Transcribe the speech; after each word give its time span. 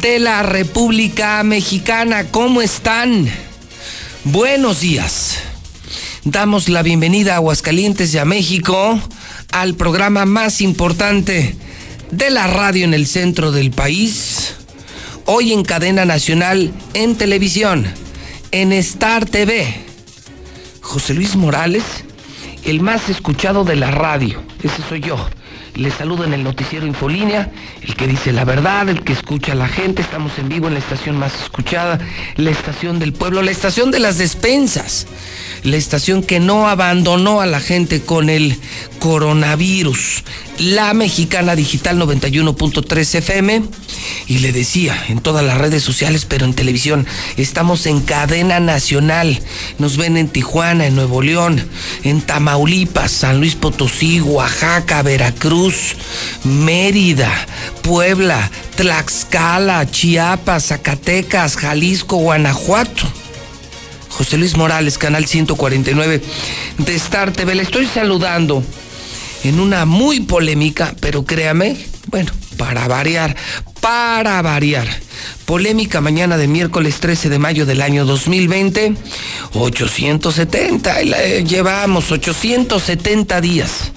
de 0.00 0.18
la 0.18 0.42
República 0.42 1.42
Mexicana. 1.42 2.24
¿Cómo 2.30 2.60
están? 2.60 3.30
Buenos 4.24 4.80
días. 4.80 5.38
Damos 6.24 6.68
la 6.68 6.82
bienvenida 6.82 7.32
a 7.32 7.36
Aguascalientes 7.36 8.12
y 8.12 8.18
a 8.18 8.26
México 8.26 9.00
al 9.52 9.74
programa 9.74 10.26
más 10.26 10.60
importante 10.60 11.56
de 12.10 12.30
la 12.30 12.46
radio 12.46 12.84
en 12.84 12.92
el 12.92 13.06
centro 13.06 13.52
del 13.52 13.70
país. 13.70 14.54
Hoy 15.24 15.52
en 15.52 15.64
cadena 15.64 16.04
nacional, 16.04 16.72
en 16.92 17.16
televisión, 17.16 17.86
en 18.50 18.72
Star 18.72 19.24
TV. 19.24 19.66
José 20.82 21.14
Luis 21.14 21.36
Morales, 21.36 21.84
el 22.64 22.80
más 22.80 23.08
escuchado 23.08 23.64
de 23.64 23.76
la 23.76 23.90
radio. 23.90 24.42
Ese 24.62 24.82
soy 24.88 25.00
yo. 25.00 25.16
Les 25.76 25.92
saludo 25.92 26.24
en 26.24 26.32
el 26.32 26.42
noticiero 26.42 26.86
Infolínea, 26.86 27.50
el 27.82 27.94
que 27.96 28.06
dice 28.06 28.32
la 28.32 28.46
verdad, 28.46 28.88
el 28.88 29.04
que 29.04 29.12
escucha 29.12 29.52
a 29.52 29.54
la 29.54 29.68
gente. 29.68 30.00
Estamos 30.00 30.38
en 30.38 30.48
vivo 30.48 30.68
en 30.68 30.72
la 30.72 30.80
estación 30.80 31.18
más 31.18 31.34
escuchada, 31.42 31.98
la 32.36 32.50
estación 32.50 32.98
del 32.98 33.12
pueblo, 33.12 33.42
la 33.42 33.50
estación 33.50 33.90
de 33.90 33.98
las 33.98 34.16
despensas, 34.16 35.06
la 35.64 35.76
estación 35.76 36.22
que 36.22 36.40
no 36.40 36.66
abandonó 36.66 37.42
a 37.42 37.46
la 37.46 37.60
gente 37.60 38.00
con 38.00 38.30
el 38.30 38.56
coronavirus, 39.00 40.24
la 40.58 40.94
mexicana 40.94 41.56
digital 41.56 41.98
91.3 41.98 43.14
FM. 43.16 43.62
Y 44.26 44.38
le 44.38 44.52
decía 44.52 45.04
en 45.08 45.20
todas 45.20 45.44
las 45.44 45.58
redes 45.58 45.82
sociales, 45.82 46.26
pero 46.26 46.44
en 46.44 46.54
televisión, 46.54 47.06
estamos 47.36 47.86
en 47.86 48.00
cadena 48.00 48.60
nacional. 48.60 49.40
Nos 49.78 49.96
ven 49.96 50.16
en 50.16 50.28
Tijuana, 50.28 50.86
en 50.86 50.96
Nuevo 50.96 51.22
León, 51.22 51.66
en 52.02 52.20
Tamaulipas, 52.20 53.10
San 53.10 53.38
Luis 53.38 53.54
Potosí, 53.54 54.20
Oaxaca, 54.20 55.02
Veracruz, 55.02 55.96
Mérida, 56.44 57.32
Puebla, 57.82 58.50
Tlaxcala, 58.76 59.90
Chiapas, 59.90 60.66
Zacatecas, 60.66 61.56
Jalisco, 61.56 62.16
Guanajuato. 62.16 63.06
José 64.08 64.38
Luis 64.38 64.56
Morales, 64.56 64.96
Canal 64.96 65.26
149 65.26 66.22
de 66.78 66.94
Star 66.94 67.32
TV. 67.32 67.54
Le 67.54 67.64
estoy 67.64 67.86
saludando 67.86 68.62
en 69.44 69.60
una 69.60 69.84
muy 69.84 70.20
polémica, 70.20 70.94
pero 71.00 71.24
créame, 71.24 71.76
bueno, 72.08 72.32
para 72.56 72.88
variar, 72.88 73.36
para 73.80 74.42
variar. 74.42 74.88
Polémica 75.44 76.00
mañana 76.00 76.36
de 76.36 76.48
miércoles 76.48 77.00
13 77.00 77.28
de 77.28 77.38
mayo 77.38 77.66
del 77.66 77.82
año 77.82 78.04
2020, 78.04 78.94
870, 79.54 81.02
y 81.02 81.08
la 81.08 81.18
llevamos 81.40 82.10
870 82.10 83.40
días 83.40 83.92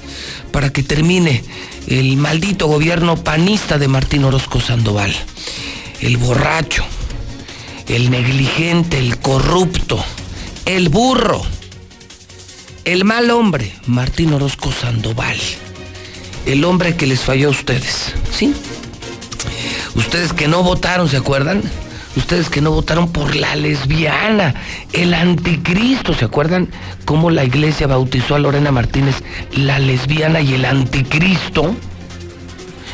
para 0.52 0.72
que 0.72 0.84
termine 0.84 1.44
el 1.88 2.18
maldito 2.18 2.68
gobierno 2.68 3.24
panista 3.24 3.78
de 3.78 3.88
Martín 3.88 4.24
Orozco 4.24 4.60
Sandoval. 4.62 5.14
El 6.02 6.18
borracho, 6.18 6.86
el 7.88 8.10
negligente, 8.12 9.00
el 9.00 9.18
corrupto, 9.20 10.04
el 10.66 10.90
burro, 10.90 11.42
el 12.92 13.06
mal 13.06 13.30
hombre, 13.30 13.72
Martín 13.86 14.34
Orozco 14.34 14.72
Sandoval. 14.72 15.38
El 16.48 16.64
hombre 16.66 16.96
que 16.96 17.06
les 17.06 17.20
falló 17.20 17.50
a 17.50 17.52
ustedes, 17.52 18.16
¿sí? 18.32 18.52
Ustedes 19.94 20.34
que 20.34 20.48
no 20.48 20.64
votaron, 20.64 21.08
¿se 21.08 21.18
acuerdan? 21.18 21.62
Ustedes 22.16 22.50
que 22.50 22.62
no 22.62 22.72
votaron 22.72 23.12
por 23.12 23.36
la 23.36 23.56
lesbiana, 23.56 24.56
el 24.92 25.14
anticristo, 25.14 26.16
¿se 26.16 26.26
acuerdan 26.26 26.68
cómo 27.06 27.30
la 27.30 27.44
iglesia 27.44 27.86
bautizó 27.86 28.34
a 28.34 28.40
Lorena 28.40 28.72
Martínez, 28.72 29.18
la 29.52 29.78
lesbiana 29.78 30.42
y 30.42 30.56
el 30.56 30.66
anticristo? 30.66 31.76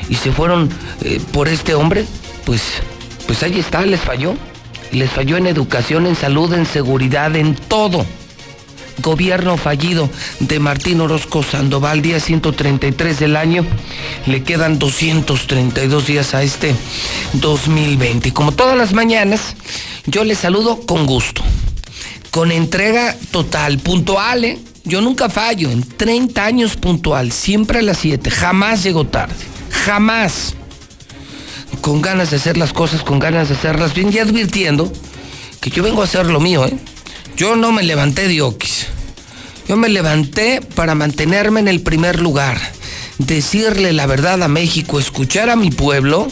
Y 0.10 0.16
se 0.16 0.34
fueron 0.34 0.70
eh, 1.04 1.22
por 1.32 1.48
este 1.48 1.74
hombre, 1.74 2.06
pues, 2.46 2.62
pues 3.28 3.44
ahí 3.44 3.60
está, 3.60 3.86
les 3.86 4.02
falló. 4.02 4.36
Les 4.92 5.10
falló 5.10 5.38
en 5.38 5.48
educación, 5.48 6.06
en 6.06 6.18
salud, 6.18 6.54
en 6.54 6.66
seguridad, 6.66 7.34
en 7.38 7.56
todo. 7.56 8.06
Gobierno 9.00 9.58
fallido 9.58 10.10
de 10.40 10.60
Martín 10.60 11.02
Orozco 11.02 11.44
Sandoval, 11.44 12.02
día 12.02 12.20
133 12.20 13.20
del 13.20 13.36
año. 13.36 13.66
Le 14.26 14.44
quedan 14.44 14.80
232 14.80 16.08
días 16.08 16.34
a 16.34 16.44
este 16.44 16.76
2020. 17.34 18.30
Y 18.30 18.32
como 18.32 18.52
todas 18.52 18.78
las 18.78 18.94
mañanas, 18.94 19.56
yo 20.06 20.24
les 20.24 20.40
saludo 20.40 20.82
con 20.86 21.06
gusto, 21.06 21.44
con 22.32 22.52
entrega 22.52 23.16
total, 23.32 23.80
puntual, 23.80 24.46
¿eh? 24.46 24.60
Yo 24.84 25.02
nunca 25.02 25.30
fallo, 25.30 25.72
en 25.72 25.82
30 25.82 26.46
años 26.46 26.76
puntual, 26.76 27.32
siempre 27.32 27.80
a 27.80 27.82
las 27.82 27.98
7, 27.98 28.30
jamás 28.30 28.84
llego 28.84 29.06
tarde, 29.06 29.34
jamás 29.72 30.54
con 31.82 32.02
ganas 32.04 32.30
de 32.30 32.38
hacer 32.38 32.56
las 32.56 32.72
cosas, 32.72 33.02
con 33.02 33.18
ganas 33.18 33.50
de 33.50 33.56
hacerlas 33.56 33.96
bien 33.96 34.14
y 34.14 34.20
advirtiendo 34.20 34.92
que 35.60 35.72
yo 35.72 35.82
vengo 35.82 36.02
a 36.02 36.06
hacer 36.06 36.28
lo 36.28 36.40
mío, 36.40 36.66
¿eh? 36.68 36.78
Yo 37.36 37.56
no 37.56 37.72
me 37.72 37.84
levanté 37.84 38.28
de 38.28 38.42
oquis. 38.42 38.85
Yo 39.68 39.78
me 39.78 39.90
levanté 39.90 40.62
para 40.62 40.94
mantenerme 40.94 41.60
en 41.60 41.68
el 41.68 41.82
primer 41.82 42.20
lugar, 42.20 42.60
decirle 43.18 43.94
la 43.94 44.06
verdad 44.06 44.44
a 44.44 44.48
México, 44.48 45.00
escuchar 45.00 45.50
a 45.50 45.56
mi 45.56 45.72
pueblo. 45.72 46.28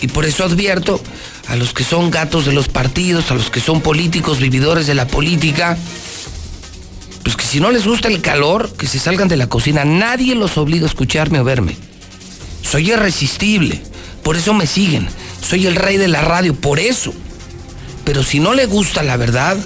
Y 0.00 0.08
por 0.08 0.26
eso 0.26 0.44
advierto 0.44 1.00
a 1.48 1.56
los 1.56 1.72
que 1.72 1.84
son 1.84 2.10
gatos 2.10 2.44
de 2.44 2.52
los 2.52 2.68
partidos, 2.68 3.30
a 3.30 3.34
los 3.34 3.50
que 3.50 3.60
son 3.60 3.80
políticos, 3.80 4.38
vividores 4.38 4.86
de 4.86 4.94
la 4.94 5.06
política, 5.06 5.78
pues 7.22 7.36
que 7.36 7.44
si 7.44 7.60
no 7.60 7.70
les 7.70 7.86
gusta 7.86 8.08
el 8.08 8.20
calor, 8.20 8.72
que 8.76 8.86
se 8.86 8.98
salgan 8.98 9.28
de 9.28 9.36
la 9.36 9.48
cocina. 9.48 9.84
Nadie 9.84 10.34
los 10.34 10.58
obliga 10.58 10.84
a 10.84 10.88
escucharme 10.88 11.40
o 11.40 11.44
verme. 11.44 11.76
Soy 12.62 12.90
irresistible, 12.90 13.80
por 14.22 14.36
eso 14.36 14.54
me 14.54 14.66
siguen. 14.66 15.08
Soy 15.40 15.66
el 15.66 15.76
rey 15.76 15.96
de 15.96 16.08
la 16.08 16.20
radio, 16.20 16.54
por 16.54 16.78
eso. 16.78 17.14
Pero 18.04 18.22
si 18.22 18.40
no 18.40 18.54
le 18.54 18.66
gusta 18.66 19.02
la 19.02 19.16
verdad, 19.16 19.56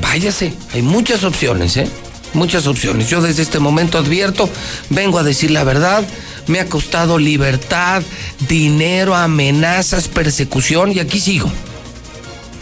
váyase. 0.00 0.52
Hay 0.72 0.82
muchas 0.82 1.24
opciones, 1.24 1.76
¿eh? 1.76 1.88
Muchas 2.34 2.66
opciones. 2.66 3.08
Yo 3.08 3.22
desde 3.22 3.42
este 3.42 3.58
momento 3.58 3.98
advierto, 3.98 4.48
vengo 4.90 5.18
a 5.18 5.22
decir 5.22 5.50
la 5.50 5.64
verdad. 5.64 6.06
Me 6.46 6.60
ha 6.60 6.66
costado 6.66 7.18
libertad, 7.18 8.02
dinero, 8.48 9.14
amenazas, 9.14 10.08
persecución 10.08 10.92
y 10.92 11.00
aquí 11.00 11.18
sigo. 11.18 11.50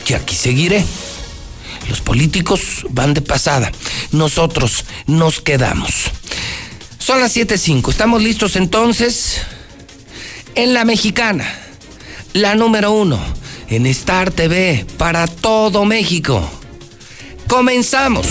Y 0.06 0.12
aquí 0.12 0.34
seguiré. 0.34 0.84
Los 1.88 2.00
políticos 2.00 2.86
van 2.90 3.14
de 3.14 3.20
pasada. 3.20 3.70
Nosotros 4.12 4.84
nos 5.06 5.40
quedamos. 5.40 6.10
Son 6.98 7.20
las 7.20 7.36
7.05. 7.36 7.90
¿Estamos 7.90 8.22
listos 8.22 8.56
entonces? 8.56 9.42
En 10.54 10.72
la 10.72 10.84
mexicana, 10.84 11.52
la 12.32 12.54
número 12.54 12.92
uno, 12.92 13.20
en 13.68 13.86
Star 13.86 14.30
TV, 14.30 14.86
para 14.96 15.26
todo 15.26 15.84
México. 15.84 16.48
Comenzamos. 17.48 18.26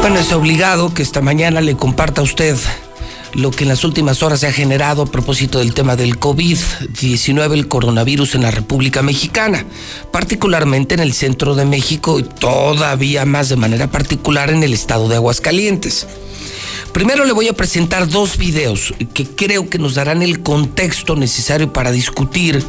Bueno, 0.00 0.18
es 0.18 0.32
obligado 0.32 0.92
que 0.92 1.02
esta 1.02 1.20
mañana 1.20 1.60
le 1.60 1.76
comparta 1.76 2.20
a 2.20 2.24
usted 2.24 2.56
lo 3.34 3.50
que 3.50 3.64
en 3.64 3.68
las 3.68 3.84
últimas 3.84 4.22
horas 4.22 4.40
se 4.40 4.46
ha 4.46 4.52
generado 4.52 5.02
a 5.02 5.06
propósito 5.06 5.58
del 5.58 5.74
tema 5.74 5.96
del 5.96 6.18
COVID-19, 6.18 7.52
el 7.52 7.68
coronavirus 7.68 8.34
en 8.34 8.42
la 8.42 8.50
República 8.50 9.02
Mexicana, 9.02 9.64
particularmente 10.12 10.94
en 10.94 11.00
el 11.00 11.12
centro 11.12 11.54
de 11.54 11.64
México 11.64 12.18
y 12.18 12.24
todavía 12.24 13.24
más 13.24 13.48
de 13.48 13.56
manera 13.56 13.90
particular 13.90 14.50
en 14.50 14.62
el 14.62 14.72
estado 14.72 15.08
de 15.08 15.16
Aguascalientes. 15.16 16.06
Primero 16.92 17.24
le 17.24 17.32
voy 17.32 17.46
a 17.46 17.52
presentar 17.52 18.08
dos 18.08 18.36
videos 18.36 18.92
que 19.14 19.24
creo 19.24 19.70
que 19.70 19.78
nos 19.78 19.94
darán 19.94 20.22
el 20.22 20.42
contexto 20.42 21.14
necesario 21.14 21.72
para 21.72 21.92
discutir 21.92 22.64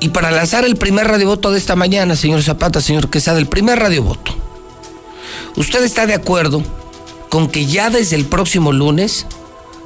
y 0.00 0.08
para 0.08 0.30
lanzar 0.30 0.64
el 0.64 0.76
primer 0.76 1.06
radiovoto 1.06 1.52
de 1.52 1.58
esta 1.58 1.76
mañana, 1.76 2.16
señor 2.16 2.42
Zapata, 2.42 2.80
señor 2.80 3.10
Quesada, 3.10 3.38
el 3.38 3.46
primer 3.46 3.78
radiovoto. 3.78 4.34
¿Usted 5.56 5.84
está 5.84 6.06
de 6.06 6.14
acuerdo 6.14 6.62
con 7.28 7.48
que 7.48 7.66
ya 7.66 7.90
desde 7.90 8.16
el 8.16 8.24
próximo 8.24 8.72
lunes 8.72 9.26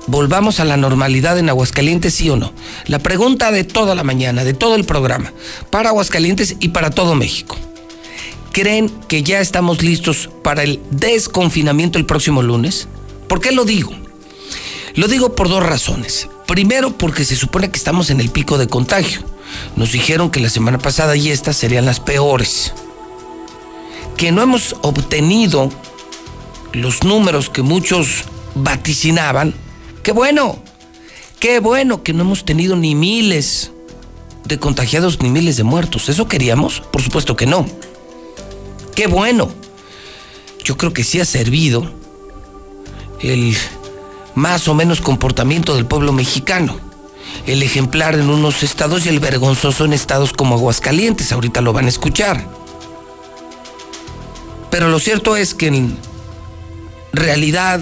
volvamos 0.06 0.60
a 0.60 0.64
la 0.64 0.76
normalidad 0.76 1.38
en 1.38 1.48
Aguascalientes, 1.48 2.14
sí 2.14 2.30
o 2.30 2.36
no. 2.36 2.52
La 2.86 2.98
pregunta 2.98 3.50
de 3.50 3.64
toda 3.64 3.94
la 3.94 4.04
mañana, 4.04 4.44
de 4.44 4.54
todo 4.54 4.74
el 4.74 4.84
programa, 4.84 5.32
para 5.70 5.90
Aguascalientes 5.90 6.56
y 6.60 6.68
para 6.68 6.90
todo 6.90 7.14
México. 7.14 7.56
¿Creen 8.52 8.90
que 9.08 9.22
ya 9.22 9.40
estamos 9.40 9.82
listos 9.82 10.30
para 10.42 10.62
el 10.62 10.80
desconfinamiento 10.90 11.98
el 11.98 12.06
próximo 12.06 12.42
lunes? 12.42 12.88
¿Por 13.28 13.40
qué 13.40 13.52
lo 13.52 13.64
digo? 13.64 13.92
Lo 14.94 15.08
digo 15.08 15.34
por 15.34 15.50
dos 15.50 15.62
razones. 15.62 16.28
Primero, 16.46 16.96
porque 16.96 17.24
se 17.24 17.36
supone 17.36 17.70
que 17.70 17.76
estamos 17.76 18.08
en 18.08 18.18
el 18.18 18.30
pico 18.30 18.56
de 18.56 18.66
contagio. 18.66 19.20
Nos 19.76 19.92
dijeron 19.92 20.30
que 20.30 20.40
la 20.40 20.48
semana 20.48 20.78
pasada 20.78 21.16
y 21.16 21.28
estas 21.28 21.56
serían 21.56 21.84
las 21.84 22.00
peores. 22.00 22.72
Que 24.16 24.32
no 24.32 24.40
hemos 24.40 24.74
obtenido 24.80 25.70
los 26.72 27.04
números 27.04 27.50
que 27.50 27.60
muchos 27.60 28.24
vaticinaban. 28.54 29.54
Qué 30.06 30.12
bueno, 30.12 30.56
qué 31.40 31.58
bueno 31.58 32.04
que 32.04 32.12
no 32.12 32.22
hemos 32.22 32.44
tenido 32.44 32.76
ni 32.76 32.94
miles 32.94 33.72
de 34.44 34.56
contagiados 34.56 35.20
ni 35.20 35.30
miles 35.30 35.56
de 35.56 35.64
muertos. 35.64 36.08
¿Eso 36.08 36.28
queríamos? 36.28 36.80
Por 36.92 37.02
supuesto 37.02 37.34
que 37.34 37.44
no. 37.44 37.66
Qué 38.94 39.08
bueno. 39.08 39.50
Yo 40.62 40.76
creo 40.76 40.92
que 40.92 41.02
sí 41.02 41.18
ha 41.18 41.24
servido 41.24 41.90
el 43.18 43.56
más 44.36 44.68
o 44.68 44.74
menos 44.74 45.00
comportamiento 45.00 45.74
del 45.74 45.86
pueblo 45.86 46.12
mexicano. 46.12 46.78
El 47.44 47.64
ejemplar 47.64 48.14
en 48.14 48.30
unos 48.30 48.62
estados 48.62 49.06
y 49.06 49.08
el 49.08 49.18
vergonzoso 49.18 49.86
en 49.86 49.92
estados 49.92 50.32
como 50.32 50.54
Aguascalientes. 50.54 51.32
Ahorita 51.32 51.60
lo 51.62 51.72
van 51.72 51.86
a 51.86 51.88
escuchar. 51.88 52.46
Pero 54.70 54.88
lo 54.88 55.00
cierto 55.00 55.34
es 55.36 55.52
que 55.52 55.66
en 55.66 55.98
realidad 57.12 57.80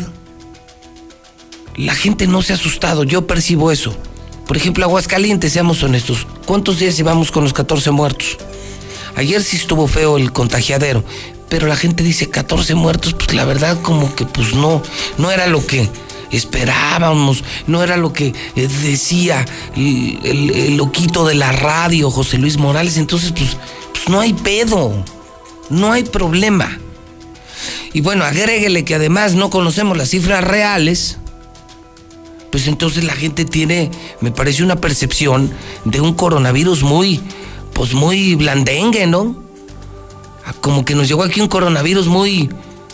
la 1.76 1.94
gente 1.94 2.26
no 2.26 2.43
se 2.43 2.53
ha 2.53 2.56
asustado. 2.56 3.05
Yo 3.05 3.26
percibo 3.26 3.73
eso. 3.73 3.94
Por 4.47 4.56
ejemplo, 4.56 4.85
Aguascalientes, 4.85 5.53
seamos 5.53 5.82
honestos. 5.82 6.26
¿Cuántos 6.47 6.79
días 6.79 6.97
llevamos 6.97 7.31
con 7.31 7.44
los 7.44 7.53
14 7.53 7.91
muertos? 7.91 8.37
Ayer 9.17 9.43
sí 9.43 9.56
estuvo 9.56 9.87
feo 9.87 10.17
el 10.17 10.32
contagiadero, 10.32 11.05
pero 11.49 11.67
la 11.67 11.76
gente 11.76 12.03
dice 12.03 12.29
14 12.31 12.75
muertos, 12.75 13.15
pues 13.15 13.32
la 13.32 13.44
verdad 13.44 13.81
como 13.81 14.15
que 14.15 14.26
pues 14.26 14.55
no, 14.55 14.82
no 15.19 15.31
era 15.31 15.47
lo 15.47 15.65
que 15.65 15.88
esperábamos, 16.32 17.44
no 17.67 17.82
era 17.82 17.97
lo 17.97 18.12
que 18.12 18.35
eh, 18.56 18.69
decía 18.82 19.44
el, 19.77 20.77
loquito 20.77 21.25
de 21.27 21.35
la 21.35 21.53
radio, 21.53 22.11
José 22.11 22.38
Luis 22.38 22.56
Morales, 22.56 22.97
entonces 22.97 23.32
pues, 23.32 23.56
pues 23.93 24.09
no 24.09 24.20
hay 24.20 24.32
pedo, 24.32 25.05
no 25.70 25.93
hay 25.93 26.03
problema. 26.03 26.79
Y 27.93 28.00
bueno, 28.00 28.25
agréguele 28.25 28.85
que 28.85 28.97
además 28.97 29.35
no 29.35 29.50
conocemos 29.50 29.97
las 29.97 30.11
cifras 30.11 30.43
reales, 30.43 31.19
pues 32.55 32.69
entonces 32.69 33.03
la 33.03 33.17
gente 33.17 33.45
tiene, 33.45 33.91
me 34.21 34.31
parece 34.31 34.62
una 34.62 34.77
percepción 34.77 35.51
de 35.85 36.01
un 36.01 36.15
coronavirus 36.15 36.85
muy, 36.85 37.21
pues 37.73 37.95
muy 37.95 38.37
blandengue, 38.37 39.09
¿no? 39.09 39.35
Como 40.61 40.85
que 40.85 40.95
nos 40.95 41.09
llegó 41.09 41.25
aquí 41.25 41.41
un 41.41 41.49
coronavirus 41.49 42.06
muy, 42.06 42.49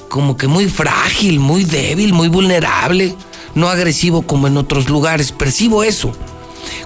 como 0.08 0.38
que 0.38 0.46
muy 0.46 0.66
frágil, 0.66 1.40
muy 1.40 1.64
débil, 1.64 2.14
muy 2.14 2.28
vulnerable 2.28 3.14
no 3.54 3.68
agresivo 3.68 4.22
como 4.22 4.46
en 4.46 4.56
otros 4.56 4.88
lugares. 4.88 5.30
Percibo 5.30 5.84
eso. 5.84 6.10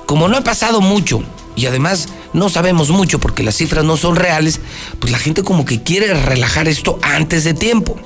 Como 0.05 0.27
no 0.27 0.37
ha 0.37 0.43
pasado 0.43 0.81
mucho 0.81 1.23
y 1.55 1.67
además 1.67 2.09
no 2.33 2.49
sabemos 2.49 2.91
mucho 2.91 3.21
porque 3.21 3.45
las 3.45 3.57
cifras 3.57 3.85
no 3.85 3.97
son 3.97 4.17
reales, 4.17 4.59
pues 4.99 5.13
la 5.13 5.21
gente 5.21 5.45
como 5.45 5.65
que 5.65 5.85
quiere 5.85 6.13
relajar 6.13 6.67
esto 6.67 6.99
antes 7.03 7.45
de 7.45 7.55
tiempo. 7.55 7.97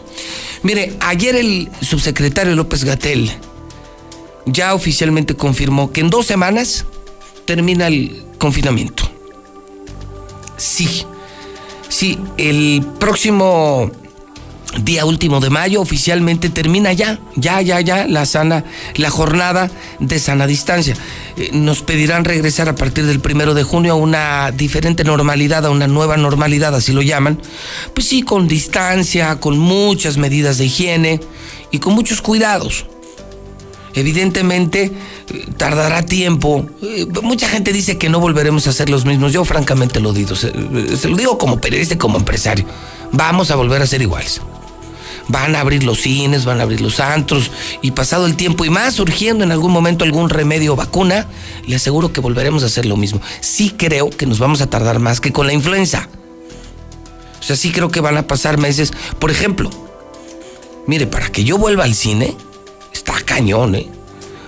Mire, 0.63 0.93
ayer 1.01 1.37
el 1.37 1.71
subsecretario 1.81 2.55
López 2.55 2.85
Gatel 2.85 3.33
ya 4.53 4.75
oficialmente 4.75 5.35
confirmó 5.35 5.93
que 5.93 6.01
en 6.01 6.11
dos 6.11 6.27
semanas 6.27 6.85
termina 7.45 7.87
el 7.87 8.25
confinamiento. 8.39 9.11
Sí, 10.57 11.05
sí, 11.89 12.19
el 12.37 12.85
próximo 12.99 13.91
día 14.83 15.07
último 15.07 15.41
de 15.41 15.51
mayo 15.51 15.81
oficialmente 15.81 16.51
termina 16.51 16.93
ya, 16.93 17.19
ya, 17.37 17.61
ya, 17.63 17.81
ya 17.81 18.07
la 18.07 18.27
sana, 18.27 18.65
la 18.97 19.11
jornada 19.11 19.71
de 19.99 20.19
sana 20.19 20.47
distancia. 20.47 20.95
Eh, 21.37 21.51
nos 21.53 21.83
pedirán 21.83 22.25
regresar 22.25 22.69
a 22.69 22.75
partir 22.75 23.07
del 23.07 23.21
primero 23.21 23.55
de 23.55 23.63
junio 23.63 23.93
a 23.93 23.97
una 23.97 24.51
diferente 24.51 25.05
normalidad, 25.05 25.65
a 25.65 25.71
una 25.71 25.87
nueva 25.87 26.17
normalidad, 26.17 26.75
así 26.75 26.93
lo 26.93 27.03
llaman. 27.03 27.41
Pues 27.95 28.07
sí, 28.07 28.23
con 28.23 28.49
distancia, 28.49 29.41
con 29.41 29.59
muchas 29.59 30.17
medidas 30.17 30.59
de 30.59 30.67
higiene 30.67 31.21
y 31.71 31.79
con 31.79 31.95
muchos 31.95 32.21
cuidados. 32.21 32.87
Evidentemente 33.95 34.93
eh, 35.33 35.47
tardará 35.57 36.05
tiempo. 36.05 36.67
Eh, 36.83 37.07
mucha 37.23 37.49
gente 37.49 37.73
dice 37.73 37.99
que 37.99 38.09
no 38.09 38.21
volveremos 38.21 38.67
a 38.67 38.73
ser 38.73 38.89
los 38.91 39.05
mismos. 39.05 39.33
Yo 39.33 39.45
francamente 39.45 40.01
lo 40.01 40.13
digo. 40.13 40.37
Se, 40.37 40.53
se 40.97 41.09
lo 41.09 41.17
digo 41.17 41.39
como 41.39 41.61
periodista 41.61 41.95
y 41.95 41.99
como 41.99 42.19
empresario. 42.19 42.65
Vamos 43.13 43.51
a 43.51 43.57
volver 43.57 43.83
a 43.83 43.87
ser 43.87 44.03
iguales 44.03 44.41
van 45.29 45.55
a 45.55 45.61
abrir 45.61 45.85
los 45.85 46.01
cines, 46.01 46.45
van 46.45 46.61
a 46.61 46.65
abrir 46.65 46.81
los 46.81 47.01
antros 47.01 47.51
y 47.83 47.93
pasado 47.93 48.27
el 48.27 48.35
tiempo 48.35 48.65
y 48.65 48.71
más 48.71 48.95
surgiendo 48.95 49.45
en 49.45 49.53
algún 49.53 49.73
momento 49.73 50.05
algún 50.05 50.31
remedio 50.31 50.73
o 50.73 50.77
vacuna, 50.77 51.27
le 51.67 51.77
aseguro 51.77 52.13
que 52.13 52.21
volveremos 52.21 52.63
a 52.63 52.67
hacer 52.67 52.87
lo 52.87 52.97
mismo. 52.97 53.21
Sí 53.41 53.75
creo 53.77 54.11
que 54.11 54.27
nos 54.27 54.39
vamos 54.39 54.61
a 54.61 54.69
tardar 54.69 54.99
más 54.99 55.21
que 55.21 55.33
con 55.33 55.47
la 55.47 55.53
influenza. 55.53 56.09
O 57.39 57.43
sea, 57.43 57.57
sí 57.57 57.71
creo 57.71 57.91
que 57.91 58.01
van 58.01 58.17
a 58.17 58.27
pasar 58.27 58.59
meses. 58.59 58.93
Por 59.19 59.31
ejemplo, 59.31 59.71
mire, 60.87 61.07
para 61.07 61.31
que 61.31 61.45
yo 61.45 61.57
vuelva 61.57 61.85
al 61.85 61.95
cine, 61.95 62.37
está 62.93 63.21
cañón, 63.25 63.75
¿eh? 63.75 63.89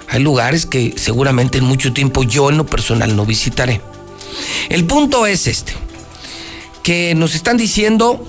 Hay 0.08 0.20
lugares 0.20 0.66
que 0.66 0.94
seguramente 0.96 1.58
en 1.58 1.64
mucho 1.64 1.92
tiempo 1.92 2.24
yo 2.24 2.50
en 2.50 2.56
lo 2.56 2.66
personal 2.66 3.14
no 3.14 3.24
visitaré. 3.24 3.80
El 4.68 4.84
punto 4.84 5.26
es 5.26 5.46
este, 5.46 5.72
que 6.82 7.14
nos 7.14 7.34
están 7.34 7.56
diciendo 7.56 8.26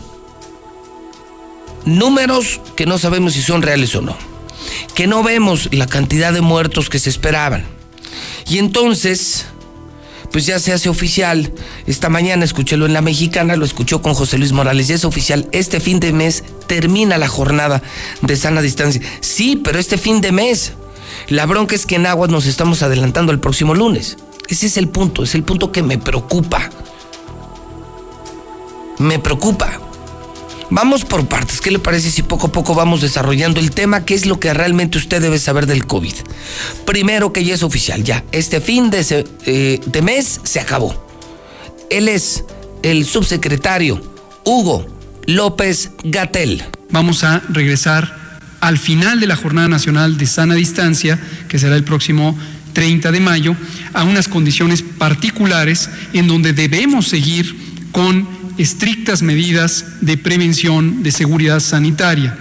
números 1.86 2.62
que 2.76 2.86
no 2.86 2.98
sabemos 2.98 3.34
si 3.34 3.42
son 3.42 3.64
reales 3.64 3.96
o 3.96 4.02
no, 4.02 4.16
que 4.94 5.08
no 5.08 5.24
vemos 5.24 5.70
la 5.72 5.88
cantidad 5.88 6.32
de 6.32 6.42
muertos 6.42 6.90
que 6.90 7.00
se 7.00 7.10
esperaban. 7.10 7.66
Y 8.48 8.60
entonces, 8.60 9.46
pues 10.32 10.46
ya 10.46 10.60
se 10.60 10.74
hace 10.74 10.90
oficial. 10.90 11.52
Esta 11.86 12.10
mañana 12.10 12.46
escuchélo 12.46 12.86
en 12.86 12.94
la 12.94 13.02
mexicana, 13.02 13.56
lo 13.56 13.66
escuchó 13.66 14.02
con 14.02 14.14
José 14.14 14.38
Luis 14.38 14.52
Morales, 14.52 14.88
ya 14.88 14.96
es 14.96 15.06
oficial. 15.06 15.48
Este 15.52 15.80
fin 15.80 16.00
de 16.00 16.14
mes 16.14 16.44
termina 16.68 17.18
la 17.18 17.28
jornada 17.28 17.82
de 18.22 18.36
sana 18.36 18.62
distancia. 18.62 19.02
Sí, 19.20 19.60
pero 19.64 19.80
este 19.80 19.98
fin 19.98 20.22
de 20.22 20.32
mes. 20.32 20.74
La 21.28 21.46
bronca 21.46 21.76
es 21.76 21.86
que 21.86 21.96
en 21.96 22.06
Aguas 22.06 22.30
nos 22.30 22.46
estamos 22.46 22.82
adelantando 22.84 23.32
el 23.32 23.40
próximo 23.40 23.76
lunes. 23.76 24.18
Ese 24.48 24.68
es 24.68 24.78
el 24.78 24.90
punto, 24.90 25.24
es 25.24 25.36
el 25.36 25.44
punto 25.44 25.72
que 25.72 25.84
me 25.84 25.98
preocupa. 25.98 26.70
Me 29.00 29.20
preocupa. 29.20 29.91
Vamos 30.72 31.04
por 31.04 31.28
partes. 31.28 31.60
¿Qué 31.60 31.70
le 31.70 31.80
parece 31.80 32.10
si 32.10 32.24
poco 32.24 32.48
a 32.48 32.52
poco 32.54 32.74
vamos 32.74 33.02
desarrollando 33.02 33.60
el 33.60 33.72
tema? 33.72 34.06
¿Qué 34.06 34.14
es 34.14 34.26
lo 34.26 34.40
que 34.40 34.54
realmente 34.54 34.98
usted 34.98 35.22
debe 35.22 35.38
saber 35.38 35.66
del 35.66 35.86
COVID? 35.86 36.14
Primero 36.86 37.34
que 37.34 37.44
ya 37.44 37.54
es 37.54 37.62
oficial, 37.62 38.06
ya. 38.06 38.24
Este 38.32 38.62
fin 38.62 38.90
de, 38.90 39.26
eh, 39.46 40.02
mes 40.02 40.40
se 40.44 40.62
acabó. 40.62 41.06
Él 41.90 42.08
es 42.08 42.46
el 42.84 43.06
subsecretario 43.06 44.02
Hugo 44.46 44.88
López 45.26 45.92
Gatel. 46.06 46.64
Vamos 46.90 47.26
a 47.26 47.42
regresar 47.50 48.16
al 48.62 48.78
final 48.78 49.20
de 49.20 49.28
la 49.28 49.36
Jornada 49.36 49.68
Nacional 49.68 50.18
de 50.18 50.26
Sana 50.26 50.56
Distancia, 50.56 51.20
que 51.50 51.60
será 51.60 51.76
el 51.76 51.84
próximo 51.84 52.38
30 52.72 53.12
de 53.12 53.20
mayo, 53.20 53.58
a 53.92 54.06
unas 54.06 54.30
condiciones 54.30 54.84
particulares 54.84 55.90
en 56.14 56.30
donde 56.30 56.54
debemos 56.54 57.10
seguir 57.10 57.58
con 57.92 58.41
estrictas 58.62 59.22
medidas 59.22 59.86
de 60.02 60.18
prevención 60.18 61.04
de 61.04 61.12
seguridad 61.12 61.60
sanitaria. 61.60 62.38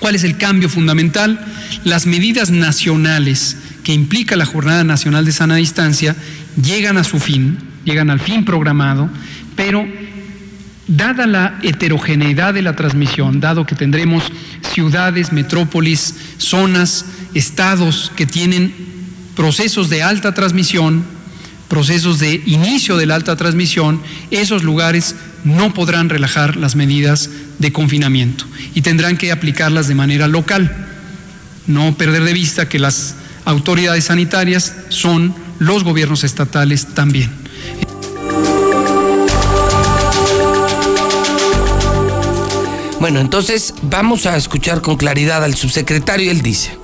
¿Cuál 0.00 0.14
es 0.14 0.24
el 0.24 0.36
cambio 0.36 0.68
fundamental? 0.68 1.40
Las 1.84 2.06
medidas 2.06 2.50
nacionales 2.50 3.56
que 3.82 3.92
implica 3.92 4.36
la 4.36 4.46
Jornada 4.46 4.84
Nacional 4.84 5.24
de 5.24 5.32
Sana 5.32 5.56
Distancia 5.56 6.14
llegan 6.62 6.98
a 6.98 7.04
su 7.04 7.18
fin, 7.18 7.58
llegan 7.84 8.10
al 8.10 8.20
fin 8.20 8.44
programado, 8.44 9.08
pero 9.56 9.86
dada 10.86 11.26
la 11.26 11.58
heterogeneidad 11.62 12.54
de 12.54 12.62
la 12.62 12.76
transmisión, 12.76 13.40
dado 13.40 13.66
que 13.66 13.74
tendremos 13.74 14.24
ciudades, 14.72 15.32
metrópolis, 15.32 16.14
zonas, 16.38 17.06
estados 17.34 18.12
que 18.14 18.26
tienen 18.26 18.74
procesos 19.34 19.88
de 19.88 20.02
alta 20.02 20.34
transmisión, 20.34 21.04
procesos 21.68 22.18
de 22.18 22.42
inicio 22.46 22.96
de 22.96 23.06
la 23.06 23.14
alta 23.14 23.36
transmisión, 23.36 24.00
esos 24.30 24.62
lugares 24.62 25.14
no 25.44 25.72
podrán 25.74 26.08
relajar 26.08 26.56
las 26.56 26.74
medidas 26.74 27.30
de 27.58 27.72
confinamiento 27.72 28.46
y 28.74 28.82
tendrán 28.82 29.16
que 29.16 29.32
aplicarlas 29.32 29.88
de 29.88 29.94
manera 29.94 30.26
local. 30.28 30.86
No 31.66 31.94
perder 31.96 32.24
de 32.24 32.32
vista 32.32 32.68
que 32.68 32.78
las 32.78 33.14
autoridades 33.44 34.04
sanitarias 34.04 34.74
son 34.88 35.34
los 35.58 35.84
gobiernos 35.84 36.24
estatales 36.24 36.94
también. 36.94 37.30
Bueno, 43.00 43.20
entonces 43.20 43.74
vamos 43.82 44.26
a 44.26 44.36
escuchar 44.36 44.82
con 44.82 44.96
claridad 44.96 45.44
al 45.44 45.54
subsecretario. 45.54 46.30
Él 46.30 46.42
dice, 46.42 46.76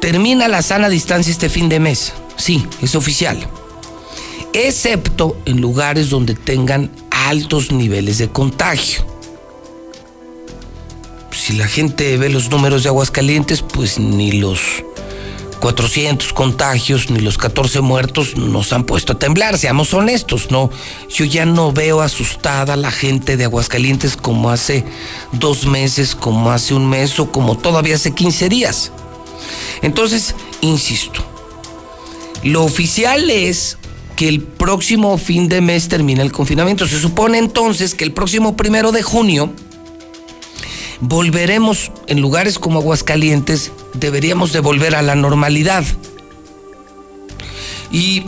termina 0.00 0.46
la 0.46 0.62
sana 0.62 0.88
distancia 0.88 1.32
este 1.32 1.48
fin 1.48 1.68
de 1.68 1.80
mes. 1.80 2.12
Sí, 2.36 2.64
es 2.80 2.94
oficial. 2.94 3.48
Excepto 4.54 5.36
en 5.46 5.60
lugares 5.60 6.10
donde 6.10 6.36
tengan 6.36 6.88
altos 7.10 7.72
niveles 7.72 8.18
de 8.18 8.28
contagio. 8.28 9.04
Si 11.32 11.54
la 11.54 11.66
gente 11.66 12.16
ve 12.16 12.28
los 12.28 12.50
números 12.50 12.84
de 12.84 12.88
Aguascalientes, 12.88 13.62
pues 13.62 13.98
ni 13.98 14.30
los 14.30 14.60
400 15.58 16.32
contagios 16.32 17.10
ni 17.10 17.18
los 17.18 17.36
14 17.36 17.80
muertos 17.80 18.36
nos 18.36 18.72
han 18.72 18.84
puesto 18.84 19.14
a 19.14 19.18
temblar, 19.18 19.58
seamos 19.58 19.92
honestos, 19.92 20.52
¿no? 20.52 20.70
Yo 21.08 21.24
ya 21.24 21.46
no 21.46 21.72
veo 21.72 22.00
asustada 22.00 22.74
a 22.74 22.76
la 22.76 22.92
gente 22.92 23.36
de 23.36 23.44
Aguascalientes 23.44 24.16
como 24.16 24.50
hace 24.50 24.84
dos 25.32 25.66
meses, 25.66 26.14
como 26.14 26.52
hace 26.52 26.74
un 26.74 26.88
mes 26.88 27.18
o 27.18 27.32
como 27.32 27.58
todavía 27.58 27.96
hace 27.96 28.14
15 28.14 28.48
días. 28.48 28.92
Entonces, 29.82 30.36
insisto, 30.60 31.24
lo 32.44 32.62
oficial 32.62 33.28
es 33.28 33.78
que 34.16 34.28
el 34.28 34.42
próximo 34.42 35.18
fin 35.18 35.48
de 35.48 35.60
mes 35.60 35.88
termina 35.88 36.22
el 36.22 36.32
confinamiento. 36.32 36.86
Se 36.86 37.00
supone 37.00 37.38
entonces 37.38 37.94
que 37.94 38.04
el 38.04 38.12
próximo 38.12 38.56
primero 38.56 38.92
de 38.92 39.02
junio 39.02 39.52
volveremos 41.00 41.90
en 42.06 42.20
lugares 42.20 42.58
como 42.58 42.80
Aguascalientes, 42.80 43.72
deberíamos 43.94 44.52
de 44.52 44.60
volver 44.60 44.94
a 44.94 45.02
la 45.02 45.14
normalidad. 45.14 45.84
Y, 47.90 48.24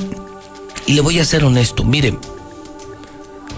le 0.87 1.01
voy 1.01 1.19
a 1.19 1.25
ser 1.25 1.45
honesto, 1.45 1.83
miren, 1.83 2.19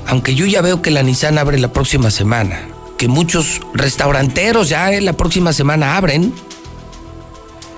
aunque 0.07 0.35
yo 0.35 0.47
ya 0.47 0.63
veo 0.63 0.81
que 0.81 0.91
la 0.91 1.03
Nissan 1.03 1.37
abre 1.37 1.59
la 1.59 1.73
próxima 1.75 2.11
semana, 2.11 2.69
que 2.97 3.09
muchos 3.09 3.61
restauranteros 3.75 4.71
ya 4.71 4.95
en 4.95 5.05
la 5.05 5.13
próxima 5.13 5.53
semana 5.53 5.99
abren, 5.99 6.33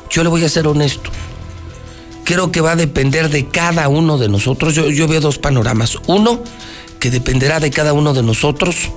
yo 0.08 0.22
le 0.22 0.28
voy 0.28 0.44
a 0.44 0.48
ser 0.48 0.68
honesto. 0.68 1.10
Creo 2.24 2.52
que 2.52 2.60
va 2.60 2.72
a 2.72 2.76
depender 2.76 3.30
de 3.30 3.46
cada 3.46 3.88
uno 3.88 4.18
de 4.18 4.28
nosotros. 4.28 4.74
Yo, 4.74 4.88
yo 4.90 5.08
veo 5.08 5.20
dos 5.20 5.38
panoramas. 5.38 5.96
Uno, 6.06 6.42
que 7.00 7.10
dependerá 7.10 7.60
de 7.60 7.70
cada 7.70 7.92
uno 7.92 8.12
de 8.12 8.22
nosotros 8.22 8.90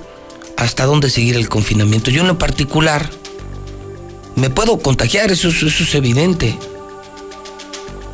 hasta 0.56 0.84
dónde 0.84 1.10
seguir 1.10 1.36
el 1.36 1.48
confinamiento. 1.48 2.10
Yo 2.10 2.20
en 2.20 2.28
lo 2.28 2.38
particular 2.38 3.10
me 4.36 4.50
puedo 4.50 4.78
contagiar, 4.78 5.30
eso, 5.30 5.48
eso 5.48 5.66
es 5.66 5.94
evidente. 5.94 6.56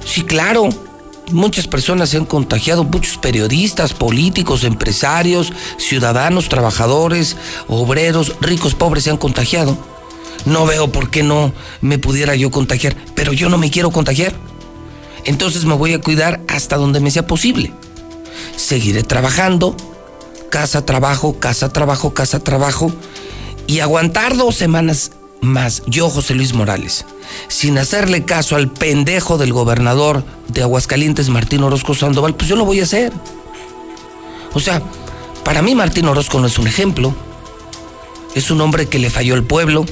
Sí, 0.04 0.22
claro. 0.22 0.68
Muchas 1.32 1.68
personas 1.68 2.08
se 2.08 2.16
han 2.16 2.24
contagiado, 2.24 2.82
muchos 2.82 3.16
periodistas, 3.16 3.94
políticos, 3.94 4.64
empresarios, 4.64 5.52
ciudadanos, 5.76 6.48
trabajadores, 6.48 7.36
obreros, 7.68 8.34
ricos, 8.40 8.74
pobres 8.74 9.04
se 9.04 9.10
han 9.10 9.16
contagiado. 9.16 9.78
No 10.44 10.66
veo 10.66 10.90
por 10.90 11.10
qué 11.10 11.22
no 11.22 11.52
me 11.80 11.98
pudiera 11.98 12.34
yo 12.34 12.50
contagiar, 12.50 12.96
pero 13.14 13.32
yo 13.32 13.48
no 13.48 13.58
me 13.58 13.70
quiero 13.70 13.92
contagiar. 13.92 14.34
Entonces 15.24 15.64
me 15.64 15.74
voy 15.74 15.92
a 15.94 16.00
cuidar 16.00 16.40
hasta 16.48 16.76
donde 16.76 17.00
me 17.00 17.10
sea 17.10 17.26
posible. 17.26 17.72
Seguiré 18.56 19.02
trabajando, 19.02 19.76
casa, 20.50 20.84
trabajo, 20.84 21.38
casa, 21.38 21.72
trabajo, 21.72 22.14
casa, 22.14 22.40
trabajo, 22.40 22.92
y 23.66 23.80
aguantar 23.80 24.36
dos 24.36 24.56
semanas 24.56 25.12
más, 25.40 25.82
yo, 25.86 26.10
José 26.10 26.34
Luis 26.34 26.52
Morales, 26.52 27.06
sin 27.48 27.78
hacerle 27.78 28.24
caso 28.24 28.56
al 28.56 28.70
pendejo 28.70 29.38
del 29.38 29.52
gobernador 29.52 30.24
de 30.48 30.62
Aguascalientes, 30.62 31.28
Martín 31.28 31.62
Orozco 31.62 31.94
Sandoval, 31.94 32.34
pues 32.34 32.48
yo 32.48 32.56
lo 32.56 32.64
voy 32.64 32.80
a 32.80 32.84
hacer. 32.84 33.12
O 34.52 34.60
sea, 34.60 34.82
para 35.44 35.62
mí 35.62 35.74
Martín 35.74 36.06
Orozco 36.06 36.40
no 36.40 36.46
es 36.46 36.58
un 36.58 36.66
ejemplo. 36.66 37.14
Es 38.34 38.50
un 38.50 38.60
hombre 38.60 38.86
que 38.86 38.98
le 38.98 39.10
falló 39.10 39.34
el 39.34 39.42
pueblo, 39.42 39.84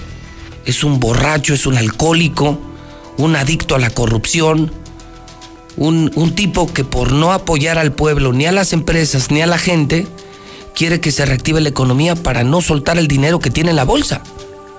es 0.64 0.84
un 0.84 1.00
borracho, 1.00 1.54
es 1.54 1.66
un 1.66 1.76
alcohólico, 1.76 2.58
un 3.16 3.34
adicto 3.34 3.74
a 3.74 3.78
la 3.78 3.90
corrupción, 3.90 4.70
un, 5.78 6.10
un 6.14 6.34
tipo 6.34 6.72
que 6.72 6.84
por 6.84 7.12
no 7.12 7.32
apoyar 7.32 7.78
al 7.78 7.92
pueblo, 7.92 8.32
ni 8.32 8.46
a 8.46 8.52
las 8.52 8.72
empresas, 8.72 9.30
ni 9.30 9.40
a 9.40 9.46
la 9.46 9.58
gente, 9.58 10.06
quiere 10.74 11.00
que 11.00 11.12
se 11.12 11.24
reactive 11.24 11.60
la 11.60 11.68
economía 11.68 12.14
para 12.14 12.44
no 12.44 12.60
soltar 12.60 12.98
el 12.98 13.08
dinero 13.08 13.38
que 13.38 13.50
tiene 13.50 13.70
en 13.70 13.76
la 13.76 13.84
bolsa. 13.84 14.22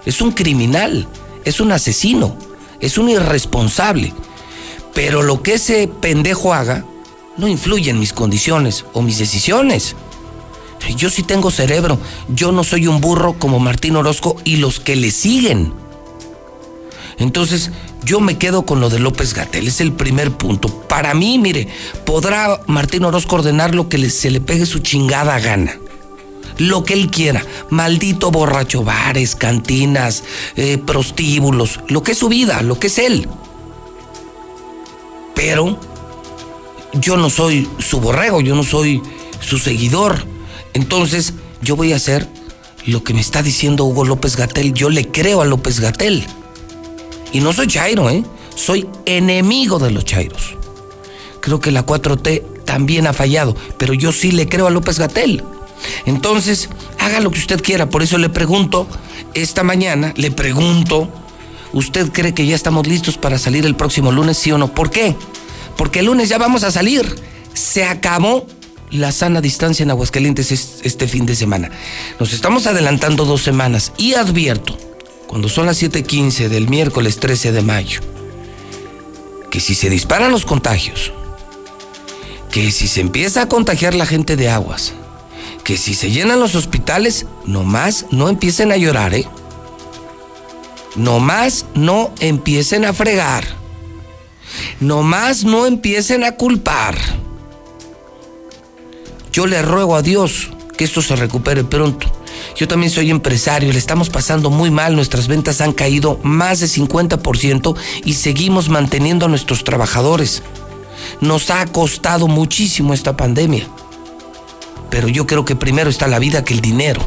Es 0.06 0.22
un 0.22 0.32
criminal, 0.32 1.08
es 1.46 1.60
un 1.60 1.72
asesino, 1.72 2.38
es 2.80 2.98
un 2.98 3.10
irresponsable. 3.10 4.14
Pero 4.94 5.22
lo 5.22 5.42
que 5.42 5.56
ese 5.56 5.88
pendejo 5.88 6.54
haga 6.54 6.86
no 7.38 7.48
influye 7.48 7.90
en 7.90 8.00
mis 8.00 8.14
condiciones 8.14 8.86
o 8.94 9.02
mis 9.02 9.18
decisiones. 9.18 9.96
Yo 10.96 11.10
sí 11.10 11.24
tengo 11.24 11.52
cerebro, 11.52 12.00
yo 12.30 12.52
no 12.52 12.64
soy 12.64 12.88
un 12.88 13.02
burro 13.02 13.34
como 13.38 13.60
Martín 13.60 13.96
Orozco 13.96 14.38
y 14.44 14.58
los 14.58 14.80
que 14.80 14.96
le 14.96 15.12
siguen. 15.12 15.74
Entonces, 17.18 17.72
yo 18.04 18.20
me 18.20 18.38
quedo 18.38 18.66
con 18.66 18.80
lo 18.80 18.90
de 18.90 19.00
López 19.00 19.34
Gatel, 19.34 19.68
es 19.68 19.82
el 19.82 19.94
primer 19.94 20.32
punto. 20.32 20.70
Para 20.88 21.14
mí, 21.14 21.38
mire, 21.38 21.68
podrá 22.06 22.62
Martín 22.68 23.04
Orozco 23.04 23.36
ordenar 23.36 23.76
lo 23.76 23.90
que 23.90 24.10
se 24.10 24.30
le 24.32 24.42
pegue 24.42 24.66
su 24.66 24.80
chingada 24.80 25.40
gana 25.40 25.78
lo 26.60 26.84
que 26.84 26.94
él 26.94 27.10
quiera. 27.10 27.44
Maldito 27.70 28.32
borracho, 28.32 28.84
bares, 28.84 29.36
cantinas, 29.36 30.24
eh, 30.56 30.78
prostíbulos, 30.78 31.80
lo 31.88 32.04
que 32.04 32.12
es 32.12 32.18
su 32.18 32.30
vida, 32.30 32.62
lo 32.62 32.80
que 32.80 32.88
es 32.88 33.00
él. 33.00 33.28
Pero 35.34 35.80
yo 36.94 37.18
no 37.18 37.30
soy 37.30 37.68
su 37.80 38.00
borrego, 38.00 38.42
yo 38.42 38.56
no 38.56 38.64
soy 38.64 39.02
su 39.40 39.58
seguidor. 39.58 40.26
Entonces 40.74 41.34
yo 41.62 41.76
voy 41.76 41.94
a 41.94 41.96
hacer 41.96 42.28
lo 42.86 43.04
que 43.04 43.14
me 43.14 43.22
está 43.22 43.42
diciendo 43.42 43.86
Hugo 43.86 44.06
López 44.06 44.36
Gatel. 44.36 44.74
Yo 44.74 44.90
le 44.90 45.08
creo 45.10 45.42
a 45.42 45.46
López 45.46 45.80
Gatel. 45.80 46.26
Y 47.32 47.42
no 47.42 47.54
soy 47.54 47.68
Chairo, 47.68 48.10
¿eh? 48.10 48.24
Soy 48.56 48.88
enemigo 49.06 49.80
de 49.80 49.92
los 49.92 50.06
Chairos. 50.06 50.56
Creo 51.42 51.60
que 51.60 51.72
la 51.72 51.86
4T 51.86 52.66
también 52.66 53.08
ha 53.08 53.14
fallado, 53.14 53.56
pero 53.78 53.94
yo 53.94 54.12
sí 54.12 54.32
le 54.32 54.48
creo 54.48 54.68
a 54.68 54.70
López 54.70 55.00
Gatel. 55.00 55.44
Entonces, 56.06 56.70
haga 57.00 57.20
lo 57.20 57.32
que 57.32 57.40
usted 57.40 57.62
quiera. 57.62 57.90
Por 57.90 58.04
eso 58.04 58.18
le 58.18 58.30
pregunto, 58.30 58.88
esta 59.34 59.64
mañana, 59.64 60.14
le 60.18 60.32
pregunto, 60.32 61.10
¿usted 61.74 62.12
cree 62.12 62.34
que 62.34 62.46
ya 62.46 62.56
estamos 62.56 62.88
listos 62.88 63.18
para 63.18 63.38
salir 63.38 63.66
el 63.66 63.76
próximo 63.76 64.12
lunes, 64.12 64.38
sí 64.38 64.52
o 64.52 64.58
no? 64.58 64.74
¿Por 64.74 64.90
qué? 64.90 65.16
Porque 65.78 66.00
el 66.00 66.08
lunes 66.08 66.30
ya 66.30 66.38
vamos 66.38 66.64
a 66.64 66.72
salir. 66.72 67.16
Se 67.54 67.86
acabó 67.86 68.46
la 68.92 69.12
sana 69.12 69.42
distancia 69.42 69.84
en 69.84 69.92
Aguascalientes 69.92 70.52
este 70.84 71.08
fin 71.08 71.26
de 71.26 71.36
semana. 71.36 71.70
Nos 72.20 72.34
estamos 72.34 72.68
adelantando 72.68 73.26
dos 73.26 73.42
semanas 73.42 73.94
y 73.98 74.16
advierto, 74.16 74.78
cuando 75.30 75.48
son 75.48 75.68
las 75.68 75.80
7:15 75.80 76.50
del 76.50 76.68
miércoles 76.70 77.20
13 77.20 77.52
de 77.52 77.62
mayo, 77.62 78.02
que 79.52 79.60
si 79.60 79.76
se 79.76 79.88
disparan 79.88 80.32
los 80.32 80.44
contagios, 80.44 81.14
que 82.52 82.72
si 82.72 82.88
se 82.88 83.02
empieza 83.02 83.44
a 83.44 83.48
contagiar 83.48 83.94
la 83.94 84.08
gente 84.08 84.36
de 84.36 84.50
aguas, 84.50 84.94
que 85.64 85.78
si 85.78 85.94
se 85.94 86.10
llenan 86.10 86.40
los 86.40 86.56
hospitales, 86.56 87.28
nomás 87.46 88.08
no 88.10 88.28
empiecen 88.28 88.72
a 88.72 88.78
llorar, 88.78 89.14
¿eh? 89.14 89.28
Nomás 90.96 91.68
no 91.76 92.12
empiecen 92.20 92.84
a 92.84 92.94
fregar. 92.94 93.46
Nomás 94.80 95.44
no 95.44 95.68
empiecen 95.68 96.24
a 96.24 96.32
culpar. 96.38 96.98
Yo 99.32 99.46
le 99.46 99.62
ruego 99.62 99.96
a 99.96 100.02
Dios 100.02 100.50
que 100.76 100.86
esto 100.86 101.04
se 101.04 101.16
recupere 101.16 101.64
pronto. 101.64 102.12
Yo 102.56 102.68
también 102.68 102.92
soy 102.92 103.10
empresario, 103.10 103.72
le 103.72 103.80
estamos 103.80 104.10
pasando 104.10 104.50
muy 104.50 104.72
mal, 104.72 104.96
nuestras 104.96 105.28
ventas 105.28 105.62
han 105.62 105.74
caído 105.74 106.20
más 106.24 106.60
de 106.60 106.68
50% 106.68 107.76
y 108.04 108.14
seguimos 108.14 108.70
manteniendo 108.70 109.26
a 109.26 109.30
nuestros 109.30 109.64
trabajadores. 109.64 110.44
Nos 111.22 111.50
ha 111.50 111.66
costado 111.68 112.28
muchísimo 112.28 112.94
esta 112.94 113.16
pandemia. 113.16 113.68
Pero 114.90 115.08
yo 115.08 115.28
creo 115.28 115.46
que 115.46 115.56
primero 115.56 115.90
está 115.90 116.08
la 116.08 116.20
vida 116.20 116.44
que 116.44 116.54
el 116.54 116.62
dinero. 116.62 117.02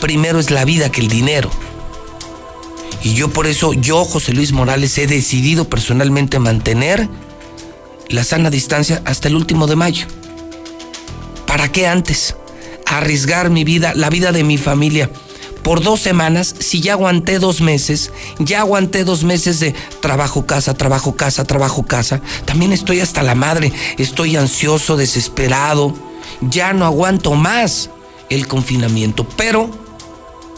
Primero 0.00 0.38
es 0.38 0.50
la 0.50 0.64
vida 0.64 0.90
que 0.90 1.00
el 1.00 1.08
dinero. 1.08 1.50
Y 3.02 3.14
yo 3.14 3.28
por 3.28 3.46
eso, 3.46 3.72
yo, 3.74 4.04
José 4.04 4.32
Luis 4.32 4.52
Morales, 4.52 4.96
he 4.98 5.06
decidido 5.06 5.68
personalmente 5.68 6.38
mantener 6.38 7.08
la 8.08 8.24
sana 8.24 8.50
distancia 8.50 9.02
hasta 9.04 9.28
el 9.28 9.36
último 9.36 9.66
de 9.66 9.76
mayo. 9.76 10.06
¿Para 11.46 11.70
qué 11.70 11.86
antes? 11.86 12.34
Arriesgar 12.88 13.50
mi 13.50 13.64
vida, 13.64 13.92
la 13.94 14.10
vida 14.10 14.32
de 14.32 14.44
mi 14.44 14.58
familia, 14.58 15.10
por 15.62 15.82
dos 15.82 16.00
semanas, 16.00 16.54
si 16.58 16.80
ya 16.80 16.92
aguanté 16.92 17.38
dos 17.38 17.60
meses, 17.60 18.10
ya 18.38 18.60
aguanté 18.60 19.04
dos 19.04 19.24
meses 19.24 19.60
de 19.60 19.74
trabajo, 20.00 20.46
casa, 20.46 20.72
trabajo, 20.72 21.14
casa, 21.14 21.44
trabajo, 21.44 21.82
casa, 21.82 22.22
también 22.46 22.72
estoy 22.72 23.00
hasta 23.00 23.22
la 23.22 23.34
madre, 23.34 23.70
estoy 23.98 24.36
ansioso, 24.36 24.96
desesperado. 24.96 25.94
Ya 26.40 26.72
no 26.72 26.86
aguanto 26.86 27.34
más 27.34 27.90
el 28.30 28.46
confinamiento, 28.46 29.28
pero, 29.36 29.70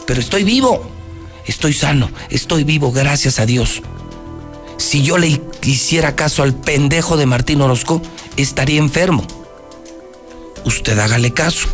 pero 0.05 0.21
estoy 0.21 0.45
vivo, 0.45 0.81
estoy 1.45 1.73
sano, 1.73 2.09
estoy 2.29 2.63
vivo, 2.63 2.93
gracias 2.93 3.39
a 3.39 3.45
Dios. 3.45 3.81
Si 4.77 5.03
yo 5.03 5.17
le 5.17 5.41
hiciera 5.63 6.15
caso 6.15 6.41
al 6.41 6.53
pendejo 6.53 7.17
de 7.17 7.25
Martín 7.25 7.61
Orozco, 7.61 8.01
estaría 8.37 8.79
enfermo. 8.79 9.25
Usted 10.63 10.97
hágale 10.99 11.33
caso, 11.33 11.67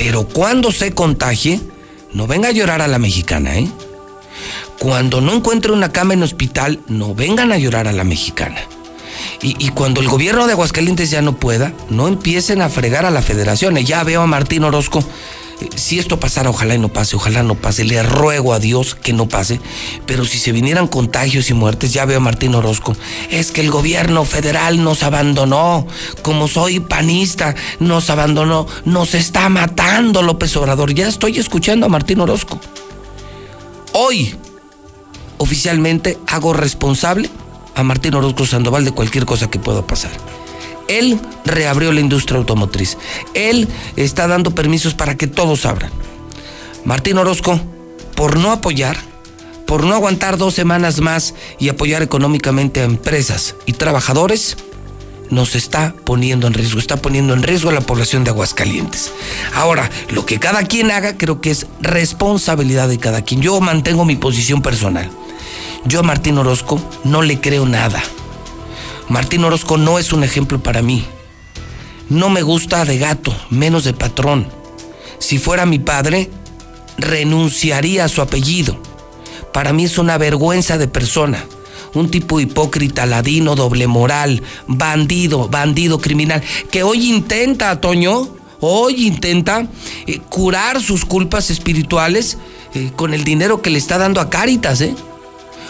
pero 0.00 0.28
cuando 0.28 0.70
se 0.70 0.92
contagie, 0.92 1.60
no 2.12 2.28
venga 2.28 2.50
a 2.50 2.52
llorar 2.52 2.82
a 2.82 2.86
la 2.86 3.00
mexicana, 3.00 3.58
¿eh? 3.58 3.68
cuando 4.78 5.20
no 5.20 5.32
encuentre 5.32 5.72
una 5.72 5.90
cama 5.90 6.14
en 6.14 6.22
hospital, 6.22 6.78
no 6.86 7.16
vengan 7.16 7.50
a 7.50 7.58
llorar 7.58 7.88
a 7.88 7.92
la 7.92 8.04
mexicana. 8.04 8.60
Y, 9.42 9.70
cuando 9.70 10.00
el 10.00 10.06
gobierno 10.06 10.46
de 10.46 10.52
Aguascalientes 10.52 11.10
ya 11.10 11.20
no 11.20 11.34
pueda, 11.34 11.72
no 11.90 12.06
empiecen 12.06 12.62
a 12.62 12.68
fregar 12.68 13.06
a 13.06 13.10
la 13.10 13.22
federación. 13.22 13.74
Ya 13.78 14.04
veo 14.04 14.22
a 14.22 14.28
Martín 14.28 14.62
Orozco. 14.62 15.02
Si 15.74 15.98
esto 15.98 16.20
pasara, 16.20 16.50
ojalá 16.50 16.74
y 16.74 16.78
no 16.78 16.88
pase, 16.88 17.16
ojalá 17.16 17.42
no 17.42 17.54
pase. 17.54 17.84
Le 17.84 18.02
ruego 18.02 18.52
a 18.52 18.58
Dios 18.58 18.94
que 18.94 19.12
no 19.12 19.28
pase. 19.28 19.60
Pero 20.06 20.24
si 20.24 20.38
se 20.38 20.52
vinieran 20.52 20.86
contagios 20.86 21.50
y 21.50 21.54
muertes, 21.54 21.92
ya 21.92 22.04
veo 22.04 22.18
a 22.18 22.20
Martín 22.20 22.54
Orozco. 22.54 22.96
Es 23.30 23.50
que 23.50 23.60
el 23.60 23.70
gobierno 23.70 24.24
federal 24.24 24.82
nos 24.82 25.02
abandonó. 25.02 25.86
Como 26.22 26.46
soy 26.46 26.80
panista, 26.80 27.54
nos 27.80 28.10
abandonó. 28.10 28.66
Nos 28.84 29.14
está 29.14 29.48
matando 29.48 30.22
López 30.22 30.56
Obrador. 30.56 30.94
Ya 30.94 31.08
estoy 31.08 31.38
escuchando 31.38 31.86
a 31.86 31.88
Martín 31.88 32.20
Orozco. 32.20 32.60
Hoy, 33.92 34.36
oficialmente, 35.38 36.18
hago 36.26 36.52
responsable 36.52 37.30
a 37.74 37.82
Martín 37.82 38.14
Orozco 38.14 38.46
Sandoval 38.46 38.84
de 38.84 38.92
cualquier 38.92 39.24
cosa 39.24 39.50
que 39.50 39.58
pueda 39.58 39.86
pasar. 39.86 40.10
Él 40.88 41.20
reabrió 41.44 41.92
la 41.92 42.00
industria 42.00 42.38
automotriz. 42.38 42.96
Él 43.34 43.68
está 43.96 44.26
dando 44.26 44.54
permisos 44.54 44.94
para 44.94 45.16
que 45.16 45.26
todos 45.26 45.66
abran. 45.66 45.90
Martín 46.84 47.18
Orozco, 47.18 47.60
por 48.14 48.38
no 48.38 48.50
apoyar, 48.50 48.96
por 49.66 49.84
no 49.84 49.94
aguantar 49.94 50.38
dos 50.38 50.54
semanas 50.54 51.00
más 51.00 51.34
y 51.58 51.68
apoyar 51.68 52.02
económicamente 52.02 52.80
a 52.80 52.84
empresas 52.84 53.54
y 53.66 53.74
trabajadores, 53.74 54.56
nos 55.30 55.54
está 55.54 55.94
poniendo 56.04 56.46
en 56.46 56.54
riesgo, 56.54 56.78
está 56.78 56.96
poniendo 56.96 57.34
en 57.34 57.42
riesgo 57.42 57.70
a 57.70 57.74
la 57.74 57.82
población 57.82 58.24
de 58.24 58.30
Aguascalientes. 58.30 59.12
Ahora, 59.54 59.90
lo 60.10 60.24
que 60.24 60.38
cada 60.38 60.64
quien 60.64 60.90
haga 60.90 61.18
creo 61.18 61.40
que 61.40 61.50
es 61.50 61.66
responsabilidad 61.80 62.88
de 62.88 62.98
cada 62.98 63.22
quien. 63.22 63.42
Yo 63.42 63.60
mantengo 63.60 64.04
mi 64.04 64.16
posición 64.16 64.62
personal. 64.62 65.10
Yo 65.84 66.00
a 66.00 66.02
Martín 66.02 66.38
Orozco 66.38 66.80
no 67.04 67.22
le 67.22 67.40
creo 67.40 67.66
nada. 67.66 68.02
Martín 69.08 69.42
Orozco 69.44 69.78
no 69.78 69.98
es 69.98 70.12
un 70.12 70.22
ejemplo 70.22 70.62
para 70.62 70.82
mí. 70.82 71.04
No 72.10 72.28
me 72.28 72.42
gusta 72.42 72.84
de 72.84 72.98
gato, 72.98 73.34
menos 73.50 73.84
de 73.84 73.94
patrón. 73.94 74.46
Si 75.18 75.38
fuera 75.38 75.64
mi 75.64 75.78
padre, 75.78 76.30
renunciaría 76.98 78.04
a 78.04 78.08
su 78.08 78.20
apellido. 78.20 78.80
Para 79.52 79.72
mí 79.72 79.84
es 79.84 79.98
una 79.98 80.18
vergüenza 80.18 80.76
de 80.76 80.88
persona. 80.88 81.42
Un 81.94 82.10
tipo 82.10 82.38
hipócrita, 82.38 83.06
ladino, 83.06 83.54
doble 83.54 83.86
moral, 83.86 84.42
bandido, 84.66 85.48
bandido 85.48 86.00
criminal, 86.00 86.42
que 86.70 86.82
hoy 86.82 87.08
intenta, 87.08 87.80
Toño, 87.80 88.28
hoy 88.60 89.06
intenta 89.06 89.66
eh, 90.06 90.20
curar 90.28 90.82
sus 90.82 91.06
culpas 91.06 91.50
espirituales 91.50 92.36
eh, 92.74 92.92
con 92.94 93.14
el 93.14 93.24
dinero 93.24 93.62
que 93.62 93.70
le 93.70 93.78
está 93.78 93.96
dando 93.96 94.20
a 94.20 94.28
Cáritas, 94.28 94.82
¿eh? 94.82 94.94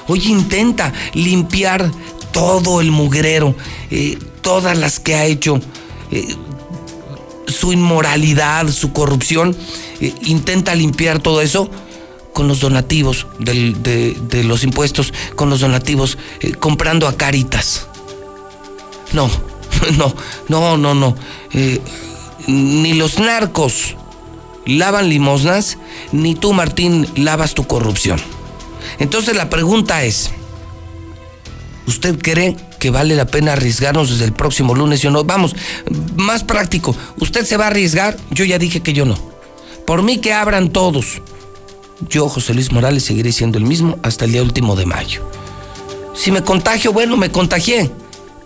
Hoy 0.08 0.22
intenta 0.26 0.92
limpiar 1.12 1.90
todo 2.32 2.80
el 2.80 2.90
mugrero, 2.90 3.54
eh, 3.90 4.18
todas 4.40 4.76
las 4.78 5.00
que 5.00 5.14
ha 5.14 5.24
hecho, 5.24 5.60
eh, 6.10 6.34
su 7.46 7.72
inmoralidad, 7.72 8.68
su 8.68 8.92
corrupción, 8.92 9.56
eh, 10.00 10.14
intenta 10.22 10.74
limpiar 10.74 11.20
todo 11.20 11.40
eso 11.40 11.70
con 12.32 12.46
los 12.46 12.60
donativos 12.60 13.26
de, 13.38 14.44
los 14.44 14.62
impuestos, 14.62 15.12
con 15.34 15.50
los 15.50 15.60
donativos, 15.60 16.18
comprando 16.60 17.08
a 17.08 17.16
caritas. 17.16 17.88
No, 19.12 19.28
no, 19.98 20.14
no, 20.48 20.76
no, 20.76 20.94
no. 20.94 21.16
ni 22.46 22.92
los 22.92 23.18
narcos 23.18 23.96
lavan 24.66 25.08
limosnas, 25.08 25.78
ni 26.12 26.34
tú, 26.36 26.52
Martín, 26.52 27.08
lavas 27.16 27.54
tu 27.54 27.66
corrupción. 27.66 28.20
Entonces 28.98 29.34
la 29.34 29.50
pregunta 29.50 30.04
es, 30.04 30.30
¿usted 31.88 32.18
cree 32.18 32.54
que 32.78 32.90
vale 32.90 33.16
la 33.16 33.26
pena 33.26 33.54
arriesgarnos 33.54 34.10
desde 34.10 34.26
el 34.26 34.32
próximo 34.32 34.74
lunes 34.74 35.04
o 35.04 35.10
no? 35.10 35.24
Vamos, 35.24 35.56
más 36.16 36.44
práctico, 36.44 36.94
¿usted 37.18 37.44
se 37.44 37.56
va 37.56 37.64
a 37.64 37.68
arriesgar? 37.68 38.16
Yo 38.30 38.44
ya 38.44 38.58
dije 38.58 38.80
que 38.80 38.92
yo 38.92 39.04
no. 39.04 39.18
Por 39.86 40.02
mí 40.02 40.18
que 40.18 40.34
abran 40.34 40.68
todos. 40.68 41.22
Yo, 42.08 42.28
José 42.28 42.54
Luis 42.54 42.70
Morales, 42.70 43.04
seguiré 43.04 43.32
siendo 43.32 43.58
el 43.58 43.64
mismo 43.64 43.98
hasta 44.02 44.26
el 44.26 44.32
día 44.32 44.42
último 44.42 44.76
de 44.76 44.86
mayo. 44.86 45.28
Si 46.14 46.30
me 46.30 46.44
contagio, 46.44 46.92
bueno, 46.92 47.16
me 47.16 47.30
contagié. 47.30 47.90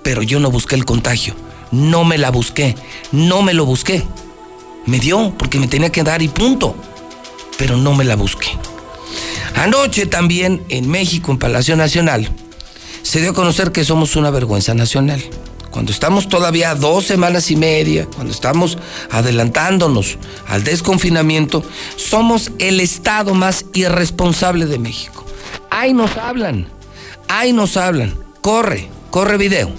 Pero 0.03 0.23
yo 0.23 0.39
no 0.41 0.51
busqué 0.51 0.77
el 0.77 0.85
contagio. 0.85 1.35
No 1.71 2.05
me 2.05 2.17
la 2.19 2.31
busqué. 2.31 2.77
No 3.11 3.43
me 3.43 3.55
lo 3.55 3.67
busqué. 3.67 4.05
Me 4.87 5.01
dio 5.01 5.35
porque 5.37 5.59
me 5.59 5.69
tenía 5.69 5.91
que 5.91 6.03
dar 6.03 6.23
y 6.23 6.29
punto. 6.29 6.77
Pero 7.59 7.77
no 7.77 7.95
me 7.95 8.05
la 8.05 8.15
busqué. 8.15 8.49
Anoche 9.57 10.07
también 10.07 10.63
en 10.69 10.89
México, 10.89 11.31
en 11.31 11.39
Palacio 11.39 11.77
Nacional, 11.77 12.31
se 13.03 13.21
dio 13.21 13.31
a 13.31 13.35
conocer 13.35 13.73
que 13.73 13.85
somos 13.85 14.17
una 14.17 14.31
vergüenza 14.31 14.75
nacional. 14.75 15.23
Cuando 15.71 15.91
estamos 15.91 16.29
todavía 16.29 16.75
dos 16.75 17.07
semanas 17.07 17.51
y 17.51 17.57
media, 17.57 18.07
cuando 18.07 18.33
estamos 18.33 18.77
adelantándonos 19.11 20.19
al 20.47 20.65
desconfinamiento, 20.65 21.65
somos 21.97 22.53
el 22.59 22.79
Estado 22.79 23.35
más 23.35 23.65
irresponsable 23.73 24.67
de 24.67 24.79
México. 24.79 25.25
Ahí 25.71 25.95
nos 25.95 26.17
hablan, 26.19 26.67
ahí 27.29 27.55
nos 27.55 27.79
hablan. 27.79 28.15
Corre, 28.43 28.89
corre 29.11 29.39
video. 29.39 29.73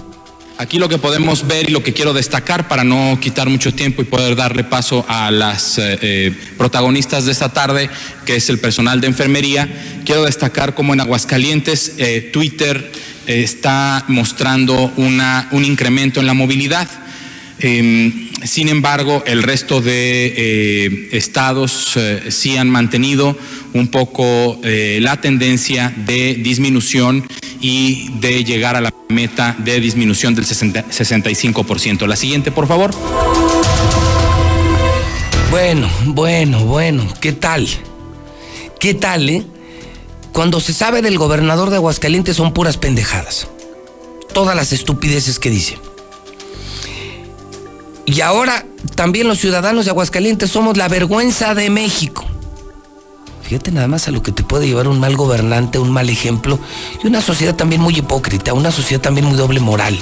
Aquí 0.56 0.78
lo 0.78 0.88
que 0.88 0.98
podemos 0.98 1.46
ver 1.48 1.68
y 1.68 1.72
lo 1.72 1.82
que 1.82 1.92
quiero 1.92 2.12
destacar 2.12 2.68
para 2.68 2.84
no 2.84 3.18
quitar 3.20 3.48
mucho 3.48 3.74
tiempo 3.74 4.02
y 4.02 4.04
poder 4.04 4.36
darle 4.36 4.62
paso 4.62 5.04
a 5.08 5.32
las 5.32 5.78
eh, 5.78 5.98
eh, 6.00 6.32
protagonistas 6.56 7.24
de 7.24 7.32
esta 7.32 7.52
tarde, 7.52 7.90
que 8.24 8.36
es 8.36 8.48
el 8.50 8.60
personal 8.60 9.00
de 9.00 9.08
enfermería, 9.08 9.68
quiero 10.04 10.24
destacar 10.24 10.74
cómo 10.74 10.94
en 10.94 11.00
Aguascalientes 11.00 11.94
eh, 11.98 12.30
Twitter 12.32 12.92
está 13.26 14.04
mostrando 14.08 14.92
una, 14.96 15.48
un 15.52 15.64
incremento 15.64 16.20
en 16.20 16.26
la 16.26 16.34
movilidad. 16.34 16.88
Em, 17.58 18.30
sin 18.42 18.68
embargo, 18.68 19.22
el 19.26 19.42
resto 19.42 19.80
de 19.80 21.08
estados 21.12 21.98
sí 22.28 22.56
han 22.56 22.68
mantenido 22.68 23.38
un 23.72 23.88
poco 23.88 24.60
la 24.62 25.18
tendencia 25.18 25.94
de 25.96 26.34
disminución 26.34 27.24
y 27.64 28.10
de 28.20 28.44
llegar 28.44 28.76
a 28.76 28.82
la 28.82 28.92
meta 29.08 29.56
de 29.58 29.80
disminución 29.80 30.34
del 30.34 30.44
65%. 30.44 32.06
La 32.06 32.16
siguiente, 32.16 32.52
por 32.52 32.66
favor. 32.66 32.90
Bueno, 35.50 35.88
bueno, 36.06 36.64
bueno, 36.64 37.06
¿qué 37.20 37.32
tal? 37.32 37.66
¿Qué 38.78 38.92
tal, 38.92 39.30
eh? 39.30 39.44
Cuando 40.34 40.58
se 40.58 40.72
sabe 40.72 41.00
del 41.00 41.16
gobernador 41.16 41.70
de 41.70 41.76
Aguascalientes 41.76 42.38
son 42.38 42.52
puras 42.52 42.76
pendejadas. 42.76 43.46
Todas 44.32 44.56
las 44.56 44.72
estupideces 44.72 45.38
que 45.38 45.48
dice. 45.48 45.78
Y 48.04 48.20
ahora 48.20 48.66
también 48.96 49.28
los 49.28 49.38
ciudadanos 49.38 49.84
de 49.84 49.92
Aguascalientes 49.92 50.50
somos 50.50 50.76
la 50.76 50.88
vergüenza 50.88 51.54
de 51.54 51.70
México. 51.70 52.24
Fíjate 53.44 53.70
nada 53.70 53.86
más 53.86 54.08
a 54.08 54.10
lo 54.10 54.24
que 54.24 54.32
te 54.32 54.42
puede 54.42 54.66
llevar 54.66 54.88
un 54.88 54.98
mal 54.98 55.16
gobernante, 55.16 55.78
un 55.78 55.92
mal 55.92 56.10
ejemplo 56.10 56.58
y 57.02 57.06
una 57.06 57.20
sociedad 57.20 57.54
también 57.54 57.80
muy 57.80 57.96
hipócrita, 57.96 58.54
una 58.54 58.72
sociedad 58.72 59.00
también 59.00 59.28
muy 59.28 59.36
doble 59.36 59.60
moral. 59.60 59.96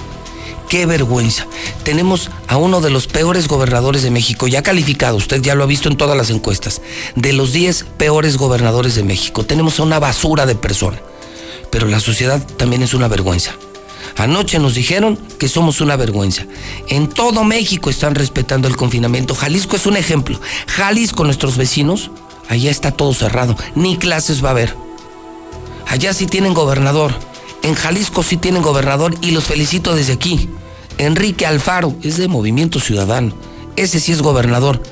Qué 0.73 0.87
vergüenza. 0.87 1.47
Tenemos 1.85 2.31
a 2.49 2.57
uno 2.57 2.81
de 2.81 2.89
los 2.89 3.07
peores 3.07 3.47
gobernadores 3.47 4.03
de 4.03 4.11
México, 4.11 4.47
ya 4.47 4.63
calificado, 4.63 5.19
usted 5.19 5.43
ya 5.43 5.55
lo 5.55 5.65
ha 5.65 5.67
visto 5.67 5.91
en 5.91 5.99
todas 5.99 6.17
las 6.17 6.31
encuestas, 6.31 6.81
de 7.15 7.35
los 7.35 7.53
10 7.53 7.85
peores 7.99 8.39
gobernadores 8.39 8.95
de 8.95 9.03
México. 9.03 9.45
Tenemos 9.45 9.79
a 9.79 9.83
una 9.83 9.99
basura 9.99 10.47
de 10.47 10.55
persona. 10.55 10.99
Pero 11.69 11.89
la 11.89 12.01
sociedad 12.01 12.43
también 12.57 12.83
es 12.83 12.95
una 12.95 13.07
vergüenza. 13.07 13.53
Anoche 14.17 14.59
nos 14.59 14.75
dijeron 14.75 15.19
que 15.39 15.47
somos 15.47 15.83
una 15.83 15.97
vergüenza. 15.97 16.47
En 16.89 17.07
todo 17.07 17.45
México 17.45 17.91
están 17.91 18.15
respetando 18.15 18.67
el 18.67 18.79
confinamiento. 18.79 19.35
Jalisco 19.35 19.77
es 19.77 19.85
un 19.85 19.99
ejemplo. 19.99 20.41
Jalisco, 20.69 21.23
nuestros 21.23 21.59
vecinos, 21.59 22.11
Allá 22.49 22.71
está 22.71 22.93
todo 22.93 23.13
cerrado, 23.13 23.57
ni 23.75 23.99
clases 23.99 24.43
va 24.43 24.49
a 24.49 24.53
haber. 24.53 24.75
Allá 25.87 26.15
sí 26.15 26.25
tienen 26.25 26.55
gobernador. 26.55 27.13
En 27.63 27.75
Jalisco 27.75 28.23
sí 28.23 28.39
tienen 28.39 28.63
gobernador 28.63 29.15
y 29.21 29.33
los 29.33 29.45
felicito 29.45 29.95
desde 29.95 30.15
aquí. 30.15 30.49
Enrique 30.99 31.47
Alfaro 31.47 31.95
es 32.03 32.17
de 32.17 32.29
Movimiento 32.29 32.81
Ciudadano. 32.81 33.35
Ese 33.77 34.01
sí 34.01 34.13
es 34.13 34.23
gobernador, 34.23 34.83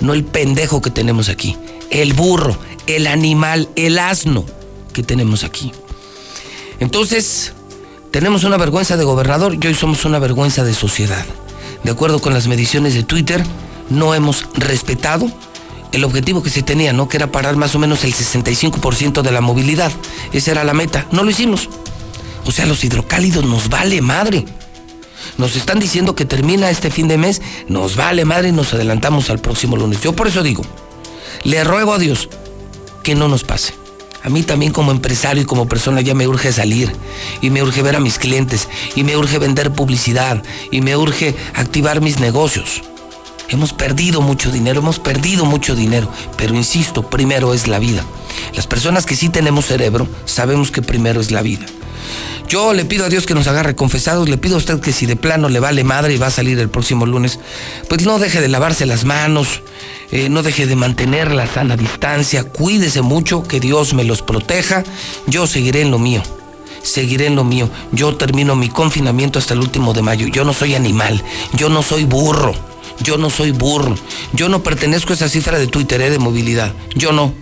no 0.00 0.14
el 0.14 0.24
pendejo 0.24 0.80
que 0.80 0.90
tenemos 0.90 1.28
aquí. 1.28 1.56
El 1.90 2.14
burro, 2.14 2.56
el 2.86 3.06
animal, 3.06 3.68
el 3.76 3.98
asno 3.98 4.44
que 4.92 5.02
tenemos 5.02 5.44
aquí. 5.44 5.72
Entonces, 6.80 7.52
tenemos 8.10 8.44
una 8.44 8.56
vergüenza 8.56 8.96
de 8.96 9.04
gobernador 9.04 9.56
y 9.60 9.66
hoy 9.66 9.74
somos 9.74 10.04
una 10.04 10.18
vergüenza 10.18 10.64
de 10.64 10.74
sociedad. 10.74 11.24
De 11.84 11.90
acuerdo 11.90 12.20
con 12.20 12.34
las 12.34 12.46
mediciones 12.46 12.94
de 12.94 13.02
Twitter, 13.02 13.42
no 13.90 14.14
hemos 14.14 14.46
respetado 14.54 15.30
el 15.92 16.04
objetivo 16.04 16.42
que 16.42 16.50
se 16.50 16.62
tenía, 16.62 16.92
¿no? 16.92 17.08
Que 17.08 17.18
era 17.18 17.30
parar 17.30 17.56
más 17.56 17.74
o 17.74 17.78
menos 17.78 18.04
el 18.04 18.14
65% 18.14 19.22
de 19.22 19.30
la 19.30 19.40
movilidad. 19.40 19.92
Esa 20.32 20.52
era 20.52 20.64
la 20.64 20.74
meta. 20.74 21.06
No 21.12 21.22
lo 21.22 21.30
hicimos. 21.30 21.68
O 22.44 22.50
sea, 22.50 22.66
los 22.66 22.82
hidrocálidos 22.82 23.44
nos 23.44 23.68
vale 23.68 24.00
madre. 24.00 24.44
Nos 25.38 25.56
están 25.56 25.78
diciendo 25.78 26.14
que 26.14 26.24
termina 26.24 26.70
este 26.70 26.90
fin 26.90 27.08
de 27.08 27.18
mes, 27.18 27.42
nos 27.68 27.96
vale 27.96 28.24
madre 28.24 28.48
y 28.48 28.52
nos 28.52 28.74
adelantamos 28.74 29.30
al 29.30 29.38
próximo 29.38 29.76
lunes. 29.76 30.00
Yo 30.00 30.12
por 30.12 30.28
eso 30.28 30.42
digo, 30.42 30.62
le 31.44 31.64
ruego 31.64 31.94
a 31.94 31.98
Dios 31.98 32.28
que 33.02 33.14
no 33.14 33.28
nos 33.28 33.44
pase. 33.44 33.74
A 34.24 34.28
mí 34.28 34.42
también 34.44 34.72
como 34.72 34.92
empresario 34.92 35.42
y 35.42 35.46
como 35.46 35.66
persona 35.66 36.00
ya 36.00 36.14
me 36.14 36.28
urge 36.28 36.52
salir 36.52 36.92
y 37.40 37.50
me 37.50 37.62
urge 37.62 37.82
ver 37.82 37.96
a 37.96 38.00
mis 38.00 38.18
clientes 38.18 38.68
y 38.94 39.02
me 39.02 39.16
urge 39.16 39.38
vender 39.38 39.72
publicidad 39.72 40.42
y 40.70 40.80
me 40.80 40.96
urge 40.96 41.34
activar 41.54 42.00
mis 42.00 42.20
negocios. 42.20 42.82
Hemos 43.48 43.72
perdido 43.72 44.20
mucho 44.20 44.50
dinero, 44.50 44.80
hemos 44.80 44.98
perdido 44.98 45.44
mucho 45.44 45.74
dinero, 45.74 46.08
pero 46.38 46.54
insisto, 46.54 47.10
primero 47.10 47.52
es 47.52 47.66
la 47.66 47.80
vida. 47.80 48.04
Las 48.54 48.66
personas 48.66 49.04
que 49.04 49.16
sí 49.16 49.28
tenemos 49.28 49.66
cerebro 49.66 50.08
sabemos 50.24 50.70
que 50.70 50.82
primero 50.82 51.20
es 51.20 51.32
la 51.32 51.42
vida. 51.42 51.66
Yo 52.48 52.74
le 52.74 52.84
pido 52.84 53.06
a 53.06 53.08
Dios 53.08 53.24
que 53.24 53.34
nos 53.34 53.46
agarre 53.46 53.74
confesados, 53.74 54.28
le 54.28 54.36
pido 54.36 54.56
a 54.56 54.58
usted 54.58 54.80
que 54.80 54.92
si 54.92 55.06
de 55.06 55.16
plano 55.16 55.48
le 55.48 55.60
vale 55.60 55.84
madre 55.84 56.14
y 56.14 56.18
va 56.18 56.26
a 56.26 56.30
salir 56.30 56.58
el 56.58 56.68
próximo 56.68 57.06
lunes, 57.06 57.38
pues 57.88 58.04
no 58.04 58.18
deje 58.18 58.40
de 58.40 58.48
lavarse 58.48 58.84
las 58.84 59.04
manos, 59.04 59.62
eh, 60.10 60.28
no 60.28 60.42
deje 60.42 60.66
de 60.66 60.76
mantener 60.76 61.32
la 61.32 61.46
sana 61.46 61.76
distancia, 61.76 62.44
cuídese 62.44 63.00
mucho, 63.00 63.42
que 63.42 63.60
Dios 63.60 63.94
me 63.94 64.04
los 64.04 64.20
proteja, 64.20 64.84
yo 65.26 65.46
seguiré 65.46 65.80
en 65.80 65.90
lo 65.90 65.98
mío. 65.98 66.22
Seguiré 66.82 67.26
en 67.26 67.36
lo 67.36 67.44
mío. 67.44 67.70
Yo 67.92 68.16
termino 68.16 68.56
mi 68.56 68.68
confinamiento 68.68 69.38
hasta 69.38 69.54
el 69.54 69.60
último 69.60 69.94
de 69.94 70.02
mayo. 70.02 70.26
Yo 70.26 70.44
no 70.44 70.52
soy 70.52 70.74
animal. 70.74 71.22
Yo 71.54 71.68
no 71.68 71.82
soy 71.82 72.04
burro. 72.04 72.54
Yo 73.00 73.18
no 73.18 73.30
soy 73.30 73.52
burro. 73.52 73.94
Yo 74.32 74.48
no 74.48 74.62
pertenezco 74.62 75.12
a 75.12 75.16
esa 75.16 75.28
cifra 75.28 75.58
de 75.58 75.68
Twitter 75.68 76.00
¿eh? 76.00 76.10
de 76.10 76.18
movilidad. 76.18 76.74
Yo 76.96 77.12
no. 77.12 77.32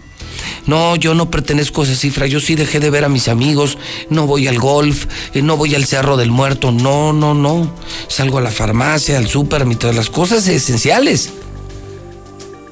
No, 0.66 0.96
yo 0.96 1.14
no 1.14 1.30
pertenezco 1.30 1.82
a 1.82 1.84
esa 1.84 1.94
cifra. 1.94 2.26
Yo 2.26 2.40
sí 2.40 2.54
dejé 2.54 2.80
de 2.80 2.90
ver 2.90 3.04
a 3.04 3.08
mis 3.08 3.28
amigos. 3.28 3.78
No 4.08 4.26
voy 4.26 4.46
al 4.46 4.58
golf. 4.58 5.06
Eh, 5.34 5.42
no 5.42 5.56
voy 5.56 5.74
al 5.74 5.86
Cerro 5.86 6.16
del 6.16 6.30
Muerto. 6.30 6.72
No, 6.72 7.12
no, 7.12 7.34
no. 7.34 7.72
Salgo 8.08 8.38
a 8.38 8.42
la 8.42 8.50
farmacia, 8.50 9.18
al 9.18 9.28
súper, 9.28 9.62
a 9.62 9.78
todas 9.78 9.96
las 9.96 10.10
cosas 10.10 10.46
esenciales. 10.48 11.30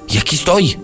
Y 0.08 0.18
aquí 0.18 0.36
estoy. 0.36 0.78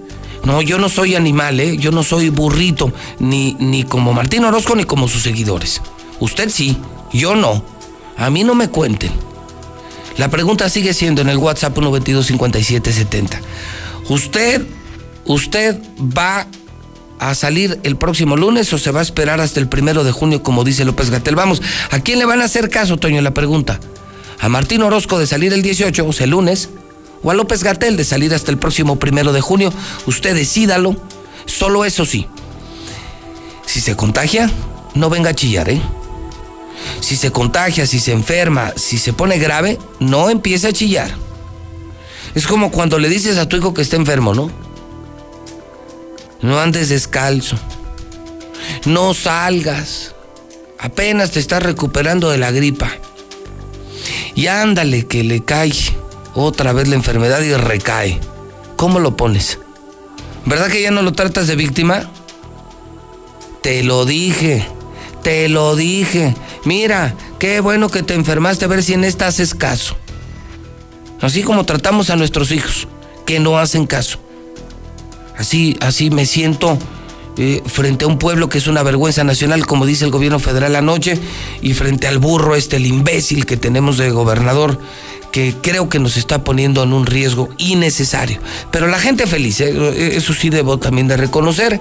No, 0.44 0.60
yo 0.60 0.78
no 0.78 0.88
soy 0.88 1.14
animal, 1.14 1.58
¿eh? 1.58 1.76
Yo 1.78 1.90
no 1.90 2.02
soy 2.02 2.28
burrito, 2.28 2.92
ni, 3.18 3.56
ni 3.58 3.84
como 3.84 4.12
Martín 4.12 4.44
Orozco, 4.44 4.76
ni 4.76 4.84
como 4.84 5.08
sus 5.08 5.22
seguidores. 5.22 5.80
Usted 6.20 6.50
sí, 6.50 6.76
yo 7.12 7.34
no. 7.34 7.64
A 8.16 8.28
mí 8.28 8.44
no 8.44 8.54
me 8.54 8.68
cuenten. 8.68 9.10
La 10.18 10.28
pregunta 10.28 10.68
sigue 10.68 10.94
siendo 10.94 11.22
en 11.22 11.28
el 11.28 11.38
WhatsApp 11.38 11.76
1225770. 11.76 13.40
¿Usted, 14.08 14.66
usted 15.24 15.80
va 15.98 16.46
a 17.28 17.34
salir 17.34 17.80
el 17.82 17.96
próximo 17.96 18.36
lunes 18.36 18.72
o 18.72 18.78
se 18.78 18.90
va 18.90 19.00
a 19.00 19.02
esperar 19.02 19.40
hasta 19.40 19.60
el 19.60 19.68
primero 19.68 20.04
de 20.04 20.12
junio, 20.12 20.42
como 20.42 20.64
dice 20.64 20.84
López 20.84 21.10
Gatel? 21.10 21.36
Vamos, 21.36 21.62
¿a 21.90 22.00
quién 22.00 22.18
le 22.18 22.24
van 22.24 22.40
a 22.40 22.44
hacer 22.44 22.70
caso, 22.70 22.96
Toño, 22.96 23.20
la 23.22 23.34
pregunta? 23.34 23.80
¿A 24.40 24.48
Martín 24.48 24.82
Orozco 24.82 25.18
de 25.18 25.26
salir 25.26 25.52
el 25.52 25.62
18, 25.62 26.06
o 26.06 26.12
sea, 26.12 26.24
el 26.24 26.30
lunes? 26.30 26.68
o 27.24 27.30
a 27.30 27.34
López 27.34 27.64
Gatel 27.64 27.96
de 27.96 28.04
salir 28.04 28.34
hasta 28.34 28.50
el 28.50 28.58
próximo 28.58 28.96
primero 28.98 29.32
de 29.32 29.40
junio. 29.40 29.72
Usted 30.06 30.34
decídalo. 30.34 30.94
Solo 31.46 31.84
eso 31.84 32.04
sí. 32.04 32.26
Si 33.66 33.80
se 33.80 33.96
contagia, 33.96 34.50
no 34.94 35.10
venga 35.10 35.30
a 35.30 35.34
chillar, 35.34 35.68
¿eh? 35.70 35.80
Si 37.00 37.16
se 37.16 37.32
contagia, 37.32 37.86
si 37.86 37.98
se 37.98 38.12
enferma, 38.12 38.72
si 38.76 38.98
se 38.98 39.12
pone 39.12 39.38
grave, 39.38 39.78
no 40.00 40.30
empiece 40.30 40.68
a 40.68 40.72
chillar. 40.72 41.10
Es 42.34 42.46
como 42.46 42.70
cuando 42.70 42.98
le 42.98 43.08
dices 43.08 43.38
a 43.38 43.48
tu 43.48 43.56
hijo 43.56 43.74
que 43.74 43.82
está 43.82 43.96
enfermo, 43.96 44.34
¿no? 44.34 44.50
No 46.44 46.60
andes 46.60 46.90
descalzo. 46.90 47.56
No 48.84 49.14
salgas. 49.14 50.14
Apenas 50.78 51.30
te 51.30 51.40
estás 51.40 51.62
recuperando 51.62 52.28
de 52.28 52.36
la 52.36 52.50
gripa. 52.50 52.90
Y 54.34 54.48
ándale 54.48 55.06
que 55.06 55.24
le 55.24 55.42
cae 55.42 55.72
otra 56.34 56.74
vez 56.74 56.86
la 56.88 56.96
enfermedad 56.96 57.40
y 57.40 57.54
recae. 57.54 58.20
¿Cómo 58.76 59.00
lo 59.00 59.16
pones? 59.16 59.58
¿Verdad 60.44 60.68
que 60.68 60.82
ya 60.82 60.90
no 60.90 61.00
lo 61.00 61.12
tratas 61.12 61.46
de 61.46 61.56
víctima? 61.56 62.10
Te 63.62 63.82
lo 63.82 64.04
dije, 64.04 64.68
te 65.22 65.48
lo 65.48 65.76
dije. 65.76 66.34
Mira, 66.66 67.14
qué 67.38 67.60
bueno 67.60 67.88
que 67.88 68.02
te 68.02 68.12
enfermaste 68.12 68.66
a 68.66 68.68
ver 68.68 68.82
si 68.82 68.92
en 68.92 69.04
esta 69.04 69.28
haces 69.28 69.54
caso. 69.54 69.96
Así 71.22 71.42
como 71.42 71.64
tratamos 71.64 72.10
a 72.10 72.16
nuestros 72.16 72.50
hijos, 72.50 72.86
que 73.24 73.40
no 73.40 73.58
hacen 73.58 73.86
caso. 73.86 74.23
Así, 75.36 75.76
así 75.80 76.10
me 76.10 76.26
siento 76.26 76.78
eh, 77.36 77.62
frente 77.66 78.04
a 78.04 78.08
un 78.08 78.18
pueblo 78.18 78.48
que 78.48 78.58
es 78.58 78.66
una 78.66 78.82
vergüenza 78.82 79.24
nacional, 79.24 79.66
como 79.66 79.86
dice 79.86 80.04
el 80.04 80.10
gobierno 80.10 80.38
federal 80.38 80.76
anoche, 80.76 81.18
y 81.62 81.74
frente 81.74 82.06
al 82.06 82.18
burro 82.18 82.54
este, 82.54 82.76
el 82.76 82.86
imbécil 82.86 83.46
que 83.46 83.56
tenemos 83.56 83.98
de 83.98 84.10
gobernador, 84.10 84.78
que 85.32 85.54
creo 85.60 85.88
que 85.88 85.98
nos 85.98 86.16
está 86.16 86.44
poniendo 86.44 86.84
en 86.84 86.92
un 86.92 87.06
riesgo 87.06 87.48
innecesario. 87.58 88.40
Pero 88.70 88.86
la 88.86 89.00
gente 89.00 89.26
feliz, 89.26 89.60
¿eh? 89.60 90.16
eso 90.16 90.32
sí 90.32 90.48
debo 90.48 90.78
también 90.78 91.08
de 91.08 91.16
reconocer, 91.16 91.80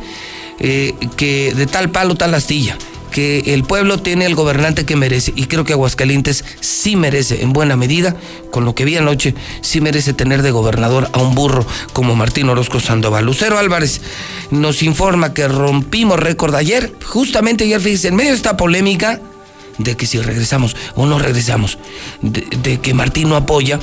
eh, 0.60 0.96
que 1.18 1.54
de 1.56 1.68
tal 1.68 1.92
palo, 1.92 2.16
tal 2.16 2.34
astilla 2.34 2.78
que 3.13 3.54
el 3.54 3.63
pueblo 3.63 3.99
tiene 3.99 4.26
el 4.26 4.34
gobernante 4.34 4.86
que 4.86 4.95
merece 4.95 5.32
y 5.36 5.45
creo 5.45 5.63
que 5.63 5.73
Aguascalientes 5.73 6.43
sí 6.60 6.95
merece 6.95 7.43
en 7.43 7.54
buena 7.54 7.78
medida, 7.78 8.15
con 8.52 8.65
lo 8.65 8.73
que 8.73 8.86
vi 8.86 8.97
anoche, 8.97 9.36
sí 9.62 9.80
merece 9.82 10.13
tener 10.13 10.41
de 10.41 10.49
gobernador 10.49 11.10
a 11.13 11.19
un 11.19 11.36
burro 11.36 11.65
como 11.93 12.15
Martín 12.15 12.49
Orozco 12.49 12.80
Sandoval. 12.80 13.26
Lucero 13.26 13.60
Álvarez 13.60 14.02
nos 14.49 14.82
informa 14.82 15.34
que 15.34 15.47
rompimos 15.47 16.19
récord 16.19 16.56
ayer, 16.56 16.91
justamente 17.06 17.65
ayer, 17.65 17.80
fíjense, 17.80 18.08
en 18.08 18.15
medio 18.15 18.32
de 18.32 18.38
esta 18.38 18.58
polémica, 18.58 19.21
de 19.78 19.95
que 19.95 20.08
si 20.08 20.19
regresamos 20.19 20.76
o 20.95 21.06
no 21.06 21.19
regresamos, 21.19 21.78
de, 22.21 22.80
que 22.80 22.93
Martín 22.95 23.30
no 23.30 23.36
apoya, 23.36 23.80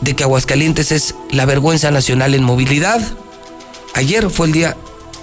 de 0.00 0.14
que 0.16 0.24
Aguascalientes 0.24 0.90
es 0.90 1.14
la 1.30 1.46
vergüenza 1.46 1.92
nacional 1.92 2.34
en 2.34 2.42
movilidad. 2.42 3.00
Ayer 3.94 4.28
fue 4.28 4.48
el 4.48 4.52
día 4.52 4.76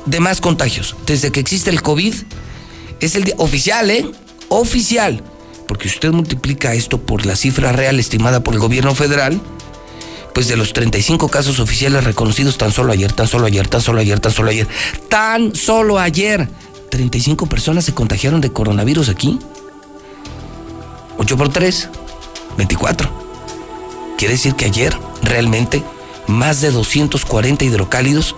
de 0.05 0.21
más 0.21 0.39
contagios. 0.39 0.95
Desde 1.05 1.31
que 1.31 1.41
existe 1.41 1.69
el 1.69 1.81
COVID, 1.81 2.13
es 2.99 3.15
el 3.15 3.23
día 3.23 3.35
oficial, 3.37 3.89
¿eh? 3.89 4.09
Oficial. 4.49 5.23
Porque 5.67 5.87
usted 5.87 6.11
multiplica 6.11 6.73
esto 6.73 6.99
por 6.99 7.25
la 7.25 7.35
cifra 7.35 7.71
real 7.71 7.99
estimada 7.99 8.43
por 8.43 8.53
el 8.53 8.59
gobierno 8.59 8.95
federal, 8.95 9.39
pues 10.33 10.47
de 10.47 10.55
los 10.55 10.73
35 10.73 11.29
casos 11.29 11.59
oficiales 11.59 12.03
reconocidos 12.03 12.57
tan 12.57 12.71
solo 12.71 12.91
ayer, 12.91 13.11
tan 13.11 13.27
solo 13.27 13.45
ayer, 13.45 13.67
tan 13.67 13.81
solo 13.81 13.99
ayer, 13.99 14.19
tan 14.19 14.31
solo 14.31 14.49
ayer, 14.49 14.67
tan 15.09 15.55
solo 15.55 15.99
ayer 15.99 16.49
35 16.89 17.45
personas 17.47 17.85
se 17.85 17.93
contagiaron 17.93 18.41
de 18.41 18.51
coronavirus 18.51 19.09
aquí. 19.09 19.39
8 21.17 21.37
por 21.37 21.49
3, 21.49 21.89
24. 22.57 23.09
Quiere 24.17 24.33
decir 24.33 24.55
que 24.55 24.65
ayer 24.65 24.97
realmente 25.21 25.83
más 26.27 26.61
de 26.61 26.71
240 26.71 27.65
hidrocálidos 27.65 28.35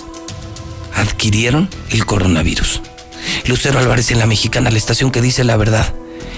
adquirieron 0.95 1.69
el 1.89 2.05
coronavirus. 2.05 2.81
Lucero 3.47 3.79
Álvarez 3.79 4.11
en 4.11 4.19
la 4.19 4.25
mexicana, 4.25 4.71
la 4.71 4.77
estación 4.77 5.11
que 5.11 5.21
dice 5.21 5.43
la 5.43 5.57
verdad 5.57 5.93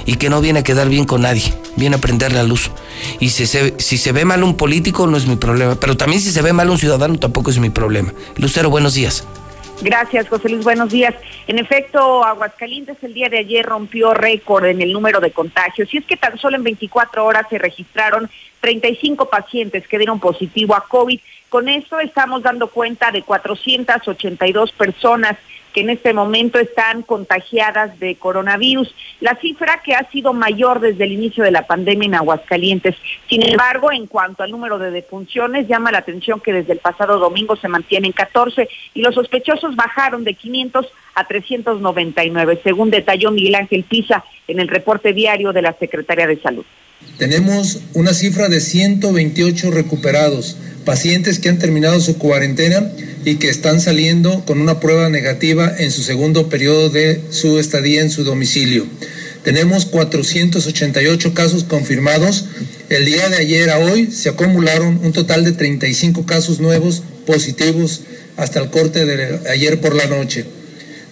y 0.06 0.16
que 0.16 0.30
no 0.30 0.42
viene 0.42 0.60
a 0.60 0.64
quedar 0.64 0.90
bien 0.90 1.06
con 1.06 1.22
nadie, 1.22 1.54
viene 1.76 1.96
a 1.96 2.00
prender 2.00 2.34
la 2.34 2.44
luz. 2.44 2.72
Y 3.20 3.30
si 3.30 3.46
se, 3.46 3.80
si 3.80 3.98
se 3.98 4.12
ve 4.12 4.26
mal 4.26 4.44
un 4.44 4.58
político 4.58 5.08
no 5.08 5.18
es 5.18 5.28
mi 5.28 5.36
problema, 5.36 5.76
pero 5.76 5.96
también 5.98 6.22
si 6.22 6.32
se 6.32 6.42
ve 6.42 6.54
mal 6.54 6.70
un 6.70 6.78
ciudadano 6.78 7.18
tampoco 7.18 7.52
es 7.52 7.60
mi 7.60 7.70
problema. 7.70 8.14
Lucero, 8.38 8.70
buenos 8.70 8.94
días. 8.94 9.26
Gracias, 9.82 10.30
José 10.30 10.50
Luis. 10.50 10.64
Buenos 10.64 10.92
días. 10.92 11.14
En 11.48 11.60
efecto, 11.60 12.24
Aguascalientes 12.24 12.98
el 13.02 13.14
día 13.14 13.28
de 13.28 13.40
ayer 13.40 13.66
rompió 13.66 14.14
récord 14.14 14.66
en 14.66 14.82
el 14.82 14.94
número 14.94 15.20
de 15.20 15.32
contagios 15.32 15.94
y 15.94 15.98
es 15.98 16.06
que 16.06 16.16
tan 16.16 16.38
solo 16.38 16.56
en 16.56 16.64
24 16.64 17.26
horas 17.26 17.48
se 17.50 17.58
registraron 17.58 18.30
35 18.62 19.30
pacientes 19.30 19.88
que 19.88 19.98
dieron 19.98 20.20
positivo 20.20 20.76
a 20.76 20.86
COVID. 20.88 21.20
Con 21.50 21.68
esto 21.68 22.00
estamos 22.00 22.44
dando 22.44 22.68
cuenta 22.68 23.12
de 23.12 23.24
482 23.24 24.72
personas 24.72 25.38
que 25.74 25.82
en 25.82 25.90
este 25.90 26.14
momento 26.14 26.60
están 26.60 27.02
contagiadas 27.02 28.00
de 28.00 28.16
coronavirus, 28.16 28.94
la 29.20 29.36
cifra 29.42 29.82
que 29.84 29.96
ha 29.96 30.10
sido 30.12 30.34
mayor 30.34 30.80
desde 30.80 31.04
el 31.04 31.12
inicio 31.12 31.44
de 31.44 31.52
la 31.52 31.68
pandemia 31.68 32.06
en 32.06 32.16
Aguascalientes. 32.16 32.96
Sin 33.30 33.44
embargo, 33.44 33.92
en 33.92 34.08
cuanto 34.08 34.44
al 34.44 34.52
número 34.52 34.80
de 34.80 34.92
defunciones, 34.92 35.68
llama 35.68 35.92
la 35.92 36.00
atención 36.00 36.40
que 36.40 36.54
desde 36.54 36.74
el 36.74 36.80
pasado 36.80 37.18
domingo 37.18 37.56
se 37.56 37.68
mantienen 37.68 38.12
14 38.12 38.70
y 38.94 39.02
los 39.02 39.16
sospechosos 39.16 39.76
bajaron 39.76 40.24
de 40.24 40.36
500 40.36 40.88
a 41.16 41.28
399, 41.28 42.62
según 42.64 42.90
detalló 42.90 43.32
Miguel 43.32 43.56
Ángel 43.56 43.84
Pisa 43.84 44.24
en 44.48 44.60
el 44.60 44.68
reporte 44.68 45.14
diario 45.14 45.54
de 45.54 45.62
la 45.62 45.74
Secretaría 45.74 46.28
de 46.28 46.40
Salud. 46.42 46.66
Tenemos 47.18 47.82
una 47.94 48.14
cifra 48.14 48.50
de 48.50 48.60
128 48.60 49.72
recuperados, 49.72 50.58
pacientes 50.86 51.40
que 51.40 51.50
han 51.50 51.60
terminado 51.60 52.00
su 52.00 52.18
cuarentena 52.18 52.92
y 53.26 53.36
que 53.36 53.50
están 53.50 53.80
saliendo 53.80 54.46
con 54.46 54.60
una 54.60 54.80
prueba 54.80 55.10
negativa 55.10 55.74
en 55.78 55.92
su 55.92 56.04
segundo 56.04 56.50
periodo 56.50 56.90
de 56.90 57.22
su 57.30 57.60
estadía 57.60 58.02
en 58.02 58.10
su 58.10 58.24
domicilio. 58.24 58.86
Tenemos 59.44 59.86
488 59.86 61.34
casos 61.34 61.64
confirmados. 61.64 62.46
El 62.90 63.06
día 63.06 63.30
de 63.30 63.38
ayer 63.38 63.70
a 63.70 63.80
hoy 63.80 64.12
se 64.12 64.30
acumularon 64.30 65.00
un 65.04 65.14
total 65.14 65.44
de 65.44 65.52
35 65.52 66.26
casos 66.26 66.60
nuevos 66.60 67.04
positivos 67.26 68.02
hasta 68.38 68.60
el 68.60 68.70
corte 68.70 69.06
de 69.06 69.40
ayer 69.50 69.82
por 69.82 69.96
la 69.96 70.08
noche. 70.08 70.46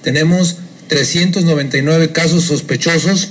Tenemos 0.02 0.58
399 0.88 2.12
casos 2.12 2.46
sospechosos 2.46 3.30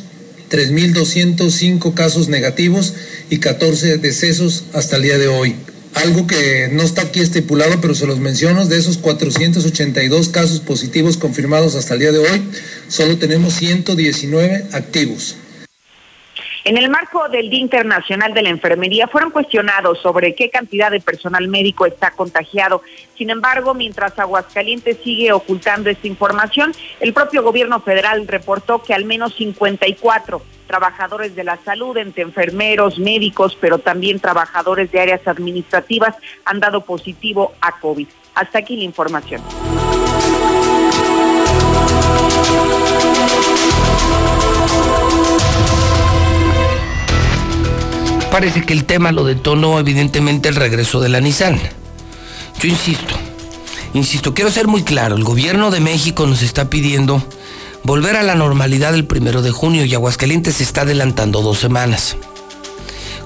3.205 0.51 1.95
casos 1.95 2.29
negativos 2.29 2.95
y 3.31 3.39
14 3.39 3.99
decesos 3.99 4.65
hasta 4.73 4.97
el 4.97 5.03
día 5.03 5.19
de 5.19 5.29
hoy. 5.29 5.55
Algo 6.03 6.27
que 6.27 6.69
no 6.73 6.83
está 6.83 7.03
aquí 7.03 7.21
estipulado, 7.21 7.81
pero 7.81 7.95
se 7.95 8.07
los 8.07 8.19
menciono, 8.19 8.67
de 8.67 8.79
esos 8.79 8.99
482 8.99 10.29
casos 10.29 10.61
positivos 10.61 11.17
confirmados 11.17 11.75
hasta 11.75 11.95
el 11.95 12.01
día 12.01 12.13
de 12.13 12.19
hoy, 12.19 12.43
solo 12.89 13.19
tenemos 13.19 13.55
119 13.55 14.67
activos. 14.73 15.37
En 16.63 16.77
el 16.77 16.91
marco 16.91 17.29
del 17.31 17.49
Día 17.49 17.61
Internacional 17.61 18.35
de 18.35 18.43
la 18.43 18.51
Enfermería 18.51 19.09
fueron 19.09 19.31
cuestionados 19.31 19.99
sobre 20.01 20.35
qué 20.35 20.51
cantidad 20.51 20.91
de 20.91 21.01
personal 21.01 21.49
médico 21.49 21.87
está 21.87 22.11
contagiado. 22.11 22.83
Sin 23.17 23.31
embargo, 23.31 23.73
mientras 23.73 24.19
Aguascalientes 24.19 24.99
sigue 25.03 25.33
ocultando 25.33 25.89
esta 25.89 26.07
información, 26.07 26.73
el 27.01 27.15
propio 27.15 27.43
gobierno 27.43 27.81
federal 27.81 28.29
reportó 28.29 28.83
que 28.83 28.93
al 28.93 29.07
menos 29.07 29.35
54 29.37 30.43
trabajadores 30.67 31.35
de 31.35 31.45
la 31.45 31.57
salud, 31.65 31.97
entre 31.97 32.23
enfermeros, 32.23 32.99
médicos, 32.99 33.57
pero 33.59 33.79
también 33.79 34.21
trabajadores 34.21 34.93
de 34.93 35.01
áreas 35.01 35.27
administrativas 35.27 36.15
han 36.45 36.61
dado 36.61 36.85
positivo 36.85 37.55
a 37.63 37.81
COVID. 37.81 38.07
Hasta 38.35 38.59
aquí 38.59 38.77
la 38.77 38.85
información. 38.85 39.43
Parece 48.31 48.63
que 48.63 48.73
el 48.73 48.85
tema 48.85 49.11
lo 49.11 49.25
detonó 49.25 49.81
evidentemente 49.81 50.49
el 50.49 50.55
regreso 50.55 51.01
de 51.01 51.09
la 51.09 51.21
Nissan. 51.21 51.59
Yo 52.61 52.69
insisto, 52.69 53.15
insisto, 53.93 54.35
quiero 54.35 54.53
ser 54.53 54.69
muy 54.69 54.85
claro, 54.85 55.17
el 55.17 55.25
gobierno 55.25 55.71
de 55.71 55.81
México 55.81 56.27
nos 56.27 56.43
está 56.43 56.71
pidiendo 56.71 57.23
volver 57.83 58.17
a 58.17 58.23
la 58.23 58.37
normalidad 58.37 58.95
el 58.95 59.05
primero 59.05 59.43
de 59.43 59.51
junio 59.51 59.85
y 59.85 59.95
Aguascalientes 59.95 60.57
se 60.57 60.63
está 60.63 60.83
adelantando 60.83 61.43
dos 61.43 61.59
semanas. 61.59 62.17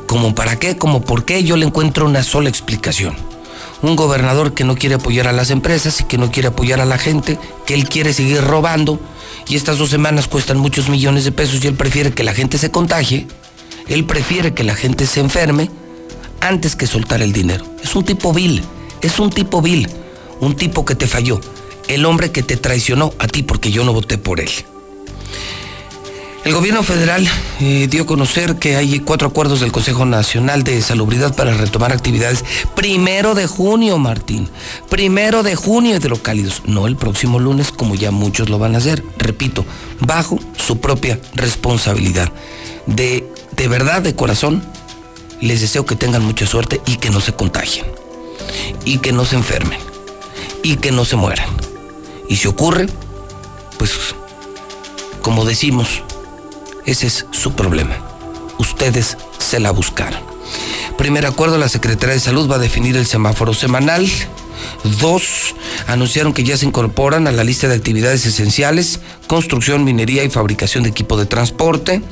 ¿Cómo 0.07 0.35
para 0.35 0.59
qué? 0.59 0.79
¿Cómo 0.79 1.03
por 1.03 1.25
qué? 1.27 1.45
Yo 1.45 1.57
le 1.57 1.67
encuentro 1.67 2.07
una 2.07 2.23
sola 2.23 2.49
explicación. 2.49 3.15
Un 3.83 3.97
gobernador 3.97 4.55
que 4.55 4.65
no 4.65 4.77
quiere 4.77 4.95
apoyar 4.95 5.29
a 5.29 5.33
las 5.33 5.51
empresas 5.51 6.01
y 6.01 6.05
que 6.05 6.17
no 6.17 6.31
quiere 6.31 6.49
apoyar 6.49 6.81
a 6.81 6.87
la 6.87 6.97
gente, 6.97 7.39
que 7.67 7.75
él 7.75 7.89
quiere 7.89 8.15
seguir 8.15 8.43
robando 8.43 8.99
y 9.49 9.57
estas 9.57 9.77
dos 9.77 9.91
semanas 9.91 10.29
cuestan 10.29 10.59
muchos 10.59 10.89
millones 10.89 11.25
de 11.25 11.33
pesos 11.33 11.63
y 11.63 11.67
él 11.67 11.75
prefiere 11.75 12.13
que 12.13 12.25
la 12.25 12.33
gente 12.33 12.57
se 12.57 12.71
contagie 12.71 13.27
él 13.89 14.05
prefiere 14.05 14.55
que 14.55 14.65
la 14.65 14.75
gente 14.75 15.07
se 15.07 15.21
enferme 15.21 15.71
antes 16.41 16.77
que 16.77 16.87
soltar 16.87 17.23
el 17.23 17.33
dinero. 17.33 17.65
Es 17.83 17.95
un 17.95 18.05
tipo 18.05 18.33
vil, 18.33 18.63
es 19.01 19.19
un 19.19 19.31
tipo 19.31 19.63
vil, 19.63 19.89
un 20.41 20.57
tipo 20.57 20.85
que 20.85 20.95
te 20.95 21.07
falló, 21.07 21.41
el 21.89 22.05
hombre 22.05 22.31
que 22.31 22.43
te 22.43 22.57
traicionó 22.57 23.13
a 23.19 23.27
ti 23.27 23.43
porque 23.43 23.71
yo 23.71 23.85
no 23.85 23.93
voté 23.93 24.19
por 24.19 24.41
él. 24.41 24.51
El 26.45 26.53
gobierno 26.53 26.83
federal 26.83 27.27
eh, 27.61 27.89
dio 27.89 28.03
a 28.03 28.07
conocer 28.07 28.57
que 28.57 28.77
hay 28.77 29.01
cuatro 29.01 29.29
acuerdos 29.29 29.61
del 29.61 29.73
Consejo 29.73 30.05
Nacional 30.05 30.63
de 30.63 30.83
Salubridad 30.83 31.35
para 31.35 31.55
retomar 31.55 31.91
actividades 31.91 32.45
primero 32.75 33.35
de 33.35 33.47
junio, 33.47 33.97
Martín. 33.97 34.51
Primero 34.91 35.43
de 35.43 35.57
junio 35.57 35.99
de 35.99 36.09
locálidos, 36.11 36.61
no 36.67 36.87
el 36.87 36.97
próximo 36.97 37.41
lunes 37.41 37.73
como 37.73 37.95
ya 37.95 38.11
muchos 38.11 38.51
lo 38.51 38.59
van 38.59 38.75
a 38.75 38.79
hacer. 38.79 39.03
Repito, 39.17 39.65
bajo 40.01 40.39
su 40.59 40.81
propia 40.81 41.19
responsabilidad. 41.35 42.31
De 42.85 43.27
de 43.57 43.69
verdad, 43.69 44.03
de 44.03 44.15
corazón, 44.15 44.63
les 45.41 45.61
deseo 45.61 45.85
que 45.85 45.97
tengan 45.97 46.25
mucha 46.25 46.47
suerte 46.47 46.81
y 46.87 46.97
que 46.97 47.11
no 47.11 47.21
se 47.21 47.33
contagien. 47.33 47.87
Y 48.85 48.99
que 48.99 49.13
no 49.13 49.25
se 49.25 49.37
enfermen. 49.37 49.81
Y 50.63 50.77
que 50.77 50.91
no 50.91 51.05
se 51.05 51.17
mueran. 51.17 51.49
Y 52.29 52.37
si 52.37 52.49
ocurre, 52.49 52.87
pues, 53.79 53.93
como 55.21 55.45
decimos, 55.45 56.03
ese 56.87 57.07
es 57.07 57.27
su 57.31 57.53
problema. 57.53 57.97
Ustedes 58.59 59.17
se 59.39 59.61
la 59.61 59.71
buscaron. 59.71 60.21
Primer 60.97 61.27
acuerdo, 61.27 61.59
la 61.59 61.69
Secretaría 61.69 62.15
de 62.15 62.21
Salud 62.21 62.51
va 62.51 62.57
a 62.57 62.61
definir 62.61 62.97
el 62.97 63.07
semáforo 63.07 63.53
semanal. 63.53 64.09
Dos, 65.01 65.55
anunciaron 65.87 66.33
que 66.33 66.45
ya 66.45 66.57
se 66.57 66.67
incorporan 66.67 67.27
a 67.27 67.33
la 67.33 67.45
lista 67.45 67.69
de 67.69 67.75
actividades 67.75 68.25
esenciales, 68.27 69.01
construcción, 69.27 69.85
minería 69.85 70.25
y 70.25 70.31
fabricación 70.31 70.85
de 70.85 70.91
equipo 70.91 71.19
de 71.19 71.27
transporte. 71.27 72.03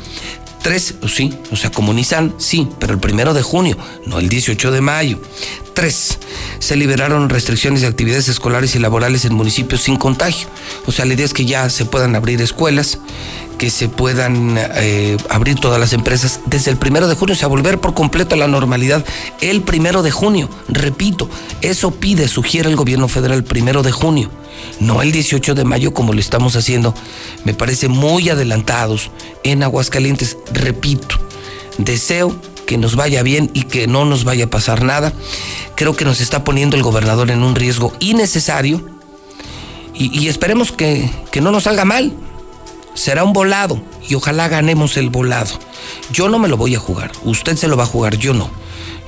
Tres, 0.62 0.94
sí, 1.09 1.35
o 1.51 1.57
sea, 1.57 1.70
como 1.70 1.92
sí, 2.38 2.68
pero 2.79 2.94
el 2.94 3.01
primero 3.01 3.35
de 3.35 3.42
junio, 3.42 3.77
no 4.07 4.20
el 4.20 4.29
18 4.29 4.70
de 4.70 4.81
mayo. 4.81 5.18
Tres, 5.75 6.18
se 6.61 6.77
liberaron 6.77 7.29
restricciones 7.29 7.81
de 7.81 7.88
actividades 7.88 8.29
escolares 8.29 8.77
y 8.77 8.79
laborales 8.79 9.25
en 9.25 9.35
municipios 9.35 9.83
sin 9.83 9.96
contagio. 9.96 10.46
O 10.87 10.92
sea, 10.92 11.05
la 11.05 11.14
idea 11.14 11.25
es 11.25 11.35
que 11.35 11.46
ya 11.46 11.68
se 11.68 11.85
puedan 11.85 12.14
abrir 12.14 12.40
escuelas, 12.40 12.98
que 13.59 13.70
se 13.70 13.88
puedan 13.88 14.57
eh, 14.57 15.16
abrir 15.31 15.57
todas 15.59 15.81
las 15.81 15.92
empresas 15.94 16.40
desde 16.46 16.70
el 16.70 16.77
primero 16.77 17.09
de 17.09 17.16
junio, 17.16 17.35
o 17.35 17.38
sea, 17.38 17.48
volver 17.48 17.79
por 17.81 17.94
completo 17.94 18.37
a 18.37 18.38
la 18.38 18.46
normalidad 18.46 19.05
el 19.40 19.62
primero 19.62 20.03
de 20.03 20.12
junio. 20.12 20.48
Repito, 20.68 21.29
eso 21.61 21.90
pide, 21.90 22.29
sugiere 22.29 22.68
el 22.68 22.77
gobierno 22.77 23.09
federal 23.09 23.38
el 23.38 23.44
primero 23.44 23.83
de 23.83 23.90
junio 23.90 24.31
no 24.81 25.03
el 25.03 25.12
18 25.12 25.55
de 25.55 25.64
mayo 25.64 25.94
como 25.94 26.12
lo 26.12 26.20
estamos 26.20 26.57
haciendo. 26.57 26.94
Me 27.44 27.55
parece 27.55 27.88
muy 27.88 28.29
adelantados 28.29 29.11
en 29.44 29.62
Aguascalientes. 29.62 30.37
Repito, 30.53 31.16
deseo 31.79 32.37
que 32.66 32.79
nos 32.79 32.96
vaya 32.96 33.22
bien 33.22 33.51
y 33.55 33.64
que 33.64 33.87
no 33.87 34.05
nos 34.05 34.25
vaya 34.25 34.46
a 34.46 34.51
pasar 34.51 34.83
nada. 34.83 35.12
Creo 35.75 35.94
que 35.94 36.05
nos 36.05 36.20
está 36.20 36.44
poniendo 36.44 36.77
el 36.77 36.83
gobernador 36.83 37.31
en 37.31 37.42
un 37.42 37.55
riesgo 37.55 37.92
innecesario 38.01 38.81
y, 39.94 40.29
esperemos 40.29 40.72
que, 40.72 41.11
que 41.31 41.40
no 41.40 41.51
nos 41.51 41.64
salga 41.64 41.85
mal. 41.85 42.12
Será 42.94 43.25
un 43.25 43.33
volado 43.33 43.81
y 44.09 44.14
ojalá 44.14 44.48
ganemos 44.48 44.96
el 44.96 45.11
volado. 45.11 45.59
Yo 46.12 46.29
no 46.29 46.38
me 46.38 46.48
lo 46.48 46.57
voy 46.57 46.75
a 46.75 46.79
jugar, 46.79 47.12
usted 47.25 47.57
se 47.57 47.68
lo 47.68 47.77
va 47.77 47.85
a 47.85 47.87
jugar, 47.87 48.16
yo 48.16 48.35
no. 48.35 48.51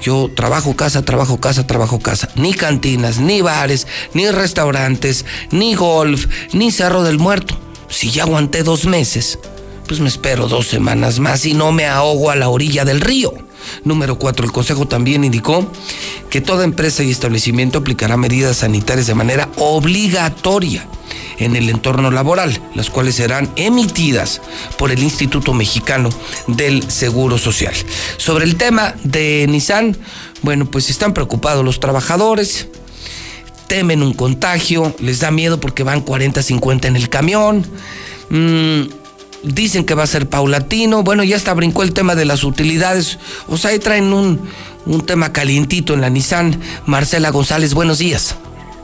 Yo 0.02 0.30
trabajo 0.34 0.76
casa, 0.76 1.04
trabajo 1.04 1.40
casa, 1.40 1.66
trabajo 1.66 1.98
casa. 1.98 2.28
Ni 2.36 2.52
cantinas, 2.52 3.18
ni 3.18 3.40
bares, 3.40 3.86
ni 4.12 4.30
restaurantes, 4.30 5.24
ni 5.50 5.74
golf, 5.74 6.26
ni 6.52 6.70
Cerro 6.70 7.02
del 7.02 7.18
Muerto. 7.18 7.58
Si 7.88 8.10
ya 8.10 8.24
aguanté 8.24 8.62
dos 8.62 8.86
meses, 8.86 9.38
pues 9.86 10.00
me 10.00 10.08
espero 10.08 10.48
dos 10.48 10.66
semanas 10.66 11.20
más 11.20 11.46
y 11.46 11.54
no 11.54 11.72
me 11.72 11.86
ahogo 11.86 12.30
a 12.30 12.36
la 12.36 12.48
orilla 12.48 12.84
del 12.84 13.00
río. 13.00 13.32
Número 13.84 14.18
cuatro, 14.18 14.44
el 14.44 14.52
Consejo 14.52 14.86
también 14.86 15.24
indicó 15.24 15.66
que 16.28 16.40
toda 16.40 16.64
empresa 16.64 17.02
y 17.02 17.10
establecimiento 17.10 17.78
aplicará 17.78 18.16
medidas 18.16 18.58
sanitarias 18.58 19.06
de 19.06 19.14
manera 19.14 19.48
obligatoria 19.56 20.86
en 21.38 21.56
el 21.56 21.68
entorno 21.68 22.10
laboral, 22.10 22.60
las 22.74 22.90
cuales 22.90 23.16
serán 23.16 23.50
emitidas 23.56 24.40
por 24.78 24.90
el 24.90 25.02
Instituto 25.02 25.54
Mexicano 25.54 26.10
del 26.46 26.90
Seguro 26.90 27.38
Social. 27.38 27.74
Sobre 28.16 28.44
el 28.44 28.56
tema 28.56 28.94
de 29.04 29.46
Nissan, 29.48 29.96
bueno, 30.42 30.66
pues 30.66 30.90
están 30.90 31.14
preocupados 31.14 31.64
los 31.64 31.80
trabajadores, 31.80 32.68
temen 33.66 34.02
un 34.02 34.12
contagio, 34.12 34.94
les 35.00 35.20
da 35.20 35.30
miedo 35.30 35.58
porque 35.58 35.82
van 35.82 36.00
40, 36.00 36.42
50 36.42 36.88
en 36.88 36.96
el 36.96 37.08
camión. 37.08 37.66
Mm, 38.30 38.82
dicen 39.42 39.84
que 39.84 39.94
va 39.94 40.04
a 40.04 40.06
ser 40.06 40.28
paulatino. 40.28 41.02
Bueno, 41.02 41.24
ya 41.24 41.36
hasta 41.36 41.54
brincó 41.54 41.82
el 41.82 41.92
tema 41.92 42.14
de 42.14 42.24
las 42.24 42.44
utilidades. 42.44 43.18
O 43.48 43.56
sea, 43.56 43.70
ahí 43.70 43.78
traen 43.78 44.12
un, 44.12 44.40
un 44.86 45.06
tema 45.06 45.32
calientito 45.32 45.94
en 45.94 46.00
la 46.00 46.10
Nissan. 46.10 46.60
Marcela 46.86 47.30
González, 47.30 47.74
buenos 47.74 47.98
días. 47.98 48.36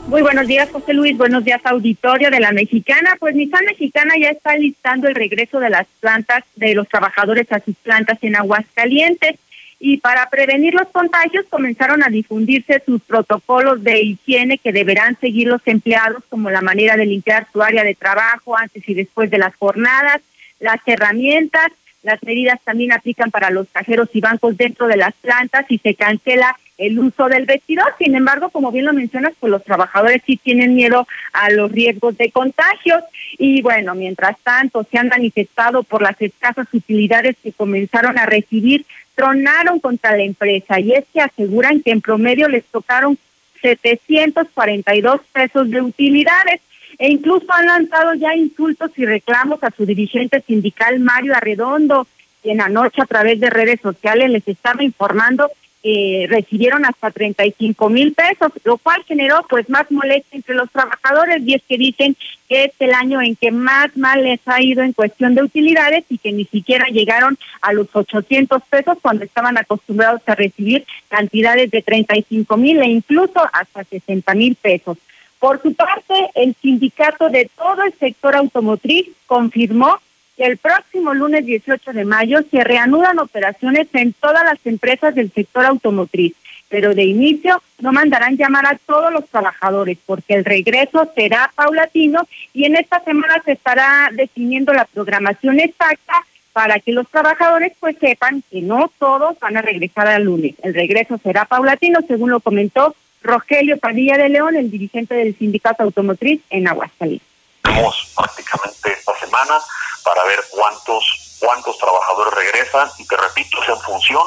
Muy 0.07 0.21
buenos 0.21 0.47
días, 0.47 0.69
José 0.69 0.93
Luis. 0.93 1.17
Buenos 1.17 1.45
días, 1.45 1.61
auditorio 1.63 2.29
de 2.31 2.39
la 2.39 2.51
Mexicana. 2.51 3.15
Pues 3.19 3.35
Nissan 3.35 3.65
Mexicana 3.65 4.15
ya 4.19 4.29
está 4.29 4.57
listando 4.57 5.07
el 5.07 5.15
regreso 5.15 5.59
de 5.59 5.69
las 5.69 5.87
plantas, 5.99 6.43
de 6.55 6.73
los 6.73 6.87
trabajadores 6.89 7.51
a 7.51 7.59
sus 7.59 7.75
plantas 7.77 8.17
en 8.21 8.35
Aguascalientes. 8.35 9.35
Y 9.79 9.97
para 9.97 10.29
prevenir 10.29 10.73
los 10.73 10.87
contagios 10.89 11.45
comenzaron 11.49 12.03
a 12.03 12.09
difundirse 12.09 12.83
sus 12.85 13.01
protocolos 13.01 13.83
de 13.83 14.01
higiene 14.01 14.57
que 14.57 14.71
deberán 14.71 15.17
seguir 15.19 15.47
los 15.47 15.61
empleados, 15.65 16.23
como 16.29 16.49
la 16.49 16.61
manera 16.61 16.97
de 16.97 17.05
limpiar 17.05 17.47
su 17.51 17.61
área 17.61 17.83
de 17.83 17.95
trabajo 17.95 18.57
antes 18.57 18.87
y 18.87 18.93
después 18.93 19.31
de 19.31 19.39
las 19.39 19.55
jornadas, 19.55 20.21
las 20.59 20.79
herramientas, 20.85 21.71
las 22.03 22.21
medidas 22.23 22.59
también 22.63 22.91
aplican 22.91 23.31
para 23.31 23.51
los 23.51 23.67
cajeros 23.69 24.09
y 24.13 24.21
bancos 24.21 24.57
dentro 24.57 24.87
de 24.87 24.97
las 24.97 25.13
plantas 25.13 25.65
y 25.69 25.77
se 25.77 25.93
cancela 25.95 26.57
el 26.77 26.97
uso 26.97 27.27
del 27.27 27.45
vestidor. 27.45 27.93
Sin 27.99 28.15
embargo, 28.15 28.49
como 28.49 28.71
bien 28.71 28.85
lo 28.85 28.93
mencionas, 28.93 29.33
pues 29.39 29.51
los 29.51 29.63
trabajadores 29.63 30.21
sí 30.25 30.37
tienen 30.37 30.73
miedo 30.73 31.07
a 31.31 31.51
los 31.51 31.71
riesgos 31.71 32.17
de 32.17 32.31
contagios. 32.31 33.03
Y 33.37 33.61
bueno, 33.61 33.93
mientras 33.93 34.37
tanto, 34.39 34.85
se 34.89 34.97
han 34.97 35.09
manifestado 35.09 35.83
por 35.83 36.01
las 36.01 36.19
escasas 36.19 36.67
utilidades 36.73 37.35
que 37.43 37.51
comenzaron 37.51 38.17
a 38.17 38.25
recibir, 38.25 38.85
tronaron 39.13 39.79
contra 39.79 40.17
la 40.17 40.23
empresa. 40.23 40.79
Y 40.79 40.93
es 40.93 41.05
que 41.13 41.21
aseguran 41.21 41.81
que 41.81 41.91
en 41.91 42.01
promedio 42.01 42.47
les 42.47 42.65
tocaron 42.65 43.17
742 43.61 45.21
pesos 45.31 45.69
de 45.69 45.81
utilidades 45.81 46.61
e 47.01 47.09
incluso 47.09 47.47
han 47.49 47.65
lanzado 47.65 48.13
ya 48.13 48.35
insultos 48.35 48.91
y 48.95 49.07
reclamos 49.07 49.63
a 49.63 49.71
su 49.71 49.87
dirigente 49.87 50.39
sindical 50.45 50.99
Mario 50.99 51.35
Arredondo, 51.35 52.05
quien 52.43 52.61
anoche 52.61 53.01
a 53.01 53.07
través 53.07 53.39
de 53.39 53.49
redes 53.49 53.81
sociales 53.81 54.29
les 54.29 54.47
estaba 54.47 54.83
informando 54.83 55.49
eh, 55.83 56.27
recibieron 56.29 56.85
hasta 56.85 57.09
35 57.09 57.89
mil 57.89 58.13
pesos, 58.13 58.51
lo 58.65 58.77
cual 58.77 59.03
generó 59.07 59.43
pues 59.49 59.67
más 59.67 59.89
molestia 59.89 60.37
entre 60.37 60.53
los 60.53 60.69
trabajadores 60.69 61.41
y 61.43 61.55
es 61.55 61.63
que 61.67 61.79
dicen 61.79 62.15
que 62.47 62.65
es 62.65 62.71
el 62.77 62.93
año 62.93 63.19
en 63.19 63.35
que 63.35 63.49
más 63.49 63.97
mal 63.97 64.21
les 64.21 64.39
ha 64.45 64.61
ido 64.61 64.83
en 64.83 64.93
cuestión 64.93 65.33
de 65.33 65.41
utilidades 65.41 66.03
y 66.07 66.19
que 66.19 66.33
ni 66.33 66.45
siquiera 66.45 66.85
llegaron 66.85 67.35
a 67.61 67.73
los 67.73 67.87
800 67.91 68.61
pesos 68.69 68.99
cuando 69.01 69.25
estaban 69.25 69.57
acostumbrados 69.57 70.21
a 70.27 70.35
recibir 70.35 70.85
cantidades 71.07 71.71
de 71.71 71.81
35 71.81 72.57
mil 72.57 72.79
e 72.79 72.87
incluso 72.87 73.41
hasta 73.51 73.83
60 73.83 74.35
mil 74.35 74.53
pesos. 74.53 74.99
Por 75.41 75.59
su 75.59 75.73
parte, 75.73 76.29
el 76.35 76.55
sindicato 76.61 77.31
de 77.31 77.49
todo 77.57 77.83
el 77.83 77.93
sector 77.93 78.35
automotriz 78.35 79.07
confirmó 79.25 79.97
que 80.37 80.45
el 80.45 80.57
próximo 80.57 81.15
lunes 81.15 81.47
18 81.47 81.93
de 81.93 82.05
mayo 82.05 82.41
se 82.51 82.63
reanudan 82.63 83.17
operaciones 83.17 83.87
en 83.93 84.13
todas 84.13 84.43
las 84.43 84.63
empresas 84.65 85.15
del 85.15 85.31
sector 85.31 85.65
automotriz, 85.65 86.35
pero 86.69 86.93
de 86.93 87.05
inicio 87.05 87.59
no 87.79 87.91
mandarán 87.91 88.37
llamar 88.37 88.67
a 88.67 88.77
todos 88.85 89.11
los 89.11 89.27
trabajadores 89.29 89.97
porque 90.05 90.35
el 90.35 90.45
regreso 90.45 91.11
será 91.15 91.51
paulatino 91.55 92.21
y 92.53 92.65
en 92.65 92.75
esta 92.75 93.03
semana 93.03 93.41
se 93.43 93.53
estará 93.53 94.11
definiendo 94.13 94.73
la 94.73 94.85
programación 94.85 95.59
exacta 95.59 96.23
para 96.53 96.79
que 96.79 96.91
los 96.91 97.07
trabajadores 97.09 97.73
pues 97.79 97.97
sepan 97.97 98.43
que 98.51 98.61
no 98.61 98.91
todos 98.99 99.39
van 99.39 99.57
a 99.57 99.63
regresar 99.63 100.07
al 100.07 100.25
lunes. 100.25 100.53
El 100.61 100.75
regreso 100.75 101.19
será 101.23 101.45
paulatino, 101.45 102.01
según 102.07 102.29
lo 102.29 102.41
comentó 102.41 102.95
Rogelio 103.21 103.77
Padilla 103.77 104.17
de 104.17 104.29
León, 104.29 104.55
el 104.55 104.71
dirigente 104.71 105.13
del 105.15 105.37
sindicato 105.37 105.83
automotriz 105.83 106.41
en 106.49 106.67
Aguascalientes. 106.67 107.27
Tenemos 107.61 108.11
prácticamente 108.15 108.93
esta 108.93 109.17
semana 109.19 109.59
para 110.03 110.23
ver 110.25 110.39
cuántos 110.49 111.37
cuántos 111.41 111.77
trabajadores 111.79 112.33
regresan 112.35 112.89
y 112.99 113.07
te 113.07 113.17
repito 113.17 113.61
es 113.63 113.69
en 113.69 113.81
función 113.81 114.21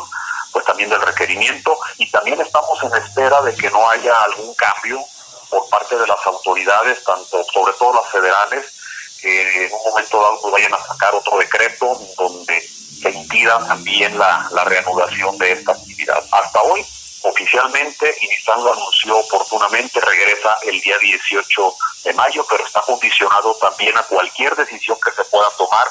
pues 0.52 0.64
también 0.64 0.90
del 0.90 1.00
requerimiento 1.00 1.78
y 1.98 2.10
también 2.10 2.40
estamos 2.40 2.82
en 2.82 2.94
espera 2.94 3.40
de 3.42 3.54
que 3.54 3.70
no 3.70 3.88
haya 3.88 4.20
algún 4.22 4.52
cambio 4.54 5.00
por 5.48 5.68
parte 5.68 5.96
de 5.96 6.06
las 6.06 6.26
autoridades 6.26 7.02
tanto 7.04 7.44
sobre 7.52 7.72
todo 7.74 7.94
las 7.94 8.10
federales 8.10 8.66
que 9.20 9.66
en 9.66 9.72
un 9.72 9.84
momento 9.90 10.20
dado 10.20 10.40
pues 10.42 10.52
vayan 10.54 10.74
a 10.74 10.78
sacar 10.78 11.14
otro 11.14 11.38
decreto 11.38 11.98
donde 12.16 12.60
se 12.60 13.10
impida 13.10 13.64
también 13.66 14.18
la, 14.18 14.48
la 14.52 14.64
reanudación 14.64 15.38
de 15.38 15.52
esta 15.52 15.72
actividad 15.72 16.22
hasta 16.32 16.62
hoy 16.62 16.84
oficialmente 17.24 18.06
y 18.20 18.28
lo 18.46 18.72
anunció 18.72 19.18
oportunamente, 19.18 20.00
regresa 20.00 20.54
el 20.66 20.80
día 20.80 20.98
18 20.98 21.74
de 22.04 22.12
mayo, 22.12 22.44
pero 22.48 22.64
está 22.64 22.80
condicionado 22.82 23.54
también 23.60 23.96
a 23.96 24.02
cualquier 24.02 24.54
decisión 24.54 24.96
que 25.04 25.10
se 25.10 25.28
pueda 25.30 25.48
tomar. 25.56 25.86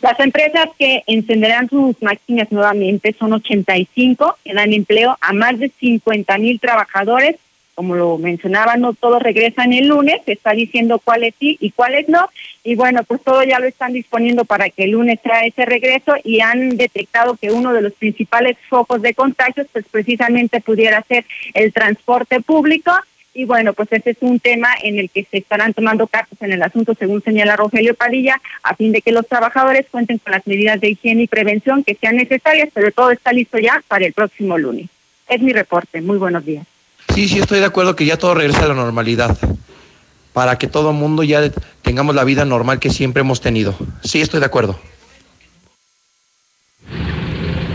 Las 0.00 0.18
empresas 0.20 0.68
que 0.78 1.02
encenderán 1.06 1.68
sus 1.68 2.00
máquinas 2.00 2.50
nuevamente 2.52 3.14
son 3.18 3.32
85, 3.32 4.38
que 4.44 4.54
dan 4.54 4.72
empleo 4.72 5.18
a 5.20 5.32
más 5.32 5.58
de 5.58 5.70
50 5.80 6.38
mil 6.38 6.60
trabajadores 6.60 7.36
como 7.78 7.94
lo 7.94 8.18
mencionaba, 8.18 8.76
no 8.76 8.92
todos 8.92 9.22
regresan 9.22 9.72
el 9.72 9.86
lunes, 9.86 10.20
se 10.24 10.32
está 10.32 10.50
diciendo 10.50 10.98
cuáles 10.98 11.32
sí 11.38 11.56
y 11.60 11.70
cuáles 11.70 12.08
no, 12.08 12.28
y 12.64 12.74
bueno, 12.74 13.04
pues 13.04 13.22
todo 13.22 13.44
ya 13.44 13.60
lo 13.60 13.68
están 13.68 13.92
disponiendo 13.92 14.44
para 14.44 14.68
que 14.68 14.82
el 14.82 14.90
lunes 14.90 15.20
sea 15.22 15.46
ese 15.46 15.64
regreso 15.64 16.16
y 16.24 16.40
han 16.40 16.76
detectado 16.76 17.36
que 17.36 17.52
uno 17.52 17.72
de 17.72 17.82
los 17.82 17.92
principales 17.92 18.56
focos 18.68 19.00
de 19.00 19.14
contagios 19.14 19.68
pues 19.72 19.84
precisamente 19.88 20.60
pudiera 20.60 21.00
ser 21.02 21.24
el 21.54 21.72
transporte 21.72 22.40
público 22.40 22.90
y 23.32 23.44
bueno, 23.44 23.74
pues 23.74 23.92
ese 23.92 24.10
es 24.10 24.16
un 24.22 24.40
tema 24.40 24.70
en 24.82 24.98
el 24.98 25.08
que 25.08 25.22
se 25.30 25.38
estarán 25.38 25.72
tomando 25.72 26.08
cartas 26.08 26.42
en 26.42 26.50
el 26.50 26.62
asunto, 26.64 26.96
según 26.98 27.22
señala 27.22 27.54
Rogelio 27.54 27.94
Padilla, 27.94 28.40
a 28.64 28.74
fin 28.74 28.90
de 28.90 29.02
que 29.02 29.12
los 29.12 29.28
trabajadores 29.28 29.86
cuenten 29.88 30.18
con 30.18 30.32
las 30.32 30.44
medidas 30.48 30.80
de 30.80 30.90
higiene 30.90 31.22
y 31.22 31.28
prevención 31.28 31.84
que 31.84 31.94
sean 31.94 32.16
necesarias, 32.16 32.70
pero 32.74 32.90
todo 32.90 33.12
está 33.12 33.32
listo 33.32 33.56
ya 33.56 33.84
para 33.86 34.04
el 34.04 34.14
próximo 34.14 34.58
lunes. 34.58 34.88
Es 35.28 35.40
mi 35.40 35.52
reporte. 35.52 36.00
Muy 36.00 36.18
buenos 36.18 36.44
días. 36.44 36.66
Sí, 37.14 37.28
sí, 37.28 37.38
estoy 37.38 37.60
de 37.60 37.66
acuerdo 37.66 37.96
que 37.96 38.04
ya 38.04 38.16
todo 38.16 38.34
regrese 38.34 38.60
a 38.60 38.68
la 38.68 38.74
normalidad. 38.74 39.36
Para 40.32 40.56
que 40.56 40.66
todo 40.66 40.90
el 40.90 40.96
mundo 40.96 41.22
ya 41.22 41.50
tengamos 41.82 42.14
la 42.14 42.24
vida 42.24 42.44
normal 42.44 42.78
que 42.78 42.90
siempre 42.90 43.20
hemos 43.20 43.40
tenido. 43.40 43.74
Sí, 44.04 44.20
estoy 44.20 44.40
de 44.40 44.46
acuerdo. 44.46 44.78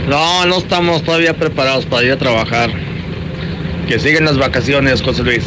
No, 0.07 0.45
no 0.45 0.57
estamos 0.57 1.03
todavía 1.03 1.37
preparados 1.37 1.85
para 1.85 2.05
ir 2.05 2.11
a 2.11 2.17
trabajar. 2.17 2.71
Que 3.87 3.99
siguen 3.99 4.25
las 4.25 4.37
vacaciones, 4.37 5.01
José 5.01 5.23
Luis. 5.23 5.43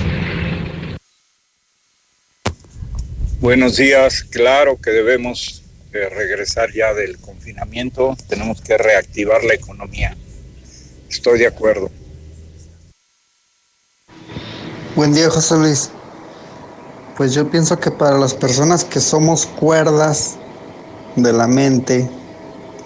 Buenos 3.40 3.76
días, 3.76 4.24
claro 4.24 4.80
que 4.80 4.90
debemos 4.90 5.62
eh, 5.92 6.08
regresar 6.08 6.72
ya 6.72 6.92
del 6.94 7.18
confinamiento, 7.18 8.16
tenemos 8.28 8.60
que 8.60 8.76
reactivar 8.76 9.44
la 9.44 9.54
economía. 9.54 10.16
Estoy 11.08 11.38
de 11.38 11.46
acuerdo. 11.46 11.90
Buen 14.96 15.12
día, 15.12 15.28
José 15.28 15.56
Luis. 15.58 15.90
Pues 17.18 17.34
yo 17.34 17.50
pienso 17.50 17.78
que 17.78 17.90
para 17.90 18.16
las 18.18 18.32
personas 18.32 18.82
que 18.82 18.98
somos 18.98 19.44
cuerdas 19.44 20.36
de 21.16 21.34
la 21.34 21.46
mente, 21.46 22.08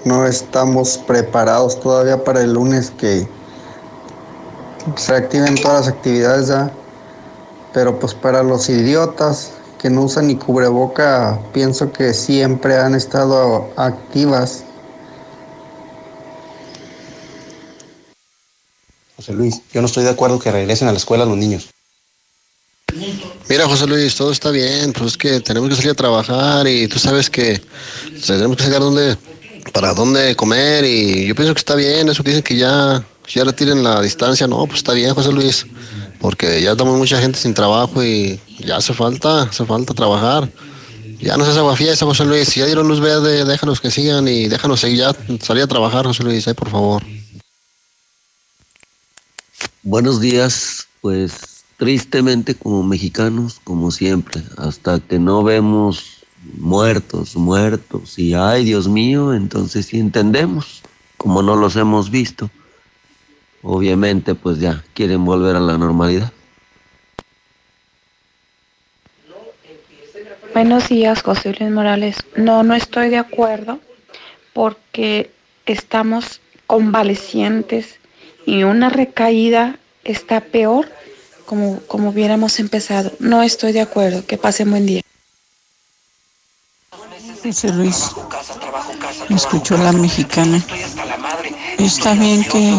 no 0.04 0.26
estamos 0.26 0.98
preparados 1.06 1.78
todavía 1.78 2.24
para 2.24 2.40
el 2.40 2.54
lunes 2.54 2.90
que 2.90 3.28
se 4.96 5.14
activen 5.14 5.54
todas 5.54 5.86
las 5.86 5.94
actividades 5.94 6.48
ya. 6.48 6.72
Pero 7.72 8.00
pues 8.00 8.12
para 8.12 8.42
los 8.42 8.68
idiotas 8.68 9.52
que 9.78 9.88
no 9.88 10.02
usan 10.02 10.26
ni 10.26 10.34
cubreboca, 10.34 11.38
pienso 11.52 11.92
que 11.92 12.12
siempre 12.12 12.76
han 12.76 12.96
estado 12.96 13.68
activas. 13.76 14.64
José 19.14 19.32
Luis, 19.32 19.62
yo 19.72 19.80
no 19.80 19.86
estoy 19.86 20.02
de 20.02 20.10
acuerdo 20.10 20.40
que 20.40 20.50
regresen 20.50 20.88
a 20.88 20.92
la 20.92 20.98
escuela 20.98 21.24
los 21.24 21.36
niños. 21.36 21.70
Mira, 23.48 23.66
José 23.66 23.87
Luis, 23.87 24.14
todo 24.14 24.31
está 24.31 24.50
bien, 24.50 24.92
pues 24.92 25.12
es 25.12 25.16
que 25.16 25.40
tenemos 25.40 25.68
que 25.68 25.76
salir 25.76 25.90
a 25.90 25.94
trabajar 25.94 26.66
y 26.66 26.87
tú 26.87 26.98
sabes 26.98 27.29
que 27.29 27.61
tenemos 28.26 28.57
que 28.57 28.64
sacar 28.64 28.81
dónde, 28.81 29.16
para 29.72 29.92
dónde 29.94 30.37
comer 30.37 30.85
y 30.85 31.26
yo 31.26 31.35
pienso 31.35 31.55
que 31.55 31.59
está 31.59 31.74
bien 31.74 32.09
eso 32.09 32.22
dicen 32.22 32.42
que 32.42 32.57
ya, 32.57 33.05
ya 33.29 33.44
retiren 33.44 33.83
la 33.83 34.00
distancia, 34.00 34.46
no, 34.46 34.66
pues 34.66 34.79
está 34.79 34.92
bien, 34.92 35.14
José 35.14 35.33
Luis, 35.33 35.66
porque 36.20 36.62
ya 36.62 36.72
estamos 36.72 36.96
mucha 36.96 37.20
gente 37.20 37.38
sin 37.38 37.55
trabajo 37.55 38.05
y 38.05 38.40
ya 38.59 38.76
hace 38.76 38.92
falta, 38.94 39.42
hace 39.42 39.64
falta 39.64 39.94
trabajar. 39.94 40.48
Ya 41.18 41.37
no 41.37 41.44
se 41.44 41.50
hace 41.50 41.76
fiesta, 41.76 42.07
José 42.07 42.24
Luis, 42.24 42.48
si 42.48 42.61
ya 42.61 42.66
dieron 42.66 42.88
luz 42.88 43.00
verde, 43.00 43.44
déjanos 43.44 43.81
que 43.81 43.90
sigan 43.90 44.26
y 44.26 44.48
déjanos 44.48 44.81
seguir 44.81 44.98
ya, 44.98 45.16
salir 45.42 45.64
a 45.64 45.66
trabajar, 45.66 46.07
José 46.07 46.22
Luis, 46.22 46.48
ahí 46.48 46.55
por 46.55 46.70
favor. 46.70 47.03
Buenos 49.83 50.20
días, 50.20 50.87
pues 51.03 51.49
tristemente 51.80 52.54
como 52.54 52.82
mexicanos, 52.82 53.58
como 53.64 53.90
siempre, 53.90 54.42
hasta 54.58 55.00
que 55.00 55.18
no 55.18 55.42
vemos 55.42 56.26
muertos, 56.58 57.36
muertos, 57.36 58.18
y 58.18 58.34
ay 58.34 58.66
Dios 58.66 58.86
mío, 58.86 59.32
entonces 59.32 59.86
sí 59.86 59.98
entendemos, 59.98 60.82
como 61.16 61.40
no 61.40 61.56
los 61.56 61.76
hemos 61.76 62.10
visto, 62.10 62.50
obviamente 63.62 64.34
pues 64.34 64.58
ya 64.58 64.84
quieren 64.92 65.24
volver 65.24 65.56
a 65.56 65.60
la 65.60 65.78
normalidad. 65.78 66.30
Buenos 70.52 70.86
días, 70.90 71.22
José 71.22 71.56
Luis 71.58 71.72
Morales. 71.72 72.18
No, 72.36 72.62
no 72.62 72.74
estoy 72.74 73.08
de 73.08 73.16
acuerdo 73.16 73.80
porque 74.52 75.30
estamos 75.64 76.42
convalecientes 76.66 77.98
y 78.44 78.64
una 78.64 78.90
recaída 78.90 79.78
está 80.04 80.42
peor 80.42 80.99
como, 81.50 81.80
como 81.88 82.10
hubiéramos 82.10 82.60
empezado. 82.60 83.10
No 83.18 83.42
estoy 83.42 83.72
de 83.72 83.80
acuerdo. 83.80 84.24
Que 84.24 84.38
pasen 84.38 84.70
buen 84.70 84.86
día. 84.86 85.02
José 87.42 87.72
Luis, 87.72 88.12
me 89.28 89.34
escuchó 89.34 89.76
la 89.76 89.90
mexicana. 89.90 90.64
Está 91.76 92.14
bien 92.14 92.44
que, 92.44 92.78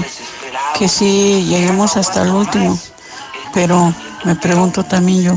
que 0.79 0.87
sí 0.87 1.43
lleguemos 1.49 1.97
hasta 1.97 2.21
el 2.21 2.29
último, 2.29 2.79
pero 3.53 3.93
me 4.23 4.35
pregunto 4.37 4.85
también 4.85 5.23
yo, 5.23 5.33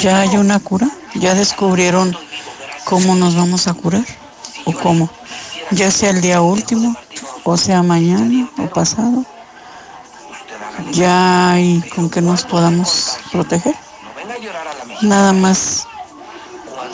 ¿ya 0.00 0.22
hay 0.22 0.36
una 0.36 0.58
cura? 0.58 0.90
¿Ya 1.14 1.34
descubrieron 1.34 2.16
cómo 2.86 3.14
nos 3.14 3.36
vamos 3.36 3.68
a 3.68 3.74
curar? 3.74 4.04
¿O 4.64 4.72
cómo? 4.72 5.08
Ya 5.70 5.92
sea 5.92 6.10
el 6.10 6.22
día 6.22 6.40
último, 6.40 6.96
o 7.44 7.56
sea 7.56 7.84
mañana 7.84 8.50
o 8.58 8.66
pasado 8.66 9.24
ya 10.92 11.52
hay 11.52 11.82
con 11.94 12.10
que 12.10 12.20
nos 12.20 12.44
podamos 12.44 13.16
proteger. 13.32 13.74
Nada 15.02 15.32
más 15.32 15.86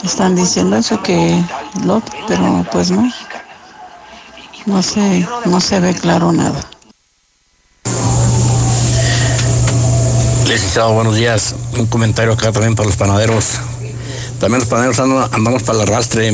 están 0.03 0.35
diciendo 0.35 0.77
eso 0.77 1.01
que 1.01 1.43
lo 1.83 2.01
pero 2.27 2.65
pues 2.71 2.91
no. 2.91 3.11
No 4.65 4.83
se, 4.83 5.27
no 5.45 5.59
se 5.59 5.79
ve 5.79 5.93
claro 5.95 6.31
nada. 6.31 6.61
Licenciado, 10.47 10.93
buenos 10.93 11.15
días. 11.15 11.55
Un 11.77 11.87
comentario 11.87 12.33
acá 12.33 12.51
también 12.51 12.75
para 12.75 12.87
los 12.87 12.97
panaderos. 12.97 13.59
También 14.39 14.59
los 14.59 14.69
panaderos 14.69 14.99
andamos 14.99 15.63
para 15.63 15.81
el 15.81 15.89
arrastre, 15.89 16.31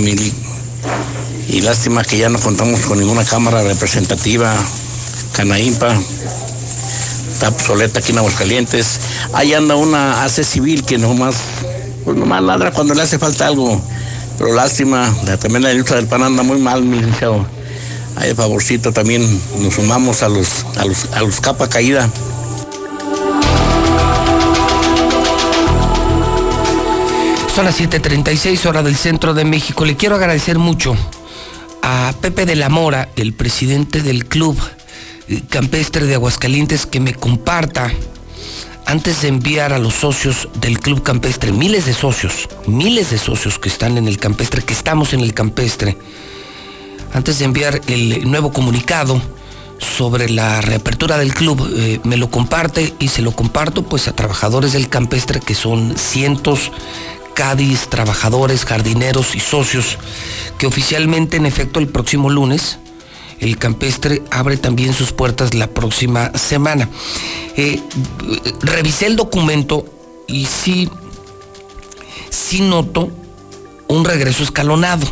y 1.50 1.62
lástima 1.62 2.04
que 2.04 2.18
ya 2.18 2.30
no 2.30 2.40
contamos 2.40 2.82
con 2.82 3.00
ninguna 3.00 3.24
cámara 3.24 3.64
representativa 3.64 4.54
Canaimpa, 5.34 5.96
está 7.38 7.50
obsoleta 7.50 8.00
aquí 8.00 8.14
en 8.14 8.18
Aguascalientes. 8.18 9.00
Ahí 9.32 9.54
anda 9.54 9.76
una 9.76 10.24
AC 10.24 10.44
civil 10.44 10.84
que 10.84 10.98
nomás, 10.98 11.36
pues 12.04 12.18
nomás 12.18 12.42
ladra 12.42 12.72
cuando 12.72 12.96
le 12.96 13.04
hace 13.04 13.20
falta 13.20 13.46
algo. 13.46 13.80
Pero 14.40 14.56
lástima, 14.56 15.16
también 15.40 15.62
la 15.62 15.72
industria 15.72 15.98
del 15.98 16.08
pan 16.08 16.24
anda 16.24 16.42
muy 16.42 16.58
mal, 16.58 16.82
mi 16.82 16.98
licenciado. 16.98 17.46
Ahí 18.16 18.34
favorcito 18.34 18.92
también 18.92 19.40
nos 19.60 19.76
sumamos 19.76 20.24
a 20.24 20.30
los, 20.30 20.66
a 20.78 20.86
los, 20.86 21.06
a 21.14 21.22
los 21.22 21.40
capa 21.40 21.70
caída. 21.70 22.10
Son 27.54 27.66
las 27.66 27.80
7:36 27.80 28.66
hora 28.66 28.82
del 28.82 28.96
centro 28.96 29.36
de 29.36 29.46
México. 29.46 29.86
Le 29.86 29.96
quiero 29.96 30.16
agradecer 30.16 30.58
mucho 30.58 30.96
a 31.84 32.14
Pepe 32.20 32.48
de 32.48 32.56
la 32.56 32.70
Mora, 32.70 33.10
el 33.16 33.34
presidente 33.34 34.02
del 34.02 34.26
club 34.26 34.58
campestre 35.50 36.06
de 36.06 36.16
Aguascalientes, 36.16 36.86
que 36.86 37.00
me 37.00 37.14
comparta 37.14 37.92
antes 38.86 39.22
de 39.22 39.28
enviar 39.28 39.74
a 39.74 39.80
los 39.80 39.94
socios 39.94 40.48
del 40.62 40.80
club 40.80 41.04
campestre, 41.04 41.52
miles 41.52 41.86
de 41.86 41.94
socios, 41.94 42.48
miles 42.68 43.10
de 43.12 43.18
socios 43.18 43.60
que 43.60 43.68
están 43.68 43.98
en 43.98 44.08
el 44.08 44.18
campestre, 44.18 44.62
que 44.64 44.74
estamos 44.74 45.14
en 45.14 45.20
el 45.20 45.34
campestre, 45.34 45.98
antes 47.14 47.40
de 47.40 47.46
enviar 47.46 47.82
el 47.88 48.30
nuevo 48.30 48.54
comunicado 48.54 49.22
sobre 49.80 50.30
la 50.30 50.62
reapertura 50.62 51.18
del 51.18 51.34
club, 51.34 51.70
eh, 51.76 52.00
me 52.04 52.18
lo 52.18 52.30
comparte 52.30 52.94
y 53.00 53.10
se 53.10 53.22
lo 53.22 53.32
comparto 53.32 53.84
pues 53.84 54.08
a 54.08 54.16
trabajadores 54.16 54.74
del 54.74 54.90
campestre 54.90 55.40
que 55.40 55.56
son 55.56 55.98
cientos, 55.98 56.72
Cádiz, 57.34 57.88
trabajadores, 57.90 58.66
jardineros 58.66 59.36
y 59.36 59.40
socios, 59.40 60.00
que 60.58 60.66
oficialmente 60.66 61.38
en 61.38 61.46
efecto 61.46 61.80
el 61.80 61.88
próximo 61.88 62.32
lunes, 62.32 62.80
el 63.40 63.58
campestre 63.58 64.24
abre 64.32 64.58
también 64.58 64.94
sus 64.94 65.12
puertas 65.12 65.54
la 65.54 65.68
próxima 65.68 66.32
semana. 66.38 66.90
Eh, 67.56 67.82
revisé 68.62 69.08
el 69.08 69.16
documento 69.16 69.86
y 70.28 70.46
sí, 70.46 70.90
sí 72.30 72.62
noto 72.62 73.12
un 73.88 74.06
regreso 74.06 74.44
escalonado. 74.44 75.08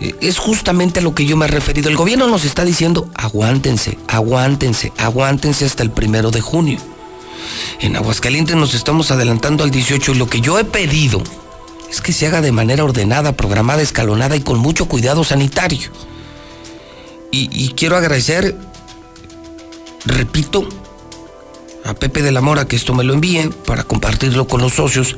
Eh, 0.00 0.14
es 0.20 0.38
justamente 0.38 1.00
a 1.00 1.02
lo 1.02 1.14
que 1.14 1.26
yo 1.26 1.36
me 1.36 1.46
he 1.46 1.48
referido. 1.48 1.88
El 1.88 1.96
gobierno 1.96 2.26
nos 2.28 2.44
está 2.44 2.64
diciendo, 2.64 3.08
aguántense, 3.14 3.98
aguántense, 4.08 4.92
aguántense 4.98 5.64
hasta 5.64 5.82
el 5.82 5.90
primero 5.90 6.30
de 6.30 6.40
junio. 6.40 6.78
En 7.80 7.96
Aguascalientes 7.96 8.56
nos 8.56 8.74
estamos 8.74 9.10
adelantando 9.10 9.64
al 9.64 9.70
18 9.70 10.12
y 10.12 10.14
lo 10.16 10.28
que 10.28 10.40
yo 10.40 10.58
he 10.58 10.64
pedido 10.64 11.22
es 11.90 12.00
que 12.00 12.12
se 12.12 12.26
haga 12.26 12.40
de 12.40 12.52
manera 12.52 12.84
ordenada, 12.84 13.32
programada, 13.32 13.82
escalonada 13.82 14.36
y 14.36 14.40
con 14.40 14.58
mucho 14.58 14.86
cuidado 14.86 15.24
sanitario. 15.24 15.90
Y, 17.38 17.74
quiero 17.76 17.98
agradecer, 17.98 18.56
repito, 20.06 20.66
a 21.84 21.92
Pepe 21.92 22.22
de 22.22 22.32
la 22.32 22.40
Mora 22.40 22.66
que 22.66 22.76
esto 22.76 22.94
me 22.94 23.04
lo 23.04 23.12
envíe 23.12 23.50
para 23.66 23.84
compartirlo 23.84 24.46
con 24.46 24.62
los 24.62 24.72
socios, 24.72 25.16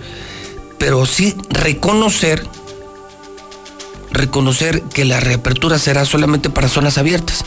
pero 0.78 1.06
sí 1.06 1.36
reconocer, 1.50 2.44
reconocer 4.10 4.82
que 4.82 5.04
la 5.04 5.20
reapertura 5.20 5.78
será 5.78 6.04
solamente 6.04 6.50
para 6.50 6.68
zonas 6.68 6.98
abiertas. 6.98 7.44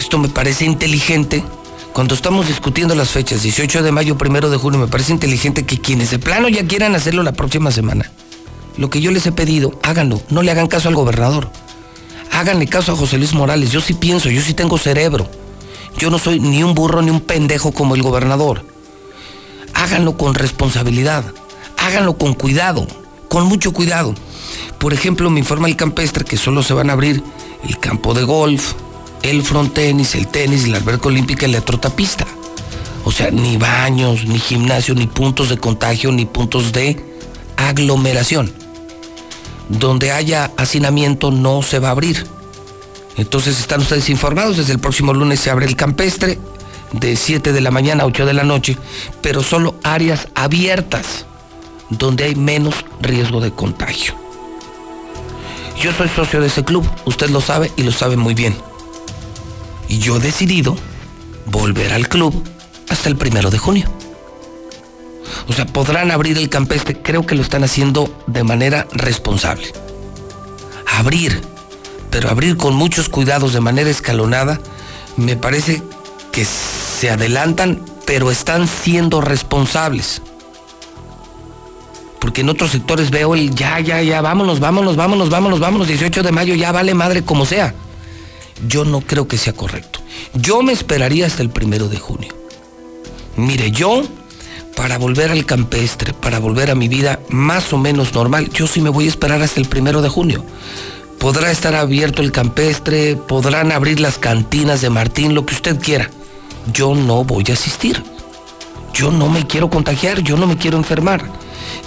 Esto 0.00 0.16
me 0.16 0.30
parece 0.30 0.64
inteligente 0.64 1.44
cuando 1.92 2.14
estamos 2.14 2.48
discutiendo 2.48 2.94
las 2.94 3.10
fechas, 3.10 3.42
18 3.42 3.82
de 3.82 3.92
mayo, 3.92 4.16
1 4.18 4.48
de 4.48 4.56
junio, 4.56 4.80
me 4.80 4.88
parece 4.88 5.12
inteligente 5.12 5.66
que 5.66 5.78
quienes 5.78 6.10
de 6.10 6.18
plano 6.18 6.48
ya 6.48 6.66
quieran 6.66 6.94
hacerlo 6.94 7.22
la 7.22 7.32
próxima 7.32 7.70
semana, 7.70 8.10
lo 8.78 8.88
que 8.88 9.02
yo 9.02 9.10
les 9.10 9.26
he 9.26 9.32
pedido, 9.32 9.78
háganlo, 9.82 10.22
no 10.30 10.40
le 10.40 10.50
hagan 10.50 10.68
caso 10.68 10.88
al 10.88 10.94
gobernador. 10.94 11.50
Háganle 12.42 12.66
caso 12.66 12.90
a 12.90 12.96
José 12.96 13.18
Luis 13.18 13.34
Morales, 13.34 13.70
yo 13.70 13.80
sí 13.80 13.94
pienso, 13.94 14.28
yo 14.28 14.42
sí 14.42 14.52
tengo 14.52 14.76
cerebro. 14.76 15.30
Yo 15.96 16.10
no 16.10 16.18
soy 16.18 16.40
ni 16.40 16.64
un 16.64 16.74
burro 16.74 17.00
ni 17.00 17.08
un 17.08 17.20
pendejo 17.20 17.70
como 17.70 17.94
el 17.94 18.02
gobernador. 18.02 18.64
Háganlo 19.74 20.16
con 20.16 20.34
responsabilidad, 20.34 21.24
háganlo 21.76 22.18
con 22.18 22.34
cuidado, 22.34 22.84
con 23.28 23.46
mucho 23.46 23.72
cuidado. 23.72 24.16
Por 24.78 24.92
ejemplo, 24.92 25.30
me 25.30 25.38
informa 25.38 25.68
el 25.68 25.76
campestre 25.76 26.24
que 26.24 26.36
solo 26.36 26.64
se 26.64 26.74
van 26.74 26.90
a 26.90 26.94
abrir 26.94 27.22
el 27.62 27.78
campo 27.78 28.12
de 28.12 28.24
golf, 28.24 28.72
el 29.22 29.44
frontenis, 29.44 30.16
el 30.16 30.26
tenis, 30.26 30.66
la 30.66 30.78
alberca 30.78 31.06
olímpica 31.06 31.46
y 31.46 31.52
la 31.52 31.60
trotapista. 31.60 32.26
O 33.04 33.12
sea, 33.12 33.30
ni 33.30 33.56
baños, 33.56 34.24
ni 34.24 34.40
gimnasio, 34.40 34.96
ni 34.96 35.06
puntos 35.06 35.48
de 35.48 35.58
contagio, 35.58 36.10
ni 36.10 36.24
puntos 36.24 36.72
de 36.72 37.00
aglomeración. 37.56 38.61
Donde 39.78 40.12
haya 40.12 40.50
hacinamiento 40.56 41.30
no 41.30 41.62
se 41.62 41.78
va 41.78 41.88
a 41.88 41.92
abrir. 41.92 42.26
Entonces 43.16 43.58
están 43.58 43.80
ustedes 43.80 44.08
informados, 44.08 44.56
desde 44.56 44.72
el 44.72 44.78
próximo 44.78 45.12
lunes 45.12 45.40
se 45.40 45.50
abre 45.50 45.66
el 45.66 45.76
campestre 45.76 46.38
de 46.92 47.16
7 47.16 47.52
de 47.52 47.60
la 47.60 47.70
mañana 47.70 48.04
a 48.04 48.06
8 48.06 48.26
de 48.26 48.32
la 48.32 48.44
noche, 48.44 48.76
pero 49.20 49.42
solo 49.42 49.74
áreas 49.82 50.28
abiertas 50.34 51.26
donde 51.90 52.24
hay 52.24 52.34
menos 52.34 52.84
riesgo 53.00 53.40
de 53.40 53.52
contagio. 53.52 54.14
Yo 55.80 55.92
soy 55.92 56.08
socio 56.08 56.40
de 56.40 56.46
ese 56.46 56.64
club, 56.64 56.88
usted 57.04 57.28
lo 57.30 57.40
sabe 57.40 57.70
y 57.76 57.82
lo 57.82 57.92
sabe 57.92 58.16
muy 58.16 58.34
bien. 58.34 58.56
Y 59.88 59.98
yo 59.98 60.16
he 60.16 60.20
decidido 60.20 60.76
volver 61.46 61.92
al 61.92 62.08
club 62.08 62.42
hasta 62.88 63.08
el 63.08 63.16
primero 63.16 63.50
de 63.50 63.58
junio. 63.58 63.90
O 65.48 65.52
sea, 65.52 65.66
podrán 65.66 66.10
abrir 66.10 66.38
el 66.38 66.48
campestre, 66.48 67.00
creo 67.00 67.26
que 67.26 67.34
lo 67.34 67.42
están 67.42 67.64
haciendo 67.64 68.12
de 68.26 68.44
manera 68.44 68.86
responsable. 68.92 69.72
Abrir, 70.86 71.40
pero 72.10 72.30
abrir 72.30 72.56
con 72.56 72.74
muchos 72.74 73.08
cuidados 73.08 73.52
de 73.52 73.60
manera 73.60 73.90
escalonada, 73.90 74.60
me 75.16 75.36
parece 75.36 75.82
que 76.32 76.44
se 76.44 77.10
adelantan, 77.10 77.84
pero 78.06 78.30
están 78.30 78.68
siendo 78.68 79.20
responsables. 79.20 80.22
Porque 82.20 82.42
en 82.42 82.48
otros 82.48 82.70
sectores 82.70 83.10
veo 83.10 83.34
el 83.34 83.54
ya, 83.54 83.80
ya, 83.80 84.00
ya, 84.02 84.20
vámonos, 84.20 84.60
vámonos, 84.60 84.96
vámonos, 84.96 85.28
vámonos, 85.28 85.60
vámonos, 85.60 85.88
18 85.88 86.22
de 86.22 86.32
mayo, 86.32 86.54
ya 86.54 86.72
vale 86.72 86.94
madre 86.94 87.22
como 87.22 87.46
sea 87.46 87.74
yo 88.66 88.84
no 88.84 89.00
creo 89.00 89.28
que 89.28 89.38
sea 89.38 89.52
correcto. 89.52 90.00
Yo 90.34 90.62
me 90.62 90.72
esperaría 90.72 91.26
hasta 91.26 91.42
el 91.42 91.50
primero 91.50 91.88
de 91.88 91.98
junio. 91.98 92.34
Mire, 93.36 93.70
yo, 93.70 94.02
para 94.76 94.98
volver 94.98 95.30
al 95.30 95.46
campestre, 95.46 96.12
para 96.14 96.38
volver 96.38 96.70
a 96.70 96.74
mi 96.74 96.88
vida 96.88 97.20
más 97.28 97.72
o 97.72 97.78
menos 97.78 98.14
normal, 98.14 98.50
yo 98.50 98.66
sí 98.66 98.80
me 98.80 98.90
voy 98.90 99.06
a 99.06 99.08
esperar 99.08 99.42
hasta 99.42 99.60
el 99.60 99.68
primero 99.68 100.02
de 100.02 100.08
junio. 100.08 100.44
Podrá 101.18 101.50
estar 101.50 101.74
abierto 101.74 102.22
el 102.22 102.32
campestre, 102.32 103.16
podrán 103.16 103.70
abrir 103.70 104.00
las 104.00 104.18
cantinas 104.18 104.80
de 104.80 104.90
Martín, 104.90 105.34
lo 105.34 105.46
que 105.46 105.54
usted 105.54 105.78
quiera. 105.78 106.10
Yo 106.72 106.94
no 106.94 107.24
voy 107.24 107.44
a 107.48 107.52
asistir. 107.52 108.02
Yo 108.92 109.10
no 109.10 109.28
me 109.28 109.46
quiero 109.46 109.70
contagiar, 109.70 110.20
yo 110.20 110.36
no 110.36 110.46
me 110.46 110.58
quiero 110.58 110.76
enfermar 110.76 111.24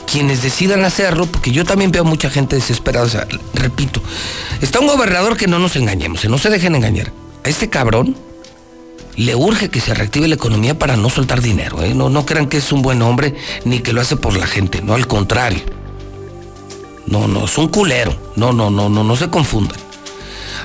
quienes 0.05 0.41
decidan 0.41 0.85
hacerlo, 0.85 1.25
porque 1.25 1.51
yo 1.51 1.65
también 1.65 1.91
veo 1.91 2.03
mucha 2.03 2.29
gente 2.29 2.55
desesperada. 2.55 3.05
O 3.05 3.09
sea, 3.09 3.27
repito, 3.53 4.01
está 4.61 4.79
un 4.79 4.87
gobernador 4.87 5.37
que 5.37 5.47
no 5.47 5.59
nos 5.59 5.75
engañemos, 5.75 6.25
no 6.25 6.37
se 6.37 6.49
dejen 6.49 6.75
engañar. 6.75 7.11
A 7.43 7.49
este 7.49 7.69
cabrón 7.69 8.15
le 9.15 9.35
urge 9.35 9.69
que 9.69 9.79
se 9.79 9.93
reactive 9.93 10.27
la 10.27 10.35
economía 10.35 10.77
para 10.77 10.97
no 10.97 11.09
soltar 11.09 11.41
dinero. 11.41 11.81
¿eh? 11.83 11.93
No, 11.93 12.09
no 12.09 12.25
crean 12.25 12.47
que 12.47 12.57
es 12.57 12.71
un 12.71 12.81
buen 12.81 13.01
hombre 13.01 13.35
ni 13.63 13.79
que 13.79 13.93
lo 13.93 14.01
hace 14.01 14.15
por 14.15 14.35
la 14.35 14.47
gente, 14.47 14.81
no, 14.81 14.93
al 14.93 15.07
contrario. 15.07 15.61
No, 17.07 17.27
no, 17.27 17.45
es 17.45 17.57
un 17.57 17.67
culero. 17.67 18.15
No, 18.35 18.51
no, 18.51 18.69
no, 18.69 18.89
no, 18.89 19.03
no 19.03 19.15
se 19.15 19.29
confundan. 19.29 19.77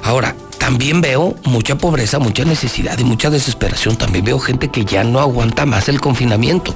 Ahora, 0.02 0.34
también 0.58 1.00
veo 1.00 1.36
mucha 1.44 1.76
pobreza, 1.76 2.18
mucha 2.18 2.44
necesidad 2.44 2.98
y 2.98 3.04
mucha 3.04 3.30
desesperación. 3.30 3.96
También 3.96 4.24
veo 4.24 4.38
gente 4.38 4.68
que 4.68 4.84
ya 4.84 5.04
no 5.04 5.20
aguanta 5.20 5.66
más 5.66 5.88
el 5.88 6.00
confinamiento 6.00 6.74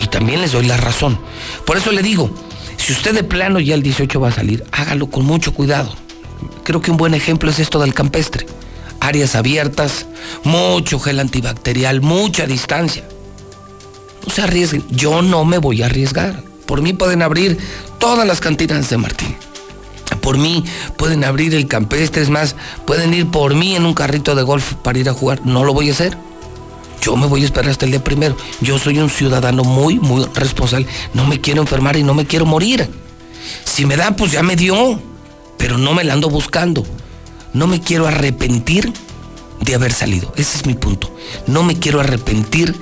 y 0.00 0.06
también 0.06 0.40
les 0.40 0.52
doy 0.52 0.66
la 0.66 0.76
razón. 0.76 1.18
Por 1.66 1.76
eso 1.76 1.92
le 1.92 2.02
digo, 2.02 2.30
si 2.76 2.92
usted 2.92 3.14
de 3.14 3.22
plano 3.22 3.60
ya 3.60 3.74
el 3.74 3.82
18 3.82 4.20
va 4.20 4.28
a 4.28 4.32
salir, 4.32 4.64
hágalo 4.72 5.08
con 5.08 5.24
mucho 5.24 5.52
cuidado. 5.52 5.92
Creo 6.64 6.80
que 6.80 6.90
un 6.90 6.96
buen 6.96 7.14
ejemplo 7.14 7.50
es 7.50 7.58
esto 7.58 7.78
del 7.78 7.94
campestre. 7.94 8.46
Áreas 9.10 9.34
abiertas, 9.34 10.06
mucho 10.44 11.00
gel 11.00 11.18
antibacterial, 11.18 12.00
mucha 12.00 12.46
distancia. 12.46 13.02
No 14.24 14.32
se 14.32 14.42
arriesguen. 14.42 14.84
Yo 14.88 15.20
no 15.20 15.44
me 15.44 15.58
voy 15.58 15.82
a 15.82 15.86
arriesgar. 15.86 16.44
Por 16.64 16.80
mí 16.80 16.92
pueden 16.92 17.20
abrir 17.20 17.58
todas 17.98 18.24
las 18.24 18.40
cantinas 18.40 18.88
de 18.88 18.98
Martín. 18.98 19.34
Por 20.20 20.38
mí 20.38 20.62
pueden 20.96 21.24
abrir 21.24 21.56
el 21.56 21.66
campestre, 21.66 22.22
es 22.22 22.30
más, 22.30 22.54
pueden 22.86 23.12
ir 23.12 23.28
por 23.32 23.56
mí 23.56 23.74
en 23.74 23.84
un 23.84 23.94
carrito 23.94 24.36
de 24.36 24.44
golf 24.44 24.74
para 24.74 25.00
ir 25.00 25.08
a 25.08 25.12
jugar. 25.12 25.44
No 25.44 25.64
lo 25.64 25.74
voy 25.74 25.88
a 25.88 25.92
hacer. 25.92 26.16
Yo 27.02 27.16
me 27.16 27.26
voy 27.26 27.42
a 27.42 27.46
esperar 27.46 27.68
hasta 27.68 27.86
el 27.86 27.90
día 27.90 28.04
primero. 28.04 28.36
Yo 28.60 28.78
soy 28.78 29.00
un 29.00 29.10
ciudadano 29.10 29.64
muy, 29.64 29.98
muy 29.98 30.24
responsable. 30.36 30.86
No 31.14 31.26
me 31.26 31.40
quiero 31.40 31.62
enfermar 31.62 31.96
y 31.96 32.04
no 32.04 32.14
me 32.14 32.26
quiero 32.26 32.46
morir. 32.46 32.88
Si 33.64 33.84
me 33.86 33.96
da, 33.96 34.14
pues 34.14 34.30
ya 34.30 34.44
me 34.44 34.54
dio. 34.54 35.02
Pero 35.58 35.78
no 35.78 35.94
me 35.94 36.04
la 36.04 36.12
ando 36.12 36.30
buscando. 36.30 36.86
No 37.52 37.66
me 37.66 37.80
quiero 37.80 38.06
arrepentir 38.06 38.92
de 39.60 39.74
haber 39.74 39.92
salido. 39.92 40.32
Ese 40.36 40.58
es 40.58 40.66
mi 40.66 40.74
punto. 40.74 41.14
No 41.46 41.62
me 41.62 41.78
quiero 41.78 42.00
arrepentir 42.00 42.78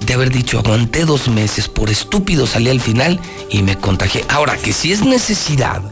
de 0.00 0.14
haber 0.14 0.30
dicho, 0.30 0.58
aguanté 0.58 1.04
dos 1.04 1.28
meses, 1.28 1.68
por 1.68 1.90
estúpido 1.90 2.46
salí 2.46 2.70
al 2.70 2.80
final 2.80 3.20
y 3.50 3.62
me 3.62 3.76
contagié. 3.78 4.24
Ahora, 4.28 4.56
que 4.56 4.72
si 4.72 4.92
es 4.92 5.02
necesidad, 5.02 5.82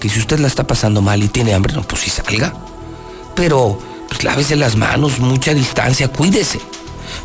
que 0.00 0.08
si 0.08 0.18
usted 0.18 0.38
la 0.38 0.48
está 0.48 0.66
pasando 0.66 1.00
mal 1.02 1.22
y 1.22 1.28
tiene 1.28 1.54
hambre, 1.54 1.72
no, 1.72 1.82
pues 1.82 2.02
si 2.02 2.10
salga. 2.10 2.54
Pero 3.34 3.78
pues 4.08 4.22
lávese 4.22 4.56
las 4.56 4.76
manos, 4.76 5.18
mucha 5.18 5.54
distancia, 5.54 6.08
cuídese. 6.08 6.60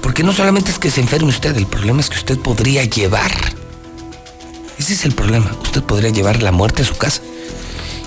Porque 0.01 0.23
no 0.23 0.33
solamente 0.33 0.71
es 0.71 0.79
que 0.79 0.91
se 0.91 1.01
enferme 1.01 1.29
usted, 1.29 1.55
el 1.57 1.67
problema 1.67 2.01
es 2.01 2.09
que 2.09 2.17
usted 2.17 2.39
podría 2.39 2.83
llevar. 2.85 3.31
Ese 4.77 4.93
es 4.93 5.05
el 5.05 5.13
problema. 5.13 5.51
Usted 5.61 5.83
podría 5.83 6.09
llevar 6.09 6.41
la 6.41 6.51
muerte 6.51 6.83
a 6.83 6.85
su 6.85 6.95
casa. 6.95 7.21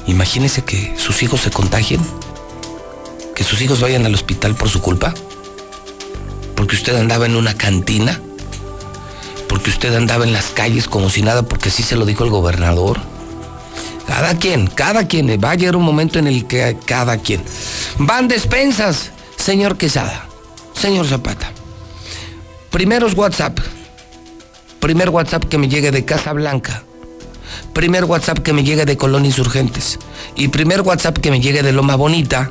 Imagínese 0.06 0.62
que 0.62 0.94
sus 0.96 1.22
hijos 1.22 1.40
se 1.40 1.50
contagien, 1.50 2.00
que 3.34 3.44
sus 3.44 3.60
hijos 3.60 3.80
vayan 3.80 4.04
al 4.04 4.14
hospital 4.14 4.54
por 4.54 4.68
su 4.68 4.80
culpa, 4.80 5.14
porque 6.56 6.76
usted 6.76 6.96
andaba 6.96 7.26
en 7.26 7.36
una 7.36 7.54
cantina, 7.54 8.20
porque 9.48 9.70
usted 9.70 9.94
andaba 9.94 10.24
en 10.24 10.32
las 10.32 10.46
calles 10.46 10.88
como 10.88 11.10
si 11.10 11.22
nada, 11.22 11.42
porque 11.42 11.68
así 11.68 11.82
se 11.82 11.96
lo 11.96 12.04
dijo 12.04 12.24
el 12.24 12.30
gobernador. 12.30 13.00
Cada 14.06 14.36
quien, 14.38 14.66
cada 14.66 15.06
quien, 15.06 15.28
va 15.42 15.52
a 15.52 15.54
llegar 15.54 15.76
un 15.76 15.84
momento 15.84 16.18
en 16.18 16.26
el 16.26 16.46
que 16.46 16.76
cada 16.84 17.18
quien. 17.18 17.42
Van 17.98 18.28
despensas, 18.28 19.10
señor 19.36 19.76
Quesada, 19.76 20.26
señor 20.74 21.06
Zapata. 21.06 21.52
Primeros 22.70 23.14
WhatsApp. 23.14 23.58
Primer 24.80 25.10
WhatsApp 25.10 25.44
que 25.44 25.58
me 25.58 25.68
llegue 25.68 25.90
de 25.90 26.04
Casa 26.04 26.32
Blanca. 26.32 26.82
Primer 27.72 28.04
WhatsApp 28.04 28.38
que 28.40 28.52
me 28.52 28.64
llegue 28.64 28.84
de 28.84 28.96
Colón 28.96 29.24
Insurgentes. 29.24 29.98
Y 30.36 30.48
primer 30.48 30.82
WhatsApp 30.82 31.18
que 31.18 31.30
me 31.30 31.40
llegue 31.40 31.62
de 31.62 31.72
Loma 31.72 31.96
Bonita. 31.96 32.50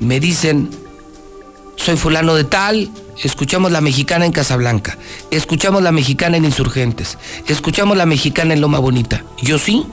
Me 0.00 0.20
dicen, 0.20 0.70
soy 1.76 1.96
fulano 1.96 2.34
de 2.34 2.44
tal, 2.44 2.90
escuchamos 3.22 3.70
la 3.70 3.80
mexicana 3.80 4.26
en 4.26 4.32
Casablanca, 4.32 4.98
escuchamos 5.30 5.82
la 5.82 5.92
mexicana 5.92 6.36
en 6.36 6.44
Insurgentes, 6.44 7.18
escuchamos 7.46 7.96
la 7.96 8.06
mexicana 8.06 8.54
en 8.54 8.60
Loma 8.60 8.78
Bonita. 8.78 9.24
Yo 9.40 9.58
sí 9.58 9.86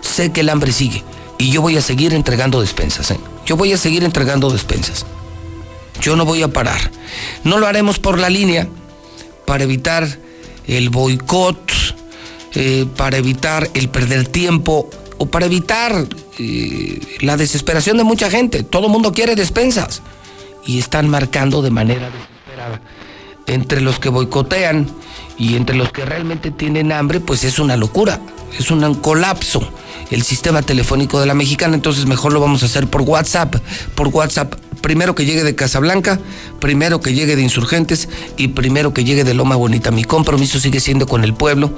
sé 0.00 0.32
que 0.32 0.40
el 0.40 0.50
hambre 0.50 0.72
sigue 0.72 1.02
y 1.38 1.50
yo 1.50 1.62
voy 1.62 1.76
a 1.76 1.82
seguir 1.82 2.14
entregando 2.14 2.60
despensas. 2.60 3.10
¿eh? 3.10 3.18
Yo 3.46 3.56
voy 3.56 3.72
a 3.72 3.78
seguir 3.78 4.04
entregando 4.04 4.50
despensas. 4.50 5.06
Yo 6.00 6.16
no 6.16 6.24
voy 6.24 6.42
a 6.42 6.48
parar. 6.48 6.90
No 7.44 7.58
lo 7.58 7.66
haremos 7.66 7.98
por 7.98 8.18
la 8.18 8.30
línea 8.30 8.68
para 9.46 9.64
evitar 9.64 10.06
el 10.66 10.90
boicot, 10.90 11.72
eh, 12.54 12.86
para 12.96 13.16
evitar 13.16 13.68
el 13.74 13.88
perder 13.88 14.28
tiempo 14.28 14.88
o 15.18 15.26
para 15.26 15.46
evitar 15.46 16.06
eh, 16.38 17.00
la 17.20 17.36
desesperación 17.36 17.96
de 17.96 18.04
mucha 18.04 18.30
gente. 18.30 18.62
Todo 18.62 18.86
el 18.86 18.92
mundo 18.92 19.12
quiere 19.12 19.34
despensas 19.34 20.02
y 20.66 20.78
están 20.78 21.08
marcando 21.08 21.62
de 21.62 21.70
manera 21.70 22.10
desesperada. 22.10 22.80
Entre 23.46 23.80
los 23.80 23.98
que 23.98 24.08
boicotean 24.08 24.88
y 25.38 25.56
entre 25.56 25.76
los 25.76 25.92
que 25.92 26.04
realmente 26.04 26.50
tienen 26.50 26.92
hambre, 26.92 27.20
pues 27.20 27.44
es 27.44 27.58
una 27.58 27.76
locura, 27.76 28.20
es 28.58 28.70
un 28.70 28.94
colapso 28.94 29.68
el 30.10 30.22
sistema 30.22 30.62
telefónico 30.62 31.20
de 31.20 31.26
la 31.26 31.34
mexicana, 31.34 31.74
entonces 31.74 32.06
mejor 32.06 32.32
lo 32.32 32.40
vamos 32.40 32.62
a 32.62 32.66
hacer 32.66 32.86
por 32.86 33.02
WhatsApp, 33.02 33.56
por 33.94 34.08
WhatsApp 34.08 34.54
primero 34.80 35.14
que 35.14 35.24
llegue 35.24 35.44
de 35.44 35.54
Casablanca, 35.54 36.20
primero 36.60 37.00
que 37.00 37.14
llegue 37.14 37.36
de 37.36 37.42
Insurgentes 37.42 38.08
y 38.36 38.48
primero 38.48 38.92
que 38.92 39.02
llegue 39.02 39.24
de 39.24 39.32
Loma 39.32 39.56
Bonita. 39.56 39.90
Mi 39.90 40.04
compromiso 40.04 40.60
sigue 40.60 40.78
siendo 40.78 41.06
con 41.06 41.24
el 41.24 41.32
pueblo 41.32 41.72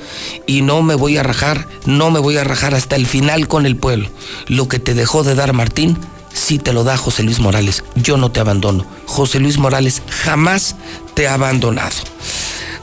y 0.44 0.62
no 0.62 0.82
me 0.82 0.96
voy 0.96 1.16
a 1.16 1.22
rajar, 1.22 1.68
no 1.86 2.10
me 2.10 2.18
voy 2.18 2.36
a 2.36 2.42
rajar 2.42 2.74
hasta 2.74 2.96
el 2.96 3.06
final 3.06 3.46
con 3.46 3.64
el 3.64 3.76
pueblo. 3.76 4.10
Lo 4.48 4.66
que 4.66 4.80
te 4.80 4.92
dejó 4.94 5.22
de 5.22 5.36
dar 5.36 5.52
Martín, 5.52 5.96
sí 6.32 6.58
te 6.58 6.72
lo 6.72 6.82
da 6.82 6.96
José 6.96 7.22
Luis 7.22 7.38
Morales. 7.38 7.84
Yo 7.94 8.16
no 8.16 8.32
te 8.32 8.40
abandono. 8.40 8.84
José 9.06 9.38
Luis 9.38 9.56
Morales 9.56 10.02
jamás 10.24 10.74
te 11.14 11.28
ha 11.28 11.34
abandonado. 11.34 12.15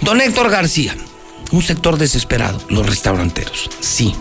Don 0.03 0.19
Héctor 0.19 0.49
García, 0.49 0.93
un 1.51 1.61
sector 1.61 1.97
desesperado, 1.97 2.59
los 2.67 2.85
restauranteros, 2.85 3.69
sí. 3.79 4.13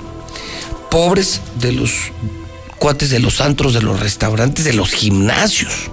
Pobres 0.93 1.41
de 1.57 1.73
los 1.73 2.13
cuates 2.79 3.11
de 3.11 3.19
los 3.19 3.41
antros, 3.41 3.75
de 3.75 3.83
los 3.83 3.99
restaurantes, 3.99 4.65
de 4.65 4.75
los 4.75 4.93
gimnasios. 4.93 5.91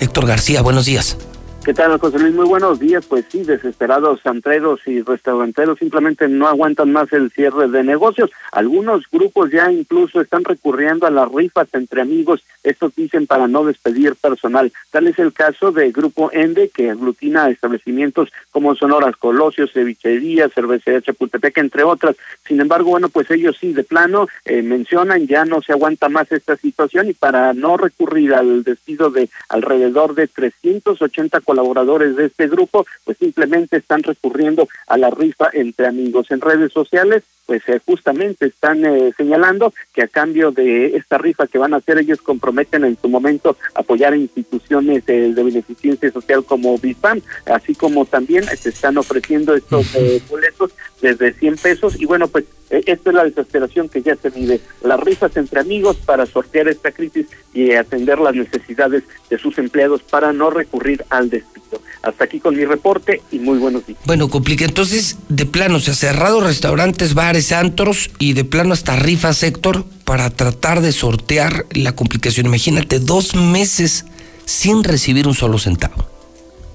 Héctor 0.00 0.26
García, 0.26 0.60
buenos 0.60 0.86
días. 0.86 1.18
¿Qué 1.64 1.74
tal, 1.74 1.96
José 2.00 2.18
Luis? 2.18 2.34
Muy 2.34 2.46
buenos 2.46 2.80
días. 2.80 3.06
Pues 3.06 3.24
sí, 3.28 3.44
desesperados 3.44 4.18
antreros 4.26 4.80
y 4.84 5.00
restauranteros 5.00 5.78
simplemente 5.78 6.26
no 6.26 6.48
aguantan 6.48 6.90
más 6.90 7.12
el 7.12 7.30
cierre 7.30 7.68
de 7.68 7.84
negocios. 7.84 8.30
Algunos 8.50 9.04
grupos 9.08 9.52
ya 9.52 9.70
incluso 9.70 10.20
están 10.20 10.42
recurriendo 10.42 11.06
a 11.06 11.10
las 11.10 11.30
rifas 11.30 11.68
entre 11.72 12.02
amigos, 12.02 12.42
estos 12.64 12.96
dicen 12.96 13.28
para 13.28 13.46
no 13.46 13.64
despedir 13.64 14.16
personal. 14.16 14.72
Tal 14.90 15.06
es 15.06 15.20
el 15.20 15.32
caso 15.32 15.70
del 15.70 15.92
Grupo 15.92 16.30
Ende, 16.32 16.68
que 16.68 16.90
aglutina 16.90 17.48
establecimientos 17.48 18.30
como 18.50 18.74
Sonoras 18.74 19.16
Colosios, 19.16 19.72
Cevichería, 19.72 20.48
Cervecería 20.48 21.00
Chapultepec, 21.00 21.58
entre 21.58 21.84
otras. 21.84 22.16
Sin 22.44 22.60
embargo, 22.60 22.90
bueno, 22.90 23.08
pues 23.08 23.30
ellos 23.30 23.56
sí, 23.60 23.72
de 23.72 23.84
plano, 23.84 24.26
eh, 24.44 24.62
mencionan 24.62 25.28
ya 25.28 25.44
no 25.44 25.62
se 25.62 25.72
aguanta 25.72 26.08
más 26.08 26.30
esta 26.32 26.56
situación 26.56 27.08
y 27.08 27.12
para 27.12 27.52
no 27.52 27.76
recurrir 27.76 28.34
al 28.34 28.64
despido 28.64 29.10
de 29.10 29.30
alrededor 29.48 30.16
de 30.16 30.26
380 30.26 31.40
colaboradores 31.52 32.16
de 32.16 32.24
este 32.26 32.48
grupo, 32.48 32.86
pues 33.04 33.18
simplemente 33.18 33.76
están 33.76 34.02
recurriendo 34.02 34.68
a 34.86 34.96
la 34.96 35.10
rifa 35.10 35.50
entre 35.52 35.86
amigos 35.86 36.30
en 36.30 36.40
redes 36.40 36.72
sociales 36.72 37.24
pues 37.46 37.62
eh, 37.68 37.80
justamente 37.84 38.46
están 38.46 38.84
eh, 38.84 39.12
señalando 39.16 39.72
que 39.92 40.02
a 40.02 40.08
cambio 40.08 40.52
de 40.52 40.96
esta 40.96 41.18
rifa 41.18 41.46
que 41.46 41.58
van 41.58 41.74
a 41.74 41.78
hacer 41.78 41.98
ellos 41.98 42.20
comprometen 42.20 42.84
en 42.84 42.98
su 43.00 43.08
momento 43.08 43.56
apoyar 43.74 44.12
a 44.12 44.16
instituciones 44.16 45.04
de 45.06 45.32
beneficencia 45.32 46.10
social 46.10 46.44
como 46.44 46.78
BISPAM, 46.78 47.20
así 47.46 47.74
como 47.74 48.04
también 48.04 48.44
se 48.44 48.68
están 48.68 48.96
ofreciendo 48.98 49.54
estos 49.54 49.94
eh, 49.94 50.22
boletos 50.28 50.72
desde 51.00 51.32
100 51.32 51.56
pesos 51.56 52.00
y 52.00 52.06
bueno 52.06 52.28
pues 52.28 52.44
esta 52.72 53.10
es 53.10 53.14
la 53.14 53.24
desesperación 53.24 53.88
que 53.88 54.00
ya 54.00 54.16
se 54.16 54.30
vive, 54.30 54.60
las 54.82 54.98
rifas 54.98 55.36
entre 55.36 55.60
amigos 55.60 55.96
para 55.96 56.24
sortear 56.24 56.68
esta 56.68 56.90
crisis 56.90 57.26
y 57.52 57.72
atender 57.72 58.18
las 58.18 58.34
necesidades 58.34 59.02
de 59.28 59.38
sus 59.38 59.58
empleados 59.58 60.02
para 60.02 60.32
no 60.32 60.48
recurrir 60.48 61.04
al 61.10 61.28
despido. 61.28 61.82
Hasta 62.02 62.24
aquí 62.24 62.40
con 62.40 62.56
mi 62.56 62.64
reporte 62.64 63.20
y 63.30 63.38
muy 63.38 63.58
buenos 63.58 63.86
días. 63.86 64.00
Bueno, 64.06 64.28
complica. 64.28 64.64
Entonces, 64.64 65.18
de 65.28 65.46
plano, 65.46 65.80
se 65.80 65.90
ha 65.90 65.94
cerrado 65.94 66.40
restaurantes, 66.40 67.14
bares, 67.14 67.31
antros 67.52 68.10
y 68.18 68.34
de 68.34 68.44
plano 68.44 68.72
hasta 68.72 68.96
rifa 68.96 69.32
sector 69.32 69.84
para 70.04 70.30
tratar 70.30 70.80
de 70.80 70.92
sortear 70.92 71.66
la 71.72 71.94
complicación. 71.94 72.46
Imagínate, 72.46 72.98
dos 72.98 73.34
meses 73.34 74.04
sin 74.44 74.84
recibir 74.84 75.26
un 75.26 75.34
solo 75.34 75.58
centavo. 75.58 76.08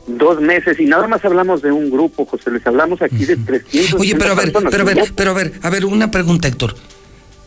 Dos 0.08 0.39
meses 0.39 0.80
y 0.80 0.86
nada 0.86 1.08
más 1.08 1.24
hablamos 1.26 1.62
de 1.62 1.72
un 1.72 1.89
grupo, 1.89 2.26
José, 2.26 2.49
les 2.51 2.66
hablamos 2.66 3.01
aquí 3.01 3.26
de 3.26 3.36
300. 3.36 3.99
Oye, 3.99 4.16
pero 4.16 4.32
a 4.32 4.36
ver, 4.36 4.53
pero 4.53 4.82
a 4.82 4.86
ver, 4.86 5.14
pero 5.16 5.32
a 5.32 5.34
ver, 5.34 5.53
a 5.62 5.70
ver, 5.70 5.86
una 5.86 6.10
pregunta, 6.12 6.47
Héctor. 6.47 6.76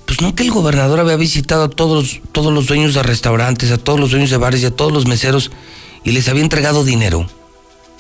Pues 0.04 0.20
no 0.20 0.34
que 0.34 0.42
el 0.42 0.50
gobernador 0.50 1.00
había 1.00 1.16
visitado 1.16 1.64
a 1.64 1.70
todos, 1.70 2.20
todos 2.32 2.52
los 2.52 2.66
dueños 2.66 2.94
de 2.94 3.02
restaurantes, 3.02 3.70
a 3.70 3.78
todos 3.78 3.98
los 3.98 4.10
dueños 4.10 4.30
de 4.30 4.36
bares 4.36 4.62
y 4.62 4.66
a 4.66 4.70
todos 4.70 4.92
los 4.92 5.06
meseros 5.06 5.50
y 6.04 6.12
les 6.12 6.28
había 6.28 6.42
entregado 6.42 6.84
dinero. 6.84 7.26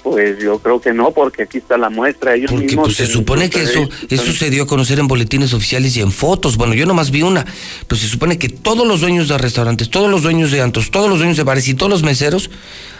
Pues 0.02 0.38
yo 0.38 0.58
creo 0.58 0.80
que 0.80 0.92
no, 0.92 1.10
porque 1.10 1.42
aquí 1.42 1.58
está 1.58 1.76
la 1.76 1.90
muestra. 1.90 2.34
Ellos 2.34 2.50
porque 2.50 2.66
mismos 2.66 2.86
pues, 2.86 2.96
se 2.96 3.06
supone 3.06 3.50
que 3.50 3.62
eso, 3.62 3.88
eso 4.08 4.32
se 4.32 4.48
dio 4.48 4.62
a 4.62 4.66
conocer 4.66 4.98
en 4.98 5.08
boletines 5.08 5.52
oficiales 5.52 5.96
y 5.96 6.00
en 6.00 6.10
fotos. 6.10 6.56
Bueno, 6.56 6.74
yo 6.74 6.86
nomás 6.86 7.10
vi 7.10 7.22
una. 7.22 7.44
Pero 7.86 8.00
se 8.00 8.08
supone 8.08 8.38
que 8.38 8.48
todos 8.48 8.86
los 8.86 9.00
dueños 9.00 9.28
de 9.28 9.36
restaurantes, 9.36 9.90
todos 9.90 10.10
los 10.10 10.22
dueños 10.22 10.50
de 10.52 10.62
antros, 10.62 10.90
todos 10.90 11.10
los 11.10 11.18
dueños 11.18 11.36
de 11.36 11.42
bares 11.42 11.68
y 11.68 11.74
todos 11.74 11.90
los 11.90 12.02
meseros 12.02 12.50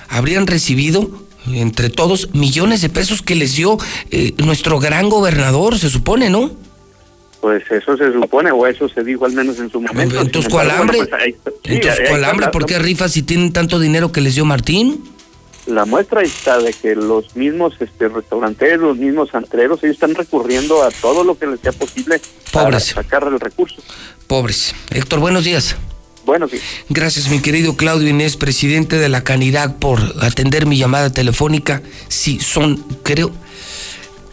habrían 0.08 0.46
recibido 0.46 1.10
entre 1.54 1.88
todos 1.88 2.34
millones 2.34 2.82
de 2.82 2.90
pesos 2.90 3.22
que 3.22 3.34
les 3.34 3.56
dio 3.56 3.78
eh, 4.10 4.34
nuestro 4.38 4.78
gran 4.78 5.08
gobernador, 5.08 5.78
se 5.78 5.88
supone, 5.88 6.28
¿no? 6.28 6.50
Pues 7.40 7.62
eso 7.70 7.96
se 7.96 8.12
supone, 8.12 8.50
o 8.50 8.66
eso 8.66 8.86
se 8.90 9.02
dijo 9.02 9.24
al 9.24 9.32
menos 9.32 9.58
en 9.58 9.70
su 9.70 9.80
momento. 9.80 10.20
Entonces, 10.20 10.52
¿cuál 10.52 10.70
hambre? 10.70 10.98
Pues, 10.98 11.34
Entonces, 11.64 12.08
¿cuál 12.08 12.24
hambre? 12.24 12.48
¿Por 12.48 12.66
qué 12.66 12.78
rifas 12.78 13.12
si 13.12 13.22
tienen 13.22 13.52
tanto 13.54 13.80
dinero 13.80 14.12
que 14.12 14.20
les 14.20 14.34
dio 14.34 14.44
Martín? 14.44 15.02
La 15.70 15.84
muestra 15.86 16.22
está 16.22 16.58
de 16.58 16.72
que 16.72 16.94
los 16.94 17.36
mismos 17.36 17.74
este, 17.80 18.08
restauranteros, 18.08 18.80
los 18.80 18.96
mismos 18.98 19.34
antreros, 19.34 19.82
ellos 19.82 19.94
están 19.94 20.14
recurriendo 20.14 20.82
a 20.82 20.90
todo 20.90 21.24
lo 21.24 21.38
que 21.38 21.46
les 21.46 21.60
sea 21.60 21.72
posible 21.72 22.20
para 22.52 22.78
sacar 22.80 23.24
el 23.24 23.40
recurso. 23.40 23.82
Pobres. 24.26 24.74
Héctor, 24.90 25.20
buenos 25.20 25.44
días. 25.44 25.76
Buenos 26.26 26.50
días. 26.50 26.62
Gracias, 26.88 27.28
mi 27.28 27.40
querido 27.40 27.76
Claudio 27.76 28.08
Inés, 28.08 28.36
presidente 28.36 28.98
de 28.98 29.08
la 29.08 29.24
Canidad, 29.24 29.76
por 29.76 30.00
atender 30.20 30.66
mi 30.66 30.76
llamada 30.76 31.10
telefónica. 31.10 31.82
Sí, 32.08 32.40
son, 32.40 32.76
creo, 33.02 33.32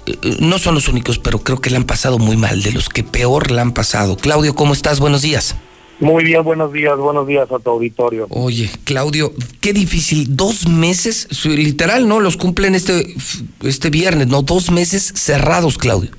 eh, 0.05 0.17
no 0.39 0.59
son 0.59 0.75
los 0.75 0.87
únicos, 0.87 1.17
pero 1.17 1.39
creo 1.39 1.61
que 1.61 1.69
le 1.69 1.77
han 1.77 1.85
pasado 1.85 2.19
muy 2.19 2.35
mal, 2.35 2.61
de 2.61 2.71
los 2.71 2.89
que 2.89 3.03
peor 3.03 3.51
le 3.51 3.61
han 3.61 3.73
pasado. 3.73 4.17
Claudio, 4.17 4.53
¿cómo 4.53 4.73
estás? 4.73 4.99
Buenos 4.99 5.21
días. 5.21 5.55
Muy 5.99 6.23
bien, 6.23 6.43
buenos 6.43 6.71
días, 6.71 6.95
buenos 6.97 7.27
días 7.27 7.51
a 7.51 7.57
tu 7.57 7.71
auditorio. 7.71 8.27
Oye, 8.29 8.69
Claudio, 8.83 9.33
qué 9.61 9.73
difícil, 9.73 10.35
dos 10.35 10.67
meses, 10.67 11.27
literal, 11.45 12.07
¿no? 12.07 12.19
Los 12.19 12.37
cumplen 12.37 12.75
este, 12.75 13.15
este 13.63 13.89
viernes, 13.89 14.27
¿no? 14.27 14.43
Dos 14.43 14.71
meses 14.71 15.11
cerrados, 15.15 15.77
Claudio. 15.79 16.11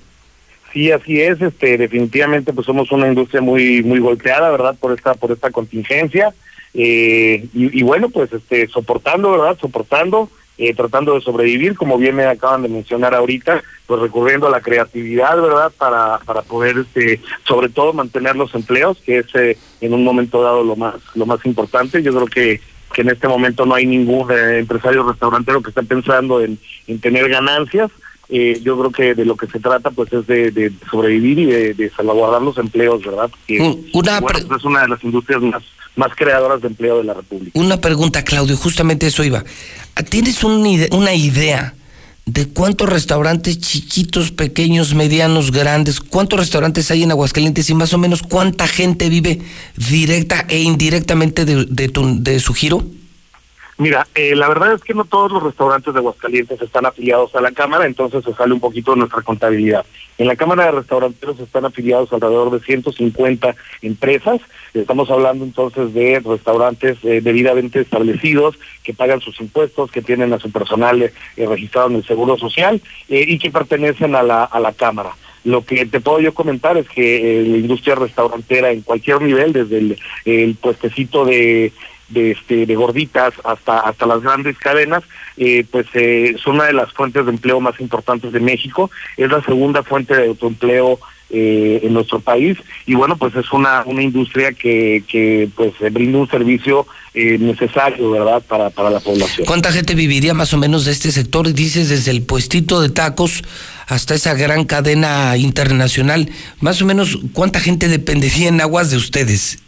Sí, 0.73 0.91
así 0.91 1.21
es, 1.21 1.41
este, 1.41 1.79
definitivamente 1.79 2.53
pues 2.53 2.67
somos 2.67 2.91
una 2.91 3.09
industria 3.09 3.41
muy, 3.41 3.83
muy 3.85 4.01
golpeada, 4.01 4.51
¿verdad? 4.51 4.77
Por 4.79 4.93
esta, 4.97 5.15
por 5.15 5.31
esta 5.31 5.51
contingencia. 5.51 6.35
Eh, 6.75 7.47
y, 7.55 7.79
y, 7.81 7.83
bueno, 7.83 8.11
pues 8.11 8.33
este, 8.33 8.67
soportando, 8.69 9.31
¿verdad? 9.31 9.57
Soportando, 9.61 10.29
eh, 10.59 10.75
tratando 10.75 11.15
de 11.15 11.21
sobrevivir, 11.21 11.77
como 11.77 11.97
bien 11.99 12.17
me 12.17 12.25
acaban 12.25 12.63
de 12.63 12.69
mencionar 12.69 13.15
ahorita, 13.15 13.63
pues 13.87 14.01
recurriendo 14.01 14.49
a 14.49 14.51
la 14.51 14.61
creatividad, 14.61 15.41
¿verdad? 15.41 15.73
Para, 15.79 16.19
para 16.19 16.43
poder, 16.43 16.79
este, 16.79 17.21
sobre 17.45 17.69
todo, 17.69 17.93
mantener 17.93 18.37
los 18.37 18.55
empleos, 18.55 18.99
que 19.05 19.19
es 19.19 19.35
eh, 19.35 19.57
en 19.81 19.95
un 19.95 20.05
momento 20.05 20.43
dado 20.43 20.65
lo 20.65 20.77
más, 20.77 20.97
lo 21.15 21.27
más 21.27 21.45
importante. 21.47 22.03
Yo 22.03 22.13
creo 22.13 22.27
que 22.27 22.61
que 22.93 23.03
en 23.03 23.11
este 23.11 23.29
momento 23.29 23.67
no 23.67 23.75
hay 23.75 23.87
ningún 23.87 24.31
eh, 24.31 24.59
empresario 24.61 25.03
restaurantero 25.03 25.63
que 25.63 25.71
esté 25.71 25.83
pensando 25.83 26.41
en, 26.41 26.59
en 26.87 27.01
tener 27.01 27.29
ganancias. 27.29 27.91
Eh, 28.31 28.61
yo 28.63 28.79
creo 28.79 28.93
que 28.93 29.15
de 29.15 29.25
lo 29.25 29.37
que 29.37 29.47
se 29.47 29.59
trata 29.59 29.91
pues 29.91 30.13
es 30.13 30.27
de, 30.27 30.51
de 30.51 30.71
sobrevivir 30.91 31.39
y 31.39 31.47
de, 31.47 31.73
de 31.75 31.91
salvaguardar 31.91 32.43
los 32.43 32.59
empleos, 32.59 33.03
¿verdad? 33.03 33.31
Que, 33.47 33.59
una 33.95 34.21
bueno, 34.21 34.39
pues, 34.47 34.59
es 34.61 34.65
una 34.67 34.83
de 34.83 34.89
las 34.89 35.03
industrias 35.03 35.41
más, 35.41 35.63
más 35.97 36.15
creadoras 36.15 36.61
de 36.61 36.69
empleo 36.69 36.99
de 36.99 37.05
la 37.05 37.15
República. 37.15 37.59
Una 37.59 37.81
pregunta, 37.81 38.23
Claudio, 38.25 38.57
justamente 38.57 39.07
eso 39.07 39.25
iba. 39.25 39.45
¿Tienes 40.11 40.45
un 40.45 40.65
ide- 40.67 40.91
una 40.95 41.15
idea 41.15 41.75
de 42.27 42.47
cuántos 42.47 42.87
restaurantes 42.91 43.59
chiquitos, 43.59 44.31
pequeños, 44.31 44.93
medianos, 44.95 45.51
grandes, 45.51 45.99
cuántos 45.99 46.39
restaurantes 46.39 46.91
hay 46.91 47.05
en 47.05 47.11
Aguascalientes 47.13 47.71
y 47.71 47.75
más 47.75 47.95
o 47.95 47.99
menos 47.99 48.23
cuánta 48.23 48.67
gente 48.67 49.09
vive 49.09 49.41
directa 49.89 50.45
e 50.51 50.61
indirectamente 50.61 51.47
de, 51.47 51.65
de 51.65 51.89
tu- 51.89 52.23
de 52.23 52.39
su 52.41 52.53
giro? 52.53 52.85
Mira, 53.79 54.09
eh, 54.17 54.35
la 54.35 54.49
verdad 54.49 54.73
es 54.73 54.83
que 54.83 54.93
no 54.93 55.05
todos 55.05 55.31
los 55.31 55.41
restaurantes 55.41 55.95
de 55.95 56.01
Aguascalientes 56.01 56.61
están 56.61 56.85
afiliados 56.85 57.33
a 57.37 57.41
la 57.41 57.53
Cámara, 57.53 57.87
entonces 57.87 58.25
se 58.25 58.35
sale 58.35 58.53
un 58.53 58.59
poquito 58.59 58.91
de 58.91 58.99
nuestra 58.99 59.23
contabilidad. 59.23 59.87
En 60.19 60.27
la 60.27 60.35
Cámara 60.35 60.65
de 60.65 60.73
Restauranteros 60.73 61.39
están 61.39 61.65
afiliados 61.65 62.13
alrededor 62.13 62.51
de 62.51 62.59
150 62.59 63.55
empresas. 63.83 64.41
Estamos 64.75 65.09
hablando 65.13 65.45
entonces 65.45 65.95
de 65.95 66.19
restaurantes 66.19 66.99
eh, 67.05 67.21
debidamente 67.23 67.81
establecidos, 67.81 68.59
que 68.83 68.95
pagan 68.95 69.21
sus 69.21 69.41
impuestos, 69.41 69.93
que 69.93 70.03
tienen 70.03 70.33
a 70.33 70.41
su 70.41 70.51
personal 70.51 71.01
eh, 71.01 71.13
registrado 71.37 71.89
en 71.89 71.97
el 71.97 72.05
Seguro 72.05 72.37
Social 72.37 72.83
eh, 73.09 73.25
y 73.29 73.39
que 73.39 73.53
pertenecen 73.53 74.17
a 74.17 74.25
la, 74.25 74.43
a 74.43 74.59
la 74.59 74.73
Cámara. 74.73 75.11
Lo 75.45 75.65
que 75.65 75.87
te 75.87 76.01
puedo 76.01 76.19
yo 76.19 76.35
comentar 76.35 76.77
es 76.77 76.89
que 76.89 77.45
la 77.47 77.57
industria 77.59 77.95
restaurantera 77.95 78.73
en 78.73 78.83
cualquier 78.83 79.23
nivel, 79.23 79.53
desde 79.53 79.79
el, 79.79 79.99
el 80.25 80.57
puestecito 80.57 81.25
de 81.25 81.73
de 82.09 82.33
este 82.33 82.67
de 82.67 82.75
gorditas 82.75 83.35
hasta 83.45 83.81
hasta 83.81 84.07
las 84.07 84.23
grandes 84.23 84.59
cadenas 84.59 85.03
eh, 85.37 85.65
pues 85.71 85.87
eh, 85.95 86.37
son 86.43 86.57
una 86.57 86.65
de 86.65 86.73
las 86.73 86.93
fuentes 86.93 87.25
de 87.25 87.33
empleo 87.33 87.61
más 87.61 87.79
importantes 87.81 88.33
de 88.33 88.41
México 88.41 88.91
es 89.17 89.31
la 89.31 89.43
segunda 89.43 89.83
fuente 89.83 90.15
de 90.17 90.29
autoempleo 90.29 90.99
eh, 91.31 91.81
en 91.83 91.93
nuestro 91.93 92.21
país 92.21 92.57
y 92.87 92.95
bueno 92.95 93.19
pues 93.19 93.35
es 93.37 93.53
una 93.53 93.83
una 93.85 94.03
industria 94.03 94.53
que 94.53 95.05
que 95.07 95.51
pues 95.55 95.75
eh, 95.81 95.91
brinda 95.91 96.17
un 96.17 96.31
servicio 96.31 96.87
eh, 97.13 97.37
necesario 97.39 98.11
verdad 98.11 98.43
para 98.49 98.71
para 98.71 98.89
la 98.89 98.99
población 98.99 99.47
¿Cuánta 99.47 99.71
gente 99.71 99.95
viviría 99.95 100.33
más 100.33 100.55
o 100.55 100.57
menos 100.57 100.87
de 100.87 100.93
este 100.93 101.13
sector? 101.13 101.53
Dices 101.53 101.91
desde 101.91 102.13
el 102.13 102.23
puestito 102.23 102.81
de 102.81 102.89
tacos 102.89 103.43
hasta 103.89 104.15
esa 104.15 104.35
gran 104.35 104.65
cadena 104.65 105.37
internacional. 105.37 106.31
Más 106.61 106.81
o 106.83 106.87
menos, 106.87 107.19
¿cuánta 107.33 107.61
gente 107.61 107.89
dependería 107.89 108.49
en 108.49 108.61
aguas 108.61 108.91
de 108.91 108.97
ustedes? 108.97 109.59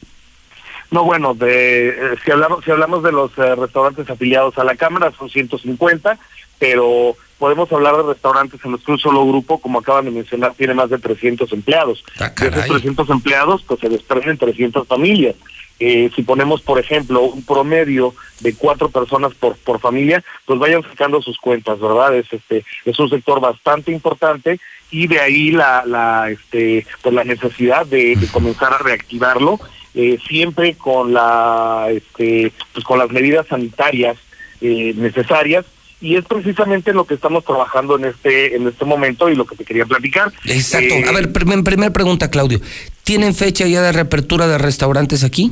No, 0.90 1.04
bueno, 1.04 1.34
de, 1.34 1.88
eh, 1.90 2.16
si 2.24 2.30
hablamos 2.32 2.64
si 2.64 2.70
hablamos 2.70 3.02
de 3.02 3.12
los 3.12 3.30
eh, 3.38 3.54
restaurantes 3.54 4.10
afiliados 4.10 4.58
a 4.58 4.64
la 4.64 4.74
Cámara 4.74 5.12
son 5.16 5.30
150, 5.30 6.18
pero 6.58 7.16
podemos 7.38 7.72
hablar 7.72 7.96
de 7.96 8.02
restaurantes 8.02 8.60
en 8.64 8.72
los 8.72 8.82
que 8.82 8.92
un 8.92 8.98
solo 8.98 9.24
grupo, 9.26 9.60
como 9.60 9.78
acaban 9.78 10.04
de 10.04 10.10
mencionar, 10.10 10.54
tiene 10.54 10.74
más 10.74 10.90
de 10.90 10.98
300 10.98 11.52
empleados. 11.52 12.04
de 12.18 12.48
esos 12.48 12.66
300 12.66 13.08
empleados, 13.10 13.62
pues 13.66 13.80
se 13.80 13.88
desprenden 13.88 14.36
300 14.36 14.86
familias. 14.86 15.36
Eh, 15.78 16.10
si 16.14 16.22
ponemos, 16.22 16.60
por 16.60 16.78
ejemplo, 16.78 17.22
un 17.22 17.42
promedio 17.42 18.14
de 18.40 18.54
cuatro 18.54 18.90
personas 18.90 19.32
por 19.34 19.56
por 19.56 19.80
familia, 19.80 20.22
pues 20.44 20.58
vayan 20.58 20.82
sacando 20.82 21.22
sus 21.22 21.38
cuentas, 21.38 21.80
¿verdad? 21.80 22.14
Es 22.16 22.30
este 22.32 22.64
es 22.84 22.98
un 22.98 23.08
sector 23.08 23.40
bastante 23.40 23.90
importante 23.90 24.60
y 24.90 25.06
de 25.06 25.20
ahí 25.20 25.50
la 25.52 25.84
la 25.86 26.30
este 26.30 26.86
pues 27.00 27.14
la 27.14 27.24
necesidad 27.24 27.86
de, 27.86 28.14
de 28.16 28.26
comenzar 28.26 28.74
a 28.74 28.78
reactivarlo 28.78 29.58
eh, 29.94 30.18
siempre 30.28 30.74
con 30.74 31.12
la 31.12 31.88
este 31.90 32.52
pues 32.72 32.84
con 32.84 32.98
las 32.98 33.10
medidas 33.10 33.46
sanitarias 33.48 34.16
eh, 34.60 34.92
necesarias 34.96 35.64
y 36.02 36.16
es 36.16 36.24
precisamente 36.24 36.92
lo 36.94 37.04
que 37.04 37.14
estamos 37.14 37.44
trabajando 37.44 37.96
en 37.98 38.06
este 38.06 38.56
en 38.56 38.66
este 38.68 38.84
momento 38.84 39.28
y 39.28 39.34
lo 39.36 39.44
que 39.44 39.56
te 39.56 39.64
quería 39.64 39.84
platicar. 39.84 40.32
Exacto. 40.46 40.94
Eh, 40.94 41.04
A 41.08 41.12
ver, 41.12 41.30
prim- 41.32 41.62
primera 41.64 41.92
pregunta, 41.92 42.30
Claudio. 42.30 42.60
¿Tienen 43.04 43.34
fecha 43.34 43.66
ya 43.66 43.82
de 43.82 43.92
reapertura 43.92 44.46
de 44.46 44.56
restaurantes 44.58 45.24
aquí? 45.24 45.50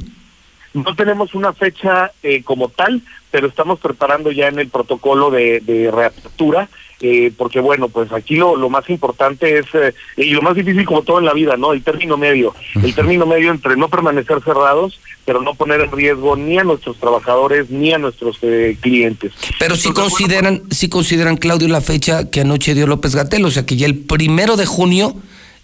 No 0.74 0.94
tenemos 0.94 1.34
una 1.34 1.52
fecha 1.52 2.12
eh, 2.22 2.42
como 2.44 2.68
tal, 2.68 3.02
pero 3.30 3.46
estamos 3.48 3.80
preparando 3.80 4.30
ya 4.30 4.48
en 4.48 4.58
el 4.58 4.68
protocolo 4.68 5.30
de, 5.30 5.60
de 5.60 5.90
reapertura, 5.90 6.68
eh, 7.00 7.32
porque 7.36 7.60
bueno, 7.60 7.88
pues 7.88 8.10
aquí 8.12 8.36
lo, 8.36 8.56
lo 8.56 8.68
más 8.70 8.88
importante 8.90 9.58
es, 9.58 9.66
eh, 9.74 9.94
y 10.16 10.30
lo 10.30 10.42
más 10.42 10.56
difícil 10.56 10.84
como 10.84 11.02
todo 11.02 11.18
en 11.18 11.26
la 11.26 11.32
vida, 11.32 11.56
¿no? 11.56 11.72
El 11.72 11.82
término 11.82 12.16
medio. 12.16 12.54
El 12.82 12.94
término 12.94 13.24
medio 13.24 13.50
entre 13.50 13.76
no 13.76 13.88
permanecer 13.88 14.42
cerrados, 14.42 15.00
pero 15.24 15.40
no 15.40 15.54
poner 15.54 15.80
en 15.80 15.92
riesgo 15.92 16.36
ni 16.36 16.58
a 16.58 16.64
nuestros 16.64 16.96
trabajadores 16.96 17.70
ni 17.70 17.92
a 17.92 17.98
nuestros 17.98 18.38
eh, 18.42 18.76
clientes. 18.80 19.32
Pero 19.58 19.76
sí 19.76 19.92
consideran, 19.92 20.62
sí 20.70 20.88
consideran, 20.88 21.36
Claudio, 21.36 21.68
la 21.68 21.80
fecha 21.80 22.30
que 22.30 22.40
anoche 22.40 22.74
dio 22.74 22.86
López 22.86 23.14
Gatel, 23.14 23.44
o 23.44 23.50
sea 23.50 23.64
que 23.64 23.76
ya 23.76 23.86
el 23.86 23.98
primero 23.98 24.56
de 24.56 24.66
junio 24.66 25.14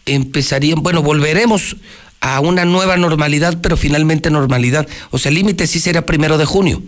empezarían, 0.07 0.83
bueno, 0.83 1.03
volveremos 1.03 1.77
a 2.21 2.41
una 2.41 2.65
nueva 2.65 2.97
normalidad, 2.97 3.59
pero 3.61 3.77
finalmente 3.77 4.31
normalidad. 4.31 4.89
O 5.11 5.19
sea, 5.19 5.31
el 5.31 5.35
límite 5.35 5.67
sí 5.67 5.81
será 5.81 6.07
primero 6.07 6.39
de 6.39 6.45
junio. 6.45 6.83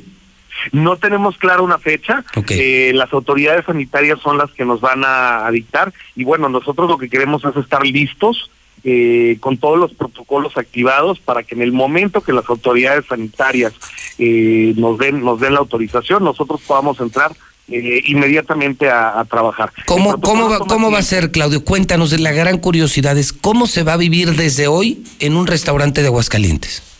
No 0.72 0.96
tenemos 0.96 1.36
clara 1.38 1.62
una 1.62 1.78
fecha. 1.78 2.24
Eh, 2.48 2.92
las 2.94 3.12
autoridades 3.12 3.64
sanitarias 3.66 4.20
son 4.20 4.38
las 4.38 4.50
que 4.52 4.64
nos 4.64 4.80
van 4.80 5.04
a, 5.04 5.46
a 5.46 5.50
dictar. 5.50 5.92
Y 6.14 6.24
bueno, 6.24 6.48
nosotros 6.48 6.88
lo 6.88 6.98
que 6.98 7.08
queremos 7.08 7.44
es 7.44 7.56
estar 7.56 7.84
listos 7.84 8.50
eh, 8.84 9.38
con 9.40 9.56
todos 9.56 9.78
los 9.78 9.94
protocolos 9.94 10.56
activados 10.56 11.18
para 11.18 11.42
que 11.42 11.54
en 11.56 11.62
el 11.62 11.72
momento 11.72 12.20
que 12.20 12.32
las 12.32 12.48
autoridades 12.48 13.04
sanitarias 13.06 13.72
eh, 14.18 14.74
nos 14.76 14.98
den 14.98 15.22
nos 15.22 15.40
den 15.40 15.54
la 15.54 15.58
autorización, 15.58 16.22
nosotros 16.22 16.60
podamos 16.64 17.00
entrar 17.00 17.32
eh, 17.68 18.02
inmediatamente 18.06 18.88
a, 18.88 19.18
a 19.18 19.24
trabajar. 19.24 19.72
¿Cómo, 19.86 20.20
cómo, 20.20 20.48
va, 20.48 20.60
¿Cómo 20.60 20.92
va 20.92 20.98
a 20.98 21.02
ser, 21.02 21.32
Claudio? 21.32 21.64
Cuéntanos 21.64 22.10
de 22.10 22.20
la 22.20 22.30
gran 22.30 22.58
curiosidad, 22.58 23.18
es 23.18 23.32
cómo 23.32 23.66
se 23.66 23.82
va 23.82 23.94
a 23.94 23.96
vivir 23.96 24.36
desde 24.36 24.68
hoy 24.68 25.02
en 25.18 25.36
un 25.36 25.48
restaurante 25.48 26.02
de 26.02 26.06
Aguascalientes. 26.06 26.95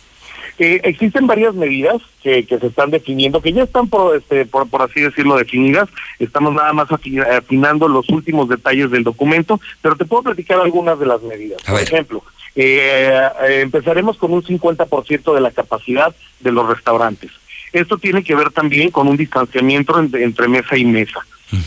Eh, 0.59 0.81
existen 0.85 1.27
varias 1.27 1.55
medidas 1.55 1.97
que, 2.23 2.45
que 2.47 2.59
se 2.59 2.69
están 2.69 2.91
definiendo, 2.91 3.43
que 3.43 3.53
ya 3.53 3.65
están 3.65 3.89
por, 3.89 4.17
este, 4.17 4.47
por, 4.47 4.69
por 4.69 4.83
así 4.83 5.01
decirlo 5.01 5.37
definidas. 5.37 5.89
Estamos 6.19 6.55
nada 6.55 6.73
más 6.73 6.89
afi- 6.89 7.21
afinando 7.27 7.89
los 7.89 8.09
últimos 8.09 8.49
detalles 8.49 8.91
del 8.91 9.05
documento, 9.05 9.61
pero 9.83 9.97
te 9.97 10.05
puedo 10.07 10.23
platicar 10.23 10.59
algunas 10.61 10.99
de 10.99 11.07
las 11.07 11.21
medidas. 11.23 11.63
Por 11.63 11.75
ejemplo, 11.83 12.23
eh, 12.55 13.21
eh, 13.49 13.61
empezaremos 13.61 14.17
con 14.17 14.33
un 14.33 14.43
50% 14.43 15.35
de 15.35 15.41
la 15.41 15.51
capacidad 15.51 16.15
de 16.41 16.53
los 16.53 16.67
restaurantes. 16.69 17.31
Esto 17.73 17.99
tiene 17.99 18.23
que 18.25 18.35
ver 18.35 18.51
también 18.51 18.91
con 18.91 19.09
un 19.09 19.17
distanciamiento 19.19 19.99
entre, 19.99 20.25
entre 20.25 20.49
mesa 20.49 20.77
y 20.79 20.85
mesa. 20.87 21.21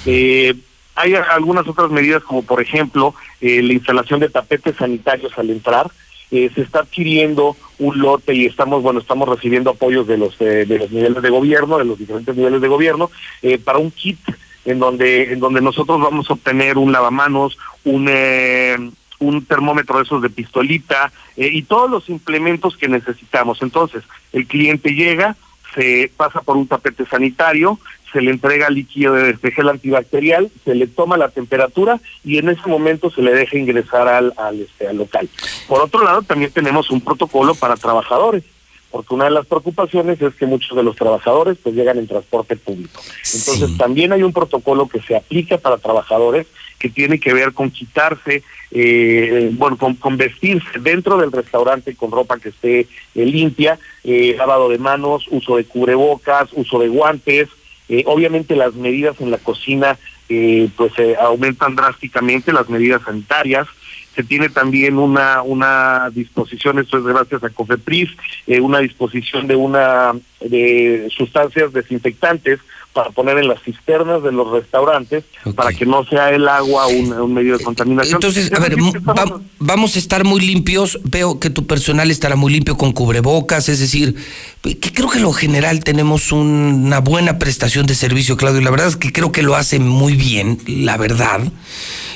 Eh, 0.06 0.56
hay 0.96 1.14
algunas 1.16 1.68
otras 1.68 1.92
medidas 1.92 2.24
como 2.24 2.42
por 2.44 2.62
ejemplo 2.62 3.14
eh, 3.40 3.62
la 3.62 3.74
instalación 3.74 4.20
de 4.20 4.30
tapetes 4.30 4.76
sanitarios 4.78 5.32
al 5.38 5.50
entrar. 5.52 5.90
Eh, 6.32 6.50
se 6.54 6.62
está 6.62 6.80
adquiriendo 6.80 7.56
un 7.80 8.00
lote 8.00 8.34
y 8.36 8.46
estamos 8.46 8.84
bueno 8.84 9.00
estamos 9.00 9.28
recibiendo 9.28 9.72
apoyos 9.72 10.06
de 10.08 10.18
los 10.18 10.40
eh, 10.42 10.66
de 10.66 10.80
los 10.80 10.92
niveles 10.92 11.24
de 11.24 11.30
gobierno 11.30 11.78
de 11.78 11.86
los 11.86 11.98
diferentes 11.98 12.36
niveles 12.36 12.62
de 12.62 12.68
gobierno 12.68 13.10
eh, 13.42 13.58
para 13.58 13.80
un 13.80 13.92
kit 13.92 14.20
en 14.66 14.80
donde 14.80 15.34
en 15.34 15.40
donde 15.40 15.62
nosotros 15.62 16.00
vamos 16.00 16.30
a 16.30 16.34
obtener 16.34 16.78
un 16.78 16.92
lavamanos 16.92 17.58
un 17.86 18.08
eh, 18.10 18.78
un 19.20 19.46
termómetro 19.46 19.98
de 19.98 20.04
esos 20.04 20.22
de 20.22 20.30
pistolita 20.30 21.12
eh, 21.38 21.50
y 21.52 21.64
todos 21.64 21.90
los 21.90 22.10
implementos 22.10 22.78
que 22.78 22.88
necesitamos. 22.88 23.62
Entonces 23.62 24.04
el 24.34 24.48
cliente 24.48 24.92
llega 24.92 25.36
se 25.76 26.12
pasa 26.18 26.42
por 26.42 26.58
un 26.58 26.68
tapete 26.68 27.06
sanitario, 27.06 27.80
se 28.12 28.22
le 28.22 28.32
entrega 28.32 28.70
líquido 28.70 29.14
de 29.14 29.52
gel 29.52 29.70
antibacterial, 29.70 30.50
se 30.66 30.76
le 30.76 30.88
toma 30.88 31.18
la 31.18 31.30
temperatura 31.30 32.00
y 32.24 32.38
en 32.38 32.50
ese 32.50 32.68
momento 32.68 33.10
se 33.10 33.22
le 33.22 33.34
deja 33.34 33.58
ingresar 33.58 34.08
al, 34.08 34.34
al, 34.38 34.62
este, 34.62 34.88
al 34.88 34.98
local. 34.98 35.30
Por 35.68 35.82
otro 35.82 36.04
lado, 36.04 36.22
también 36.22 36.52
tenemos 36.52 36.90
un 36.90 37.02
protocolo 37.02 37.56
para 37.56 37.76
trabajadores, 37.76 38.44
porque 38.92 39.14
una 39.14 39.26
de 39.26 39.32
las 39.32 39.46
preocupaciones 39.46 40.22
es 40.22 40.34
que 40.36 40.46
muchos 40.46 40.76
de 40.76 40.84
los 40.84 40.96
trabajadores 40.96 41.58
pues 41.62 41.76
llegan 41.76 42.00
en 42.00 42.08
transporte 42.08 42.56
público. 42.56 43.02
Entonces 43.34 43.78
también 43.78 44.12
hay 44.12 44.24
un 44.24 44.34
protocolo 44.34 44.88
que 44.88 45.02
se 45.02 45.16
aplica 45.16 45.58
para 45.58 45.78
trabajadores 45.78 46.48
que 46.80 46.90
tiene 46.90 47.20
que 47.20 47.34
ver 47.34 47.54
con 47.54 47.70
quitarse, 47.70 48.42
eh, 48.72 49.50
bueno, 49.54 49.78
con, 49.78 49.96
con 49.96 50.18
vestirse 50.18 50.80
dentro 50.80 51.18
del 51.18 51.32
restaurante 51.32 51.96
con 51.96 52.10
ropa 52.10 52.40
que 52.40 52.50
esté 52.50 52.80
eh, 52.80 52.88
limpia, 53.26 53.78
eh, 54.04 54.34
lavado 54.38 54.70
de 54.70 54.78
manos, 54.78 55.26
uso 55.30 55.58
de 55.58 55.66
cubrebocas, 55.66 56.50
uso 56.54 56.80
de 56.80 56.88
guantes. 56.88 57.50
Eh, 57.90 58.04
obviamente 58.06 58.56
las 58.56 58.76
medidas 58.76 59.20
en 59.20 59.32
la 59.32 59.40
cocina 59.40 59.98
eh, 60.30 60.70
pues 60.78 60.94
eh, 61.00 61.16
aumentan 61.20 61.76
drásticamente 61.76 62.54
las 62.54 62.70
medidas 62.70 63.02
sanitarias. 63.02 63.68
Se 64.16 64.24
tiene 64.24 64.50
también 64.50 64.98
una 64.98 65.42
una 65.42 66.10
disposición, 66.12 66.78
esto 66.78 67.00
es 67.00 67.04
gracias 67.04 67.44
a 67.44 67.50
COFEPRIS, 67.50 68.12
eh, 68.46 68.60
una 68.60 68.80
disposición 68.80 69.48
de 69.48 69.56
una 69.56 70.14
de 70.40 71.10
sustancias 71.16 71.74
desinfectantes 71.74 72.60
para 72.94 73.12
poner 73.12 73.38
en 73.38 73.48
las 73.48 73.62
cisternas 73.62 74.24
de 74.24 74.32
los 74.32 74.52
restaurantes 74.52 75.24
para 75.56 75.72
que 75.72 75.86
no 75.86 76.04
sea 76.06 76.32
el 76.32 76.48
agua 76.48 76.88
un, 76.88 77.14
un 77.14 77.34
medio 77.34 77.58
de 77.58 77.64
contaminación. 77.64 78.16
Entonces, 78.16 78.52
a 78.52 78.60
ver, 78.60 78.76
va- 78.78 79.40
vamos 79.60 79.96
a 79.96 80.00
estar 80.00 80.24
muy 80.26 80.42
limpios. 80.42 81.00
Veo 81.04 81.40
que 81.40 81.50
tu 81.50 81.66
personal 81.68 82.10
estará 82.12 82.36
muy 82.36 82.52
limpio 82.52 82.78
con 82.78 82.92
cubrebocas, 82.92 83.70
es 83.70 83.80
decir, 83.80 84.16
que 84.64 84.92
creo 84.94 85.10
que 85.10 85.18
en 85.18 85.24
lo 85.24 85.34
general 85.34 85.84
tenemos 85.84 86.32
una 86.32 87.00
buena 87.00 87.38
prestación 87.38 87.86
de 87.86 87.96
servicio, 87.96 88.38
Claudio. 88.38 88.62
La 88.62 88.72
verdad 88.72 88.88
es 88.88 88.98
que 88.98 89.12
creo 89.14 89.32
que 89.32 89.44
lo 89.44 89.56
hace 89.56 89.80
muy 89.80 90.16
bien, 90.16 90.58
la 90.68 90.98
verdad. 90.98 91.42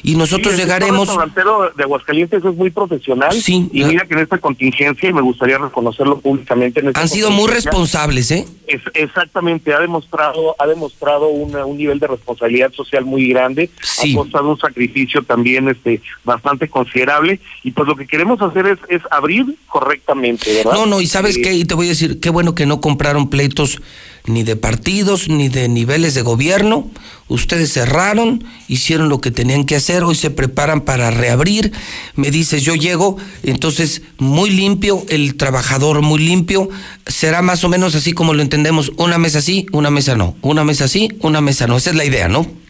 Y 0.06 0.16
nosotros 0.16 0.56
Sí, 0.56 0.62
el 0.62 0.68
llegaremos. 0.68 1.08
restaurantero 1.08 1.72
de 1.78 1.84
Aguascalientes 1.84 2.44
es 2.44 2.56
muy 2.56 2.70
profesional 2.72 3.32
Sí. 3.32 3.70
y 3.72 3.86
mira 3.86 4.06
que 4.06 4.16
en 4.16 4.20
esta 4.20 4.38
contingencia, 4.38 5.08
y 5.10 5.14
me 5.14 5.22
gustaría 5.22 5.58
reconocerlo 5.58 6.20
públicamente, 6.20 6.82
en 6.82 6.88
esta 6.90 7.00
Han 7.00 7.08
sido 7.08 7.32
muy 7.32 7.48
responsables, 7.50 8.30
¿eh? 8.32 8.46
es- 8.68 8.82
exactamente, 8.96 9.74
ha 9.74 9.80
demostrado, 9.80 10.56
ha 10.64 10.68
demostrado 10.68 11.28
una- 11.28 11.66
un 11.66 11.78
nivel 11.78 12.00
de 12.00 12.08
responsabilidad 12.08 12.72
social 12.74 13.06
muy 13.06 13.28
grande, 13.30 13.70
ha 13.82 14.16
costado 14.16 14.50
un 14.50 14.58
sacrificio 14.60 15.22
también 15.24 15.68
este 15.68 16.02
bastante 16.24 16.68
considerable, 16.70 17.40
y 17.64 17.72
pues 17.72 17.88
lo 17.88 17.96
que 17.96 18.08
queremos 18.08 18.42
hacer 18.42 18.66
es, 18.68 18.80
es 18.90 19.02
abrir 19.12 19.46
correctamente, 19.68 20.54
¿verdad? 20.54 20.74
No, 20.74 20.86
no, 20.86 21.02
y 21.02 21.08
sabes 21.08 21.38
Eh, 21.38 21.42
qué, 21.42 21.54
y 21.54 21.66
te 21.66 21.76
voy 21.76 21.88
a 21.88 21.90
decir, 21.90 22.20
qué 22.20 22.30
bueno 22.30 22.56
que 22.56 22.66
no 22.66 22.82
compraron 22.82 23.30
pleitos 23.30 23.82
ni 24.26 24.44
de 24.44 24.56
partidos, 24.56 25.28
ni 25.28 25.50
de 25.50 25.68
niveles 25.68 26.14
de 26.14 26.22
gobierno. 26.22 26.90
Ustedes 27.28 27.74
cerraron, 27.74 28.44
hicieron 28.68 29.10
lo 29.10 29.20
que 29.20 29.32
tenían 29.32 29.66
que 29.66 29.76
hacer, 29.76 30.04
hoy 30.04 30.16
se 30.16 30.30
preparan 30.30 30.82
para 30.82 31.12
reabrir. 31.12 31.72
Me 32.16 32.32
dices, 32.32 32.64
yo 32.64 32.76
llego, 32.76 33.18
entonces 33.44 34.02
muy 34.18 34.50
limpio, 34.50 35.04
el 35.10 35.36
trabajador 35.36 36.02
muy 36.02 36.20
limpio. 36.20 36.70
Será 37.08 37.42
más 37.42 37.64
o 37.64 37.70
menos 37.70 37.96
así 37.96 38.14
como 38.14 38.34
lo 38.34 38.42
entendemos, 38.42 38.92
una 38.98 39.18
mesa 39.18 39.42
sí, 39.42 39.66
una 39.72 39.90
mesa 39.90 40.16
no, 40.16 40.36
una 40.42 40.64
mesa 40.64 40.88
sí, 40.88 41.10
una 41.22 41.42
mesa 41.42 41.68
no. 41.68 41.78
Esa 41.78 41.90
es 41.90 41.96
la 41.96 42.06
idea, 42.06 42.28
¿no? 42.28 42.63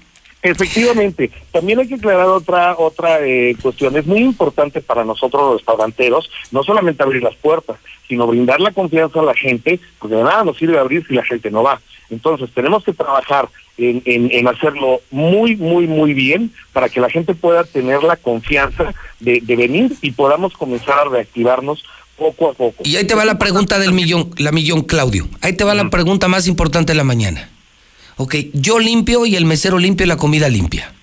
Efectivamente, 0.44 1.32
también 1.54 1.80
hay 1.80 1.88
que 1.88 1.96
aclarar 1.96 2.28
otra 2.28 2.76
otra 2.78 3.26
eh, 3.26 3.56
cuestión. 3.62 3.96
Es 3.96 4.06
muy 4.06 4.20
importante 4.20 4.82
para 4.82 5.06
nosotros 5.06 5.41
los 5.41 5.54
restauranteros 5.56 6.30
no 6.52 6.64
solamente 6.64 7.02
abrir 7.02 7.24
las 7.24 7.36
puertas, 7.36 7.78
sino 8.10 8.28
brindar 8.28 8.60
la 8.60 8.72
confianza 8.72 9.22
a 9.22 9.24
la 9.24 9.34
gente, 9.34 9.80
porque 10.00 10.16
de 10.16 10.24
nada 10.24 10.44
nos 10.44 10.58
sirve 10.58 10.78
abrir 10.78 11.08
si 11.08 11.14
la 11.14 11.24
gente 11.24 11.50
no 11.50 11.64
va. 11.64 11.82
Entonces 12.10 12.50
tenemos 12.54 12.84
que 12.84 12.91
trabajar 12.91 13.48
en, 13.78 14.02
en, 14.04 14.30
en 14.32 14.48
hacerlo 14.50 15.00
muy, 15.12 15.56
muy, 15.56 15.88
muy 15.88 16.14
bien 16.14 16.52
para 16.74 16.89
que 16.89 17.00
la 17.00 17.10
gente 17.10 17.34
pueda 17.34 17.64
tener 17.64 18.04
la 18.04 18.18
confianza 18.18 18.94
de, 19.22 19.39
de 19.41 19.56
venir 19.56 19.94
y 20.02 20.12
podamos 20.12 20.54
comenzar 20.54 21.00
a 21.00 21.10
reactivarnos 21.10 21.86
poco 22.18 22.50
a 22.50 22.54
poco. 22.54 22.84
Y 22.84 22.98
ahí 22.98 23.08
te 23.08 23.16
va 23.16 23.24
la 23.24 23.39
pregunta 23.39 23.80
del 23.80 23.94
millón, 23.94 24.32
la 24.38 24.52
millón, 24.52 24.82
Claudio. 24.82 25.28
Ahí 25.39 25.54
te 25.54 25.64
va 25.64 25.74
la 25.74 25.89
pregunta 25.89 26.28
más 26.28 26.48
importante 26.48 26.91
de 26.91 26.98
la 26.98 27.06
mañana. 27.06 27.50
Ok, 28.18 28.36
yo 28.53 28.80
limpio 28.80 29.26
y 29.26 29.36
el 29.36 29.45
mesero 29.45 29.80
limpio 29.80 30.05
y 30.05 30.09
la 30.09 30.18
comida 30.18 30.49
limpia. 30.49 30.93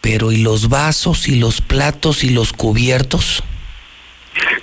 Pero 0.00 0.32
¿y 0.32 0.38
los 0.38 0.68
vasos 0.68 1.28
y 1.28 1.36
los 1.36 1.60
platos 1.60 2.24
y 2.24 2.30
los 2.30 2.52
cubiertos? 2.52 3.42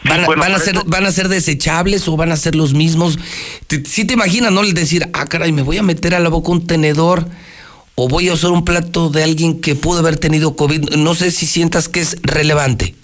¿Van 0.06 0.22
a, 0.24 0.26
bueno, 0.26 0.42
van 0.42 0.52
a 0.54 0.56
por 0.56 0.66
ser, 0.66 0.76
eso- 0.76 0.84
¿Van 0.88 1.06
a 1.06 1.12
ser 1.12 1.28
desechables 1.30 2.08
o 2.08 2.16
van 2.16 2.32
a 2.32 2.38
ser 2.38 2.56
los 2.56 2.74
mismos? 2.74 3.20
Si 3.86 4.06
te 4.06 4.14
imaginas, 4.14 4.52
¿no? 4.52 4.62
El 4.62 4.74
decir, 4.74 5.10
ah, 5.14 5.26
caray, 5.26 5.52
me 5.52 5.62
voy 5.64 5.78
a 5.78 5.84
meter 5.84 6.16
a 6.16 6.20
la 6.20 6.30
boca 6.30 6.52
un 6.52 6.66
tenedor 6.66 7.28
o 7.96 8.08
voy 8.08 8.30
a 8.30 8.34
usar 8.34 8.52
un 8.52 8.64
plato 8.66 9.10
de 9.10 9.24
alguien 9.24 9.62
que 9.62 9.76
pudo 9.76 10.00
haber 10.00 10.18
tenido 10.18 10.56
COVID. 10.56 10.96
No 10.96 11.16
sé 11.16 11.32
si 11.32 11.46
sientas 11.46 11.90
que 11.90 12.02
es 12.02 12.18
relevante. 12.24 12.96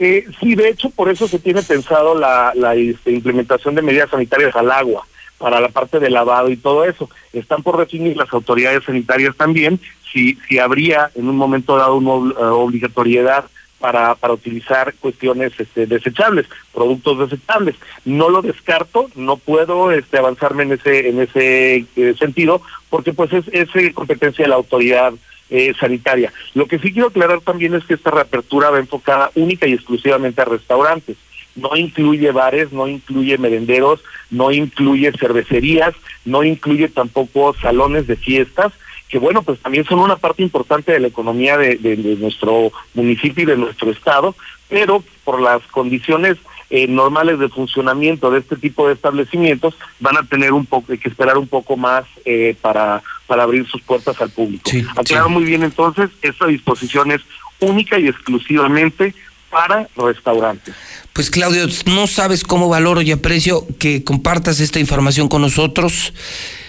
Eh, 0.00 0.26
sí, 0.40 0.54
de 0.56 0.70
hecho, 0.70 0.90
por 0.90 1.08
eso 1.10 1.28
se 1.28 1.38
tiene 1.38 1.62
pensado 1.62 2.18
la, 2.18 2.52
la 2.56 2.74
este, 2.74 3.12
implementación 3.12 3.74
de 3.76 3.82
medidas 3.82 4.10
sanitarias 4.10 4.54
al 4.56 4.70
agua, 4.72 5.06
para 5.38 5.60
la 5.60 5.68
parte 5.68 6.00
de 6.00 6.10
lavado 6.10 6.50
y 6.50 6.56
todo 6.56 6.84
eso. 6.84 7.10
Están 7.32 7.62
por 7.62 7.76
definir 7.78 8.16
las 8.16 8.32
autoridades 8.32 8.84
sanitarias 8.84 9.36
también 9.36 9.80
si, 10.12 10.38
si 10.48 10.58
habría 10.58 11.10
en 11.14 11.28
un 11.28 11.36
momento 11.36 11.76
dado 11.76 11.96
una 11.96 12.32
eh, 12.32 12.44
obligatoriedad 12.44 13.46
para, 13.84 14.14
para 14.14 14.32
utilizar 14.32 14.94
cuestiones 14.94 15.52
este, 15.58 15.86
desechables, 15.86 16.46
productos 16.72 17.18
desechables. 17.18 17.76
No 18.06 18.30
lo 18.30 18.40
descarto, 18.40 19.10
no 19.14 19.36
puedo 19.36 19.92
este, 19.92 20.16
avanzarme 20.16 20.62
en 20.62 20.72
ese, 20.72 21.08
en 21.10 21.20
ese 21.20 21.84
eh, 21.94 22.14
sentido, 22.18 22.62
porque 22.88 23.12
pues 23.12 23.30
es, 23.34 23.44
es 23.52 23.68
eh, 23.76 23.92
competencia 23.92 24.44
de 24.44 24.48
la 24.48 24.54
autoridad 24.54 25.12
eh, 25.50 25.74
sanitaria. 25.78 26.32
Lo 26.54 26.66
que 26.66 26.78
sí 26.78 26.94
quiero 26.94 27.08
aclarar 27.08 27.42
también 27.42 27.74
es 27.74 27.84
que 27.84 27.92
esta 27.92 28.10
reapertura 28.10 28.70
va 28.70 28.78
enfocada 28.78 29.30
única 29.34 29.66
y 29.66 29.74
exclusivamente 29.74 30.40
a 30.40 30.46
restaurantes. 30.46 31.18
No 31.56 31.76
incluye 31.76 32.30
bares, 32.32 32.72
no 32.72 32.88
incluye 32.88 33.38
merenderos, 33.38 34.00
no 34.30 34.50
incluye 34.50 35.12
cervecerías, 35.12 35.94
no 36.24 36.42
incluye 36.42 36.88
tampoco 36.88 37.54
salones 37.60 38.06
de 38.06 38.16
fiestas, 38.16 38.72
que 39.08 39.18
bueno, 39.18 39.42
pues 39.42 39.60
también 39.60 39.84
son 39.84 40.00
una 40.00 40.16
parte 40.16 40.42
importante 40.42 40.90
de 40.92 40.98
la 41.00 41.06
economía 41.08 41.56
de, 41.56 41.76
de- 41.76 41.96
de 41.96 42.16
nuestro 42.16 42.72
municipio 42.94 43.44
y 43.44 43.46
de 43.46 43.56
nuestro 43.56 43.90
estado, 43.90 44.34
pero 44.68 45.04
por 45.22 45.40
las 45.40 45.62
condiciones 45.70 46.38
eh, 46.70 46.88
normales 46.88 47.38
de 47.38 47.48
funcionamiento 47.50 48.30
de 48.30 48.40
este 48.40 48.56
tipo 48.56 48.88
de 48.88 48.94
establecimientos 48.94 49.76
van 50.00 50.16
a 50.16 50.22
tener 50.24 50.52
un 50.52 50.66
poco 50.66 50.86
que 50.98 51.08
esperar 51.08 51.36
un 51.38 51.46
poco 51.46 51.76
más 51.76 52.04
eh, 52.24 52.56
para 52.60 53.02
para 53.26 53.44
abrir 53.44 53.66
sus 53.68 53.80
puertas 53.82 54.20
al 54.20 54.30
público. 54.30 54.68
Aclaro 54.96 55.28
muy 55.28 55.44
bien 55.44 55.62
entonces, 55.62 56.10
esta 56.22 56.46
disposición 56.46 57.10
es 57.12 57.20
única 57.60 57.98
y 57.98 58.08
exclusivamente 58.08 59.14
para 59.54 59.88
restaurantes. 59.96 60.74
Pues 61.12 61.30
Claudio, 61.30 61.68
no 61.86 62.08
sabes 62.08 62.42
cómo 62.42 62.68
valoro 62.68 63.00
y 63.02 63.12
aprecio 63.12 63.64
que 63.78 64.02
compartas 64.02 64.58
esta 64.58 64.80
información 64.80 65.28
con 65.28 65.42
nosotros. 65.42 66.12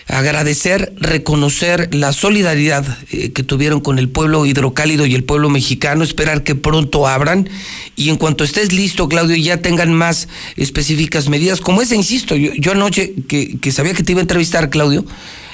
Agradecer, 0.08 0.94
reconocer 0.98 1.96
la 1.96 2.14
solidaridad 2.14 2.86
eh, 3.10 3.34
que 3.34 3.42
tuvieron 3.42 3.82
con 3.82 3.98
el 3.98 4.08
pueblo 4.08 4.46
hidrocálido 4.46 5.08
y 5.08 5.16
el 5.16 5.24
pueblo 5.24 5.50
mexicano, 5.50 6.04
esperar 6.04 6.44
que 6.44 6.54
pronto 6.54 7.08
abran 7.08 7.50
y 7.96 8.10
en 8.10 8.18
cuanto 8.18 8.44
estés 8.44 8.72
listo, 8.72 9.10
Claudio, 9.10 9.36
ya 9.36 9.64
tengan 9.64 9.92
más 9.92 10.28
específicas 10.58 11.28
medidas, 11.28 11.60
como 11.60 11.82
esa, 11.82 11.96
insisto, 11.96 12.36
yo, 12.36 12.52
yo 12.54 12.74
anoche 12.74 13.16
que, 13.28 13.58
que 13.60 13.72
sabía 13.72 13.96
que 13.96 14.04
te 14.04 14.12
iba 14.12 14.22
a 14.22 14.28
entrevistar, 14.30 14.70
Claudio, 14.70 15.06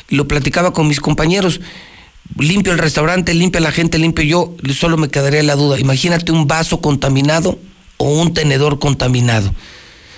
lo 0.09 0.27
platicaba 0.27 0.73
con 0.73 0.89
mis 0.89 0.99
compañeros, 0.99 1.61
limpio 2.37 2.73
el 2.73 2.79
restaurante, 2.79 3.33
limpia 3.33 3.61
la 3.61 3.71
gente, 3.71 3.97
limpio 3.97 4.23
yo, 4.23 4.55
solo 4.73 4.97
me 4.97 5.09
quedaría 5.09 5.43
la 5.43 5.55
duda, 5.55 5.79
imagínate 5.79 6.31
un 6.31 6.47
vaso 6.47 6.81
contaminado 6.81 7.57
o 7.97 8.21
un 8.21 8.33
tenedor 8.33 8.79
contaminado. 8.79 9.53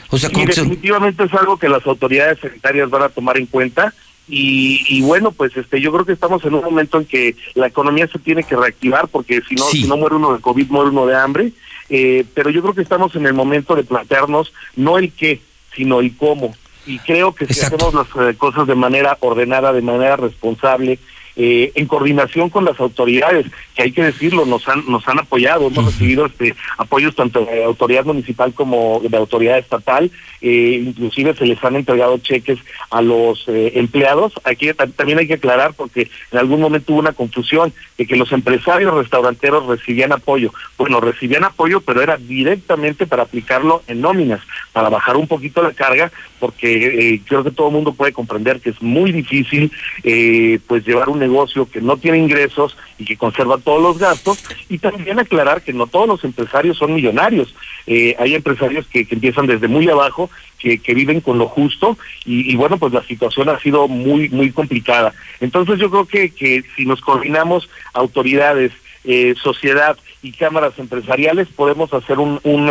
O 0.09 0.17
sea, 0.17 0.29
Y 0.31 0.45
definitivamente 0.45 1.23
es 1.23 1.33
algo 1.33 1.57
que 1.57 1.67
las 1.67 1.85
autoridades 1.87 2.39
sanitarias 2.39 2.89
van 2.89 3.03
a 3.03 3.09
tomar 3.09 3.37
en 3.37 3.47
cuenta 3.47 3.93
y, 4.27 4.85
y 4.87 5.01
bueno, 5.01 5.31
pues 5.31 5.57
este 5.57 5.81
yo 5.81 5.91
creo 5.91 6.05
que 6.05 6.13
estamos 6.13 6.45
en 6.45 6.53
un 6.53 6.63
momento 6.63 6.99
en 6.99 7.05
que 7.05 7.35
la 7.55 7.67
economía 7.67 8.07
se 8.07 8.19
tiene 8.19 8.43
que 8.43 8.55
reactivar 8.55 9.07
porque 9.07 9.41
si 9.49 9.55
no, 9.55 9.65
si 9.65 9.85
no 9.85 9.97
muere 9.97 10.15
uno 10.15 10.33
de 10.33 10.39
COVID, 10.39 10.67
muere 10.69 10.91
uno 10.91 11.05
de 11.07 11.15
hambre, 11.15 11.51
eh, 11.89 12.25
pero 12.33 12.49
yo 12.49 12.61
creo 12.61 12.73
que 12.73 12.81
estamos 12.81 13.15
en 13.15 13.25
el 13.25 13.33
momento 13.33 13.75
de 13.75 13.83
plantearnos 13.83 14.53
no 14.75 14.97
el 14.97 15.11
qué, 15.11 15.41
sino 15.75 15.99
el 15.99 16.15
cómo. 16.15 16.55
Y 16.85 16.99
creo 16.99 17.33
que 17.33 17.45
si 17.45 17.61
hacemos 17.61 17.93
las 17.93 18.07
eh, 18.07 18.35
cosas 18.37 18.67
de 18.67 18.75
manera 18.75 19.17
ordenada, 19.21 19.73
de 19.73 19.81
manera 19.81 20.15
responsable, 20.15 20.99
eh, 21.35 21.71
en 21.75 21.85
coordinación 21.87 22.49
con 22.49 22.65
las 22.65 22.79
autoridades, 22.79 23.45
que 23.75 23.83
hay 23.83 23.91
que 23.91 24.03
decirlo, 24.03 24.45
nos 24.45 24.67
han 24.67 24.85
nos 24.87 25.07
han 25.07 25.19
apoyado, 25.19 25.67
hemos 25.67 25.85
recibido 25.85 26.25
este 26.25 26.53
apoyos 26.77 27.15
tanto 27.15 27.45
de 27.45 27.63
autoridad 27.63 28.05
municipal 28.05 28.53
como 28.53 29.01
de 29.07 29.17
autoridad 29.17 29.57
estatal, 29.57 30.11
eh, 30.41 30.83
inclusive 30.85 31.35
se 31.35 31.45
les 31.45 31.63
han 31.63 31.75
entregado 31.75 32.17
cheques 32.19 32.59
a 32.91 33.01
los 33.01 33.45
eh, 33.47 33.71
empleados. 33.75 34.33
Aquí 34.43 34.71
ta- 34.73 34.87
también 34.87 35.19
hay 35.19 35.27
que 35.27 35.35
aclarar 35.35 35.73
porque 35.73 36.09
en 36.31 36.37
algún 36.37 36.59
momento 36.61 36.93
hubo 36.93 36.99
una 36.99 37.13
confusión 37.13 37.73
de 37.97 38.05
que 38.05 38.15
los 38.15 38.31
empresarios 38.31 38.93
restauranteros 38.93 39.65
recibían 39.67 40.11
apoyo. 40.11 40.53
Bueno, 40.77 40.99
recibían 40.99 41.43
apoyo, 41.45 41.81
pero 41.81 42.01
era 42.01 42.17
directamente 42.17 43.07
para 43.07 43.23
aplicarlo 43.23 43.81
en 43.87 44.01
nóminas, 44.01 44.41
para 44.73 44.89
bajar 44.89 45.15
un 45.17 45.27
poquito 45.27 45.63
la 45.63 45.71
carga, 45.71 46.11
porque 46.43 47.13
eh, 47.13 47.21
creo 47.25 47.41
que 47.41 47.51
todo 47.51 47.69
el 47.69 47.73
mundo 47.73 47.93
puede 47.93 48.11
comprender 48.11 48.59
que 48.59 48.71
es 48.71 48.81
muy 48.81 49.13
difícil 49.13 49.71
eh, 50.03 50.59
pues 50.67 50.85
llevar 50.85 51.07
un 51.07 51.19
negocio 51.19 51.69
que 51.71 51.79
no 51.79 51.95
tiene 51.95 52.17
ingresos 52.17 52.75
y 52.99 53.05
que 53.05 53.15
conserva 53.15 53.59
todos 53.59 53.81
los 53.81 53.97
gastos 53.97 54.43
y 54.67 54.77
también 54.77 55.19
aclarar 55.19 55.61
que 55.61 55.71
no 55.71 55.87
todos 55.87 56.05
los 56.05 56.21
empresarios 56.25 56.77
son 56.77 56.95
millonarios. 56.95 57.55
Eh, 57.87 58.17
hay 58.19 58.35
empresarios 58.35 58.85
que, 58.87 59.07
empiezan 59.09 59.47
desde 59.47 59.69
muy 59.69 59.87
abajo, 59.87 60.29
que, 60.59 60.79
que 60.79 60.93
viven 60.93 61.21
con 61.21 61.37
lo 61.37 61.47
justo 61.47 61.97
y, 62.25 62.51
y 62.51 62.57
bueno, 62.57 62.77
pues 62.77 62.91
la 62.91 63.03
situación 63.03 63.47
ha 63.47 63.57
sido 63.61 63.87
muy, 63.87 64.27
muy 64.27 64.51
complicada. 64.51 65.13
Entonces 65.39 65.79
yo 65.79 65.89
creo 65.89 66.05
que, 66.05 66.31
que 66.31 66.65
si 66.75 66.85
nos 66.85 66.99
coordinamos 66.99 67.69
autoridades, 67.93 68.73
eh, 69.05 69.33
sociedad 69.41 69.97
y 70.21 70.33
cámaras 70.33 70.77
empresariales, 70.77 71.47
podemos 71.47 71.93
hacer 71.93 72.19
un, 72.19 72.41
un 72.43 72.69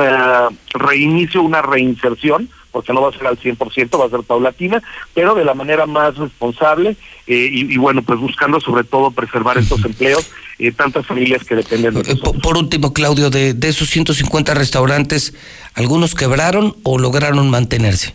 reinicio, 0.75 1.41
una 1.41 1.63
reinserción, 1.63 2.51
porque 2.73 2.93
no 2.93 3.03
va 3.03 3.11
a 3.11 3.13
ser 3.13 3.27
al 3.27 3.39
100%, 3.39 4.01
va 4.01 4.07
a 4.07 4.11
ser 4.11 4.23
paulatina, 4.23 4.83
pero 5.15 5.35
de 5.35 5.45
la 5.45 5.55
manera 5.55 5.87
más 5.87 6.17
responsable 6.17 6.97
eh, 7.27 7.49
y, 7.53 7.73
y 7.73 7.77
bueno, 7.77 8.03
pues 8.03 8.19
buscando 8.19 8.61
sobre 8.61 8.85
todo 8.85 9.11
preservar 9.11 9.59
estos 9.59 9.85
empleos, 9.85 10.29
eh, 10.59 10.73
tantas 10.73 11.07
familias 11.07 11.45
que 11.45 11.55
dependen 11.55 11.95
de 11.95 12.01
nosotros. 12.03 12.43
Por 12.43 12.57
último, 12.57 12.93
Claudio, 12.93 13.31
de, 13.31 13.55
de 13.55 13.69
esos 13.69 13.89
150 13.91 14.55
restaurantes, 14.55 15.35
¿algunos 15.75 16.15
quebraron 16.15 16.75
o 16.83 16.99
lograron 16.99 17.49
mantenerse? 17.51 18.15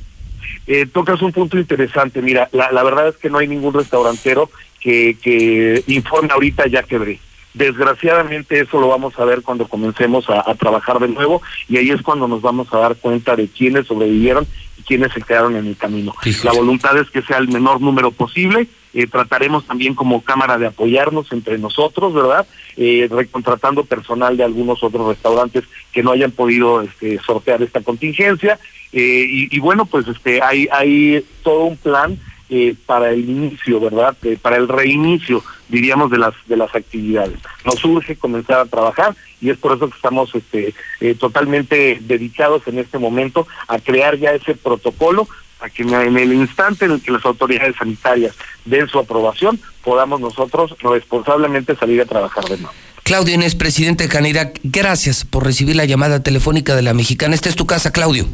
eh, 0.67 0.85
tocas 0.85 1.21
un 1.21 1.31
punto 1.31 1.57
interesante. 1.57 2.21
Mira, 2.21 2.49
la, 2.51 2.71
la 2.71 2.83
verdad 2.83 3.07
es 3.07 3.17
que 3.17 3.29
no 3.29 3.39
hay 3.39 3.47
ningún 3.47 3.73
restaurantero 3.73 4.51
que, 4.79 5.17
que 5.21 5.83
informe 5.87 6.29
ahorita 6.33 6.67
ya 6.67 6.83
quebré. 6.83 7.19
Desgraciadamente 7.53 8.59
eso 8.59 8.79
lo 8.79 8.87
vamos 8.87 9.17
a 9.17 9.25
ver 9.25 9.41
cuando 9.41 9.67
comencemos 9.67 10.29
a, 10.29 10.49
a, 10.49 10.55
trabajar 10.55 10.99
de 10.99 11.07
nuevo 11.07 11.41
y 11.67 11.77
ahí 11.77 11.89
es 11.89 12.01
cuando 12.01 12.27
nos 12.27 12.41
vamos 12.41 12.71
a 12.71 12.77
dar 12.77 12.95
cuenta 12.97 13.35
de 13.35 13.47
quiénes 13.47 13.87
sobrevivieron 13.87 14.45
y 14.77 14.83
quiénes 14.83 15.11
se 15.11 15.21
quedaron 15.21 15.55
en 15.55 15.65
el 15.65 15.75
camino. 15.75 16.13
La 16.43 16.51
voluntad 16.51 16.97
es 16.97 17.09
que 17.09 17.23
sea 17.23 17.37
el 17.37 17.47
menor 17.47 17.81
número 17.81 18.11
posible. 18.11 18.67
Eh, 18.93 19.07
trataremos 19.07 19.65
también 19.65 19.95
como 19.95 20.23
Cámara 20.23 20.57
de 20.57 20.67
apoyarnos 20.67 21.31
entre 21.31 21.57
nosotros, 21.57 22.13
¿verdad? 22.13 22.47
Eh, 22.77 23.07
recontratando 23.09 23.83
personal 23.85 24.37
de 24.37 24.43
algunos 24.43 24.83
otros 24.83 25.07
restaurantes 25.07 25.63
que 25.91 26.03
no 26.03 26.11
hayan 26.11 26.31
podido 26.31 26.81
este, 26.81 27.19
sortear 27.19 27.61
esta 27.61 27.81
contingencia. 27.81 28.59
Eh, 28.93 29.25
y, 29.29 29.55
y, 29.55 29.59
bueno, 29.59 29.85
pues 29.85 30.07
este 30.07 30.41
hay, 30.41 30.67
hay 30.71 31.25
todo 31.43 31.65
un 31.65 31.77
plan 31.77 32.17
eh, 32.49 32.75
para 32.85 33.11
el 33.11 33.29
inicio, 33.29 33.79
¿verdad? 33.79 34.15
Eh, 34.23 34.37
para 34.41 34.57
el 34.57 34.67
reinicio, 34.67 35.43
diríamos, 35.67 36.09
de 36.11 36.17
las 36.17 36.33
de 36.47 36.57
las 36.57 36.73
actividades. 36.73 37.37
Nos 37.65 37.83
urge 37.83 38.15
comenzar 38.15 38.59
a 38.59 38.65
trabajar 38.65 39.15
y 39.41 39.49
es 39.49 39.57
por 39.57 39.75
eso 39.75 39.89
que 39.89 39.95
estamos 39.95 40.33
este, 40.33 40.73
eh, 41.01 41.15
totalmente 41.15 41.99
dedicados 42.01 42.67
en 42.67 42.79
este 42.79 42.97
momento 42.97 43.47
a 43.67 43.79
crear 43.79 44.17
ya 44.17 44.31
ese 44.31 44.55
protocolo 44.55 45.27
para 45.59 45.71
que 45.71 45.83
en 45.83 46.17
el 46.17 46.33
instante 46.33 46.85
en 46.85 46.91
el 46.91 47.01
que 47.01 47.11
las 47.11 47.25
autoridades 47.25 47.75
sanitarias 47.77 48.35
den 48.65 48.87
su 48.87 48.99
aprobación, 48.99 49.59
podamos 49.83 50.21
nosotros 50.21 50.75
responsablemente 50.79 51.75
salir 51.75 51.99
a 52.01 52.05
trabajar 52.05 52.45
de 52.45 52.57
nuevo. 52.57 52.73
Claudio 53.03 53.35
Inés, 53.35 53.55
presidente 53.55 54.03
de 54.03 54.09
Canirac, 54.09 54.59
gracias 54.63 55.25
por 55.25 55.45
recibir 55.45 55.75
la 55.75 55.85
llamada 55.85 56.21
telefónica 56.21 56.75
de 56.75 56.81
la 56.81 56.93
mexicana. 56.93 57.35
Esta 57.35 57.49
es 57.49 57.55
tu 57.55 57.65
casa, 57.65 57.91
Claudio. 57.91 58.27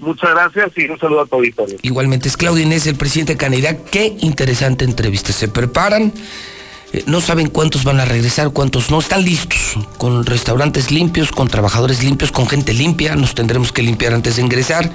Muchas 0.00 0.30
gracias 0.30 0.72
y 0.76 0.88
un 0.88 0.98
saludo 0.98 1.20
a 1.20 1.26
tu 1.26 1.36
auditorio. 1.36 1.78
Igualmente 1.82 2.28
es 2.28 2.36
Claudio 2.36 2.64
Inés, 2.64 2.86
el 2.86 2.96
presidente 2.96 3.34
de 3.34 3.38
Canirac. 3.38 3.84
Qué 3.90 4.16
interesante 4.20 4.84
entrevista. 4.84 5.32
Se 5.32 5.46
preparan, 5.46 6.12
eh, 6.92 7.04
no 7.06 7.20
saben 7.20 7.48
cuántos 7.48 7.84
van 7.84 8.00
a 8.00 8.06
regresar, 8.06 8.50
cuántos 8.50 8.90
no. 8.90 8.98
Están 8.98 9.24
listos, 9.24 9.78
con 9.98 10.24
restaurantes 10.24 10.90
limpios, 10.90 11.30
con 11.30 11.48
trabajadores 11.48 12.02
limpios, 12.02 12.32
con 12.32 12.48
gente 12.48 12.72
limpia. 12.72 13.14
Nos 13.14 13.34
tendremos 13.34 13.72
que 13.72 13.82
limpiar 13.82 14.14
antes 14.14 14.36
de 14.36 14.42
ingresar. 14.42 14.90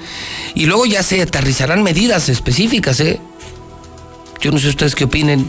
Y 0.54 0.66
luego 0.66 0.86
ya 0.86 1.02
se 1.02 1.22
aterrizarán 1.22 1.84
medidas 1.84 2.28
específicas, 2.28 2.98
¿eh? 3.00 3.20
Yo 4.40 4.50
no 4.50 4.58
sé 4.58 4.68
ustedes 4.68 4.94
qué 4.94 5.04
opinen, 5.04 5.48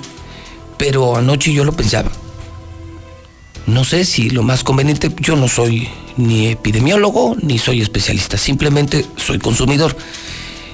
pero 0.78 1.18
anoche 1.18 1.52
yo 1.52 1.64
lo 1.64 1.74
pensaba. 1.74 2.12
No 3.68 3.84
sé 3.84 4.06
si 4.06 4.30
lo 4.30 4.44
más 4.44 4.64
conveniente, 4.64 5.12
yo 5.20 5.36
no 5.36 5.50
soy 5.50 5.90
ni 6.16 6.48
epidemiólogo 6.48 7.36
ni 7.42 7.60
soy 7.60 7.82
especialista, 7.82 8.38
simplemente 8.38 9.06
soy 9.18 9.40
consumidor. 9.40 9.96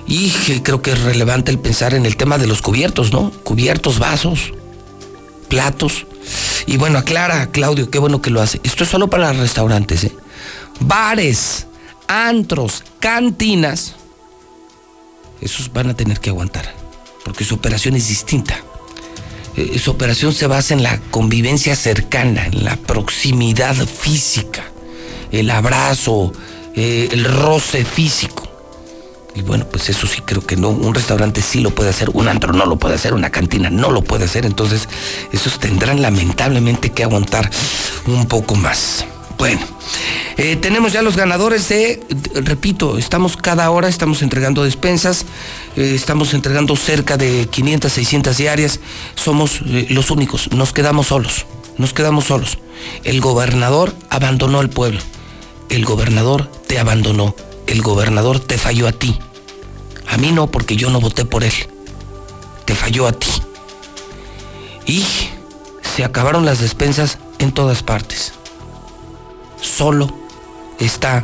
Y 0.08 0.30
creo 0.62 0.82
que 0.84 0.92
es 0.92 1.02
relevante 1.02 1.50
el 1.50 1.58
pensar 1.58 1.96
en 1.96 2.06
el 2.06 2.18
tema 2.18 2.38
de 2.38 2.46
los 2.46 2.62
cubiertos, 2.62 3.12
¿no? 3.12 3.32
Cubiertos, 3.44 3.98
vasos, 3.98 4.54
platos. 5.48 6.06
Y 6.68 6.78
bueno, 6.78 7.00
aclara, 7.00 7.48
Claudio, 7.48 7.90
qué 7.90 7.98
bueno 7.98 8.22
que 8.22 8.30
lo 8.30 8.42
hace. 8.42 8.62
Esto 8.64 8.84
es 8.84 8.92
solo 8.92 9.10
para 9.10 9.34
restaurantes, 9.34 10.04
¿eh? 10.04 10.16
Bares, 10.80 11.66
antros, 12.08 12.84
cantinas. 13.00 13.96
Esos 15.42 15.74
van 15.74 15.90
a 15.90 15.96
tener 15.96 16.20
que 16.20 16.30
aguantar, 16.30 16.76
porque 17.26 17.44
su 17.44 17.56
operación 17.56 17.96
es 17.96 18.08
distinta. 18.08 18.64
Eh, 19.56 19.78
su 19.80 19.92
operación 19.92 20.34
se 20.34 20.48
basa 20.48 20.74
en 20.74 20.84
la 20.84 21.00
convivencia 21.12 21.76
cercana, 21.76 22.48
en 22.48 22.64
la 22.64 22.76
proximidad 22.76 23.76
física, 23.76 24.64
el 25.32 25.50
abrazo, 25.50 26.32
eh, 26.76 27.10
el 27.12 27.26
roce 27.26 27.86
físico. 27.86 28.50
Y 29.36 29.42
bueno, 29.42 29.66
pues 29.68 29.90
eso 29.90 30.06
sí 30.06 30.22
creo 30.22 30.46
que 30.46 30.56
no. 30.56 30.70
Un 30.70 30.94
restaurante 30.94 31.42
sí 31.42 31.60
lo 31.60 31.72
puede 31.72 31.90
hacer, 31.90 32.10
un 32.14 32.28
antro 32.28 32.54
no 32.54 32.66
lo 32.66 32.78
puede 32.78 32.96
hacer, 32.96 33.14
una 33.14 33.32
cantina 33.32 33.70
no 33.70 33.90
lo 33.92 34.04
puede 34.04 34.26
hacer. 34.26 34.46
Entonces, 34.46 34.88
esos 35.32 35.60
tendrán 35.60 36.02
lamentablemente 36.02 36.92
que 36.92 37.04
aguantar 37.04 37.50
un 38.06 38.28
poco 38.28 38.56
más. 38.56 39.06
Bueno, 39.38 39.62
eh, 40.38 40.56
tenemos 40.56 40.94
ya 40.94 41.02
los 41.02 41.16
ganadores 41.16 41.68
de, 41.70 42.02
repito, 42.36 42.98
estamos 42.98 43.36
cada 43.38 43.70
hora, 43.72 43.88
estamos 43.88 44.22
entregando 44.22 44.64
despensas, 44.64 45.26
eh, 45.76 45.94
estamos 45.96 46.34
entregando 46.34 46.76
cerca 46.76 47.18
de 47.18 47.48
500, 47.50 47.92
600 47.92 48.38
diarias, 48.38 48.80
somos 49.16 49.62
eh, 49.66 49.88
los 49.90 50.12
únicos, 50.12 50.52
nos 50.52 50.74
quedamos 50.74 51.08
solos, 51.08 51.46
nos 51.78 51.94
quedamos 51.94 52.26
solos. 52.26 52.58
El 53.04 53.22
gobernador 53.22 53.94
abandonó 54.10 54.62
el 54.62 54.70
pueblo, 54.70 55.00
el 55.70 55.86
gobernador 55.86 56.50
te 56.68 56.80
abandonó, 56.80 57.36
el 57.68 57.82
gobernador 57.82 58.40
te 58.40 58.58
falló 58.58 58.88
a 58.88 58.92
ti. 58.92 59.20
A 60.08 60.18
mí 60.18 60.32
no, 60.32 60.48
porque 60.48 60.76
yo 60.76 60.90
no 60.90 61.02
voté 61.02 61.26
por 61.26 61.44
él, 61.44 61.54
te 62.66 62.76
falló 62.76 63.08
a 63.08 63.14
ti. 63.14 63.32
Y 64.86 65.06
se 65.96 66.04
acabaron 66.04 66.46
las 66.46 66.60
despensas 66.60 67.18
en 67.40 67.52
todas 67.52 67.84
partes 67.84 68.34
solo 69.64 70.14
está 70.80 71.24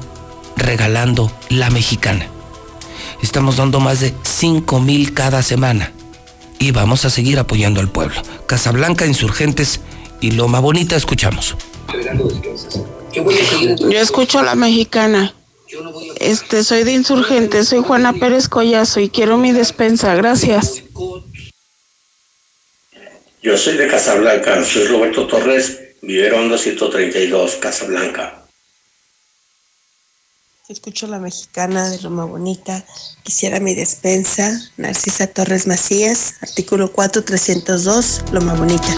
regalando 0.55 1.31
la 1.49 1.69
mexicana. 1.69 2.27
Estamos 3.21 3.57
dando 3.57 3.79
más 3.79 3.99
de 3.99 4.13
5 4.23 4.79
mil 4.79 5.13
cada 5.13 5.43
semana 5.43 5.91
y 6.57 6.71
vamos 6.71 7.05
a 7.05 7.09
seguir 7.09 7.39
apoyando 7.39 7.79
al 7.79 7.89
pueblo. 7.89 8.21
Casablanca, 8.47 9.05
Insurgentes 9.05 9.81
y 10.21 10.31
Loma 10.31 10.59
Bonita, 10.59 10.95
escuchamos. 10.95 11.55
Yo 13.13 13.99
escucho 13.99 14.39
a 14.39 14.43
la 14.43 14.55
mexicana. 14.55 15.33
Este, 16.17 16.63
soy 16.63 16.83
de 16.83 16.93
Insurgentes, 16.93 17.69
soy 17.69 17.83
Juana 17.83 18.13
Pérez 18.13 18.47
Collazo 18.47 18.99
y 18.99 19.09
quiero 19.09 19.37
mi 19.37 19.51
despensa. 19.51 20.15
Gracias. 20.15 20.83
Yo 23.41 23.57
soy 23.57 23.77
de 23.77 23.87
Casablanca, 23.87 24.63
soy 24.65 24.87
Roberto 24.87 25.27
Torres 25.27 25.88
Vivero 26.01 26.37
232, 26.47 27.55
Casablanca. 27.55 28.45
Escucho 30.69 31.07
la 31.07 31.17
mexicana 31.17 31.89
de 31.89 31.97
Roma 31.97 32.25
Bonita. 32.25 32.85
Quisiera 33.23 33.59
mi 33.59 33.73
despensa. 33.73 34.61
Narcisa 34.77 35.27
Torres 35.27 35.65
Macías, 35.65 36.35
artículo 36.41 36.91
4302, 36.91 38.25
Loma 38.31 38.53
Bonita. 38.53 38.95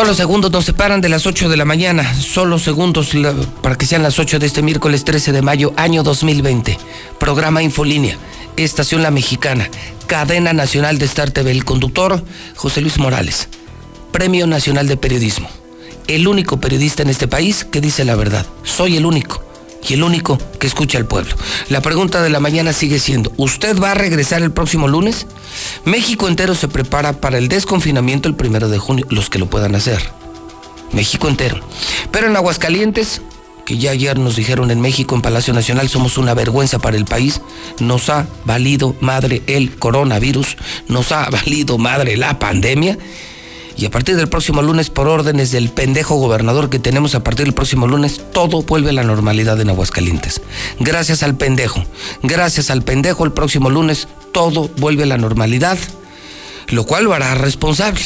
Solo 0.00 0.14
segundos 0.14 0.50
nos 0.50 0.64
separan 0.64 1.02
de 1.02 1.10
las 1.10 1.26
8 1.26 1.50
de 1.50 1.58
la 1.58 1.66
mañana. 1.66 2.14
Solo 2.14 2.58
segundos 2.58 3.10
para 3.60 3.76
que 3.76 3.84
sean 3.84 4.02
las 4.02 4.18
8 4.18 4.38
de 4.38 4.46
este 4.46 4.62
miércoles 4.62 5.04
13 5.04 5.30
de 5.30 5.42
mayo, 5.42 5.74
año 5.76 6.02
2020. 6.02 6.78
Programa 7.18 7.62
Infolínea. 7.62 8.16
Estación 8.56 9.02
La 9.02 9.10
Mexicana. 9.10 9.68
Cadena 10.06 10.54
Nacional 10.54 10.98
de 10.98 11.04
Star 11.04 11.32
TV. 11.32 11.50
El 11.50 11.66
conductor, 11.66 12.24
José 12.56 12.80
Luis 12.80 12.96
Morales. 12.96 13.48
Premio 14.10 14.46
Nacional 14.46 14.88
de 14.88 14.96
Periodismo. 14.96 15.50
El 16.06 16.28
único 16.28 16.58
periodista 16.58 17.02
en 17.02 17.10
este 17.10 17.28
país 17.28 17.66
que 17.66 17.82
dice 17.82 18.06
la 18.06 18.16
verdad. 18.16 18.46
Soy 18.62 18.96
el 18.96 19.04
único 19.04 19.49
y 19.88 19.94
el 19.94 20.02
único 20.02 20.38
que 20.58 20.66
escucha 20.66 20.98
al 20.98 21.06
pueblo. 21.06 21.34
La 21.68 21.80
pregunta 21.80 22.22
de 22.22 22.30
la 22.30 22.40
mañana 22.40 22.72
sigue 22.72 22.98
siendo, 22.98 23.32
¿usted 23.36 23.78
va 23.78 23.92
a 23.92 23.94
regresar 23.94 24.42
el 24.42 24.52
próximo 24.52 24.88
lunes? 24.88 25.26
México 25.84 26.28
entero 26.28 26.54
se 26.54 26.68
prepara 26.68 27.14
para 27.14 27.38
el 27.38 27.48
desconfinamiento 27.48 28.28
el 28.28 28.34
primero 28.34 28.68
de 28.68 28.78
junio, 28.78 29.06
los 29.10 29.30
que 29.30 29.38
lo 29.38 29.46
puedan 29.46 29.74
hacer. 29.74 30.12
México 30.92 31.28
entero. 31.28 31.60
Pero 32.10 32.26
en 32.26 32.36
Aguascalientes, 32.36 33.22
que 33.64 33.78
ya 33.78 33.92
ayer 33.92 34.18
nos 34.18 34.36
dijeron 34.36 34.70
en 34.70 34.80
México, 34.80 35.14
en 35.14 35.22
Palacio 35.22 35.54
Nacional, 35.54 35.88
somos 35.88 36.18
una 36.18 36.34
vergüenza 36.34 36.78
para 36.78 36.96
el 36.96 37.04
país, 37.04 37.40
nos 37.78 38.08
ha 38.10 38.26
valido 38.44 38.96
madre 39.00 39.42
el 39.46 39.76
coronavirus, 39.76 40.56
nos 40.88 41.12
ha 41.12 41.30
valido 41.30 41.78
madre 41.78 42.16
la 42.16 42.38
pandemia 42.38 42.98
y 43.80 43.86
a 43.86 43.90
partir 43.90 44.14
del 44.16 44.28
próximo 44.28 44.60
lunes, 44.60 44.90
por 44.90 45.08
órdenes 45.08 45.52
del 45.52 45.70
pendejo 45.70 46.16
gobernador 46.16 46.68
que 46.68 46.78
tenemos 46.78 47.14
a 47.14 47.24
partir 47.24 47.46
del 47.46 47.54
próximo 47.54 47.86
lunes, 47.86 48.20
todo 48.30 48.60
vuelve 48.60 48.90
a 48.90 48.92
la 48.92 49.04
normalidad 49.04 49.58
en 49.58 49.70
Aguascalientes. 49.70 50.42
Gracias 50.78 51.22
al 51.22 51.34
pendejo. 51.34 51.82
Gracias 52.22 52.70
al 52.70 52.82
pendejo, 52.82 53.24
el 53.24 53.32
próximo 53.32 53.70
lunes 53.70 54.06
todo 54.32 54.68
vuelve 54.76 55.04
a 55.04 55.06
la 55.06 55.16
normalidad, 55.16 55.78
lo 56.68 56.84
cual 56.84 57.04
lo 57.04 57.14
hará 57.14 57.34
responsable. 57.34 58.02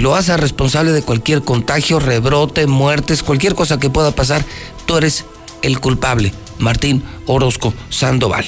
Lo 0.00 0.16
hace 0.16 0.36
responsable 0.36 0.90
de 0.90 1.02
cualquier 1.02 1.42
contagio, 1.42 2.00
rebrote, 2.00 2.66
muertes, 2.66 3.22
cualquier 3.22 3.54
cosa 3.54 3.78
que 3.78 3.90
pueda 3.90 4.10
pasar. 4.10 4.44
Tú 4.86 4.96
eres 4.96 5.24
el 5.62 5.80
culpable, 5.80 6.32
Martín 6.58 7.02
Orozco 7.26 7.72
Sandoval. 7.88 8.44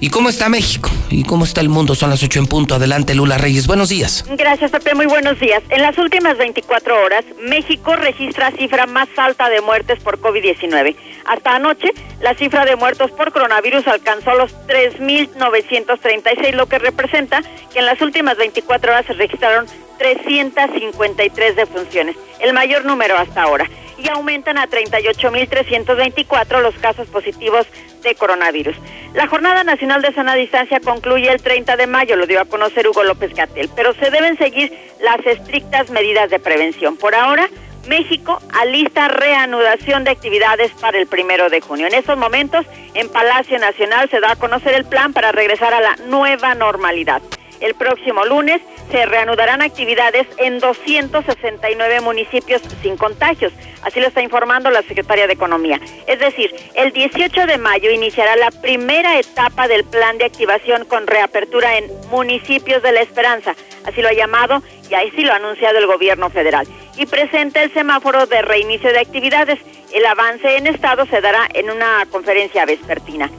¿Y 0.00 0.10
cómo 0.10 0.28
está 0.28 0.48
México? 0.48 0.90
¿Y 1.10 1.24
cómo 1.24 1.44
está 1.44 1.60
el 1.60 1.68
mundo? 1.68 1.94
Son 1.94 2.10
las 2.10 2.22
ocho 2.22 2.38
en 2.38 2.46
punto. 2.46 2.74
Adelante, 2.74 3.14
Lula 3.14 3.38
Reyes. 3.38 3.66
Buenos 3.66 3.88
días. 3.88 4.24
Gracias, 4.28 4.70
Pepe. 4.70 4.94
Muy 4.94 5.06
buenos 5.06 5.40
días. 5.40 5.62
En 5.70 5.82
las 5.82 5.98
últimas 5.98 6.38
24 6.38 7.04
horas, 7.04 7.24
México 7.48 7.96
registra 7.96 8.52
cifra 8.52 8.86
más 8.86 9.08
alta 9.16 9.48
de 9.48 9.60
muertes 9.60 9.98
por 10.00 10.20
COVID-19. 10.20 10.94
Hasta 11.26 11.56
anoche, 11.56 11.90
la 12.20 12.34
cifra 12.34 12.64
de 12.64 12.76
muertos 12.76 13.10
por 13.10 13.32
coronavirus 13.32 13.86
alcanzó 13.88 14.34
los 14.34 14.52
3.936, 14.66 16.52
lo 16.54 16.66
que 16.66 16.78
representa 16.78 17.42
que 17.72 17.80
en 17.80 17.86
las 17.86 18.00
últimas 18.00 18.36
24 18.36 18.92
horas 18.92 19.06
se 19.06 19.12
registraron 19.14 19.66
353 19.98 21.56
defunciones, 21.56 22.16
el 22.40 22.54
mayor 22.54 22.84
número 22.84 23.18
hasta 23.18 23.42
ahora 23.42 23.68
y 23.98 24.08
aumentan 24.08 24.58
a 24.58 24.68
38.324 24.68 26.62
los 26.62 26.74
casos 26.76 27.08
positivos 27.08 27.66
de 28.02 28.14
coronavirus. 28.14 28.76
La 29.14 29.26
Jornada 29.26 29.64
Nacional 29.64 30.02
de 30.02 30.12
Sana 30.12 30.34
Distancia 30.34 30.80
concluye 30.80 31.30
el 31.30 31.42
30 31.42 31.76
de 31.76 31.86
mayo, 31.86 32.16
lo 32.16 32.26
dio 32.26 32.40
a 32.40 32.44
conocer 32.44 32.86
Hugo 32.86 33.02
López 33.02 33.34
Gatel, 33.34 33.68
pero 33.74 33.94
se 33.94 34.10
deben 34.10 34.38
seguir 34.38 34.72
las 35.00 35.24
estrictas 35.26 35.90
medidas 35.90 36.30
de 36.30 36.38
prevención. 36.38 36.96
Por 36.96 37.14
ahora, 37.14 37.48
México 37.88 38.40
alista 38.52 39.08
reanudación 39.08 40.04
de 40.04 40.10
actividades 40.10 40.70
para 40.80 40.98
el 40.98 41.06
primero 41.06 41.48
de 41.48 41.60
junio. 41.60 41.86
En 41.86 41.94
estos 41.94 42.18
momentos, 42.18 42.66
en 42.94 43.08
Palacio 43.08 43.58
Nacional 43.58 44.08
se 44.10 44.20
da 44.20 44.32
a 44.32 44.36
conocer 44.36 44.74
el 44.74 44.84
plan 44.84 45.12
para 45.12 45.32
regresar 45.32 45.72
a 45.72 45.80
la 45.80 45.96
nueva 46.06 46.54
normalidad. 46.54 47.22
El 47.60 47.74
próximo 47.74 48.24
lunes 48.24 48.60
se 48.90 49.04
reanudarán 49.06 49.62
actividades 49.62 50.26
en 50.38 50.58
269 50.58 52.00
municipios 52.00 52.62
sin 52.82 52.96
contagios. 52.96 53.52
Así 53.82 54.00
lo 54.00 54.08
está 54.08 54.22
informando 54.22 54.70
la 54.70 54.82
Secretaria 54.82 55.26
de 55.26 55.32
Economía. 55.32 55.80
Es 56.06 56.18
decir, 56.18 56.54
el 56.74 56.92
18 56.92 57.46
de 57.46 57.58
mayo 57.58 57.90
iniciará 57.90 58.36
la 58.36 58.50
primera 58.50 59.18
etapa 59.18 59.68
del 59.68 59.84
plan 59.84 60.18
de 60.18 60.24
activación 60.24 60.84
con 60.84 61.06
reapertura 61.06 61.78
en 61.78 61.90
municipios 62.10 62.82
de 62.82 62.92
la 62.92 63.00
Esperanza. 63.00 63.54
Así 63.84 64.02
lo 64.02 64.08
ha 64.08 64.12
llamado 64.12 64.62
y 64.90 64.94
así 64.94 65.22
lo 65.22 65.32
ha 65.32 65.36
anunciado 65.36 65.78
el 65.78 65.86
gobierno 65.86 66.30
federal. 66.30 66.66
Y 66.96 67.06
presenta 67.06 67.62
el 67.62 67.72
semáforo 67.72 68.26
de 68.26 68.42
reinicio 68.42 68.90
de 68.90 69.00
actividades. 69.00 69.58
El 69.92 70.04
avance 70.06 70.56
en 70.56 70.66
estado 70.66 71.06
se 71.06 71.20
dará 71.20 71.48
en 71.54 71.70
una 71.70 72.06
conferencia 72.10 72.64
vespertina. 72.64 73.30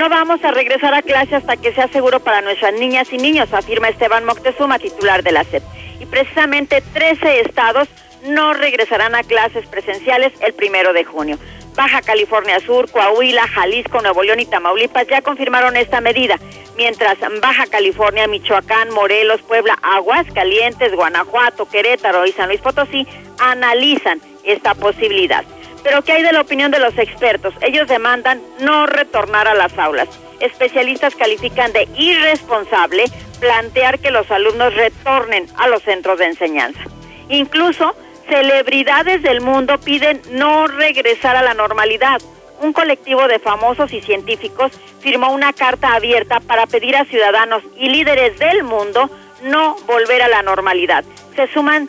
No 0.00 0.08
vamos 0.08 0.42
a 0.42 0.50
regresar 0.50 0.94
a 0.94 1.02
clase 1.02 1.36
hasta 1.36 1.58
que 1.58 1.74
sea 1.74 1.86
seguro 1.88 2.20
para 2.20 2.40
nuestras 2.40 2.72
niñas 2.72 3.12
y 3.12 3.18
niños, 3.18 3.52
afirma 3.52 3.90
Esteban 3.90 4.24
Moctezuma, 4.24 4.78
titular 4.78 5.22
de 5.22 5.30
la 5.30 5.44
SEP. 5.44 5.62
Y 6.00 6.06
precisamente 6.06 6.82
13 6.94 7.40
estados 7.40 7.86
no 8.24 8.54
regresarán 8.54 9.14
a 9.14 9.22
clases 9.22 9.66
presenciales 9.66 10.32
el 10.40 10.54
primero 10.54 10.94
de 10.94 11.04
junio. 11.04 11.38
Baja 11.76 12.00
California 12.00 12.60
Sur, 12.60 12.90
Coahuila, 12.90 13.46
Jalisco, 13.46 14.00
Nuevo 14.00 14.22
León 14.22 14.40
y 14.40 14.46
Tamaulipas 14.46 15.06
ya 15.06 15.20
confirmaron 15.20 15.76
esta 15.76 16.00
medida, 16.00 16.38
mientras 16.78 17.18
Baja 17.42 17.66
California, 17.66 18.26
Michoacán, 18.26 18.94
Morelos, 18.94 19.42
Puebla, 19.42 19.78
Aguascalientes, 19.82 20.94
Guanajuato, 20.94 21.68
Querétaro 21.68 22.24
y 22.24 22.32
San 22.32 22.48
Luis 22.48 22.62
Potosí 22.62 23.06
analizan 23.38 24.22
esta 24.44 24.74
posibilidad. 24.74 25.44
Pero 25.82 26.02
¿qué 26.02 26.12
hay 26.12 26.22
de 26.22 26.32
la 26.32 26.42
opinión 26.42 26.70
de 26.70 26.78
los 26.78 26.96
expertos? 26.98 27.54
Ellos 27.60 27.88
demandan 27.88 28.40
no 28.60 28.86
retornar 28.86 29.48
a 29.48 29.54
las 29.54 29.76
aulas. 29.78 30.08
Especialistas 30.40 31.14
califican 31.14 31.72
de 31.72 31.88
irresponsable 31.96 33.04
plantear 33.40 33.98
que 33.98 34.10
los 34.10 34.30
alumnos 34.30 34.74
retornen 34.74 35.46
a 35.56 35.68
los 35.68 35.82
centros 35.82 36.18
de 36.18 36.26
enseñanza. 36.26 36.80
Incluso 37.28 37.94
celebridades 38.28 39.22
del 39.22 39.40
mundo 39.40 39.78
piden 39.80 40.20
no 40.30 40.66
regresar 40.66 41.36
a 41.36 41.42
la 41.42 41.54
normalidad. 41.54 42.20
Un 42.60 42.72
colectivo 42.72 43.26
de 43.26 43.38
famosos 43.38 43.92
y 43.92 44.02
científicos 44.02 44.72
firmó 45.00 45.32
una 45.32 45.52
carta 45.52 45.94
abierta 45.94 46.40
para 46.40 46.66
pedir 46.66 46.96
a 46.96 47.06
ciudadanos 47.06 47.62
y 47.76 47.88
líderes 47.88 48.38
del 48.38 48.62
mundo 48.62 49.10
no 49.42 49.76
volver 49.86 50.22
a 50.22 50.28
la 50.28 50.42
normalidad. 50.42 51.04
Se 51.34 51.46
suman 51.48 51.88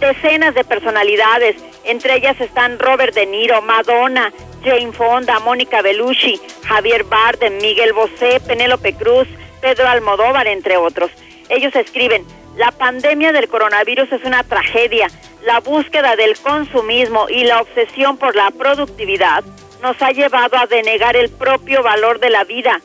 decenas 0.00 0.54
de 0.54 0.64
personalidades, 0.64 1.56
entre 1.86 2.16
ellas 2.16 2.40
están 2.40 2.78
Robert 2.78 3.14
De 3.14 3.26
Niro, 3.26 3.62
Madonna, 3.62 4.32
Jane 4.64 4.92
Fonda, 4.92 5.38
Mónica 5.40 5.82
Bellucci, 5.82 6.40
Javier 6.64 7.04
Bardem, 7.04 7.56
Miguel 7.58 7.92
Bosé, 7.92 8.40
Penélope 8.40 8.94
Cruz, 8.94 9.28
Pedro 9.60 9.88
Almodóvar, 9.88 10.46
entre 10.46 10.76
otros. 10.76 11.10
Ellos 11.48 11.74
escriben, 11.76 12.24
la 12.56 12.72
pandemia 12.72 13.32
del 13.32 13.48
coronavirus 13.48 14.10
es 14.12 14.24
una 14.24 14.42
tragedia. 14.42 15.08
La 15.44 15.60
búsqueda 15.60 16.16
del 16.16 16.36
consumismo 16.38 17.28
y 17.28 17.44
la 17.44 17.60
obsesión 17.60 18.16
por 18.16 18.34
la 18.34 18.50
productividad 18.50 19.44
nos 19.82 20.00
ha 20.02 20.10
llevado 20.10 20.56
a 20.56 20.66
denegar 20.66 21.16
el 21.16 21.30
propio 21.30 21.82
valor 21.82 22.18
de 22.18 22.30
la 22.30 22.44
vida, 22.44 22.80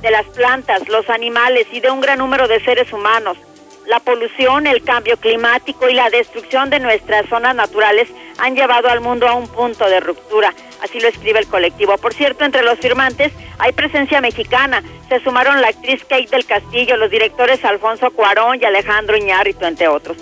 de 0.00 0.10
las 0.10 0.26
plantas, 0.26 0.88
los 0.88 1.10
animales 1.10 1.66
y 1.72 1.80
de 1.80 1.90
un 1.90 2.00
gran 2.00 2.18
número 2.18 2.48
de 2.48 2.64
seres 2.64 2.92
humanos. 2.92 3.36
La 3.86 4.00
polución, 4.00 4.66
el 4.66 4.82
cambio 4.82 5.16
climático 5.16 5.88
y 5.88 5.94
la 5.94 6.10
destrucción 6.10 6.70
de 6.70 6.80
nuestras 6.80 7.28
zonas 7.28 7.54
naturales 7.54 8.08
han 8.38 8.56
llevado 8.56 8.88
al 8.88 9.00
mundo 9.00 9.28
a 9.28 9.34
un 9.34 9.46
punto 9.46 9.88
de 9.88 10.00
ruptura. 10.00 10.52
Así 10.82 10.98
lo 10.98 11.06
escribe 11.06 11.38
el 11.38 11.46
colectivo. 11.46 11.96
Por 11.96 12.12
cierto, 12.12 12.44
entre 12.44 12.64
los 12.64 12.80
firmantes 12.80 13.32
hay 13.58 13.72
presencia 13.72 14.20
mexicana. 14.20 14.82
Se 15.08 15.20
sumaron 15.20 15.60
la 15.60 15.68
actriz 15.68 16.02
Kate 16.02 16.26
del 16.30 16.46
Castillo, 16.46 16.96
los 16.96 17.12
directores 17.12 17.64
Alfonso 17.64 18.10
Cuarón 18.10 18.58
y 18.60 18.64
Alejandro 18.64 19.16
Iñárritu, 19.16 19.64
entre 19.64 19.86
otros. 19.86 20.16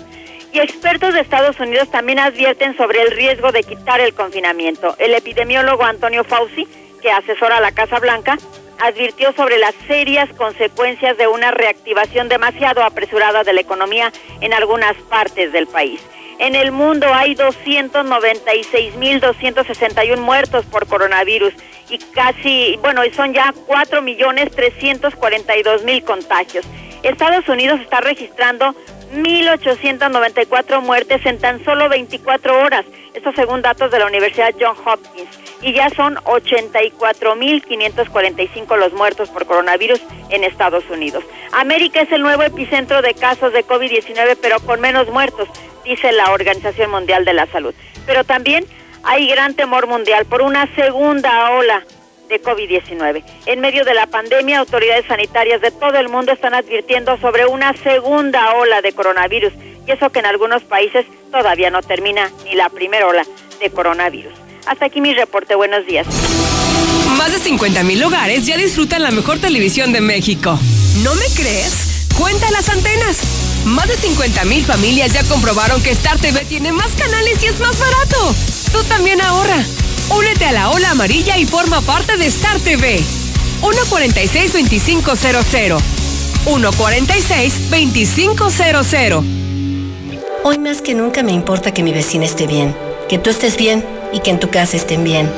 Y 0.53 0.59
expertos 0.59 1.15
de 1.15 1.21
Estados 1.21 1.59
Unidos 1.59 1.89
también 1.89 2.19
advierten 2.19 2.77
sobre 2.77 3.01
el 3.01 3.11
riesgo 3.11 3.51
de 3.51 3.63
quitar 3.63 3.99
el 3.99 4.13
confinamiento. 4.13 4.95
El 4.99 5.15
epidemiólogo 5.15 5.83
Antonio 5.83 6.23
Fauci, 6.23 6.67
que 7.01 7.11
asesora 7.11 7.57
a 7.57 7.61
la 7.61 7.71
Casa 7.71 7.99
Blanca, 7.99 8.37
advirtió 8.79 9.33
sobre 9.33 9.57
las 9.57 9.75
serias 9.87 10.29
consecuencias 10.33 11.17
de 11.17 11.27
una 11.27 11.49
reactivación 11.51 12.29
demasiado 12.29 12.83
apresurada 12.83 13.43
de 13.43 13.53
la 13.53 13.61
economía 13.61 14.13
en 14.41 14.53
algunas 14.53 14.95
partes 15.09 15.51
del 15.51 15.65
país. 15.67 15.99
En 16.37 16.53
el 16.55 16.73
mundo 16.73 17.07
hay 17.13 17.33
296.261 17.35 20.17
muertos 20.17 20.65
por 20.65 20.85
coronavirus 20.85 21.53
y 21.89 21.97
casi, 21.97 22.77
bueno, 22.81 23.03
son 23.15 23.33
ya 23.33 23.53
4.342.000 23.67 26.03
contagios. 26.03 26.65
Estados 27.03 27.47
Unidos 27.47 27.79
está 27.79 28.01
registrando 28.01 28.75
1.894 29.13 30.81
muertes 30.81 31.25
en 31.25 31.39
tan 31.39 31.63
solo 31.63 31.87
24 31.87 32.63
horas, 32.63 32.83
esto 33.13 33.31
según 33.33 33.61
datos 33.61 33.89
de 33.91 33.99
la 33.99 34.07
Universidad 34.07 34.53
John 34.59 34.75
Hopkins 34.85 35.44
y 35.61 35.73
ya 35.73 35.89
son 35.89 36.15
84.545 36.15 38.77
los 38.77 38.93
muertos 38.93 39.29
por 39.29 39.45
coronavirus 39.45 40.01
en 40.29 40.43
Estados 40.43 40.83
Unidos. 40.89 41.23
América 41.51 42.01
es 42.01 42.11
el 42.11 42.21
nuevo 42.21 42.43
epicentro 42.43 43.01
de 43.01 43.13
casos 43.13 43.53
de 43.53 43.65
COVID-19, 43.65 44.37
pero 44.41 44.59
con 44.59 44.81
menos 44.81 45.07
muertos, 45.09 45.47
dice 45.83 46.11
la 46.11 46.31
Organización 46.31 46.91
Mundial 46.91 47.25
de 47.25 47.33
la 47.33 47.47
Salud. 47.47 47.73
Pero 48.05 48.23
también 48.23 48.65
hay 49.03 49.27
gran 49.27 49.55
temor 49.55 49.87
mundial 49.87 50.25
por 50.25 50.41
una 50.41 50.67
segunda 50.75 51.51
ola 51.51 51.83
de 52.27 52.41
COVID-19. 52.41 53.23
En 53.45 53.59
medio 53.59 53.85
de 53.85 53.93
la 53.93 54.07
pandemia, 54.07 54.57
autoridades 54.59 55.05
sanitarias 55.05 55.61
de 55.61 55.69
todo 55.71 55.99
el 55.99 56.09
mundo 56.09 56.31
están 56.31 56.55
advirtiendo 56.55 57.17
sobre 57.17 57.45
una 57.45 57.73
segunda 57.73 58.55
ola 58.55 58.81
de 58.81 58.93
coronavirus, 58.93 59.53
y 59.85 59.91
eso 59.91 60.09
que 60.09 60.17
en 60.19 60.25
algunos 60.25 60.63
países 60.63 61.05
todavía 61.31 61.69
no 61.69 61.83
termina 61.83 62.31
ni 62.43 62.55
la 62.55 62.69
primera 62.69 63.07
ola 63.07 63.23
de 63.59 63.69
coronavirus. 63.69 64.44
Hasta 64.65 64.85
aquí 64.85 65.01
mi 65.01 65.13
reporte. 65.13 65.55
Buenos 65.55 65.85
días. 65.85 66.07
Más 67.17 67.31
de 67.31 67.39
50 67.39 67.83
mil 67.83 68.03
hogares 68.03 68.45
ya 68.45 68.57
disfrutan 68.57 69.03
la 69.03 69.11
mejor 69.11 69.39
televisión 69.39 69.93
de 69.93 70.01
México. 70.01 70.59
¿No 71.03 71.15
me 71.15 71.25
crees? 71.35 72.07
Cuenta 72.17 72.49
las 72.51 72.69
antenas. 72.69 73.17
Más 73.65 73.87
de 73.87 73.95
50 73.95 74.45
mil 74.45 74.63
familias 74.63 75.13
ya 75.13 75.23
comprobaron 75.23 75.81
que 75.81 75.89
Star 75.91 76.19
TV 76.19 76.45
tiene 76.45 76.71
más 76.71 76.91
canales 76.93 77.41
y 77.43 77.47
es 77.47 77.59
más 77.59 77.77
barato. 77.79 78.35
Tú 78.71 78.83
también 78.83 79.21
ahorra. 79.21 79.63
Únete 80.09 80.45
a 80.45 80.51
la 80.51 80.69
ola 80.69 80.91
amarilla 80.91 81.37
y 81.37 81.45
forma 81.45 81.81
parte 81.81 82.17
de 82.17 82.27
Star 82.27 82.59
TV. 82.59 83.01
146-2500. 83.61 85.79
146-2500. 86.45 89.23
Hoy 90.43 90.59
más 90.59 90.81
que 90.83 90.93
nunca 90.93 91.23
me 91.23 91.31
importa 91.31 91.73
que 91.73 91.81
mi 91.81 91.91
vecina 91.91 92.25
esté 92.25 92.45
bien, 92.45 92.75
que 93.09 93.17
tú 93.17 93.29
estés 93.29 93.57
bien 93.57 93.85
y 94.13 94.19
que 94.19 94.31
en 94.31 94.39
tu 94.39 94.49
casa 94.49 94.77
estén 94.77 95.03
bien. 95.03 95.29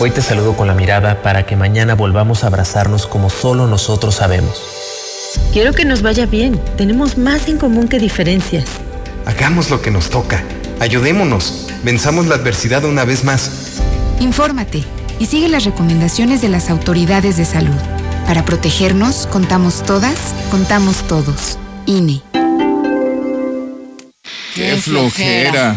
Hoy 0.00 0.10
te 0.10 0.20
saludo 0.20 0.56
con 0.56 0.66
la 0.66 0.74
mirada 0.74 1.22
para 1.22 1.46
que 1.46 1.56
mañana 1.56 1.94
volvamos 1.94 2.44
a 2.44 2.48
abrazarnos 2.48 3.06
como 3.06 3.30
solo 3.30 3.66
nosotros 3.66 4.16
sabemos. 4.16 4.62
Quiero 5.52 5.72
que 5.72 5.84
nos 5.84 6.02
vaya 6.02 6.26
bien. 6.26 6.60
Tenemos 6.76 7.16
más 7.16 7.48
en 7.48 7.58
común 7.58 7.88
que 7.88 7.98
diferencias. 7.98 8.64
Hagamos 9.24 9.70
lo 9.70 9.80
que 9.80 9.90
nos 9.90 10.10
toca. 10.10 10.42
Ayudémonos. 10.80 11.68
Venzamos 11.82 12.26
la 12.26 12.34
adversidad 12.34 12.84
una 12.84 13.04
vez 13.04 13.24
más. 13.24 13.80
Infórmate 14.20 14.84
y 15.18 15.26
sigue 15.26 15.48
las 15.48 15.64
recomendaciones 15.64 16.42
de 16.42 16.48
las 16.48 16.68
autoridades 16.68 17.36
de 17.36 17.44
salud. 17.44 17.76
Para 18.26 18.44
protegernos, 18.44 19.26
contamos 19.28 19.82
todas, 19.84 20.34
contamos 20.50 21.06
todos. 21.06 21.58
INE. 21.86 22.22
¡Qué 24.54 24.76
flojera! 24.76 25.76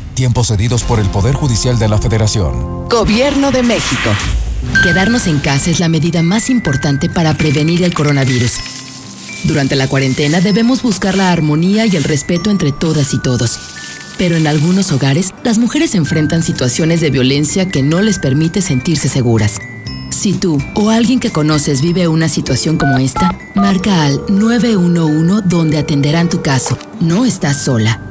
Tiempos 0.21 0.49
cedidos 0.49 0.83
por 0.83 0.99
el 0.99 1.09
Poder 1.09 1.33
Judicial 1.33 1.79
de 1.79 1.87
la 1.87 1.97
Federación. 1.97 2.87
Gobierno 2.87 3.49
de 3.49 3.63
México. 3.63 4.11
Quedarnos 4.83 5.25
en 5.25 5.39
casa 5.39 5.71
es 5.71 5.79
la 5.79 5.89
medida 5.89 6.21
más 6.21 6.51
importante 6.51 7.09
para 7.09 7.33
prevenir 7.33 7.81
el 7.81 7.95
coronavirus. 7.95 8.51
Durante 9.45 9.75
la 9.75 9.87
cuarentena 9.87 10.39
debemos 10.39 10.83
buscar 10.83 11.17
la 11.17 11.31
armonía 11.31 11.87
y 11.87 11.95
el 11.95 12.03
respeto 12.03 12.51
entre 12.51 12.71
todas 12.71 13.15
y 13.15 13.19
todos. 13.19 13.57
Pero 14.19 14.35
en 14.35 14.45
algunos 14.45 14.91
hogares, 14.91 15.33
las 15.43 15.57
mujeres 15.57 15.95
enfrentan 15.95 16.43
situaciones 16.43 17.01
de 17.01 17.09
violencia 17.09 17.67
que 17.67 17.81
no 17.81 17.99
les 18.03 18.19
permite 18.19 18.61
sentirse 18.61 19.09
seguras. 19.09 19.57
Si 20.11 20.33
tú 20.33 20.59
o 20.75 20.91
alguien 20.91 21.19
que 21.19 21.31
conoces 21.31 21.81
vive 21.81 22.07
una 22.07 22.29
situación 22.29 22.77
como 22.77 22.99
esta, 22.99 23.35
marca 23.55 24.03
al 24.03 24.21
911 24.29 25.47
donde 25.47 25.79
atenderán 25.79 26.29
tu 26.29 26.43
caso. 26.43 26.77
No 26.99 27.25
estás 27.25 27.63
sola. 27.63 28.10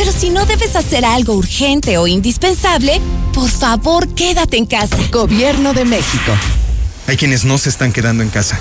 Pero 0.00 0.12
si 0.12 0.30
no 0.30 0.46
debes 0.46 0.76
hacer 0.76 1.04
algo 1.04 1.34
urgente 1.34 1.98
o 1.98 2.06
indispensable, 2.06 3.02
por 3.34 3.50
favor 3.50 4.08
quédate 4.14 4.56
en 4.56 4.64
casa. 4.64 4.96
Gobierno 5.12 5.74
de 5.74 5.84
México. 5.84 6.32
Hay 7.06 7.18
quienes 7.18 7.44
no 7.44 7.58
se 7.58 7.68
están 7.68 7.92
quedando 7.92 8.22
en 8.22 8.30
casa. 8.30 8.58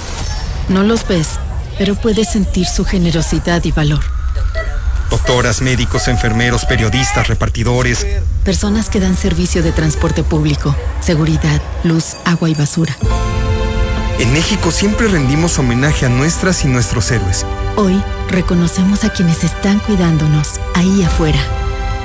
No 0.67 0.83
los 0.83 1.07
ves, 1.07 1.29
pero 1.77 1.95
puedes 1.95 2.29
sentir 2.29 2.65
su 2.65 2.83
generosidad 2.83 3.63
y 3.63 3.71
valor. 3.71 4.01
Doctoras, 5.09 5.61
médicos, 5.61 6.09
enfermeros, 6.09 6.65
periodistas, 6.65 7.29
repartidores. 7.29 8.05
Personas 8.43 8.89
que 8.89 8.99
dan 8.99 9.15
servicio 9.15 9.63
de 9.63 9.71
transporte 9.71 10.23
público, 10.23 10.75
seguridad, 10.99 11.61
luz, 11.85 12.17
agua 12.25 12.49
y 12.49 12.53
basura. 12.53 12.97
En 14.19 14.33
México 14.33 14.69
siempre 14.69 15.07
rendimos 15.07 15.57
homenaje 15.59 16.05
a 16.05 16.09
nuestras 16.09 16.65
y 16.65 16.67
nuestros 16.67 17.09
héroes. 17.09 17.45
Hoy 17.77 18.03
reconocemos 18.27 19.05
a 19.05 19.13
quienes 19.13 19.45
están 19.45 19.79
cuidándonos 19.79 20.59
ahí 20.75 21.03
afuera. 21.03 21.39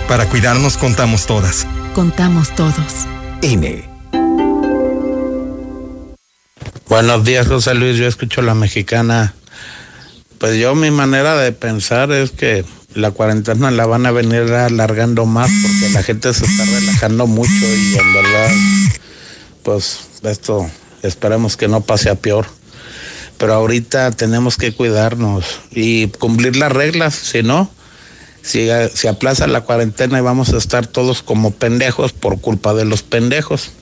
Para 0.07 0.29
cuidarnos 0.29 0.77
contamos 0.77 1.27
todas. 1.27 1.67
Contamos 1.93 2.55
todos. 2.55 3.09
INE. 3.43 3.89
Buenos 6.89 7.25
días, 7.25 7.49
José 7.49 7.75
Luis. 7.75 7.97
Yo 7.97 8.07
escucho 8.07 8.43
la 8.43 8.55
mexicana. 8.55 9.35
Pues 10.39 10.57
yo 10.57 10.77
mi 10.77 10.93
manera 10.93 11.35
de 11.37 11.51
pensar 11.51 12.12
es 12.12 12.31
que 12.31 12.65
la 12.95 13.11
cuarentena 13.11 13.73
la 13.73 13.87
van 13.87 14.07
a 14.07 14.12
venir 14.12 14.53
alargando 14.53 15.27
más 15.27 15.51
porque 15.62 15.93
la 15.93 16.05
gente 16.05 16.33
se 16.33 16.45
está 16.45 16.65
relajando 16.65 17.27
mucho 17.27 17.51
y 17.51 17.97
en 17.97 18.15
verdad, 18.15 18.51
pues 19.65 20.01
esto 20.23 20.71
esperemos 21.05 21.57
que 21.57 21.68
no 21.68 21.80
pase 21.80 22.11
a 22.11 22.14
peor. 22.14 22.46
Pero 23.38 23.55
ahorita 23.55 24.11
tenemos 24.12 24.57
que 24.57 24.72
cuidarnos 24.72 25.61
y 25.70 26.09
cumplir 26.09 26.57
las 26.57 26.72
reglas, 26.72 27.14
si 27.14 27.42
no, 27.42 27.70
si, 28.42 28.68
si 28.94 29.09
aplaza 29.09 29.46
la 29.46 29.62
cuarentena 29.62 30.18
y 30.18 30.22
vamos 30.22 30.52
a 30.52 30.59
estar 30.59 30.86
todos 30.86 31.22
como 31.22 31.50
pendejos 31.50 32.12
por 32.12 32.40
culpa 32.40 32.74
de 32.74 32.84
los 32.84 33.02
pendejos. 33.02 33.72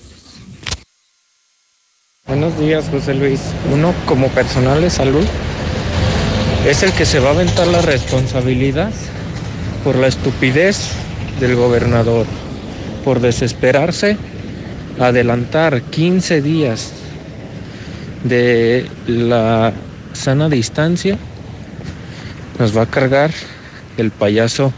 Buenos 2.26 2.58
días, 2.58 2.86
José 2.90 3.14
Luis. 3.14 3.40
Uno 3.72 3.94
como 4.06 4.28
personal 4.28 4.80
de 4.80 4.90
salud 4.90 5.26
es 6.66 6.82
el 6.82 6.92
que 6.92 7.04
se 7.04 7.18
va 7.18 7.30
a 7.30 7.32
aventar 7.32 7.66
la 7.66 7.82
responsabilidad 7.82 8.92
por 9.84 9.96
la 9.96 10.06
estupidez 10.06 10.92
del 11.40 11.56
gobernador, 11.56 12.26
por 13.04 13.20
desesperarse, 13.20 14.16
adelantar 14.98 15.82
15 15.82 16.40
días 16.40 16.92
de 18.24 18.86
la 19.06 19.72
sana 20.12 20.48
distancia, 20.48 21.18
nos 22.58 22.76
va 22.76 22.82
a 22.82 22.86
cargar 22.86 23.30
el 23.96 24.10
payaso 24.10 24.72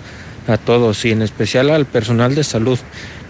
a 0.49 0.57
todos 0.59 1.05
y 1.05 1.11
en 1.11 1.23
especial 1.23 1.71
al 1.71 1.87
personal 1.87 2.35
de 2.35 2.45
salud. 2.45 2.79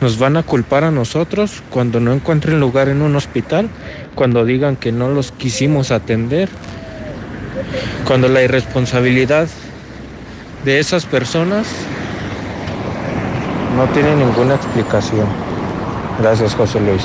Nos 0.00 0.18
van 0.18 0.36
a 0.36 0.42
culpar 0.42 0.84
a 0.84 0.90
nosotros 0.90 1.62
cuando 1.70 2.00
no 2.00 2.12
encuentren 2.12 2.60
lugar 2.60 2.88
en 2.88 3.02
un 3.02 3.16
hospital, 3.16 3.68
cuando 4.14 4.44
digan 4.44 4.76
que 4.76 4.92
no 4.92 5.08
los 5.08 5.32
quisimos 5.32 5.90
atender, 5.90 6.48
cuando 8.06 8.28
la 8.28 8.42
irresponsabilidad 8.42 9.48
de 10.64 10.78
esas 10.78 11.06
personas 11.06 11.66
no 13.76 13.86
tiene 13.88 14.14
ninguna 14.16 14.54
explicación. 14.54 15.26
Gracias, 16.20 16.54
José 16.54 16.80
Luis. 16.80 17.02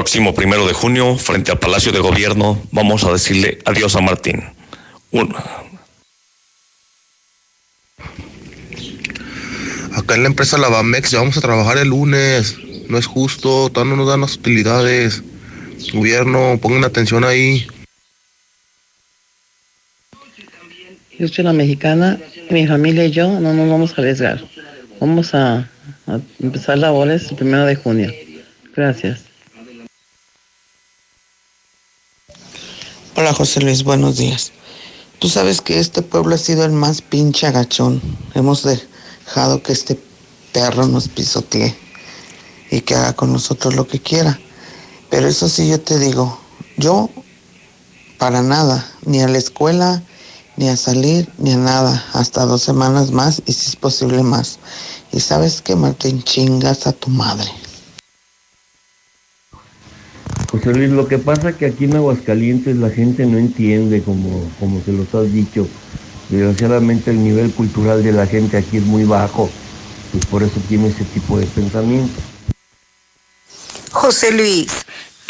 Próximo 0.00 0.34
primero 0.34 0.66
de 0.66 0.72
junio, 0.72 1.18
frente 1.18 1.50
al 1.50 1.58
Palacio 1.58 1.92
de 1.92 1.98
Gobierno, 1.98 2.58
vamos 2.72 3.04
a 3.04 3.12
decirle 3.12 3.58
adiós 3.66 3.94
a 3.96 4.00
Martín. 4.00 4.42
Uno. 5.10 5.36
Acá 9.92 10.14
en 10.14 10.22
la 10.22 10.28
empresa 10.30 10.56
Lavamex 10.56 11.10
ya 11.10 11.18
vamos 11.18 11.36
a 11.36 11.42
trabajar 11.42 11.76
el 11.76 11.88
lunes. 11.88 12.56
No 12.88 12.96
es 12.96 13.04
justo, 13.04 13.68
todavía 13.68 13.90
no 13.90 13.96
nos 13.98 14.08
dan 14.08 14.22
las 14.22 14.36
utilidades. 14.36 15.22
Gobierno, 15.92 16.58
pongan 16.62 16.84
atención 16.84 17.22
ahí. 17.22 17.66
Yo 21.18 21.28
soy 21.28 21.44
la 21.44 21.52
mexicana, 21.52 22.18
mi 22.48 22.66
familia 22.66 23.04
y 23.04 23.10
yo 23.10 23.38
no 23.38 23.52
nos 23.52 23.68
vamos 23.68 23.90
a 23.90 24.00
arriesgar. 24.00 24.42
Vamos 24.98 25.34
a, 25.34 25.68
a 26.06 26.20
empezar 26.42 26.78
labores 26.78 27.30
el 27.30 27.36
primero 27.36 27.66
de 27.66 27.76
junio. 27.76 28.10
Gracias. 28.74 29.29
Hola 33.16 33.34
José 33.34 33.60
Luis, 33.60 33.82
buenos 33.82 34.18
días. 34.18 34.52
Tú 35.18 35.28
sabes 35.28 35.60
que 35.60 35.80
este 35.80 36.00
pueblo 36.00 36.36
ha 36.36 36.38
sido 36.38 36.64
el 36.64 36.70
más 36.70 37.02
pinche 37.02 37.48
agachón. 37.48 38.00
Hemos 38.34 38.62
dejado 38.62 39.62
que 39.64 39.72
este 39.72 40.00
perro 40.52 40.86
nos 40.86 41.08
pisotee 41.08 41.76
y 42.70 42.80
que 42.82 42.94
haga 42.94 43.12
con 43.14 43.32
nosotros 43.32 43.74
lo 43.74 43.88
que 43.88 44.00
quiera. 44.00 44.38
Pero 45.10 45.26
eso 45.26 45.48
sí 45.48 45.68
yo 45.68 45.80
te 45.80 45.98
digo, 45.98 46.40
yo 46.76 47.10
para 48.16 48.42
nada, 48.42 48.88
ni 49.04 49.20
a 49.20 49.28
la 49.28 49.38
escuela, 49.38 50.04
ni 50.56 50.68
a 50.68 50.76
salir, 50.76 51.28
ni 51.36 51.52
a 51.52 51.56
nada, 51.56 52.06
hasta 52.12 52.46
dos 52.46 52.62
semanas 52.62 53.10
más 53.10 53.42
y 53.44 53.52
si 53.52 53.70
es 53.70 53.76
posible 53.76 54.22
más. 54.22 54.60
Y 55.12 55.18
sabes 55.18 55.60
que 55.60 55.74
Martín 55.74 56.22
chingas 56.22 56.86
a 56.86 56.92
tu 56.92 57.10
madre. 57.10 57.50
José 60.50 60.72
Luis, 60.72 60.90
lo 60.90 61.06
que 61.06 61.18
pasa 61.18 61.56
que 61.56 61.66
aquí 61.66 61.84
en 61.84 61.96
Aguascalientes 61.96 62.76
la 62.76 62.90
gente 62.90 63.24
no 63.26 63.38
entiende 63.38 64.02
como, 64.02 64.50
como 64.58 64.82
se 64.82 64.92
los 64.92 65.14
has 65.14 65.32
dicho. 65.32 65.68
Desgraciadamente 66.28 67.10
el 67.10 67.22
nivel 67.22 67.52
cultural 67.52 68.02
de 68.02 68.12
la 68.12 68.26
gente 68.26 68.56
aquí 68.56 68.78
es 68.78 68.84
muy 68.84 69.04
bajo, 69.04 69.50
pues 70.12 70.26
por 70.26 70.42
eso 70.42 70.60
tiene 70.68 70.88
ese 70.88 71.04
tipo 71.04 71.38
de 71.38 71.46
pensamiento. 71.46 72.20
José 73.92 74.32
Luis, 74.32 74.70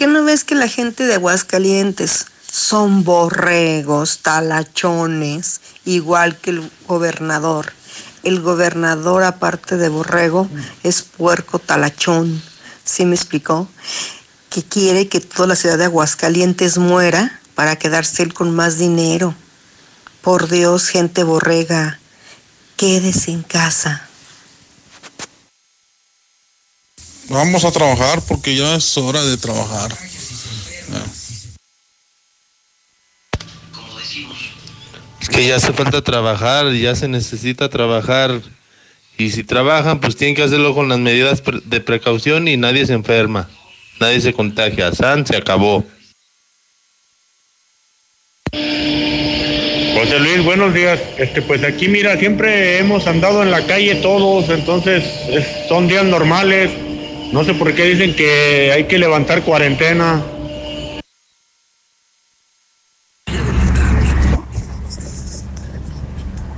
¿Qué 0.00 0.06
no 0.06 0.24
ves 0.24 0.44
que 0.44 0.54
la 0.54 0.66
gente 0.66 1.04
de 1.04 1.16
Aguascalientes 1.16 2.24
son 2.50 3.04
borregos, 3.04 4.20
talachones, 4.22 5.60
igual 5.84 6.38
que 6.38 6.52
el 6.52 6.70
gobernador? 6.88 7.74
El 8.22 8.40
gobernador, 8.40 9.24
aparte 9.24 9.76
de 9.76 9.90
borrego, 9.90 10.48
es 10.82 11.02
puerco 11.02 11.58
talachón. 11.58 12.42
¿Sí 12.82 13.04
me 13.04 13.14
explicó? 13.14 13.68
Que 14.50 14.62
quiere 14.62 15.08
que 15.08 15.20
toda 15.20 15.46
la 15.46 15.56
ciudad 15.56 15.78
de 15.78 15.84
Aguascalientes 15.84 16.76
muera 16.76 17.40
para 17.54 17.76
quedarse 17.76 18.22
él 18.22 18.34
con 18.34 18.54
más 18.54 18.78
dinero. 18.78 19.34
Por 20.22 20.48
Dios, 20.48 20.88
gente 20.88 21.22
borrega, 21.22 22.00
quédese 22.76 23.30
en 23.30 23.42
casa. 23.42 24.08
Vamos 27.28 27.64
a 27.64 27.70
trabajar 27.70 28.20
porque 28.26 28.56
ya 28.56 28.74
es 28.74 28.98
hora 28.98 29.22
de 29.22 29.36
trabajar. 29.36 29.92
Es 35.20 35.28
que 35.28 35.46
ya 35.46 35.56
hace 35.56 35.72
falta 35.72 36.02
trabajar, 36.02 36.72
ya 36.72 36.96
se 36.96 37.06
necesita 37.06 37.68
trabajar. 37.68 38.42
Y 39.16 39.30
si 39.30 39.44
trabajan, 39.44 40.00
pues 40.00 40.16
tienen 40.16 40.34
que 40.34 40.42
hacerlo 40.42 40.74
con 40.74 40.88
las 40.88 40.98
medidas 40.98 41.42
de 41.64 41.80
precaución 41.80 42.48
y 42.48 42.56
nadie 42.56 42.84
se 42.84 42.94
enferma. 42.94 43.48
Nadie 44.00 44.20
se 44.22 44.32
contagia. 44.32 44.92
San 44.94 45.26
se 45.26 45.36
acabó. 45.36 45.84
José 48.50 50.18
Luis, 50.20 50.42
buenos 50.42 50.72
días. 50.72 50.98
Este, 51.18 51.42
pues 51.42 51.62
aquí 51.62 51.86
mira, 51.86 52.16
siempre 52.16 52.78
hemos 52.78 53.06
andado 53.06 53.42
en 53.42 53.50
la 53.50 53.66
calle 53.66 53.96
todos, 53.96 54.48
entonces 54.48 55.04
son 55.68 55.86
días 55.86 56.06
normales. 56.06 56.70
No 57.30 57.44
sé 57.44 57.52
por 57.52 57.74
qué 57.74 57.84
dicen 57.84 58.16
que 58.16 58.72
hay 58.72 58.84
que 58.84 58.98
levantar 58.98 59.42
cuarentena. 59.42 60.24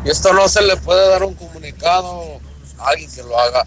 Y 0.05 0.11
esto 0.11 0.33
no 0.33 0.49
se 0.49 0.63
le 0.63 0.77
puede 0.77 1.09
dar 1.09 1.25
un 1.25 1.35
comunicado 1.35 2.41
a 2.79 2.89
alguien 2.91 3.11
que 3.13 3.23
lo 3.25 3.37
haga. 3.37 3.67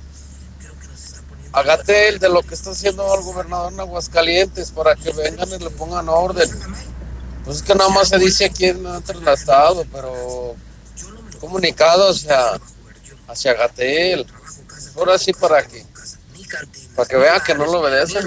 Hágate 1.56 2.10
el 2.10 2.20
de 2.20 2.28
lo 2.28 2.44
que 2.44 2.54
está 2.54 2.72
haciendo 2.72 3.16
el 3.16 3.24
gobernador 3.24 3.72
en 3.72 3.80
Aguascalientes 3.80 4.72
para 4.72 4.94
que 4.94 5.14
vengan 5.14 5.48
y 5.48 5.64
le 5.64 5.70
pongan 5.70 6.10
orden. 6.10 6.50
Pues 7.46 7.58
es 7.58 7.64
que 7.64 7.74
nada 7.74 7.90
más 7.92 8.10
se 8.10 8.18
dice 8.18 8.44
aquí 8.44 8.66
en 8.66 8.86
el 8.86 9.28
estado, 9.30 9.86
pero 9.90 10.54
comunicado 11.40 12.10
hacia, 12.10 12.60
hacia 13.30 13.54
Gatel. 13.54 14.26
Ahora 14.98 15.18
sí 15.18 15.32
para 15.32 15.66
que 15.66 15.86
para 16.94 17.08
que 17.08 17.16
vean 17.16 17.40
que 17.46 17.56
no 17.56 17.66
lo 17.68 17.80
obedecen. 17.80 18.26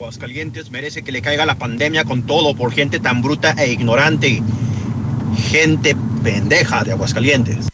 Aguascalientes 0.00 0.68
merece 0.72 1.04
que 1.04 1.12
le 1.12 1.22
caiga 1.22 1.46
la 1.46 1.58
pandemia 1.58 2.02
con 2.02 2.26
todo 2.26 2.56
por 2.56 2.72
gente 2.72 2.98
tan 2.98 3.22
bruta 3.22 3.52
e 3.52 3.70
ignorante. 3.70 4.42
Gente 5.48 5.96
pendeja 6.24 6.82
de 6.82 6.90
Aguascalientes. 6.90 7.68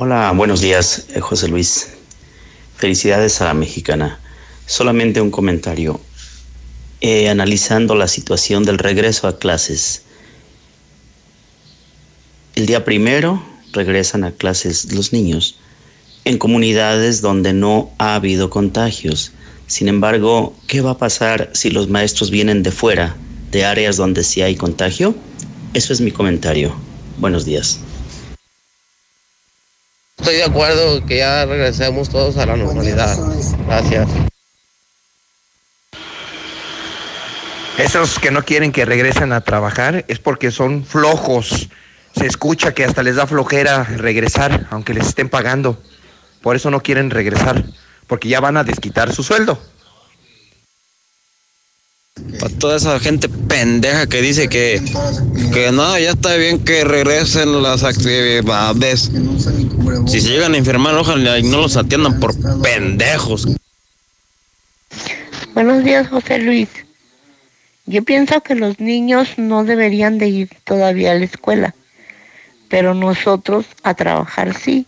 Hola, 0.00 0.30
buenos 0.30 0.60
días, 0.60 1.06
eh, 1.08 1.18
José 1.18 1.48
Luis. 1.48 1.88
Felicidades 2.76 3.40
a 3.40 3.46
la 3.46 3.54
mexicana. 3.54 4.20
Solamente 4.64 5.20
un 5.20 5.32
comentario. 5.32 6.00
Eh, 7.00 7.28
analizando 7.28 7.96
la 7.96 8.06
situación 8.06 8.62
del 8.62 8.78
regreso 8.78 9.26
a 9.26 9.40
clases. 9.40 10.02
El 12.54 12.66
día 12.66 12.84
primero 12.84 13.42
regresan 13.72 14.22
a 14.22 14.30
clases 14.30 14.92
los 14.92 15.12
niños 15.12 15.58
en 16.24 16.38
comunidades 16.38 17.20
donde 17.20 17.52
no 17.52 17.90
ha 17.98 18.14
habido 18.14 18.50
contagios. 18.50 19.32
Sin 19.66 19.88
embargo, 19.88 20.54
¿qué 20.68 20.80
va 20.80 20.92
a 20.92 20.98
pasar 20.98 21.50
si 21.54 21.70
los 21.70 21.88
maestros 21.88 22.30
vienen 22.30 22.62
de 22.62 22.70
fuera, 22.70 23.16
de 23.50 23.64
áreas 23.64 23.96
donde 23.96 24.22
sí 24.22 24.42
hay 24.42 24.54
contagio? 24.54 25.16
Eso 25.74 25.92
es 25.92 26.00
mi 26.00 26.12
comentario. 26.12 26.72
Buenos 27.18 27.44
días. 27.44 27.80
Estoy 30.18 30.36
de 30.36 30.44
acuerdo 30.44 31.04
que 31.06 31.18
ya 31.18 31.46
regresemos 31.46 32.08
todos 32.08 32.36
a 32.36 32.46
la 32.46 32.56
normalidad. 32.56 33.16
Gracias. 33.66 34.08
Esos 37.78 38.18
que 38.18 38.30
no 38.30 38.44
quieren 38.44 38.72
que 38.72 38.84
regresen 38.84 39.32
a 39.32 39.40
trabajar 39.40 40.04
es 40.08 40.18
porque 40.18 40.50
son 40.50 40.84
flojos 40.84 41.68
se 42.18 42.26
escucha 42.26 42.74
que 42.74 42.84
hasta 42.84 43.02
les 43.02 43.16
da 43.16 43.26
flojera 43.26 43.84
regresar, 43.84 44.66
aunque 44.70 44.94
les 44.94 45.06
estén 45.08 45.28
pagando. 45.28 45.80
Por 46.42 46.56
eso 46.56 46.70
no 46.70 46.80
quieren 46.80 47.10
regresar, 47.10 47.64
porque 48.06 48.28
ya 48.28 48.40
van 48.40 48.56
a 48.56 48.64
desquitar 48.64 49.12
su 49.12 49.22
sueldo. 49.22 49.60
Para 52.40 52.54
toda 52.54 52.76
esa 52.76 52.98
gente 53.00 53.28
pendeja 53.28 54.06
que 54.06 54.22
dice 54.22 54.48
que, 54.48 54.82
que 55.52 55.72
no, 55.72 55.98
ya 55.98 56.10
está 56.10 56.36
bien 56.36 56.62
que 56.64 56.84
regresen 56.84 57.62
las 57.62 57.82
actividades. 57.84 59.10
Si 60.06 60.20
se 60.20 60.28
llegan 60.28 60.54
a 60.54 60.58
enfermar, 60.58 60.94
ojalá 60.94 61.38
y 61.38 61.42
no 61.42 61.62
los 61.62 61.76
atiendan 61.76 62.20
por 62.20 62.34
pendejos. 62.62 63.48
Buenos 65.54 65.84
días, 65.84 66.08
José 66.08 66.38
Luis. 66.38 66.68
Yo 67.86 68.02
pienso 68.02 68.40
que 68.42 68.54
los 68.54 68.78
niños 68.80 69.30
no 69.38 69.64
deberían 69.64 70.18
de 70.18 70.28
ir 70.28 70.50
todavía 70.64 71.12
a 71.12 71.14
la 71.14 71.24
escuela 71.24 71.74
pero 72.68 72.94
nosotros 72.94 73.66
a 73.82 73.94
trabajar 73.94 74.54
sí, 74.54 74.86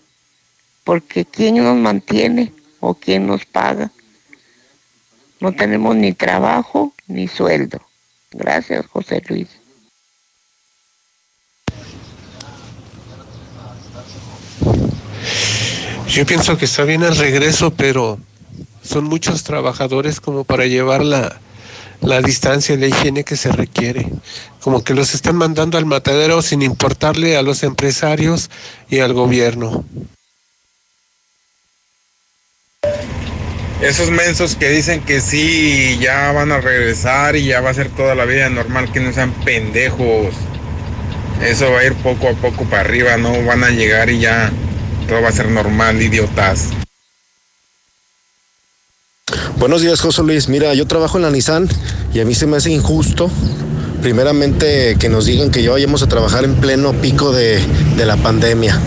porque 0.85 1.25
¿quién 1.25 1.57
nos 1.57 1.77
mantiene 1.77 2.53
o 2.81 2.95
quién 2.95 3.27
nos 3.27 3.45
paga? 3.45 3.91
No 5.41 5.53
tenemos 5.53 5.97
ni 5.97 6.13
trabajo 6.13 6.93
ni 7.07 7.27
sueldo. 7.27 7.81
Gracias, 8.31 8.87
José 8.87 9.23
Luis. 9.29 9.49
Yo 16.09 16.27
pienso 16.27 16.59
que 16.59 16.65
está 16.65 16.85
bien 16.85 17.03
el 17.03 17.17
regreso, 17.17 17.73
pero 17.73 18.19
son 18.83 19.05
muchos 19.05 19.45
trabajadores 19.45 20.21
como 20.21 20.45
para 20.45 20.67
llevar 20.67 21.05
la, 21.05 21.41
la 22.01 22.21
distancia 22.21 22.75
y 22.75 22.85
higiene 22.85 23.25
que 23.25 23.37
se 23.37 23.53
requiere. 23.53 24.09
Como 24.61 24.83
que 24.83 24.95
los 24.95 25.15
están 25.15 25.37
mandando 25.37 25.79
al 25.79 25.87
matadero 25.87 26.43
sin 26.43 26.63
importarle 26.63 27.37
a 27.37 27.43
los 27.43 27.63
empresarios 27.63 28.51
y 28.89 28.99
al 28.99 29.15
gobierno. 29.15 29.85
Esos 33.83 34.11
mensos 34.11 34.57
que 34.57 34.69
dicen 34.69 35.01
que 35.01 35.21
sí, 35.21 35.99
ya 36.01 36.33
van 36.33 36.53
a 36.53 36.61
regresar 36.61 37.35
y 37.37 37.47
ya 37.47 37.61
va 37.61 37.71
a 37.71 37.75
ser 37.75 37.89
toda 37.89 38.15
la 38.15 38.27
vida 38.27 38.51
normal, 38.51 38.93
que 38.93 39.01
no 39.01 39.13
sean 39.13 39.33
pendejos. 39.45 40.35
Eso 41.43 41.71
va 41.73 41.81
a 41.81 41.85
ir 41.87 41.95
poco 41.95 42.29
a 42.29 42.35
poco 42.35 42.65
para 42.65 42.83
arriba, 42.83 43.17
no 43.17 43.43
van 43.45 43.65
a 43.65 43.71
llegar 43.71 44.11
y 44.11 44.21
ya 44.21 44.53
todo 45.09 45.23
va 45.23 45.31
a 45.31 45.33
ser 45.33 45.49
normal, 45.49 46.01
idiotas. 46.03 46.69
Buenos 49.57 49.83
días, 49.83 50.01
José 50.01 50.23
Luis. 50.23 50.49
Mira, 50.49 50.75
yo 50.75 50.87
trabajo 50.87 51.17
en 51.17 51.23
la 51.23 51.31
Nissan 51.31 51.69
y 52.13 52.21
a 52.21 52.25
mí 52.25 52.35
se 52.35 52.47
me 52.47 52.57
hace 52.57 52.71
injusto, 52.71 53.31
primeramente, 54.03 54.97
que 54.99 55.09
nos 55.09 55.27
digan 55.27 55.51
que 55.51 55.63
ya 55.63 55.71
vayamos 55.71 56.03
a 56.03 56.09
trabajar 56.09 56.45
en 56.45 56.55
pleno 56.57 56.93
pico 56.93 57.33
de, 57.33 57.63
la 57.97 58.17
pandemia. 58.17 58.79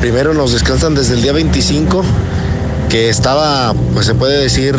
Primero 0.00 0.34
nos 0.34 0.52
descansan 0.52 0.94
desde 0.94 1.14
el 1.14 1.22
día 1.22 1.32
25, 1.32 2.04
que 2.88 3.08
estaba, 3.08 3.74
pues 3.92 4.06
se 4.06 4.14
puede 4.14 4.40
decir, 4.40 4.76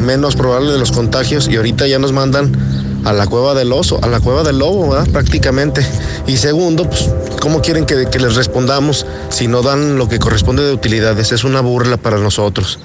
menos 0.00 0.36
probable 0.36 0.72
de 0.72 0.78
los 0.78 0.92
contagios 0.92 1.48
y 1.48 1.56
ahorita 1.56 1.86
ya 1.86 1.98
nos 1.98 2.12
mandan 2.12 2.52
a 3.04 3.12
la 3.12 3.26
cueva 3.26 3.54
del 3.54 3.72
oso, 3.72 3.98
a 4.02 4.08
la 4.08 4.20
cueva 4.20 4.42
del 4.42 4.58
lobo, 4.58 4.90
¿verdad? 4.90 5.10
Prácticamente. 5.10 5.86
Y 6.26 6.36
segundo, 6.36 6.88
pues, 6.88 7.10
¿cómo 7.40 7.62
quieren 7.62 7.86
que, 7.86 8.06
que 8.10 8.18
les 8.18 8.36
respondamos 8.36 9.06
si 9.30 9.46
no 9.46 9.62
dan 9.62 9.96
lo 9.96 10.08
que 10.08 10.18
corresponde 10.18 10.62
de 10.62 10.72
utilidades? 10.72 11.32
Es 11.32 11.44
una 11.44 11.60
burla 11.60 11.96
para 11.96 12.18
nosotros. 12.18 12.78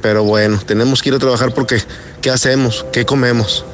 Pero 0.00 0.24
bueno, 0.24 0.60
tenemos 0.66 1.02
que 1.02 1.10
ir 1.10 1.14
a 1.14 1.18
trabajar 1.18 1.54
porque 1.54 1.80
¿qué 2.20 2.30
hacemos? 2.30 2.84
¿Qué 2.92 3.04
comemos? 3.04 3.64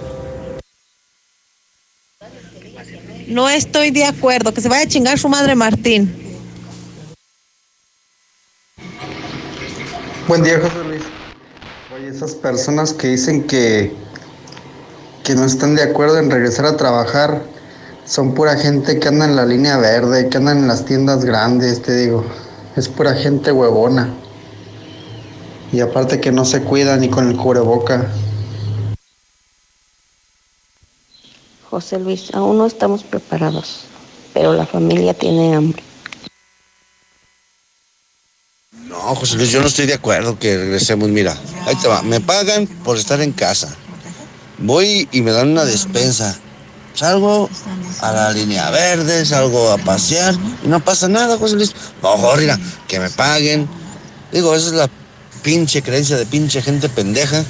No 3.27 3.49
estoy 3.49 3.91
de 3.91 4.05
acuerdo. 4.05 4.53
Que 4.53 4.61
se 4.61 4.69
vaya 4.69 4.85
a 4.85 4.89
chingar 4.89 5.19
su 5.19 5.29
madre 5.29 5.55
Martín. 5.55 6.29
Buen 10.29 10.43
día, 10.43 10.61
José 10.61 10.85
Luis. 10.85 11.03
Oye, 11.91 12.09
esas 12.09 12.35
personas 12.35 12.93
que 12.93 13.09
dicen 13.09 13.47
que, 13.47 13.97
que 15.25 15.35
no 15.35 15.47
están 15.47 15.75
de 15.75 15.83
acuerdo 15.83 16.19
en 16.19 16.31
regresar 16.31 16.67
a 16.67 16.77
trabajar 16.77 17.41
son 18.05 18.35
pura 18.35 18.55
gente 18.57 19.01
que 19.01 19.09
anda 19.09 19.25
en 19.25 19.37
la 19.37 19.47
línea 19.47 19.79
verde, 19.79 20.29
que 20.29 20.37
anda 20.37 20.53
en 20.53 20.69
las 20.69 20.85
tiendas 20.85 21.25
grandes, 21.25 21.81
te 21.81 21.97
digo. 21.97 22.27
Es 22.77 22.91
pura 22.91 23.15
gente 23.15 23.53
huevona. 23.53 24.13
Y 25.73 25.81
aparte 25.81 26.21
que 26.21 26.31
no 26.31 26.45
se 26.45 26.63
cuida 26.63 26.99
ni 26.99 27.09
con 27.09 27.31
el 27.31 27.35
cubreboca. 27.35 28.07
José 31.71 31.99
Luis, 32.01 32.35
aún 32.35 32.59
no 32.59 32.67
estamos 32.67 33.03
preparados, 33.03 33.85
pero 34.35 34.53
la 34.53 34.67
familia 34.67 35.15
tiene 35.15 35.55
hambre. 35.55 35.88
No, 38.99 39.15
José 39.15 39.37
Luis, 39.37 39.51
yo 39.51 39.61
no 39.61 39.69
estoy 39.69 39.87
de 39.87 39.95
acuerdo 39.95 40.39
que 40.39 40.57
regresemos. 40.57 41.09
Mira, 41.09 41.37
ahí 41.67 41.77
te 41.77 41.87
va. 41.87 42.03
Me 42.03 42.21
pagan 42.21 42.67
por 42.67 42.97
estar 42.97 43.21
en 43.21 43.33
casa. 43.33 43.75
Voy 44.59 45.09
y 45.13 45.23
me 45.23 45.31
dan 45.31 45.51
una 45.51 45.65
despensa. 45.65 46.37
Salgo 46.95 47.49
a 48.01 48.13
la 48.13 48.33
línea 48.33 48.71
verde, 48.71 49.25
salgo 49.25 49.71
a 49.71 49.79
pasear 49.79 50.35
y 50.65 50.67
no 50.67 50.81
pasa 50.81 51.07
nada, 51.07 51.39
José 51.39 51.55
Luis. 51.55 51.73
Mejor, 52.03 52.41
mira, 52.41 52.59
que 52.89 52.99
me 52.99 53.09
paguen. 53.09 53.69
Digo, 54.33 54.55
esa 54.57 54.67
es 54.67 54.73
la 54.73 54.91
pinche 55.43 55.81
creencia 55.81 56.17
de 56.17 56.27
pinche 56.27 56.61
gente 56.61 56.89
pendeja. 56.89 57.45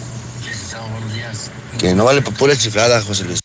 Que 1.79 1.95
no 1.95 2.05
vale 2.05 2.21
para 2.21 2.37
pura 2.37 2.57
chiflada, 2.59 3.01
José 3.01 3.25
Luis. 3.25 3.41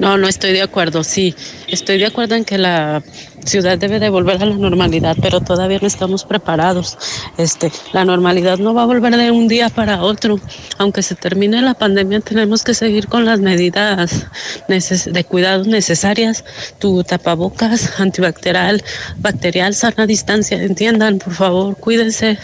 No, 0.00 0.18
no 0.18 0.26
estoy 0.26 0.52
de 0.52 0.62
acuerdo, 0.62 1.04
sí. 1.04 1.36
Estoy 1.72 1.96
de 1.96 2.04
acuerdo 2.04 2.34
en 2.34 2.44
que 2.44 2.58
la 2.58 3.02
ciudad 3.46 3.78
debe 3.78 3.98
de 3.98 4.10
volver 4.10 4.42
a 4.42 4.44
la 4.44 4.56
normalidad, 4.56 5.16
pero 5.22 5.40
todavía 5.40 5.78
no 5.80 5.86
estamos 5.86 6.22
preparados. 6.22 6.98
Este, 7.38 7.72
la 7.94 8.04
normalidad 8.04 8.58
no 8.58 8.74
va 8.74 8.82
a 8.82 8.84
volver 8.84 9.16
de 9.16 9.30
un 9.30 9.48
día 9.48 9.70
para 9.70 10.02
otro. 10.02 10.38
Aunque 10.76 11.02
se 11.02 11.14
termine 11.14 11.62
la 11.62 11.72
pandemia, 11.72 12.20
tenemos 12.20 12.62
que 12.62 12.74
seguir 12.74 13.08
con 13.08 13.24
las 13.24 13.40
medidas 13.40 14.26
de 14.68 15.24
cuidado 15.24 15.64
necesarias. 15.64 16.44
Tu 16.78 17.02
tapabocas, 17.04 17.98
antibacterial, 17.98 18.84
bacterial, 19.16 19.74
sana 19.74 20.06
distancia. 20.06 20.62
Entiendan, 20.62 21.20
por 21.20 21.32
favor, 21.32 21.74
cuídense. 21.76 22.38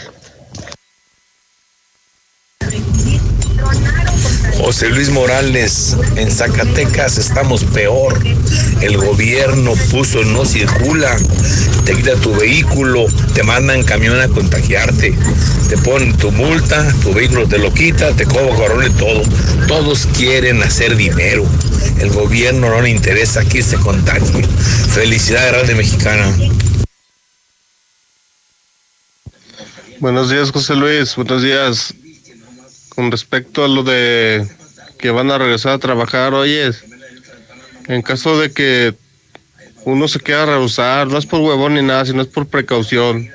José 4.59 4.89
Luis 4.89 5.09
Morales, 5.09 5.95
en 6.17 6.29
Zacatecas 6.29 7.17
estamos 7.17 7.63
peor. 7.63 8.19
El 8.81 8.97
gobierno 8.97 9.73
puso 9.89 10.23
no 10.25 10.45
circula, 10.45 11.17
te 11.85 11.95
quita 11.95 12.15
tu 12.15 12.35
vehículo, 12.35 13.05
te 13.33 13.41
mandan 13.41 13.83
camión 13.83 14.19
a 14.19 14.27
contagiarte, 14.27 15.17
te 15.69 15.77
ponen 15.77 16.15
tu 16.17 16.31
multa, 16.31 16.93
tu 17.01 17.13
vehículo 17.13 17.47
te 17.47 17.57
lo 17.57 17.73
quita, 17.73 18.11
te 18.11 18.25
cobra 18.25 18.53
corona 18.55 18.87
y 18.87 18.91
todo. 18.91 19.23
Todos 19.67 20.07
quieren 20.17 20.61
hacer 20.61 20.95
dinero. 20.97 21.45
El 21.99 22.09
gobierno 22.09 22.69
no 22.69 22.81
le 22.81 22.89
interesa 22.89 23.45
que 23.45 23.63
se 23.63 23.77
contagie. 23.77 24.43
Felicidades, 24.93 25.53
Grande 25.53 25.75
Mexicana. 25.75 26.37
Buenos 29.99 30.29
días, 30.29 30.51
José 30.51 30.75
Luis. 30.75 31.15
Buenos 31.15 31.41
días. 31.41 31.93
Con 32.99 33.11
respecto 33.11 33.63
a 33.63 33.69
lo 33.69 33.83
de 33.83 34.45
que 34.97 35.09
van 35.09 35.31
a 35.31 35.37
regresar 35.37 35.71
a 35.71 35.79
trabajar, 35.79 36.33
oyes, 36.33 36.83
en 37.87 38.01
caso 38.01 38.37
de 38.37 38.51
que 38.51 38.93
uno 39.85 40.09
se 40.09 40.19
quiera 40.19 40.45
rehusar, 40.45 41.07
no 41.07 41.17
es 41.17 41.25
por 41.25 41.39
huevón 41.39 41.75
ni 41.75 41.81
nada, 41.81 42.05
sino 42.05 42.21
es 42.21 42.27
por 42.27 42.47
precaución. 42.47 43.29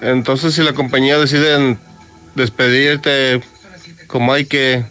entonces, 0.00 0.54
si 0.54 0.62
la 0.62 0.72
compañía 0.72 1.18
decide 1.18 1.76
despedirte, 2.34 3.42
como 4.06 4.32
hay 4.32 4.46
que, 4.46 4.82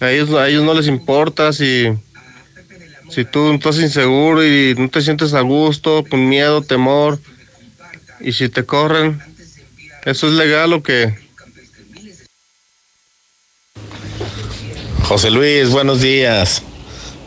a 0.00 0.10
ellos, 0.10 0.30
a 0.32 0.48
ellos 0.48 0.64
no 0.64 0.74
les 0.74 0.88
importa 0.88 1.52
si, 1.52 1.90
si 3.08 3.24
tú 3.24 3.52
estás 3.52 3.78
inseguro 3.78 4.44
y 4.44 4.74
no 4.76 4.88
te 4.88 5.00
sientes 5.00 5.32
a 5.32 5.42
gusto, 5.42 6.04
con 6.10 6.28
miedo, 6.28 6.60
temor, 6.60 7.20
y 8.18 8.32
si 8.32 8.48
te 8.48 8.64
corren, 8.64 9.22
¿eso 10.04 10.26
es 10.26 10.32
legal 10.32 10.72
o 10.72 10.82
qué? 10.82 11.22
José 15.04 15.30
Luis, 15.30 15.70
buenos 15.70 16.00
días. 16.00 16.62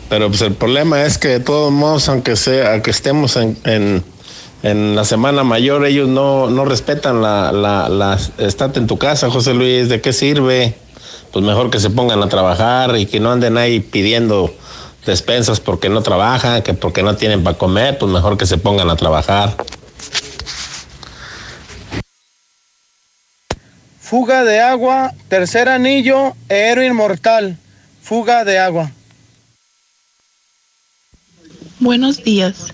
Pero 0.09 0.29
pues 0.29 0.41
el 0.41 0.53
problema 0.53 1.03
es 1.03 1.17
que 1.17 1.27
de 1.27 1.39
todos 1.39 1.71
modos, 1.71 2.09
aunque 2.09 2.35
sea, 2.35 2.81
que 2.81 2.89
estemos 2.89 3.37
en, 3.37 4.03
la 4.63 5.05
semana 5.05 5.43
mayor, 5.43 5.85
ellos 5.85 6.09
no, 6.09 6.49
no 6.49 6.65
respetan 6.65 7.21
la, 7.21 7.51
la, 7.51 7.87
la 7.87 8.17
estate 8.39 8.79
en 8.79 8.87
tu 8.87 8.97
casa, 8.97 9.29
José 9.29 9.53
Luis. 9.53 9.89
¿De 9.89 10.01
qué 10.01 10.11
sirve? 10.11 10.75
Pues 11.31 11.45
mejor 11.45 11.69
que 11.69 11.79
se 11.79 11.91
pongan 11.91 12.23
a 12.23 12.29
trabajar 12.29 12.97
y 12.97 13.05
que 13.05 13.19
no 13.19 13.31
anden 13.31 13.57
ahí 13.57 13.79
pidiendo 13.79 14.53
despensas 15.05 15.59
porque 15.59 15.89
no 15.89 16.01
trabajan, 16.01 16.63
que 16.63 16.73
porque 16.73 17.03
no 17.03 17.15
tienen 17.15 17.43
para 17.43 17.57
comer, 17.57 17.97
pues 17.99 18.11
mejor 18.11 18.37
que 18.37 18.47
se 18.47 18.57
pongan 18.57 18.89
a 18.89 18.95
trabajar. 18.95 19.55
Fuga 23.99 24.43
de 24.43 24.61
agua, 24.61 25.13
tercer 25.29 25.69
anillo, 25.69 26.33
héroe 26.49 26.87
inmortal. 26.87 27.57
Fuga 28.07 28.45
de 28.45 28.57
agua. 28.57 28.89
Buenos 31.81 32.23
días. 32.23 32.67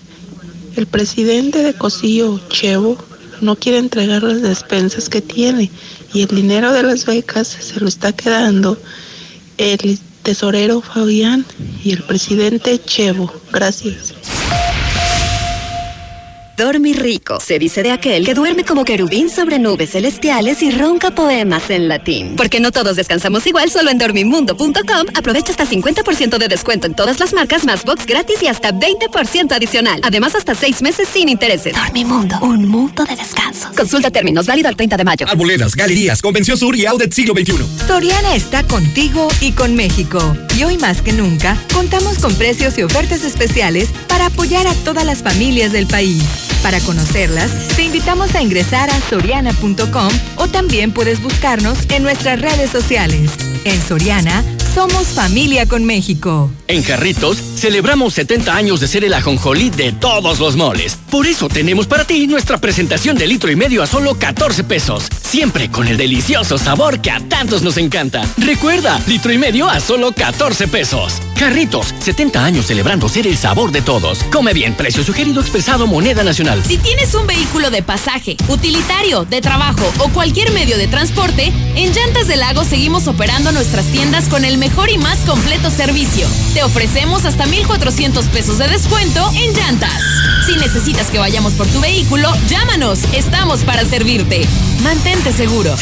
El 0.76 0.86
presidente 0.86 1.64
de 1.64 1.74
Cosillo, 1.74 2.40
Chevo, 2.50 2.96
no 3.40 3.56
quiere 3.56 3.78
entregar 3.78 4.22
las 4.22 4.42
despensas 4.42 5.08
que 5.08 5.20
tiene 5.20 5.72
y 6.12 6.22
el 6.22 6.28
dinero 6.28 6.72
de 6.72 6.84
las 6.84 7.04
becas 7.04 7.48
se 7.48 7.80
lo 7.80 7.88
está 7.88 8.12
quedando 8.12 8.80
el 9.58 9.98
tesorero 10.22 10.80
Fabián 10.80 11.44
y 11.82 11.90
el 11.90 12.04
presidente 12.04 12.78
Chevo. 12.78 13.34
Gracias. 13.50 14.14
Dormir 16.56 17.02
rico. 17.02 17.40
Se 17.40 17.58
dice 17.58 17.82
de 17.82 17.90
aquel 17.90 18.24
que 18.24 18.32
duerme 18.32 18.64
como 18.64 18.84
querubín 18.84 19.28
sobre 19.28 19.58
nubes 19.58 19.90
celestiales 19.90 20.62
y 20.62 20.70
ronca 20.70 21.10
poemas 21.10 21.68
en 21.68 21.88
latín. 21.88 22.36
Porque 22.36 22.60
no 22.60 22.70
todos 22.70 22.94
descansamos 22.94 23.44
igual, 23.46 23.70
solo 23.70 23.90
en 23.90 23.98
dormimundo.com 23.98 25.06
aprovecha 25.14 25.50
hasta 25.50 25.66
50% 25.66 26.38
de 26.38 26.46
descuento 26.48 26.86
en 26.86 26.94
todas 26.94 27.18
las 27.18 27.32
marcas, 27.32 27.64
más 27.64 27.84
box 27.84 28.06
gratis 28.06 28.40
y 28.40 28.46
hasta 28.46 28.72
20% 28.72 29.52
adicional. 29.52 30.00
Además, 30.04 30.36
hasta 30.36 30.54
6 30.54 30.82
meses 30.82 31.08
sin 31.12 31.28
intereses. 31.28 31.74
Dormimundo, 31.74 32.38
un 32.40 32.68
mundo 32.68 33.04
de 33.04 33.16
descanso. 33.16 33.70
Consulta 33.76 34.10
términos, 34.12 34.46
válido 34.46 34.68
al 34.68 34.76
30 34.76 34.96
de 34.96 35.04
mayo. 35.04 35.26
Arboledas, 35.28 35.74
galerías, 35.74 36.22
Convención 36.22 36.56
Sur 36.56 36.76
y 36.76 36.86
Audet 36.86 37.12
Siglo 37.12 37.34
XXI. 37.34 37.86
Soriana 37.88 38.36
está 38.36 38.62
contigo 38.62 39.26
y 39.40 39.52
con 39.52 39.74
México. 39.74 40.36
Y 40.56 40.62
hoy 40.62 40.78
más 40.78 41.02
que 41.02 41.12
nunca, 41.12 41.58
contamos 41.72 42.18
con 42.18 42.32
precios 42.36 42.78
y 42.78 42.84
ofertas 42.84 43.24
especiales 43.24 43.88
para 44.08 44.26
apoyar 44.26 44.68
a 44.68 44.74
todas 44.84 45.04
las 45.04 45.22
familias 45.22 45.72
del 45.72 45.88
país. 45.88 46.22
Para 46.64 46.80
conocerlas, 46.80 47.52
te 47.76 47.82
invitamos 47.82 48.34
a 48.34 48.40
ingresar 48.40 48.88
a 48.88 48.98
soriana.com 49.10 50.08
o 50.36 50.48
también 50.48 50.92
puedes 50.92 51.22
buscarnos 51.22 51.76
en 51.90 52.02
nuestras 52.02 52.40
redes 52.40 52.70
sociales. 52.70 53.32
En 53.64 53.82
Soriana, 53.82 54.42
somos 54.74 55.06
familia 55.08 55.66
con 55.66 55.84
México. 55.84 56.50
En 56.66 56.82
Jarritos, 56.82 57.38
celebramos 57.56 58.14
70 58.14 58.54
años 58.54 58.80
de 58.80 58.88
ser 58.88 59.04
el 59.04 59.14
ajonjolí 59.14 59.70
de 59.70 59.92
todos 59.92 60.40
los 60.40 60.56
moles. 60.56 60.98
Por 61.10 61.28
eso 61.28 61.48
tenemos 61.48 61.86
para 61.86 62.04
ti 62.04 62.26
nuestra 62.26 62.58
presentación 62.58 63.16
de 63.16 63.28
litro 63.28 63.52
y 63.52 63.56
medio 63.56 63.82
a 63.84 63.86
solo 63.86 64.16
14 64.16 64.64
pesos. 64.64 65.04
Siempre 65.22 65.70
con 65.70 65.86
el 65.86 65.96
delicioso 65.96 66.58
sabor 66.58 67.00
que 67.00 67.12
a 67.12 67.20
tantos 67.20 67.62
nos 67.62 67.76
encanta. 67.76 68.22
Recuerda, 68.36 69.00
litro 69.06 69.32
y 69.32 69.38
medio 69.38 69.68
a 69.68 69.78
solo 69.78 70.12
14 70.12 70.66
pesos. 70.66 71.20
Jarritos, 71.36 71.94
70 72.00 72.44
años 72.44 72.66
celebrando 72.66 73.08
ser 73.08 73.26
el 73.26 73.36
sabor 73.36 73.70
de 73.70 73.82
todos. 73.82 74.24
Come 74.32 74.52
bien, 74.52 74.74
precio 74.74 75.04
sugerido 75.04 75.40
expresado 75.40 75.86
moneda 75.86 76.24
nacional. 76.24 76.62
Si 76.66 76.78
tienes 76.78 77.14
un 77.14 77.26
vehículo 77.26 77.70
de 77.70 77.82
pasaje, 77.82 78.36
utilitario, 78.48 79.24
de 79.24 79.40
trabajo 79.40 79.92
o 79.98 80.08
cualquier 80.08 80.50
medio 80.52 80.76
de 80.78 80.88
transporte, 80.88 81.52
en 81.76 81.92
Llantas 81.92 82.26
del 82.26 82.40
Lago 82.40 82.64
seguimos 82.64 83.06
operando 83.06 83.52
nuestras 83.52 83.84
tiendas 83.86 84.28
con 84.28 84.44
el 84.44 84.63
mejor 84.64 84.88
y 84.88 84.96
más 84.96 85.18
completo 85.26 85.68
servicio. 85.68 86.26
Te 86.54 86.62
ofrecemos 86.62 87.26
hasta 87.26 87.44
1,400 87.44 88.24
pesos 88.28 88.56
de 88.56 88.66
descuento 88.66 89.30
en 89.34 89.52
llantas. 89.52 90.02
Si 90.46 90.56
necesitas 90.56 91.10
que 91.10 91.18
vayamos 91.18 91.52
por 91.52 91.66
tu 91.66 91.82
vehículo, 91.82 92.32
llámanos. 92.48 93.00
Estamos 93.12 93.62
para 93.62 93.84
servirte. 93.84 94.48
Mantente 94.82 95.32
seguro. 95.32 95.76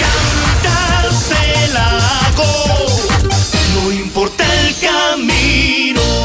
No 3.84 3.92
importa 3.92 4.44
el 4.66 4.74
camino. 4.80 5.71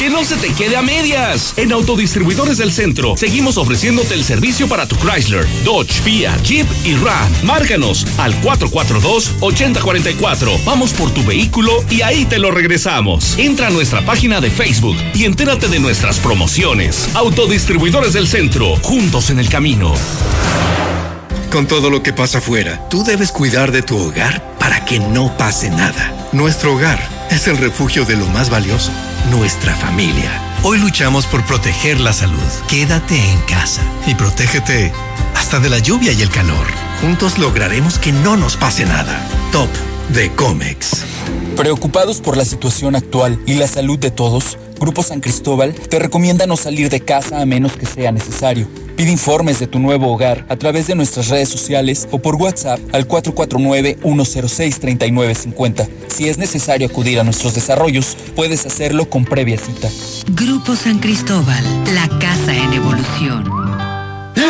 Que 0.00 0.08
no 0.08 0.24
se 0.24 0.36
te 0.36 0.50
quede 0.54 0.78
a 0.78 0.82
medias. 0.82 1.52
En 1.58 1.72
Autodistribuidores 1.72 2.56
del 2.56 2.72
Centro 2.72 3.18
seguimos 3.18 3.58
ofreciéndote 3.58 4.14
el 4.14 4.24
servicio 4.24 4.66
para 4.66 4.88
tu 4.88 4.96
Chrysler, 4.96 5.46
Dodge, 5.62 5.92
Fiat, 5.92 6.42
Jeep 6.42 6.66
y 6.86 6.94
Ram. 6.94 7.30
Márcanos 7.42 8.06
al 8.16 8.32
442-8044. 8.40 10.64
Vamos 10.64 10.94
por 10.94 11.10
tu 11.10 11.22
vehículo 11.22 11.84
y 11.90 12.00
ahí 12.00 12.24
te 12.24 12.38
lo 12.38 12.50
regresamos. 12.50 13.36
Entra 13.36 13.66
a 13.66 13.70
nuestra 13.70 14.02
página 14.06 14.40
de 14.40 14.50
Facebook 14.50 14.96
y 15.12 15.26
entérate 15.26 15.68
de 15.68 15.80
nuestras 15.80 16.18
promociones. 16.18 17.14
Autodistribuidores 17.14 18.14
del 18.14 18.26
Centro, 18.26 18.76
juntos 18.76 19.28
en 19.28 19.38
el 19.38 19.50
camino. 19.50 19.92
Con 21.52 21.66
todo 21.66 21.90
lo 21.90 22.02
que 22.02 22.14
pasa 22.14 22.38
afuera, 22.38 22.88
tú 22.88 23.04
debes 23.04 23.32
cuidar 23.32 23.70
de 23.70 23.82
tu 23.82 23.98
hogar 23.98 24.56
para 24.58 24.82
que 24.86 24.98
no 24.98 25.36
pase 25.36 25.68
nada. 25.68 26.30
Nuestro 26.32 26.72
hogar 26.72 27.19
es 27.30 27.46
el 27.46 27.56
refugio 27.56 28.04
de 28.04 28.16
lo 28.16 28.26
más 28.26 28.50
valioso, 28.50 28.90
nuestra 29.30 29.74
familia. 29.76 30.30
Hoy 30.62 30.78
luchamos 30.78 31.26
por 31.26 31.44
proteger 31.44 32.00
la 32.00 32.12
salud. 32.12 32.38
Quédate 32.68 33.16
en 33.16 33.40
casa 33.42 33.82
y 34.06 34.14
protégete 34.14 34.92
hasta 35.36 35.60
de 35.60 35.70
la 35.70 35.78
lluvia 35.78 36.12
y 36.12 36.22
el 36.22 36.30
calor. 36.30 36.66
Juntos 37.00 37.38
lograremos 37.38 37.98
que 37.98 38.12
no 38.12 38.36
nos 38.36 38.56
pase 38.56 38.84
nada. 38.84 39.24
Top 39.52 39.68
de 40.12 40.30
Comex. 40.32 41.04
Preocupados 41.56 42.20
por 42.20 42.36
la 42.36 42.44
situación 42.44 42.96
actual 42.96 43.38
y 43.46 43.54
la 43.54 43.68
salud 43.68 43.98
de 43.98 44.10
todos, 44.10 44.58
Grupo 44.80 45.02
San 45.02 45.20
Cristóbal 45.20 45.74
te 45.74 45.98
recomienda 45.98 46.46
no 46.46 46.56
salir 46.56 46.90
de 46.90 47.00
casa 47.00 47.40
a 47.40 47.46
menos 47.46 47.72
que 47.72 47.86
sea 47.86 48.10
necesario. 48.10 48.66
Pide 49.00 49.12
informes 49.12 49.58
de 49.58 49.66
tu 49.66 49.78
nuevo 49.78 50.12
hogar 50.12 50.44
a 50.50 50.56
través 50.56 50.86
de 50.86 50.94
nuestras 50.94 51.30
redes 51.30 51.48
sociales 51.48 52.06
o 52.10 52.18
por 52.18 52.34
WhatsApp 52.34 52.78
al 52.92 53.08
449-106-3950. 53.08 55.88
Si 56.08 56.28
es 56.28 56.36
necesario 56.36 56.86
acudir 56.86 57.18
a 57.18 57.24
nuestros 57.24 57.54
desarrollos, 57.54 58.14
puedes 58.36 58.66
hacerlo 58.66 59.08
con 59.08 59.24
previa 59.24 59.56
cita. 59.56 59.88
Grupo 60.32 60.76
San 60.76 60.98
Cristóbal, 60.98 61.64
la 61.94 62.10
casa 62.18 62.54
en 62.54 62.74
evolución. 62.74 63.69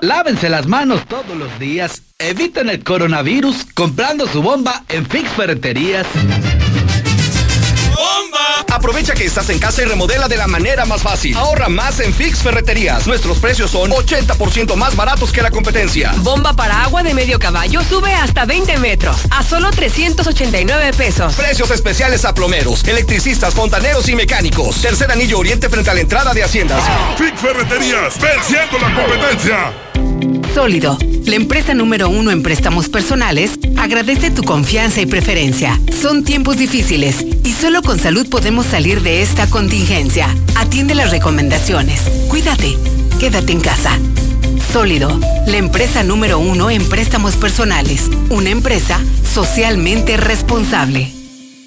Lávense 0.00 0.48
las 0.48 0.66
manos 0.66 1.06
todos 1.06 1.36
los 1.36 1.58
días. 1.58 2.02
Eviten 2.18 2.68
el 2.68 2.84
coronavirus 2.84 3.66
comprando 3.74 4.26
su 4.26 4.42
bomba 4.42 4.84
en 4.88 5.06
Fix 5.06 5.30
Ferreterías. 5.30 6.06
Aprovecha 8.72 9.14
que 9.14 9.24
estás 9.24 9.48
en 9.50 9.58
casa 9.58 9.82
y 9.82 9.84
remodela 9.84 10.28
de 10.28 10.36
la 10.36 10.46
manera 10.46 10.84
más 10.84 11.02
fácil. 11.02 11.36
Ahorra 11.36 11.68
más 11.68 12.00
en 12.00 12.12
Fix 12.12 12.38
Ferreterías. 12.38 13.06
Nuestros 13.06 13.38
precios 13.38 13.70
son 13.70 13.90
80% 13.90 14.74
más 14.76 14.96
baratos 14.96 15.32
que 15.32 15.42
la 15.42 15.50
competencia. 15.50 16.12
Bomba 16.18 16.52
para 16.52 16.82
agua 16.82 17.02
de 17.02 17.14
medio 17.14 17.38
caballo 17.38 17.82
sube 17.84 18.12
hasta 18.12 18.44
20 18.44 18.78
metros 18.78 19.16
a 19.30 19.42
solo 19.42 19.70
389 19.70 20.92
pesos. 20.94 21.34
Precios 21.34 21.70
especiales 21.70 22.24
a 22.24 22.34
plomeros, 22.34 22.84
electricistas, 22.84 23.54
fontaneros 23.54 24.08
y 24.08 24.16
mecánicos. 24.16 24.82
Tercer 24.82 25.10
anillo 25.10 25.38
oriente 25.38 25.68
frente 25.68 25.90
a 25.90 25.94
la 25.94 26.00
entrada 26.00 26.34
de 26.34 26.42
Haciendas. 26.42 26.82
Fix 27.16 27.40
Ferreterías, 27.40 28.18
venciendo 28.20 28.78
la 28.78 28.94
competencia. 28.94 29.72
Sólido, 30.54 30.96
la 31.26 31.34
empresa 31.34 31.74
número 31.74 32.08
uno 32.08 32.30
en 32.30 32.44
préstamos 32.44 32.88
personales, 32.88 33.58
agradece 33.76 34.30
tu 34.30 34.44
confianza 34.44 35.00
y 35.00 35.06
preferencia. 35.06 35.80
Son 36.00 36.22
tiempos 36.22 36.56
difíciles 36.56 37.26
y 37.42 37.52
solo 37.52 37.82
con 37.82 37.98
salud 37.98 38.28
podemos 38.28 38.66
salir 38.66 39.02
de 39.02 39.22
esta 39.22 39.50
contingencia. 39.50 40.28
Atiende 40.54 40.94
las 40.94 41.10
recomendaciones. 41.10 42.02
Cuídate. 42.28 42.76
Quédate 43.18 43.50
en 43.50 43.60
casa. 43.60 43.98
Sólido, 44.72 45.18
la 45.48 45.56
empresa 45.56 46.04
número 46.04 46.38
uno 46.38 46.70
en 46.70 46.88
préstamos 46.88 47.34
personales. 47.34 48.08
Una 48.30 48.50
empresa 48.50 49.00
socialmente 49.24 50.16
responsable. 50.16 51.13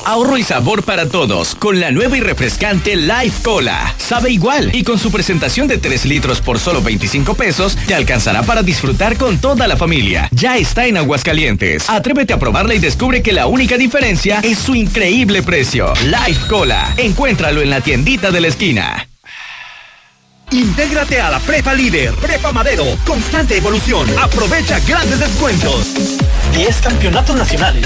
Ahorro 0.08 0.38
y 0.38 0.44
sabor 0.44 0.84
para 0.84 1.10
todos 1.10 1.54
con 1.54 1.82
la 1.82 1.92
nueva 1.92 2.16
y 2.16 2.22
refrescante 2.22 2.96
Life 2.96 3.44
Cola. 3.44 3.94
Sabe 3.98 4.30
igual 4.30 4.74
y 4.74 4.86
con 4.86 4.98
su 4.98 5.12
presentación 5.12 5.68
de 5.68 5.80
3 5.80 6.06
litros 6.06 6.40
por 6.40 6.60
solo 6.60 6.82
25 6.82 7.34
pesos 7.34 7.76
te 7.76 7.94
alcanzará 7.94 8.42
para 8.44 8.64
disfrutar 8.64 9.18
con 9.18 9.38
toda 9.40 9.68
la 9.68 9.76
familia. 9.76 10.30
Ya 10.32 10.56
está 10.56 10.86
en 10.86 10.96
Aguascalientes. 10.96 11.90
Atrévete 11.90 12.32
a 12.32 12.40
probarla 12.40 12.74
y 12.74 12.80
descubre 12.80 13.22
que 13.22 13.34
la 13.34 13.48
única 13.48 13.78
diferencia 13.78 14.40
es 14.44 14.60
su 14.60 14.76
increíble 14.76 15.44
precio. 15.44 15.94
Life 16.06 16.48
Cola. 16.48 16.94
Encuéntralo 16.96 17.62
en 17.62 17.70
la 17.70 17.82
tiendita 17.82 18.32
de 18.32 18.40
la 18.40 18.48
esquina. 18.48 19.10
Intégrate 20.52 21.20
a 21.20 21.32
la 21.32 21.40
Prepa 21.40 21.74
Líder, 21.74 22.14
Prepa 22.14 22.54
Madero, 22.54 22.86
constante 23.06 23.58
evolución. 23.58 24.08
Aprovecha 24.18 24.80
grandes 24.88 25.20
descuentos. 25.20 25.96
10 26.54 26.78
campeonatos 26.78 27.36
nacionales. 27.36 27.86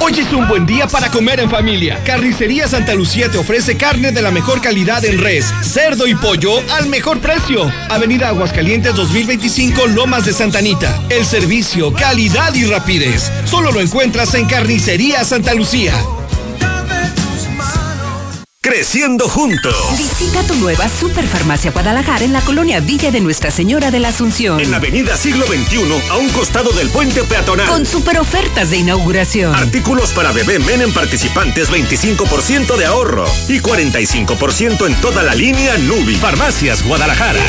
Hoy 0.00 0.12
es 0.20 0.32
un 0.32 0.46
buen 0.46 0.66
día 0.66 0.86
para 0.86 1.10
comer 1.10 1.40
en 1.40 1.50
familia. 1.50 2.00
Carnicería 2.04 2.68
Santa 2.68 2.94
Lucía 2.94 3.30
te 3.30 3.38
ofrece 3.38 3.76
carne 3.76 4.12
de 4.12 4.22
la 4.22 4.30
mejor 4.30 4.60
calidad 4.60 5.04
en 5.04 5.18
res, 5.18 5.52
cerdo 5.62 6.06
y 6.06 6.14
pollo 6.14 6.60
al 6.70 6.88
mejor 6.88 7.18
precio. 7.18 7.70
Avenida 7.88 8.28
Aguascalientes 8.28 8.94
2025 8.94 9.86
Lomas 9.88 10.24
de 10.24 10.32
Santanita. 10.32 11.00
El 11.08 11.24
servicio, 11.24 11.92
calidad 11.92 12.54
y 12.54 12.66
rapidez. 12.66 13.32
Solo 13.46 13.72
lo 13.72 13.80
encuentras 13.80 14.34
en 14.34 14.46
Carnicería 14.46 15.24
Santa 15.24 15.54
Lucía. 15.54 15.94
Creciendo 18.66 19.28
juntos. 19.28 19.76
Visita 19.96 20.42
tu 20.42 20.56
nueva 20.56 20.88
Superfarmacia 20.88 21.70
Guadalajara 21.70 22.24
en 22.24 22.32
la 22.32 22.40
colonia 22.40 22.80
Villa 22.80 23.12
de 23.12 23.20
Nuestra 23.20 23.52
Señora 23.52 23.92
de 23.92 24.00
la 24.00 24.08
Asunción. 24.08 24.58
En 24.58 24.72
la 24.72 24.78
avenida 24.78 25.16
Siglo 25.16 25.46
XXI, 25.46 25.84
a 26.10 26.16
un 26.16 26.28
costado 26.30 26.72
del 26.72 26.88
puente 26.88 27.22
peatonal. 27.22 27.68
Con 27.68 27.86
super 27.86 28.18
ofertas 28.18 28.70
de 28.70 28.78
inauguración. 28.78 29.54
Artículos 29.54 30.10
para 30.10 30.32
bebé 30.32 30.58
men 30.58 30.82
en 30.82 30.92
participantes 30.92 31.70
25% 31.70 32.76
de 32.76 32.86
ahorro 32.86 33.26
y 33.46 33.60
45% 33.60 34.88
en 34.88 35.00
toda 35.00 35.22
la 35.22 35.36
línea 35.36 35.78
Nubi. 35.78 36.16
Farmacias 36.16 36.82
Guadalajara. 36.82 37.46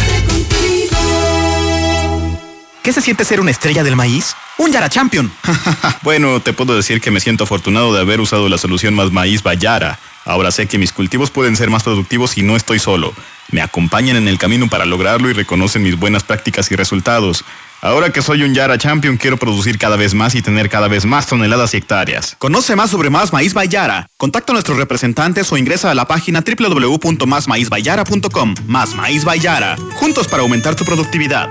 ¿Qué 2.84 2.94
se 2.94 3.02
siente 3.02 3.26
ser 3.26 3.42
una 3.42 3.50
estrella 3.50 3.84
del 3.84 3.96
maíz? 3.96 4.36
¡Un 4.60 4.72
Yara 4.72 4.88
Champion! 4.88 5.34
bueno, 6.04 6.42
te 6.42 6.54
puedo 6.54 6.76
decir 6.76 7.02
que 7.02 7.10
me 7.10 7.20
siento 7.20 7.46
afortunado 7.46 7.92
de 7.92 8.02
haber 8.02 8.22
usado 8.22 8.48
la 8.50 8.60
solución 8.60 8.94
Más 8.94 9.12
Maíz 9.12 9.42
Bayara. 9.42 9.98
Ahora 10.28 10.52
sé 10.52 10.68
que 10.68 10.78
mis 10.78 10.92
cultivos 10.92 11.32
pueden 11.32 11.56
ser 11.56 11.70
más 11.70 11.84
productivos 11.84 12.38
y 12.38 12.44
no 12.44 12.56
estoy 12.56 12.80
solo. 12.80 13.14
Me 13.50 13.62
acompañan 13.62 14.18
en 14.18 14.28
el 14.28 14.38
camino 14.38 14.68
para 14.68 14.86
lograrlo 14.86 15.30
y 15.30 15.34
reconocen 15.34 15.84
mis 15.84 15.98
buenas 15.98 16.24
prácticas 16.24 16.70
y 16.70 16.76
resultados. 16.76 17.46
Ahora 17.82 18.12
que 18.12 18.22
soy 18.22 18.44
un 18.44 18.54
Yara 18.54 18.78
Champion, 18.78 19.16
quiero 19.18 19.38
producir 19.38 19.78
cada 19.78 19.96
vez 19.96 20.14
más 20.14 20.36
y 20.36 20.42
tener 20.42 20.70
cada 20.70 20.90
vez 20.90 21.06
más 21.06 21.28
toneladas 21.28 21.74
y 21.74 21.78
hectáreas. 21.78 22.36
Conoce 22.40 22.76
más 22.76 22.90
sobre 22.90 23.10
Más 23.10 23.32
Maíz 23.32 23.54
Bayara. 23.54 24.10
Contacta 24.18 24.52
a 24.52 24.56
nuestros 24.56 24.78
representantes 24.78 25.50
o 25.52 25.58
ingresa 25.58 25.92
a 25.92 25.96
la 25.96 26.06
página 26.06 26.42
www.másmaízbayara.com. 26.42 28.56
Más 28.68 28.96
Maíz 28.96 29.24
Bayara. 29.24 29.78
Juntos 29.94 30.28
para 30.28 30.44
aumentar 30.44 30.76
tu 30.76 30.84
productividad. 30.84 31.48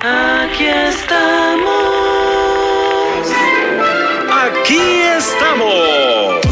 Aquí 0.00 0.66
estamos. 0.66 1.72
Aquí 4.30 4.78
estamos. 5.18 6.51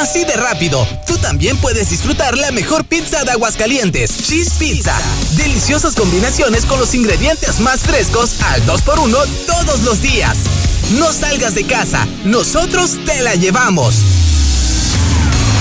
Así 0.00 0.24
de 0.24 0.34
rápido, 0.34 0.86
tú 1.06 1.16
también 1.18 1.56
puedes 1.58 1.90
disfrutar 1.90 2.36
la 2.38 2.50
mejor 2.52 2.84
pizza 2.84 3.22
de 3.24 3.32
Aguascalientes, 3.32 4.26
Cheese 4.26 4.52
Pizza. 4.58 4.96
Deliciosas 5.36 5.94
combinaciones 5.94 6.64
con 6.64 6.80
los 6.80 6.94
ingredientes 6.94 7.60
más 7.60 7.80
frescos 7.80 8.40
al 8.42 8.64
2x1 8.66 9.26
todos 9.46 9.80
los 9.82 10.00
días. 10.00 10.38
No 10.98 11.12
salgas 11.12 11.54
de 11.54 11.64
casa, 11.64 12.06
nosotros 12.24 12.98
te 13.04 13.20
la 13.20 13.34
llevamos. 13.34 13.96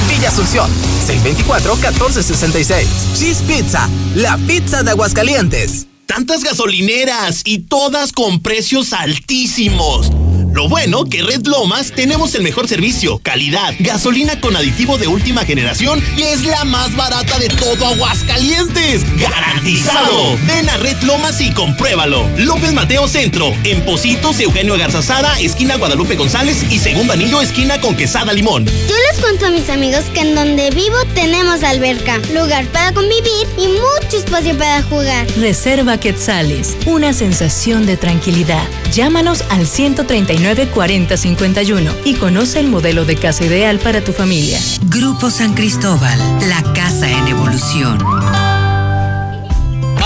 Villa 0.07 0.29
Asunción, 0.29 0.71
624-1466. 1.05 2.85
Cheese 3.15 3.43
Pizza, 3.43 3.89
la 4.15 4.37
pizza 4.37 4.83
de 4.83 4.91
Aguascalientes. 4.91 5.85
Tantas 6.05 6.43
gasolineras 6.43 7.41
y 7.45 7.59
todas 7.59 8.11
con 8.13 8.41
precios 8.41 8.93
altísimos. 8.93 10.11
Lo 10.51 10.67
bueno 10.67 11.05
que 11.05 11.21
Red 11.21 11.45
Lomas 11.45 11.91
tenemos 11.91 12.33
el 12.33 12.41
mejor 12.41 12.67
servicio, 12.67 13.19
calidad, 13.19 13.73
gasolina 13.79 14.39
con 14.41 14.55
aditivo 14.55 14.97
de 14.97 15.07
última 15.07 15.45
generación 15.45 16.03
y 16.17 16.23
es 16.23 16.43
la 16.43 16.63
más 16.63 16.95
barata 16.95 17.37
de 17.37 17.49
todo 17.49 17.85
Aguascalientes. 17.85 19.03
¡Garantizado! 19.19 20.37
Ven 20.47 20.67
a 20.69 20.77
Red 20.77 21.03
Lomas 21.03 21.39
y 21.41 21.51
compruébalo. 21.51 22.27
López 22.37 22.73
Mateo 22.73 23.07
Centro, 23.07 23.53
en 23.63 23.85
Positos, 23.85 24.39
Eugenio 24.39 24.75
Garzazada, 24.77 25.39
esquina 25.39 25.75
Guadalupe 25.77 26.15
González 26.15 26.65
y 26.71 26.79
segundo 26.79 27.13
anillo, 27.13 27.41
esquina 27.41 27.79
con 27.79 27.95
Quesada 27.95 28.33
Limón. 28.33 28.65
Yo 28.65 28.95
les 29.11 29.21
cuento 29.21 29.45
a 29.45 29.51
mis 29.51 29.69
amigos 29.69 30.05
que 30.13 30.21
en 30.21 30.33
donde 30.33 30.71
vivo 30.71 30.97
tenemos 31.13 31.63
alberca, 31.63 32.17
lugar 32.33 32.65
para 32.67 32.91
convivir 32.93 33.47
y 33.57 33.67
mucho 33.67 34.17
espacio 34.17 34.57
para 34.57 34.81
jugar. 34.81 35.27
Reserva 35.37 35.99
Quetzales, 35.99 36.75
una 36.85 37.13
sensación 37.13 37.85
de 37.85 37.97
tranquilidad. 37.97 38.67
Llámanos 38.91 39.43
al 39.49 39.67
139 39.67 40.38
4051 40.73 41.91
y 42.05 42.15
conoce 42.15 42.59
el 42.59 42.67
modelo 42.67 43.05
de 43.05 43.15
casa 43.15 43.45
ideal 43.45 43.79
para 43.79 44.01
tu 44.01 44.13
familia. 44.13 44.59
Grupo 44.85 45.29
San 45.29 45.53
Cristóbal, 45.53 46.17
la 46.47 46.63
casa 46.73 47.09
en 47.09 47.27
evolución. 47.27 48.48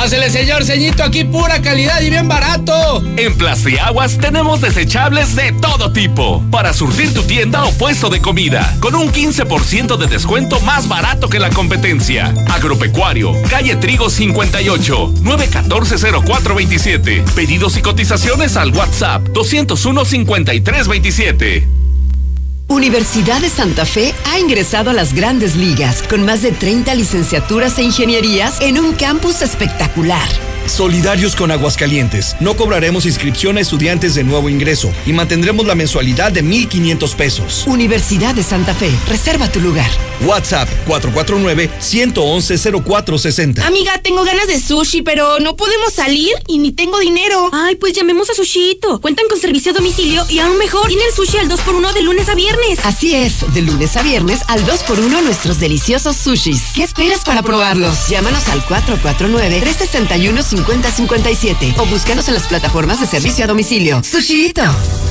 Pásele, 0.03 0.29
señor 0.29 0.65
ceñito, 0.65 1.01
aquí 1.01 1.23
pura 1.23 1.61
calidad 1.61 2.01
y 2.01 2.09
bien 2.09 2.27
barato. 2.27 3.01
En 3.15 3.37
Plastiaguas 3.37 4.17
tenemos 4.17 4.59
desechables 4.59 5.33
de 5.33 5.53
todo 5.53 5.93
tipo 5.93 6.43
para 6.51 6.73
surtir 6.73 7.13
tu 7.13 7.23
tienda 7.23 7.63
o 7.63 7.71
puesto 7.71 8.09
de 8.09 8.19
comida 8.19 8.75
con 8.81 8.95
un 8.95 9.13
15% 9.13 9.95
de 9.95 10.07
descuento 10.07 10.59
más 10.59 10.89
barato 10.89 11.29
que 11.29 11.39
la 11.39 11.51
competencia. 11.51 12.33
Agropecuario, 12.49 13.31
calle 13.49 13.77
Trigo 13.77 14.09
58, 14.09 15.13
914-0427. 15.21 17.23
Pedidos 17.33 17.77
y 17.77 17.81
cotizaciones 17.81 18.57
al 18.57 18.75
WhatsApp 18.75 19.25
201-5327. 19.29 21.82
Universidad 22.73 23.39
de 23.39 23.49
Santa 23.49 23.85
Fe 23.85 24.15
ha 24.25 24.39
ingresado 24.39 24.89
a 24.89 24.93
las 24.93 25.13
grandes 25.13 25.55
ligas 25.55 26.01
con 26.01 26.25
más 26.25 26.41
de 26.41 26.51
30 26.51 26.95
licenciaturas 26.95 27.77
e 27.77 27.83
ingenierías 27.83 28.59
en 28.61 28.79
un 28.79 28.93
campus 28.93 29.43
espectacular. 29.43 30.52
Solidarios 30.67 31.35
con 31.35 31.51
Aguascalientes. 31.51 32.35
No 32.39 32.55
cobraremos 32.55 33.05
inscripción 33.05 33.57
a 33.57 33.61
estudiantes 33.61 34.15
de 34.15 34.23
nuevo 34.23 34.49
ingreso 34.49 34.91
y 35.05 35.13
mantendremos 35.13 35.65
la 35.65 35.75
mensualidad 35.75 36.31
de 36.31 36.41
1,500 36.41 37.15
pesos. 37.15 37.63
Universidad 37.67 38.35
de 38.35 38.43
Santa 38.43 38.73
Fe. 38.73 38.89
Reserva 39.07 39.51
tu 39.51 39.59
lugar. 39.59 39.89
WhatsApp 40.25 40.69
449-111-0460. 40.87 43.63
Amiga, 43.63 43.99
tengo 44.01 44.23
ganas 44.23 44.47
de 44.47 44.59
sushi, 44.59 45.01
pero 45.01 45.39
no 45.39 45.55
podemos 45.55 45.93
salir 45.93 46.31
y 46.47 46.59
ni 46.59 46.71
tengo 46.71 46.99
dinero. 46.99 47.49
Ay, 47.51 47.75
pues 47.75 47.93
llamemos 47.93 48.29
a 48.29 48.33
Sushito. 48.33 49.01
Cuentan 49.01 49.25
con 49.29 49.39
servicio 49.39 49.71
a 49.71 49.75
domicilio 49.75 50.25
y 50.29 50.39
aún 50.39 50.57
mejor, 50.57 50.87
tiene 50.87 51.03
el 51.05 51.13
sushi 51.13 51.37
al 51.37 51.49
2x1 51.49 51.93
de 51.93 52.01
lunes 52.01 52.29
a 52.29 52.35
viernes. 52.35 52.79
Así 52.83 53.15
es, 53.15 53.53
de 53.53 53.61
lunes 53.61 53.95
a 53.97 54.01
viernes 54.01 54.39
al 54.47 54.65
2x1 54.65 55.23
nuestros 55.23 55.59
deliciosos 55.59 56.15
sushis. 56.15 56.61
¿Qué 56.75 56.83
esperas 56.83 57.21
para 57.21 57.41
probarlos? 57.43 58.07
Llámanos 58.09 58.47
al 58.47 58.65
449 58.65 59.59
361 59.61 60.43
5057 60.53 61.73
o 61.79 61.85
búscanos 61.87 62.27
en 62.27 62.35
las 62.35 62.43
plataformas 62.43 62.99
de 62.99 63.07
servicio 63.07 63.43
a 63.43 63.47
domicilio. 63.47 64.03
Sushito. 64.03 64.61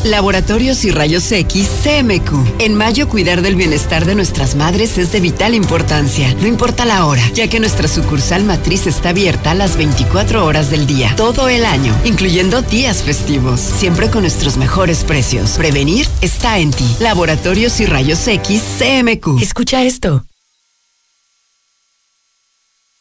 Laboratorios 0.05 0.85
y 0.85 0.91
Rayos 0.91 1.31
X 1.33 1.69
CMQ. 1.83 2.61
En 2.61 2.75
mayo 2.75 3.09
cuidar 3.09 3.43
del 3.43 3.57
bienestar 3.57 4.05
de 4.05 4.15
nuestras 4.15 4.55
madres 4.55 4.99
es 4.99 5.11
de 5.11 5.21
vital 5.21 5.55
importancia. 5.55 6.33
No 6.35 6.47
importa 6.47 6.85
la 6.85 7.07
hora, 7.07 7.23
ya 7.35 7.49
que 7.49 7.59
nuestra 7.59 7.89
sucursal 7.89 8.45
matriz 8.45 8.87
está 8.87 9.09
abierta 9.11 9.55
las 9.55 9.77
24 9.77 10.45
horas 10.45 10.71
del 10.71 10.87
día, 10.87 11.15
todo 11.17 11.49
el 11.49 11.65
año, 11.65 11.95
incluyendo 12.05 12.63
días 12.63 13.03
festivos, 13.03 13.61
siempre 13.61 14.11
con 14.11 14.23
nuestros 14.23 14.57
mejores 14.57 15.03
precios. 15.03 15.53
Prevenir 15.53 16.07
está 16.21 16.59
en 16.59 16.71
ti. 16.71 16.87
Laboratorios 17.01 17.81
y 17.81 17.87
Rayos 17.87 18.27
X 18.29 18.63
CMQ. 18.79 19.43
Escucha 19.43 19.83
esto. 19.83 20.25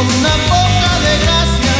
Una 0.00 0.34
poca 0.48 0.92
de 1.06 1.14
gracia, 1.24 1.74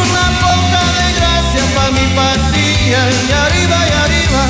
una 0.00 0.26
poca 0.40 0.82
de 0.98 1.08
gracia 1.18 1.62
para 1.74 1.90
mi 1.90 2.06
patria 2.14 3.00
y 3.10 3.32
arriba 3.44 3.78
y 3.86 3.92
arriba, 4.04 4.42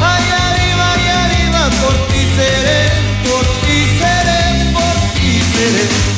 ay 0.00 0.24
arriba 0.48 0.88
y 1.04 1.08
arriba 1.24 1.70
por 1.82 1.94
ti 2.08 2.22
seré, 2.36 2.80
por 3.24 3.44
ti 3.64 3.78
seré, 3.98 4.72
por 4.72 4.96
ti 5.20 5.42
seré. 5.52 6.09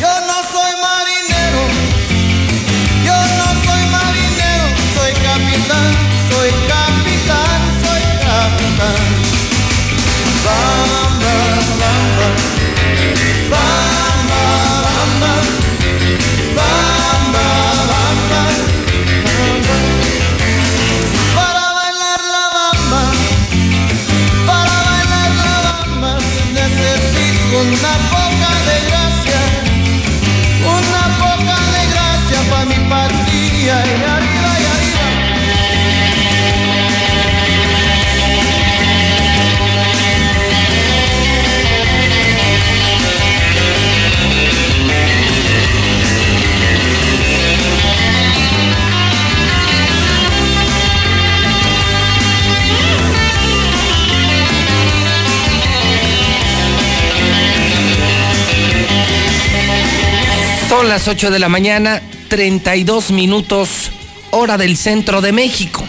Son 60.73 60.89
las 60.89 61.07
8 61.07 61.31
de 61.31 61.39
la 61.39 61.51
mañana, 61.51 62.01
32 62.28 63.11
minutos, 63.11 63.90
hora 64.31 64.57
del 64.57 64.78
centro 64.78 65.20
de 65.20 65.31
México. 65.31 65.85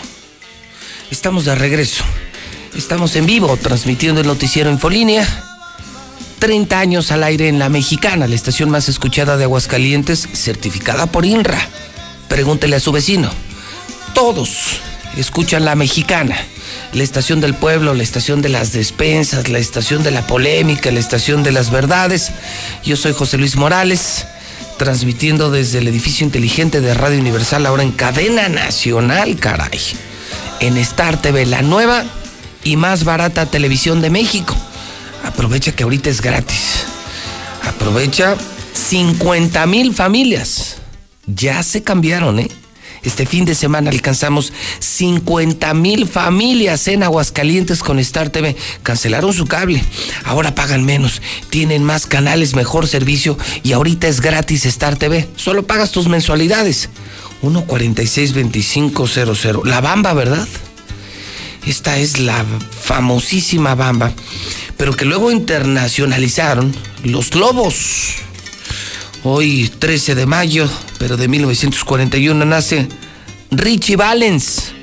Estamos 1.10 1.46
de 1.46 1.56
regreso. 1.56 2.04
Estamos 2.76 3.16
en 3.16 3.26
vivo 3.26 3.56
transmitiendo 3.56 4.20
el 4.20 4.28
noticiero 4.28 4.70
Infolínea. 4.70 5.26
30 6.40 6.78
años 6.78 7.14
al 7.14 7.24
aire 7.24 7.48
en 7.48 7.60
La 7.60 7.70
Mexicana, 7.70 8.28
la 8.28 8.36
estación 8.36 8.70
más 8.70 8.90
escuchada 8.90 9.38
de 9.38 9.46
Aguascalientes, 9.46 10.28
certificada 10.34 11.06
por 11.06 11.26
INRA. 11.26 11.66
Pregúntele 12.28 12.76
a 12.76 12.82
su 12.82 12.92
vecino. 12.92 13.32
Todos 14.14 14.82
escuchan 15.16 15.64
La 15.64 15.76
Mexicana, 15.76 16.36
la 16.92 17.04
estación 17.04 17.40
del 17.40 17.54
pueblo, 17.54 17.94
la 17.94 18.04
estación 18.04 18.42
de 18.42 18.50
las 18.50 18.74
despensas, 18.74 19.48
la 19.48 19.60
estación 19.60 20.04
de 20.04 20.12
la 20.12 20.28
polémica, 20.28 20.92
la 20.92 21.00
estación 21.00 21.42
de 21.42 21.54
las 21.54 21.72
verdades. 21.72 22.34
Yo 22.84 22.98
soy 22.98 23.14
José 23.14 23.38
Luis 23.38 23.56
Morales, 23.56 24.26
transmitiendo 24.78 25.52
desde 25.52 25.80
el 25.80 25.88
edificio 25.88 26.26
inteligente 26.26 26.82
de 26.82 26.94
Radio 26.94 27.20
Universal, 27.20 27.66
ahora 27.66 27.84
en 27.84 27.91
cadena 27.91 28.50
nacional, 28.50 29.38
caray. 29.38 29.80
En 30.60 30.78
Star 30.78 31.22
TV, 31.22 31.45
la 31.45 31.62
nueva 31.62 32.04
y 32.64 32.76
más 32.78 33.04
barata 33.04 33.45
televisión 33.45 34.02
de 34.02 34.10
México. 34.10 34.56
Aprovecha 35.24 35.72
que 35.74 35.84
ahorita 35.84 36.10
es 36.10 36.22
gratis. 36.22 36.86
Aprovecha 37.64 38.36
50 38.74 39.66
mil 39.68 39.94
familias. 39.94 40.78
Ya 41.26 41.64
se 41.64 41.84
cambiaron, 41.84 42.40
¿eh? 42.40 42.50
Este 43.04 43.26
fin 43.26 43.46
de 43.46 43.56
semana 43.56 43.90
alcanzamos 43.90 44.54
50 44.80 45.74
mil 45.74 46.08
familias 46.08 46.88
en 46.88 47.04
Aguascalientes 47.04 47.84
con 47.84 48.00
Star 48.00 48.30
TV. 48.30 48.56
Cancelaron 48.82 49.34
su 49.34 49.46
cable, 49.46 49.84
ahora 50.24 50.56
pagan 50.56 50.86
menos, 50.86 51.22
tienen 51.50 51.84
más 51.84 52.06
canales, 52.06 52.56
mejor 52.56 52.88
servicio 52.88 53.38
y 53.64 53.74
ahorita 53.74 54.08
es 54.08 54.22
gratis 54.22 54.66
Star 54.66 54.96
TV. 54.96 55.28
Solo 55.36 55.68
pagas 55.68 55.92
tus 55.92 56.08
mensualidades. 56.08 56.88
1462500. 57.42 59.66
La 59.66 59.82
Bamba, 59.82 60.14
¿verdad? 60.14 60.48
Esta 61.66 61.98
es 61.98 62.20
la 62.20 62.46
famosísima 62.82 63.76
Bamba, 63.76 64.14
pero 64.78 64.96
que 64.96 65.04
luego 65.06 65.32
internacionalizaron 65.32 66.74
los 67.04 67.36
Lobos. 67.36 68.16
Hoy, 69.26 69.72
13 69.80 70.16
de 70.16 70.26
mayo, 70.26 70.70
pero 71.00 71.16
de 71.16 71.30
1941, 71.30 72.44
nace 72.44 72.90
Richie 73.52 73.95
Valens, 73.95 74.74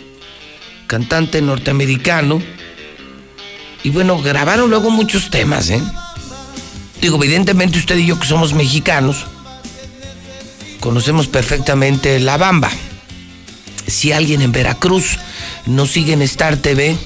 cantante 0.87 1.43
norteamericano. 1.43 2.41
Y 3.83 3.91
bueno, 3.91 4.19
grabaron 4.23 4.71
luego 4.71 4.89
muchos 4.91 5.29
temas, 5.29 5.69
¿eh? 5.69 5.83
Digo, 7.03 7.23
evidentemente 7.23 7.79
usted 7.79 7.99
y 7.99 8.07
yo 8.07 8.19
que 8.19 8.27
somos 8.27 8.55
mexicanos, 8.55 9.27
conocemos 10.81 11.27
perfectamente 11.27 12.19
la 12.19 12.39
bamba. 12.39 12.71
Si 13.87 14.11
alguien 14.13 14.41
en 14.41 14.53
Veracruz 14.53 15.19
no 15.67 15.85
sigue 15.85 16.15
en 16.15 16.23
Star 16.23 16.57
TV, 16.57 16.97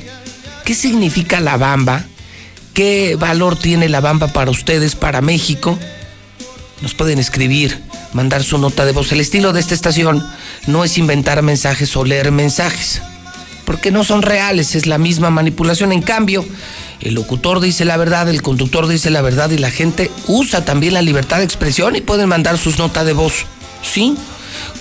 ¿qué 0.64 0.74
significa 0.76 1.40
la 1.40 1.56
bamba? 1.56 2.04
¿Qué 2.74 3.16
valor 3.18 3.56
tiene 3.56 3.88
la 3.88 4.00
bamba 4.00 4.28
para 4.28 4.52
ustedes, 4.52 4.94
para 4.94 5.20
México? 5.20 5.76
Nos 6.84 6.92
pueden 6.92 7.18
escribir, 7.18 7.80
mandar 8.12 8.44
su 8.44 8.58
nota 8.58 8.84
de 8.84 8.92
voz. 8.92 9.10
El 9.10 9.22
estilo 9.22 9.54
de 9.54 9.60
esta 9.60 9.72
estación 9.72 10.22
no 10.66 10.84
es 10.84 10.98
inventar 10.98 11.40
mensajes 11.40 11.96
o 11.96 12.04
leer 12.04 12.30
mensajes, 12.30 13.00
porque 13.64 13.90
no 13.90 14.04
son 14.04 14.20
reales, 14.20 14.74
es 14.74 14.86
la 14.86 14.98
misma 14.98 15.30
manipulación. 15.30 15.92
En 15.92 16.02
cambio, 16.02 16.44
el 17.00 17.14
locutor 17.14 17.60
dice 17.60 17.86
la 17.86 17.96
verdad, 17.96 18.28
el 18.28 18.42
conductor 18.42 18.86
dice 18.86 19.08
la 19.08 19.22
verdad 19.22 19.48
y 19.48 19.56
la 19.56 19.70
gente 19.70 20.10
usa 20.26 20.66
también 20.66 20.92
la 20.92 21.00
libertad 21.00 21.38
de 21.38 21.44
expresión 21.44 21.96
y 21.96 22.02
pueden 22.02 22.28
mandar 22.28 22.58
sus 22.58 22.78
notas 22.78 23.06
de 23.06 23.14
voz. 23.14 23.46
¿Sí? 23.82 24.14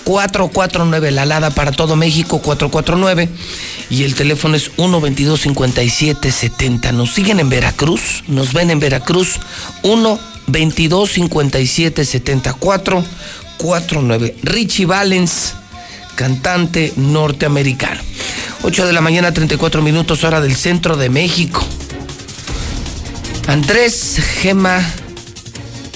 449, 0.04 1.10
la 1.10 1.22
alada 1.22 1.52
para 1.52 1.72
todo 1.72 1.96
México, 1.96 2.42
449. 2.42 3.30
Y 3.88 4.04
el 4.04 4.14
teléfono 4.14 4.56
es 4.56 4.76
122-5770. 4.76 6.92
Nos 6.92 7.14
siguen 7.14 7.40
en 7.40 7.48
Veracruz, 7.48 8.24
nos 8.28 8.52
ven 8.52 8.70
en 8.70 8.78
Veracruz, 8.78 9.40
1 9.82 10.33
22 10.46 11.10
57 11.10 12.04
74 12.04 13.04
49. 13.58 14.36
Richie 14.42 14.86
Valens, 14.86 15.54
cantante 16.14 16.92
norteamericano. 16.96 18.00
8 18.62 18.86
de 18.86 18.92
la 18.92 19.00
mañana, 19.00 19.32
34 19.32 19.82
minutos, 19.82 20.24
hora 20.24 20.40
del 20.40 20.56
centro 20.56 20.96
de 20.96 21.10
México. 21.10 21.64
Andrés, 23.46 24.18
Gema, 24.40 24.82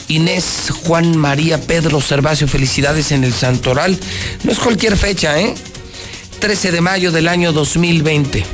Inés, 0.08 0.70
Juan 0.84 1.16
María, 1.16 1.60
Pedro, 1.60 2.00
Servacio, 2.00 2.46
felicidades 2.46 3.12
en 3.12 3.24
el 3.24 3.32
Santoral. 3.32 3.98
No 4.44 4.52
es 4.52 4.58
cualquier 4.58 4.96
fecha, 4.96 5.40
¿eh? 5.40 5.54
13 6.40 6.72
de 6.72 6.80
mayo 6.80 7.10
del 7.10 7.28
año 7.28 7.52
2020. 7.52 8.44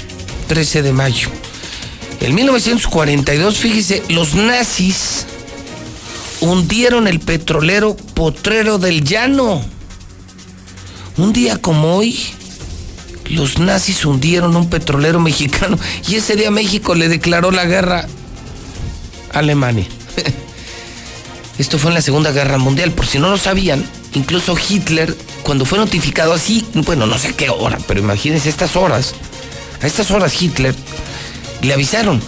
13 0.49 0.83
de 0.83 0.93
mayo. 0.93 1.29
En 2.21 2.35
1942, 2.35 3.57
fíjese, 3.59 4.03
los 4.09 4.35
nazis 4.35 5.27
hundieron 6.45 7.09
el 7.09 7.21
petrolero 7.21 7.97
Potrero 7.97 8.79
del 8.79 9.03
Llano. 9.03 9.63
Un 11.17 11.33
día 11.33 11.57
como 11.59 11.97
hoy, 11.97 12.19
los 13.31 13.59
nazis 13.59 14.05
hundieron 14.05 14.55
un 14.57 14.69
petrolero 14.69 15.21
mexicano 15.21 15.79
y 16.07 16.17
ese 16.17 16.37
día 16.37 16.51
México 16.51 16.95
le 16.95 17.09
declaró 17.09 17.51
la 17.51 17.65
guerra 17.65 18.07
Alemania. 19.33 19.87
Esto 21.59 21.79
fue 21.79 21.91
en 21.91 21.95
la 21.95 22.03
Segunda 22.03 22.33
Guerra 22.33 22.59
Mundial, 22.59 22.91
por 22.91 23.07
si 23.07 23.19
no 23.19 23.31
lo 23.31 23.39
sabían, 23.39 23.85
incluso 24.15 24.57
Hitler, 24.69 25.17
cuando 25.45 25.65
fue 25.65 25.79
notificado 25.79 26.33
así, 26.33 26.67
bueno, 26.75 27.07
no 27.07 27.17
sé 27.17 27.29
a 27.29 27.33
qué 27.33 27.49
hora, 27.49 27.79
pero 27.87 28.01
imagínense 28.01 28.49
estas 28.49 28.75
horas, 28.75 29.15
a 29.81 29.87
estas 29.87 30.11
horas 30.11 30.43
Hitler 30.43 30.75
le 31.63 31.73
avisaron, 31.73 32.21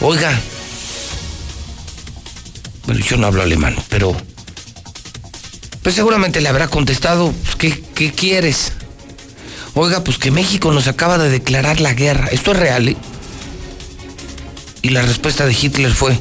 oiga, 0.00 0.36
bueno, 2.86 3.04
yo 3.04 3.16
no 3.16 3.26
hablo 3.26 3.42
alemán, 3.42 3.76
pero 3.88 4.16
pues 5.82 5.94
seguramente 5.94 6.40
le 6.40 6.48
habrá 6.48 6.68
contestado, 6.68 7.32
pues, 7.32 7.56
¿qué, 7.56 7.84
¿qué 7.94 8.12
quieres? 8.12 8.72
Oiga, 9.74 10.04
pues 10.04 10.18
que 10.18 10.30
México 10.30 10.72
nos 10.72 10.88
acaba 10.88 11.16
de 11.16 11.30
declarar 11.30 11.80
la 11.80 11.94
guerra. 11.94 12.26
¿Esto 12.26 12.52
es 12.52 12.58
real? 12.58 12.88
Eh? 12.88 12.96
Y 14.82 14.90
la 14.90 15.02
respuesta 15.02 15.46
de 15.46 15.52
Hitler 15.52 15.92
fue, 15.92 16.18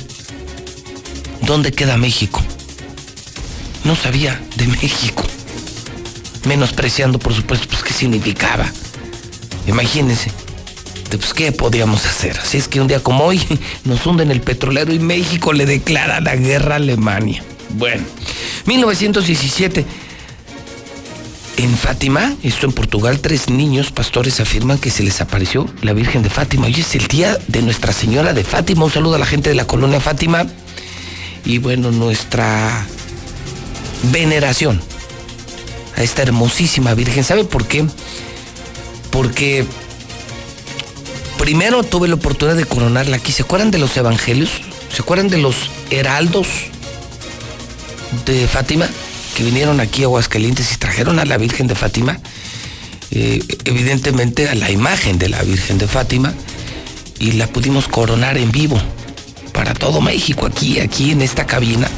¿dónde 1.41 1.71
queda 1.71 1.97
México? 1.97 2.43
No 3.83 3.95
sabía 3.95 4.41
de 4.55 4.67
México. 4.67 5.23
Menospreciando, 6.45 7.19
por 7.19 7.33
supuesto, 7.33 7.67
pues 7.67 7.83
qué 7.83 7.93
significaba. 7.93 8.71
Imagínense, 9.67 10.31
pues 11.17 11.33
qué 11.33 11.51
podíamos 11.51 12.05
hacer. 12.05 12.37
Así 12.37 12.57
es 12.57 12.67
que 12.67 12.81
un 12.81 12.87
día 12.87 13.01
como 13.01 13.25
hoy 13.25 13.41
nos 13.85 14.05
hunden 14.05 14.31
el 14.31 14.41
petrolero 14.41 14.93
y 14.93 14.99
México 14.99 15.53
le 15.53 15.65
declara 15.65 16.19
la 16.19 16.35
guerra 16.35 16.73
a 16.73 16.77
Alemania. 16.77 17.43
Bueno, 17.69 18.03
1917. 18.65 19.85
En 21.57 21.75
Fátima, 21.75 22.35
esto 22.41 22.67
en 22.67 22.71
Portugal, 22.71 23.19
tres 23.19 23.49
niños 23.49 23.91
pastores 23.91 24.39
afirman 24.39 24.77
que 24.77 24.89
se 24.89 25.03
les 25.03 25.19
apareció 25.19 25.67
la 25.81 25.91
Virgen 25.91 26.23
de 26.23 26.29
Fátima. 26.29 26.67
Hoy 26.67 26.79
es 26.79 26.95
el 26.95 27.05
día 27.07 27.37
de 27.47 27.61
Nuestra 27.61 27.91
Señora 27.91 28.33
de 28.33 28.45
Fátima. 28.45 28.85
Un 28.85 28.91
saludo 28.91 29.15
a 29.15 29.19
la 29.19 29.25
gente 29.25 29.49
de 29.49 29.55
la 29.55 29.67
colonia 29.67 29.99
Fátima. 29.99 30.47
Y 31.43 31.57
bueno, 31.57 31.91
nuestra 31.91 32.85
veneración 34.03 34.81
a 35.97 36.03
esta 36.03 36.21
hermosísima 36.21 36.93
Virgen. 36.93 37.25
¿Sabe 37.25 37.43
por 37.43 37.67
qué? 37.67 37.85
Porque 39.11 39.65
primero 41.49 41.81
tuve 41.81 42.07
la 42.07 42.13
oportunidad 42.13 42.55
de 42.55 42.65
coronarla 42.65 43.17
aquí. 43.17 43.31
¿Se 43.31 43.41
acuerdan 43.41 43.71
de 43.71 43.79
los 43.79 43.97
evangelios? 43.97 44.51
¿Se 44.93 45.01
acuerdan 45.01 45.29
de 45.29 45.39
los 45.39 45.55
heraldos 45.89 46.47
de 48.27 48.47
Fátima? 48.47 48.87
que 49.35 49.43
vinieron 49.43 49.79
aquí 49.79 50.03
a 50.03 50.05
Aguascalientes 50.05 50.71
y 50.73 50.77
trajeron 50.77 51.17
a 51.17 51.25
la 51.25 51.37
Virgen 51.37 51.65
de 51.65 51.73
Fátima, 51.73 52.19
eh, 53.09 53.41
evidentemente 53.65 54.47
a 54.47 54.53
la 54.53 54.69
imagen 54.69 55.17
de 55.17 55.29
la 55.29 55.41
Virgen 55.41 55.79
de 55.79 55.87
Fátima, 55.87 56.33
y 57.19 57.31
la 57.31 57.47
pudimos 57.47 57.87
coronar 57.87 58.37
en 58.37 58.51
vivo 58.51 58.79
para 59.51 59.73
todo 59.73 60.01
México, 60.01 60.45
aquí, 60.45 60.79
aquí 60.79 61.11
en 61.11 61.21
esta 61.23 61.47
cabina. 61.47 61.89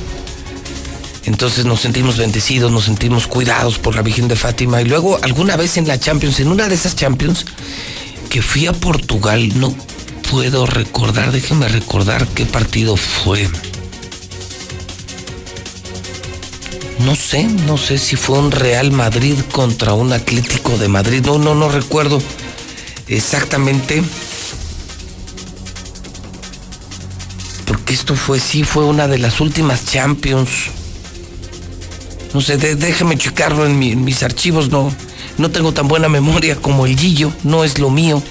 Entonces 1.26 1.65
nos 1.65 1.82
sentimos 1.82 2.18
bendecidos, 2.18 2.72
nos 2.72 2.86
sentimos 2.86 3.28
cuidados 3.28 3.80
por 3.80 3.95
la 3.95 4.02
Virgen 4.02 4.28
de 4.30 4.36
Fátima. 4.38 4.82
Y 4.82 4.86
luego 4.86 5.19
alguna 5.22 5.57
vez 5.57 5.76
en 5.78 5.88
la 5.88 5.99
Champions, 5.99 6.40
en 6.40 6.48
una 6.48 6.69
de 6.69 6.76
esas 6.76 6.95
Champions, 6.95 7.45
que 8.32 8.41
fui 8.41 8.66
a 8.66 8.74
Portugal, 8.74 9.60
no 9.60 9.76
puedo 10.32 10.66
recordar, 10.66 11.32
déjenme 11.32 11.68
recordar 11.68 12.26
qué 12.30 12.45
partido 12.45 12.98
fue. 12.98 13.48
no 17.06 17.16
sé, 17.16 17.44
no 17.44 17.78
sé 17.78 17.98
si 17.98 18.16
fue 18.16 18.38
un 18.38 18.52
Real 18.52 18.91
Madrid 18.91 19.38
contra 19.52 19.94
un 19.94 20.14
Atlético 20.14 20.78
de 20.78 20.88
Madrid, 20.88 21.22
no, 21.26 21.38
no, 21.38 21.56
no 21.56 21.70
recuerdo 21.70 22.22
exactamente. 23.08 24.03
Porque 27.66 27.94
esto 27.94 28.16
fue, 28.16 28.40
sí, 28.40 28.64
fue 28.64 28.86
una 28.86 29.08
de 29.08 29.18
las 29.18 29.41
últimas 29.41 29.86
Champions. 29.86 30.49
No 32.34 32.41
sé, 32.41 32.58
déjeme 32.58 33.18
checarlo 33.18 33.66
en, 33.66 34.06
mis 34.06 34.24
archivos, 34.24 34.70
no, 34.70 34.94
no 35.42 35.52
tengo 35.52 35.74
tan 35.74 35.88
buena 35.88 36.08
memoria 36.08 36.56
como 36.56 36.86
el 36.86 36.96
Guillo, 36.96 37.34
no 37.44 37.64
es 37.64 37.80
lo 37.80 37.90
mío, 37.90 38.22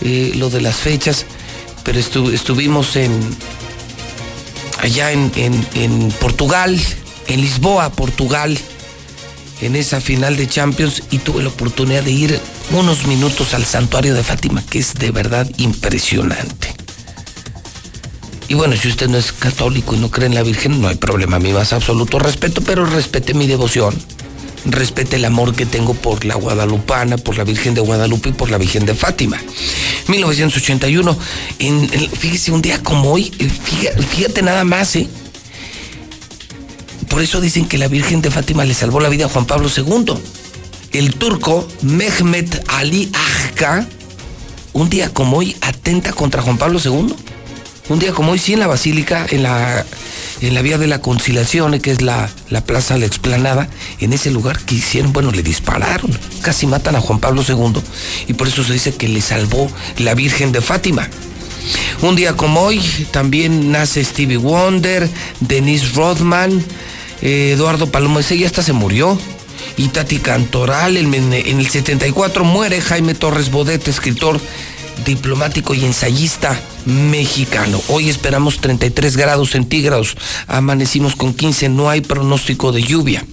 eh, 0.00 0.32
lo 0.36 0.48
de 0.48 0.60
las 0.60 0.76
fechas, 0.76 1.26
pero 1.84 1.98
estuvimos 1.98 2.96
en 2.96 3.12
allá 4.80 5.12
en, 5.12 5.30
en 5.36 6.10
Portugal, 6.20 6.80
en 7.28 7.40
Lisboa, 7.40 7.90
Portugal, 7.90 8.58
en 9.60 9.76
esa 9.76 10.00
final 10.00 10.36
de 10.36 10.48
Champions 10.48 11.02
y 11.10 11.18
tuve 11.18 11.42
la 11.42 11.48
oportunidad 11.48 12.02
de 12.02 12.10
ir 12.10 12.40
unos 12.72 13.06
minutos 13.06 13.54
al 13.54 13.64
santuario 13.64 14.14
de 14.14 14.24
Fátima, 14.24 14.62
que 14.68 14.78
es 14.78 14.94
de 14.94 15.10
verdad 15.10 15.48
impresionante. 15.58 16.74
Y 18.48 18.54
bueno, 18.54 18.76
si 18.76 18.88
usted 18.88 19.08
no 19.08 19.18
es 19.18 19.32
católico 19.32 19.94
y 19.94 19.98
no 19.98 20.10
cree 20.10 20.26
en 20.26 20.34
la 20.34 20.42
Virgen, 20.42 20.80
no 20.80 20.88
hay 20.88 20.96
problema, 20.96 21.36
a 21.36 21.40
mí 21.40 21.52
más 21.52 21.72
absoluto 21.72 22.18
respeto, 22.18 22.60
pero 22.60 22.84
respete 22.84 23.34
mi 23.34 23.46
devoción, 23.46 23.94
respete 24.64 25.16
el 25.16 25.24
amor 25.24 25.54
que 25.54 25.66
tengo 25.66 25.94
por 25.94 26.24
la 26.24 26.34
Guadalupana, 26.34 27.16
por 27.16 27.36
la 27.36 27.44
Virgen 27.44 27.74
de 27.74 27.80
Guadalupe 27.80 28.30
y 28.30 28.32
por 28.32 28.50
la 28.50 28.58
Virgen 28.58 28.86
de 28.86 28.94
Fátima. 28.94 29.40
1981, 30.08 31.18
en, 31.58 31.88
fíjese, 31.88 32.52
un 32.52 32.62
día 32.62 32.82
como 32.82 33.12
hoy, 33.12 33.32
eh, 33.38 33.48
fíjate, 33.48 34.42
nada 34.42 34.64
más, 34.64 34.96
¿eh? 34.96 35.08
Por 37.08 37.22
eso 37.22 37.40
dicen 37.40 37.66
que 37.66 37.78
la 37.78 37.88
Virgen 37.88 38.22
de 38.22 38.30
Fátima 38.30 38.64
le 38.64 38.74
salvó 38.74 39.00
la 39.00 39.08
vida 39.08 39.26
a 39.26 39.28
Juan 39.28 39.44
Pablo 39.44 39.68
II. 39.74 40.14
El 40.92 41.14
turco 41.14 41.68
Mehmet 41.82 42.64
Ali 42.68 43.10
Agca, 43.44 43.86
un 44.72 44.88
día 44.88 45.12
como 45.12 45.38
hoy, 45.38 45.56
atenta 45.60 46.12
contra 46.12 46.42
Juan 46.42 46.56
Pablo 46.56 46.80
II. 46.82 47.14
Un 47.92 47.98
día 47.98 48.12
como 48.12 48.32
hoy, 48.32 48.38
sí, 48.38 48.54
en 48.54 48.60
la 48.60 48.66
Basílica, 48.66 49.26
en 49.28 49.42
la, 49.42 49.84
en 50.40 50.54
la 50.54 50.62
Vía 50.62 50.78
de 50.78 50.86
la 50.86 51.02
Conciliación, 51.02 51.78
que 51.78 51.90
es 51.90 52.00
la, 52.00 52.30
la 52.48 52.64
Plaza 52.64 52.96
La 52.96 53.04
Explanada, 53.04 53.68
en 54.00 54.14
ese 54.14 54.30
lugar 54.30 54.58
que 54.60 54.76
hicieron, 54.76 55.12
bueno, 55.12 55.30
le 55.30 55.42
dispararon, 55.42 56.10
casi 56.40 56.66
matan 56.66 56.96
a 56.96 57.02
Juan 57.02 57.18
Pablo 57.18 57.44
II, 57.46 57.82
y 58.28 58.32
por 58.32 58.48
eso 58.48 58.64
se 58.64 58.72
dice 58.72 58.94
que 58.94 59.08
le 59.08 59.20
salvó 59.20 59.70
la 59.98 60.14
Virgen 60.14 60.52
de 60.52 60.62
Fátima. 60.62 61.06
Un 62.00 62.16
día 62.16 62.34
como 62.34 62.62
hoy 62.62 62.80
también 63.10 63.70
nace 63.70 64.02
Stevie 64.02 64.38
Wonder, 64.38 65.06
Denise 65.40 65.92
Rodman, 65.94 66.64
eh, 67.20 67.52
Eduardo 67.52 67.92
Palomo, 67.92 68.20
ese 68.20 68.38
ya 68.38 68.46
hasta 68.46 68.62
se 68.62 68.72
murió. 68.72 69.18
Y 69.76 69.88
Tati 69.88 70.16
Cantoral, 70.18 70.96
en, 70.96 71.32
el 71.34 71.68
74 71.68 72.42
muere 72.42 72.80
Jaime 72.80 73.14
Torres 73.14 73.50
Bodet, 73.50 73.86
escritor 73.86 74.40
diplomático 75.04 75.74
y 75.74 75.84
ensayista 75.84 76.58
mexicano. 76.84 77.80
Hoy 77.88 78.08
esperamos 78.08 78.58
33 78.60 79.16
grados 79.16 79.50
centígrados, 79.50 80.16
amanecimos 80.46 81.16
con 81.16 81.34
15, 81.34 81.68
no 81.68 81.90
hay 81.90 82.00
pronóstico 82.00 82.72
de 82.72 82.82
lluvia. 82.82 83.24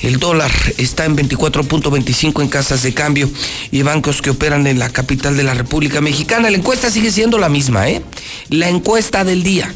El 0.00 0.18
dólar 0.18 0.52
está 0.78 1.04
en 1.04 1.16
24.25 1.16 2.42
en 2.42 2.48
casas 2.48 2.82
de 2.82 2.94
cambio 2.94 3.30
y 3.70 3.82
bancos 3.82 4.22
que 4.22 4.30
operan 4.30 4.66
en 4.66 4.78
la 4.78 4.90
capital 4.90 5.36
de 5.36 5.44
la 5.44 5.54
República 5.54 6.00
Mexicana. 6.00 6.50
La 6.50 6.56
encuesta 6.56 6.90
sigue 6.90 7.10
siendo 7.10 7.38
la 7.38 7.48
misma, 7.48 7.88
¿eh? 7.88 8.02
La 8.50 8.68
encuesta 8.68 9.24
del 9.24 9.42
día. 9.42 9.74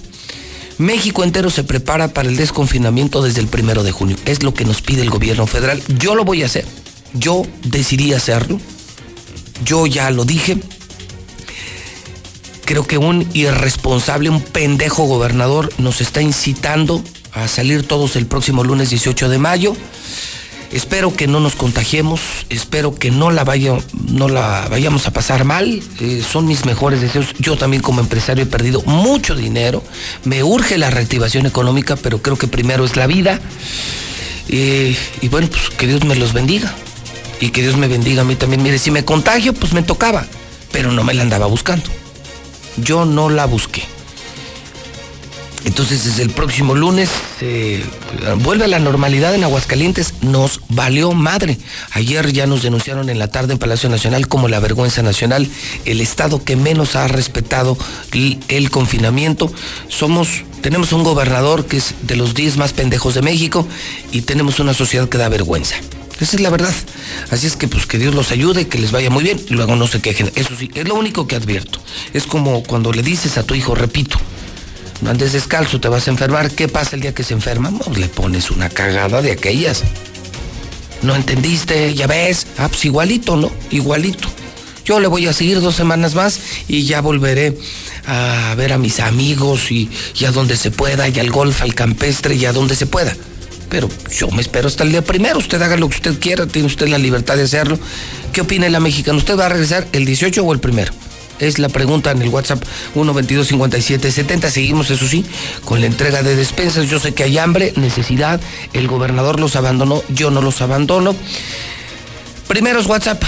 México 0.78 1.24
entero 1.24 1.50
se 1.50 1.64
prepara 1.64 2.08
para 2.08 2.28
el 2.28 2.36
desconfinamiento 2.36 3.20
desde 3.20 3.40
el 3.40 3.48
primero 3.48 3.82
de 3.82 3.90
junio. 3.90 4.16
Es 4.26 4.44
lo 4.44 4.54
que 4.54 4.64
nos 4.64 4.80
pide 4.80 5.02
el 5.02 5.10
gobierno 5.10 5.46
federal. 5.46 5.82
Yo 5.98 6.14
lo 6.14 6.24
voy 6.24 6.42
a 6.44 6.46
hacer. 6.46 6.64
Yo 7.14 7.44
decidí 7.64 8.12
hacerlo. 8.12 8.60
Yo 9.64 9.86
ya 9.86 10.10
lo 10.10 10.24
dije. 10.24 10.58
Creo 12.68 12.86
que 12.86 12.98
un 12.98 13.26
irresponsable, 13.32 14.28
un 14.28 14.42
pendejo 14.42 15.04
gobernador 15.04 15.72
nos 15.78 16.02
está 16.02 16.20
incitando 16.20 17.02
a 17.32 17.48
salir 17.48 17.88
todos 17.88 18.14
el 18.14 18.26
próximo 18.26 18.62
lunes 18.62 18.90
18 18.90 19.30
de 19.30 19.38
mayo. 19.38 19.74
Espero 20.70 21.16
que 21.16 21.26
no 21.26 21.40
nos 21.40 21.54
contagiemos, 21.54 22.20
espero 22.50 22.94
que 22.94 23.10
no 23.10 23.30
la, 23.30 23.44
vaya, 23.44 23.78
no 24.10 24.28
la 24.28 24.68
vayamos 24.68 25.06
a 25.06 25.14
pasar 25.14 25.46
mal. 25.46 25.82
Eh, 25.98 26.22
son 26.30 26.44
mis 26.44 26.66
mejores 26.66 27.00
deseos. 27.00 27.28
Yo 27.38 27.56
también 27.56 27.82
como 27.82 28.02
empresario 28.02 28.44
he 28.44 28.46
perdido 28.46 28.82
mucho 28.82 29.34
dinero. 29.34 29.82
Me 30.24 30.42
urge 30.42 30.76
la 30.76 30.90
reactivación 30.90 31.46
económica, 31.46 31.96
pero 31.96 32.20
creo 32.20 32.36
que 32.36 32.48
primero 32.48 32.84
es 32.84 32.96
la 32.96 33.06
vida. 33.06 33.40
Eh, 34.50 34.94
y 35.22 35.28
bueno, 35.28 35.48
pues 35.48 35.70
que 35.70 35.86
Dios 35.86 36.04
me 36.04 36.16
los 36.16 36.34
bendiga. 36.34 36.74
Y 37.40 37.48
que 37.48 37.62
Dios 37.62 37.78
me 37.78 37.88
bendiga 37.88 38.20
a 38.20 38.24
mí 38.26 38.36
también. 38.36 38.62
Mire, 38.62 38.78
si 38.78 38.90
me 38.90 39.06
contagio, 39.06 39.54
pues 39.54 39.72
me 39.72 39.82
tocaba, 39.82 40.26
pero 40.70 40.92
no 40.92 41.02
me 41.02 41.14
la 41.14 41.22
andaba 41.22 41.46
buscando. 41.46 41.97
Yo 42.82 43.04
no 43.04 43.28
la 43.28 43.46
busqué. 43.46 43.82
Entonces, 45.64 46.04
desde 46.04 46.22
el 46.22 46.30
próximo 46.30 46.74
lunes 46.74 47.10
eh, 47.40 47.84
vuelve 48.38 48.64
a 48.64 48.68
la 48.68 48.78
normalidad 48.78 49.34
en 49.34 49.44
Aguascalientes. 49.44 50.14
Nos 50.22 50.60
valió 50.68 51.12
madre. 51.12 51.58
Ayer 51.92 52.32
ya 52.32 52.46
nos 52.46 52.62
denunciaron 52.62 53.10
en 53.10 53.18
la 53.18 53.28
tarde 53.28 53.52
en 53.52 53.58
Palacio 53.58 53.88
Nacional 53.88 54.28
como 54.28 54.48
la 54.48 54.60
vergüenza 54.60 55.02
nacional, 55.02 55.48
el 55.84 56.00
Estado 56.00 56.42
que 56.42 56.56
menos 56.56 56.96
ha 56.96 57.08
respetado 57.08 57.76
el, 58.48 58.70
confinamiento. 58.70 59.52
Somos, 59.88 60.44
tenemos 60.62 60.92
un 60.92 61.02
gobernador 61.02 61.66
que 61.66 61.78
es 61.78 61.94
de 62.02 62.16
los 62.16 62.34
10 62.34 62.56
más 62.56 62.72
pendejos 62.72 63.14
de 63.14 63.22
México 63.22 63.66
y 64.12 64.22
tenemos 64.22 64.60
una 64.60 64.74
sociedad 64.74 65.08
que 65.08 65.18
da 65.18 65.28
vergüenza. 65.28 65.76
Esa 66.20 66.36
es 66.36 66.40
la 66.42 66.50
verdad. 66.50 66.74
Así 67.30 67.46
es 67.46 67.56
que 67.56 67.68
pues 67.68 67.86
que 67.86 67.98
Dios 67.98 68.14
los 68.14 68.32
ayude, 68.32 68.66
que 68.68 68.78
les 68.78 68.90
vaya 68.90 69.10
muy 69.10 69.22
bien, 69.22 69.40
y 69.48 69.54
luego 69.54 69.76
no 69.76 69.86
se 69.86 70.00
quejen. 70.00 70.30
Eso 70.34 70.50
sí, 70.58 70.70
es 70.74 70.88
lo 70.88 70.94
único 70.94 71.26
que 71.26 71.36
advierto. 71.36 71.80
Es 72.12 72.26
como 72.26 72.62
cuando 72.64 72.92
le 72.92 73.02
dices 73.02 73.38
a 73.38 73.44
tu 73.44 73.54
hijo, 73.54 73.74
repito, 73.74 74.18
No 75.00 75.10
andes 75.10 75.32
descalzo, 75.32 75.80
te 75.80 75.88
vas 75.88 76.08
a 76.08 76.10
enfermar. 76.10 76.50
¿Qué 76.50 76.66
pasa 76.66 76.96
el 76.96 77.02
día 77.02 77.14
que 77.14 77.22
se 77.22 77.34
enferma? 77.34 77.70
Pues 77.70 77.98
le 77.98 78.08
pones 78.08 78.50
una 78.50 78.68
cagada 78.68 79.22
de 79.22 79.30
aquellas. 79.30 79.84
¿No 81.02 81.14
entendiste? 81.14 81.94
Ya 81.94 82.08
ves. 82.08 82.48
Ah, 82.56 82.68
pues 82.68 82.84
igualito, 82.84 83.36
¿no? 83.36 83.50
Igualito. 83.70 84.28
Yo 84.84 84.98
le 84.98 85.06
voy 85.06 85.26
a 85.26 85.32
seguir 85.32 85.60
dos 85.60 85.76
semanas 85.76 86.14
más 86.14 86.40
y 86.66 86.84
ya 86.84 87.00
volveré 87.00 87.56
a 88.06 88.54
ver 88.56 88.72
a 88.72 88.78
mis 88.78 88.98
amigos 89.00 89.70
y, 89.70 89.88
y 90.18 90.24
a 90.24 90.32
donde 90.32 90.56
se 90.56 90.70
pueda, 90.70 91.06
y 91.08 91.18
al 91.20 91.30
golf, 91.30 91.62
al 91.62 91.74
campestre 91.74 92.34
y 92.34 92.46
a 92.46 92.52
donde 92.52 92.74
se 92.74 92.86
pueda. 92.86 93.14
Pero 93.68 93.88
yo 94.10 94.30
me 94.30 94.40
espero 94.40 94.68
hasta 94.68 94.84
el 94.84 94.90
día 94.90 95.02
primero. 95.02 95.38
Usted 95.38 95.60
haga 95.60 95.76
lo 95.76 95.88
que 95.88 95.96
usted 95.96 96.18
quiera, 96.18 96.46
tiene 96.46 96.66
usted 96.66 96.88
la 96.88 96.98
libertad 96.98 97.36
de 97.36 97.42
hacerlo. 97.42 97.78
¿Qué 98.32 98.40
opina 98.40 98.68
la 98.68 98.80
mexicana? 98.80 99.18
¿Usted 99.18 99.38
va 99.38 99.46
a 99.46 99.50
regresar 99.50 99.86
el 99.92 100.04
18 100.04 100.42
o 100.42 100.52
el 100.52 100.60
primero? 100.60 100.92
Es 101.38 101.58
la 101.58 101.68
pregunta 101.68 102.10
en 102.10 102.22
el 102.22 102.28
WhatsApp 102.30 102.62
1225770. 102.94 104.50
Seguimos, 104.50 104.90
eso 104.90 105.06
sí, 105.06 105.24
con 105.64 105.80
la 105.80 105.86
entrega 105.86 106.22
de 106.22 106.34
despensas. 106.34 106.88
Yo 106.88 106.98
sé 106.98 107.14
que 107.14 107.22
hay 107.22 107.38
hambre, 107.38 107.72
necesidad. 107.76 108.40
El 108.72 108.88
gobernador 108.88 109.38
los 109.38 109.54
abandonó, 109.54 110.02
yo 110.08 110.30
no 110.30 110.40
los 110.40 110.60
abandono. 110.60 111.14
Primeros 112.48 112.86
WhatsApp. 112.86 113.22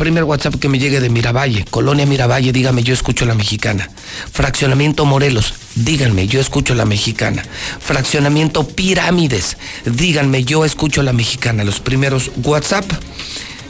Primer 0.00 0.24
WhatsApp 0.24 0.54
que 0.54 0.70
me 0.70 0.78
llegue 0.78 0.98
de 0.98 1.10
Miravalle, 1.10 1.66
Colonia 1.68 2.06
Miravalle, 2.06 2.52
dígame, 2.52 2.82
yo 2.82 2.94
escucho 2.94 3.26
la 3.26 3.34
mexicana. 3.34 3.90
Fraccionamiento 4.32 5.04
Morelos, 5.04 5.52
díganme, 5.74 6.26
yo 6.26 6.40
escucho 6.40 6.74
la 6.74 6.86
mexicana. 6.86 7.44
Fraccionamiento 7.80 8.66
Pirámides, 8.66 9.58
díganme, 9.84 10.42
yo 10.44 10.64
escucho 10.64 11.02
la 11.02 11.12
mexicana. 11.12 11.64
Los 11.64 11.80
primeros 11.80 12.30
WhatsApp 12.42 12.90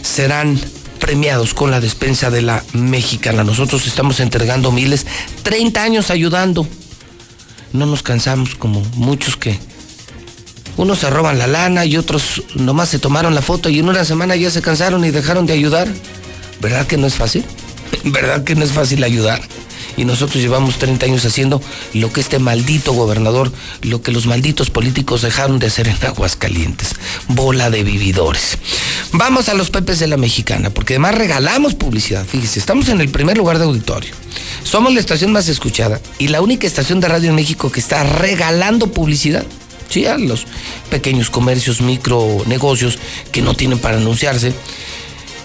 serán 0.03 0.61
premiados 1.01 1.53
con 1.53 1.73
la 1.73 1.81
despensa 1.81 2.31
de 2.31 2.43
la 2.43 2.63
mexicana. 2.75 3.43
Nosotros 3.43 3.89
estamos 3.89 4.21
entregando 4.21 4.71
miles, 4.71 5.09
30 5.43 5.83
años 5.83 6.11
ayudando. 6.11 6.65
No 7.73 7.87
nos 7.87 8.05
cansamos 8.05 8.55
como 8.55 8.83
muchos 8.95 9.37
que 9.37 9.59
unos 10.77 11.01
se 11.01 11.11
roban 11.11 11.39
la 11.39 11.49
lana 11.49 11.85
y 11.87 11.97
otros 11.97 12.45
nomás 12.55 12.89
se 12.89 13.01
tomaron 13.01 13.35
la 13.35 13.43
foto 13.43 13.69
y 13.69 13.81
en 13.81 13.89
una 13.89 14.05
semana 14.05 14.37
ya 14.37 14.49
se 14.49 14.63
cansaron 14.63 15.05
y 15.05 15.11
dejaron 15.11 15.45
de 15.45 15.55
ayudar. 15.55 15.89
¿Verdad 16.61 16.87
que 16.87 16.97
no 16.97 17.07
es 17.07 17.15
fácil? 17.15 17.45
¿Verdad 18.05 18.45
que 18.45 18.55
no 18.55 18.65
es 18.65 18.73
fácil 18.73 19.03
ayudar? 19.05 19.41
Y 19.97 20.05
nosotros 20.05 20.43
llevamos 20.43 20.79
30 20.79 21.07
años 21.07 21.25
haciendo 21.25 21.61
lo 21.95 22.13
que 22.13 22.21
este 22.21 22.39
maldito 22.39 22.93
gobernador, 22.93 23.53
lo 23.83 24.03
que 24.03 24.13
los 24.13 24.27
malditos 24.27 24.71
políticos 24.71 25.23
dejaron 25.23 25.59
de 25.59 25.67
hacer 25.67 25.89
en 25.89 25.97
Aguascalientes. 26.03 26.95
Bola 27.29 27.71
de 27.71 27.83
vividores. 27.83 28.59
Vamos 29.13 29.49
a 29.49 29.55
los 29.55 29.71
pepes 29.71 29.99
de 29.99 30.07
la 30.07 30.17
mexicana, 30.17 30.71
porque 30.71 30.95
además 30.95 31.17
regalamos 31.17 31.75
publicidad. 31.75 32.25
Fíjese, 32.25 32.61
estamos 32.61 32.89
en 32.89 33.01
el 33.01 33.09
primer 33.09 33.37
lugar 33.37 33.59
de 33.59 33.65
auditorio. 33.65 34.15
Somos 34.63 34.95
la 34.95 35.01
estación 35.01 35.33
más 35.33 35.49
escuchada 35.49 36.01
y 36.19 36.29
la 36.29 36.41
única 36.41 36.67
estación 36.67 37.01
de 37.01 37.09
radio 37.09 37.31
en 37.31 37.37
México 37.37 37.73
que 37.73 37.81
está 37.81 38.05
regalando 38.05 38.93
publicidad. 38.93 39.45
Sí, 39.89 40.07
a 40.07 40.17
los 40.17 40.47
pequeños 40.89 41.31
comercios, 41.31 41.81
micro 41.81 42.45
negocios 42.47 42.99
que 43.33 43.43
no 43.43 43.55
tienen 43.55 43.81
para 43.81 43.97
anunciarse 43.97 44.55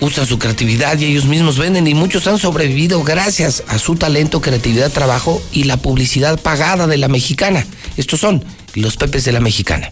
usan 0.01 0.26
su 0.26 0.39
creatividad 0.39 0.97
y 0.99 1.05
ellos 1.05 1.26
mismos 1.26 1.57
venden 1.57 1.88
y 1.88 1.93
muchos 1.93 2.27
han 2.27 2.38
sobrevivido 2.38 3.03
gracias 3.03 3.63
a 3.67 3.77
su 3.77 3.95
talento, 3.95 4.41
creatividad, 4.41 4.91
trabajo 4.91 5.41
y 5.51 5.63
la 5.63 5.77
publicidad 5.77 6.39
pagada 6.39 6.88
de 6.88 6.97
la 6.97 7.07
mexicana. 7.07 7.65
Estos 7.97 8.19
son 8.19 8.43
los 8.76 8.97
pepes 8.97 9.26
de 9.26 9.31
la 9.31 9.39
mexicana. 9.39 9.91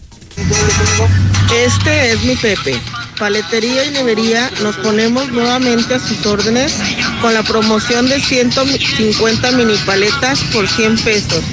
Este 1.54 2.12
es 2.12 2.24
mi 2.24 2.36
Pepe. 2.36 2.80
Paletería 3.18 3.84
y 3.84 3.90
nevería 3.90 4.50
nos 4.62 4.76
ponemos 4.76 5.28
nuevamente 5.30 5.94
a 5.94 6.00
sus 6.00 6.26
órdenes 6.26 6.74
con 7.20 7.32
la 7.32 7.42
promoción 7.42 8.08
de 8.08 8.20
150 8.20 9.52
mini 9.52 9.76
paletas 9.86 10.40
por 10.52 10.68
100 10.68 10.98
pesos 10.98 11.44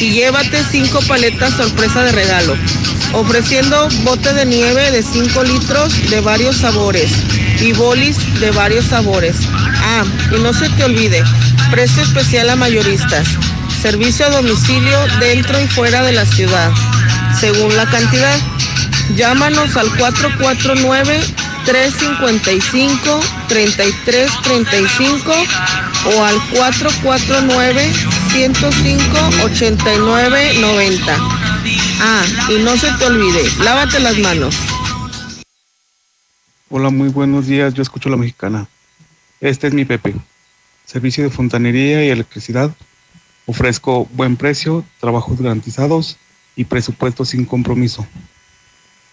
y 0.00 0.12
llévate 0.12 0.62
5 0.70 1.00
paletas 1.08 1.54
sorpresa 1.54 2.04
de 2.04 2.12
regalo, 2.12 2.56
ofreciendo 3.12 3.88
bote 4.04 4.32
de 4.32 4.46
nieve 4.46 4.90
de 4.92 5.02
5 5.02 5.42
litros 5.42 6.10
de 6.10 6.20
varios 6.20 6.56
sabores 6.56 7.10
y 7.60 7.72
bolis 7.72 8.16
de 8.40 8.50
varios 8.52 8.84
sabores. 8.86 9.36
Ah, 9.82 10.04
y 10.30 10.40
no 10.40 10.52
se 10.52 10.68
te 10.70 10.84
olvide, 10.84 11.24
precio 11.70 12.02
especial 12.02 12.50
a 12.50 12.56
mayoristas, 12.56 13.26
servicio 13.82 14.26
a 14.26 14.30
domicilio 14.30 14.98
dentro 15.18 15.60
y 15.60 15.66
fuera 15.66 16.02
de 16.02 16.12
la 16.12 16.26
ciudad, 16.26 16.70
según 17.40 17.76
la 17.76 17.86
cantidad. 17.86 18.38
Llámanos 19.16 19.76
al 19.76 19.88
449 19.96 21.20
355 21.64 23.20
3335 23.48 25.32
o 26.16 26.24
al 26.24 26.36
449 26.50 27.92
105 28.32 29.18
8990. 29.44 31.16
Ah, 32.00 32.24
y 32.48 32.62
no 32.62 32.76
se 32.76 32.92
te 32.92 33.06
olvide, 33.06 33.42
lávate 33.62 33.98
las 34.00 34.16
manos. 34.18 34.54
Hola, 36.70 36.90
muy 36.90 37.08
buenos 37.08 37.46
días. 37.46 37.72
Yo 37.74 37.82
escucho 37.82 38.10
la 38.10 38.16
mexicana. 38.16 38.68
Este 39.40 39.68
es 39.68 39.74
mi 39.74 39.84
Pepe. 39.84 40.14
Servicio 40.84 41.24
de 41.24 41.30
fontanería 41.30 42.04
y 42.04 42.10
electricidad. 42.10 42.70
Ofrezco 43.46 44.06
buen 44.12 44.36
precio, 44.36 44.84
trabajos 45.00 45.40
garantizados 45.40 46.18
y 46.56 46.64
presupuesto 46.64 47.24
sin 47.24 47.46
compromiso. 47.46 48.06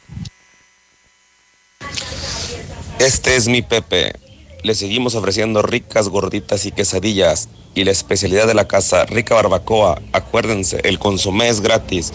Este 2.99 3.35
es 3.35 3.47
mi 3.47 3.63
Pepe. 3.63 4.13
Le 4.61 4.75
seguimos 4.75 5.15
ofreciendo 5.15 5.63
ricas 5.63 6.07
gorditas 6.07 6.67
y 6.67 6.71
quesadillas. 6.71 7.49
Y 7.73 7.83
la 7.83 7.93
especialidad 7.93 8.45
de 8.45 8.53
la 8.53 8.67
casa, 8.67 9.05
rica 9.05 9.33
barbacoa. 9.33 10.03
Acuérdense, 10.13 10.81
el 10.83 10.99
consomé 10.99 11.49
es 11.49 11.61
gratis. 11.61 12.13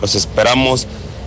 Los 0.00 0.14
esperamos 0.14 0.86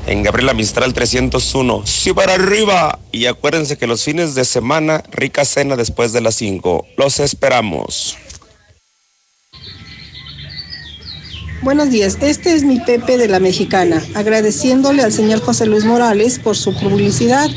en 0.10 0.24
Gabriela 0.24 0.56
Mistral 0.56 0.92
301. 0.92 1.84
¡Sí 1.86 2.14
para 2.14 2.34
arriba! 2.34 2.98
Y 3.12 3.28
acuérdense 3.28 3.78
que 3.78 3.86
los 3.86 4.04
fines 4.04 4.34
de 4.34 4.44
semana, 4.44 5.04
rica 5.12 5.46
cena 5.46 5.76
después 5.76 6.14
de 6.14 6.22
las 6.22 6.36
5. 6.36 6.88
Los 6.98 7.20
esperamos. 7.20 8.18
Buenos 11.62 11.92
días, 11.92 12.18
este 12.22 12.54
es 12.54 12.64
mi 12.64 12.80
Pepe 12.80 13.18
de 13.18 13.28
la 13.28 13.40
Mexicana, 13.40 14.02
agradeciéndole 14.16 15.04
al 15.04 15.12
señor 15.12 15.42
José 15.42 15.66
Luis 15.66 15.84
Morales 15.84 16.40
por 16.40 16.56
su 16.56 16.74
publicidad. 16.74 17.50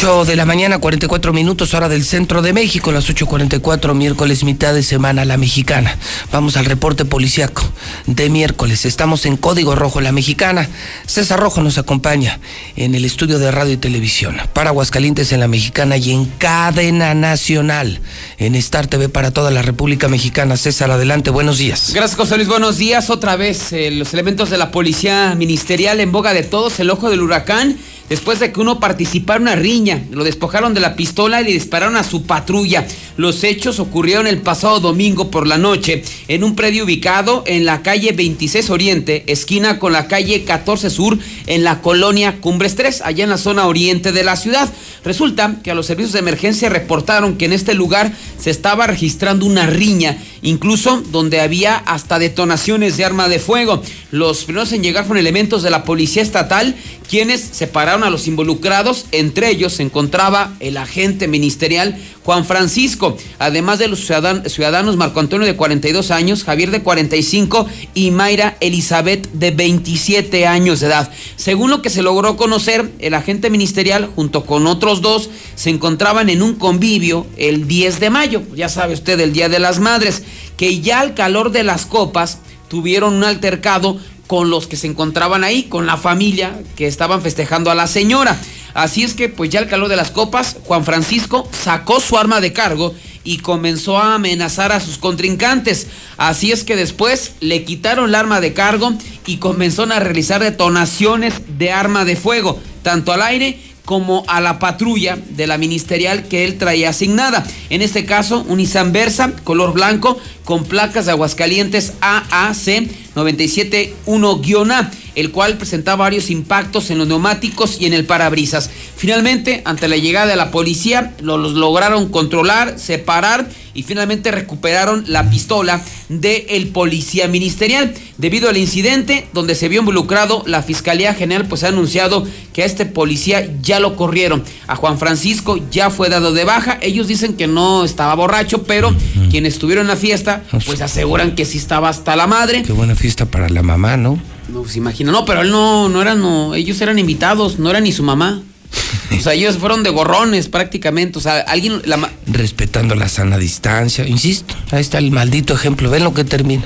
8 0.00 0.24
de 0.24 0.34
la 0.34 0.46
mañana, 0.46 0.78
44 0.78 1.34
minutos, 1.34 1.74
hora 1.74 1.90
del 1.90 2.06
centro 2.06 2.40
de 2.40 2.54
México, 2.54 2.90
las 2.90 3.10
8.44, 3.10 3.92
miércoles, 3.92 4.44
mitad 4.44 4.72
de 4.72 4.82
semana, 4.82 5.26
la 5.26 5.36
mexicana. 5.36 5.94
Vamos 6.32 6.56
al 6.56 6.64
reporte 6.64 7.04
policiaco 7.04 7.62
de 8.06 8.30
miércoles. 8.30 8.86
Estamos 8.86 9.26
en 9.26 9.36
Código 9.36 9.74
Rojo, 9.74 10.00
la 10.00 10.10
mexicana. 10.10 10.70
César 11.04 11.38
Rojo 11.38 11.60
nos 11.60 11.76
acompaña 11.76 12.40
en 12.76 12.94
el 12.94 13.04
estudio 13.04 13.38
de 13.38 13.50
radio 13.50 13.74
y 13.74 13.76
televisión. 13.76 14.38
Para 14.54 14.70
Aguascalientes 14.70 15.32
en 15.32 15.40
la 15.40 15.48
mexicana 15.48 15.98
y 15.98 16.12
en 16.12 16.24
cadena 16.24 17.12
nacional 17.12 18.00
en 18.38 18.54
Star 18.54 18.86
TV 18.86 19.10
para 19.10 19.32
toda 19.32 19.50
la 19.50 19.60
República 19.60 20.08
Mexicana. 20.08 20.56
César, 20.56 20.90
adelante, 20.90 21.28
buenos 21.28 21.58
días. 21.58 21.92
Gracias, 21.92 22.16
José 22.16 22.36
Luis. 22.36 22.48
Buenos 22.48 22.78
días. 22.78 23.10
Otra 23.10 23.36
vez, 23.36 23.74
los 23.92 24.14
elementos 24.14 24.48
de 24.48 24.56
la 24.56 24.70
policía 24.70 25.34
ministerial 25.34 26.00
en 26.00 26.10
boga 26.10 26.32
de 26.32 26.42
todos, 26.42 26.80
el 26.80 26.88
ojo 26.88 27.10
del 27.10 27.20
huracán 27.20 27.76
después 28.10 28.40
de 28.40 28.52
que 28.52 28.60
uno 28.60 28.80
participara 28.80 29.40
una 29.40 29.56
riña. 29.56 30.02
Lo 30.10 30.24
despojaron 30.24 30.74
de 30.74 30.80
la 30.80 30.96
pistola 30.96 31.40
y 31.40 31.44
le 31.44 31.52
dispararon 31.52 31.96
a 31.96 32.04
su 32.04 32.24
patrulla. 32.24 32.86
Los 33.16 33.44
hechos 33.44 33.78
ocurrieron 33.78 34.26
el 34.26 34.42
pasado 34.42 34.80
domingo 34.80 35.30
por 35.30 35.46
la 35.46 35.56
noche 35.56 36.02
en 36.28 36.44
un 36.44 36.56
predio 36.56 36.84
ubicado 36.84 37.44
en 37.46 37.64
la 37.64 37.82
calle 37.82 38.12
26 38.12 38.68
Oriente, 38.70 39.24
esquina 39.28 39.78
con 39.78 39.92
la 39.92 40.08
calle 40.08 40.44
14 40.44 40.90
Sur, 40.90 41.18
en 41.46 41.64
la 41.64 41.80
colonia 41.80 42.40
Cumbres 42.40 42.74
3, 42.74 43.02
allá 43.02 43.24
en 43.24 43.30
la 43.30 43.38
zona 43.38 43.66
oriente 43.66 44.12
de 44.12 44.24
la 44.24 44.36
ciudad. 44.36 44.68
Resulta 45.04 45.56
que 45.62 45.70
a 45.70 45.74
los 45.74 45.86
servicios 45.86 46.12
de 46.12 46.18
emergencia 46.18 46.68
reportaron 46.68 47.36
que 47.36 47.44
en 47.46 47.52
este 47.52 47.74
lugar 47.74 48.12
se 48.38 48.50
estaba 48.50 48.86
registrando 48.86 49.46
una 49.46 49.66
riña, 49.66 50.18
incluso 50.42 51.02
donde 51.12 51.40
había 51.40 51.76
hasta 51.76 52.18
detonaciones 52.18 52.96
de 52.96 53.04
arma 53.04 53.28
de 53.28 53.38
fuego. 53.38 53.82
Los 54.10 54.44
primeros 54.44 54.72
en 54.72 54.82
llegar 54.82 55.04
fueron 55.04 55.20
elementos 55.20 55.62
de 55.62 55.70
la 55.70 55.84
policía 55.84 56.22
estatal, 56.22 56.74
quienes 57.08 57.40
separaron 57.40 57.99
a 58.02 58.10
los 58.10 58.26
involucrados. 58.28 59.06
Entre 59.12 59.50
ellos 59.50 59.74
se 59.74 59.82
encontraba 59.82 60.54
el 60.60 60.76
agente 60.76 61.28
ministerial 61.28 61.98
Juan 62.24 62.44
Francisco, 62.44 63.16
además 63.38 63.78
de 63.78 63.88
los 63.88 64.00
ciudadanos 64.00 64.96
Marco 64.96 65.20
Antonio 65.20 65.46
de 65.46 65.56
42 65.56 66.10
años, 66.10 66.44
Javier 66.44 66.70
de 66.70 66.82
45 66.82 67.66
y 67.94 68.10
Mayra 68.10 68.56
Elizabeth 68.60 69.30
de 69.32 69.50
27 69.50 70.46
años 70.46 70.80
de 70.80 70.88
edad. 70.88 71.10
Según 71.36 71.70
lo 71.70 71.82
que 71.82 71.90
se 71.90 72.02
logró 72.02 72.36
conocer, 72.36 72.90
el 72.98 73.14
agente 73.14 73.50
ministerial 73.50 74.06
junto 74.14 74.44
con 74.44 74.66
otros 74.66 75.00
dos 75.00 75.30
se 75.54 75.70
encontraban 75.70 76.28
en 76.28 76.42
un 76.42 76.54
convivio 76.54 77.26
el 77.36 77.66
10 77.66 78.00
de 78.00 78.10
mayo, 78.10 78.42
ya 78.54 78.68
sabe 78.68 78.94
usted, 78.94 79.18
el 79.18 79.32
Día 79.32 79.48
de 79.48 79.58
las 79.58 79.80
Madres, 79.80 80.22
que 80.56 80.80
ya 80.80 81.00
al 81.00 81.14
calor 81.14 81.50
de 81.52 81.64
las 81.64 81.86
copas 81.86 82.38
tuvieron 82.68 83.14
un 83.14 83.24
altercado 83.24 83.98
con 84.30 84.48
los 84.48 84.68
que 84.68 84.76
se 84.76 84.86
encontraban 84.86 85.42
ahí, 85.42 85.64
con 85.64 85.86
la 85.86 85.96
familia 85.96 86.56
que 86.76 86.86
estaban 86.86 87.20
festejando 87.20 87.68
a 87.68 87.74
la 87.74 87.88
señora. 87.88 88.40
Así 88.74 89.02
es 89.02 89.14
que, 89.14 89.28
pues 89.28 89.50
ya 89.50 89.58
al 89.58 89.66
calor 89.66 89.88
de 89.88 89.96
las 89.96 90.12
copas, 90.12 90.56
Juan 90.66 90.84
Francisco 90.84 91.48
sacó 91.50 91.98
su 91.98 92.16
arma 92.16 92.40
de 92.40 92.52
cargo 92.52 92.94
y 93.24 93.38
comenzó 93.38 93.98
a 93.98 94.14
amenazar 94.14 94.70
a 94.70 94.78
sus 94.78 94.98
contrincantes. 94.98 95.88
Así 96.16 96.52
es 96.52 96.62
que 96.62 96.76
después 96.76 97.32
le 97.40 97.64
quitaron 97.64 98.10
el 98.10 98.14
arma 98.14 98.40
de 98.40 98.52
cargo 98.52 98.92
y 99.26 99.38
comenzaron 99.38 99.90
a 99.90 99.98
realizar 99.98 100.40
detonaciones 100.40 101.34
de 101.58 101.72
arma 101.72 102.04
de 102.04 102.14
fuego, 102.14 102.60
tanto 102.84 103.12
al 103.12 103.22
aire 103.22 103.58
como 103.84 104.22
a 104.28 104.40
la 104.40 104.60
patrulla 104.60 105.18
de 105.30 105.48
la 105.48 105.58
ministerial 105.58 106.28
que 106.28 106.44
él 106.44 106.58
traía 106.58 106.90
asignada. 106.90 107.44
En 107.70 107.82
este 107.82 108.04
caso, 108.04 108.44
un 108.46 108.58
Nissan 108.58 108.92
Versa, 108.92 109.32
color 109.42 109.72
blanco, 109.72 110.16
con 110.44 110.64
placas 110.64 111.06
de 111.06 111.10
Aguascalientes 111.10 111.94
AAC 112.00 112.88
971-A 113.14 114.90
el 115.14 115.30
cual 115.30 115.56
presentaba 115.56 116.04
varios 116.04 116.30
impactos 116.30 116.90
en 116.90 116.98
los 116.98 117.08
neumáticos 117.08 117.80
y 117.80 117.86
en 117.86 117.92
el 117.92 118.04
parabrisas. 118.04 118.70
Finalmente, 118.96 119.62
ante 119.64 119.88
la 119.88 119.96
llegada 119.96 120.26
de 120.26 120.36
la 120.36 120.50
policía, 120.50 121.14
los 121.20 121.54
lograron 121.54 122.10
controlar, 122.10 122.78
separar 122.78 123.48
y 123.72 123.84
finalmente 123.84 124.30
recuperaron 124.32 125.04
la 125.06 125.30
pistola 125.30 125.80
del 126.08 126.68
policía 126.68 127.28
ministerial. 127.28 127.94
Debido 128.18 128.48
al 128.48 128.56
incidente 128.56 129.28
donde 129.32 129.54
se 129.54 129.68
vio 129.68 129.80
involucrado, 129.80 130.42
la 130.46 130.62
Fiscalía 130.62 131.14
General 131.14 131.46
pues 131.46 131.62
ha 131.62 131.68
anunciado 131.68 132.26
que 132.52 132.62
a 132.62 132.66
este 132.66 132.84
policía 132.84 133.48
ya 133.62 133.78
lo 133.78 133.96
corrieron. 133.96 134.42
A 134.66 134.74
Juan 134.74 134.98
Francisco 134.98 135.60
ya 135.70 135.90
fue 135.90 136.08
dado 136.08 136.32
de 136.32 136.44
baja. 136.44 136.78
Ellos 136.82 137.06
dicen 137.06 137.34
que 137.34 137.46
no 137.46 137.84
estaba 137.84 138.14
borracho, 138.14 138.64
pero 138.64 138.94
quienes 139.30 139.54
estuvieron 139.54 139.84
en 139.84 139.88
la 139.88 139.96
fiesta 139.96 140.42
pues 140.66 140.80
aseguran 140.80 141.34
que 141.34 141.44
sí 141.44 141.58
estaba 141.58 141.88
hasta 141.88 142.16
la 142.16 142.26
madre. 142.26 142.62
Qué 142.62 142.72
buena 142.72 142.96
fiesta 143.00 143.24
para 143.24 143.48
la 143.48 143.62
mamá, 143.62 143.96
¿no? 143.96 144.20
No 144.48 144.68
se 144.68 144.78
imagina. 144.78 145.10
No, 145.10 145.24
pero 145.24 145.40
él 145.40 145.50
no, 145.50 145.88
no 145.88 146.02
era, 146.02 146.14
no, 146.14 146.54
ellos 146.54 146.80
eran 146.82 146.98
invitados, 146.98 147.58
no 147.58 147.70
era 147.70 147.80
ni 147.80 147.92
su 147.92 148.02
mamá. 148.02 148.42
O 149.18 149.22
sea, 149.22 149.34
ellos 149.34 149.58
fueron 149.58 149.82
de 149.82 149.90
gorrones 149.90 150.48
prácticamente. 150.48 151.18
O 151.18 151.20
sea, 151.20 151.40
alguien. 151.40 151.82
La 151.84 152.10
Respetando 152.26 152.94
la 152.94 153.08
sana 153.08 153.38
distancia. 153.38 154.06
Insisto, 154.06 154.54
ahí 154.70 154.80
está 154.80 154.98
el 154.98 155.10
maldito 155.10 155.52
ejemplo. 155.52 155.90
Ven 155.90 156.04
lo 156.04 156.14
que 156.14 156.24
termina. 156.24 156.62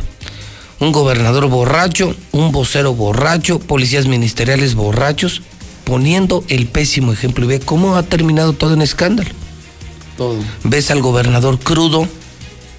Un 0.78 0.92
gobernador 0.92 1.48
borracho, 1.48 2.14
un 2.32 2.52
vocero 2.52 2.94
borracho, 2.94 3.58
policías 3.58 4.06
ministeriales 4.06 4.74
borrachos, 4.74 5.40
poniendo 5.84 6.44
el 6.48 6.66
pésimo 6.66 7.12
ejemplo. 7.12 7.46
Y 7.46 7.48
ve 7.48 7.60
cómo 7.60 7.96
ha 7.96 8.02
terminado 8.02 8.52
todo 8.52 8.74
en 8.74 8.82
escándalo. 8.82 9.30
Todo. 10.16 10.36
Ves 10.64 10.90
al 10.90 11.00
gobernador 11.00 11.58
crudo, 11.58 12.06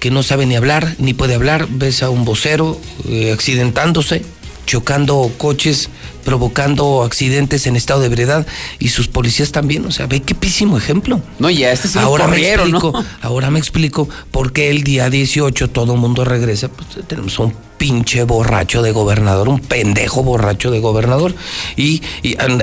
que 0.00 0.10
no 0.10 0.22
sabe 0.22 0.46
ni 0.46 0.56
hablar, 0.56 0.94
ni 0.98 1.14
puede 1.14 1.34
hablar. 1.34 1.66
Ves 1.70 2.02
a 2.02 2.10
un 2.10 2.24
vocero 2.24 2.80
eh, 3.08 3.32
accidentándose 3.32 4.22
chocando 4.66 5.32
coches, 5.38 5.88
provocando 6.24 7.02
accidentes 7.04 7.66
en 7.66 7.76
estado 7.76 8.00
de 8.00 8.06
ebriedad 8.06 8.46
y 8.78 8.88
sus 8.88 9.08
policías 9.08 9.52
también, 9.52 9.86
o 9.86 9.92
sea, 9.92 10.06
ve 10.06 10.20
qué 10.20 10.34
písimo 10.34 10.76
ejemplo. 10.76 11.22
No, 11.38 11.48
ya 11.48 11.72
este 11.72 11.88
sí 11.88 11.98
ahora 11.98 12.26
me 12.26 12.52
explico, 12.52 12.92
ahora 13.22 13.50
me 13.50 13.58
explico 13.58 14.08
por 14.30 14.52
qué 14.52 14.68
el 14.70 14.82
día 14.82 15.08
18 15.08 15.70
todo 15.70 15.94
el 15.94 16.00
mundo 16.00 16.24
regresa, 16.24 16.68
pues 16.68 17.06
tenemos 17.06 17.38
un 17.38 17.54
pinche 17.78 18.24
borracho 18.24 18.82
de 18.82 18.92
gobernador, 18.92 19.48
un 19.48 19.60
pendejo 19.60 20.22
borracho 20.22 20.70
de 20.70 20.80
gobernador 20.80 21.34
y, 21.76 22.02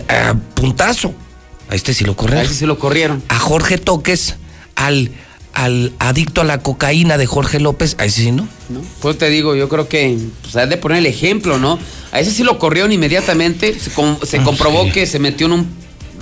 a, 0.10 0.36
puntazo. 0.54 1.14
A 1.70 1.76
este 1.76 1.94
sí 1.94 2.04
lo 2.04 2.16
corrieron. 2.16 2.42
A 2.42 2.44
este 2.44 2.56
sí 2.56 2.66
lo 2.66 2.78
corrieron. 2.78 3.24
A 3.30 3.40
Jorge 3.40 3.78
Toques, 3.78 4.36
al 4.76 5.12
al 5.54 5.94
adicto 6.00 6.42
a 6.42 6.44
la 6.44 6.60
cocaína 6.60 7.18
de 7.18 7.26
Jorge 7.26 7.60
López, 7.60 7.96
a 8.00 8.06
ese 8.06 8.24
sí 8.24 8.32
no. 8.32 8.48
¿No? 8.70 8.82
Pues 9.02 9.18
te 9.18 9.30
digo, 9.30 9.56
yo 9.56 9.70
creo 9.70 9.88
que 9.88 10.18
pues, 10.42 10.56
hay 10.56 10.68
de 10.68 10.78
poner 10.78 10.98
el 11.00 11.06
ejemplo, 11.06 11.60
¿no? 11.60 11.80
A 12.12 12.20
ese 12.20 12.32
sí 12.32 12.44
lo 12.44 12.60
corrieron 12.60 12.92
inmediatamente, 12.92 13.78
se, 13.78 13.92
ah, 13.92 14.44
comprobó 14.44 14.92
que 14.92 15.06
se 15.06 15.20
metió 15.20 15.46
en 15.48 15.54
un, 15.54 15.68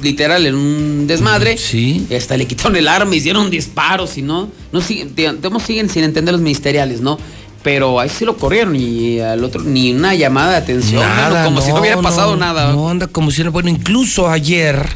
literal, 0.01 0.45
en 0.45 0.55
un 0.55 1.07
desmadre. 1.07 1.57
Sí. 1.57 2.05
Y 2.09 2.15
hasta 2.15 2.37
le 2.37 2.45
quitaron 2.45 2.75
el 2.75 2.87
arma, 2.87 3.15
hicieron 3.15 3.49
disparos 3.49 4.17
y 4.17 4.21
no, 4.21 4.49
no 4.71 4.81
siguen, 4.81 5.15
digamos, 5.15 5.63
siguen 5.63 5.89
sin 5.89 6.03
entender 6.03 6.33
los 6.33 6.41
ministeriales, 6.41 7.01
¿no? 7.01 7.17
Pero 7.63 7.99
ahí 7.99 8.09
sí 8.09 8.25
lo 8.25 8.37
corrieron 8.37 8.75
y 8.75 9.19
al 9.19 9.43
otro 9.43 9.61
ni 9.61 9.93
una 9.93 10.15
llamada 10.15 10.51
de 10.51 10.57
atención, 10.57 11.03
como 11.43 11.61
si 11.61 11.69
no 11.69 11.79
hubiera 11.79 12.01
pasado 12.01 12.35
nada. 12.35 12.73
No, 12.73 12.89
anda 12.89 13.07
como 13.07 13.29
si 13.29 13.43
no, 13.43 13.51
bueno, 13.51 13.69
incluso 13.69 14.29
ayer, 14.29 14.89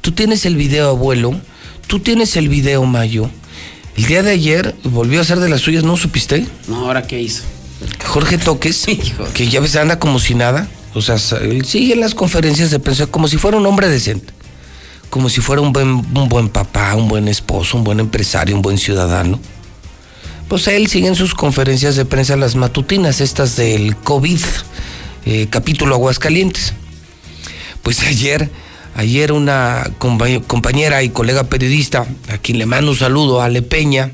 tú 0.00 0.10
tienes 0.12 0.44
el 0.46 0.56
video, 0.56 0.90
abuelo, 0.90 1.40
tú 1.86 2.00
tienes 2.00 2.36
el 2.36 2.48
video, 2.48 2.84
Mayo, 2.84 3.30
el 3.96 4.04
día 4.06 4.22
de 4.22 4.32
ayer 4.32 4.74
volvió 4.84 5.20
a 5.20 5.24
ser 5.24 5.40
de 5.40 5.48
las 5.48 5.62
suyas, 5.62 5.84
¿no 5.84 5.96
supiste? 5.96 6.46
No, 6.68 6.86
¿ahora 6.86 7.06
qué 7.06 7.20
hizo? 7.20 7.44
Jorge 8.04 8.38
Toques, 8.38 8.86
que 9.34 9.48
ya 9.48 9.60
ves, 9.60 9.76
anda 9.76 9.98
como 9.98 10.18
si 10.18 10.34
nada. 10.34 10.68
O 10.94 11.02
sea, 11.02 11.16
él 11.40 11.64
sigue 11.64 11.94
en 11.94 12.00
las 12.00 12.14
conferencias 12.14 12.70
de 12.70 12.78
prensa 12.78 13.06
como 13.06 13.28
si 13.28 13.36
fuera 13.36 13.56
un 13.56 13.66
hombre 13.66 13.88
decente. 13.88 14.32
Como 15.10 15.28
si 15.28 15.40
fuera 15.40 15.62
un 15.62 15.72
buen, 15.72 15.88
un 15.88 16.28
buen 16.28 16.48
papá, 16.48 16.94
un 16.94 17.08
buen 17.08 17.28
esposo, 17.28 17.76
un 17.76 17.84
buen 17.84 18.00
empresario, 18.00 18.56
un 18.56 18.62
buen 18.62 18.78
ciudadano. 18.78 19.40
Pues 20.48 20.66
él 20.68 20.88
sigue 20.88 21.08
en 21.08 21.14
sus 21.14 21.34
conferencias 21.34 21.96
de 21.96 22.04
prensa 22.04 22.36
las 22.36 22.54
matutinas, 22.54 23.20
estas 23.20 23.56
del 23.56 23.96
COVID, 23.96 24.40
eh, 25.24 25.48
capítulo 25.50 25.94
Aguascalientes. 25.94 26.72
Pues 27.82 28.00
ayer 28.02 28.50
Ayer 28.96 29.30
una 29.30 29.90
compañera 30.00 31.02
y 31.02 31.10
colega 31.10 31.44
periodista, 31.44 32.06
a 32.30 32.38
quien 32.38 32.56
le 32.56 32.64
mando 32.64 32.92
un 32.92 32.96
saludo, 32.96 33.42
Ale 33.42 33.60
Peña, 33.60 34.10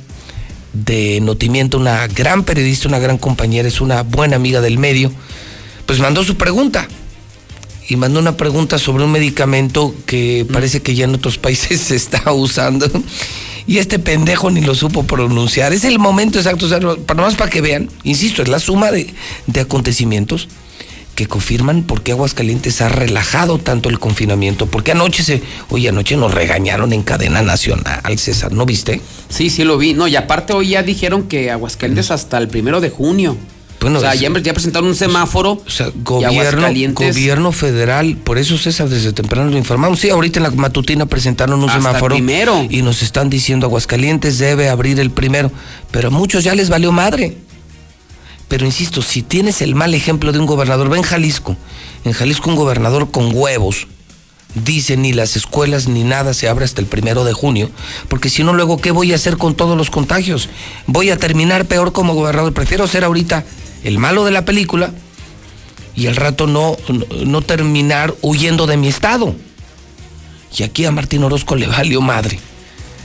de 0.73 1.21
Notimiento, 1.21 1.79
una 1.79 2.09
gran 2.09 2.43
periodista, 2.43 2.89
una 2.89 2.99
gran 2.99 3.17
compañera, 3.17 3.69
es 3.69 3.81
una 3.81 4.03
buena 4.03 4.35
amiga 4.35 4.61
del 4.61 4.79
medio, 4.79 5.13
pues 5.87 6.01
mandó 6.01 6.25
su 6.25 6.37
pregunta. 6.37 6.89
Y 7.89 7.95
mandó 7.95 8.19
una 8.19 8.37
pregunta 8.37 8.77
sobre 8.77 9.05
un 9.05 9.13
medicamento 9.13 9.95
que 10.05 10.47
parece 10.53 10.83
que 10.83 10.97
ya 10.97 11.05
en 11.05 11.15
otros 11.15 11.39
países 11.39 11.81
se 11.81 11.95
está 11.95 12.33
usando. 12.33 12.91
Y 13.69 13.79
este 13.79 14.01
pendejo 14.01 14.51
ni 14.51 14.63
lo 14.63 14.75
supo 14.75 15.05
pronunciar. 15.05 15.73
Es 15.73 15.85
el 15.85 16.01
momento 16.01 16.39
exacto, 16.39 16.69
para 17.07 17.23
más 17.23 17.37
para 17.37 17.51
que 17.51 17.61
vean, 17.61 17.89
insisto, 18.03 18.43
es 18.43 18.49
la 18.49 18.59
suma 18.59 18.91
de, 18.91 19.15
de 19.47 19.61
acontecimientos 19.61 20.49
que 21.15 21.27
confirman 21.27 21.83
por 21.83 22.03
qué 22.03 22.13
Aguascalientes 22.13 22.81
ha 22.81 22.89
relajado 22.89 23.59
tanto 23.59 23.89
el 23.89 23.99
confinamiento. 23.99 24.67
Porque 24.67 24.93
anoche 24.93 25.23
se, 25.23 25.43
oye, 25.69 25.89
anoche 25.89 26.17
nos 26.17 26.33
regañaron 26.33 26.93
en 26.93 27.03
cadena 27.03 27.43
nacional, 27.43 28.19
César, 28.19 28.53
¿no 28.53 28.67
viste? 28.67 29.01
Sí, 29.29 29.51
sí 29.51 29.65
lo 29.65 29.79
vi. 29.79 29.95
No, 29.95 30.09
y 30.09 30.17
aparte 30.17 30.53
hoy 30.53 30.71
ya 30.71 30.83
dijeron 30.83 31.25
que 31.25 31.51
Aguascalientes 31.51 32.11
hasta 32.11 32.39
el 32.39 32.49
primero 32.49 32.81
de 32.81 32.91
junio. 32.91 33.37
Bueno, 33.83 33.99
o 33.99 34.03
sea, 34.03 34.15
ya, 34.15 34.31
presentaron 34.31 34.89
un 34.89 34.95
semáforo. 34.95 35.61
O 35.67 35.71
sea, 35.71 35.91
gobierno, 36.05 36.69
gobierno 36.93 37.51
federal, 37.51 38.17
por 38.17 38.39
eso 38.39 38.57
César 38.57 38.89
desde 38.89 39.13
temprano 39.13 39.51
lo 39.51 39.59
informamos. 39.59 39.99
Sí, 39.99 40.09
ahorita 40.09 40.39
en 40.39 40.45
la 40.45 40.51
matutina 40.51 41.07
presentaron 41.07 41.63
un 41.63 41.69
semáforo. 41.69 42.15
primero. 42.15 42.65
Y 42.71 42.83
nos 42.83 43.03
están 43.03 43.29
diciendo 43.29 43.67
Aguascalientes 43.67 44.39
debe 44.39 44.69
abrir 44.69 45.01
el 45.01 45.11
primero. 45.11 45.51
Pero 45.91 46.09
a 46.09 46.11
muchos 46.13 46.45
ya 46.45 46.55
les 46.55 46.69
valió 46.69 46.93
madre. 46.93 47.37
Pero 48.53 48.66
insisto, 48.66 49.01
si 49.01 49.23
tienes 49.23 49.62
el 49.62 49.74
mal 49.74 49.95
ejemplo 49.95 50.31
de 50.31 50.39
un 50.39 50.45
gobernador, 50.45 50.91
ven 50.91 51.01
Jalisco. 51.01 51.57
En 52.05 52.12
Jalisco 52.12 52.51
un 52.51 52.57
gobernador 52.57 53.11
con 53.11 53.35
huevos 53.35 53.87
dice 54.55 54.99
ni 54.99 55.15
las 55.15 55.37
escuelas 55.37 55.89
ni 55.89 56.05
nada 56.05 56.35
se 56.35 56.51
abre 56.51 56.66
hasta 56.66 56.83
el 56.83 56.87
primero 56.87 57.24
de 57.24 57.33
junio, 57.33 57.70
porque 58.09 58.29
si 58.29 58.45
no 58.45 58.53
luego, 58.53 58.77
¿qué 58.77 58.91
voy 58.91 59.12
a 59.12 59.15
hacer 59.15 59.39
con 59.39 59.55
todos 59.55 59.74
los 59.74 59.89
contagios? 59.89 60.51
Voy 60.87 61.09
a 61.09 61.16
terminar 61.16 61.65
peor 61.65 61.93
como 61.93 62.12
gobernador. 62.12 62.53
Prefiero 62.53 62.87
ser 62.87 63.05
ahorita 63.05 63.43
el 63.85 63.97
malo 63.97 64.23
de 64.27 64.33
la 64.33 64.45
película 64.45 64.93
y 65.97 66.09
al 66.09 66.16
rato 66.16 66.47
no, 66.47 66.77
no 67.24 67.41
terminar 67.41 68.15
huyendo 68.20 68.66
de 68.66 68.77
mi 68.77 68.89
estado. 68.89 69.35
Y 70.55 70.62
aquí 70.62 70.85
a 70.85 70.91
Martín 70.91 71.24
Orozco 71.24 71.57
le 71.57 71.69
valió 71.69 72.03
madre. 72.03 72.39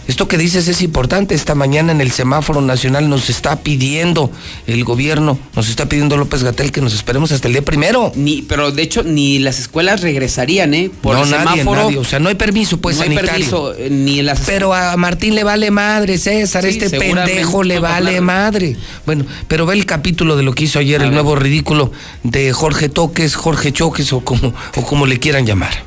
Esto 0.08 0.28
que 0.28 0.38
dices 0.38 0.68
es 0.68 0.82
importante. 0.82 1.36
Esta 1.36 1.54
mañana 1.56 1.92
en 1.92 2.00
el 2.02 2.12
semáforo 2.12 2.62
nacional 2.62 3.10
nos 3.10 3.30
está 3.30 3.58
pidiendo 3.60 4.32
el 4.66 4.84
gobierno, 4.84 5.38
nos 5.56 5.70
está 5.70 5.88
pidiendo 5.90 6.16
López 6.18 6.44
Gatel 6.44 6.72
que 6.72 6.82
nos 6.82 6.94
esperemos 6.94 7.32
hasta 7.32 7.48
el 7.48 7.54
día 7.54 7.62
primero. 7.66 8.12
Ni, 8.16 8.42
pero 8.42 8.72
de 8.72 8.84
hecho, 8.84 9.04
ni 9.04 9.40
las 9.40 9.60
escuelas 9.60 10.02
regresarían, 10.02 10.74
¿eh? 10.74 10.90
Por 11.02 11.16
no, 11.16 11.24
el 11.24 11.32
nadie, 11.32 11.60
semáforo. 11.60 11.84
nadie. 11.84 11.98
O 11.98 12.04
sea, 12.06 12.20
no 12.20 12.30
hay 12.30 12.36
permiso, 12.36 12.78
pues, 12.80 12.96
no 12.98 13.02
hay 13.04 13.10
sanitario. 13.10 13.32
permiso, 13.34 13.74
eh, 13.76 13.90
ni 13.90 14.22
las 14.22 14.40
Pero 14.42 14.74
a 14.74 14.96
Martín 14.98 15.36
le 15.36 15.44
vale 15.44 15.72
madre, 15.72 16.18
César. 16.18 16.64
Sí, 16.64 16.70
este 16.70 16.90
pendejo 16.98 17.64
le 17.64 17.80
vale 17.80 18.10
hablar. 18.18 18.22
madre. 18.22 18.78
Bueno, 19.06 19.26
pero 19.48 19.66
ve 19.66 19.76
el 19.76 19.86
capítulo 19.86 20.36
de 20.38 20.44
lo 20.44 20.54
que 20.54 20.64
hizo 20.66 20.80
ayer 20.80 21.02
A 21.02 21.04
el 21.04 21.10
ver. 21.12 21.16
nuevo 21.22 21.36
ridículo 21.36 21.92
de 22.24 22.54
Jorge 22.54 22.88
Toques, 22.90 23.36
Jorge 23.36 23.74
Choques 23.74 24.14
o 24.14 24.22
como, 24.22 24.54
o 24.76 24.82
como 24.84 25.06
le 25.06 25.20
quieran 25.20 25.46
llamar. 25.46 25.84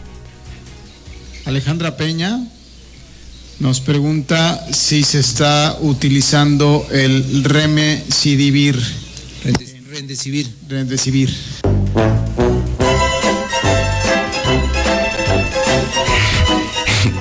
Alejandra 1.47 1.97
Peña 1.97 2.39
nos 3.61 3.81
pregunta 3.81 4.67
si 4.73 5.05
se 5.05 5.21
está 5.21 5.77
utilizando 5.81 6.87
el 6.91 7.45
remdesivir. 7.45 8.79
Rendecibir. 9.91 10.49
Remdesivir. 10.69 11.31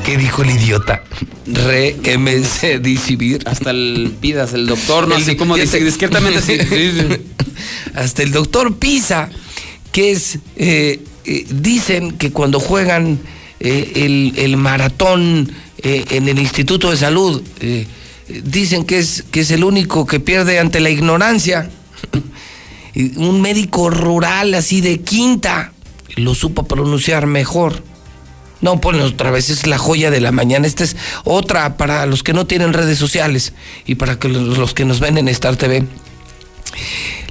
¿Qué 0.06 0.18
dijo 0.18 0.42
el 0.44 0.52
idiota? 0.52 1.04
Re 1.46 1.96
MC. 2.18 2.82
Hasta 3.46 3.72
el 3.72 4.14
pidas, 4.20 4.54
el 4.54 4.66
doctor, 4.66 5.08
no 5.08 5.16
El- 5.16 5.24
sé 5.24 5.38
cómo 5.38 5.56
dice, 5.56 5.84
discretamente 5.84 6.42
sí. 6.42 6.58
Hasta 7.94 8.24
el 8.24 8.32
doctor 8.32 8.78
Pisa, 8.78 9.30
que 9.92 10.12
es, 10.12 10.40
eh, 10.56 11.00
eh, 11.26 11.46
dicen 11.50 12.14
que 12.18 12.32
cuando 12.32 12.60
juegan 12.60 13.20
eh, 13.60 13.92
el, 13.96 14.34
el 14.38 14.58
maratón 14.58 15.52
eh, 15.84 16.06
en 16.12 16.28
el 16.28 16.40
Instituto 16.40 16.92
de 16.92 16.98
Salud, 16.98 17.42
eh, 17.60 17.88
dicen 18.44 18.86
que 18.86 19.00
es, 19.00 19.24
que 19.32 19.42
es 19.42 19.52
el 19.52 19.64
único 19.64 20.06
que 20.06 20.20
pierde 20.20 20.60
ante 20.60 20.80
la 20.80 20.90
ignorancia. 20.90 21.70
Un 23.16 23.42
médico 23.42 23.90
rural 23.90 24.54
así 24.56 24.82
de 24.82 25.00
quinta 25.02 25.74
lo 26.16 26.36
supo 26.36 26.64
pronunciar 26.64 27.28
mejor. 27.28 27.84
No, 28.62 28.82
ponle 28.82 29.04
otra 29.04 29.32
vez, 29.32 29.50
es 29.50 29.68
la 29.68 29.78
joya 29.78 30.12
de 30.12 30.20
la 30.20 30.32
mañana. 30.32 30.68
Esta 30.68 30.84
es 30.84 30.98
otra 31.24 31.78
para 31.78 32.06
los 32.06 32.24
que 32.24 32.34
no 32.34 32.46
tienen 32.46 32.74
redes 32.74 32.98
sociales 32.98 33.54
y 33.86 33.96
para 33.96 34.20
que 34.20 34.28
los, 34.28 34.58
los 34.58 34.74
que 34.74 34.86
nos 34.86 35.00
ven 35.00 35.18
en 35.18 35.30
Star 35.30 35.56
TV. 35.56 35.86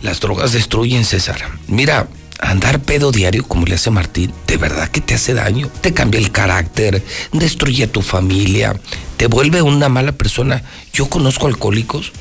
Las 0.00 0.20
drogas 0.20 0.52
destruyen, 0.52 1.04
César. 1.04 1.44
Mira, 1.66 2.08
andar 2.38 2.80
pedo 2.80 3.12
diario 3.12 3.46
como 3.46 3.66
le 3.66 3.74
hace 3.74 3.90
Martín, 3.90 4.32
de 4.46 4.56
verdad 4.56 4.88
que 4.88 5.00
te 5.00 5.14
hace 5.14 5.34
daño. 5.34 5.70
Te 5.80 5.92
cambia 5.92 6.20
el 6.20 6.30
carácter, 6.30 7.04
destruye 7.32 7.84
a 7.84 7.92
tu 7.92 8.02
familia, 8.02 8.78
te 9.16 9.26
vuelve 9.26 9.62
una 9.62 9.88
mala 9.88 10.12
persona. 10.12 10.62
Yo 10.92 11.08
conozco 11.08 11.46
alcohólicos. 11.46 12.12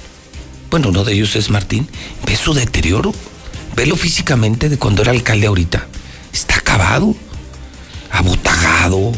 Bueno, 0.70 0.90
uno 0.90 1.04
de 1.04 1.14
ellos 1.14 1.36
es 1.36 1.50
Martín. 1.50 1.88
Ve 2.26 2.36
su 2.36 2.54
deterioro. 2.54 3.14
Velo 3.76 3.96
físicamente 3.96 4.70
de 4.70 4.78
cuando 4.78 5.04
era 5.04 5.12
alcalde 5.12 5.48
ahorita. 5.48 5.88
Está 6.34 6.56
acabado 6.56 7.16
abotagado. 8.12 9.12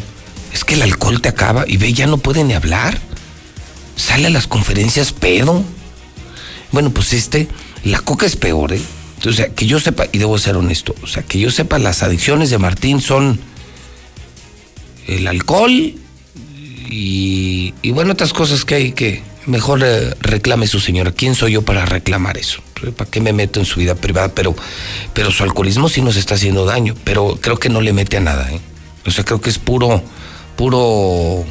Es 0.52 0.64
que 0.64 0.74
el 0.74 0.82
alcohol 0.82 1.20
te 1.20 1.28
acaba 1.28 1.64
y 1.66 1.76
ve, 1.76 1.92
ya 1.92 2.06
no 2.06 2.18
puede 2.18 2.44
ni 2.44 2.54
hablar. 2.54 2.98
Sale 3.96 4.26
a 4.26 4.30
las 4.30 4.46
conferencias 4.46 5.12
pedo. 5.12 5.62
Bueno, 6.72 6.90
pues 6.90 7.12
este, 7.12 7.48
la 7.84 8.00
coca 8.00 8.26
es 8.26 8.36
peor, 8.36 8.72
¿eh? 8.72 8.80
O 9.26 9.32
sea, 9.32 9.48
que 9.48 9.66
yo 9.66 9.78
sepa, 9.80 10.06
y 10.12 10.18
debo 10.18 10.38
ser 10.38 10.56
honesto, 10.56 10.94
o 11.02 11.06
sea, 11.06 11.22
que 11.22 11.38
yo 11.38 11.50
sepa, 11.50 11.78
las 11.78 12.02
adicciones 12.02 12.50
de 12.50 12.58
Martín 12.58 13.00
son 13.00 13.38
el 15.06 15.26
alcohol 15.26 15.70
y, 16.88 17.74
y 17.82 17.90
bueno, 17.90 18.12
otras 18.12 18.32
cosas 18.32 18.64
que 18.64 18.74
hay 18.76 18.92
que 18.92 19.22
mejor 19.46 19.82
eh, 19.84 20.14
reclame 20.20 20.66
su 20.66 20.80
señora. 20.80 21.12
¿Quién 21.12 21.34
soy 21.34 21.52
yo 21.52 21.62
para 21.62 21.84
reclamar 21.84 22.38
eso? 22.38 22.62
¿Para 22.96 23.10
qué 23.10 23.20
me 23.20 23.32
meto 23.32 23.60
en 23.60 23.66
su 23.66 23.80
vida 23.80 23.94
privada? 23.94 24.28
Pero, 24.34 24.54
pero 25.12 25.30
su 25.30 25.42
alcoholismo 25.42 25.88
sí 25.88 26.00
nos 26.00 26.16
está 26.16 26.34
haciendo 26.34 26.64
daño, 26.64 26.94
pero 27.04 27.38
creo 27.40 27.58
que 27.58 27.68
no 27.68 27.80
le 27.80 27.92
mete 27.92 28.16
a 28.16 28.20
nada, 28.20 28.50
¿eh? 28.50 28.60
O 29.06 29.10
sea, 29.10 29.24
creo 29.24 29.40
que 29.40 29.50
es 29.50 29.58
puro, 29.58 30.02
puro 30.56 31.44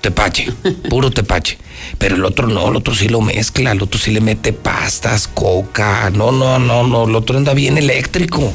tepache, 0.00 0.52
puro 0.88 1.10
tepache. 1.10 1.58
Pero 1.98 2.16
el 2.16 2.24
otro 2.24 2.46
no, 2.48 2.68
el 2.68 2.76
otro 2.76 2.94
sí 2.94 3.08
lo 3.08 3.20
mezcla, 3.20 3.72
el 3.72 3.82
otro 3.82 4.00
sí 4.00 4.10
le 4.10 4.20
mete 4.20 4.52
pastas, 4.52 5.28
coca. 5.28 6.10
No, 6.10 6.32
no, 6.32 6.58
no, 6.58 6.86
no, 6.86 7.04
el 7.04 7.14
otro 7.14 7.36
anda 7.36 7.54
bien 7.54 7.78
eléctrico, 7.78 8.52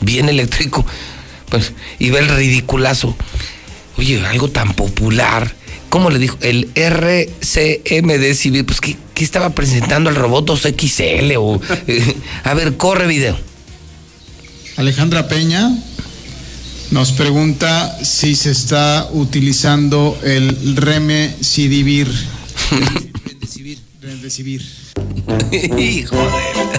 bien 0.00 0.28
eléctrico. 0.28 0.84
Pues, 1.48 1.72
y 1.98 2.10
ve 2.10 2.20
el 2.20 2.28
ridiculazo. 2.28 3.16
Oye, 3.96 4.24
algo 4.26 4.48
tan 4.48 4.72
popular. 4.74 5.52
¿Cómo 5.88 6.10
le 6.10 6.20
dijo? 6.20 6.38
El 6.40 6.70
RCMD 6.74 8.34
Civil. 8.34 8.64
Pues, 8.64 8.80
¿qué, 8.80 8.96
qué 9.12 9.24
estaba 9.24 9.50
presentando 9.50 10.08
el 10.08 10.16
robot 10.16 10.50
2XL? 10.50 11.34
O, 11.38 11.60
eh, 11.88 12.16
a 12.44 12.54
ver, 12.54 12.76
corre 12.76 13.08
video. 13.08 13.36
Alejandra 14.76 15.28
Peña 15.28 15.70
nos 16.90 17.12
pregunta 17.12 17.98
si 18.04 18.34
se 18.34 18.50
está 18.50 19.08
utilizando 19.12 20.18
el 20.22 20.76
remdesivir. 20.76 22.08
Remdesivir. 24.00 24.79
Hijo 25.78 26.16
de... 26.16 26.70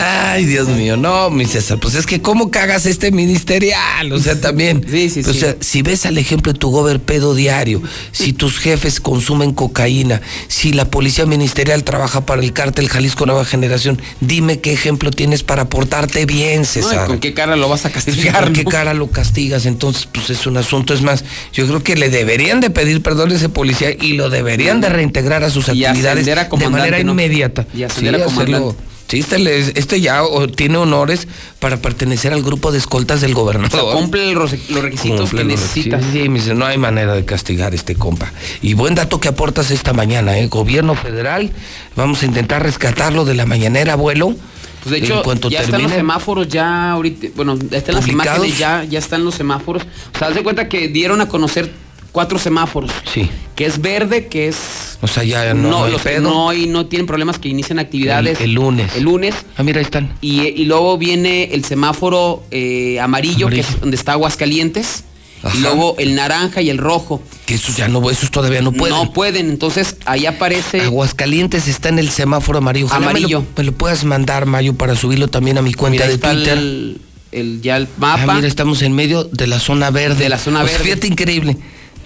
Ay, 0.00 0.44
Dios 0.44 0.68
mío, 0.68 0.96
no, 0.96 1.28
mi 1.30 1.44
César, 1.44 1.78
pues 1.80 1.96
es 1.96 2.06
que 2.06 2.22
cómo 2.22 2.50
cagas 2.52 2.86
este 2.86 3.10
ministerial, 3.10 4.12
o 4.12 4.18
sea, 4.20 4.40
también. 4.40 4.86
Sí, 4.98 5.10
sí, 5.10 5.20
o 5.20 5.32
sí. 5.32 5.40
sea, 5.40 5.56
si 5.60 5.82
ves 5.82 6.06
al 6.06 6.18
ejemplo 6.18 6.52
de 6.52 6.58
tu 6.58 6.70
gober 6.70 7.00
pedo 7.00 7.34
diario, 7.34 7.82
si 8.12 8.32
tus 8.32 8.58
jefes 8.58 9.00
consumen 9.00 9.52
cocaína, 9.52 10.20
si 10.46 10.72
la 10.72 10.84
policía 10.86 11.26
ministerial 11.26 11.84
trabaja 11.84 12.24
para 12.24 12.42
el 12.42 12.52
cártel 12.52 12.88
Jalisco 12.88 13.26
Nueva 13.26 13.44
Generación, 13.44 14.00
dime 14.20 14.60
qué 14.60 14.72
ejemplo 14.72 15.10
tienes 15.10 15.42
para 15.42 15.68
portarte 15.68 16.26
bien, 16.26 16.58
No, 16.58 16.62
¿y 16.62 16.66
César. 16.66 17.06
¿Con 17.06 17.18
qué 17.18 17.34
cara 17.34 17.56
lo 17.56 17.68
vas 17.68 17.84
a 17.84 17.90
castigar? 17.90 18.44
¿Con 18.44 18.52
qué 18.52 18.64
cara 18.64 18.94
lo 18.94 19.08
castigas? 19.08 19.66
Entonces, 19.66 20.08
pues 20.12 20.30
es 20.30 20.46
un 20.46 20.56
asunto. 20.56 20.94
Es 20.94 21.02
más, 21.02 21.24
yo 21.52 21.66
creo 21.66 21.82
que 21.82 21.96
le 21.96 22.08
deberían 22.08 22.60
de 22.60 22.70
pedir 22.70 23.02
perdón 23.02 23.32
a 23.32 23.34
ese 23.34 23.48
policía 23.48 23.90
y 23.90 24.14
lo 24.14 24.30
deberían 24.30 24.80
de 24.80 24.88
reintegrar 24.88 25.44
a 25.44 25.50
sus 25.50 25.68
Y 25.68 25.84
actividades 25.84 26.22
ascender 26.22 26.38
a 26.56 26.58
de 26.60 26.68
manera 26.68 27.02
¿no? 27.02 27.12
inmediata. 27.12 27.66
Y 27.74 27.82
ascender 27.82 28.14
a 28.22 28.26
hacerlo- 28.26 28.34
comandante. 28.58 28.88
Sí, 29.08 29.20
este, 29.20 29.78
este 29.80 30.02
ya 30.02 30.22
o- 30.22 30.48
tiene 30.48 30.76
honores 30.76 31.28
para 31.60 31.78
pertenecer 31.78 32.34
al 32.34 32.42
grupo 32.42 32.70
de 32.72 32.76
escoltas 32.76 33.22
del 33.22 33.30
O 33.30 33.34
sea, 33.36 33.42
gobernador. 33.42 33.94
cumple 33.94 34.34
los, 34.34 34.52
los 34.68 34.82
requisitos 34.82 35.20
Cumple 35.30 35.38
que 35.38 35.44
los 35.48 35.60
necesita. 35.60 35.96
requisitos. 35.96 36.22
Sí, 36.22 36.28
me 36.28 36.38
dice, 36.40 36.54
no 36.54 36.66
hay 36.66 36.76
manera 36.76 37.14
de 37.14 37.24
castigar 37.24 37.72
a 37.72 37.74
este 37.74 37.94
compa. 37.94 38.30
Y 38.60 38.74
buen 38.74 38.94
dato 38.94 39.18
que 39.18 39.28
aportas 39.28 39.70
esta 39.70 39.94
mañana, 39.94 40.36
¿eh? 40.38 40.48
Gobierno 40.48 40.94
federal, 40.94 41.50
vamos 41.96 42.22
a 42.22 42.26
intentar 42.26 42.62
rescatarlo 42.62 43.24
de 43.24 43.34
la 43.34 43.46
mañanera, 43.46 43.94
abuelo. 43.94 44.34
Pues 44.82 44.90
de 44.92 44.98
hecho, 44.98 45.22
ya 45.48 45.62
están 45.62 45.82
los 45.84 45.92
semáforos, 45.92 46.46
ya 46.48 46.90
ahorita, 46.92 47.28
bueno, 47.34 47.58
están 47.70 47.94
las 47.94 48.06
imágenes, 48.08 48.58
ya, 48.58 48.84
ya 48.84 48.98
están 48.98 49.24
los 49.24 49.34
semáforos. 49.34 49.84
O 50.14 50.18
sea, 50.18 50.28
haz 50.28 50.34
de 50.34 50.42
cuenta 50.42 50.68
que 50.68 50.88
dieron 50.88 51.22
a 51.22 51.28
conocer 51.28 51.72
cuatro 52.18 52.36
semáforos. 52.40 52.90
Sí. 53.14 53.30
Que 53.54 53.64
es 53.64 53.80
verde, 53.80 54.26
que 54.26 54.48
es... 54.48 54.98
O 55.02 55.06
sea, 55.06 55.22
ya 55.22 55.54
no, 55.54 55.70
no 55.70 55.84
hay 55.84 55.92
los 55.92 56.02
que 56.02 56.08
pedo. 56.08 56.52
no, 56.66 56.86
tienen 56.86 57.06
problemas 57.06 57.38
que 57.38 57.48
inician 57.48 57.78
actividades. 57.78 58.38
El- 58.40 58.46
el 58.46 58.52
lunes. 58.54 58.96
El 58.96 59.04
lunes. 59.04 59.36
Ah, 59.56 59.62
mira, 59.62 59.78
ahí 59.78 59.84
están. 59.84 60.14
Y, 60.20 60.40
y 60.48 60.64
luego 60.64 60.98
viene 60.98 61.54
el 61.54 61.64
semáforo 61.64 62.42
eh, 62.50 62.98
amarillo, 62.98 63.46
que 63.48 63.60
es 63.60 63.78
donde 63.80 63.96
está 63.96 64.14
Aguascalientes. 64.14 65.04
Ajá. 65.44 65.56
Y 65.56 65.60
luego 65.60 65.94
el 66.00 66.16
naranja 66.16 66.60
y 66.60 66.70
el 66.70 66.78
rojo. 66.78 67.22
Que 67.46 67.54
esos 67.54 67.76
ya 67.76 67.86
no, 67.86 68.10
esos 68.10 68.32
todavía 68.32 68.62
no 68.62 68.72
pueden. 68.72 68.96
No 68.96 69.12
pueden, 69.12 69.48
entonces 69.48 69.94
ahí 70.06 70.26
aparece... 70.26 70.80
Aguascalientes 70.80 71.68
está 71.68 71.88
en 71.88 72.00
el 72.00 72.08
semáforo 72.10 72.58
amarillo. 72.58 72.86
Ojalá 72.86 73.06
Amarillo. 73.10 73.40
Me 73.42 73.46
lo, 73.46 73.52
me 73.58 73.64
lo 73.64 73.72
puedas 73.72 74.02
mandar, 74.04 74.46
Mayo, 74.46 74.74
para 74.74 74.96
subirlo 74.96 75.28
también 75.28 75.56
a 75.56 75.62
mi 75.62 75.72
cuenta 75.74 75.94
Mira, 76.02 76.08
de 76.08 76.14
está 76.14 76.32
Twitter. 76.32 76.58
El, 76.58 77.00
el- 77.30 77.60
ya 77.62 77.76
el 77.76 77.84
Ah, 77.84 78.16
mapa. 78.16 78.34
mira, 78.34 78.48
estamos 78.48 78.82
en 78.82 78.92
medio 78.94 79.22
de 79.22 79.46
la 79.46 79.60
zona 79.60 79.90
verde. 79.90 80.24
De 80.24 80.28
la 80.28 80.38
zona 80.38 80.62
O 80.62 80.66
sea, 80.66 80.72
verde. 80.78 80.84
fíjate, 80.84 81.06
increíble. 81.06 81.56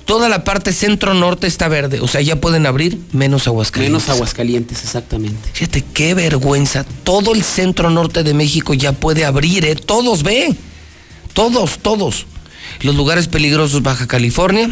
Toda 0.05 0.29
la 0.29 0.45
parte 0.45 0.73
centro-norte 0.73 1.47
está 1.47 1.69
verde. 1.69 2.01
O 2.01 2.09
sea, 2.09 2.21
ya 2.21 2.41
pueden 2.41 2.67
abrir 2.67 2.99
menos 3.13 3.47
Aguascalientes. 3.47 4.03
Menos 4.03 4.15
Aguascalientes, 4.17 4.83
exactamente. 4.83 5.49
Fíjate, 5.53 5.85
qué 5.95 6.15
vergüenza. 6.15 6.85
Todo 7.05 7.35
el 7.35 7.43
centro-norte 7.45 8.23
de 8.23 8.35
México 8.35 8.75
ya 8.75 8.93
puede 8.93 9.25
abrir, 9.25 9.65
¿eh? 9.65 9.77
Todos, 9.77 10.23
ve. 10.23 10.55
Todos, 11.33 11.79
todos. 11.79 12.27
Los 12.81 12.95
lugares 12.97 13.29
peligrosos, 13.29 13.83
Baja 13.83 14.07
California. 14.07 14.71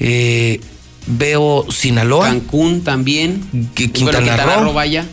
Eh, 0.00 0.60
veo 1.06 1.66
Sinaloa. 1.70 2.28
Cancún 2.28 2.82
también. 2.82 3.42
Que- 3.74 3.88
Bueno, 3.88 4.18
Quintana 4.20 4.56
Roo. 4.56 4.72
vaya. 4.72 5.06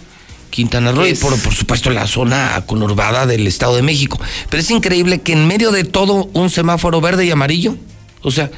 Quintana 0.49 0.91
Roo 0.91 1.07
y 1.07 1.13
por, 1.15 1.37
por 1.39 1.53
supuesto 1.53 1.89
la 1.91 2.07
zona 2.07 2.61
conurbada 2.65 3.25
del 3.25 3.47
Estado 3.47 3.75
de 3.75 3.81
México. 3.83 4.19
Pero 4.49 4.61
es 4.61 4.69
increíble 4.69 5.21
que 5.21 5.31
en 5.33 5.47
medio 5.47 5.71
de 5.71 5.85
todo 5.85 6.29
un 6.33 6.49
semáforo 6.49 6.99
verde 6.99 7.25
y 7.25 7.31
amarillo, 7.31 7.77
o 8.21 8.31
sea, 8.31 8.51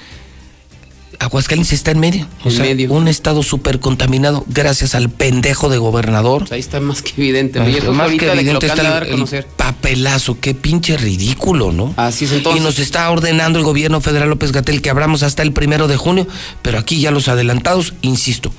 Aguascalientes 1.23 1.73
está 1.73 1.91
en 1.91 1.99
medio. 1.99 2.27
O 2.43 2.49
En 2.49 2.55
sea, 2.55 2.65
medio. 2.65 2.91
un 2.91 3.07
estado 3.07 3.43
súper 3.43 3.79
contaminado 3.79 4.43
gracias 4.47 4.95
al 4.95 5.09
pendejo 5.09 5.69
de 5.69 5.77
gobernador. 5.77 6.39
Pues 6.41 6.51
ahí 6.51 6.59
está 6.59 6.79
más 6.79 7.01
que 7.01 7.11
evidente. 7.21 7.59
Ahí 7.59 7.75
está 7.77 7.91
más 7.91 8.09
que 8.11 8.31
evidente 8.31 8.65
está 8.67 8.97
a 8.97 8.99
el- 8.99 9.11
conocer. 9.11 9.47
Papelazo, 9.57 10.39
qué 10.39 10.53
pinche 10.53 10.97
ridículo, 10.97 11.71
¿no? 11.71 11.93
Así 11.97 12.25
es 12.25 12.31
entonces. 12.31 12.61
Y 12.61 12.63
nos 12.63 12.79
está 12.79 13.09
ordenando 13.09 13.59
el 13.59 13.65
gobierno 13.65 14.01
federal 14.01 14.29
López 14.29 14.51
Gatel 14.51 14.81
que 14.81 14.89
abramos 14.89 15.23
hasta 15.23 15.41
el 15.43 15.51
primero 15.53 15.87
de 15.87 15.97
junio, 15.97 16.27
pero 16.61 16.77
aquí 16.79 16.99
ya 16.99 17.11
los 17.11 17.27
adelantados, 17.27 17.93
insisto, 18.01 18.51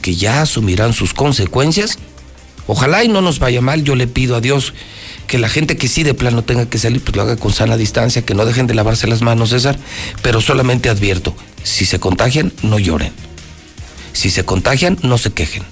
que 0.00 0.14
ya 0.16 0.42
asumirán 0.42 0.92
sus 0.92 1.14
consecuencias. 1.14 1.98
Ojalá 2.68 3.02
y 3.04 3.08
no 3.08 3.20
nos 3.22 3.38
vaya 3.40 3.60
mal, 3.60 3.82
yo 3.82 3.96
le 3.96 4.06
pido 4.06 4.36
a 4.36 4.40
Dios 4.40 4.72
que 5.26 5.38
la 5.38 5.48
gente 5.48 5.76
que 5.76 5.88
sí 5.88 6.02
de 6.02 6.14
plano 6.14 6.42
tenga 6.42 6.68
que 6.68 6.78
salir, 6.78 7.02
pues 7.02 7.16
lo 7.16 7.22
haga 7.22 7.36
con 7.36 7.52
sana 7.52 7.76
distancia, 7.76 8.24
que 8.24 8.34
no 8.34 8.44
dejen 8.44 8.66
de 8.66 8.74
lavarse 8.74 9.06
las 9.06 9.22
manos, 9.22 9.50
César, 9.50 9.78
pero 10.22 10.40
solamente 10.40 10.88
advierto, 10.88 11.34
si 11.62 11.84
se 11.84 11.98
contagian, 11.98 12.52
no 12.62 12.78
lloren. 12.78 13.12
Si 14.12 14.30
se 14.30 14.44
contagian, 14.44 14.98
no 15.02 15.18
se 15.18 15.32
quejen. 15.32 15.62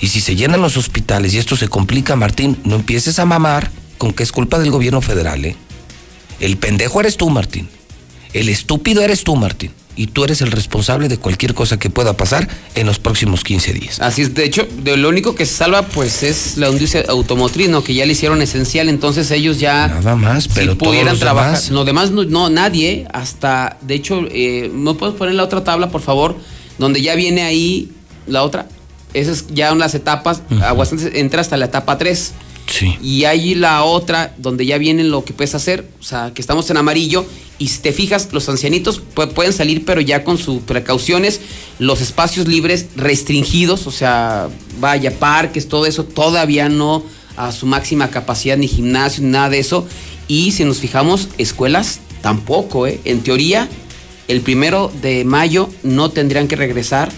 Y 0.00 0.08
si 0.08 0.20
se 0.20 0.36
llenan 0.36 0.60
los 0.60 0.76
hospitales 0.76 1.34
y 1.34 1.38
esto 1.38 1.56
se 1.56 1.68
complica, 1.68 2.16
Martín, 2.16 2.58
no 2.64 2.76
empieces 2.76 3.18
a 3.18 3.24
mamar 3.24 3.70
con 3.98 4.12
que 4.12 4.22
es 4.22 4.32
culpa 4.32 4.58
del 4.58 4.70
gobierno 4.70 5.00
federal, 5.00 5.44
¿eh? 5.44 5.56
El 6.40 6.56
pendejo 6.56 7.00
eres 7.00 7.16
tú, 7.16 7.30
Martín. 7.30 7.68
El 8.34 8.48
estúpido 8.48 9.02
eres 9.02 9.24
tú, 9.24 9.36
Martín. 9.36 9.70
Y 9.96 10.08
tú 10.08 10.24
eres 10.24 10.40
el 10.40 10.50
responsable 10.50 11.08
de 11.08 11.18
cualquier 11.18 11.54
cosa 11.54 11.78
que 11.78 11.88
pueda 11.88 12.16
pasar 12.16 12.48
en 12.74 12.84
los 12.84 12.98
próximos 12.98 13.44
15 13.44 13.72
días. 13.72 14.00
Así 14.00 14.22
es, 14.22 14.34
de 14.34 14.44
hecho, 14.44 14.66
de 14.82 14.96
lo 14.96 15.08
único 15.08 15.36
que 15.36 15.46
se 15.46 15.54
salva 15.54 15.82
pues 15.82 16.24
es 16.24 16.56
la 16.56 16.68
industria 16.68 17.04
automotriz, 17.08 17.68
¿no? 17.68 17.84
Que 17.84 17.94
ya 17.94 18.04
le 18.04 18.12
hicieron 18.12 18.42
esencial, 18.42 18.88
entonces 18.88 19.30
ellos 19.30 19.60
ya 19.60 19.86
Nada 19.86 20.16
más, 20.16 20.48
pero 20.48 20.72
si 20.72 20.78
todos 20.78 20.88
pudieran 20.88 21.12
los 21.12 21.20
trabajar. 21.20 21.52
demás. 21.52 21.70
No, 21.70 21.84
demás 21.84 22.10
no, 22.10 22.24
no, 22.24 22.50
nadie, 22.50 23.06
hasta, 23.12 23.78
de 23.82 23.94
hecho, 23.94 24.24
eh, 24.32 24.68
¿no 24.74 24.96
puedes 24.96 25.14
poner 25.14 25.36
la 25.36 25.44
otra 25.44 25.62
tabla, 25.62 25.90
por 25.90 26.00
favor? 26.00 26.36
Donde 26.76 27.00
ya 27.00 27.14
viene 27.14 27.42
ahí 27.42 27.92
la 28.26 28.42
otra. 28.42 28.66
Esas 29.12 29.38
es 29.38 29.46
ya 29.54 29.72
las 29.76 29.94
etapas, 29.94 30.42
Aguascalientes 30.60 31.16
entra 31.20 31.40
hasta 31.40 31.56
la 31.56 31.66
etapa 31.66 31.98
3. 31.98 32.32
Sí. 32.66 32.98
Y 33.00 33.24
hay 33.26 33.54
la 33.54 33.84
otra 33.84 34.34
donde 34.38 34.66
ya 34.66 34.76
viene 34.78 35.04
lo 35.04 35.24
que 35.24 35.32
puedes 35.32 35.54
hacer, 35.54 35.88
o 36.00 36.02
sea, 36.02 36.32
que 36.34 36.40
estamos 36.40 36.68
en 36.70 36.78
amarillo. 36.78 37.24
Y 37.58 37.68
si 37.68 37.78
te 37.80 37.92
fijas, 37.92 38.28
los 38.32 38.48
ancianitos 38.48 39.00
pu- 39.14 39.32
pueden 39.32 39.52
salir, 39.52 39.84
pero 39.84 40.00
ya 40.00 40.24
con 40.24 40.38
sus 40.38 40.62
precauciones, 40.62 41.40
los 41.78 42.00
espacios 42.00 42.48
libres 42.48 42.86
restringidos, 42.96 43.86
o 43.86 43.92
sea, 43.92 44.48
vaya, 44.80 45.12
parques, 45.18 45.68
todo 45.68 45.86
eso, 45.86 46.04
todavía 46.04 46.68
no 46.68 47.04
a 47.36 47.52
su 47.52 47.66
máxima 47.66 48.10
capacidad, 48.10 48.56
ni 48.56 48.66
gimnasio, 48.68 49.22
ni 49.22 49.30
nada 49.30 49.50
de 49.50 49.60
eso. 49.60 49.86
Y 50.26 50.52
si 50.52 50.64
nos 50.64 50.78
fijamos, 50.78 51.28
escuelas 51.38 52.00
tampoco, 52.22 52.86
¿eh? 52.86 53.00
En 53.04 53.20
teoría, 53.22 53.68
el 54.26 54.40
primero 54.40 54.90
de 55.02 55.24
mayo 55.24 55.68
no 55.82 56.10
tendrían 56.10 56.48
que 56.48 56.56
regresar 56.56 57.12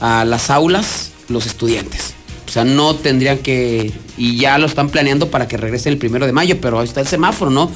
a 0.00 0.24
las 0.24 0.50
aulas 0.50 1.12
los 1.28 1.46
estudiantes. 1.46 2.14
O 2.46 2.50
sea, 2.52 2.64
no 2.64 2.96
tendrían 2.96 3.38
que. 3.38 3.92
Y 4.18 4.36
ya 4.36 4.58
lo 4.58 4.66
están 4.66 4.90
planeando 4.90 5.30
para 5.30 5.48
que 5.48 5.56
regrese 5.56 5.88
el 5.88 5.96
primero 5.96 6.26
de 6.26 6.32
mayo, 6.32 6.60
pero 6.60 6.78
ahí 6.80 6.86
está 6.86 7.00
el 7.00 7.06
semáforo, 7.06 7.50
¿no? 7.50 7.70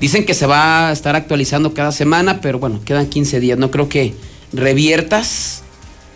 Dicen 0.00 0.26
que 0.26 0.34
se 0.34 0.46
va 0.46 0.88
a 0.88 0.92
estar 0.92 1.16
actualizando 1.16 1.72
cada 1.72 1.92
semana, 1.92 2.40
pero 2.40 2.58
bueno, 2.58 2.80
quedan 2.84 3.06
15 3.06 3.40
días. 3.40 3.58
No 3.58 3.70
creo 3.70 3.88
que 3.88 4.14
reviertas, 4.52 5.62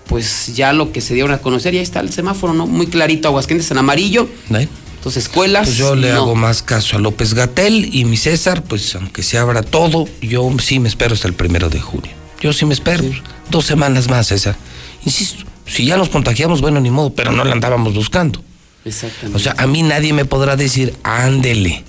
pues 0.06 0.54
ya 0.54 0.72
lo 0.72 0.92
que 0.92 1.00
se 1.00 1.14
dieron 1.14 1.32
a 1.32 1.38
conocer. 1.38 1.74
Y 1.74 1.78
ahí 1.78 1.82
está 1.82 2.00
el 2.00 2.12
semáforo, 2.12 2.52
¿no? 2.52 2.66
Muy 2.66 2.86
clarito, 2.88 3.28
Aguascalientes 3.28 3.70
en 3.70 3.78
amarillo. 3.78 4.28
¿Eh? 4.54 4.68
Entonces, 4.96 5.24
escuelas. 5.24 5.66
Pues 5.66 5.78
yo 5.78 5.94
le 5.94 6.10
no. 6.12 6.16
hago 6.16 6.34
más 6.34 6.62
caso 6.62 6.96
a 6.96 7.00
López 7.00 7.32
Gatel 7.32 7.94
y 7.94 8.04
mi 8.04 8.18
César, 8.18 8.62
pues 8.64 8.94
aunque 8.96 9.22
se 9.22 9.38
abra 9.38 9.62
todo, 9.62 10.06
yo 10.20 10.50
sí 10.60 10.78
me 10.78 10.88
espero 10.88 11.14
hasta 11.14 11.26
el 11.26 11.34
primero 11.34 11.70
de 11.70 11.80
junio. 11.80 12.12
Yo 12.40 12.52
sí 12.52 12.66
me 12.66 12.74
espero. 12.74 13.04
Dos 13.50 13.64
semanas 13.64 14.08
más, 14.08 14.26
César. 14.28 14.56
Insisto, 15.06 15.44
si 15.66 15.86
ya 15.86 15.96
nos 15.96 16.10
contagiamos, 16.10 16.60
bueno, 16.60 16.80
ni 16.80 16.90
modo, 16.90 17.14
pero 17.14 17.32
no 17.32 17.44
la 17.44 17.52
andábamos 17.52 17.94
buscando. 17.94 18.42
Exactamente. 18.84 19.36
O 19.36 19.38
sea, 19.38 19.54
a 19.56 19.66
mí 19.66 19.82
nadie 19.82 20.12
me 20.12 20.24
podrá 20.24 20.56
decir, 20.56 20.94
ándele, 21.02 21.84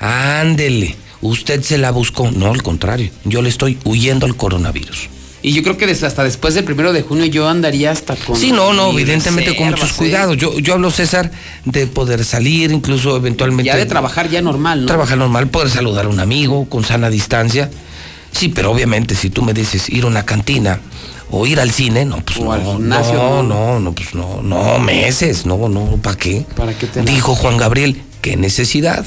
ándele, 0.00 0.96
usted 1.26 1.62
se 1.62 1.78
la 1.78 1.90
buscó. 1.90 2.30
No, 2.30 2.50
al 2.52 2.62
contrario, 2.62 3.10
yo 3.24 3.42
le 3.42 3.48
estoy 3.48 3.78
huyendo 3.84 4.26
al 4.26 4.36
coronavirus. 4.36 5.08
Y 5.42 5.52
yo 5.52 5.62
creo 5.62 5.76
que 5.76 5.86
desde 5.86 6.08
hasta 6.08 6.24
después 6.24 6.54
del 6.54 6.64
primero 6.64 6.92
de 6.92 7.02
junio 7.02 7.26
yo 7.26 7.48
andaría 7.48 7.92
hasta 7.92 8.16
con. 8.16 8.34
Sí, 8.34 8.50
no, 8.50 8.72
no, 8.72 8.90
evidentemente 8.90 9.54
con 9.54 9.68
muchos 9.68 9.92
cuidados. 9.92 10.36
Yo, 10.36 10.58
yo 10.58 10.74
hablo, 10.74 10.90
César, 10.90 11.30
de 11.64 11.86
poder 11.86 12.24
salir, 12.24 12.72
incluso 12.72 13.16
eventualmente. 13.16 13.70
Ya 13.70 13.76
de 13.76 13.86
trabajar 13.86 14.28
ya 14.28 14.42
normal, 14.42 14.80
¿no? 14.80 14.86
Trabajar 14.86 15.18
normal, 15.18 15.48
poder 15.48 15.70
saludar 15.70 16.06
a 16.06 16.08
un 16.08 16.18
amigo 16.18 16.68
con 16.68 16.84
sana 16.84 17.10
distancia. 17.10 17.70
Sí, 18.32 18.48
pero 18.48 18.72
obviamente 18.72 19.14
si 19.14 19.30
tú 19.30 19.42
me 19.42 19.54
dices 19.54 19.88
ir 19.88 20.04
a 20.04 20.08
una 20.08 20.24
cantina 20.26 20.80
o 21.30 21.46
ir 21.46 21.60
al 21.60 21.70
cine, 21.70 22.04
no, 22.04 22.16
pues 22.20 22.38
O 22.38 22.44
no, 22.44 22.52
al 22.52 22.62
gimnasio, 22.62 23.14
no, 23.14 23.42
no. 23.42 23.74
no, 23.74 23.80
no, 23.80 23.92
pues 23.92 24.14
no, 24.14 24.42
no, 24.42 24.78
meses, 24.78 25.46
no, 25.46 25.68
no, 25.68 25.96
¿para 26.02 26.16
qué? 26.16 26.44
¿Para 26.56 26.76
qué 26.76 26.86
te 26.86 27.02
Dijo 27.02 27.34
Juan 27.34 27.56
Gabriel, 27.56 28.02
qué 28.20 28.36
necesidad. 28.36 29.06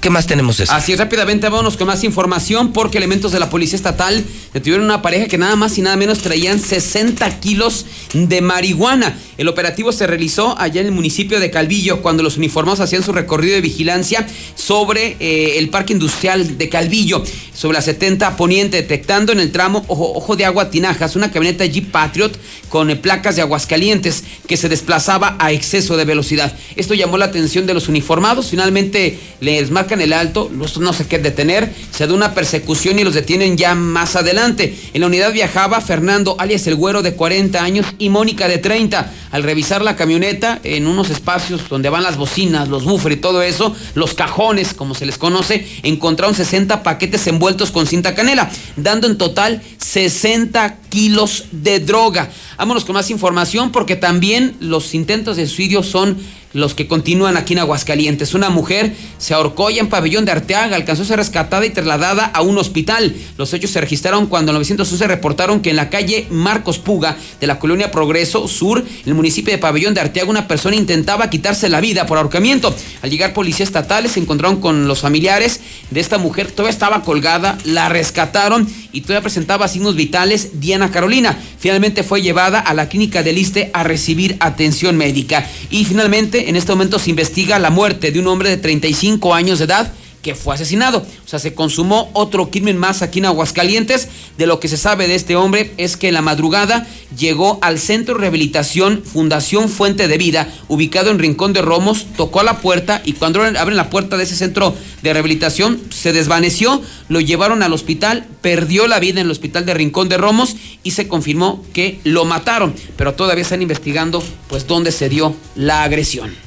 ¿Qué 0.00 0.10
más 0.10 0.26
tenemos, 0.26 0.56
César? 0.56 0.76
Así 0.76 0.92
es, 0.92 0.98
rápidamente 0.98 1.48
vámonos 1.48 1.76
con 1.76 1.86
más 1.86 2.04
información 2.04 2.72
porque 2.72 2.98
elementos 2.98 3.32
de 3.32 3.40
la 3.40 3.50
Policía 3.50 3.76
Estatal 3.76 4.24
detuvieron 4.52 4.84
una 4.84 5.02
pareja 5.02 5.26
que 5.26 5.38
nada 5.38 5.56
más 5.56 5.76
y 5.78 5.82
nada 5.82 5.96
menos 5.96 6.18
traían 6.20 6.60
60 6.60 7.40
kilos 7.40 7.86
de 8.12 8.40
marihuana. 8.40 9.18
El 9.38 9.48
operativo 9.48 9.92
se 9.92 10.06
realizó 10.06 10.58
allá 10.58 10.80
en 10.80 10.86
el 10.86 10.92
municipio 10.92 11.40
de 11.40 11.50
Calvillo 11.50 12.00
cuando 12.02 12.22
los 12.22 12.36
uniformados 12.36 12.80
hacían 12.80 13.02
su 13.02 13.12
recorrido 13.12 13.54
de 13.54 13.60
vigilancia 13.60 14.26
sobre 14.54 15.16
eh, 15.20 15.58
el 15.58 15.68
parque 15.68 15.92
industrial 15.92 16.56
de 16.56 16.68
Calvillo, 16.68 17.22
sobre 17.54 17.74
la 17.74 17.82
70 17.82 18.36
Poniente, 18.36 18.78
detectando 18.78 19.32
en 19.32 19.40
el 19.40 19.52
tramo 19.52 19.84
Ojo, 19.88 20.36
de 20.36 20.44
Agua 20.44 20.70
Tinajas 20.70 21.16
una 21.16 21.30
camioneta 21.30 21.66
Jeep 21.66 21.90
Patriot 21.90 22.38
con 22.68 22.90
eh, 22.90 22.96
placas 22.96 23.36
de 23.36 23.42
Aguascalientes 23.42 24.24
que 24.46 24.56
se 24.56 24.68
desplazaba 24.68 25.36
a 25.38 25.52
exceso 25.52 25.96
de 25.96 26.04
velocidad. 26.04 26.56
Esto 26.76 26.94
llamó 26.94 27.18
la 27.18 27.26
atención 27.26 27.66
de 27.66 27.74
los 27.74 27.88
uniformados. 27.88 28.50
Finalmente 28.50 29.18
les 29.60 29.70
marcan 29.70 30.00
el 30.00 30.12
alto, 30.12 30.50
los 30.52 30.78
no 30.78 30.92
sé 30.92 31.06
qué 31.06 31.18
detener, 31.18 31.72
se 31.90 32.06
da 32.06 32.14
una 32.14 32.34
persecución 32.34 32.98
y 32.98 33.04
los 33.04 33.14
detienen 33.14 33.56
ya 33.56 33.74
más 33.74 34.16
adelante. 34.16 34.76
En 34.92 35.00
la 35.00 35.06
unidad 35.06 35.32
viajaba 35.32 35.80
Fernando, 35.80 36.36
alias 36.38 36.66
el 36.66 36.76
güero 36.76 37.02
de 37.02 37.14
40 37.14 37.62
años, 37.62 37.86
y 37.98 38.08
Mónica 38.08 38.48
de 38.48 38.58
30. 38.58 39.12
Al 39.30 39.42
revisar 39.42 39.82
la 39.82 39.96
camioneta 39.96 40.60
en 40.62 40.86
unos 40.86 41.10
espacios 41.10 41.68
donde 41.68 41.88
van 41.90 42.02
las 42.02 42.16
bocinas, 42.16 42.68
los 42.68 42.84
buffer 42.84 43.12
y 43.12 43.16
todo 43.16 43.42
eso, 43.42 43.74
los 43.94 44.14
cajones, 44.14 44.74
como 44.74 44.94
se 44.94 45.06
les 45.06 45.18
conoce, 45.18 45.66
encontraron 45.82 46.34
60 46.34 46.82
paquetes 46.82 47.26
envueltos 47.26 47.70
con 47.70 47.86
cinta 47.86 48.14
canela, 48.14 48.50
dando 48.76 49.06
en 49.06 49.18
total 49.18 49.62
60 49.78 50.76
kilos 50.88 51.46
de 51.52 51.80
droga. 51.80 52.30
Vámonos 52.58 52.84
con 52.84 52.94
más 52.94 53.10
información 53.10 53.72
porque 53.72 53.96
también 53.96 54.56
los 54.60 54.94
intentos 54.94 55.36
de 55.36 55.46
suicidio 55.46 55.82
son 55.82 56.16
los 56.56 56.74
que 56.74 56.88
continúan 56.88 57.36
aquí 57.36 57.52
en 57.52 57.60
Aguascalientes. 57.60 58.34
Una 58.34 58.48
mujer 58.48 58.94
se 59.18 59.34
ahorcó 59.34 59.70
ya 59.70 59.80
en 59.80 59.88
Pabellón 59.88 60.24
de 60.24 60.32
Arteaga, 60.32 60.74
alcanzó 60.74 61.02
a 61.02 61.06
ser 61.06 61.18
rescatada 61.18 61.66
y 61.66 61.70
trasladada 61.70 62.24
a 62.24 62.40
un 62.40 62.56
hospital. 62.56 63.14
Los 63.36 63.52
hechos 63.52 63.70
se 63.70 63.80
registraron 63.80 64.26
cuando 64.26 64.52
en 64.52 64.54
911 64.54 65.06
reportaron 65.06 65.60
que 65.60 65.70
en 65.70 65.76
la 65.76 65.90
calle 65.90 66.26
Marcos 66.30 66.78
Puga 66.78 67.16
de 67.40 67.46
la 67.46 67.58
colonia 67.58 67.90
Progreso 67.90 68.48
Sur, 68.48 68.78
en 68.78 68.86
el 69.04 69.14
municipio 69.14 69.52
de 69.52 69.58
Pabellón 69.58 69.92
de 69.92 70.00
Arteaga, 70.00 70.30
una 70.30 70.48
persona 70.48 70.76
intentaba 70.76 71.28
quitarse 71.28 71.68
la 71.68 71.80
vida 71.80 72.06
por 72.06 72.16
ahorcamiento. 72.16 72.74
Al 73.02 73.10
llegar 73.10 73.34
policías 73.34 73.68
estatales 73.68 74.12
se 74.12 74.20
encontraron 74.20 74.60
con 74.60 74.88
los 74.88 75.00
familiares 75.00 75.60
de 75.90 76.00
esta 76.00 76.16
mujer, 76.16 76.50
todavía 76.50 76.70
estaba 76.70 77.02
colgada, 77.02 77.58
la 77.64 77.90
rescataron 77.90 78.66
y 78.96 79.02
todavía 79.02 79.20
presentaba 79.20 79.68
signos 79.68 79.94
vitales 79.94 80.58
Diana 80.58 80.90
Carolina. 80.90 81.38
Finalmente 81.58 82.02
fue 82.02 82.22
llevada 82.22 82.58
a 82.60 82.72
la 82.72 82.88
clínica 82.88 83.22
del 83.22 83.36
Iste 83.36 83.70
a 83.74 83.82
recibir 83.82 84.38
atención 84.40 84.96
médica. 84.96 85.46
Y 85.68 85.84
finalmente, 85.84 86.48
en 86.48 86.56
este 86.56 86.72
momento 86.72 86.98
se 86.98 87.10
investiga 87.10 87.58
la 87.58 87.68
muerte 87.68 88.10
de 88.10 88.20
un 88.20 88.26
hombre 88.26 88.48
de 88.48 88.56
35 88.56 89.34
años 89.34 89.58
de 89.58 89.66
edad 89.66 89.92
que 90.26 90.34
fue 90.34 90.56
asesinado. 90.56 91.06
O 91.24 91.28
sea, 91.28 91.38
se 91.38 91.54
consumó 91.54 92.10
otro 92.12 92.50
crimen 92.50 92.76
más 92.76 93.00
aquí 93.00 93.20
en 93.20 93.26
Aguascalientes. 93.26 94.08
De 94.36 94.48
lo 94.48 94.58
que 94.58 94.66
se 94.66 94.76
sabe 94.76 95.06
de 95.06 95.14
este 95.14 95.36
hombre 95.36 95.72
es 95.76 95.96
que 95.96 96.08
en 96.08 96.14
la 96.14 96.20
madrugada 96.20 96.84
llegó 97.16 97.60
al 97.62 97.78
Centro 97.78 98.14
de 98.14 98.22
Rehabilitación 98.22 99.04
Fundación 99.04 99.68
Fuente 99.68 100.08
de 100.08 100.18
Vida, 100.18 100.52
ubicado 100.66 101.12
en 101.12 101.20
Rincón 101.20 101.52
de 101.52 101.62
Romos, 101.62 102.08
tocó 102.16 102.40
a 102.40 102.42
la 102.44 102.58
puerta 102.58 103.02
y 103.04 103.12
cuando 103.12 103.40
abren 103.40 103.76
la 103.76 103.88
puerta 103.88 104.16
de 104.16 104.24
ese 104.24 104.34
centro 104.34 104.74
de 105.02 105.12
rehabilitación 105.12 105.80
se 105.90 106.12
desvaneció, 106.12 106.82
lo 107.08 107.20
llevaron 107.20 107.62
al 107.62 107.72
hospital, 107.72 108.26
perdió 108.42 108.88
la 108.88 108.98
vida 108.98 109.20
en 109.20 109.26
el 109.26 109.30
hospital 109.30 109.64
de 109.64 109.74
Rincón 109.74 110.08
de 110.08 110.16
Romos 110.16 110.56
y 110.82 110.90
se 110.90 111.06
confirmó 111.06 111.64
que 111.72 112.00
lo 112.02 112.24
mataron, 112.24 112.74
pero 112.96 113.14
todavía 113.14 113.42
están 113.42 113.62
investigando 113.62 114.24
pues 114.48 114.66
dónde 114.66 114.90
se 114.90 115.08
dio 115.08 115.36
la 115.54 115.84
agresión. 115.84 116.45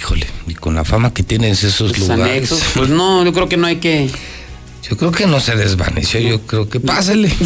Híjole, 0.00 0.26
y 0.48 0.54
con 0.54 0.74
la 0.74 0.84
fama 0.84 1.12
que 1.12 1.22
tienes 1.22 1.62
esos 1.62 1.90
Los 1.98 2.08
lugares. 2.08 2.24
anexos, 2.24 2.62
pues 2.74 2.88
no, 3.00 3.22
yo 3.24 3.32
creo 3.32 3.48
que 3.48 3.56
no 3.56 3.66
hay 3.66 3.76
que 3.76 4.10
Yo 4.88 4.96
creo 4.96 5.12
que 5.12 5.26
no 5.26 5.40
se 5.40 5.54
desvaneció, 5.54 6.20
yo 6.20 6.40
creo 6.42 6.68
que 6.68 6.80
pásele. 6.80 7.30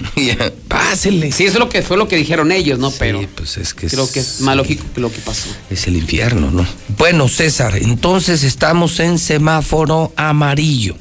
Ya, 0.16 0.52
pásele. 0.68 1.32
Sí, 1.32 1.44
eso 1.44 1.54
es 1.54 1.58
lo 1.58 1.68
que 1.68 1.82
fue 1.82 1.96
lo 1.96 2.08
que 2.08 2.16
dijeron 2.16 2.52
ellos, 2.52 2.78
¿no? 2.78 2.90
Pero 2.90 3.20
pues 3.34 3.56
es 3.56 3.74
que 3.74 3.86
creo 3.86 4.10
que 4.10 4.20
es 4.20 4.40
más 4.40 4.56
lógico 4.56 4.84
que 4.94 5.00
lo 5.00 5.12
que 5.12 5.18
pasó. 5.20 5.48
Es 5.68 5.86
el 5.86 5.96
infierno, 5.96 6.50
¿no? 6.50 6.66
Bueno, 6.96 7.28
César, 7.28 7.76
entonces 7.76 8.42
estamos 8.42 8.98
en 9.00 9.18
semáforo 9.18 10.12
amarillo. 10.16 10.96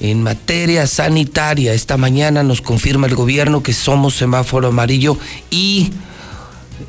En 0.00 0.22
materia 0.22 0.86
sanitaria, 0.86 1.72
esta 1.72 1.96
mañana 1.96 2.42
nos 2.42 2.60
confirma 2.60 3.06
el 3.06 3.14
gobierno 3.14 3.62
que 3.62 3.72
somos 3.72 4.14
semáforo 4.14 4.68
amarillo 4.68 5.16
y 5.50 5.90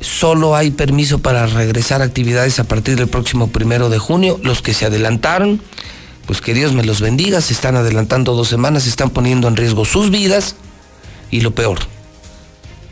solo 0.00 0.56
hay 0.56 0.70
permiso 0.70 1.18
para 1.18 1.46
regresar 1.46 2.02
a 2.02 2.04
actividades 2.04 2.58
a 2.58 2.64
partir 2.64 2.96
del 2.96 3.08
próximo 3.08 3.48
primero 3.48 3.88
de 3.88 3.98
junio. 3.98 4.38
Los 4.42 4.62
que 4.62 4.74
se 4.74 4.86
adelantaron, 4.86 5.60
pues 6.26 6.40
que 6.40 6.54
Dios 6.54 6.72
me 6.72 6.84
los 6.84 7.00
bendiga, 7.00 7.40
se 7.40 7.52
están 7.52 7.76
adelantando 7.76 8.34
dos 8.34 8.48
semanas, 8.48 8.84
se 8.84 8.90
están 8.90 9.10
poniendo 9.10 9.48
en 9.48 9.56
riesgo 9.56 9.84
sus 9.84 10.10
vidas 10.10 10.56
y 11.30 11.40
lo 11.40 11.54
peor, 11.54 11.78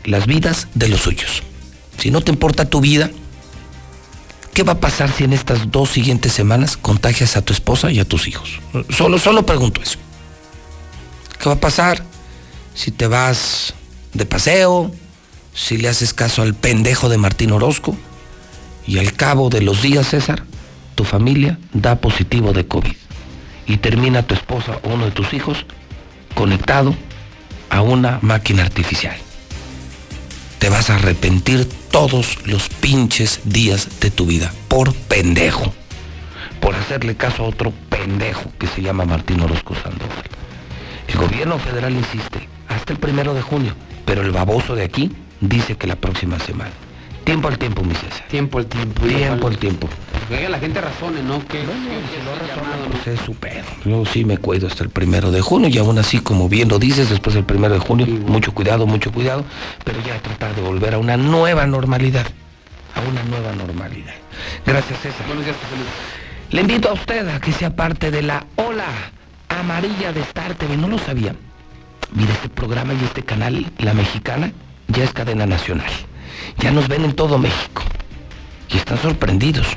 las 0.03 0.25
vidas 0.25 0.67
de 0.73 0.87
los 0.87 1.01
suyos. 1.01 1.43
Si 1.97 2.11
no 2.11 2.21
te 2.21 2.31
importa 2.31 2.69
tu 2.69 2.81
vida, 2.81 3.09
¿qué 4.53 4.63
va 4.63 4.73
a 4.73 4.79
pasar 4.79 5.11
si 5.11 5.23
en 5.23 5.33
estas 5.33 5.71
dos 5.71 5.89
siguientes 5.89 6.33
semanas 6.33 6.77
contagias 6.77 7.37
a 7.37 7.41
tu 7.41 7.53
esposa 7.53 7.91
y 7.91 7.99
a 7.99 8.05
tus 8.05 8.27
hijos? 8.27 8.59
Solo, 8.89 9.19
solo 9.19 9.45
pregunto 9.45 9.81
eso. 9.81 9.97
¿Qué 11.39 11.49
va 11.49 11.55
a 11.55 11.59
pasar 11.59 12.03
si 12.73 12.91
te 12.91 13.07
vas 13.07 13.73
de 14.13 14.25
paseo, 14.25 14.91
si 15.55 15.77
le 15.77 15.87
haces 15.87 16.13
caso 16.13 16.41
al 16.41 16.53
pendejo 16.53 17.09
de 17.09 17.17
Martín 17.17 17.51
Orozco 17.51 17.97
y 18.85 18.99
al 18.99 19.13
cabo 19.13 19.49
de 19.49 19.61
los 19.61 19.81
días, 19.81 20.09
César, 20.09 20.43
tu 20.93 21.05
familia 21.05 21.57
da 21.73 21.95
positivo 21.95 22.53
de 22.53 22.67
COVID 22.67 22.93
y 23.65 23.77
termina 23.77 24.27
tu 24.27 24.35
esposa 24.35 24.79
o 24.83 24.89
uno 24.89 25.05
de 25.05 25.11
tus 25.11 25.33
hijos 25.33 25.65
conectado 26.35 26.93
a 27.69 27.81
una 27.81 28.19
máquina 28.21 28.63
artificial? 28.63 29.15
Te 30.59 30.69
vas 30.69 30.89
a 30.89 30.95
arrepentir 30.95 31.67
todos 31.89 32.45
los 32.45 32.69
pinches 32.69 33.39
días 33.45 33.99
de 34.01 34.11
tu 34.11 34.25
vida 34.25 34.53
por 34.67 34.93
pendejo, 34.93 35.73
por 36.59 36.75
hacerle 36.75 37.15
caso 37.15 37.43
a 37.43 37.47
otro 37.47 37.71
pendejo 37.89 38.51
que 38.59 38.67
se 38.67 38.81
llama 38.81 39.05
Martín 39.05 39.39
Orozco 39.39 39.73
Sandoval. 39.75 40.29
El 41.07 41.17
gobierno 41.17 41.57
federal 41.59 41.93
insiste 41.93 42.49
hasta 42.67 42.91
el 42.91 42.99
primero 42.99 43.33
de 43.33 43.41
junio, 43.41 43.73
pero 44.05 44.21
el 44.21 44.31
baboso 44.31 44.75
de 44.75 44.83
aquí 44.83 45.11
dice 45.41 45.75
que 45.77 45.87
la 45.87 45.95
próxima 45.95 46.39
semana. 46.39 46.71
Tiempo 47.23 47.47
al 47.47 47.57
tiempo, 47.57 47.81
mi 47.83 47.95
César. 47.95 48.27
Tiempo 48.29 48.59
al 48.59 48.67
tiempo. 48.67 49.01
Tiempo 49.07 49.47
al 49.47 49.57
tiempo. 49.57 49.89
Que 50.29 50.47
la 50.47 50.59
gente 50.59 50.79
razone, 50.79 51.23
¿no? 51.23 51.39
Que, 51.47 51.59
que- 51.59 51.65
que 51.65 52.47
llamado, 52.47 52.85
¿no? 52.85 52.91
Pues 52.91 53.07
es 53.07 53.19
su 53.25 53.33
pedo. 53.35 53.63
Yo 53.83 54.05
sí 54.05 54.23
me 54.25 54.37
cuido 54.37 54.67
hasta 54.67 54.83
el 54.83 54.89
primero 54.91 55.31
de 55.31 55.41
junio 55.41 55.67
y 55.69 55.77
aún 55.79 55.97
así, 55.97 56.19
como 56.19 56.47
bien 56.49 56.69
lo 56.69 56.77
dices, 56.77 57.09
después 57.09 57.33
del 57.35 57.43
primero 57.43 57.73
de 57.73 57.79
junio, 57.79 58.05
mucho 58.05 58.51
cuidado, 58.53 58.85
mucho 58.85 59.11
cuidado, 59.11 59.43
pero 59.83 59.99
ya 60.05 60.19
tratar 60.21 60.53
de 60.55 60.61
volver 60.61 60.93
a 60.93 60.97
una 60.99 61.17
nueva 61.17 61.65
normalidad. 61.65 62.27
A 62.95 63.01
una 63.09 63.23
nueva 63.23 63.53
normalidad. 63.53 64.13
Gracias, 64.65 64.99
César. 65.01 65.25
Buenos 65.27 65.45
días, 65.45 65.57
José 65.63 65.75
Luis. 65.77 65.89
Le 66.51 66.61
invito 66.61 66.89
a 66.89 66.93
usted 66.93 67.27
a 67.27 67.39
que 67.39 67.51
sea 67.51 67.75
parte 67.75 68.11
de 68.11 68.21
la 68.21 68.45
ola 68.55 68.85
amarilla 69.49 70.13
de 70.13 70.21
Star 70.21 70.53
TV. 70.53 70.77
No 70.77 70.87
lo 70.87 70.99
sabía. 70.99 71.35
Mire, 72.13 72.31
este 72.33 72.49
programa 72.49 72.93
y 72.93 73.03
este 73.03 73.23
canal, 73.23 73.65
La 73.79 73.93
Mexicana, 73.93 74.51
ya 74.87 75.03
es 75.03 75.13
cadena 75.13 75.45
nacional. 75.45 75.91
Ya 76.59 76.71
nos 76.71 76.87
ven 76.87 77.05
en 77.05 77.13
todo 77.13 77.37
México. 77.37 77.83
Y 78.69 78.77
están 78.77 78.97
sorprendidos. 78.97 79.67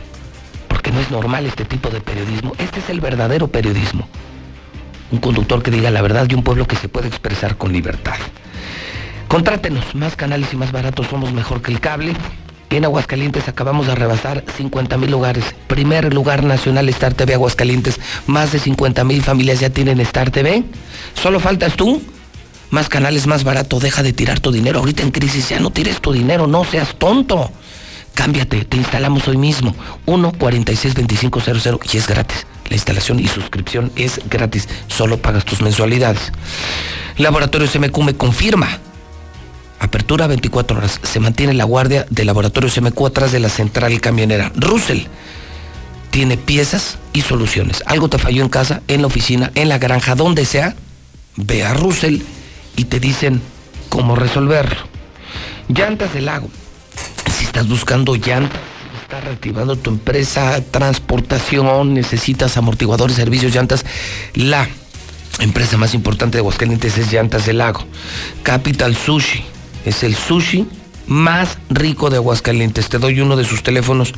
Porque 0.68 0.92
no 0.92 1.00
es 1.00 1.10
normal 1.10 1.46
este 1.46 1.64
tipo 1.64 1.90
de 1.90 2.00
periodismo. 2.00 2.52
Este 2.58 2.80
es 2.80 2.90
el 2.90 3.00
verdadero 3.00 3.48
periodismo. 3.48 4.08
Un 5.10 5.18
conductor 5.18 5.62
que 5.62 5.70
diga 5.70 5.90
la 5.90 6.02
verdad 6.02 6.26
y 6.28 6.34
un 6.34 6.42
pueblo 6.42 6.66
que 6.66 6.76
se 6.76 6.88
puede 6.88 7.08
expresar 7.08 7.56
con 7.56 7.72
libertad. 7.72 8.16
Contrátenos, 9.28 9.94
más 9.94 10.16
canales 10.16 10.52
y 10.52 10.56
más 10.56 10.72
baratos, 10.72 11.06
somos 11.08 11.32
mejor 11.32 11.62
que 11.62 11.72
el 11.72 11.80
cable. 11.80 12.14
En 12.70 12.84
Aguascalientes 12.84 13.48
acabamos 13.48 13.86
de 13.86 13.94
rebasar 13.94 14.44
50 14.56 14.98
mil 14.98 15.10
lugares. 15.10 15.44
Primer 15.66 16.12
lugar 16.12 16.44
nacional 16.44 16.88
Star 16.90 17.14
TV 17.14 17.34
Aguascalientes. 17.34 17.98
Más 18.26 18.52
de 18.52 18.58
50 18.58 19.04
mil 19.04 19.22
familias 19.22 19.60
ya 19.60 19.70
tienen 19.70 20.00
Star 20.00 20.30
TV. 20.30 20.64
Solo 21.14 21.40
faltas 21.40 21.74
tú. 21.76 22.02
Más 22.70 22.88
canales, 22.88 23.26
más 23.26 23.44
barato. 23.44 23.80
Deja 23.80 24.02
de 24.02 24.12
tirar 24.12 24.40
tu 24.40 24.52
dinero. 24.52 24.80
Ahorita 24.80 25.02
en 25.02 25.10
crisis 25.10 25.48
ya 25.48 25.60
no 25.60 25.70
tires 25.70 26.00
tu 26.00 26.12
dinero. 26.12 26.46
No 26.46 26.64
seas 26.64 26.94
tonto. 26.98 27.50
Cámbiate. 28.14 28.64
Te 28.64 28.76
instalamos 28.76 29.26
hoy 29.28 29.36
mismo. 29.36 29.74
1 30.06 30.32
46 30.32 30.94
25 30.94 31.40
00 31.40 31.80
y 31.92 31.96
es 31.96 32.06
gratis. 32.06 32.46
La 32.68 32.76
instalación 32.76 33.18
y 33.20 33.28
suscripción 33.28 33.90
es 33.96 34.20
gratis. 34.28 34.68
Solo 34.88 35.18
pagas 35.18 35.44
tus 35.44 35.62
mensualidades. 35.62 36.32
Laboratorio 37.16 37.68
CMQ 37.68 37.98
me 38.02 38.14
confirma. 38.14 38.78
Apertura 39.80 40.26
24 40.26 40.76
horas. 40.76 41.00
Se 41.02 41.20
mantiene 41.20 41.54
la 41.54 41.64
guardia 41.64 42.06
del 42.10 42.26
laboratorio 42.26 42.70
CMQ 42.70 43.06
atrás 43.06 43.32
de 43.32 43.40
la 43.40 43.48
central 43.48 43.98
camionera. 44.00 44.52
Russell 44.54 45.04
tiene 46.10 46.36
piezas 46.36 46.98
y 47.12 47.22
soluciones. 47.22 47.82
Algo 47.86 48.08
te 48.08 48.18
falló 48.18 48.42
en 48.42 48.48
casa, 48.48 48.82
en 48.88 49.00
la 49.00 49.06
oficina, 49.06 49.52
en 49.54 49.68
la 49.68 49.78
granja, 49.78 50.14
donde 50.14 50.44
sea. 50.44 50.74
Ve 51.36 51.64
a 51.64 51.72
Russell 51.72 52.20
y 52.78 52.84
te 52.84 53.00
dicen 53.00 53.42
cómo 53.88 54.14
resolverlo. 54.14 54.80
Llantas 55.68 56.14
del 56.14 56.26
lago. 56.26 56.48
Si 57.36 57.44
estás 57.44 57.68
buscando 57.68 58.14
llantas, 58.14 58.60
estás 59.02 59.24
reactivando 59.24 59.76
tu 59.76 59.90
empresa, 59.90 60.62
transportación, 60.70 61.92
necesitas 61.92 62.56
amortiguadores, 62.56 63.16
servicios, 63.16 63.52
llantas, 63.52 63.84
la 64.34 64.68
empresa 65.40 65.76
más 65.76 65.92
importante 65.92 66.36
de 66.36 66.40
Aguascalientes 66.40 66.96
es 66.98 67.12
Llantas 67.12 67.46
del 67.46 67.58
Lago. 67.58 67.84
Capital 68.44 68.96
Sushi 68.96 69.44
es 69.84 70.04
el 70.04 70.14
sushi 70.14 70.66
más 71.08 71.58
rico 71.70 72.10
de 72.10 72.16
Aguascalientes. 72.16 72.88
Te 72.88 72.98
doy 72.98 73.20
uno 73.20 73.36
de 73.36 73.44
sus 73.44 73.64
teléfonos 73.64 74.12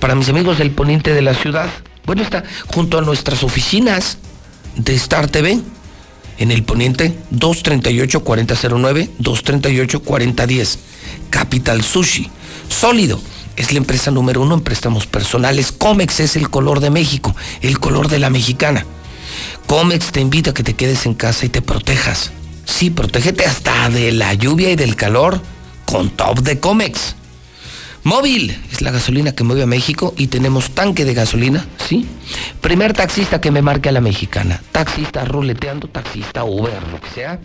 para 0.00 0.14
mis 0.14 0.30
amigos 0.30 0.56
del 0.58 0.70
poniente 0.70 1.12
de 1.12 1.22
la 1.22 1.34
ciudad. 1.34 1.68
Bueno, 2.06 2.22
está 2.22 2.42
junto 2.68 2.98
a 2.98 3.02
nuestras 3.02 3.44
oficinas 3.44 4.16
de 4.76 4.94
Star 4.94 5.28
TV. 5.28 5.60
En 6.38 6.52
el 6.52 6.62
poniente 6.62 7.14
238-4009, 7.32 9.10
238-4010. 9.20 10.78
Capital 11.30 11.82
Sushi. 11.82 12.30
Sólido. 12.68 13.20
Es 13.56 13.72
la 13.72 13.78
empresa 13.78 14.12
número 14.12 14.40
uno 14.42 14.54
en 14.54 14.60
préstamos 14.60 15.06
personales. 15.06 15.72
Comex 15.72 16.20
es 16.20 16.36
el 16.36 16.48
color 16.48 16.78
de 16.78 16.90
México, 16.90 17.34
el 17.60 17.80
color 17.80 18.08
de 18.08 18.20
la 18.20 18.30
mexicana. 18.30 18.86
Comex 19.66 20.12
te 20.12 20.20
invita 20.20 20.50
a 20.50 20.54
que 20.54 20.62
te 20.62 20.74
quedes 20.74 21.06
en 21.06 21.14
casa 21.14 21.44
y 21.44 21.48
te 21.48 21.60
protejas. 21.60 22.30
Sí, 22.64 22.90
protégete 22.90 23.44
hasta 23.44 23.90
de 23.90 24.12
la 24.12 24.34
lluvia 24.34 24.70
y 24.70 24.76
del 24.76 24.94
calor 24.94 25.40
con 25.86 26.10
Top 26.10 26.40
de 26.40 26.60
Comex. 26.60 27.16
Móvil 28.08 28.56
es 28.72 28.80
la 28.80 28.90
gasolina 28.90 29.32
que 29.32 29.44
mueve 29.44 29.64
a 29.64 29.66
México 29.66 30.14
y 30.16 30.28
tenemos 30.28 30.70
tanque 30.70 31.04
de 31.04 31.12
gasolina, 31.12 31.66
¿sí? 31.76 32.06
Primer 32.62 32.94
taxista 32.94 33.38
que 33.38 33.50
me 33.50 33.60
marque 33.60 33.90
a 33.90 33.92
la 33.92 34.00
mexicana. 34.00 34.62
Taxista 34.72 35.26
ruleteando, 35.26 35.88
taxista 35.88 36.42
Uber, 36.42 36.82
lo 36.90 36.98
que 37.02 37.10
sea. 37.10 37.38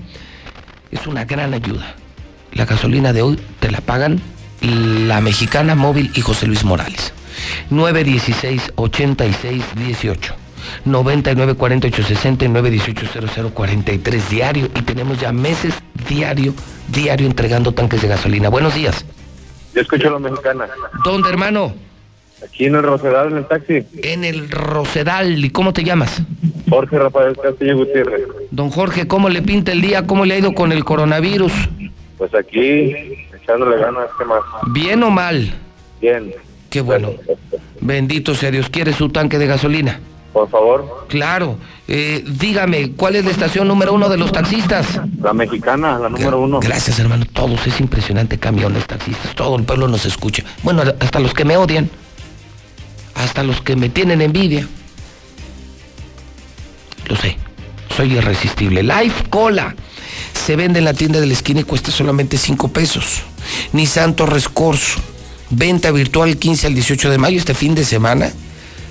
Es 0.90 1.06
una 1.06 1.26
gran 1.26 1.53
ayuda. 1.53 1.98
La 2.53 2.64
gasolina 2.64 3.11
de 3.11 3.23
hoy 3.23 3.38
te 3.60 3.72
la 3.72 3.81
pagan 3.81 4.22
la 4.61 5.19
mexicana 5.19 5.76
móvil 5.76 6.11
y 6.15 6.22
José 6.22 6.48
Luis 6.48 6.64
Morales. 6.64 7.11
916-8618. 7.69 10.18
99 10.85 11.56
48 11.56 12.03
60 12.03 12.45
y 12.45 12.48
918 12.48 13.52
0043 13.53 14.30
diario 14.30 14.68
y 14.68 14.81
tenemos 14.84 15.19
ya 15.19 15.34
meses 15.34 15.73
diario, 16.07 16.53
diario 16.88 17.27
entregando 17.27 17.73
tanques 17.73 18.02
de 18.02 18.07
gasolina. 18.07 18.48
Buenos 18.48 18.76
días. 18.76 19.03
Yo 19.74 19.82
escucho 19.82 20.10
a 20.10 20.12
la 20.12 20.20
mexicana. 20.20 20.68
¿Dónde, 21.04 21.30
hermano? 21.30 21.74
Aquí 22.44 22.66
en 22.66 22.76
el 22.76 22.84
Rosedal, 22.84 23.32
en 23.32 23.38
el 23.38 23.48
taxi. 23.48 23.86
En 24.04 24.24
el 24.24 24.50
Rosedal. 24.50 25.44
¿Y 25.44 25.50
cómo 25.50 25.74
te 25.74 25.84
llamas? 25.84 26.22
Jorge 26.70 27.00
Rafael 27.00 27.38
Castillo 27.38 27.78
Gutiérrez. 27.78 28.28
Don 28.52 28.70
Jorge, 28.70 29.08
¿cómo 29.08 29.30
le 29.30 29.41
pinta 29.41 29.72
el 29.72 29.82
día? 29.82 30.06
¿Cómo 30.06 30.26
le 30.26 30.36
ha 30.36 30.40
ido 30.40 30.54
con 30.54 30.72
el 30.72 30.84
coronavirus? 30.84 31.54
Pues 32.18 32.34
aquí, 32.36 32.94
echándole 33.34 33.78
ganas, 33.78 34.10
¿qué 34.18 34.26
más? 34.26 34.41
¿Bien 34.68 35.02
o 35.04 35.10
mal? 35.10 35.54
Bien. 36.02 36.34
Qué 36.70 36.82
bueno. 36.82 37.12
Bendito 37.82 38.36
sea 38.36 38.52
Dios. 38.52 38.70
¿Quiere 38.70 38.94
su 38.94 39.10
tanque 39.10 39.38
de 39.38 39.48
gasolina? 39.48 40.00
Por 40.34 40.50
favor. 40.50 41.06
Claro. 41.10 41.58
Eh, 41.88 42.24
dígame, 42.26 42.92
¿cuál 42.92 43.18
es 43.18 43.26
la 43.26 43.32
estación 43.32 43.68
número 43.68 43.94
uno 43.94 44.08
de 44.08 44.18
los 44.18 44.32
taxistas? 44.32 45.02
La 45.22 45.34
mexicana, 45.34 46.00
la 46.00 46.10
número 46.10 46.40
uno. 46.40 46.60
Gracias, 46.60 46.98
hermano. 47.00 47.26
Todos, 47.26 47.68
es 47.68 47.80
impresionante. 47.80 48.38
Camiones, 48.40 48.88
taxistas, 48.88 49.36
todo 49.36 49.58
el 49.58 49.64
pueblo 49.64 49.88
nos 49.88 50.06
escucha. 50.06 50.44
Bueno, 50.64 50.84
hasta 51.00 51.20
los 51.20 51.34
que 51.34 51.44
me 51.44 51.58
odian. 51.58 51.90
Hasta 53.16 53.44
los 53.44 53.62
que 53.62 53.76
me 53.76 53.90
tienen 53.90 54.22
envidia. 54.22 54.68
Lo 57.08 57.16
sé. 57.18 57.38
Soy 57.96 58.14
irresistible. 58.14 58.82
Life 58.82 59.26
Cola. 59.30 59.76
Se 60.34 60.56
vende 60.56 60.80
en 60.80 60.86
la 60.86 60.94
tienda 60.94 61.20
de 61.20 61.28
la 61.28 61.34
esquina 61.34 61.62
y 61.62 61.64
cuesta 61.64 61.92
solamente 61.92 62.38
5 62.38 62.70
pesos. 62.70 63.22
Ni 63.74 63.86
Santo 63.86 64.26
Rescorso. 64.26 65.00
Venta 65.50 65.92
virtual 65.92 66.38
15 66.38 66.68
al 66.68 66.74
18 66.74 67.10
de 67.12 67.18
mayo 67.18 67.38
este 67.38 67.54
fin 67.54 67.76
de 67.76 67.84
semana. 67.84 68.32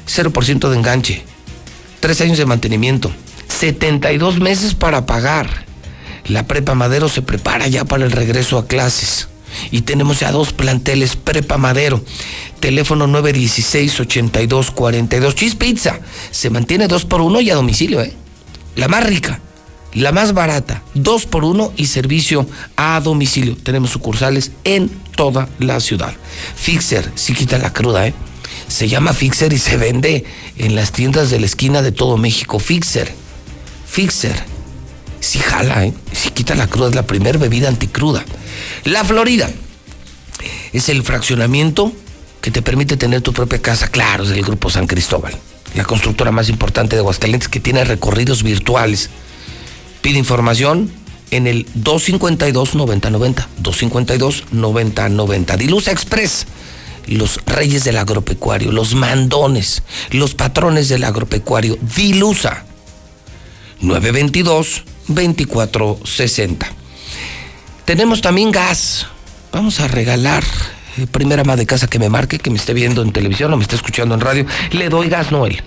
0% 0.07 0.69
de 0.69 0.77
enganche. 0.77 1.32
3 2.03 2.21
años 2.23 2.37
de 2.37 2.45
mantenimiento. 2.47 3.13
72 3.49 4.41
meses 4.41 4.75
para 4.75 5.07
pagar. 5.07 5.49
La 6.27 6.49
Prepa 6.49 6.75
Madero 6.75 7.09
se 7.09 7.23
prepara 7.23 7.69
ya 7.69 7.85
para 7.85 8.05
el 8.05 8.11
regreso 8.11 8.59
a 8.59 8.67
clases. 8.67 9.29
Y 9.71 9.83
tenemos 9.83 10.19
ya 10.19 10.33
dos 10.33 10.53
planteles 10.53 11.15
Prepa 11.15 11.59
Madero. 11.59 12.05
Teléfono 12.59 13.07
916-8242. 13.07 15.35
Cheese 15.35 15.55
Pizza. 15.55 16.01
Se 16.33 16.51
mantiene 16.51 16.89
2 16.89 17.05
por 17.05 17.21
1 17.21 17.41
y 17.41 17.51
a 17.51 17.55
domicilio, 17.55 18.01
¿eh? 18.01 18.13
la 18.75 18.89
más 18.89 19.07
rica, 19.07 19.39
la 19.95 20.11
más 20.11 20.33
barata, 20.33 20.83
dos 20.95 21.27
por 21.27 21.45
uno 21.45 21.73
y 21.77 21.87
servicio 21.87 22.49
a 22.77 22.99
domicilio. 23.01 23.57
Tenemos 23.57 23.91
sucursales 23.91 24.51
en 24.65 24.89
toda 25.15 25.49
la 25.61 25.79
ciudad. 25.79 26.13
Fixer, 26.57 27.13
sí 27.15 27.33
quita 27.35 27.59
la 27.59 27.73
cruda, 27.73 28.09
¿eh? 28.09 28.15
Se 28.73 28.89
llama 28.89 29.13
Fixer 29.13 29.53
y 29.53 29.59
se 29.59 29.77
vende 29.77 30.25
en 30.57 30.75
las 30.75 30.93
tiendas 30.93 31.29
de 31.29 31.39
la 31.39 31.45
esquina 31.45 31.83
de 31.83 31.93
todo 31.93 32.17
México. 32.17 32.59
Fixer, 32.59 33.13
Fixer. 33.87 34.35
Sí 35.21 35.41
jala, 35.41 35.85
¿eh? 35.85 35.93
Sí 36.13 36.31
quita 36.31 36.55
la 36.55 36.67
cruda, 36.67 36.89
es 36.89 36.95
la 36.95 37.07
primera 37.07 37.39
bebida 37.39 37.69
anticruda. 37.69 38.25
La 38.85 39.05
Florida 39.05 39.51
es 40.73 40.89
el 40.89 41.03
fraccionamiento 41.03 41.93
que 42.41 42.51
te 42.51 42.63
permite 42.63 42.97
tener 42.97 43.21
tu 43.21 43.35
propia 43.35 43.61
casa. 43.61 43.89
Claro, 43.89 44.25
es 44.25 44.31
del 44.31 44.43
Grupo 44.43 44.71
San 44.71 44.87
Cristóbal, 44.87 45.35
la 45.75 45.85
constructora 45.85 46.33
más 46.33 46.49
importante 46.49 46.97
de 46.97 47.01
Aguascalientes 47.01 47.51
que 47.51 47.61
tiene 47.61 47.85
recorridos 47.85 48.43
virtuales. 48.43 49.11
Pide 50.01 50.19
información 50.19 50.91
en 51.31 51.47
el 51.47 51.67
252-9090. 51.75 53.47
252-9090. 53.63 55.57
Dilusa 55.59 55.93
Express. 55.93 56.47
Los 57.07 57.39
reyes 57.47 57.85
del 57.85 57.99
agropecuario, 57.99 58.73
los 58.73 58.95
mandones, 58.95 59.83
los 60.11 60.35
patrones 60.35 60.89
del 60.89 61.05
agropecuario. 61.05 61.79
Dilusa. 61.97 62.65
922-2460. 63.83 66.67
Tenemos 67.85 68.21
también 68.21 68.53
gas. 68.53 69.07
Vamos 69.53 69.81
a 69.81 69.89
regalar. 69.89 70.45
eh, 70.99 71.07
primera 71.11 71.41
ama 71.43 71.57
de 71.57 71.67
casa 71.67 71.89
que 71.89 71.99
me 71.99 72.09
marque, 72.09 72.39
que 72.39 72.51
me 72.51 72.57
esté 72.57 72.73
viendo 72.75 73.03
en 73.03 73.13
televisión 73.13 73.53
o 73.53 73.57
me 73.57 73.63
esté 73.63 73.75
escuchando 73.77 74.15
en 74.15 74.21
radio. 74.21 74.47
Le 74.71 74.89
doy 74.89 75.09
gas 75.09 75.33
Noel. 75.33 75.63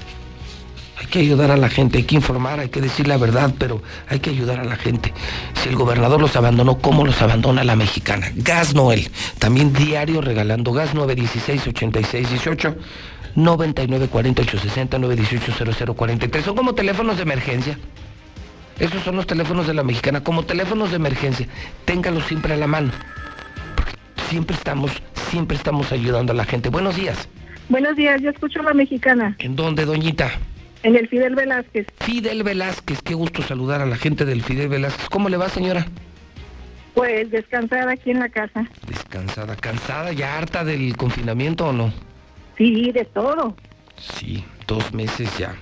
Hay 1.15 1.21
que 1.21 1.27
ayudar 1.27 1.51
a 1.51 1.55
la 1.55 1.69
gente, 1.69 1.99
hay 1.99 2.03
que 2.03 2.15
informar, 2.15 2.59
hay 2.59 2.67
que 2.67 2.81
decir 2.81 3.07
la 3.07 3.15
verdad, 3.15 3.53
pero 3.57 3.81
hay 4.09 4.19
que 4.19 4.31
ayudar 4.31 4.59
a 4.59 4.65
la 4.65 4.75
gente. 4.75 5.13
Si 5.53 5.69
el 5.69 5.77
gobernador 5.77 6.19
los 6.19 6.35
abandonó, 6.35 6.79
¿cómo 6.79 7.05
los 7.05 7.21
abandona 7.21 7.63
la 7.63 7.77
mexicana? 7.77 8.33
Gas 8.35 8.75
Noel, 8.75 9.09
también 9.39 9.71
diario 9.71 10.19
regalando 10.19 10.73
gas 10.73 10.93
916-8618, 10.93 12.75
994860, 13.33 14.97
918-0043. 14.97 16.41
Son 16.43 16.53
como 16.53 16.75
teléfonos 16.75 17.15
de 17.15 17.23
emergencia. 17.23 17.79
Esos 18.77 19.01
son 19.03 19.15
los 19.15 19.25
teléfonos 19.25 19.67
de 19.67 19.73
la 19.73 19.83
mexicana, 19.83 20.21
como 20.21 20.43
teléfonos 20.43 20.89
de 20.89 20.97
emergencia. 20.97 21.47
Téngalos 21.85 22.25
siempre 22.25 22.55
a 22.55 22.57
la 22.57 22.67
mano. 22.67 22.91
Porque 23.77 23.93
siempre 24.27 24.57
estamos, 24.57 24.91
siempre 25.31 25.55
estamos 25.55 25.93
ayudando 25.93 26.33
a 26.33 26.35
la 26.35 26.43
gente. 26.43 26.67
Buenos 26.67 26.97
días. 26.97 27.29
Buenos 27.69 27.95
días, 27.95 28.21
yo 28.21 28.31
escucho 28.31 28.59
a 28.59 28.63
la 28.63 28.73
mexicana 28.73 29.33
¿En 29.39 29.55
dónde, 29.55 29.85
doñita? 29.85 30.29
En 30.85 30.95
el 30.95 31.07
Fidel 31.07 31.33
Velázquez. 31.33 31.87
Fidel 32.01 32.43
Velázquez, 32.43 33.01
qué 33.01 33.15
gusto 33.15 33.41
saludar 33.41 33.81
a 33.81 33.87
la 33.87 33.97
gente 33.97 34.23
del 34.23 34.43
Fidel 34.43 34.69
Velázquez. 34.69 35.09
¿Cómo 35.09 35.29
le 35.29 35.37
va, 35.37 35.49
señora? 35.49 35.87
Pues 36.93 37.31
descansar 37.31 37.89
aquí 37.89 38.11
en 38.11 38.19
la 38.19 38.29
casa. 38.29 38.69
Descansada, 38.87 39.55
cansada, 39.55 40.13
ya 40.13 40.37
harta 40.37 40.63
del 40.63 40.95
confinamiento 40.95 41.67
o 41.67 41.73
no? 41.73 41.91
Sí, 42.55 42.91
de 42.91 43.03
todo. 43.03 43.55
Sí, 43.97 44.45
dos 44.67 44.93
meses 44.93 45.35
ya. 45.39 45.55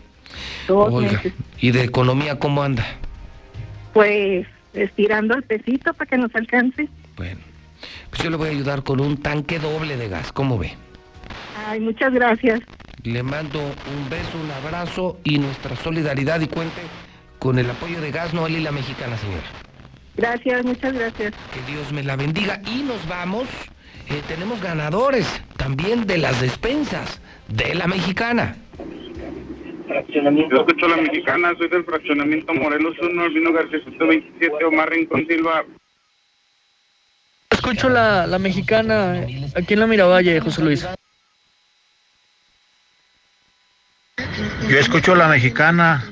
Dos 0.68 0.94
Oiga, 0.94 1.14
meses. 1.14 1.34
¿y 1.60 1.72
de 1.72 1.84
economía 1.84 2.38
cómo 2.38 2.62
anda? 2.62 2.86
Pues 3.94 4.46
estirando 4.74 5.36
el 5.36 5.44
pesito 5.44 5.94
para 5.94 6.10
que 6.10 6.18
nos 6.18 6.36
alcance. 6.36 6.90
Bueno, 7.16 7.40
pues 8.10 8.24
yo 8.24 8.30
le 8.30 8.36
voy 8.36 8.50
a 8.50 8.52
ayudar 8.52 8.84
con 8.84 9.00
un 9.00 9.16
tanque 9.16 9.58
doble 9.58 9.96
de 9.96 10.10
gas, 10.10 10.34
¿cómo 10.34 10.60
ve? 10.60 10.74
Ay, 11.66 11.80
muchas 11.80 12.14
gracias. 12.14 12.60
Le 13.04 13.22
mando 13.22 13.60
un 13.60 14.10
beso, 14.10 14.38
un 14.42 14.50
abrazo 14.52 15.20
y 15.26 15.38
nuestra 15.38 15.76
solidaridad 15.76 16.40
y 16.40 16.48
cuente 16.48 16.82
con 17.38 17.60
el 17.60 17.70
apoyo 17.70 18.00
de 18.00 18.12
Gas 18.12 18.34
Noel 18.34 18.56
y 18.56 18.62
la 18.62 18.72
Mexicana, 18.72 19.18
señora. 19.18 19.44
Gracias, 20.16 20.64
muchas 20.64 20.94
gracias. 20.94 21.34
Que 21.54 21.72
Dios 21.72 21.92
me 21.92 22.04
la 22.04 22.16
bendiga. 22.16 22.62
Y 22.66 22.84
nos 22.84 23.06
vamos, 23.08 23.48
eh, 24.10 24.22
tenemos 24.28 24.62
ganadores 24.62 25.28
también 25.58 26.08
de 26.08 26.18
las 26.18 26.40
despensas 26.40 27.20
de 27.50 27.76
la 27.76 27.88
Mexicana. 27.88 28.56
Yo 30.14 30.58
escucho 30.58 30.86
a 30.86 30.90
la 30.90 30.98
mexicana, 30.98 31.54
soy 31.58 31.68
del 31.68 31.84
fraccionamiento 31.84 32.54
Morelos 32.54 32.96
1, 33.02 33.22
Albino 33.22 33.52
García 33.52 33.80
127, 33.84 34.64
Omar 34.66 34.90
Rincón 34.90 35.26
Silva. 35.28 35.66
Escucho 37.50 37.90
la, 37.90 38.26
la 38.28 38.40
mexicana 38.40 39.26
aquí 39.56 39.74
en 39.74 39.80
la 39.80 39.88
Miravalle, 39.88 40.40
José 40.40 40.64
Luis. 40.64 40.88
Yo 44.70 44.80
escucho 44.80 45.16
la 45.16 45.28
mexicana. 45.28 46.04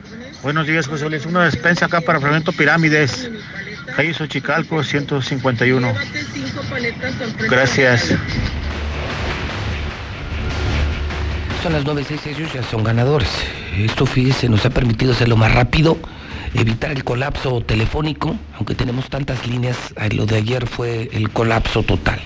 Buenos 0.43 0.67
días, 0.67 0.87
José 0.87 1.09
Luis. 1.09 1.25
Una 1.25 1.45
despensa 1.45 1.85
acá 1.85 2.01
para 2.01 2.19
Fragmento 2.19 2.51
Pirámides. 2.51 3.29
Calle 3.95 4.13
Xochicalco, 4.13 4.83
151. 4.83 5.93
Gracias. 7.49 8.13
Son 11.61 11.73
las 11.73 11.83
9.06, 11.83 12.27
ellos 12.27 12.53
ya 12.53 12.63
son 12.63 12.83
ganadores. 12.83 13.29
Esto, 13.77 14.05
fíjese, 14.05 14.49
nos 14.49 14.65
ha 14.65 14.71
permitido 14.71 15.11
hacerlo 15.11 15.37
más 15.37 15.53
rápido, 15.53 15.97
evitar 16.55 16.91
el 16.91 17.03
colapso 17.03 17.61
telefónico, 17.61 18.35
aunque 18.57 18.73
tenemos 18.73 19.09
tantas 19.09 19.45
líneas, 19.45 19.77
ay, 19.95 20.09
lo 20.09 20.25
de 20.25 20.37
ayer 20.37 20.65
fue 20.65 21.09
el 21.13 21.29
colapso 21.29 21.83
total. 21.83 22.19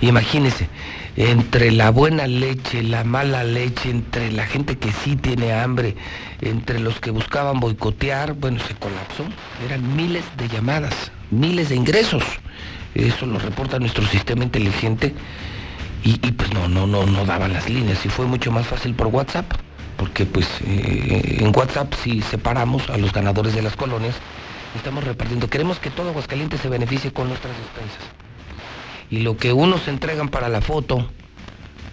Imagínese, 0.00 0.68
entre 1.16 1.70
la 1.70 1.90
buena 1.90 2.26
leche, 2.26 2.82
la 2.82 3.04
mala 3.04 3.44
leche, 3.44 3.90
entre 3.90 4.30
la 4.32 4.46
gente 4.46 4.78
que 4.78 4.92
sí 4.92 5.16
tiene 5.16 5.52
hambre, 5.52 5.96
entre 6.40 6.78
los 6.78 7.00
que 7.00 7.10
buscaban 7.10 7.60
boicotear, 7.60 8.34
bueno, 8.34 8.60
se 8.66 8.74
colapsó. 8.74 9.24
Eran 9.66 9.96
miles 9.96 10.24
de 10.36 10.48
llamadas, 10.48 11.10
miles 11.30 11.68
de 11.68 11.76
ingresos. 11.76 12.22
Eso 12.94 13.26
lo 13.26 13.38
reporta 13.38 13.78
nuestro 13.78 14.06
sistema 14.06 14.44
inteligente 14.44 15.14
y, 16.02 16.16
pues 16.32 16.52
no, 16.52 16.68
no, 16.68 16.86
no, 16.86 17.04
no 17.06 17.24
daban 17.24 17.52
las 17.52 17.68
líneas 17.68 18.04
y 18.06 18.08
fue 18.08 18.26
mucho 18.26 18.50
más 18.50 18.66
fácil 18.66 18.94
por 18.94 19.08
WhatsApp, 19.08 19.46
porque 19.96 20.24
pues 20.24 20.48
eh, 20.66 21.38
en 21.40 21.54
WhatsApp 21.54 21.92
si 22.02 22.22
separamos 22.22 22.88
a 22.88 22.96
los 22.96 23.12
ganadores 23.12 23.54
de 23.54 23.62
las 23.62 23.76
colonias, 23.76 24.14
estamos 24.76 25.04
repartiendo. 25.04 25.48
Queremos 25.48 25.78
que 25.78 25.90
todo 25.90 26.08
Aguascalientes 26.08 26.60
se 26.60 26.68
beneficie 26.68 27.12
con 27.12 27.28
nuestras 27.28 27.54
despensas. 27.56 28.29
Y 29.10 29.20
lo 29.20 29.36
que 29.36 29.52
unos 29.52 29.88
entregan 29.88 30.28
para 30.28 30.48
la 30.48 30.60
foto 30.60 31.08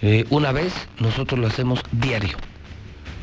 eh, 0.01 0.25
una 0.29 0.51
vez, 0.51 0.73
nosotros 0.99 1.39
lo 1.39 1.47
hacemos 1.47 1.81
diario. 1.91 2.37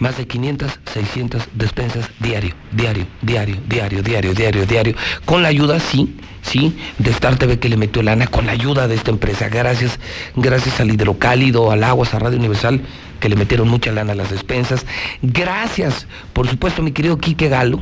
Más 0.01 0.17
de 0.17 0.27
500, 0.27 0.81
600 0.93 1.49
despensas 1.55 2.11
diario, 2.19 2.55
diario, 2.73 3.07
diario, 3.23 3.57
diario, 3.69 4.03
diario, 4.03 4.35
diario, 4.35 4.67
diario. 4.67 4.95
Con 5.25 5.43
la 5.43 5.49
ayuda, 5.49 5.79
sí, 5.79 6.17
sí, 6.43 6.77
de 6.99 7.11
Star 7.11 7.37
TV 7.37 7.61
que 7.61 7.69
le 7.69 7.77
metió 7.77 8.03
lana, 8.03 8.27
con 8.27 8.47
la 8.47 8.53
ayuda 8.53 8.89
de 8.89 8.97
esta 8.97 9.13
empresa. 9.13 9.49
Gracias, 9.49 10.01
gracias 10.35 10.81
al 10.81 10.91
hidrocálido, 10.91 11.71
al 11.71 11.85
Aguas, 11.85 12.13
a 12.13 12.19
Radio 12.19 12.39
Universal, 12.39 12.81
que 13.21 13.29
le 13.29 13.37
metieron 13.37 13.69
mucha 13.69 13.93
lana 13.93 14.13
a 14.13 14.17
las 14.17 14.31
despensas. 14.31 14.85
Gracias, 15.23 16.09
por 16.33 16.49
supuesto, 16.49 16.83
mi 16.83 16.91
querido 16.91 17.19
Quique 17.19 17.49
Galo. 17.49 17.81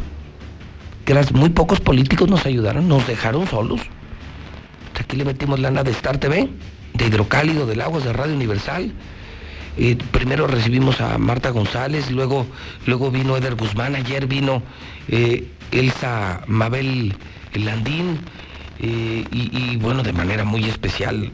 Gracias, 1.07 1.33
muy 1.33 1.49
pocos 1.49 1.81
políticos 1.81 2.29
nos 2.29 2.45
ayudaron, 2.45 2.89
nos 2.89 3.07
dejaron 3.07 3.49
solos. 3.49 3.81
Aquí 4.98 5.16
le 5.16 5.24
metimos 5.24 5.59
lana 5.59 5.82
de 5.82 5.90
Star 5.93 6.19
TV, 6.19 6.48
de 6.94 7.06
hidrocálido, 7.06 7.66
del 7.66 7.81
Aguas, 7.81 8.05
de 8.05 8.12
Radio 8.12 8.35
Universal. 8.35 8.93
Eh, 9.78 9.97
primero 10.10 10.47
recibimos 10.47 11.01
a 11.01 11.16
Marta 11.16 11.51
González, 11.51 12.10
luego, 12.10 12.47
luego 12.86 13.10
vino 13.10 13.36
Eder 13.36 13.55
Guzmán, 13.55 13.97
ayer 13.97 14.27
vino 14.27 14.62
eh, 15.09 15.48
Elsa 15.70 16.43
Mabel 16.47 17.14
Landín, 17.55 18.19
eh, 18.81 19.24
y, 19.31 19.51
y, 19.56 19.77
bueno, 19.77 20.02
de 20.02 20.12
manera 20.12 20.44
muy 20.44 20.64
especial, 20.64 21.31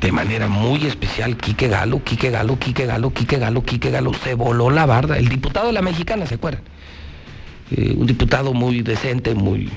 de 0.00 0.12
manera 0.12 0.48
muy 0.48 0.86
especial, 0.86 1.36
Quique 1.36 1.68
Galo, 1.68 2.02
Quique 2.02 2.30
Galo, 2.30 2.58
Quique 2.58 2.86
Galo, 2.86 3.12
Quique 3.12 3.38
Galo, 3.38 3.62
Quique 3.62 3.90
Galo, 3.90 4.12
se 4.12 4.34
voló 4.34 4.70
la 4.70 4.84
barda, 4.86 5.16
el 5.16 5.28
diputado 5.28 5.68
de 5.68 5.74
la 5.74 5.82
mexicana, 5.82 6.26
¿se 6.26 6.34
acuerdan? 6.34 6.62
un 7.70 8.06
diputado 8.06 8.54
muy 8.54 8.80
decente, 8.80 9.34
muy, 9.34 9.68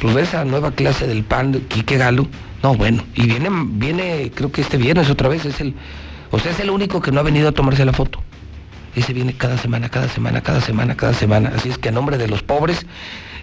pues 0.00 0.14
de 0.14 0.22
esa 0.22 0.44
nueva 0.44 0.72
clase 0.72 1.06
del 1.06 1.24
PAN, 1.24 1.60
Quique 1.68 1.96
Galo, 1.96 2.26
no, 2.62 2.74
bueno, 2.74 3.04
y 3.14 3.26
viene, 3.26 3.48
viene, 3.52 4.30
creo 4.34 4.50
que 4.50 4.60
este 4.60 4.76
viernes 4.76 5.10
otra 5.10 5.28
vez, 5.28 5.44
es 5.44 5.60
el, 5.60 5.74
o 6.30 6.38
sea, 6.38 6.52
es 6.52 6.60
el 6.60 6.70
único 6.70 7.00
que 7.00 7.12
no 7.12 7.20
ha 7.20 7.22
venido 7.22 7.48
a 7.48 7.52
tomarse 7.52 7.84
la 7.84 7.92
foto. 7.92 8.20
Ese 8.96 9.12
viene 9.12 9.34
cada 9.34 9.58
semana, 9.58 9.88
cada 9.88 10.08
semana, 10.08 10.40
cada 10.40 10.60
semana, 10.60 10.96
cada 10.96 11.14
semana. 11.14 11.52
Así 11.54 11.68
es 11.68 11.78
que 11.78 11.88
a 11.88 11.92
nombre 11.92 12.16
de 12.16 12.28
los 12.28 12.42
pobres 12.42 12.86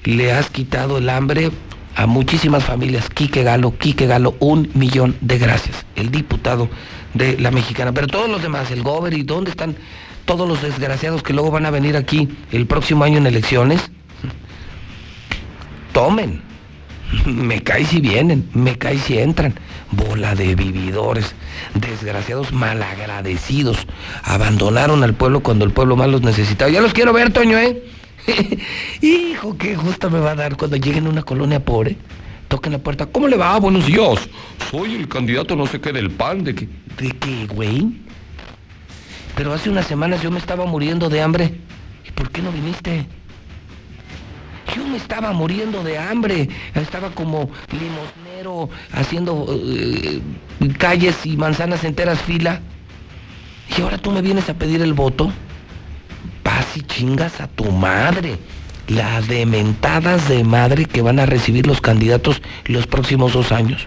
le 0.05 0.31
has 0.31 0.49
quitado 0.49 0.97
el 0.97 1.09
hambre 1.09 1.51
a 1.95 2.05
muchísimas 2.07 2.63
familias. 2.63 3.09
Quique 3.09 3.43
Galo, 3.43 3.77
Quique 3.77 4.07
Galo, 4.07 4.35
un 4.39 4.69
millón 4.73 5.15
de 5.21 5.37
gracias. 5.37 5.85
El 5.95 6.09
diputado 6.09 6.69
de 7.13 7.37
la 7.37 7.51
mexicana. 7.51 7.91
Pero 7.91 8.07
todos 8.07 8.29
los 8.29 8.41
demás, 8.41 8.71
el 8.71 8.81
gober 8.81 9.13
y 9.13 9.23
dónde 9.23 9.51
están 9.51 9.75
todos 10.25 10.47
los 10.47 10.61
desgraciados 10.61 11.23
que 11.23 11.33
luego 11.33 11.51
van 11.51 11.65
a 11.65 11.71
venir 11.71 11.97
aquí 11.97 12.29
el 12.51 12.65
próximo 12.65 13.03
año 13.03 13.17
en 13.17 13.27
elecciones. 13.27 13.91
Tomen. 15.91 16.41
Me 17.25 17.61
cae 17.61 17.85
si 17.85 17.99
vienen, 17.99 18.49
me 18.53 18.77
cae 18.77 18.97
si 18.97 19.17
entran. 19.17 19.53
Bola 19.91 20.35
de 20.35 20.55
vividores, 20.55 21.35
desgraciados 21.73 22.53
malagradecidos. 22.53 23.85
Abandonaron 24.23 25.03
al 25.03 25.13
pueblo 25.13 25.41
cuando 25.41 25.65
el 25.65 25.71
pueblo 25.71 25.95
más 25.97 26.07
los 26.07 26.21
necesitaba. 26.21 26.71
Ya 26.71 26.81
los 26.81 26.93
quiero 26.93 27.11
ver, 27.11 27.33
Toño, 27.33 27.57
¿eh? 27.57 27.83
Hijo, 29.01 29.57
qué 29.57 29.75
gusto 29.75 30.09
me 30.09 30.19
va 30.19 30.31
a 30.31 30.35
dar 30.35 30.55
cuando 30.55 30.77
lleguen 30.77 31.07
a 31.07 31.09
una 31.09 31.23
colonia 31.23 31.63
pobre. 31.63 31.97
Toquen 32.47 32.73
la 32.73 32.79
puerta. 32.79 33.05
¿Cómo 33.05 33.27
le 33.27 33.37
va? 33.37 33.57
Buenos 33.59 33.85
días. 33.85 34.29
Soy 34.69 34.95
el 34.95 35.07
candidato 35.07 35.55
no 35.55 35.65
sé 35.67 35.81
qué 35.81 35.91
del 35.91 36.11
PAN. 36.11 36.43
¿De 36.43 36.55
qué, 36.55 36.67
de 36.97 37.11
qué 37.11 37.47
güey? 37.47 37.91
Pero 39.35 39.53
hace 39.53 39.69
unas 39.69 39.87
semanas 39.87 40.21
yo 40.21 40.31
me 40.31 40.39
estaba 40.39 40.65
muriendo 40.65 41.09
de 41.09 41.21
hambre. 41.21 41.53
¿Y 42.07 42.11
por 42.11 42.29
qué 42.29 42.41
no 42.41 42.51
viniste? 42.51 43.07
Yo 44.75 44.85
me 44.87 44.97
estaba 44.97 45.33
muriendo 45.33 45.83
de 45.83 45.97
hambre. 45.97 46.49
Estaba 46.73 47.11
como 47.11 47.49
limosnero 47.71 48.69
haciendo 48.93 49.47
eh, 49.49 50.21
calles 50.77 51.25
y 51.25 51.37
manzanas 51.37 51.83
enteras 51.83 52.21
fila. 52.21 52.61
Y 53.77 53.81
ahora 53.81 53.97
tú 53.97 54.11
me 54.11 54.21
vienes 54.21 54.49
a 54.49 54.53
pedir 54.53 54.81
el 54.81 54.93
voto. 54.93 55.31
Vas 56.43 56.75
y 56.75 56.81
chingas 56.81 57.41
a 57.41 57.47
tu 57.47 57.71
madre. 57.71 58.37
Las 58.87 59.27
dementadas 59.27 60.27
de 60.27 60.43
madre 60.43 60.85
que 60.85 61.01
van 61.01 61.19
a 61.19 61.25
recibir 61.25 61.67
los 61.67 61.81
candidatos 61.81 62.41
los 62.65 62.87
próximos 62.87 63.33
dos 63.33 63.51
años. 63.51 63.85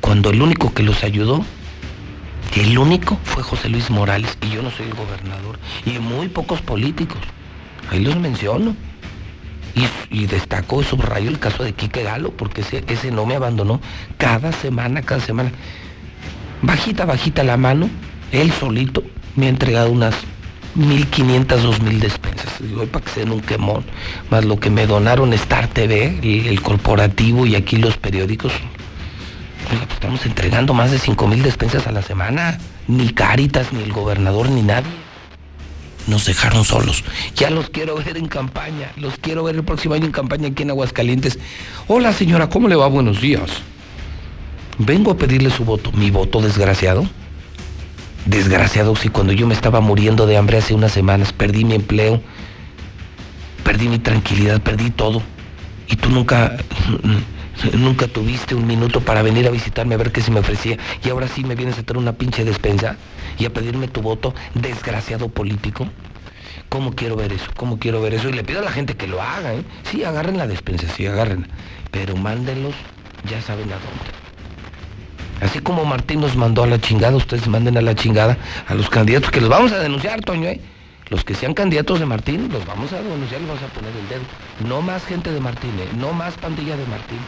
Cuando 0.00 0.30
el 0.30 0.40
único 0.40 0.72
que 0.72 0.82
los 0.82 1.02
ayudó, 1.02 1.44
el 2.56 2.78
único 2.78 3.18
fue 3.24 3.42
José 3.42 3.68
Luis 3.68 3.90
Morales, 3.90 4.36
y 4.42 4.50
yo 4.50 4.62
no 4.62 4.70
soy 4.70 4.86
el 4.86 4.94
gobernador, 4.94 5.58
y 5.84 5.98
muy 5.98 6.28
pocos 6.28 6.60
políticos. 6.60 7.18
Ahí 7.90 8.00
los 8.00 8.16
menciono. 8.16 8.74
Y, 9.74 10.16
y 10.16 10.26
destaco 10.26 10.80
y 10.80 10.84
subrayo 10.84 11.28
el 11.28 11.40
caso 11.40 11.64
de 11.64 11.72
Quique 11.72 12.04
Galo, 12.04 12.30
porque 12.30 12.60
ese, 12.60 13.10
no 13.10 13.26
me 13.26 13.34
abandonó 13.34 13.80
cada 14.18 14.52
semana, 14.52 15.02
cada 15.02 15.20
semana. 15.20 15.50
Bajita, 16.62 17.04
bajita 17.04 17.42
la 17.42 17.56
mano, 17.56 17.90
él 18.30 18.52
solito 18.52 19.02
me 19.34 19.46
ha 19.46 19.48
entregado 19.48 19.90
unas 19.90 20.14
1.500, 20.76 21.46
2.000 21.46 21.98
despensas. 21.98 22.52
Digo, 22.60 22.86
para 22.86 23.04
que 23.04 23.10
se 23.10 23.20
den 23.20 23.32
un 23.32 23.40
quemón. 23.40 23.84
Más 24.30 24.44
lo 24.44 24.60
que 24.60 24.70
me 24.70 24.86
donaron 24.86 25.32
Star 25.32 25.66
TV, 25.66 26.18
el, 26.22 26.46
el 26.46 26.62
corporativo 26.62 27.44
y 27.44 27.56
aquí 27.56 27.76
los 27.76 27.96
periódicos. 27.96 28.52
Pues 29.68 29.82
estamos 29.92 30.24
entregando 30.24 30.72
más 30.72 30.92
de 30.92 30.98
5.000 30.98 31.42
despensas 31.42 31.86
a 31.88 31.92
la 31.92 32.02
semana. 32.02 32.58
Ni 32.86 33.10
Caritas, 33.10 33.72
ni 33.72 33.82
el 33.82 33.92
gobernador, 33.92 34.50
ni 34.50 34.62
nadie. 34.62 35.03
Nos 36.06 36.26
dejaron 36.26 36.64
solos. 36.64 37.02
Ya 37.36 37.50
los 37.50 37.70
quiero 37.70 37.96
ver 37.96 38.16
en 38.16 38.26
campaña. 38.26 38.92
Los 38.96 39.16
quiero 39.16 39.44
ver 39.44 39.56
el 39.56 39.64
próximo 39.64 39.94
año 39.94 40.06
en 40.06 40.12
campaña 40.12 40.48
aquí 40.48 40.62
en 40.62 40.70
Aguascalientes. 40.70 41.38
Hola 41.88 42.12
señora, 42.12 42.48
¿cómo 42.48 42.68
le 42.68 42.76
va? 42.76 42.86
Buenos 42.88 43.20
días. 43.20 43.50
Vengo 44.78 45.12
a 45.12 45.16
pedirle 45.16 45.50
su 45.50 45.64
voto. 45.64 45.92
¿Mi 45.92 46.10
voto, 46.10 46.42
desgraciado? 46.42 47.06
Desgraciado, 48.26 48.96
si 48.96 49.08
cuando 49.08 49.32
yo 49.32 49.46
me 49.46 49.54
estaba 49.54 49.80
muriendo 49.80 50.26
de 50.26 50.36
hambre 50.36 50.58
hace 50.58 50.74
unas 50.74 50.92
semanas, 50.92 51.32
perdí 51.32 51.64
mi 51.64 51.74
empleo, 51.74 52.22
perdí 53.64 53.88
mi 53.88 53.98
tranquilidad, 53.98 54.62
perdí 54.62 54.90
todo. 54.90 55.22
Y 55.88 55.96
tú 55.96 56.08
nunca, 56.08 56.56
nunca 57.74 58.08
tuviste 58.08 58.54
un 58.54 58.66
minuto 58.66 59.00
para 59.00 59.22
venir 59.22 59.46
a 59.46 59.50
visitarme 59.50 59.94
a 59.94 59.98
ver 59.98 60.12
qué 60.12 60.20
se 60.20 60.30
me 60.30 60.40
ofrecía. 60.40 60.78
Y 61.04 61.08
ahora 61.10 61.28
sí 61.28 61.44
me 61.44 61.54
vienes 61.54 61.78
a 61.78 61.82
traer 61.82 61.98
una 61.98 62.12
pinche 62.12 62.44
despensa 62.44 62.96
y 63.38 63.44
a 63.44 63.52
pedirme 63.52 63.88
tu 63.88 64.02
voto, 64.02 64.34
desgraciado 64.54 65.28
político. 65.28 65.86
¿Cómo 66.68 66.92
quiero 66.94 67.16
ver 67.16 67.32
eso? 67.32 67.46
¿Cómo 67.56 67.78
quiero 67.78 68.00
ver 68.00 68.14
eso? 68.14 68.28
Y 68.28 68.32
le 68.32 68.44
pido 68.44 68.60
a 68.60 68.62
la 68.62 68.72
gente 68.72 68.96
que 68.96 69.06
lo 69.06 69.22
haga, 69.22 69.54
¿eh? 69.54 69.62
Sí, 69.90 70.02
agarren 70.02 70.38
la 70.38 70.46
despensa, 70.46 70.88
sí, 70.88 71.06
agarren. 71.06 71.46
Pero 71.90 72.16
mándenlos, 72.16 72.74
ya 73.28 73.40
saben 73.40 73.68
a 73.68 73.76
dónde. 73.76 74.24
Así 75.40 75.60
como 75.60 75.84
Martín 75.84 76.20
nos 76.20 76.36
mandó 76.36 76.62
a 76.62 76.66
la 76.66 76.80
chingada, 76.80 77.16
ustedes 77.16 77.46
manden 77.48 77.76
a 77.76 77.82
la 77.82 77.94
chingada 77.94 78.38
a 78.66 78.74
los 78.74 78.88
candidatos, 78.88 79.30
que 79.30 79.40
los 79.40 79.50
vamos 79.50 79.72
a 79.72 79.78
denunciar, 79.78 80.20
Toño, 80.22 80.48
¿eh? 80.48 80.60
Los 81.10 81.22
que 81.22 81.34
sean 81.34 81.54
candidatos 81.54 82.00
de 82.00 82.06
Martín, 82.06 82.48
los 82.50 82.64
vamos 82.66 82.92
a 82.92 83.02
denunciar, 83.02 83.40
les 83.40 83.48
vamos 83.48 83.62
a 83.62 83.66
poner 83.68 83.92
el 83.94 84.08
dedo. 84.08 84.22
No 84.66 84.80
más 84.80 85.04
gente 85.04 85.30
de 85.30 85.40
Martín, 85.40 85.70
¿eh? 85.78 85.88
no 85.98 86.12
más 86.12 86.34
pandilla 86.34 86.76
de 86.76 86.86
Martín. 86.86 87.18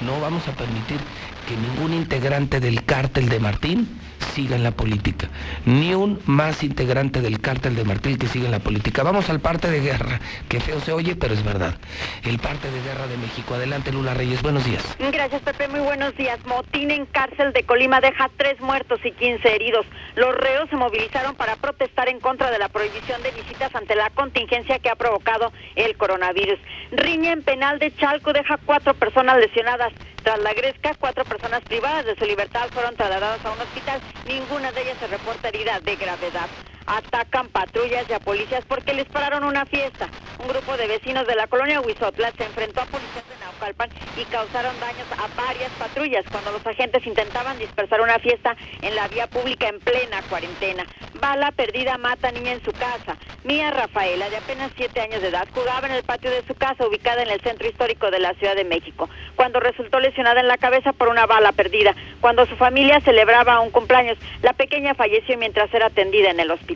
No 0.00 0.20
vamos 0.20 0.46
a 0.48 0.52
permitir 0.52 1.00
que 1.46 1.56
ningún 1.56 1.92
integrante 1.94 2.60
del 2.60 2.84
cártel 2.84 3.28
de 3.28 3.40
Martín 3.40 3.88
siga 4.34 4.56
en 4.56 4.62
la 4.62 4.70
política. 4.70 5.28
Ni 5.64 5.94
un 5.94 6.20
más 6.26 6.62
integrante 6.62 7.20
del 7.20 7.40
cártel 7.40 7.76
de 7.76 7.84
Martín 7.84 8.18
que 8.18 8.26
siga 8.26 8.46
en 8.46 8.52
la 8.52 8.58
política. 8.58 9.02
Vamos 9.02 9.30
al 9.30 9.40
parte 9.40 9.70
de 9.70 9.80
guerra, 9.80 10.20
que 10.48 10.60
feo 10.60 10.80
se 10.80 10.92
oye, 10.92 11.16
pero 11.16 11.34
es 11.34 11.44
verdad. 11.44 11.76
El 12.24 12.38
parte 12.38 12.70
de 12.70 12.82
guerra 12.82 13.06
de 13.06 13.16
México. 13.16 13.54
Adelante, 13.54 13.92
Lula 13.92 14.14
Reyes. 14.14 14.42
Buenos 14.42 14.64
días. 14.64 14.84
Gracias, 14.98 15.42
Pepe. 15.42 15.68
Muy 15.68 15.80
buenos 15.80 16.14
días. 16.16 16.38
Motín 16.46 16.90
en 16.90 17.06
cárcel 17.06 17.52
de 17.52 17.62
Colima 17.62 18.00
deja 18.00 18.30
tres 18.36 18.60
muertos 18.60 19.00
y 19.04 19.12
15 19.12 19.54
heridos. 19.54 19.86
Los 20.14 20.34
reos 20.34 20.68
se 20.70 20.76
movilizaron 20.76 21.34
para 21.34 21.56
protestar 21.56 22.08
en 22.08 22.20
contra 22.20 22.50
de 22.50 22.58
la 22.58 22.68
prohibición 22.68 23.22
de 23.22 23.30
visitas 23.30 23.74
ante 23.74 23.94
la 23.94 24.10
contingencia 24.10 24.78
que 24.78 24.90
ha 24.90 24.96
provocado 24.96 25.52
el 25.74 25.96
coronavirus. 25.96 26.58
Riña 26.92 27.32
en 27.32 27.42
penal 27.42 27.78
de 27.78 27.94
Chalco 27.96 28.32
deja 28.32 28.58
cuatro 28.64 28.94
personas 28.94 29.38
lesionadas. 29.38 29.92
Tras 30.22 30.40
la 30.40 30.52
gresca, 30.54 30.92
cuatro 30.98 31.24
personas 31.24 31.62
privadas 31.62 32.04
de 32.04 32.16
su 32.16 32.24
libertad 32.24 32.68
fueron 32.72 32.96
trasladadas 32.96 33.44
a 33.44 33.52
un 33.52 33.60
hospital. 33.60 34.00
Ninguna 34.24 34.72
de 34.72 34.82
ellas 34.82 34.98
se 34.98 35.06
reporta 35.08 35.48
herida 35.48 35.80
de 35.80 35.96
gravedad. 35.96 36.50
Atacan 36.86 37.48
patrullas 37.48 38.06
y 38.08 38.12
a 38.12 38.20
policías 38.20 38.64
porque 38.68 38.94
les 38.94 39.08
pararon 39.08 39.44
una 39.44 39.66
fiesta. 39.66 40.08
Un 40.38 40.48
grupo 40.48 40.76
de 40.76 40.86
vecinos 40.86 41.26
de 41.26 41.34
la 41.34 41.46
colonia 41.46 41.80
Huizotla 41.80 42.30
se 42.36 42.44
enfrentó 42.44 42.82
a 42.82 42.86
policías 42.86 43.26
de 43.26 43.36
Naucalpan 43.38 43.90
y 44.14 44.26
causaron 44.26 44.78
daños 44.78 45.08
a 45.16 45.28
varias 45.28 45.72
patrullas 45.72 46.26
cuando 46.30 46.52
los 46.52 46.64
agentes 46.66 47.06
intentaban 47.06 47.58
dispersar 47.58 48.02
una 48.02 48.18
fiesta 48.18 48.54
en 48.82 48.94
la 48.94 49.08
vía 49.08 49.26
pública 49.28 49.66
en 49.68 49.80
plena 49.80 50.22
cuarentena. 50.28 50.86
Bala 51.14 51.52
perdida 51.52 51.96
mata 51.96 52.30
niña 52.30 52.52
en 52.52 52.62
su 52.62 52.74
casa. 52.74 53.16
Mía 53.44 53.70
Rafaela, 53.70 54.28
de 54.28 54.36
apenas 54.36 54.70
siete 54.76 55.00
años 55.00 55.22
de 55.22 55.28
edad, 55.28 55.48
jugaba 55.50 55.86
en 55.86 55.94
el 55.94 56.04
patio 56.04 56.30
de 56.30 56.44
su 56.46 56.54
casa 56.54 56.86
ubicada 56.86 57.22
en 57.22 57.30
el 57.30 57.40
centro 57.40 57.66
histórico 57.66 58.10
de 58.10 58.18
la 58.18 58.34
Ciudad 58.34 58.54
de 58.54 58.64
México, 58.64 59.08
cuando 59.36 59.58
resultó 59.58 60.00
lesionada 60.00 60.40
en 60.40 60.48
la 60.48 60.58
cabeza 60.58 60.92
por 60.92 61.08
una 61.08 61.26
bala 61.26 61.52
perdida. 61.52 61.96
Cuando 62.20 62.44
su 62.46 62.56
familia 62.56 63.00
celebraba 63.00 63.60
un 63.60 63.70
cumpleaños, 63.70 64.18
la 64.42 64.52
pequeña 64.52 64.94
falleció 64.94 65.38
mientras 65.38 65.72
era 65.72 65.86
atendida 65.86 66.30
en 66.30 66.40
el 66.40 66.50
hospital. 66.50 66.75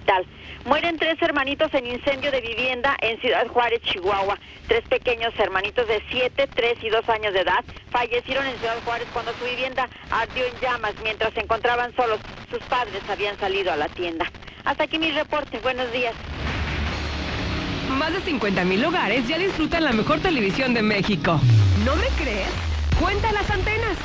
Mueren 0.64 0.98
tres 0.98 1.20
hermanitos 1.22 1.72
en 1.72 1.86
incendio 1.86 2.30
de 2.30 2.40
vivienda 2.40 2.96
en 3.00 3.18
Ciudad 3.20 3.46
Juárez, 3.48 3.80
Chihuahua. 3.82 4.38
Tres 4.68 4.82
pequeños 4.88 5.32
hermanitos 5.38 5.88
de 5.88 6.02
7, 6.10 6.48
3 6.54 6.78
y 6.82 6.90
2 6.90 7.08
años 7.08 7.32
de 7.32 7.40
edad 7.40 7.64
fallecieron 7.90 8.46
en 8.46 8.56
Ciudad 8.58 8.76
Juárez 8.84 9.08
cuando 9.12 9.32
su 9.34 9.44
vivienda 9.44 9.88
ardió 10.10 10.44
en 10.44 10.52
llamas 10.60 10.94
mientras 11.02 11.32
se 11.32 11.40
encontraban 11.40 11.94
solos. 11.96 12.20
Sus 12.50 12.60
padres 12.64 13.02
habían 13.08 13.38
salido 13.38 13.72
a 13.72 13.76
la 13.76 13.88
tienda. 13.88 14.30
Hasta 14.64 14.84
aquí 14.84 14.98
mi 14.98 15.10
reporte. 15.12 15.58
Buenos 15.60 15.90
días. 15.92 16.14
Más 17.88 18.12
de 18.12 18.20
50 18.20 18.64
mil 18.64 18.84
hogares 18.84 19.26
ya 19.26 19.38
disfrutan 19.38 19.84
la 19.84 19.92
mejor 19.92 20.20
televisión 20.20 20.74
de 20.74 20.82
México. 20.82 21.40
¿No 21.84 21.96
me 21.96 22.06
crees? 22.22 22.48
Cuenta 23.00 23.32
las 23.32 23.50
antenas. 23.50 23.96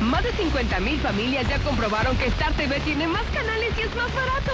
Más 0.00 0.22
de 0.22 0.32
50 0.32 0.80
mil 0.80 0.98
familias 1.00 1.48
ya 1.48 1.58
comprobaron 1.60 2.16
que 2.16 2.26
Star 2.26 2.52
TV 2.54 2.80
tiene 2.80 3.06
más 3.06 3.22
canales 3.32 3.72
y 3.78 3.82
es 3.82 3.94
más 3.94 4.12
barato. 4.14 4.52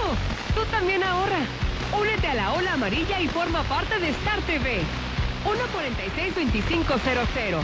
Tú 0.55 0.63
también 0.65 1.03
ahorra. 1.03 1.39
Únete 1.99 2.27
a 2.27 2.35
la 2.35 2.53
ola 2.53 2.73
amarilla 2.73 3.19
y 3.19 3.27
forma 3.27 3.63
parte 3.63 3.99
de 3.99 4.09
Star 4.09 4.39
TV. 4.41 4.81
146-2500. 5.43 7.63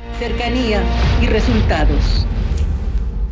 Cercanía 0.21 0.83
y 1.19 1.25
resultados. 1.25 2.27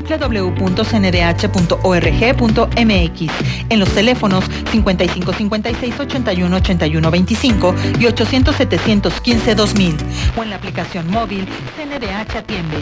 Www.cndh.org.mx. 0.00 1.32
En 3.70 3.80
los 3.80 3.88
teléfonos 3.90 4.44
5556 4.70 6.00
81 6.00 6.56
81 6.56 7.10
25 7.10 7.74
y 7.98 8.06
800 8.06 8.56
715 8.56 9.54
2000. 9.54 9.96
O 10.36 10.42
en 10.42 10.50
la 10.50 10.56
aplicación 10.56 11.10
móvil 11.10 11.46
CNDH 11.76 12.36
Atiende. 12.36 12.76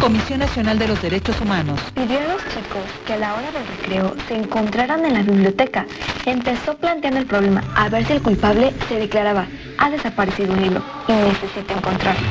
Comisión 0.00 0.40
Nacional 0.40 0.78
de 0.78 0.88
los 0.88 1.00
Derechos 1.00 1.40
Humanos. 1.40 1.80
Pidió 1.94 2.18
a 2.18 2.24
los 2.24 2.42
chicos 2.48 2.82
que 3.06 3.14
a 3.14 3.18
la 3.18 3.34
hora 3.34 3.50
del 3.52 3.66
recreo 3.66 4.14
se 4.28 4.36
encontraran 4.36 5.04
en 5.04 5.14
la 5.14 5.22
biblioteca. 5.22 5.86
Empezó 6.26 6.76
planteando 6.76 7.20
el 7.20 7.26
problema 7.26 7.62
a 7.74 7.88
ver 7.88 8.06
si 8.06 8.12
el 8.14 8.22
culpable 8.22 8.72
se 8.88 8.96
declaraba. 8.96 9.46
Ha 9.78 9.90
desaparecido 9.90 10.52
un 10.52 10.62
libro 10.62 10.82
y 11.08 11.12
necesita 11.12 11.74
encontrarlo. 11.74 12.26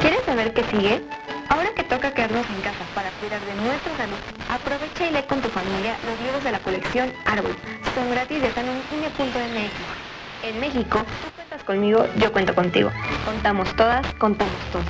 ¿Quieres 0.00 0.24
saber 0.26 0.52
qué 0.52 0.64
sigue? 0.70 1.02
Ahora 1.48 1.70
que 1.76 1.84
toca 1.84 2.12
quedarnos 2.12 2.46
en 2.50 2.60
casa 2.62 2.84
para 2.94 3.10
cuidar 3.20 3.40
de 3.40 3.54
nuestra 3.62 3.96
salud, 3.96 4.16
aprovecha 4.48 5.06
y 5.06 5.12
lee 5.12 5.24
con 5.28 5.40
tu 5.40 5.48
familia 5.48 5.96
los 6.06 6.20
libros 6.20 6.44
de 6.44 6.52
la 6.52 6.58
colección 6.60 7.12
Árbol. 7.26 7.56
Son 7.94 8.10
gratis 8.10 8.42
y 8.42 8.46
están 8.46 8.66
en 8.66 8.82
cine.mx. 8.90 10.04
En 10.44 10.60
México, 10.60 10.98
tú 10.98 11.30
cuentas 11.36 11.64
conmigo, 11.64 12.06
yo 12.16 12.32
cuento 12.32 12.54
contigo. 12.54 12.90
Contamos 13.24 13.74
todas, 13.76 14.06
contamos 14.18 14.54
todos. 14.72 14.86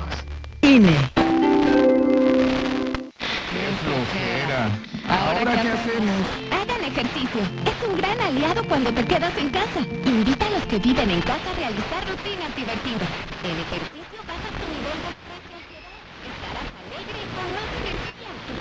INE. 0.61 0.95
¿Ahora 5.07 5.61
qué 5.61 5.69
hacemos? 5.69 6.25
Hagan 6.51 6.83
ejercicio. 6.83 7.41
Es 7.65 7.87
un 7.87 7.97
gran 7.97 8.19
aliado 8.19 8.63
cuando 8.67 8.91
te 8.91 9.05
quedas 9.05 9.37
en 9.37 9.49
casa. 9.49 9.79
Invita 10.05 10.47
a 10.47 10.49
los 10.49 10.65
que 10.65 10.79
viven 10.79 11.11
en 11.11 11.21
casa 11.21 11.51
a 11.51 11.55
realizar 11.55 12.01
rutinas 12.09 12.55
divertidas. 12.55 13.09
El 13.43 13.57
ejercicio 13.61 14.19
baja 14.27 14.49
tu 14.59 14.65
nivel 14.73 14.97
de 15.05 15.09
estrés 15.13 15.43
y 15.45 15.55
ansiedad. 15.55 15.95
Estarás 16.25 16.69
alegre 16.81 17.17
y 17.21 17.27
con 17.35 17.47
más 17.55 17.69
energía. 17.79 18.31
Tu 18.47 18.53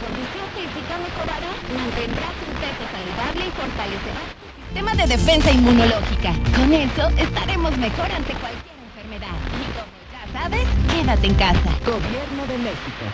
Mantendrás 0.94 2.36
un 2.46 2.54
peso 2.62 2.84
saludable 2.94 3.46
y 3.46 3.50
fortalecerás 3.50 4.30
tu 4.38 4.46
sistema 4.62 4.94
de 4.94 5.06
defensa 5.06 5.50
inmunológica. 5.50 6.32
Con 6.54 6.72
eso 6.72 7.08
estaremos 7.18 7.76
mejor 7.78 8.12
ante 8.12 8.32
cualquier 8.34 8.76
enfermedad. 8.86 9.34
Y 9.58 9.64
como 9.74 9.90
ya 10.12 10.22
sabes, 10.32 10.66
quédate 10.92 11.26
en 11.26 11.34
casa. 11.34 11.70
Gobierno 11.84 12.46
de 12.46 12.58
México. 12.58 13.04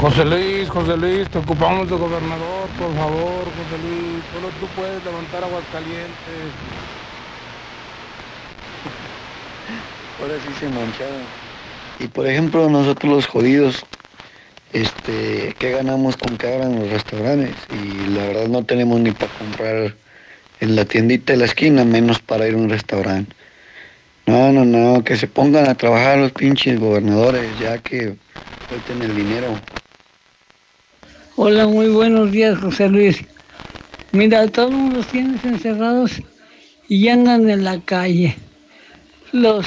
José 0.00 0.24
Luis, 0.24 0.70
José 0.70 0.96
Luis, 0.96 1.28
te 1.30 1.38
ocupamos 1.38 1.90
de 1.90 1.96
gobernador, 1.96 2.68
por 2.78 2.94
favor, 2.94 3.44
José 3.44 3.76
Luis. 3.82 4.22
Solo 4.32 4.48
tú 4.60 4.66
puedes 4.76 5.04
levantar 5.04 5.44
Aguascalientes. 5.44 6.46
Ahora 10.20 10.34
sí 10.46 10.54
se 10.60 10.68
mancharon. 10.68 11.22
Y 11.98 12.06
por 12.06 12.26
ejemplo, 12.26 12.68
nosotros 12.70 13.12
los 13.12 13.26
jodidos, 13.26 13.84
este, 14.72 15.56
¿qué 15.58 15.70
ganamos 15.70 16.16
con 16.16 16.38
que 16.38 16.46
abran 16.46 16.78
los 16.78 16.90
restaurantes? 16.90 17.66
Y 17.70 18.06
la 18.06 18.24
verdad 18.26 18.48
no 18.48 18.64
tenemos 18.64 19.00
ni 19.00 19.12
para 19.12 19.32
comprar 19.32 19.94
en 20.60 20.76
la 20.76 20.84
tiendita 20.84 21.32
de 21.32 21.38
la 21.38 21.44
esquina, 21.44 21.84
menos 21.84 22.20
para 22.20 22.48
ir 22.48 22.54
a 22.54 22.58
un 22.58 22.70
restaurante. 22.70 23.34
No, 24.26 24.52
no, 24.52 24.64
no, 24.64 25.02
que 25.02 25.16
se 25.16 25.26
pongan 25.26 25.68
a 25.68 25.74
trabajar 25.74 26.18
los 26.18 26.32
pinches 26.32 26.78
gobernadores, 26.78 27.58
ya 27.58 27.78
que 27.78 28.16
suelten 28.68 29.02
el 29.02 29.14
dinero. 29.14 29.60
Hola, 31.36 31.66
muy 31.66 31.88
buenos 31.88 32.30
días, 32.30 32.58
José 32.58 32.88
Luis. 32.88 33.24
Mira, 34.12 34.46
todos 34.48 34.92
los 34.92 35.08
tienes 35.08 35.44
encerrados 35.44 36.22
y 36.88 37.08
andan 37.08 37.48
en 37.50 37.64
la 37.64 37.80
calle. 37.80 38.36
Los 39.32 39.66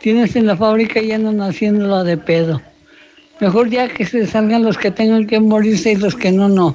tienes 0.00 0.34
en 0.36 0.46
la 0.46 0.56
fábrica 0.56 1.00
y 1.00 1.12
andan 1.12 1.40
haciéndolo 1.40 2.02
de 2.02 2.16
pedo. 2.16 2.60
Mejor 3.40 3.70
ya 3.70 3.88
que 3.88 4.04
se 4.04 4.26
salgan 4.26 4.62
los 4.62 4.76
que 4.76 4.90
tengan 4.90 5.26
que 5.26 5.40
morirse 5.40 5.92
y 5.92 5.96
los 5.96 6.14
que 6.14 6.30
no, 6.30 6.48
no. 6.48 6.74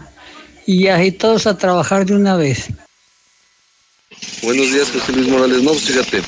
Y 0.66 0.84
ya, 0.84 1.04
y 1.04 1.12
todos 1.12 1.46
a 1.46 1.58
trabajar 1.58 2.06
de 2.08 2.16
una 2.16 2.36
vez. 2.36 2.70
Buenos 4.42 4.72
días, 4.72 4.90
José 4.92 5.12
Luis 5.12 5.28
Morales. 5.28 5.62
No, 5.62 5.72
pues 5.72 5.84
fíjate, 5.84 6.22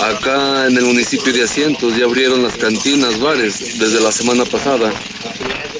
acá 0.00 0.66
en 0.68 0.76
el 0.76 0.84
municipio 0.84 1.32
de 1.32 1.42
Asientos 1.42 1.96
ya 1.96 2.04
abrieron 2.04 2.44
las 2.44 2.56
cantinas, 2.56 3.18
bares, 3.18 3.78
desde 3.80 4.00
la 4.00 4.12
semana 4.12 4.44
pasada. 4.44 4.92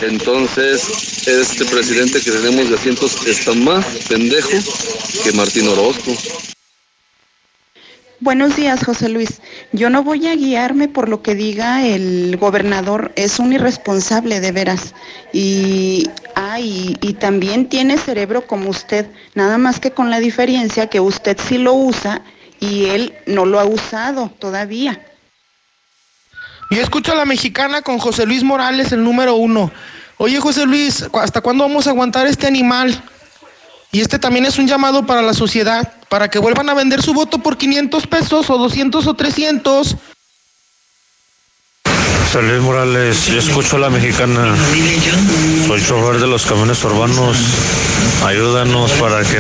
Entonces, 0.01 0.83
este 1.29 1.65
presidente 1.67 2.21
que 2.21 2.33
tenemos 2.33 2.69
de 2.69 2.75
Asientos 2.75 3.17
está 3.27 3.53
más 3.53 3.85
pendejo 4.09 4.51
que 5.23 5.33
Martín 5.33 5.69
Orozco. 5.69 6.17
Buenos 8.23 8.55
días, 8.55 8.85
José 8.85 9.09
Luis. 9.09 9.40
Yo 9.73 9.90
no 9.90 10.05
voy 10.05 10.28
a 10.28 10.36
guiarme 10.36 10.86
por 10.86 11.09
lo 11.09 11.23
que 11.23 11.35
diga 11.35 11.85
el 11.85 12.36
gobernador. 12.36 13.11
Es 13.16 13.40
un 13.40 13.53
irresponsable, 13.53 14.39
de 14.39 14.53
veras. 14.53 14.94
Y, 15.32 16.09
ah, 16.36 16.61
y, 16.61 17.16
también 17.19 17.69
tiene 17.69 17.99
cerebro 17.99 18.47
como 18.47 18.70
usted, 18.70 19.09
nada 19.35 19.59
más 19.59 19.81
que 19.81 19.90
con 19.90 20.09
la 20.09 20.20
diferencia 20.20 20.86
que 20.86 21.01
usted 21.01 21.36
sí 21.36 21.59
lo 21.59 21.74
usa 21.74 22.23
y 22.61 22.85
él 22.85 23.12
no 23.27 23.44
lo 23.44 23.59
ha 23.59 23.65
usado 23.65 24.31
todavía. 24.39 25.05
Y 26.70 26.78
escucho 26.78 27.15
a 27.15 27.16
la 27.16 27.24
mexicana 27.24 27.82
con 27.82 27.99
José 27.99 28.24
Luis 28.24 28.44
Morales, 28.44 28.93
el 28.93 29.03
número 29.03 29.35
uno. 29.35 29.73
Oye, 30.19 30.39
José 30.39 30.65
Luis, 30.65 31.05
¿hasta 31.15 31.40
cuándo 31.40 31.65
vamos 31.65 31.89
a 31.89 31.90
aguantar 31.90 32.28
este 32.28 32.47
animal? 32.47 33.03
Y 33.94 34.01
este 34.01 34.19
también 34.19 34.47
es 34.47 34.59
un 34.59 34.66
llamado 34.66 35.05
para 35.05 35.20
la 35.20 35.35
sociedad, 35.35 35.93
para 36.09 36.31
que 36.31 36.39
vuelvan 36.39 36.66
a 36.70 36.74
vender 36.74 37.02
su 37.02 37.12
voto 37.12 37.40
por 37.40 37.59
500 37.59 38.06
pesos 38.06 38.48
o 38.48 38.56
200 38.56 39.06
o 39.06 39.12
300. 39.12 39.97
José 41.85 42.43
Luis 42.43 42.62
Morales, 42.62 43.27
yo 43.27 43.39
escucho 43.39 43.77
a 43.77 43.81
la 43.81 43.90
mexicana. 43.90 44.56
Soy 45.66 45.85
chofer 45.85 46.19
de 46.19 46.27
los 46.27 46.47
camiones 46.47 46.82
urbanos. 46.85 47.36
Ayúdanos 48.24 48.90
para 48.93 49.23
que 49.24 49.39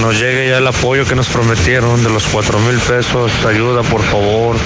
nos 0.00 0.18
llegue 0.18 0.48
ya 0.48 0.58
el 0.58 0.66
apoyo 0.66 1.06
que 1.06 1.14
nos 1.14 1.28
prometieron 1.28 2.02
de 2.02 2.10
los 2.10 2.24
4 2.24 2.58
mil 2.58 2.80
pesos. 2.80 3.30
Ayuda, 3.46 3.84
por 3.84 4.02
favor. 4.02 4.56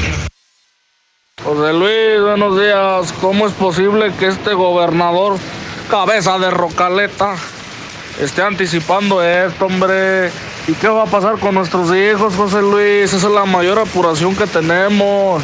José 1.45 1.73
Luis, 1.75 2.23
buenos 2.23 2.59
días. 2.59 3.13
¿Cómo 3.21 3.47
es 3.47 3.53
posible 3.53 4.15
que 4.19 4.29
este 4.29 4.55
gobernador, 4.55 5.37
cabeza 5.91 6.39
de 6.39 6.51
rocaleta, 6.51 7.37
esté 8.21 8.43
anticipando 8.43 9.23
esto, 9.23 9.67
hombre? 9.67 10.31
¿Y 10.67 10.73
qué 10.73 10.89
va 10.89 11.05
a 11.05 11.07
pasar 11.07 11.39
con 11.39 11.55
nuestros 11.55 11.95
hijos, 11.95 12.35
José 12.35 12.61
Luis? 12.61 13.13
Esa 13.13 13.29
es 13.29 13.33
la 13.33 13.45
mayor 13.45 13.79
apuración 13.79 14.35
que 14.37 14.47
tenemos. 14.47 15.43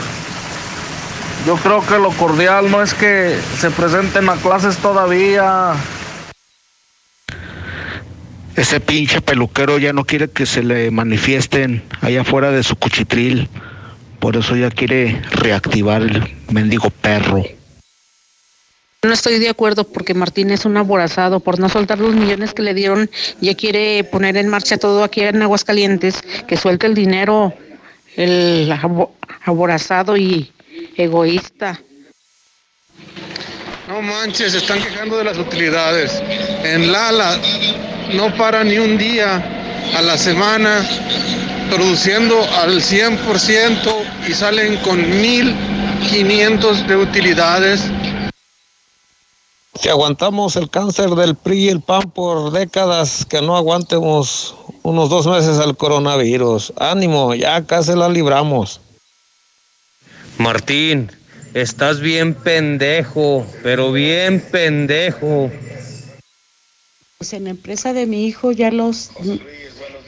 Yo 1.46 1.56
creo 1.56 1.86
que 1.86 1.98
lo 1.98 2.10
cordial 2.10 2.70
no 2.70 2.82
es 2.82 2.94
que 2.94 3.36
se 3.59 3.70
presenten 3.70 4.28
a 4.28 4.36
clases 4.36 4.76
todavía. 4.78 5.74
Ese 8.57 8.81
pinche 8.81 9.20
peluquero 9.20 9.78
ya 9.78 9.92
no 9.92 10.05
quiere 10.05 10.31
que 10.31 10.47
se 10.47 10.62
le 10.62 10.90
manifiesten 10.90 11.82
allá 12.00 12.23
afuera 12.23 12.50
de 12.50 12.62
su 12.62 12.76
cuchitril. 12.76 13.49
Por 14.20 14.36
eso 14.36 14.57
ya 14.57 14.70
quiere 14.70 15.20
reactivar 15.32 16.02
el 16.02 16.34
mendigo 16.50 16.89
perro. 16.90 17.42
No 19.05 19.12
estoy 19.12 19.39
de 19.39 19.50
acuerdo 19.50 19.84
porque 19.84 20.15
Martín 20.15 20.50
es 20.50 20.65
un 20.65 20.78
aborazado 20.78 21.39
por 21.41 21.58
no 21.58 21.68
soltar 21.68 21.99
los 21.99 22.15
millones 22.15 22.55
que 22.55 22.62
le 22.62 22.73
dieron. 22.73 23.10
Ya 23.41 23.55
quiere 23.55 24.02
poner 24.05 24.36
en 24.39 24.49
marcha 24.49 24.78
todo 24.78 25.05
aquí 25.05 25.20
en 25.20 25.42
Aguascalientes, 25.42 26.23
que 26.49 26.57
suelte 26.57 26.86
el 26.86 26.94
dinero, 26.94 27.52
el 28.16 28.73
abo- 28.73 29.10
aborazado 29.44 30.16
y 30.16 30.50
egoísta. 30.97 31.78
No 33.89 34.00
manches, 34.00 34.52
se 34.52 34.58
están 34.58 34.81
quejando 34.83 35.18
de 35.18 35.24
las 35.24 35.36
utilidades. 35.36 36.23
En 36.65 36.91
Lala 36.91 37.39
no 38.15 38.34
para 38.36 38.65
ni 38.65 38.78
un 38.78 38.97
día 38.97 39.42
a 39.94 40.00
la 40.00 40.16
semana 40.16 40.83
produciendo 41.68 42.42
al 42.62 42.81
100% 42.81 43.92
y 44.28 44.33
salen 44.33 44.78
con 44.78 44.99
1500 45.20 46.86
de 46.89 46.97
utilidades. 46.97 47.83
Que 49.83 49.91
aguantamos 49.91 50.57
el 50.57 50.70
cáncer 50.70 51.11
del 51.11 51.35
PRI 51.35 51.65
y 51.65 51.69
el 51.69 51.81
PAN 51.81 52.11
por 52.11 52.53
décadas, 52.53 53.25
que 53.25 53.43
no 53.43 53.57
aguantemos 53.57 54.55
unos 54.83 55.11
dos 55.11 55.27
meses 55.27 55.59
al 55.59 55.77
coronavirus. 55.77 56.73
Ánimo, 56.78 57.35
ya 57.35 57.57
acá 57.57 57.83
se 57.83 57.97
la 57.97 58.09
libramos. 58.09 58.81
Martín, 60.39 61.11
estás 61.55 62.01
bien 62.01 62.35
pendejo, 62.35 63.47
pero 63.62 63.93
bien 63.93 64.41
pendejo. 64.41 65.51
Pues 67.19 67.33
en 67.33 67.44
la 67.44 67.51
empresa 67.51 67.93
de 67.93 68.07
mi 68.07 68.27
hijo 68.27 68.53
ya 68.53 68.70
los, 68.70 69.11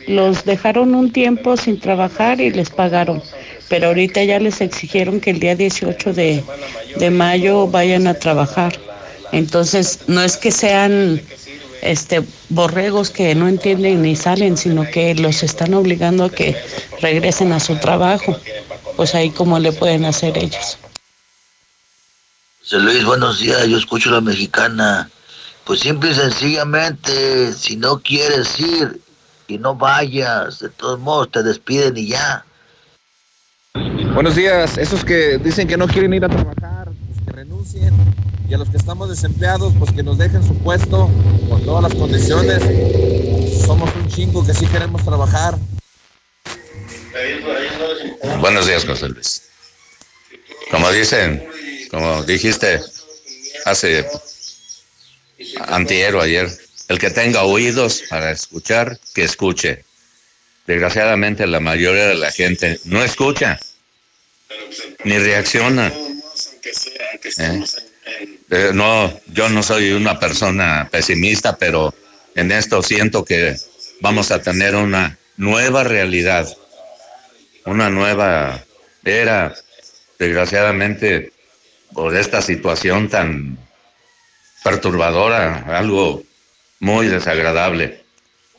los 0.07 0.45
dejaron 0.45 0.95
un 0.95 1.13
tiempo 1.13 1.57
sin 1.57 1.81
trabajar 1.81 2.41
y 2.41 2.51
les 2.51 2.71
pagaron. 2.71 3.23
Pero 3.69 3.89
ahorita 3.89 4.23
ya 4.25 4.39
les 4.39 4.61
exigieron 4.61 5.21
que 5.21 5.31
el 5.31 5.41
día 5.41 5.57
18 5.57 6.13
de, 6.13 6.45
de 6.99 7.11
mayo 7.11 7.67
vayan 7.67 8.07
a 8.07 8.15
trabajar. 8.15 8.79
Entonces, 9.37 10.01
no 10.07 10.23
es 10.23 10.39
que 10.39 10.51
sean 10.51 11.21
este 11.83 12.25
borregos 12.49 13.11
que 13.11 13.35
no 13.35 13.49
entienden 13.49 14.01
ni 14.01 14.17
salen, 14.17 14.57
sino 14.57 14.91
que 14.91 15.15
los 15.15 15.43
están 15.43 15.75
obligando 15.75 16.25
a 16.25 16.31
que 16.31 16.57
regresen 17.03 17.53
a 17.53 17.61
su 17.61 17.77
trabajo. 17.77 18.35
Pues 18.97 19.15
ahí 19.15 19.31
cómo 19.31 19.59
le 19.59 19.73
pueden 19.73 20.07
hacer 20.07 20.39
ellos. 20.39 20.79
José 22.61 22.79
Luis, 22.79 23.05
buenos 23.05 23.39
días, 23.39 23.67
yo 23.67 23.77
escucho 23.77 24.11
la 24.11 24.23
mexicana. 24.23 25.11
Pues 25.65 25.81
simple 25.81 26.13
y 26.13 26.15
sencillamente, 26.15 27.53
si 27.53 27.77
no 27.77 28.01
quieres 28.01 28.59
ir 28.59 29.03
y 29.49 29.59
no 29.59 29.75
vayas, 29.75 30.61
de 30.61 30.71
todos 30.71 30.99
modos 30.99 31.31
te 31.31 31.43
despiden 31.43 31.95
y 31.99 32.09
ya. 32.09 32.43
Buenos 34.15 34.35
días, 34.35 34.79
esos 34.79 35.05
que 35.05 35.37
dicen 35.37 35.69
que 35.69 35.77
no 35.77 35.87
quieren 35.87 36.15
ir 36.15 36.25
a 36.25 36.29
trabajar, 36.31 36.89
pues 37.07 37.27
que 37.27 37.33
renuncien. 37.33 38.06
Y 38.49 38.55
a 38.55 38.59
los 38.59 38.71
que 38.71 38.77
estamos 38.77 39.09
desempleados, 39.09 39.73
pues 39.79 39.93
que 39.93 40.03
nos 40.03 40.19
dejen 40.19 40.43
su 40.47 40.57
puesto 40.59 41.11
con 41.49 41.65
todas 41.65 41.83
las 41.83 41.95
condiciones. 41.95 42.63
Somos 43.65 43.95
un 43.97 44.09
chingo 44.09 44.47
que 44.47 44.55
sí 44.55 44.67
queremos 44.67 45.05
trabajar. 45.05 45.59
Buenos 48.41 48.67
días, 48.67 48.85
José 48.85 49.09
Luis. 49.09 49.43
Como 50.71 50.91
dicen, 50.93 51.45
como 51.91 52.23
dijiste 52.23 52.81
hace 53.65 54.07
antier 55.67 56.15
o 56.15 56.21
ayer, 56.21 56.49
el 56.89 56.99
que 56.99 57.11
tenga 57.11 57.43
oídos 57.43 58.05
para 58.09 58.31
escuchar, 58.31 58.99
que 59.15 59.25
escuche. 59.25 59.85
Desgraciadamente 60.67 61.47
la 61.47 61.61
mayoría 61.61 62.07
de 62.07 62.15
la 62.15 62.31
gente 62.31 62.81
no 62.85 63.03
escucha 63.03 63.59
ni 65.05 65.19
reacciona. 65.19 65.93
¿Eh? 67.39 67.65
Eh, 68.51 68.71
no, 68.75 69.13
yo 69.33 69.49
no 69.49 69.63
soy 69.63 69.93
una 69.93 70.19
persona 70.19 70.89
pesimista, 70.91 71.57
pero 71.57 71.95
en 72.35 72.53
esto 72.53 72.83
siento 72.83 73.25
que 73.25 73.57
vamos 74.01 74.31
a 74.31 74.41
tener 74.41 74.75
una 74.75 75.19
nueva 75.37 75.85
realidad, 75.85 76.49
una 77.65 77.91
nueva 77.91 78.63
era, 79.05 79.55
desgraciadamente, 80.19 81.33
por 81.93 82.15
esta 82.15 82.43
situación 82.43 83.09
tan 83.09 83.59
perturbadora, 84.63 85.65
algo 85.79 86.23
muy 86.81 87.07
desagradable. 87.07 88.05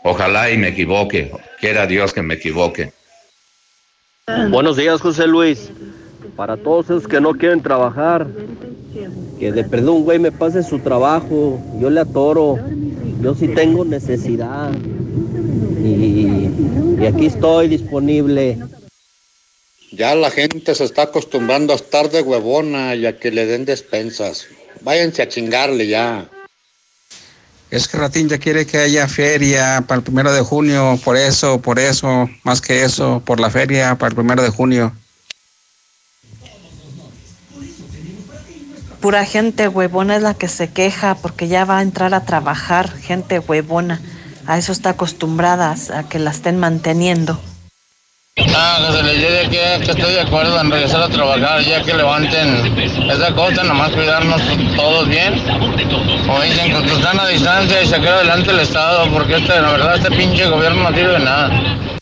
Ojalá 0.03 0.51
y 0.51 0.57
me 0.57 0.69
equivoque, 0.69 1.31
quiera 1.59 1.85
Dios 1.85 2.13
que 2.13 2.21
me 2.21 2.35
equivoque. 2.35 2.91
Buenos 4.49 4.77
días, 4.77 5.01
José 5.01 5.27
Luis. 5.27 5.69
Para 6.35 6.57
todos 6.57 6.85
esos 6.85 7.07
que 7.07 7.21
no 7.21 7.33
quieren 7.33 7.61
trabajar, 7.61 8.27
que 9.39 9.51
de 9.51 9.63
perdón, 9.63 10.03
güey, 10.03 10.19
me 10.19 10.31
pase 10.31 10.63
su 10.63 10.79
trabajo, 10.79 11.61
yo 11.79 11.89
le 11.89 12.01
atoro, 12.01 12.57
yo 13.21 13.35
sí 13.35 13.47
tengo 13.49 13.85
necesidad. 13.85 14.71
Y, 15.83 16.49
y 16.99 17.05
aquí 17.05 17.27
estoy 17.27 17.67
disponible. 17.67 18.57
Ya 19.91 20.15
la 20.15 20.31
gente 20.31 20.75
se 20.75 20.83
está 20.83 21.03
acostumbrando 21.03 21.73
a 21.73 21.77
estar 21.77 22.09
de 22.09 22.21
huevona 22.21 22.95
y 22.95 23.05
a 23.05 23.17
que 23.17 23.31
le 23.31 23.45
den 23.45 23.65
despensas. 23.65 24.45
Váyanse 24.81 25.21
a 25.21 25.29
chingarle 25.29 25.87
ya. 25.87 26.29
Es 27.69 27.87
que 27.87 27.97
Ratín 27.97 28.29
ya 28.29 28.37
quiere 28.37 28.65
que 28.65 28.77
haya 28.77 29.07
feria 29.07 29.83
para 29.85 29.99
el 29.99 30.03
primero 30.03 30.31
de 30.31 30.41
junio, 30.41 30.97
por 31.03 31.17
eso, 31.17 31.61
por 31.61 31.79
eso, 31.79 32.29
más 32.43 32.61
que 32.61 32.83
eso, 32.83 33.21
por 33.25 33.41
la 33.41 33.49
feria 33.49 33.95
para 33.95 34.09
el 34.09 34.15
primero 34.15 34.41
de 34.41 34.49
junio. 34.49 34.93
Pura 39.07 39.23
gente 39.23 39.69
huevona 39.69 40.17
es 40.17 40.21
la 40.21 40.33
que 40.33 40.49
se 40.49 40.69
queja 40.69 41.15
porque 41.15 41.47
ya 41.47 41.63
va 41.63 41.77
a 41.77 41.81
entrar 41.81 42.13
a 42.13 42.25
trabajar, 42.25 42.91
gente 42.91 43.39
huevona. 43.39 44.01
A 44.45 44.57
eso 44.57 44.73
está 44.73 44.89
acostumbrada, 44.89 45.73
a 45.93 46.09
que 46.09 46.19
la 46.19 46.31
estén 46.31 46.59
manteniendo. 46.59 47.39
Ah, 48.53 48.85
que 48.85 48.97
se 48.97 49.03
les 49.03 49.15
dice 49.15 49.43
que, 49.49 49.85
que 49.85 49.91
estoy 49.91 50.13
de 50.13 50.19
acuerdo 50.19 50.59
en 50.59 50.69
regresar 50.69 51.03
a 51.03 51.07
trabajar 51.07 51.61
ya 51.61 51.81
que 51.83 51.93
levanten 51.93 52.77
esa 53.09 53.33
cosa, 53.33 53.63
nomás 53.63 53.91
cuidarnos 53.91 54.41
todos 54.75 55.07
bien. 55.07 55.41
Como 56.25 56.41
dicen, 56.41 56.73
con 56.73 56.85
tu 56.85 57.01
sana 57.01 57.27
distancia 57.27 57.81
y 57.81 57.87
sacar 57.87 58.15
adelante 58.15 58.51
el 58.51 58.59
Estado, 58.59 59.09
porque 59.13 59.37
este, 59.37 59.61
la 59.61 59.71
verdad 59.71 59.95
este 59.95 60.11
pinche 60.11 60.49
gobierno 60.49 60.83
no 60.83 60.93
sirve 60.93 61.13
de 61.13 61.19
nada. 61.19 61.97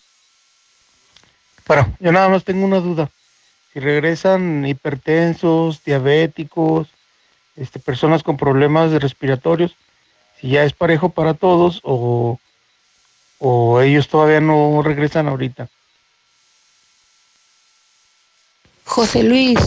Bueno, 1.67 1.95
yo 1.99 2.11
nada 2.11 2.29
más 2.29 2.43
tengo 2.43 2.65
una 2.65 2.79
duda. 2.79 3.11
Si 3.73 3.79
regresan 3.79 4.65
hipertensos, 4.65 5.83
diabéticos, 5.83 6.94
este, 7.55 7.79
personas 7.79 8.23
con 8.23 8.37
problemas 8.37 8.91
respiratorios, 8.91 9.75
si 10.39 10.49
ya 10.49 10.63
es 10.63 10.73
parejo 10.73 11.09
para 11.09 11.33
todos 11.33 11.79
o, 11.83 12.39
o 13.39 13.81
ellos 13.81 14.07
todavía 14.07 14.41
no 14.41 14.81
regresan 14.81 15.27
ahorita. 15.27 15.69
José 18.83 19.23
Luis, 19.23 19.59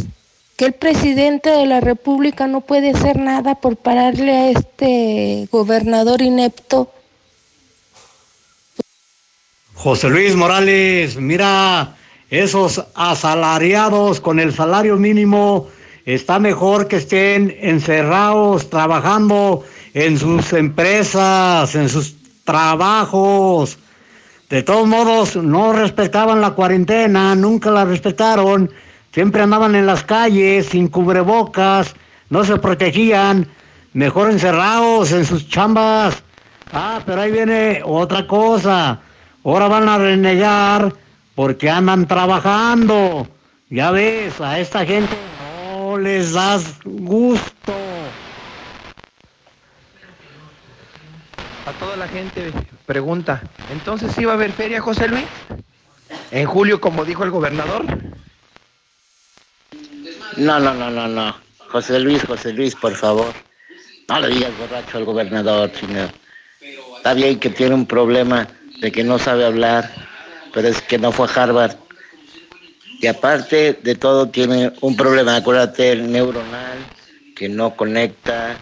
que 0.57 0.67
el 0.67 0.73
presidente 0.73 1.51
de 1.51 1.67
la 1.67 1.81
República 1.81 2.47
no 2.47 2.61
puede 2.61 2.91
hacer 2.91 3.19
nada 3.19 3.55
por 3.55 3.77
pararle 3.77 4.33
a 4.33 4.51
este 4.51 5.49
gobernador 5.51 6.23
inepto. 6.23 6.93
José 9.75 10.09
Luis 10.09 10.35
Morales, 10.35 11.17
mira, 11.17 11.97
esos 12.31 12.85
asalariados 12.95 14.21
con 14.21 14.41
el 14.41 14.53
salario 14.53 14.97
mínimo 14.97 15.69
está 16.15 16.39
mejor 16.39 16.89
que 16.89 16.97
estén 16.97 17.57
encerrados 17.61 18.71
trabajando 18.71 19.65
en 19.95 20.19
sus 20.19 20.53
empresas, 20.53 21.75
en 21.75 21.89
sus 21.89 22.15
trabajos. 22.45 23.79
De 24.51 24.63
todos 24.63 24.87
modos, 24.89 25.37
no 25.37 25.73
respetaban 25.73 26.41
la 26.41 26.53
cuarentena, 26.53 27.35
nunca 27.35 27.71
la 27.71 27.85
respetaron 27.85 28.71
Siempre 29.13 29.43
andaban 29.43 29.75
en 29.75 29.87
las 29.87 30.05
calles 30.05 30.67
sin 30.67 30.89
cubrebocas, 30.89 31.95
no 32.31 32.45
se 32.45 32.57
protegían, 32.59 33.49
mejor 33.93 34.31
encerrados 34.31 35.13
en 35.13 35.25
sus 35.25 35.49
chambas. 35.49 36.23
Ah, 36.73 37.01
pero 37.05 37.23
ahí 37.23 37.33
viene 37.33 37.81
otra 37.85 38.27
cosa. 38.27 39.01
Ahora 39.45 39.67
van 39.67 39.89
a 39.89 39.99
renegar 39.99 40.95
porque 41.35 41.71
andan 41.71 42.07
trabajando. 42.07 43.27
Ya 43.71 43.91
ves, 43.91 44.41
a 44.41 44.61
esta 44.61 44.85
gente 44.85 45.17
no 45.99 46.05
les 46.05 46.33
das 46.33 46.63
gusto. 46.85 47.73
A 51.67 51.73
toda 51.81 51.97
la 51.97 52.09
gente 52.09 52.53
pregunta, 52.87 53.43
¿entonces 53.73 54.13
sí 54.13 54.25
va 54.25 54.33
a 54.33 54.35
haber 54.35 54.53
feria, 54.53 54.81
José 54.81 55.09
Luis? 55.09 55.27
¿En 56.31 56.47
julio, 56.47 56.81
como 56.81 57.05
dijo 57.05 57.25
el 57.25 57.31
gobernador? 57.31 57.85
No, 60.37 60.61
no, 60.61 60.73
no, 60.75 60.91
no, 60.91 61.09
no. 61.09 61.37
José 61.71 62.01
Luis, 62.01 62.25
José 62.25 62.53
Luis, 62.53 62.75
por 62.75 62.95
favor. 62.95 63.35
No 64.09 64.21
le 64.21 64.29
digas 64.29 64.57
borracho 64.57 64.99
al 64.99 65.05
gobernador, 65.05 65.71
chingado. 65.73 66.11
Está 66.97 67.13
bien 67.13 67.39
que 67.39 67.51
tiene 67.51 67.75
un 67.75 67.87
problema 67.87 68.49
de 68.81 68.91
que 68.91 69.05
no 69.05 69.19
sabe 69.19 69.45
hablar, 69.45 69.91
pero 70.55 70.69
es 70.69 70.81
que 70.81 70.99
no 70.99 71.13
fue 71.13 71.27
a 71.29 71.43
Harvard. 71.43 71.77
Y 73.01 73.07
aparte 73.07 73.79
de 73.83 73.95
todo 73.95 74.29
tiene 74.29 74.73
un 74.81 74.97
problema, 74.97 75.37
acuérdate, 75.37 75.93
el 75.93 76.11
neuronal, 76.11 76.79
que 77.37 77.49
no 77.49 77.77
conecta 77.77 78.57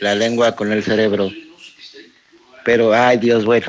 la 0.00 0.14
lengua 0.14 0.52
con 0.52 0.70
el 0.70 0.84
cerebro. 0.84 1.30
Pero, 2.64 2.94
ay 2.94 3.18
Dios, 3.18 3.44
bueno, 3.44 3.66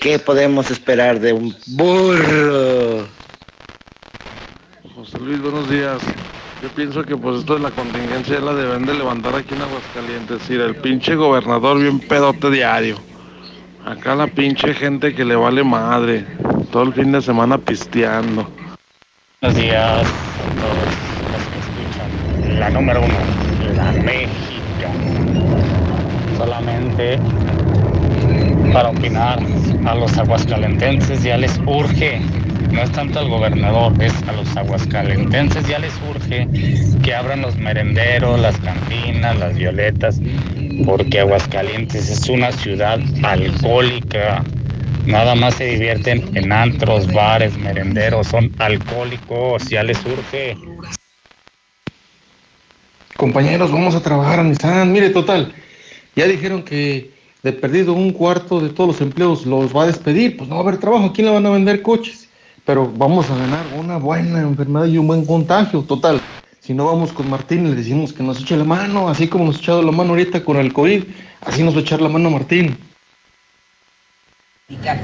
¿qué 0.00 0.18
podemos 0.20 0.70
esperar 0.70 1.18
de 1.18 1.32
un 1.32 1.56
burro? 1.66 3.08
José 4.94 5.18
Luis, 5.18 5.40
buenos 5.40 5.68
días. 5.68 6.00
Yo 6.62 6.68
pienso 6.68 7.02
que 7.02 7.16
pues 7.16 7.40
esto 7.40 7.54
de 7.54 7.60
la 7.60 7.70
contingencia 7.70 8.38
la 8.38 8.54
deben 8.54 8.84
de 8.84 8.94
levantar 8.94 9.34
aquí 9.34 9.54
en 9.54 9.62
Aguascalientes. 9.62 10.48
Ir 10.50 10.60
el 10.60 10.76
pinche 10.76 11.16
gobernador 11.16 11.80
bien 11.80 11.98
pedote 11.98 12.50
diario. 12.50 12.96
Acá 13.84 14.14
la 14.14 14.26
pinche 14.26 14.74
gente 14.74 15.14
que 15.14 15.24
le 15.24 15.34
vale 15.34 15.64
madre. 15.64 16.26
Todo 16.70 16.82
el 16.82 16.92
fin 16.92 17.12
de 17.12 17.22
semana 17.22 17.56
pisteando. 17.56 18.59
Buenos 19.42 19.58
días 19.58 19.82
a 19.82 20.02
todos 20.60 20.76
los 21.32 21.42
que 21.48 21.58
escuchan. 21.60 22.60
La 22.60 22.68
número 22.68 23.00
uno, 23.00 23.14
la 23.74 23.90
México. 24.02 24.36
Solamente 26.36 27.18
para 28.70 28.90
opinar 28.90 29.38
a 29.86 29.94
los 29.94 30.18
aguascalentenses 30.18 31.22
ya 31.22 31.38
les 31.38 31.58
urge 31.64 32.20
no 32.70 32.82
es 32.82 32.92
tanto 32.92 33.18
al 33.18 33.30
gobernador, 33.30 33.94
es 34.02 34.12
a 34.28 34.32
los 34.32 34.54
aguascalentenses 34.58 35.66
ya 35.66 35.78
les 35.78 35.94
urge 36.10 36.46
que 37.02 37.14
abran 37.14 37.40
los 37.40 37.56
merenderos, 37.56 38.38
las 38.38 38.58
cantinas, 38.58 39.38
las 39.38 39.56
violetas, 39.56 40.20
porque 40.84 41.20
Aguascalientes 41.20 42.10
es 42.10 42.28
una 42.28 42.52
ciudad 42.52 43.00
alcohólica. 43.22 44.44
Nada 45.10 45.34
más 45.34 45.56
se 45.56 45.64
divierten 45.64 46.24
en 46.36 46.52
antros, 46.52 47.12
bares, 47.12 47.58
merenderos, 47.58 48.28
son 48.28 48.48
alcohólicos, 48.58 49.68
ya 49.68 49.82
les 49.82 49.98
urge. 50.06 50.56
compañeros, 53.16 53.72
vamos 53.72 53.96
a 53.96 54.00
trabajar 54.00 54.38
a. 54.38 54.84
Mire, 54.84 55.10
total, 55.10 55.52
ya 56.14 56.26
dijeron 56.26 56.62
que 56.62 57.10
de 57.42 57.52
perdido 57.52 57.92
un 57.92 58.12
cuarto 58.12 58.60
de 58.60 58.68
todos 58.68 58.86
los 58.86 59.00
empleos 59.00 59.46
los 59.46 59.76
va 59.76 59.82
a 59.82 59.86
despedir, 59.86 60.36
pues 60.36 60.48
no 60.48 60.54
va 60.54 60.60
a 60.60 60.64
haber 60.68 60.78
trabajo, 60.78 61.06
¿a 61.06 61.12
quién 61.12 61.26
le 61.26 61.32
van 61.32 61.44
a 61.44 61.50
vender 61.50 61.82
coches? 61.82 62.28
Pero 62.64 62.88
vamos 62.96 63.28
a 63.30 63.36
ganar 63.36 63.66
una 63.76 63.96
buena 63.96 64.40
enfermedad 64.42 64.86
y 64.86 64.96
un 64.96 65.08
buen 65.08 65.26
contagio, 65.26 65.82
total. 65.82 66.20
Si 66.60 66.72
no 66.72 66.84
vamos 66.84 67.12
con 67.12 67.28
Martín 67.28 67.66
y 67.66 67.70
le 67.70 67.74
decimos 67.74 68.12
que 68.12 68.22
nos 68.22 68.40
eche 68.40 68.56
la 68.56 68.64
mano, 68.64 69.08
así 69.08 69.26
como 69.26 69.46
nos 69.46 69.56
ha 69.56 69.60
echado 69.60 69.82
la 69.82 69.90
mano 69.90 70.10
ahorita 70.10 70.44
con 70.44 70.56
el 70.58 70.72
COVID, 70.72 71.02
así 71.40 71.64
nos 71.64 71.74
va 71.74 71.80
a 71.80 71.82
echar 71.82 72.00
la 72.00 72.08
mano 72.08 72.30
Martín. 72.30 72.89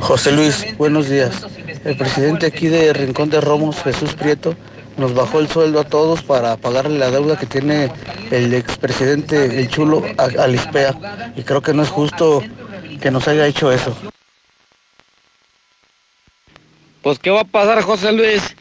José 0.01 0.33
Luis, 0.33 0.77
buenos 0.77 1.09
días. 1.09 1.45
El 1.85 1.97
presidente 1.97 2.47
aquí 2.47 2.69
de 2.69 2.93
Rincón 2.93 3.31
de 3.31 3.41
Romos, 3.41 3.83
Jesús 3.83 4.15
Prieto, 4.15 4.55
nos 4.97 5.13
bajó 5.13 5.41
el 5.41 5.49
sueldo 5.49 5.81
a 5.81 5.85
todos 5.85 6.23
para 6.23 6.57
pagarle 6.57 6.99
la 6.99 7.11
deuda 7.11 7.37
que 7.37 7.47
tiene 7.47 7.91
el 8.31 8.55
expresidente 8.55 9.59
El 9.59 9.69
Chulo 9.69 10.05
a, 10.19 10.25
a 10.43 10.47
Lispea. 10.47 10.95
Y 11.37 11.43
creo 11.43 11.61
que 11.61 11.75
no 11.75 11.83
es 11.83 11.89
justo 11.89 12.43
que 13.01 13.11
nos 13.11 13.27
haya 13.29 13.47
hecho 13.47 13.73
eso. 13.73 13.97
Pues, 17.03 17.19
¿qué 17.19 17.31
va 17.31 17.41
a 17.41 17.45
pasar, 17.45 17.83
José 17.83 18.13
Luis? 18.13 18.57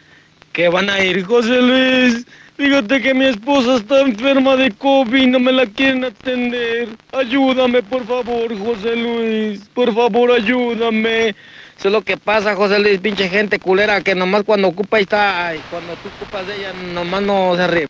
¿Qué 0.54 0.70
van 0.70 0.90
a 0.90 1.00
ir, 1.00 1.24
José 1.24 1.62
Luis? 1.62 2.26
Fíjate 2.58 3.02
que 3.02 3.14
mi 3.14 3.26
esposa 3.26 3.76
está 3.76 4.00
enferma 4.00 4.56
de 4.56 4.72
COVID, 4.72 5.28
no 5.28 5.40
me 5.42 5.52
la 5.52 5.66
quieren 5.66 6.06
atender. 6.06 6.88
Ayúdame, 7.12 7.84
por 7.84 8.06
favor, 8.06 8.58
José 8.58 8.96
Luis. 8.96 9.60
Por 9.74 9.94
favor, 9.94 10.32
ayúdame. 10.32 11.36
Eso 11.78 11.90
es 11.90 11.92
lo 11.92 12.02
que 12.02 12.16
pasa, 12.16 12.56
José 12.56 12.80
Luis, 12.80 13.02
pinche 13.02 13.28
gente 13.28 13.60
culera, 13.60 14.00
que 14.00 14.16
nomás 14.16 14.44
cuando 14.44 14.70
ocupa 14.70 14.96
ahí 14.96 15.04
está, 15.04 15.54
y 15.54 15.60
cuando 15.70 15.94
tú 15.96 16.08
ocupas 16.16 16.48
de 16.48 16.56
ella, 16.56 16.74
nomás 16.94 17.22
no 17.24 17.58
se 17.58 17.68
ríe. 17.68 17.88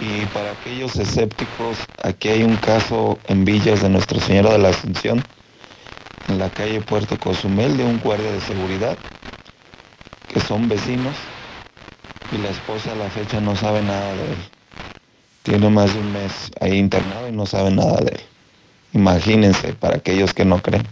Y 0.00 0.26
para 0.26 0.50
aquellos 0.50 0.96
escépticos, 0.96 1.76
aquí 2.02 2.30
hay 2.30 2.42
un 2.42 2.56
caso 2.56 3.16
en 3.28 3.44
Villas 3.44 3.82
de 3.82 3.90
Nuestra 3.90 4.18
Señora 4.18 4.50
de 4.52 4.58
la 4.58 4.70
Asunción, 4.70 5.22
en 6.28 6.38
la 6.40 6.50
calle 6.50 6.80
Puerto 6.80 7.16
Cozumel, 7.16 7.76
de 7.76 7.84
un 7.84 8.00
guardia 8.00 8.32
de 8.32 8.40
seguridad, 8.40 8.98
que 10.32 10.40
son 10.40 10.68
vecinos, 10.68 11.14
y 12.32 12.38
la 12.38 12.50
esposa 12.50 12.92
a 12.92 12.94
la 12.94 13.10
fecha 13.10 13.40
no 13.40 13.56
sabe 13.56 13.82
nada 13.82 14.14
de 14.14 14.32
él. 14.32 14.38
Tiene 15.42 15.68
más 15.70 15.94
de 15.94 16.00
un 16.00 16.12
mes 16.12 16.50
ahí 16.60 16.78
internado 16.78 17.28
y 17.28 17.32
no 17.32 17.46
sabe 17.46 17.70
nada 17.70 17.96
de 17.98 18.12
él. 18.12 18.20
Imagínense, 18.92 19.72
para 19.74 19.96
aquellos 19.96 20.32
que 20.34 20.44
no 20.44 20.60
creen. 20.60 20.86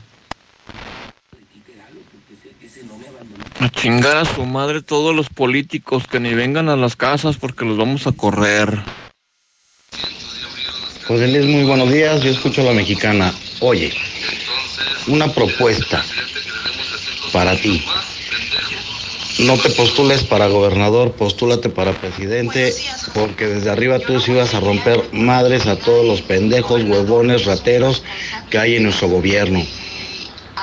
A 3.60 3.68
chingar 3.70 4.16
a 4.16 4.24
su 4.24 4.44
madre 4.46 4.82
todos 4.82 5.14
los 5.14 5.28
políticos 5.28 6.04
que 6.06 6.20
ni 6.20 6.32
vengan 6.32 6.68
a 6.68 6.76
las 6.76 6.94
casas 6.94 7.36
porque 7.36 7.64
los 7.64 7.76
vamos 7.76 8.06
a 8.06 8.12
correr. 8.12 8.84
José 11.06 11.26
Luis, 11.28 11.46
muy 11.46 11.64
buenos 11.64 11.90
días. 11.90 12.22
Yo 12.22 12.30
escucho 12.30 12.60
a 12.60 12.64
la 12.64 12.72
mexicana. 12.72 13.32
Oye, 13.60 13.92
una 15.08 15.26
propuesta 15.32 16.04
para 17.32 17.56
ti. 17.56 17.82
No 19.38 19.56
te 19.56 19.70
postules 19.70 20.24
para 20.24 20.48
gobernador, 20.48 21.12
postúlate 21.12 21.68
para 21.68 21.92
presidente, 21.92 22.74
porque 23.14 23.46
desde 23.46 23.70
arriba 23.70 24.00
tú 24.00 24.18
sí 24.18 24.32
vas 24.32 24.52
a 24.54 24.60
romper 24.60 25.00
madres 25.12 25.66
a 25.66 25.76
todos 25.76 26.04
los 26.04 26.22
pendejos, 26.22 26.82
huevones, 26.82 27.44
rateros 27.44 28.02
que 28.50 28.58
hay 28.58 28.76
en 28.76 28.82
nuestro 28.82 29.08
gobierno. 29.08 29.64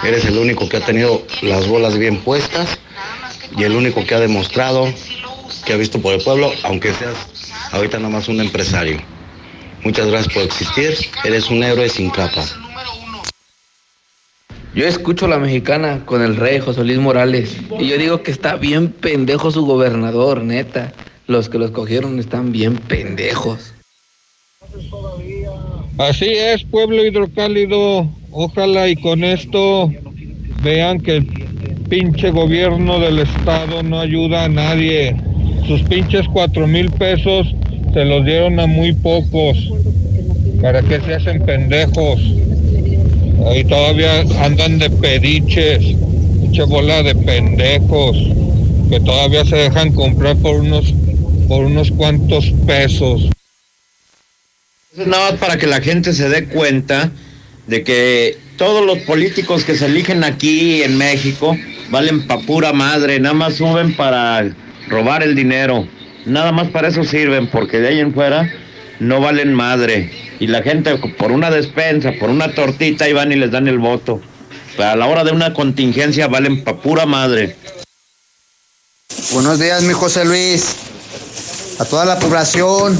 Eres 0.04 0.26
el 0.26 0.38
único 0.38 0.68
que 0.68 0.78
ha 0.78 0.82
tenido 0.82 1.26
las 1.42 1.68
bolas 1.68 1.98
bien 1.98 2.18
puestas 2.18 2.78
y 3.58 3.64
el 3.64 3.76
único 3.76 4.06
que 4.06 4.14
ha 4.14 4.20
demostrado 4.20 4.94
que 5.66 5.74
ha 5.74 5.78
visto 5.78 6.02
por 6.02 6.14
el 6.14 6.22
pueblo, 6.22 6.52
aunque 6.64 6.94
seas 6.94 7.16
ahorita 7.72 7.98
nomás 7.98 8.28
un 8.28 8.42
empresario. 8.42 9.02
Muchas 9.84 10.08
gracias 10.08 10.34
por 10.34 10.44
existir, 10.44 10.98
eres 11.24 11.50
un 11.50 11.64
héroe 11.64 11.88
sin 11.88 12.10
capa. 12.10 12.44
Yo 14.76 14.86
escucho 14.86 15.26
a 15.26 15.30
la 15.30 15.40
mexicana 15.40 16.02
con 16.06 16.22
el 16.22 16.36
rey 16.36 16.60
José 16.60 16.84
Luis 16.84 17.00
Morales 17.00 17.56
y 17.80 17.88
yo 17.88 17.98
digo 17.98 18.24
que 18.24 18.32
está 18.32 18.58
bien 18.58 18.90
pendejo 18.90 19.50
su 19.50 19.66
gobernador, 19.66 20.44
neta. 20.44 20.92
Los 21.28 21.48
que 21.48 21.58
lo 21.58 21.66
escogieron 21.66 22.20
están 22.20 22.52
bien 22.52 22.76
pendejos. 22.76 23.74
Así 25.98 26.26
es, 26.26 26.66
pueblo 26.66 27.06
hidrocálido. 27.06 28.10
Ojalá 28.32 28.90
y 28.90 28.98
con 28.98 29.24
esto 29.24 29.90
vean 30.62 31.00
que 31.00 31.18
el 31.18 31.26
pinche 31.88 32.32
gobierno 32.32 33.00
del 33.00 33.20
estado 33.20 33.82
no 33.82 34.02
ayuda 34.02 34.44
a 34.44 34.50
nadie. 34.50 35.16
Sus 35.68 35.82
pinches 35.84 36.28
cuatro 36.34 36.68
mil 36.68 36.92
pesos 36.92 37.48
se 37.94 38.04
los 38.04 38.26
dieron 38.26 38.60
a 38.60 38.68
muy 38.68 38.92
pocos. 38.92 39.58
¿Para 40.62 40.82
que 40.82 41.00
se 41.00 41.16
hacen 41.16 41.45
pendejos? 41.45 42.20
Ahí 43.44 43.64
todavía 43.66 44.22
andan 44.44 44.80
de 44.80 44.90
pediches, 44.90 45.80
pinche 46.42 46.64
bola 46.64 47.04
de 47.04 47.14
pendejos, 47.14 48.18
que 48.90 49.00
todavía 49.02 49.44
se 49.46 49.56
dejan 49.56 49.94
comprar 49.94 50.36
por 50.38 50.56
unos, 50.56 50.94
por 51.48 51.66
unos 51.66 51.92
cuantos 51.92 52.52
pesos. 52.66 53.30
Es 54.98 55.06
nada 55.06 55.32
más 55.32 55.40
para 55.40 55.58
que 55.58 55.68
la 55.68 55.82
gente 55.82 56.14
se 56.14 56.30
dé 56.30 56.46
cuenta 56.46 57.12
de 57.68 57.84
que 57.84 58.38
todos 58.58 58.86
los 58.86 59.00
políticos 59.00 59.64
que 59.64 59.76
se 59.76 59.88
eligen 59.88 60.24
aquí 60.24 60.82
en 60.84 60.98
México 60.98 61.58
valen 61.90 62.26
pa' 62.28 62.40
pura 62.40 62.72
madre, 62.74 63.20
nada 63.20 63.36
más 63.36 63.56
suben 63.56 63.96
para 63.96 64.50
robar 64.88 65.24
el 65.24 65.36
dinero, 65.36 65.88
nada 66.26 66.52
más 66.52 66.70
para 66.70 66.88
eso 66.88 67.04
sirven, 67.04 67.48
porque 67.48 67.80
de 67.80 67.90
ahí 67.90 68.00
en 68.00 68.14
fuera 68.14 68.50
no 68.99 69.19
valen 69.22 69.53
madre. 69.53 70.11
Y 70.40 70.48
la 70.48 70.61
gente 70.61 70.98
por 71.17 71.32
una 71.32 71.49
despensa, 71.49 72.11
por 72.19 72.30
una 72.30 72.53
tortita, 72.53 73.06
ahí 73.06 73.14
van 73.14 73.32
y 73.32 73.35
les 73.35 73.51
dan 73.51 73.67
el 73.67 73.80
voto. 73.80 74.22
Pero 74.77 74.90
a 74.90 74.95
la 74.95 75.07
hora 75.07 75.24
de 75.24 75.32
una 75.32 75.53
contingencia 75.53 76.27
valen 76.27 76.64
pa' 76.64 76.82
pura 76.82 77.06
madre. 77.06 77.56
Buenos 79.32 79.59
días, 79.59 79.83
mi 79.83 79.93
José 79.93 80.25
Luis. 80.25 80.75
A 81.80 81.85
toda 81.85 82.06
la 82.06 82.17
población, 82.19 82.98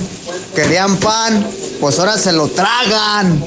querían 0.54 0.98
pan, 0.98 1.46
pues 1.80 1.98
ahora 2.00 2.18
se 2.18 2.34
lo 2.34 2.48
tragan. 2.50 3.44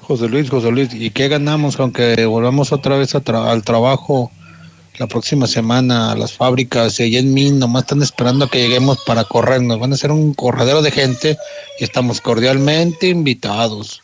José 0.00 0.28
Luis, 0.28 0.50
José 0.50 0.70
Luis, 0.70 0.90
¿y 0.92 1.10
qué 1.10 1.28
ganamos 1.28 1.80
aunque 1.80 2.26
volvamos 2.26 2.72
otra 2.72 2.96
vez 2.96 3.14
a 3.14 3.22
tra- 3.24 3.50
al 3.50 3.62
trabajo 3.64 4.30
la 4.98 5.06
próxima 5.06 5.46
semana 5.46 6.12
a 6.12 6.16
las 6.16 6.32
fábricas? 6.32 7.00
Y 7.00 7.04
allá 7.04 7.18
en 7.18 7.34
mí 7.34 7.50
nomás 7.50 7.82
están 7.82 8.02
esperando 8.02 8.44
a 8.44 8.50
que 8.50 8.60
lleguemos 8.60 8.98
para 9.04 9.24
corrernos. 9.24 9.80
Van 9.80 9.92
a 9.92 9.96
ser 9.96 10.12
un 10.12 10.34
corredero 10.34 10.82
de 10.82 10.90
gente 10.90 11.38
y 11.78 11.84
estamos 11.84 12.20
cordialmente 12.20 13.08
invitados. 13.08 14.02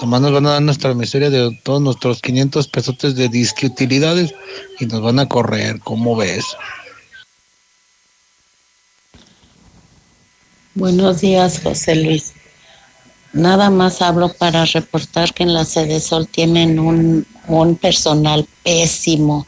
Nomás 0.00 0.22
nos 0.22 0.32
van 0.32 0.46
a 0.46 0.52
dar 0.52 0.62
nuestra 0.62 0.94
miseria 0.94 1.28
de 1.28 1.58
todos 1.62 1.82
nuestros 1.82 2.22
500 2.22 2.68
pesotes 2.68 3.14
de 3.16 3.28
disque 3.28 3.66
utilidades 3.66 4.34
y 4.78 4.86
nos 4.86 5.02
van 5.02 5.18
a 5.18 5.28
correr. 5.28 5.80
¿Cómo 5.80 6.16
ves? 6.16 6.44
Buenos 10.74 11.20
días, 11.20 11.60
José 11.62 11.96
Luis. 11.96 12.32
Nada 13.32 13.70
más 13.70 14.00
hablo 14.00 14.32
para 14.32 14.64
reportar 14.64 15.34
que 15.34 15.42
en 15.42 15.52
la 15.52 15.64
sede 15.64 16.00
Sol 16.00 16.26
tienen 16.26 16.78
un 16.78 17.76
personal 17.80 18.46
pésimo. 18.64 19.46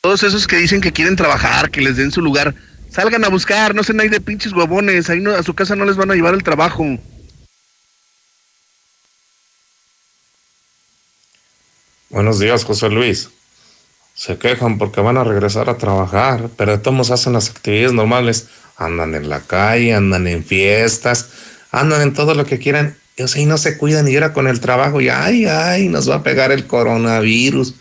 Todos 0.00 0.22
esos 0.22 0.46
que 0.46 0.56
dicen 0.56 0.80
que 0.80 0.92
quieren 0.92 1.14
trabajar, 1.14 1.70
que 1.70 1.82
les 1.82 1.96
den 1.96 2.10
su 2.10 2.22
lugar, 2.22 2.54
salgan 2.90 3.22
a 3.24 3.28
buscar, 3.28 3.74
no 3.74 3.82
sean 3.82 4.00
ahí 4.00 4.08
de 4.08 4.20
pinches 4.20 4.52
huevones, 4.54 5.10
ahí 5.10 5.20
no, 5.20 5.32
a 5.32 5.42
su 5.42 5.54
casa 5.54 5.76
no 5.76 5.84
les 5.84 5.96
van 5.96 6.10
a 6.10 6.14
llevar 6.14 6.32
el 6.32 6.42
trabajo. 6.42 6.86
Buenos 12.08 12.38
días, 12.38 12.64
José 12.64 12.88
Luis. 12.88 13.28
Se 14.14 14.38
quejan 14.38 14.78
porque 14.78 15.02
van 15.02 15.18
a 15.18 15.24
regresar 15.24 15.68
a 15.68 15.76
trabajar, 15.76 16.48
pero 16.56 16.72
de 16.72 16.78
todos 16.78 17.10
hacen 17.10 17.34
las 17.34 17.50
actividades 17.50 17.92
normales. 17.92 18.48
Andan 18.76 19.14
en 19.14 19.28
la 19.28 19.40
calle, 19.40 19.94
andan 19.94 20.26
en 20.26 20.42
fiestas, 20.42 21.28
andan 21.70 22.00
en 22.00 22.14
todo 22.14 22.34
lo 22.34 22.46
que 22.46 22.58
quieran. 22.58 22.96
Y, 23.16 23.22
o 23.22 23.28
sea, 23.28 23.42
y 23.42 23.46
no 23.46 23.58
se 23.58 23.76
cuidan 23.76 24.08
y 24.08 24.14
ahora 24.14 24.32
con 24.32 24.48
el 24.48 24.60
trabajo 24.60 25.02
y 25.02 25.10
ay, 25.10 25.44
ay, 25.44 25.88
nos 25.88 26.08
va 26.08 26.16
a 26.16 26.22
pegar 26.22 26.52
el 26.52 26.66
coronavirus. 26.66 27.74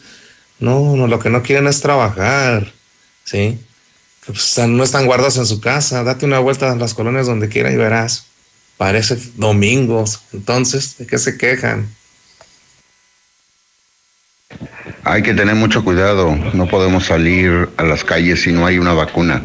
No, 0.59 0.95
no, 0.95 1.07
lo 1.07 1.19
que 1.19 1.29
no 1.29 1.41
quieren 1.41 1.67
es 1.67 1.81
trabajar, 1.81 2.71
¿sí? 3.23 3.57
Pues, 4.25 4.57
no 4.67 4.83
están 4.83 5.05
guardados 5.05 5.37
en 5.37 5.45
su 5.45 5.61
casa. 5.61 6.03
Date 6.03 6.25
una 6.25 6.39
vuelta 6.39 6.71
a 6.71 6.75
las 6.75 6.93
colonias 6.93 7.27
donde 7.27 7.49
quiera 7.49 7.71
y 7.71 7.77
verás. 7.77 8.25
Parece 8.77 9.17
domingos. 9.35 10.21
Entonces, 10.33 10.97
¿de 10.97 11.07
qué 11.07 11.17
se 11.17 11.37
quejan? 11.37 11.89
Hay 15.03 15.23
que 15.23 15.33
tener 15.33 15.55
mucho 15.55 15.83
cuidado, 15.83 16.35
no 16.53 16.67
podemos 16.67 17.05
salir 17.05 17.69
a 17.77 17.83
las 17.83 18.03
calles 18.03 18.41
si 18.41 18.51
no 18.51 18.65
hay 18.65 18.77
una 18.77 18.93
vacuna. 18.93 19.41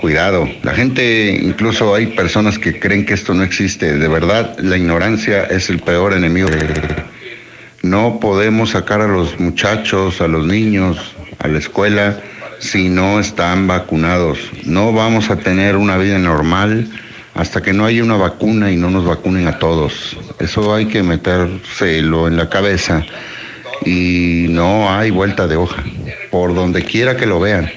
Cuidado, 0.00 0.48
la 0.62 0.74
gente, 0.74 1.38
incluso 1.42 1.94
hay 1.94 2.08
personas 2.08 2.58
que 2.58 2.78
creen 2.78 3.04
que 3.04 3.14
esto 3.14 3.34
no 3.34 3.42
existe. 3.42 3.98
De 3.98 4.08
verdad, 4.08 4.56
la 4.58 4.76
ignorancia 4.76 5.44
es 5.44 5.70
el 5.70 5.80
peor 5.80 6.12
enemigo. 6.12 6.48
No 7.88 8.20
podemos 8.20 8.72
sacar 8.72 9.00
a 9.00 9.08
los 9.08 9.40
muchachos, 9.40 10.20
a 10.20 10.28
los 10.28 10.46
niños, 10.46 10.98
a 11.38 11.48
la 11.48 11.56
escuela 11.56 12.20
si 12.58 12.90
no 12.90 13.18
están 13.18 13.66
vacunados. 13.66 14.38
No 14.64 14.92
vamos 14.92 15.30
a 15.30 15.36
tener 15.36 15.74
una 15.74 15.96
vida 15.96 16.18
normal 16.18 16.86
hasta 17.34 17.62
que 17.62 17.72
no 17.72 17.86
haya 17.86 18.04
una 18.04 18.18
vacuna 18.18 18.70
y 18.70 18.76
no 18.76 18.90
nos 18.90 19.06
vacunen 19.06 19.48
a 19.48 19.58
todos. 19.58 20.18
Eso 20.38 20.74
hay 20.74 20.84
que 20.84 21.02
metérselo 21.02 22.28
en 22.28 22.36
la 22.36 22.50
cabeza 22.50 23.06
y 23.86 24.48
no 24.50 24.92
hay 24.92 25.10
vuelta 25.10 25.46
de 25.46 25.56
hoja, 25.56 25.82
por 26.30 26.54
donde 26.54 26.84
quiera 26.84 27.16
que 27.16 27.24
lo 27.24 27.40
vean. 27.40 27.70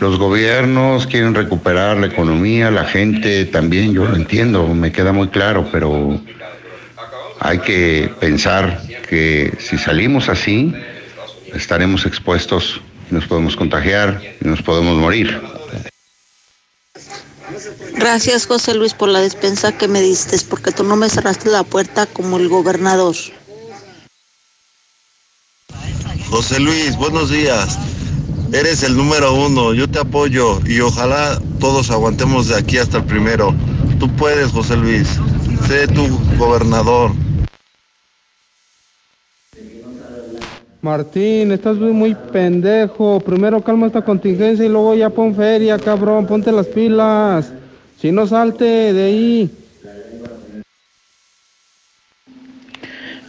Los 0.00 0.18
gobiernos 0.18 1.06
quieren 1.06 1.34
recuperar 1.34 1.98
la 1.98 2.06
economía, 2.06 2.70
la 2.70 2.84
gente 2.84 3.44
también, 3.44 3.92
yo 3.92 4.06
lo 4.06 4.16
entiendo, 4.16 4.66
me 4.68 4.92
queda 4.92 5.12
muy 5.12 5.28
claro, 5.28 5.68
pero 5.70 6.18
hay 7.40 7.58
que 7.58 8.10
pensar 8.18 8.80
que 9.08 9.56
si 9.58 9.78
salimos 9.78 10.28
así, 10.28 10.72
estaremos 11.54 12.06
expuestos, 12.06 12.80
nos 13.10 13.26
podemos 13.26 13.56
contagiar 13.56 14.20
y 14.40 14.48
nos 14.48 14.62
podemos 14.62 14.96
morir. 14.98 15.40
Gracias 17.94 18.46
José 18.46 18.74
Luis 18.74 18.94
por 18.94 19.08
la 19.08 19.20
despensa 19.20 19.76
que 19.76 19.88
me 19.88 20.00
diste, 20.00 20.36
porque 20.48 20.70
tú 20.70 20.84
no 20.84 20.96
me 20.96 21.08
cerraste 21.08 21.48
la 21.48 21.64
puerta 21.64 22.06
como 22.06 22.38
el 22.38 22.48
gobernador. 22.48 23.16
José 26.30 26.60
Luis, 26.60 26.96
buenos 26.96 27.30
días. 27.30 27.78
Eres 28.52 28.82
el 28.82 28.96
número 28.96 29.34
uno, 29.34 29.74
yo 29.74 29.88
te 29.88 29.98
apoyo 29.98 30.60
y 30.66 30.80
ojalá 30.80 31.40
todos 31.58 31.90
aguantemos 31.90 32.48
de 32.48 32.56
aquí 32.56 32.78
hasta 32.78 32.98
el 32.98 33.04
primero. 33.04 33.54
Tú 33.98 34.08
puedes, 34.16 34.52
José 34.52 34.76
Luis. 34.76 35.08
Sé 35.66 35.88
tu 35.88 36.06
gobernador. 36.38 37.12
Martín, 40.80 41.50
estás 41.50 41.76
muy, 41.76 42.14
pendejo. 42.14 43.18
Primero 43.20 43.60
calma 43.62 43.88
esta 43.88 44.04
contingencia 44.04 44.64
y 44.64 44.68
luego 44.68 44.94
ya 44.94 45.10
pon 45.10 45.34
feria, 45.34 45.76
cabrón. 45.76 46.26
Ponte 46.26 46.52
las 46.52 46.66
pilas. 46.66 47.52
Si 48.00 48.12
no 48.12 48.26
salte 48.26 48.92
de 48.92 49.04
ahí. 49.04 49.50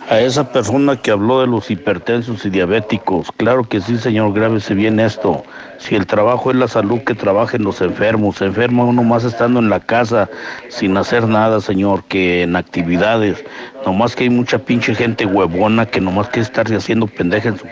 A 0.09 0.19
esa 0.21 0.51
persona 0.51 0.99
que 0.99 1.11
habló 1.11 1.39
de 1.41 1.45
los 1.45 1.69
hipertensos 1.69 2.43
y 2.43 2.49
diabéticos, 2.49 3.27
claro 3.37 3.63
que 3.63 3.79
sí, 3.79 3.95
señor, 3.99 4.33
grábese 4.33 4.73
bien 4.73 4.99
esto. 4.99 5.43
Si 5.77 5.93
el 5.93 6.07
trabajo 6.07 6.49
es 6.49 6.57
la 6.57 6.67
salud, 6.67 7.01
que 7.01 7.13
trabajen 7.13 7.61
los 7.61 7.79
enfermos. 7.79 8.37
Se 8.37 8.45
enferma 8.45 8.85
uno 8.85 9.03
más 9.03 9.23
estando 9.23 9.59
en 9.59 9.69
la 9.69 9.79
casa 9.79 10.27
sin 10.69 10.97
hacer 10.97 11.27
nada, 11.27 11.61
señor, 11.61 12.03
que 12.05 12.41
en 12.41 12.55
actividades. 12.55 13.45
Nomás 13.85 14.15
que 14.15 14.23
hay 14.23 14.31
mucha 14.31 14.57
pinche 14.57 14.95
gente 14.95 15.27
huevona 15.27 15.85
que 15.85 16.01
nomás 16.01 16.27
quiere 16.29 16.47
estar 16.47 16.65
haciendo 16.73 17.05
pendeja 17.05 17.49
en 17.49 17.59
su... 17.59 17.67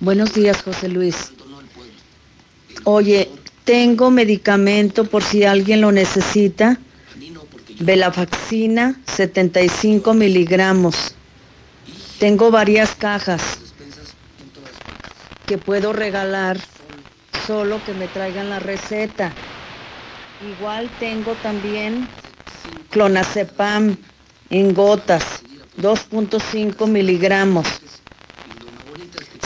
Buenos 0.00 0.34
días, 0.34 0.60
José 0.60 0.88
Luis. 0.88 1.32
Oye, 2.82 3.30
tengo 3.62 4.10
medicamento 4.10 5.04
por 5.04 5.22
si 5.22 5.44
alguien 5.44 5.80
lo 5.82 5.92
necesita. 5.92 6.80
Velafaxina, 7.80 8.94
75 9.06 10.12
miligramos. 10.12 11.14
Tengo 12.18 12.50
varias 12.50 12.94
cajas 12.94 13.40
que 15.46 15.56
puedo 15.56 15.94
regalar, 15.94 16.58
solo 17.46 17.80
que 17.86 17.94
me 17.94 18.06
traigan 18.08 18.50
la 18.50 18.58
receta. 18.58 19.32
Igual 20.58 20.90
tengo 21.00 21.32
también 21.42 22.06
clonazepam 22.90 23.96
en 24.50 24.74
gotas, 24.74 25.24
2.5 25.78 26.86
miligramos. 26.86 27.66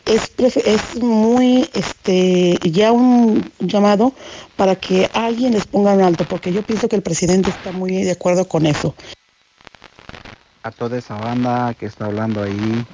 Es, 0.05 0.33
es 0.39 1.03
muy, 1.03 1.71
este, 1.73 2.59
ya 2.63 2.93
un 2.93 3.51
llamado 3.59 4.13
para 4.57 4.77
que 4.77 5.09
alguien 5.15 5.53
les 5.55 5.67
ponga 5.67 5.95
un 5.95 6.03
alto, 6.03 6.27
porque 6.27 6.53
yo 6.53 6.63
pienso 6.63 6.89
que 6.89 6.97
el 6.97 7.03
presidente 7.03 7.49
está 7.49 7.73
muy 7.73 8.05
de 8.05 8.11
acuerdo 8.11 8.47
con 8.47 8.67
eso. 8.67 8.95
a 10.63 10.71
toda 10.71 10.99
esa 10.99 11.17
banda 11.17 11.73
que 11.73 11.87
está 11.87 12.05
hablando 12.05 12.43
ahí, 12.43 12.85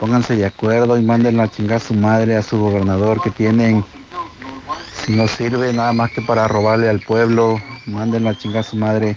pónganse 0.00 0.34
de 0.34 0.46
acuerdo 0.46 0.98
y 0.98 1.02
manden 1.02 1.38
a 1.38 1.48
chingar 1.48 1.76
a 1.76 1.80
su 1.80 1.94
madre, 1.94 2.34
a 2.36 2.42
su 2.42 2.58
gobernador 2.58 3.22
que 3.22 3.30
tienen. 3.30 3.84
Si 5.04 5.12
no 5.12 5.28
sirve 5.28 5.72
nada 5.72 5.92
más 5.92 6.10
que 6.10 6.22
para 6.22 6.48
robarle 6.48 6.88
al 6.88 7.00
pueblo, 7.00 7.60
manden 7.86 8.26
a 8.26 8.36
chingar 8.36 8.60
a 8.60 8.62
su 8.62 8.76
madre. 8.76 9.16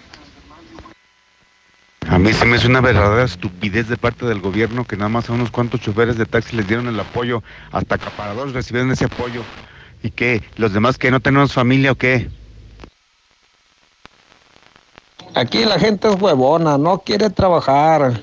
A 2.07 2.17
mí 2.17 2.33
se 2.33 2.45
me 2.45 2.55
hace 2.57 2.67
una 2.67 2.81
verdadera 2.81 3.23
estupidez 3.23 3.87
de 3.87 3.97
parte 3.97 4.25
del 4.25 4.41
gobierno 4.41 4.83
que 4.83 4.97
nada 4.97 5.09
más 5.09 5.29
a 5.29 5.33
unos 5.33 5.51
cuantos 5.51 5.81
choferes 5.81 6.17
de 6.17 6.25
taxi 6.25 6.55
les 6.55 6.67
dieron 6.67 6.87
el 6.87 6.99
apoyo, 6.99 7.43
hasta 7.71 7.95
acaparadores 7.95 8.53
recibieron 8.53 8.91
ese 8.91 9.05
apoyo. 9.05 9.43
¿Y 10.01 10.11
qué? 10.11 10.41
¿Los 10.55 10.73
demás 10.73 10.97
que 10.97 11.11
no 11.11 11.19
tenemos 11.19 11.53
familia 11.53 11.91
o 11.91 11.95
qué? 11.95 12.29
Aquí 15.35 15.63
la 15.65 15.79
gente 15.79 16.09
es 16.09 16.19
huevona, 16.19 16.77
no 16.77 16.99
quiere 16.99 17.29
trabajar. 17.29 18.21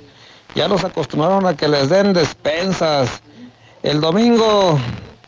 Ya 0.54 0.68
los 0.68 0.84
acostumbraron 0.84 1.46
a 1.46 1.56
que 1.56 1.68
les 1.68 1.88
den 1.88 2.12
despensas. 2.12 3.22
El 3.82 4.00
domingo, 4.00 4.78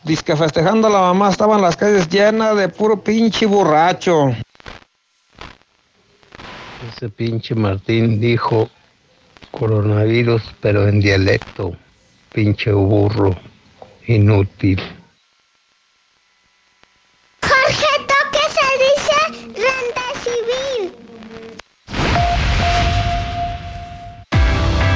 disque 0.03 0.35
festejando 0.35 0.87
a 0.87 0.91
la 0.91 0.99
mamá, 1.01 1.29
estaban 1.29 1.61
las 1.61 1.75
calles 1.75 2.09
llenas 2.09 2.55
de 2.55 2.69
puro 2.69 3.01
pinche 3.01 3.45
borracho. 3.45 4.35
Ese 6.95 7.09
pinche 7.09 7.55
Martín 7.55 8.19
dijo 8.19 8.69
coronavirus, 9.51 10.41
pero 10.61 10.87
en 10.87 10.99
dialecto. 10.99 11.75
Pinche 12.33 12.71
burro. 12.71 13.35
Inútil. 14.07 14.81
Jorge 17.41 17.87
Toque 18.07 18.45
se 18.55 18.67
dice 18.85 19.17
renta 19.55 20.05
civil. 20.23 20.93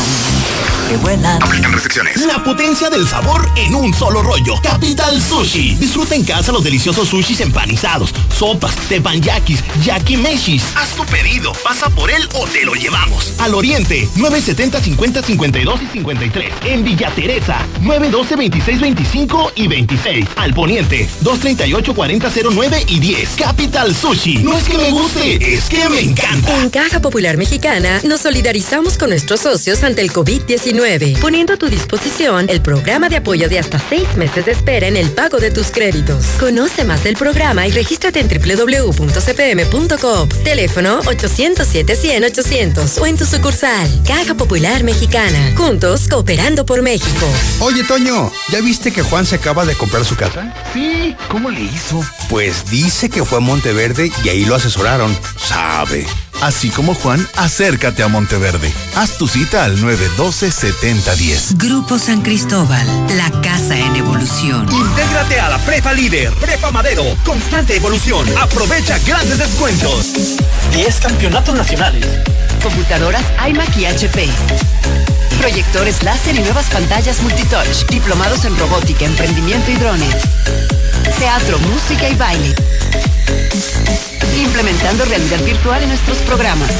que 0.89 0.97
vuelan. 0.97 1.39
La 2.27 2.43
potencia 2.43 2.89
del 2.89 3.07
sabor 3.07 3.49
en 3.55 3.73
un 3.73 3.93
solo 3.93 4.21
rollo. 4.21 4.55
Capital 4.61 5.19
Sushi. 5.21 5.75
Disfruta 5.75 6.15
en 6.15 6.23
casa 6.23 6.51
los 6.51 6.63
deliciosos 6.63 7.09
sushis 7.09 7.41
empanizados, 7.41 8.13
sopas, 8.37 8.75
tepanyakis, 8.89 9.63
yakimeshis. 9.83 10.63
Haz 10.75 10.89
tu 10.89 11.03
pedido, 11.05 11.53
pasa 11.63 11.89
por 11.89 12.11
él 12.11 12.27
o 12.33 12.45
te 12.47 12.63
lo 12.63 12.73
llevamos. 12.73 13.33
Al 13.39 13.55
Oriente, 13.55 14.07
970 14.15 14.81
50 14.81 15.23
52 15.23 15.81
y 15.81 15.87
53. 15.87 16.53
En 16.65 16.83
Villa 16.83 17.09
Teresa, 17.15 17.65
912 17.81 18.35
26 18.35 18.81
25 18.81 19.51
y 19.55 19.67
26. 19.67 20.27
Al 20.35 20.53
Poniente, 20.53 21.09
238 21.21 21.93
40 21.95 22.31
09 22.51 22.85
y 22.87 22.99
10. 22.99 23.29
Capital 23.37 23.95
Sushi. 23.95 24.39
No 24.39 24.57
es 24.57 24.65
que 24.65 24.82
me 24.83 24.91
guste, 24.91 25.55
es 25.55 25.69
que 25.69 25.87
me 25.89 26.01
encanta. 26.01 26.61
En 26.61 26.69
Caja 26.69 26.99
Popular 26.99 27.37
Mexicana 27.37 28.01
nos 28.03 28.21
solidarizamos 28.21 28.97
con 28.97 29.09
nuestros 29.09 29.39
socios 29.39 29.83
ante 29.83 30.01
el 30.01 30.11
COVID-19, 30.11 31.19
poniendo 31.19 31.53
a 31.53 31.57
tu 31.57 31.69
disposición 31.69 32.47
el 32.49 32.61
programa 32.61 33.07
de 33.07 33.17
apoyo 33.17 33.47
de 33.47 33.59
hasta 33.59 33.79
seis 33.79 34.07
meses 34.17 34.45
de 34.45 34.51
espera 34.51 34.87
en 34.87 34.97
el 34.97 35.09
pago 35.11 35.37
de 35.37 35.51
tus 35.51 35.71
créditos. 35.71 36.25
Conoce 36.39 36.83
más 36.83 37.03
del 37.03 37.15
programa 37.15 37.65
y 37.65 37.71
regístrate 37.71 38.19
en 38.19 38.27
www.cpm.com. 38.27 40.29
Teléfono 40.43 41.01
807-100-800 41.03 43.01
o 43.01 43.07
en 43.07 43.17
tu 43.17 43.25
sucursal. 43.25 43.89
Caja 44.05 44.35
Popular 44.35 44.83
Mexicana. 44.83 45.53
Juntos, 45.55 46.09
cooperando 46.09 46.65
por 46.65 46.81
México. 46.81 47.27
Oye, 47.61 47.85
Toño, 47.85 48.31
¿ya 48.51 48.59
viste 48.59 48.91
que 48.91 49.01
Juan 49.01 49.25
se 49.25 49.35
acaba 49.35 49.65
de 49.65 49.75
comprar 49.75 50.03
su 50.03 50.17
casa? 50.17 50.53
Sí, 50.73 51.15
¿cómo 51.29 51.49
le 51.49 51.61
hizo? 51.61 52.03
Pues 52.29 52.69
dice 52.69 53.09
que 53.09 53.23
fue 53.23 53.37
a 53.37 53.41
Monteverde 53.41 54.11
y 54.25 54.29
ahí 54.29 54.45
lo 54.45 54.55
asesoraron. 54.73 55.15
Sabe. 55.37 56.05
Así 56.41 56.69
como 56.69 56.95
Juan, 56.95 57.25
acércate 57.35 58.01
a 58.01 58.07
Monteverde. 58.07 58.73
Haz 58.95 59.17
tu 59.17 59.27
cita 59.27 59.65
al 59.65 59.77
912-7010. 59.77 61.57
Grupo 61.57 61.99
San 61.99 62.21
Cristóbal, 62.21 62.85
la 63.15 63.29
casa 63.41 63.77
en 63.77 63.95
evolución. 63.95 64.67
Intégrate 64.71 65.39
a 65.39 65.49
la 65.49 65.59
Prepa 65.59 65.93
Líder, 65.93 66.33
Prepa 66.33 66.71
Madero, 66.71 67.03
constante 67.23 67.75
evolución. 67.75 68.25
Aprovecha 68.37 68.97
grandes 69.05 69.37
descuentos. 69.37 70.13
10 70.73 70.99
campeonatos 70.99 71.55
nacionales. 71.55 72.05
Computadoras 72.63 73.23
iMac 73.47 73.77
y 73.77 73.85
HP. 73.85 74.27
Proyectores 75.39 76.01
láser 76.03 76.35
y 76.35 76.39
nuevas 76.39 76.65
pantallas 76.71 77.21
multitouch. 77.21 77.85
Diplomados 77.89 78.43
en 78.45 78.57
robótica, 78.57 79.05
emprendimiento 79.05 79.69
y 79.71 79.75
drones. 79.75 80.15
Teatro, 81.19 81.59
música 81.59 82.09
y 82.09 82.15
baile. 82.15 82.55
Implementando 84.41 85.05
realidad 85.05 85.43
virtual 85.43 85.83
en 85.83 85.89
nuestros 85.89 86.17
programas. 86.19 86.71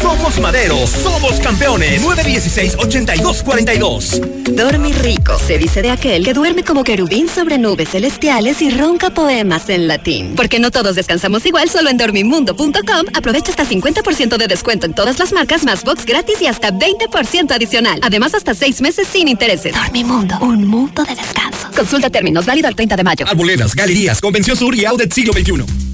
Somos 0.00 0.38
Madero, 0.38 0.86
somos 0.86 1.40
campeones. 1.40 2.00
916-8242. 2.02 4.20
Dormir 4.54 4.94
rico, 5.02 5.36
se 5.38 5.58
dice 5.58 5.82
de 5.82 5.90
aquel 5.90 6.24
que 6.24 6.34
duerme 6.34 6.62
como 6.62 6.84
querubín 6.84 7.28
sobre 7.28 7.58
nubes 7.58 7.88
celestiales 7.90 8.62
y 8.62 8.70
ronca 8.70 9.10
poemas 9.10 9.68
en 9.70 9.88
latín. 9.88 10.34
Porque 10.36 10.58
no 10.58 10.70
todos 10.70 10.96
descansamos 10.96 11.44
igual, 11.46 11.68
solo 11.68 11.90
en 11.90 11.96
dormimundo.com 11.96 13.06
aprovecha 13.14 13.50
hasta 13.50 13.66
50% 13.66 14.36
de 14.36 14.46
descuento 14.46 14.86
en 14.86 14.94
todas 14.94 15.18
las 15.18 15.32
marcas, 15.32 15.64
más 15.64 15.82
box 15.84 16.04
gratis 16.04 16.36
y 16.40 16.46
hasta 16.46 16.70
20% 16.70 17.52
adicional. 17.52 17.98
Además, 18.02 18.34
hasta 18.34 18.54
6 18.54 18.80
meses 18.82 19.08
sin 19.10 19.28
intereses. 19.28 19.74
Dormimundo, 19.74 20.38
un 20.40 20.66
mundo 20.66 21.04
de 21.04 21.14
descanso. 21.14 21.68
Consulta 21.74 22.10
términos, 22.10 22.46
válido 22.46 22.68
al 22.68 22.76
30 22.76 22.96
de 22.96 23.04
mayo. 23.04 23.26
Arboledas, 23.26 23.74
galerías, 23.74 24.20
Convención 24.20 24.56
Sur 24.56 24.74
y 24.74 24.84
Outlet 24.84 25.12
Siglo 25.12 25.32
XXI. 25.32 25.93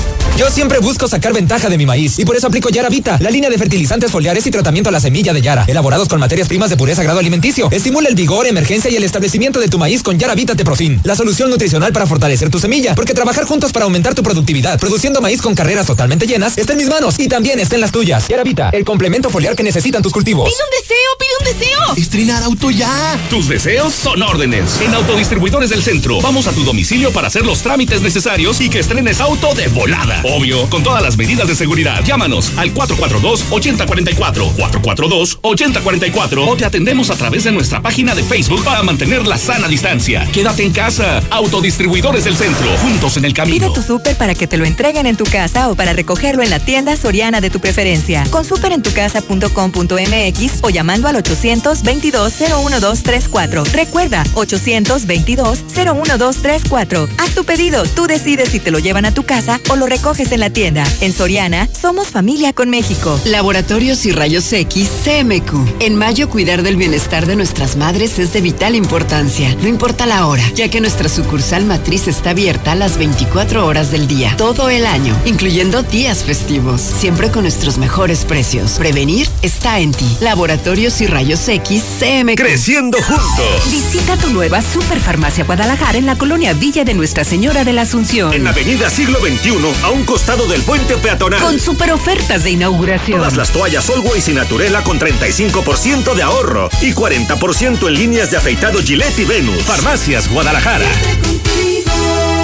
Yo 0.37 0.49
siempre 0.49 0.79
busco 0.79 1.07
sacar 1.07 1.33
ventaja 1.33 1.69
de 1.69 1.77
mi 1.77 1.85
maíz 1.85 2.17
y 2.17 2.25
por 2.25 2.35
eso 2.35 2.47
aplico 2.47 2.69
Yara 2.69 2.89
Vita, 2.89 3.17
la 3.19 3.29
línea 3.29 3.49
de 3.49 3.57
fertilizantes 3.57 4.11
foliares 4.11 4.45
y 4.47 4.51
tratamiento 4.51 4.89
a 4.89 4.91
la 4.91 4.99
semilla 4.99 5.33
de 5.33 5.41
Yara, 5.41 5.65
elaborados 5.67 6.07
con 6.07 6.19
materias 6.19 6.47
primas 6.47 6.69
de 6.69 6.77
pureza 6.77 7.03
grado 7.03 7.19
alimenticio. 7.19 7.69
Estimula 7.71 8.09
el 8.09 8.15
vigor, 8.15 8.47
emergencia 8.47 8.89
y 8.89 8.95
el 8.95 9.03
establecimiento 9.03 9.59
de 9.59 9.67
tu 9.67 9.77
maíz 9.77 10.01
con 10.01 10.17
Yara 10.17 10.33
Vita 10.33 10.55
Teprofin, 10.55 10.99
la 11.03 11.15
solución 11.15 11.49
nutricional 11.51 11.93
para 11.93 12.07
fortalecer 12.07 12.49
tu 12.49 12.59
semilla, 12.59 12.95
porque 12.95 13.13
trabajar 13.13 13.45
juntos 13.45 13.71
para 13.71 13.85
aumentar 13.85 14.15
tu 14.15 14.23
productividad, 14.23 14.79
produciendo 14.79 15.21
maíz 15.21 15.41
con 15.41 15.53
carreras 15.53 15.85
totalmente 15.85 16.25
llenas, 16.25 16.57
está 16.57 16.73
en 16.73 16.79
mis 16.79 16.89
manos 16.89 17.19
y 17.19 17.27
también 17.27 17.59
está 17.59 17.75
en 17.75 17.81
las 17.81 17.91
tuyas. 17.91 18.27
Yara 18.27 18.43
Vita, 18.43 18.69
el 18.73 18.83
complemento 18.83 19.29
foliar 19.29 19.55
que 19.55 19.63
necesitan 19.63 20.01
tus 20.01 20.11
cultivos. 20.11 20.49
¡Pide 20.49 20.63
un 20.63 20.81
deseo, 20.81 20.97
pide 21.19 21.29
un 21.39 21.59
deseo! 21.59 21.95
Estrenar 21.97 22.43
auto 22.43 22.71
ya. 22.71 23.19
Tus 23.29 23.47
deseos 23.47 23.93
son 23.93 24.23
órdenes. 24.23 24.81
En 24.81 24.93
Autodistribuidores 24.95 25.69
del 25.69 25.83
Centro, 25.83 26.19
vamos 26.21 26.47
a 26.47 26.51
tu 26.51 26.63
domicilio 26.63 27.11
para 27.11 27.27
hacer 27.27 27.45
los 27.45 27.61
trámites 27.61 28.01
necesarios 28.01 28.59
y 28.59 28.69
que 28.69 28.79
estrenes 28.79 29.21
auto 29.21 29.53
de 29.53 29.67
volada. 29.67 30.20
Obvio, 30.23 30.69
con 30.69 30.83
todas 30.83 31.01
las 31.01 31.17
medidas 31.17 31.47
de 31.47 31.55
seguridad. 31.55 32.03
Llámanos 32.03 32.51
al 32.57 32.73
442-8044, 32.73 34.55
442-8044 34.55 36.47
o 36.47 36.55
te 36.55 36.65
atendemos 36.65 37.09
a 37.09 37.15
través 37.15 37.43
de 37.43 37.51
nuestra 37.51 37.81
página 37.81 38.13
de 38.15 38.23
Facebook 38.23 38.63
para 38.63 38.83
mantener 38.83 39.25
la 39.25 39.37
sana 39.37 39.67
distancia. 39.67 40.27
Quédate 40.31 40.63
en 40.63 40.71
casa. 40.71 41.21
Autodistribuidores 41.31 42.23
del 42.23 42.35
Centro, 42.35 42.67
juntos 42.77 43.17
en 43.17 43.25
el 43.25 43.33
camino. 43.33 43.57
Pide 43.57 43.73
tu 43.73 43.81
súper 43.81 44.15
para 44.15 44.35
que 44.35 44.45
te 44.47 44.57
lo 44.57 44.65
entreguen 44.65 45.07
en 45.07 45.17
tu 45.17 45.23
casa 45.23 45.69
o 45.69 45.75
para 45.75 45.93
recogerlo 45.93 46.43
en 46.43 46.51
la 46.51 46.59
tienda 46.59 46.95
soriana 46.95 47.41
de 47.41 47.49
tu 47.49 47.59
preferencia. 47.59 48.23
Con 48.29 48.45
superentucasa.com.mx 48.45 50.51
o 50.61 50.69
llamando 50.69 51.07
al 51.07 51.15
822-01234. 51.23 53.71
Recuerda, 53.71 54.23
822-01234. 54.35 57.09
Haz 57.17 57.35
tu 57.35 57.43
pedido, 57.43 57.83
tú 57.83 58.07
decides 58.07 58.49
si 58.49 58.59
te 58.59 58.71
lo 58.71 58.79
llevan 58.79 59.05
a 59.05 59.13
tu 59.13 59.23
casa 59.23 59.59
o 59.69 59.75
lo 59.75 59.85
en 60.19 60.39
la 60.41 60.49
tienda. 60.49 60.83
En 60.99 61.13
Soriana, 61.13 61.69
somos 61.79 62.09
familia 62.09 62.51
con 62.51 62.69
México. 62.69 63.17
Laboratorios 63.23 64.05
y 64.05 64.11
Rayos 64.11 64.51
X 64.51 64.89
CMQ. 65.05 65.81
En 65.81 65.95
mayo, 65.95 66.29
cuidar 66.29 66.63
del 66.63 66.75
bienestar 66.75 67.25
de 67.25 67.37
nuestras 67.37 67.77
madres 67.77 68.19
es 68.19 68.33
de 68.33 68.41
vital 68.41 68.75
importancia. 68.75 69.55
No 69.61 69.69
importa 69.69 70.05
la 70.05 70.27
hora, 70.27 70.43
ya 70.53 70.67
que 70.67 70.81
nuestra 70.81 71.07
sucursal 71.07 71.65
matriz 71.65 72.09
está 72.09 72.31
abierta 72.31 72.75
las 72.75 72.97
24 72.97 73.65
horas 73.65 73.91
del 73.91 74.05
día, 74.07 74.35
todo 74.37 74.69
el 74.69 74.85
año, 74.85 75.17
incluyendo 75.25 75.81
días 75.81 76.25
festivos. 76.25 76.81
Siempre 76.81 77.31
con 77.31 77.43
nuestros 77.43 77.77
mejores 77.77 78.25
precios. 78.25 78.73
Prevenir 78.73 79.29
está 79.41 79.79
en 79.79 79.93
ti. 79.93 80.17
Laboratorios 80.19 80.99
y 80.99 81.07
Rayos 81.07 81.47
X 81.47 81.83
CMQ. 81.99 82.35
Creciendo 82.35 82.97
juntos. 83.01 83.71
Visita 83.71 84.17
tu 84.17 84.29
nueva 84.31 84.61
Superfarmacia 84.61 85.45
Guadalajara 85.45 85.97
en 85.97 86.05
la 86.05 86.17
colonia 86.17 86.51
Villa 86.53 86.83
de 86.83 86.93
Nuestra 86.93 87.23
Señora 87.23 87.63
de 87.63 87.71
la 87.71 87.83
Asunción. 87.83 88.33
En 88.33 88.45
Avenida 88.45 88.89
Siglo 88.89 89.19
XXI, 89.19 89.55
a 89.83 89.89
un 89.89 90.00
costado 90.05 90.47
del 90.47 90.61
puente 90.61 90.97
peatonal. 90.97 91.41
Con 91.41 91.59
super 91.59 91.91
ofertas 91.91 92.43
de 92.43 92.51
inauguración. 92.51 93.19
Todas 93.19 93.37
las 93.37 93.51
toallas 93.51 93.89
Always 93.89 94.27
y 94.27 94.33
Naturela 94.33 94.83
con 94.83 94.99
35% 94.99 96.13
de 96.13 96.23
ahorro 96.23 96.69
y 96.81 96.93
40% 96.93 97.87
en 97.87 97.93
líneas 97.93 98.31
de 98.31 98.37
afeitado 98.37 98.79
Gillette 98.81 99.19
y 99.19 99.25
Venus. 99.25 99.63
Farmacias 99.63 100.29
Guadalajara. 100.29 100.87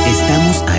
Estamos 0.08 0.64
ahí, 0.68 0.77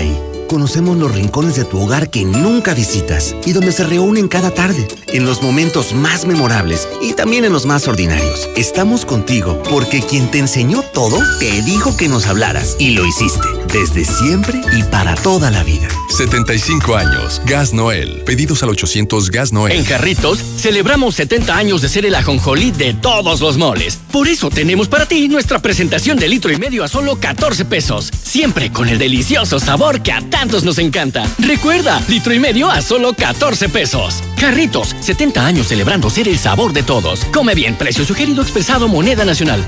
conocemos 0.49 0.97
los 0.97 1.13
rincones 1.13 1.55
de 1.55 1.63
tu 1.63 1.79
hogar 1.79 2.09
que 2.09 2.25
nunca 2.25 2.73
visitas 2.73 3.35
y 3.45 3.53
donde 3.53 3.71
se 3.71 3.85
reúnen 3.85 4.27
cada 4.27 4.51
tarde, 4.51 4.87
en 5.07 5.25
los 5.25 5.41
momentos 5.41 5.93
más 5.93 6.25
memorables 6.25 6.89
y 7.01 7.13
también 7.13 7.45
en 7.45 7.53
los 7.53 7.65
más 7.65 7.87
ordinarios. 7.87 8.49
Estamos 8.57 9.05
contigo 9.05 9.61
porque 9.69 10.01
quien 10.01 10.29
te 10.31 10.39
enseñó 10.39 10.81
todo 10.81 11.19
te 11.39 11.61
dijo 11.61 11.95
que 11.95 12.09
nos 12.09 12.25
hablaras 12.25 12.75
y 12.79 12.91
lo 12.91 13.05
hiciste 13.05 13.47
desde 13.71 14.03
siempre 14.03 14.59
y 14.73 14.83
para 14.83 15.15
toda 15.15 15.51
la 15.51 15.63
vida. 15.63 15.87
75 16.09 16.95
años. 16.95 17.41
Gas 17.45 17.73
Noel. 17.73 18.23
Pedidos 18.25 18.63
al 18.63 18.69
800 18.69 19.29
Gas 19.29 19.53
Noel. 19.53 19.77
En 19.77 19.85
Carritos 19.85 20.39
celebramos 20.57 21.15
70 21.15 21.55
años 21.55 21.81
de 21.81 21.89
ser 21.89 22.05
el 22.05 22.15
ajonjolí 22.15 22.71
de 22.71 22.93
todos 22.93 23.41
los 23.41 23.57
moles. 23.57 23.99
Por 24.11 24.27
eso 24.27 24.49
tenemos 24.49 24.87
para 24.87 25.05
ti 25.05 25.27
nuestra 25.27 25.59
presentación 25.59 26.17
de 26.17 26.27
litro 26.27 26.51
y 26.51 26.57
medio 26.57 26.83
a 26.83 26.87
solo 26.87 27.19
14 27.19 27.65
pesos. 27.65 28.11
Siempre 28.23 28.71
con 28.71 28.89
el 28.89 28.97
delicioso 28.97 29.59
sabor 29.59 30.01
que 30.01 30.11
a 30.11 30.21
tantos 30.39 30.63
nos 30.63 30.77
encanta. 30.77 31.25
Recuerda, 31.37 32.01
litro 32.07 32.33
y 32.33 32.39
medio 32.39 32.71
a 32.71 32.81
solo 32.81 33.11
14 33.11 33.67
pesos. 33.67 34.23
Carritos, 34.39 34.95
70 35.01 35.45
años 35.45 35.67
celebrando 35.67 36.09
ser 36.09 36.29
el 36.29 36.39
sabor 36.39 36.71
de 36.71 36.81
todos. 36.81 37.25
Come 37.33 37.55
bien, 37.55 37.75
precio 37.75 38.05
sugerido 38.05 38.41
expresado 38.41 38.87
moneda 38.87 39.25
nacional. 39.25 39.61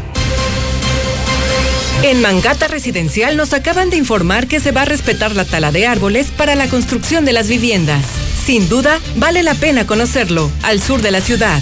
En 2.04 2.22
Mangata 2.22 2.70
Residencial 2.70 3.36
nos 3.36 3.52
acaban 3.52 3.90
de 3.90 3.98
informar 3.98 4.48
que 4.48 4.62
se 4.62 4.72
va 4.72 4.84
a 4.84 4.86
respetar 4.86 5.36
la 5.36 5.44
tala 5.44 5.74
de 5.74 5.88
árboles 5.88 6.28
para 6.38 6.56
la 6.56 6.70
construcción 6.70 7.26
de 7.26 7.34
las 7.34 7.50
viviendas. 7.50 8.06
Sin 8.46 8.70
duda, 8.70 8.98
vale 9.18 9.44
la 9.44 9.56
pena 9.56 9.86
conocerlo, 9.86 10.50
al 10.64 10.82
sur 10.82 11.02
de 11.02 11.12
la 11.12 11.20
ciudad. 11.20 11.62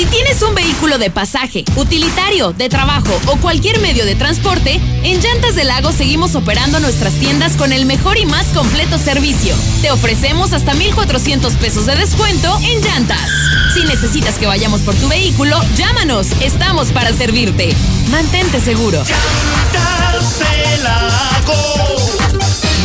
Si 0.00 0.06
tienes 0.06 0.40
un 0.40 0.54
vehículo 0.54 0.96
de 0.96 1.10
pasaje, 1.10 1.62
utilitario, 1.76 2.54
de 2.54 2.70
trabajo 2.70 3.20
o 3.26 3.36
cualquier 3.36 3.80
medio 3.80 4.06
de 4.06 4.14
transporte, 4.14 4.80
en 5.02 5.20
Llantas 5.20 5.56
del 5.56 5.68
Lago 5.68 5.92
seguimos 5.92 6.34
operando 6.36 6.80
nuestras 6.80 7.12
tiendas 7.16 7.54
con 7.58 7.70
el 7.70 7.84
mejor 7.84 8.16
y 8.16 8.24
más 8.24 8.46
completo 8.54 8.96
servicio. 8.96 9.54
Te 9.82 9.90
ofrecemos 9.90 10.54
hasta 10.54 10.72
1,400 10.72 11.52
pesos 11.56 11.84
de 11.84 11.96
descuento 11.96 12.58
en 12.62 12.80
llantas. 12.80 13.30
Si 13.74 13.84
necesitas 13.84 14.38
que 14.38 14.46
vayamos 14.46 14.80
por 14.80 14.94
tu 14.94 15.06
vehículo, 15.06 15.60
llámanos. 15.76 16.28
Estamos 16.40 16.92
para 16.92 17.12
servirte. 17.12 17.76
Mantente 18.10 18.58
seguro. 18.58 19.04
Llantas 19.04 20.38
del 20.38 20.82
Lago. 20.82 22.00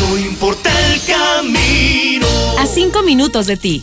No 0.00 0.18
importa 0.18 0.68
el 0.92 1.00
camino. 1.02 2.26
A 2.58 2.66
cinco 2.66 3.02
minutos 3.02 3.46
de 3.46 3.56
ti. 3.56 3.82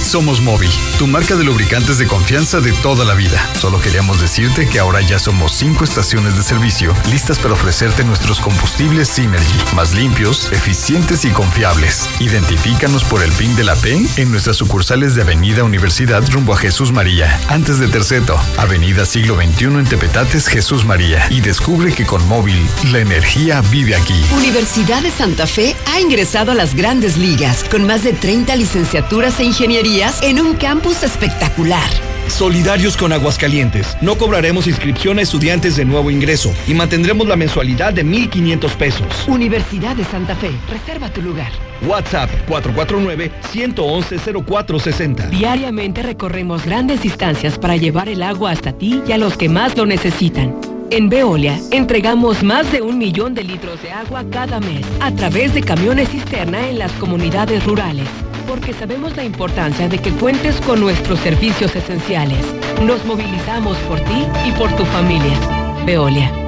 somos 0.11 0.41
Móvil, 0.41 0.69
tu 0.99 1.07
marca 1.07 1.37
de 1.37 1.45
lubricantes 1.45 1.97
de 1.97 2.05
confianza 2.05 2.59
de 2.59 2.73
toda 2.73 3.05
la 3.05 3.13
vida. 3.13 3.41
Solo 3.57 3.79
queríamos 3.79 4.19
decirte 4.19 4.67
que 4.67 4.77
ahora 4.77 4.99
ya 4.99 5.17
somos 5.17 5.53
cinco 5.53 5.85
estaciones 5.85 6.35
de 6.35 6.43
servicio 6.43 6.93
listas 7.09 7.39
para 7.39 7.53
ofrecerte 7.53 8.03
nuestros 8.03 8.41
combustibles 8.41 9.07
Synergy, 9.07 9.73
más 9.73 9.93
limpios, 9.93 10.51
eficientes 10.51 11.23
y 11.23 11.29
confiables. 11.29 12.09
Identifícanos 12.19 13.05
por 13.05 13.23
el 13.23 13.31
PIN 13.31 13.55
de 13.55 13.63
la 13.63 13.77
P 13.77 14.05
en 14.17 14.31
nuestras 14.31 14.57
sucursales 14.57 15.15
de 15.15 15.21
Avenida 15.21 15.63
Universidad 15.63 16.29
rumbo 16.29 16.55
a 16.55 16.57
Jesús 16.57 16.91
María, 16.91 17.39
antes 17.47 17.79
de 17.79 17.87
Terceto, 17.87 18.37
Avenida 18.57 19.05
Siglo 19.05 19.37
XXI 19.37 19.65
en 19.65 19.85
Tepetates, 19.85 20.47
Jesús 20.47 20.83
María. 20.83 21.25
Y 21.29 21.39
descubre 21.39 21.93
que 21.93 22.05
con 22.05 22.27
Móvil, 22.27 22.67
la 22.91 22.99
energía 22.99 23.61
vive 23.71 23.95
aquí. 23.95 24.21
Universidad 24.35 25.03
de 25.03 25.11
Santa 25.11 25.47
Fe 25.47 25.73
ha 25.85 26.01
ingresado 26.01 26.51
a 26.51 26.55
las 26.55 26.75
grandes 26.75 27.15
ligas 27.15 27.63
con 27.63 27.87
más 27.87 28.03
de 28.03 28.11
30 28.11 28.57
licenciaturas 28.57 29.39
e 29.39 29.45
en 30.01 30.41
un 30.41 30.55
campus 30.55 31.03
espectacular. 31.03 31.87
Solidarios 32.27 32.97
con 32.97 33.13
Aguascalientes. 33.13 33.95
No 34.01 34.17
cobraremos 34.17 34.65
inscripción 34.65 35.19
a 35.19 35.21
estudiantes 35.21 35.75
de 35.75 35.85
nuevo 35.85 36.09
ingreso 36.09 36.51
y 36.67 36.73
mantendremos 36.73 37.27
la 37.27 37.35
mensualidad 37.35 37.93
de 37.93 38.03
1.500 38.03 38.71
pesos. 38.77 39.27
Universidad 39.27 39.95
de 39.95 40.03
Santa 40.05 40.35
Fe. 40.35 40.49
Reserva 40.71 41.07
tu 41.09 41.21
lugar. 41.21 41.51
WhatsApp 41.87 42.31
449-111-0460. 42.49 45.29
Diariamente 45.29 46.01
recorremos 46.01 46.65
grandes 46.65 47.03
distancias 47.03 47.59
para 47.59 47.77
llevar 47.77 48.09
el 48.09 48.23
agua 48.23 48.49
hasta 48.51 48.73
ti 48.73 49.03
y 49.07 49.11
a 49.11 49.19
los 49.19 49.37
que 49.37 49.49
más 49.49 49.77
lo 49.77 49.85
necesitan. 49.85 50.55
En 50.89 51.09
Veolia 51.09 51.59
entregamos 51.69 52.41
más 52.41 52.71
de 52.71 52.81
un 52.81 52.97
millón 52.97 53.35
de 53.35 53.43
litros 53.43 53.79
de 53.83 53.91
agua 53.91 54.25
cada 54.31 54.59
mes 54.59 54.83
a 54.99 55.11
través 55.11 55.53
de 55.53 55.61
camiones 55.61 56.09
cisterna 56.09 56.67
en 56.67 56.79
las 56.79 56.91
comunidades 56.93 57.63
rurales, 57.63 58.07
porque 58.47 58.73
sabemos 58.73 59.15
la 59.15 59.23
importancia 59.23 59.87
de 59.87 59.97
que 59.97 60.11
cuentes 60.11 60.59
con 60.61 60.79
nuestros 60.79 61.19
servicios 61.19 61.75
esenciales. 61.75 62.45
Nos 62.83 63.05
movilizamos 63.05 63.77
por 63.79 63.99
ti 64.01 64.27
y 64.45 64.51
por 64.51 64.71
tu 64.75 64.85
familia. 64.85 65.37
Veolia. 65.85 66.40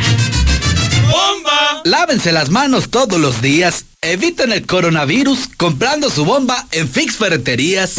¡Bomba! 1.02 1.82
Lávense 1.84 2.32
las 2.32 2.48
manos 2.50 2.90
todos 2.90 3.20
los 3.20 3.42
días. 3.42 3.84
Eviten 4.00 4.52
el 4.52 4.66
coronavirus 4.66 5.48
comprando 5.56 6.10
su 6.10 6.24
bomba 6.24 6.66
en 6.72 6.88
Fix 6.88 7.16
Ferreterías. 7.16 7.94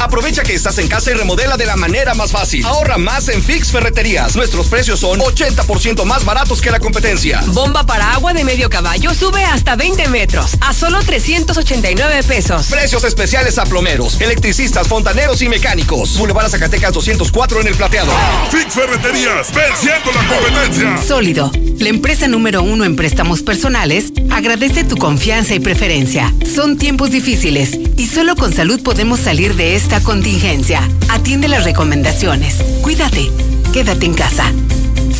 Aprovecha 0.00 0.42
que 0.42 0.54
estás 0.54 0.78
en 0.78 0.88
casa 0.88 1.10
y 1.10 1.14
remodela 1.14 1.56
de 1.56 1.66
la 1.66 1.76
manera 1.76 2.14
más 2.14 2.30
fácil. 2.30 2.64
Ahorra 2.64 2.98
más 2.98 3.28
en 3.28 3.42
Fix 3.42 3.70
Ferreterías. 3.70 4.36
Nuestros 4.36 4.68
precios 4.68 5.00
son 5.00 5.20
80% 5.20 6.04
más 6.04 6.24
baratos 6.24 6.60
que 6.60 6.70
la 6.70 6.78
competencia. 6.80 7.42
Bomba 7.48 7.84
para 7.84 8.12
agua 8.12 8.32
de 8.32 8.44
medio 8.44 8.70
caballo 8.70 9.12
sube 9.12 9.44
hasta 9.44 9.76
20 9.76 10.08
metros 10.08 10.56
a 10.60 10.72
solo 10.72 11.00
389 11.00 12.22
pesos. 12.22 12.66
Precios 12.68 13.04
especiales 13.04 13.58
a 13.58 13.64
plomeros, 13.64 14.20
electricistas, 14.20 14.88
fontaneros 14.88 15.42
y 15.42 15.48
mecánicos. 15.48 16.16
Boulevard 16.16 16.48
Zacatecas 16.48 16.92
204 16.92 17.60
en 17.60 17.66
el 17.66 17.74
plateado. 17.74 18.12
Fix 18.50 18.74
Ferreterías, 18.74 19.52
venciendo 19.52 20.12
la 20.12 20.26
competencia. 20.26 20.96
Sólido, 21.06 21.50
la 21.78 21.88
empresa 21.88 22.28
número 22.28 22.62
uno 22.62 22.84
en 22.84 22.96
préstamos 22.96 23.42
personales, 23.42 24.12
agradece 24.30 24.84
tu 24.84 24.96
confianza 24.96 25.54
y 25.54 25.60
preferencia. 25.60 26.32
Son 26.54 26.78
tiempos 26.78 27.10
difíciles 27.10 27.78
y 27.96 28.06
solo 28.06 28.36
con 28.36 28.52
salud 28.52 28.80
podemos 28.82 29.20
salir 29.20 29.54
de 29.54 29.57
esta 29.60 30.00
contingencia. 30.02 30.88
Atiende 31.08 31.48
las 31.48 31.64
recomendaciones. 31.64 32.56
Cuídate. 32.82 33.30
Quédate 33.72 34.06
en 34.06 34.14
casa. 34.14 34.52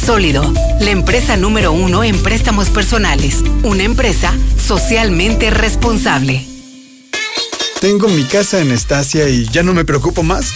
Sólido, 0.06 0.52
la 0.80 0.90
empresa 0.90 1.36
número 1.36 1.72
uno 1.72 2.04
en 2.04 2.22
préstamos 2.22 2.70
personales. 2.70 3.42
Una 3.62 3.82
empresa 3.82 4.32
socialmente 4.56 5.50
responsable. 5.50 6.44
Tengo 7.80 8.08
mi 8.08 8.24
casa 8.24 8.60
en 8.60 8.72
Estacia 8.72 9.28
y 9.28 9.48
ya 9.48 9.62
no 9.62 9.74
me 9.74 9.84
preocupo 9.84 10.22
más. 10.22 10.52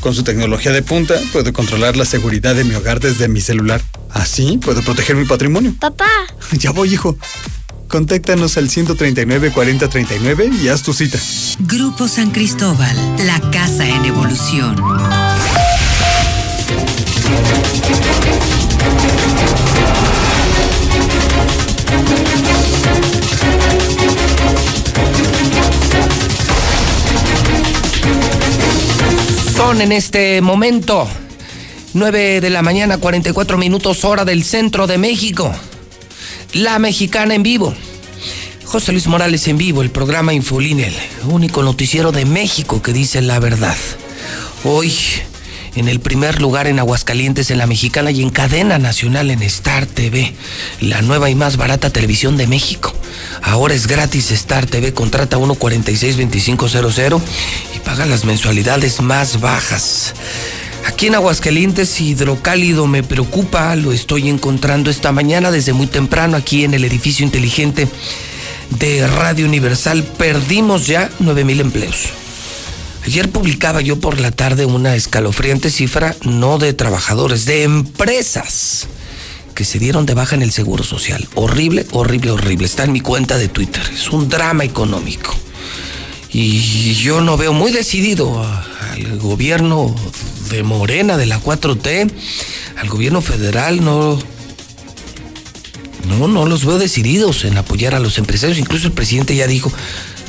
Con 0.00 0.14
su 0.14 0.24
tecnología 0.24 0.72
de 0.72 0.82
punta, 0.82 1.14
puedo 1.32 1.52
controlar 1.52 1.96
la 1.96 2.04
seguridad 2.04 2.54
de 2.54 2.64
mi 2.64 2.74
hogar 2.74 3.00
desde 3.00 3.28
mi 3.28 3.40
celular. 3.40 3.80
Así 4.10 4.58
puedo 4.58 4.82
proteger 4.82 5.16
mi 5.16 5.24
patrimonio. 5.24 5.74
Papá. 5.78 6.08
Ya 6.52 6.70
voy, 6.70 6.92
hijo. 6.94 7.16
Contáctanos 7.92 8.56
al 8.56 8.70
139 8.70 9.52
4039 9.52 10.50
y 10.62 10.68
haz 10.68 10.82
tu 10.82 10.94
cita. 10.94 11.18
Grupo 11.58 12.08
San 12.08 12.30
Cristóbal, 12.30 12.96
la 13.26 13.38
casa 13.50 13.86
en 13.86 14.06
evolución. 14.06 14.76
Son 29.54 29.82
en 29.82 29.92
este 29.92 30.40
momento 30.40 31.06
9 31.92 32.40
de 32.40 32.48
la 32.48 32.62
mañana, 32.62 32.96
44 32.96 33.58
minutos 33.58 34.02
hora 34.06 34.24
del 34.24 34.44
centro 34.44 34.86
de 34.86 34.96
México. 34.96 35.54
La 36.54 36.78
Mexicana 36.78 37.34
en 37.34 37.42
vivo. 37.42 37.74
José 38.66 38.92
Luis 38.92 39.06
Morales 39.06 39.48
en 39.48 39.56
vivo, 39.56 39.80
el 39.80 39.90
programa 39.90 40.34
Infolínea, 40.34 40.86
el 40.86 40.94
único 41.28 41.62
noticiero 41.62 42.12
de 42.12 42.26
México 42.26 42.82
que 42.82 42.92
dice 42.92 43.22
la 43.22 43.38
verdad. 43.38 43.76
Hoy, 44.62 44.94
en 45.76 45.88
el 45.88 45.98
primer 46.00 46.42
lugar 46.42 46.66
en 46.66 46.78
Aguascalientes, 46.78 47.50
en 47.50 47.56
La 47.56 47.66
Mexicana 47.66 48.10
y 48.10 48.20
en 48.20 48.28
cadena 48.28 48.78
nacional 48.78 49.30
en 49.30 49.42
Star 49.42 49.86
TV, 49.86 50.34
la 50.82 51.00
nueva 51.00 51.30
y 51.30 51.34
más 51.34 51.56
barata 51.56 51.88
televisión 51.88 52.36
de 52.36 52.46
México. 52.46 52.94
Ahora 53.40 53.72
es 53.72 53.86
gratis 53.86 54.30
Star 54.30 54.66
TV, 54.66 54.92
contrata 54.92 55.38
146-2500 55.38 57.20
y 57.74 57.78
paga 57.78 58.04
las 58.04 58.26
mensualidades 58.26 59.00
más 59.00 59.40
bajas. 59.40 60.12
Aquí 60.86 61.06
en 61.06 61.14
Aguascalientes, 61.14 62.00
hidrocálido 62.00 62.86
me 62.86 63.02
preocupa, 63.02 63.74
lo 63.76 63.92
estoy 63.92 64.28
encontrando 64.28 64.90
esta 64.90 65.12
mañana 65.12 65.50
desde 65.50 65.72
muy 65.72 65.86
temprano 65.86 66.36
aquí 66.36 66.64
en 66.64 66.74
el 66.74 66.84
edificio 66.84 67.24
inteligente 67.24 67.88
de 68.70 69.06
Radio 69.06 69.46
Universal. 69.46 70.02
Perdimos 70.02 70.86
ya 70.86 71.10
9 71.20 71.44
mil 71.44 71.60
empleos. 71.60 72.08
Ayer 73.04 73.30
publicaba 73.30 73.80
yo 73.80 73.98
por 74.00 74.20
la 74.20 74.30
tarde 74.30 74.64
una 74.66 74.94
escalofriante 74.94 75.70
cifra, 75.70 76.14
no 76.22 76.58
de 76.58 76.72
trabajadores, 76.72 77.44
de 77.46 77.64
empresas 77.64 78.86
que 79.54 79.64
se 79.64 79.78
dieron 79.78 80.06
de 80.06 80.14
baja 80.14 80.34
en 80.34 80.42
el 80.42 80.52
Seguro 80.52 80.84
Social. 80.84 81.28
Horrible, 81.34 81.86
horrible, 81.92 82.30
horrible. 82.30 82.66
Está 82.66 82.84
en 82.84 82.92
mi 82.92 83.00
cuenta 83.00 83.38
de 83.38 83.48
Twitter. 83.48 83.82
Es 83.92 84.10
un 84.10 84.28
drama 84.28 84.64
económico. 84.64 85.34
Y 86.32 86.94
yo 86.94 87.20
no 87.20 87.36
veo 87.36 87.52
muy 87.52 87.72
decidido 87.72 88.42
al 88.42 89.18
gobierno 89.18 89.94
de 90.50 90.62
Morena, 90.62 91.16
de 91.16 91.26
la 91.26 91.40
4T, 91.40 92.10
al 92.78 92.88
gobierno 92.88 93.20
federal, 93.20 93.84
no, 93.84 94.18
no, 96.08 96.28
no 96.28 96.46
los 96.46 96.64
veo 96.64 96.78
decididos 96.78 97.44
en 97.44 97.58
apoyar 97.58 97.94
a 97.94 98.00
los 98.00 98.18
empresarios. 98.18 98.58
Incluso 98.58 98.86
el 98.86 98.92
presidente 98.92 99.36
ya 99.36 99.46
dijo, 99.46 99.70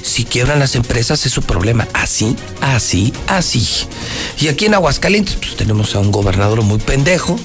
si 0.01 0.25
quiebran 0.25 0.59
las 0.59 0.75
empresas 0.75 1.25
es 1.25 1.31
su 1.31 1.41
problema. 1.41 1.87
Así, 1.93 2.35
así, 2.61 3.13
así. 3.27 3.65
Y 4.39 4.49
aquí 4.49 4.65
en 4.65 4.73
Aguascalientes, 4.73 5.35
pues 5.35 5.55
tenemos 5.55 5.95
a 5.95 5.99
un 5.99 6.11
gobernador 6.11 6.61
muy 6.61 6.79
pendejo. 6.79 7.39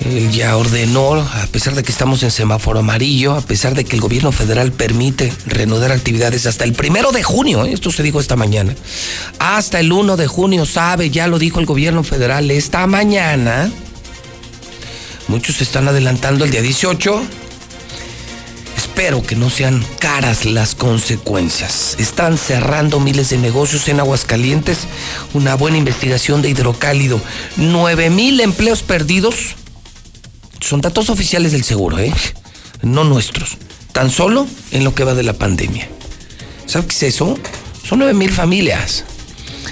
Él 0.00 0.30
ya 0.32 0.56
ordenó, 0.56 1.14
a 1.14 1.46
pesar 1.52 1.74
de 1.74 1.82
que 1.82 1.92
estamos 1.92 2.22
en 2.22 2.30
semáforo 2.30 2.80
amarillo, 2.80 3.34
a 3.34 3.42
pesar 3.42 3.74
de 3.74 3.84
que 3.84 3.96
el 3.96 4.00
gobierno 4.00 4.32
federal 4.32 4.72
permite 4.72 5.32
reanudar 5.46 5.92
actividades 5.92 6.46
hasta 6.46 6.64
el 6.64 6.72
primero 6.72 7.12
de 7.12 7.22
junio, 7.22 7.66
¿eh? 7.66 7.72
esto 7.72 7.90
se 7.90 8.02
dijo 8.02 8.18
esta 8.18 8.34
mañana. 8.34 8.74
Hasta 9.38 9.78
el 9.78 9.92
1 9.92 10.16
de 10.16 10.26
junio, 10.26 10.64
sabe, 10.64 11.10
ya 11.10 11.26
lo 11.26 11.38
dijo 11.38 11.60
el 11.60 11.66
gobierno 11.66 12.02
federal 12.02 12.50
esta 12.50 12.86
mañana. 12.86 13.70
Muchos 15.28 15.60
están 15.60 15.86
adelantando 15.86 16.44
el 16.44 16.50
día 16.50 16.62
18. 16.62 17.22
Espero 18.76 19.22
que 19.22 19.36
no 19.36 19.48
sean 19.48 19.84
caras 19.98 20.44
las 20.44 20.74
consecuencias. 20.74 21.94
Están 21.98 22.36
cerrando 22.36 23.00
miles 23.00 23.30
de 23.30 23.38
negocios 23.38 23.86
en 23.88 24.00
Aguascalientes. 24.00 24.78
Una 25.32 25.54
buena 25.54 25.78
investigación 25.78 26.42
de 26.42 26.50
hidrocálido. 26.50 27.20
9 27.56 28.10
mil 28.10 28.40
empleos 28.40 28.82
perdidos. 28.82 29.56
Son 30.60 30.80
datos 30.80 31.10
oficiales 31.10 31.52
del 31.52 31.64
seguro, 31.64 31.98
¿eh? 31.98 32.12
No 32.82 33.04
nuestros. 33.04 33.56
Tan 33.92 34.10
solo 34.10 34.46
en 34.70 34.84
lo 34.84 34.94
que 34.94 35.04
va 35.04 35.14
de 35.14 35.22
la 35.22 35.32
pandemia. 35.32 35.88
¿Sabes 36.66 36.86
qué 36.88 36.94
es 36.94 37.14
eso? 37.14 37.38
Son 37.84 37.98
9 37.98 38.14
mil 38.14 38.30
familias. 38.30 39.04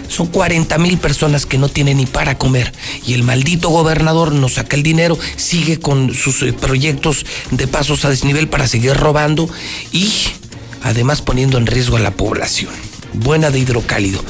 Son 0.08 0.26
40 0.26 0.78
mil 0.78 0.98
personas 0.98 1.46
que 1.46 1.58
no 1.58 1.68
tienen 1.68 1.98
ni 1.98 2.06
para 2.06 2.38
comer. 2.38 2.72
Y 3.06 3.12
el 3.12 3.22
maldito 3.22 3.68
gobernador 3.68 4.32
nos 4.32 4.54
saca 4.54 4.76
el 4.76 4.82
dinero, 4.82 5.18
sigue 5.36 5.78
con 5.78 6.14
sus 6.14 6.42
eh, 6.42 6.52
proyectos 6.52 7.26
de 7.50 7.66
pasos 7.66 8.04
a 8.04 8.10
desnivel 8.10 8.48
para 8.48 8.66
seguir 8.66 8.94
robando 8.94 9.48
y 9.92 10.10
además 10.82 11.22
poniendo 11.22 11.58
en 11.58 11.66
riesgo 11.66 11.96
a 11.96 12.00
la 12.00 12.12
población. 12.12 12.87
Buena 13.12 13.50
de 13.50 13.58
hidrocálido. 13.58 14.20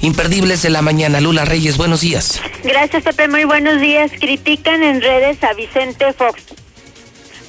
Imperdibles 0.00 0.62
de 0.62 0.70
la 0.70 0.82
mañana. 0.82 1.20
Lula 1.20 1.44
Reyes, 1.44 1.76
buenos 1.76 2.00
días. 2.00 2.40
Gracias, 2.62 3.02
Pepe. 3.02 3.28
Muy 3.28 3.44
buenos 3.44 3.80
días. 3.80 4.10
Critican 4.18 4.82
en 4.82 5.00
redes 5.00 5.42
a 5.42 5.52
Vicente 5.54 6.12
Fox 6.12 6.42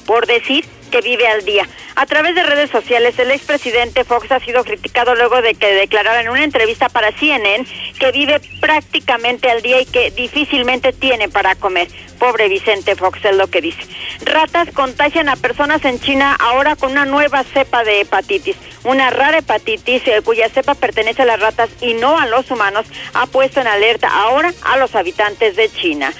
por 0.08 0.26
decir 0.26 0.64
que 0.88 1.00
vive 1.00 1.26
al 1.26 1.44
día. 1.44 1.68
A 1.96 2.06
través 2.06 2.34
de 2.34 2.42
redes 2.42 2.70
sociales, 2.70 3.18
el 3.18 3.30
expresidente 3.30 4.04
Fox 4.04 4.30
ha 4.30 4.40
sido 4.40 4.64
criticado 4.64 5.14
luego 5.14 5.42
de 5.42 5.54
que 5.54 5.72
declarara 5.72 6.20
en 6.20 6.28
una 6.28 6.44
entrevista 6.44 6.88
para 6.88 7.12
CNN 7.12 7.66
que 7.98 8.12
vive 8.12 8.40
prácticamente 8.60 9.50
al 9.50 9.62
día 9.62 9.80
y 9.80 9.86
que 9.86 10.10
difícilmente 10.10 10.92
tiene 10.92 11.28
para 11.28 11.54
comer. 11.56 11.88
Pobre 12.18 12.48
Vicente 12.48 12.96
Fox 12.96 13.24
es 13.24 13.36
lo 13.36 13.48
que 13.48 13.60
dice. 13.60 13.82
Ratas 14.22 14.68
contagian 14.72 15.28
a 15.28 15.36
personas 15.36 15.84
en 15.84 16.00
China 16.00 16.36
ahora 16.38 16.76
con 16.76 16.92
una 16.92 17.04
nueva 17.04 17.44
cepa 17.44 17.84
de 17.84 18.00
hepatitis. 18.00 18.56
Una 18.84 19.10
rara 19.10 19.38
hepatitis 19.38 20.06
eh, 20.06 20.22
cuya 20.24 20.48
cepa 20.48 20.74
pertenece 20.74 21.22
a 21.22 21.26
las 21.26 21.40
ratas 21.40 21.70
y 21.80 21.94
no 21.94 22.18
a 22.18 22.26
los 22.26 22.50
humanos 22.50 22.86
ha 23.14 23.26
puesto 23.26 23.60
en 23.60 23.66
alerta 23.66 24.08
ahora 24.08 24.52
a 24.62 24.76
los 24.76 24.94
habitantes 24.94 25.56
de 25.56 25.70
China. 25.70 26.12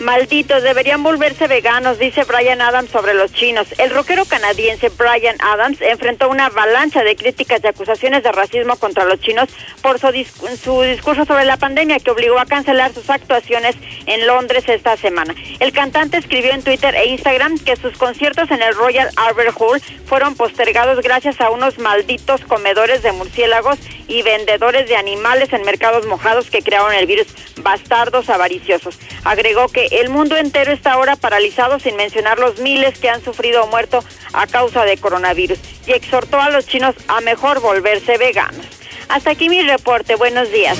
Malditos, 0.00 0.62
deberían 0.62 1.02
volverse 1.02 1.46
veganos, 1.46 1.98
dice 1.98 2.24
Brian 2.24 2.62
Adams 2.62 2.90
sobre 2.90 3.12
los 3.12 3.34
chinos. 3.34 3.68
El 3.76 3.90
rockero 3.90 4.24
canadiense 4.24 4.88
Brian 4.88 5.36
Adams 5.40 5.78
enfrentó 5.82 6.30
una 6.30 6.46
avalancha 6.46 7.04
de 7.04 7.16
críticas 7.16 7.60
y 7.62 7.66
acusaciones 7.66 8.22
de 8.22 8.32
racismo 8.32 8.76
contra 8.76 9.04
los 9.04 9.20
chinos 9.20 9.50
por 9.82 9.98
su, 9.98 10.08
su 10.56 10.80
discurso 10.80 11.26
sobre 11.26 11.44
la 11.44 11.58
pandemia 11.58 11.98
que 11.98 12.10
obligó 12.10 12.38
a 12.38 12.46
cancelar 12.46 12.94
sus 12.94 13.10
actuaciones 13.10 13.76
en 14.06 14.26
Londres 14.26 14.64
esta 14.68 14.96
semana. 14.96 15.34
El 15.58 15.72
cantante 15.72 16.16
escribió 16.16 16.52
en 16.52 16.62
Twitter 16.62 16.94
e 16.94 17.08
Instagram 17.08 17.58
que 17.58 17.76
sus 17.76 17.98
conciertos 17.98 18.50
en 18.50 18.62
el 18.62 18.74
Royal 18.74 19.10
Albert 19.16 19.54
Hall 19.58 19.82
fueron 20.06 20.34
postergados 20.34 21.02
gracias 21.02 21.42
a 21.42 21.50
unos 21.50 21.78
malditos 21.78 22.40
comedores 22.46 23.02
de 23.02 23.12
murciélagos 23.12 23.78
y 24.08 24.22
vendedores 24.22 24.88
de 24.88 24.96
animales 24.96 25.52
en 25.52 25.62
mercados 25.62 26.06
mojados 26.06 26.48
que 26.48 26.62
crearon 26.62 26.94
el 26.94 27.06
virus 27.06 27.26
bastardos 27.62 28.30
avariciosos. 28.30 28.98
Agregó 29.24 29.68
que 29.68 29.89
el 29.90 30.08
mundo 30.08 30.36
entero 30.36 30.72
está 30.72 30.92
ahora 30.92 31.16
paralizado 31.16 31.78
sin 31.78 31.96
mencionar 31.96 32.38
los 32.38 32.58
miles 32.58 32.98
que 32.98 33.10
han 33.10 33.22
sufrido 33.22 33.64
o 33.64 33.66
muerto 33.66 34.04
a 34.32 34.46
causa 34.46 34.84
de 34.84 34.96
coronavirus 34.96 35.58
y 35.86 35.92
exhortó 35.92 36.40
a 36.40 36.50
los 36.50 36.66
chinos 36.66 36.94
a 37.08 37.20
mejor 37.20 37.60
volverse 37.60 38.16
veganos. 38.16 38.66
Hasta 39.08 39.30
aquí 39.30 39.48
mi 39.48 39.62
reporte. 39.62 40.14
Buenos 40.14 40.50
días. 40.52 40.78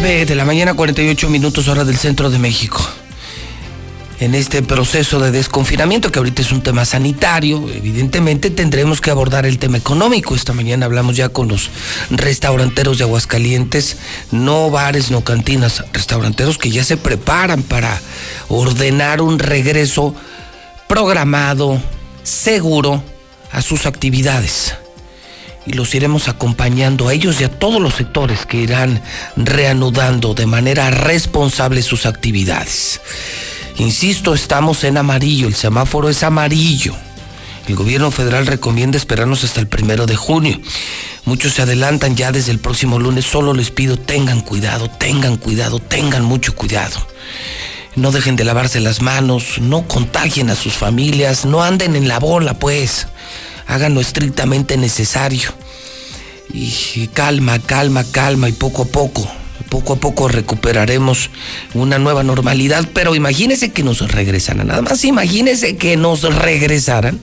De 0.00 0.34
la 0.34 0.44
mañana, 0.44 0.74
48 0.74 1.30
minutos 1.30 1.68
hora 1.68 1.84
del 1.84 1.96
centro 1.96 2.28
de 2.28 2.40
México. 2.40 2.84
En 4.18 4.34
este 4.34 4.60
proceso 4.60 5.20
de 5.20 5.30
desconfinamiento, 5.30 6.10
que 6.10 6.18
ahorita 6.18 6.42
es 6.42 6.50
un 6.50 6.64
tema 6.64 6.84
sanitario, 6.84 7.68
evidentemente 7.72 8.50
tendremos 8.50 9.00
que 9.00 9.12
abordar 9.12 9.46
el 9.46 9.60
tema 9.60 9.76
económico. 9.76 10.34
Esta 10.34 10.52
mañana 10.52 10.86
hablamos 10.86 11.16
ya 11.16 11.28
con 11.28 11.46
los 11.46 11.70
restauranteros 12.10 12.98
de 12.98 13.04
Aguascalientes, 13.04 13.96
no 14.32 14.68
bares, 14.68 15.12
no 15.12 15.22
cantinas, 15.22 15.84
restauranteros 15.92 16.58
que 16.58 16.70
ya 16.70 16.82
se 16.82 16.96
preparan 16.96 17.62
para 17.62 18.00
ordenar 18.48 19.20
un 19.20 19.38
regreso 19.38 20.12
programado, 20.88 21.80
seguro, 22.24 23.00
a 23.52 23.62
sus 23.62 23.86
actividades 23.86 24.74
y 25.66 25.72
los 25.72 25.94
iremos 25.94 26.28
acompañando 26.28 27.08
a 27.08 27.14
ellos 27.14 27.40
y 27.40 27.44
a 27.44 27.50
todos 27.50 27.80
los 27.80 27.94
sectores 27.94 28.46
que 28.46 28.58
irán 28.58 29.02
reanudando 29.36 30.34
de 30.34 30.46
manera 30.46 30.90
responsable 30.90 31.82
sus 31.82 32.06
actividades. 32.06 33.00
Insisto, 33.76 34.34
estamos 34.34 34.84
en 34.84 34.98
amarillo, 34.98 35.48
el 35.48 35.54
semáforo 35.54 36.08
es 36.08 36.22
amarillo. 36.22 36.94
El 37.66 37.76
gobierno 37.76 38.10
federal 38.10 38.46
recomienda 38.46 38.98
esperarnos 38.98 39.42
hasta 39.42 39.60
el 39.60 39.66
primero 39.66 40.04
de 40.04 40.16
junio. 40.16 40.60
Muchos 41.24 41.54
se 41.54 41.62
adelantan 41.62 42.14
ya 42.14 42.30
desde 42.30 42.52
el 42.52 42.58
próximo 42.58 42.98
lunes. 42.98 43.24
Solo 43.24 43.54
les 43.54 43.70
pido 43.70 43.96
tengan 43.96 44.42
cuidado, 44.42 44.90
tengan 44.90 45.38
cuidado, 45.38 45.78
tengan 45.78 46.24
mucho 46.24 46.54
cuidado. 46.54 47.00
No 47.96 48.10
dejen 48.10 48.36
de 48.36 48.44
lavarse 48.44 48.80
las 48.80 49.00
manos, 49.00 49.58
no 49.60 49.88
contagien 49.88 50.50
a 50.50 50.56
sus 50.56 50.74
familias, 50.74 51.46
no 51.46 51.62
anden 51.62 51.96
en 51.96 52.06
la 52.06 52.18
bola, 52.18 52.58
pues 52.58 53.06
hagan 53.66 53.94
lo 53.94 54.00
estrictamente 54.00 54.76
necesario. 54.76 55.50
Y 56.52 57.08
calma, 57.08 57.58
calma, 57.58 58.04
calma 58.04 58.48
y 58.48 58.52
poco 58.52 58.82
a 58.82 58.86
poco, 58.86 59.26
poco 59.70 59.94
a 59.94 59.96
poco 59.96 60.28
recuperaremos 60.28 61.30
una 61.72 61.98
nueva 61.98 62.22
normalidad, 62.22 62.88
pero 62.92 63.14
imagínense 63.14 63.72
que 63.72 63.82
nos 63.82 64.00
regresaran, 64.12 64.66
nada 64.66 64.82
más 64.82 65.04
imagínense 65.04 65.76
que 65.76 65.96
nos 65.96 66.22
regresaran. 66.22 67.20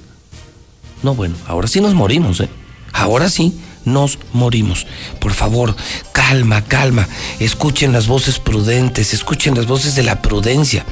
No, 1.04 1.16
bueno, 1.16 1.36
ahora 1.48 1.68
sí 1.68 1.80
nos 1.82 1.94
morimos, 1.94 2.42
¿eh? 2.42 2.50
Ahora 2.92 3.30
sí 3.30 3.58
nos 3.86 4.20
morimos. 4.34 4.88
Por 5.20 5.34
favor, 5.34 5.76
calma, 6.12 6.64
calma. 6.64 7.08
Escuchen 7.40 7.92
las 7.92 8.08
voces 8.08 8.40
prudentes, 8.40 9.14
escuchen 9.14 9.56
las 9.56 9.66
voces 9.66 9.96
de 9.96 10.04
la 10.04 10.22
prudencia. 10.22 10.86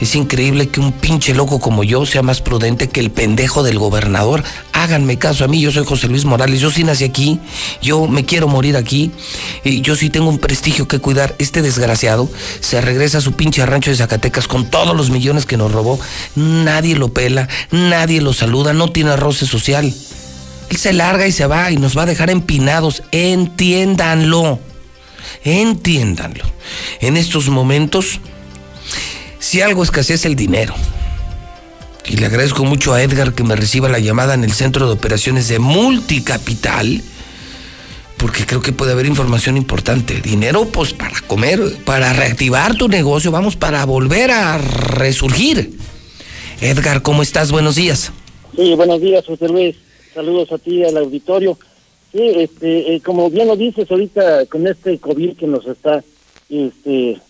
Es 0.00 0.14
increíble 0.14 0.68
que 0.68 0.80
un 0.80 0.92
pinche 0.92 1.34
loco 1.34 1.60
como 1.60 1.84
yo 1.84 2.06
sea 2.06 2.22
más 2.22 2.40
prudente 2.40 2.88
que 2.88 3.00
el 3.00 3.10
pendejo 3.10 3.62
del 3.62 3.78
gobernador. 3.78 4.42
Háganme 4.72 5.18
caso 5.18 5.44
a 5.44 5.48
mí, 5.48 5.60
yo 5.60 5.70
soy 5.70 5.84
José 5.84 6.08
Luis 6.08 6.24
Morales, 6.24 6.60
yo 6.60 6.70
sí 6.70 6.84
nací 6.84 7.04
aquí, 7.04 7.38
yo 7.82 8.06
me 8.06 8.24
quiero 8.24 8.48
morir 8.48 8.76
aquí, 8.76 9.10
y 9.62 9.82
yo 9.82 9.94
sí 9.94 10.08
tengo 10.08 10.30
un 10.30 10.38
prestigio 10.38 10.88
que 10.88 10.98
cuidar. 11.00 11.34
Este 11.38 11.60
desgraciado 11.60 12.30
se 12.60 12.80
regresa 12.80 13.18
a 13.18 13.20
su 13.20 13.32
pinche 13.32 13.64
rancho 13.66 13.90
de 13.90 13.96
Zacatecas 13.96 14.48
con 14.48 14.66
todos 14.66 14.96
los 14.96 15.10
millones 15.10 15.44
que 15.44 15.56
nos 15.56 15.72
robó. 15.72 16.00
Nadie 16.34 16.96
lo 16.96 17.12
pela, 17.12 17.48
nadie 17.70 18.20
lo 18.20 18.32
saluda, 18.32 18.72
no 18.72 18.90
tiene 18.90 19.16
roce 19.16 19.46
social. 19.46 19.92
Él 20.70 20.76
se 20.76 20.92
larga 20.92 21.26
y 21.26 21.32
se 21.32 21.46
va 21.46 21.70
y 21.72 21.76
nos 21.76 21.98
va 21.98 22.02
a 22.02 22.06
dejar 22.06 22.30
empinados. 22.30 23.02
Entiéndanlo. 23.10 24.60
Entiéndanlo. 25.44 26.44
En 27.00 27.16
estos 27.16 27.48
momentos, 27.48 28.20
si 29.40 29.60
algo 29.60 29.82
escasea 29.82 30.14
es 30.14 30.24
el 30.24 30.36
dinero. 30.36 30.74
Y 32.06 32.16
le 32.16 32.26
agradezco 32.26 32.64
mucho 32.64 32.94
a 32.94 33.02
Edgar 33.02 33.34
que 33.34 33.42
me 33.42 33.56
reciba 33.56 33.88
la 33.88 33.98
llamada 33.98 34.34
en 34.34 34.44
el 34.44 34.52
centro 34.52 34.86
de 34.86 34.92
operaciones 34.92 35.48
de 35.48 35.58
Multicapital, 35.58 37.02
porque 38.16 38.46
creo 38.46 38.62
que 38.62 38.72
puede 38.72 38.92
haber 38.92 39.06
información 39.06 39.56
importante. 39.56 40.20
Dinero, 40.20 40.66
pues 40.66 40.92
para 40.92 41.20
comer, 41.22 41.60
para 41.84 42.12
reactivar 42.12 42.76
tu 42.76 42.88
negocio, 42.88 43.32
vamos, 43.32 43.56
para 43.56 43.84
volver 43.84 44.30
a 44.30 44.58
resurgir. 44.58 45.72
Edgar, 46.60 47.02
¿cómo 47.02 47.22
estás? 47.22 47.50
Buenos 47.50 47.74
días. 47.74 48.12
Sí, 48.56 48.74
buenos 48.74 49.00
días, 49.00 49.24
José 49.26 49.48
Luis. 49.48 49.76
Saludos 50.14 50.50
a 50.52 50.58
ti, 50.58 50.82
al 50.84 50.96
auditorio. 50.96 51.58
Sí, 52.12 52.20
este, 52.22 52.94
eh, 52.94 53.00
como 53.00 53.30
bien 53.30 53.46
lo 53.46 53.56
dices 53.56 53.90
ahorita 53.90 54.46
con 54.46 54.66
este 54.66 54.98
COVID 54.98 55.36
que 55.36 55.46
nos 55.46 55.66
está 55.66 56.02
este, 56.48 57.20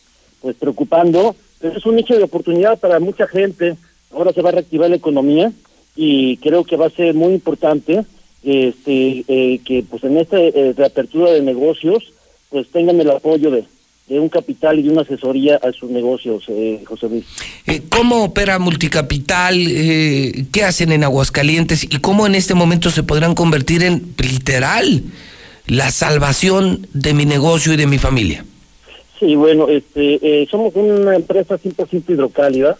pues 0.41 0.57
preocupando, 0.57 1.37
es 1.61 1.85
un 1.85 1.97
nicho 1.97 2.17
de 2.17 2.25
oportunidad 2.25 2.79
para 2.79 2.99
mucha 2.99 3.27
gente. 3.27 3.77
Ahora 4.11 4.33
se 4.33 4.41
va 4.41 4.49
a 4.49 4.53
reactivar 4.53 4.89
la 4.89 4.97
economía 4.97 5.53
y 5.95 6.39
creo 6.39 6.65
que 6.65 6.77
va 6.77 6.87
a 6.87 6.91
ser 6.91 7.15
muy 7.15 7.35
importante 7.35 8.05
este, 8.43 9.25
eh, 9.29 9.61
que 9.65 9.85
pues 9.89 10.03
en 10.05 10.17
esta 10.17 10.39
eh, 10.39 10.73
reapertura 10.75 11.31
de 11.31 11.43
negocios 11.43 12.13
pues 12.49 12.69
tengan 12.69 12.99
el 13.01 13.11
apoyo 13.11 13.51
de, 13.51 13.65
de 14.11 14.19
un 14.19 14.29
capital 14.29 14.77
y 14.79 14.83
de 14.83 14.91
una 14.91 15.03
asesoría 15.03 15.57
a 15.63 15.73
sus 15.73 15.89
negocios, 15.89 16.43
eh, 16.49 16.83
José 16.85 17.09
Luis. 17.09 17.25
Eh, 17.69 17.81
¿Cómo 17.89 18.25
opera 18.25 18.59
Multicapital? 18.59 19.55
Eh, 19.57 20.47
¿Qué 20.53 20.65
hacen 20.65 20.91
en 20.91 21.05
Aguascalientes? 21.05 21.85
¿Y 21.85 22.01
cómo 22.01 22.27
en 22.27 22.35
este 22.35 22.55
momento 22.55 22.91
se 22.91 23.05
podrán 23.05 23.37
convertir 23.37 23.85
en 23.85 24.13
literal 24.19 25.05
la 25.69 25.93
salvación 25.93 26.89
de 26.93 27.15
mi 27.15 27.25
negocio 27.25 27.73
y 27.73 27.77
de 27.77 27.87
mi 27.87 27.99
familia? 27.99 28.45
Sí, 29.21 29.37
bueno, 29.37 29.69
este, 29.69 30.47
somos 30.51 30.75
una 30.75 31.15
empresa 31.15 31.57
100% 31.57 32.03
hidrocálida 32.09 32.77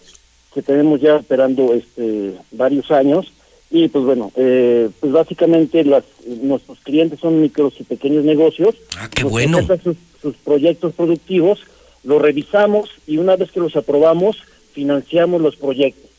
que 0.53 0.61
tenemos 0.61 0.99
ya 0.99 1.15
operando 1.15 1.73
este, 1.73 2.33
varios 2.51 2.91
años 2.91 3.31
y 3.71 3.87
pues 3.87 4.03
bueno, 4.03 4.31
eh, 4.35 4.89
pues 4.99 5.13
básicamente 5.13 5.83
las, 5.85 6.03
nuestros 6.25 6.79
clientes 6.81 7.19
son 7.19 7.41
micros 7.41 7.73
y 7.79 7.83
pequeños 7.83 8.25
negocios. 8.25 8.75
Ah, 8.97 9.09
qué 9.09 9.23
bueno. 9.23 9.59
Sus, 9.81 9.95
sus 10.21 10.35
proyectos 10.35 10.93
productivos, 10.93 11.61
los 12.03 12.21
revisamos 12.21 12.89
y 13.07 13.17
una 13.17 13.37
vez 13.37 13.51
que 13.51 13.61
los 13.61 13.75
aprobamos, 13.77 14.37
financiamos 14.73 15.41
los 15.41 15.55
proyectos 15.55 16.11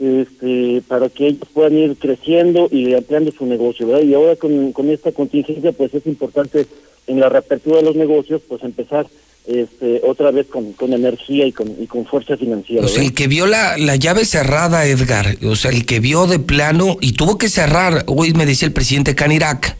este, 0.00 0.82
para 0.86 1.08
que 1.08 1.28
ellos 1.28 1.48
puedan 1.52 1.76
ir 1.76 1.96
creciendo 1.96 2.68
y 2.70 2.94
ampliando 2.94 3.32
su 3.32 3.46
negocio. 3.46 3.86
¿verdad? 3.86 4.02
Y 4.02 4.14
ahora 4.14 4.36
con, 4.36 4.72
con 4.72 4.90
esta 4.90 5.10
contingencia, 5.12 5.72
pues 5.72 5.94
es 5.94 6.06
importante 6.06 6.66
en 7.06 7.20
la 7.20 7.28
reapertura 7.28 7.78
de 7.78 7.84
los 7.84 7.96
negocios, 7.96 8.42
pues 8.46 8.62
empezar 8.62 9.06
este, 9.48 10.02
otra 10.04 10.30
vez 10.30 10.46
con, 10.46 10.74
con 10.74 10.92
energía 10.92 11.46
y 11.46 11.52
con, 11.52 11.74
y 11.80 11.86
con 11.86 12.04
fuerza 12.04 12.36
financiera. 12.36 12.84
O 12.84 12.88
sea, 12.88 13.02
el 13.02 13.14
que 13.14 13.28
vio 13.28 13.46
la, 13.46 13.78
la, 13.78 13.96
llave 13.96 14.26
cerrada, 14.26 14.84
Edgar, 14.84 15.38
o 15.42 15.56
sea, 15.56 15.70
el 15.70 15.86
que 15.86 16.00
vio 16.00 16.26
de 16.26 16.38
plano 16.38 16.98
y 17.00 17.12
tuvo 17.12 17.38
que 17.38 17.48
cerrar, 17.48 18.04
hoy 18.08 18.34
me 18.34 18.44
decía 18.44 18.66
el 18.66 18.74
presidente 18.74 19.14
Canirac, 19.14 19.76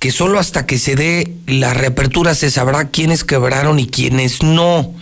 que 0.00 0.10
solo 0.10 0.40
hasta 0.40 0.66
que 0.66 0.78
se 0.78 0.96
dé 0.96 1.32
la 1.46 1.74
reapertura 1.74 2.34
se 2.34 2.50
sabrá 2.50 2.90
quiénes 2.90 3.22
quebraron 3.22 3.78
y 3.78 3.86
quiénes 3.86 4.42
no. 4.42 4.92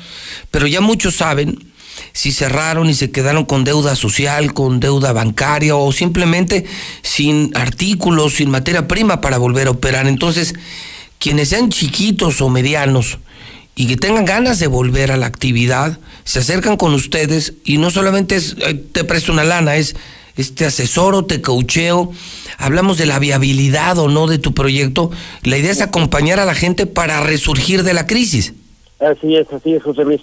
Pero 0.51 0.67
ya 0.67 0.83
muchos 0.83 1.17
saben 1.17 1.73
si 2.13 2.33
cerraron 2.33 2.91
y 2.91 2.95
se 2.95 3.11
quedaron 3.11 3.47
con 3.47 3.65
deuda 3.65 3.97
social, 3.97 4.53
con 4.53 4.79
deuda 4.79 5.15
bancaria 5.15 5.75
o 5.75 5.91
simplemente 5.91 6.67
sin 7.01 7.51
artículos, 7.55 8.35
sin 8.35 8.51
materia 8.51 8.87
prima 8.87 9.23
para 9.23 9.39
volver 9.39 9.69
a 9.69 9.71
operar. 9.71 10.07
Entonces, 10.07 10.55
quienes 11.19 11.49
sean 11.49 11.71
chiquitos 11.71 12.43
o 12.43 12.51
medianos, 12.51 13.19
y 13.75 13.87
que 13.87 13.97
tengan 13.97 14.25
ganas 14.25 14.59
de 14.59 14.67
volver 14.67 15.13
a 15.13 15.17
la 15.17 15.27
actividad, 15.27 15.99
se 16.25 16.41
acercan 16.41 16.77
con 16.77 16.95
ustedes 16.95 17.55
y 17.65 17.79
no 17.79 17.91
solamente 17.91 18.37
es 18.37 18.57
te 18.93 19.05
presto 19.05 19.33
una 19.33 19.45
lana, 19.45 19.77
es 19.77 19.97
este 20.37 20.65
asesoro, 20.65 21.25
te 21.25 21.43
coacheo, 21.43 22.13
hablamos 22.59 22.99
de 22.99 23.07
la 23.07 23.19
viabilidad 23.19 23.99
o 23.99 24.09
no 24.09 24.27
de 24.27 24.39
tu 24.39 24.55
proyecto. 24.55 25.11
La 25.43 25.59
idea 25.59 25.73
es 25.73 25.83
acompañar 25.83 26.41
a 26.41 26.45
la 26.45 26.55
gente 26.55 26.87
para 26.87 27.21
resurgir 27.21 27.83
de 27.83 27.95
la 27.95 28.07
crisis. 28.07 28.55
Así 28.99 29.37
es, 29.37 29.53
así 29.53 29.75
es, 29.75 29.83
José 29.83 30.05
Luis. 30.05 30.21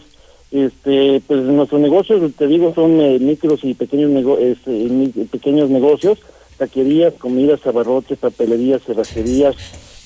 Este, 0.52 1.22
pues 1.28 1.42
nuestros 1.42 1.80
negocios, 1.80 2.32
te 2.36 2.48
digo, 2.48 2.74
son 2.74 3.00
eh, 3.02 3.20
micros 3.20 3.60
y 3.64 3.76
pequeños, 3.76 4.40
este, 4.40 5.26
pequeños 5.32 5.70
negocios, 5.70 6.18
taquerías, 6.58 7.14
comidas, 7.14 7.66
abarrotes, 7.68 8.18
papelerías, 8.18 8.82
cerrajerías, 8.84 9.56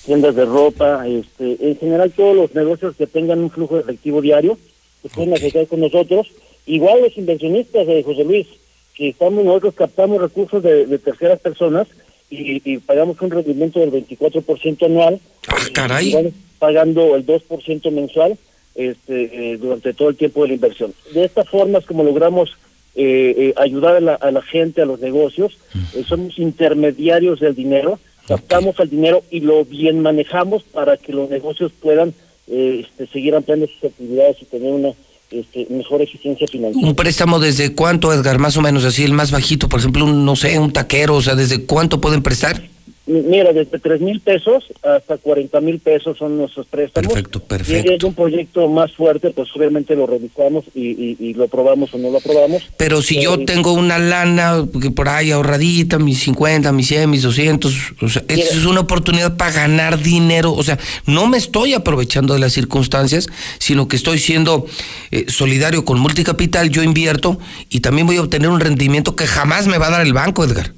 tiendas 0.05 0.35
de 0.35 0.45
ropa, 0.45 1.07
este, 1.07 1.57
en 1.59 1.77
general 1.77 2.11
todos 2.11 2.35
los 2.35 2.55
negocios 2.55 2.95
que 2.95 3.07
tengan 3.07 3.39
un 3.39 3.49
flujo 3.49 3.75
de 3.75 3.81
efectivo 3.81 4.21
diario, 4.21 4.57
que 5.01 5.09
pueden 5.09 5.33
okay. 5.33 5.65
con 5.65 5.79
nosotros. 5.79 6.27
Igual 6.65 7.01
los 7.01 7.17
inversionistas 7.17 7.87
de 7.87 8.03
José 8.03 8.23
Luis, 8.23 8.47
que 8.95 9.09
estamos 9.09 9.43
nosotros 9.43 9.73
captamos 9.75 10.21
recursos 10.21 10.63
de, 10.63 10.85
de 10.85 10.99
terceras 10.99 11.39
personas 11.39 11.87
y, 12.29 12.61
y, 12.71 12.77
pagamos 12.79 13.19
un 13.21 13.31
rendimiento 13.31 13.79
del 13.79 13.91
24% 13.91 14.85
anual. 14.85 15.19
Ah, 15.47 15.57
caray. 15.73 16.33
pagando 16.57 17.15
el 17.15 17.25
2% 17.25 17.91
mensual 17.91 18.37
este, 18.75 19.53
eh, 19.53 19.57
durante 19.57 19.93
todo 19.93 20.09
el 20.09 20.15
tiempo 20.15 20.41
de 20.43 20.49
la 20.49 20.53
inversión. 20.55 20.93
De 21.13 21.25
esta 21.25 21.43
forma 21.43 21.79
es 21.79 21.85
como 21.85 22.03
logramos 22.03 22.55
eh, 22.95 23.33
eh, 23.37 23.53
ayudar 23.57 23.95
a 23.95 23.99
la, 23.99 24.13
a 24.13 24.29
la 24.31 24.43
gente, 24.43 24.81
a 24.81 24.85
los 24.85 24.99
negocios. 24.99 25.57
Eh, 25.95 26.03
somos 26.07 26.37
intermediarios 26.37 27.39
del 27.39 27.55
dinero, 27.55 27.99
captamos 28.27 28.79
el 28.79 28.89
dinero 28.89 29.23
y 29.29 29.41
lo 29.41 29.65
bien 29.65 30.01
manejamos 30.01 30.63
para 30.63 30.97
que 30.97 31.13
los 31.13 31.29
negocios 31.29 31.71
puedan 31.81 32.13
eh, 32.47 32.85
este, 32.85 33.07
seguir 33.07 33.35
ampliando 33.35 33.67
sus 33.67 33.91
actividades 33.91 34.37
y 34.41 34.45
tener 34.45 34.71
una 34.71 34.89
este, 35.31 35.67
mejor 35.69 36.01
eficiencia 36.01 36.47
financiera. 36.47 36.87
Un 36.87 36.95
préstamo 36.95 37.39
desde 37.39 37.73
cuánto, 37.73 38.13
Edgar, 38.13 38.39
más 38.39 38.57
o 38.57 38.61
menos 38.61 38.85
así, 38.85 39.03
el 39.03 39.13
más 39.13 39.31
bajito, 39.31 39.67
por 39.67 39.79
ejemplo, 39.79 40.05
un, 40.05 40.25
no 40.25 40.35
sé, 40.35 40.59
un 40.59 40.71
taquero, 40.71 41.15
o 41.15 41.21
sea, 41.21 41.35
¿desde 41.35 41.65
cuánto 41.65 41.99
pueden 41.99 42.21
prestar? 42.21 42.61
Mira, 43.05 43.51
desde 43.51 43.79
tres 43.79 43.99
mil 43.99 44.21
pesos 44.21 44.63
hasta 44.81 45.17
40 45.17 45.59
mil 45.59 45.79
pesos 45.79 46.17
son 46.17 46.37
nuestros 46.37 46.67
préstamos. 46.67 47.11
Perfecto, 47.11 47.39
Si 47.39 47.45
perfecto. 47.45 47.91
es 47.91 48.03
un 48.05 48.13
proyecto 48.13 48.69
más 48.69 48.93
fuerte, 48.93 49.31
pues 49.31 49.49
obviamente 49.55 49.93
lo 49.95 50.07
revisamos 50.07 50.63
y, 50.73 50.91
y- 50.91 51.17
y 51.19 51.33
lo 51.33 51.43
aprobamos 51.43 51.93
o 51.93 51.97
no 51.97 52.09
lo 52.11 52.19
aprobamos. 52.19 52.63
Pero 52.77 53.01
si 53.01 53.21
yo 53.21 53.35
Eh, 53.35 53.45
tengo 53.45 53.73
una 53.73 53.99
lana 53.99 54.65
que 54.81 54.89
por 54.89 55.09
ahí 55.09 55.31
ahorradita, 55.31 55.99
mis 55.99 56.19
50, 56.19 56.71
mis 56.71 56.87
100, 56.87 57.09
mis 57.09 57.23
200, 57.23 57.73
o 58.01 58.07
sea, 58.07 58.23
Mira. 58.29 58.41
es 58.41 58.63
una 58.65 58.79
oportunidad 58.79 59.35
para 59.35 59.51
ganar 59.51 60.01
dinero. 60.01 60.53
O 60.53 60.63
sea, 60.63 60.79
no 61.05 61.27
me 61.27 61.37
estoy 61.37 61.73
aprovechando 61.73 62.33
de 62.33 62.39
las 62.39 62.53
circunstancias, 62.53 63.27
sino 63.59 63.89
que 63.89 63.97
estoy 63.97 64.17
siendo 64.17 64.65
eh, 65.11 65.25
solidario 65.27 65.83
con 65.83 65.99
Multicapital, 65.99 66.69
yo 66.69 66.83
invierto 66.83 67.37
y 67.69 67.81
también 67.81 68.07
voy 68.07 68.15
a 68.17 68.21
obtener 68.21 68.47
un 68.49 68.61
rendimiento 68.61 69.15
que 69.17 69.27
jamás 69.27 69.67
me 69.67 69.77
va 69.77 69.87
a 69.87 69.91
dar 69.91 70.01
el 70.05 70.13
banco, 70.13 70.45
Edgar. 70.45 70.71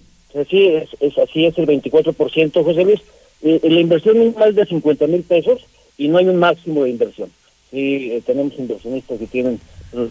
Sí, 0.43 0.67
es, 0.67 0.89
es, 0.99 1.17
así 1.17 1.45
es 1.45 1.57
el 1.57 1.65
24%, 1.67 2.63
José 2.63 2.83
Luis. 2.83 3.01
Eh, 3.41 3.59
la 3.63 3.79
inversión 3.79 4.19
mínima 4.19 4.45
es 4.45 4.55
de 4.55 4.65
50 4.65 5.07
mil 5.07 5.23
pesos 5.23 5.65
y 5.97 6.07
no 6.07 6.17
hay 6.17 6.27
un 6.27 6.37
máximo 6.37 6.83
de 6.83 6.89
inversión. 6.89 7.29
Sí, 7.71 8.11
eh, 8.11 8.21
tenemos 8.25 8.57
inversionistas 8.57 9.19
que 9.19 9.27
tienen 9.27 9.59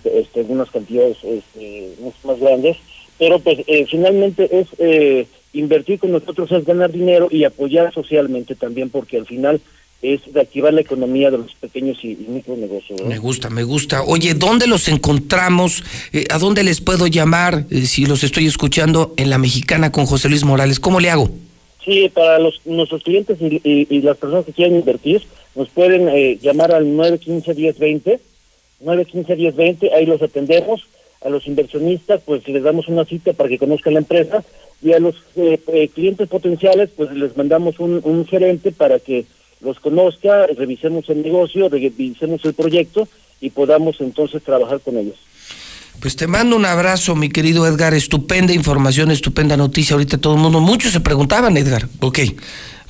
este, 0.05 0.41
algunas 0.41 0.71
cantidades 0.71 1.19
este, 1.23 1.95
más 2.25 2.41
grandes, 2.41 2.77
pero 3.19 3.39
pues 3.39 3.59
eh, 3.67 3.87
finalmente 3.87 4.49
es 4.51 4.69
eh, 4.79 5.27
invertir 5.53 5.99
con 5.99 6.13
nosotros 6.13 6.51
es 6.53 6.65
ganar 6.65 6.91
dinero 6.91 7.29
y 7.31 7.45
apoyar 7.45 7.93
socialmente 7.93 8.55
también, 8.55 8.91
porque 8.91 9.19
al 9.19 9.27
final 9.27 9.61
es 10.05 10.21
reactivar 10.33 10.75
la 10.75 10.83
economía 10.83 11.31
de 11.31 11.39
los 11.39 11.55
pequeños 11.55 11.99
y, 12.03 12.09
y 12.13 12.27
micronegocios. 12.29 13.01
¿no? 13.01 13.07
Me 13.09 13.19
gusta, 13.19 13.49
me 13.51 13.63
gusta. 13.65 14.03
Oye, 14.03 14.35
¿dónde 14.35 14.67
los 14.67 14.89
encontramos? 14.89 15.83
Eh, 16.13 16.25
¿A 16.31 16.39
dónde 16.39 16.63
les 16.63 16.81
puedo 16.81 17.07
llamar 17.07 17.65
eh, 17.71 17.87
si 17.87 18.07
los 18.07 18.23
estoy 18.25 18.47
escuchando 18.47 19.15
en 19.17 19.31
La 19.31 19.39
Mexicana 19.39 19.91
con 19.93 20.07
José 20.07 20.29
Luis 20.29 20.45
Morales? 20.45 20.79
¿Cómo 20.81 21.01
le 21.01 21.11
hago? 21.11 21.31
Sí, 21.85 22.11
para 22.13 22.39
los, 22.39 22.61
nuestros 22.65 23.03
clientes 23.03 23.37
y, 23.41 23.61
y- 23.65 23.87
y 23.91 24.01
las 24.03 24.17
personas 24.17 24.45
que 24.47 24.53
quieran 24.53 24.77
invertir, 24.77 25.23
nos 25.55 25.69
pueden 25.69 26.09
eh, 26.09 26.39
llamar 26.43 26.73
al 26.73 26.87
915-1020, 26.87 28.19
915-1020, 28.85 29.93
ahí 29.93 30.07
los 30.07 30.23
atendemos. 30.23 30.83
A 31.25 31.31
los 31.31 31.47
inversionistas, 31.47 32.21
pues 32.27 32.47
les 32.49 32.63
damos 32.63 32.87
una 32.89 33.07
cita 33.07 33.33
para 33.33 33.49
que 33.49 33.57
conozcan 33.59 33.95
la 33.95 34.01
empresa. 34.01 34.45
Y 34.83 34.93
a 34.93 34.99
los 34.99 35.15
eh, 35.37 35.59
eh, 35.69 35.89
clientes 35.89 36.29
potenciales, 36.29 36.91
pues 36.95 37.11
les 37.13 37.35
mandamos 37.35 37.81
un, 37.81 38.01
un 38.05 38.27
gerente 38.27 38.73
para 38.73 38.99
que 38.99 39.25
los 39.65 39.81
conozca, 39.81 40.47
revisemos 40.47 41.09
el 41.09 41.23
negocio, 41.23 41.69
revisemos 41.69 42.45
el 42.45 42.55
proyecto 42.55 43.09
y 43.41 43.51
podamos 43.51 44.01
entonces 44.01 44.43
trabajar 44.43 44.81
con 44.81 44.97
ellos. 44.97 45.17
Pues 46.01 46.17
te 46.17 46.27
mando 46.27 46.57
un 46.57 46.67
abrazo, 46.67 47.15
mi 47.15 47.31
querido 47.31 47.67
Edgar. 47.67 47.95
Estupenda 47.95 48.53
información, 48.53 49.11
estupenda 49.11 49.57
noticia. 49.57 49.95
Ahorita 49.95 50.19
todo 50.19 50.35
el 50.35 50.41
mundo, 50.41 50.61
muchos 50.61 50.93
se 50.93 51.01
preguntaban, 51.01 51.57
Edgar. 51.57 51.89
Ok, 52.01 52.19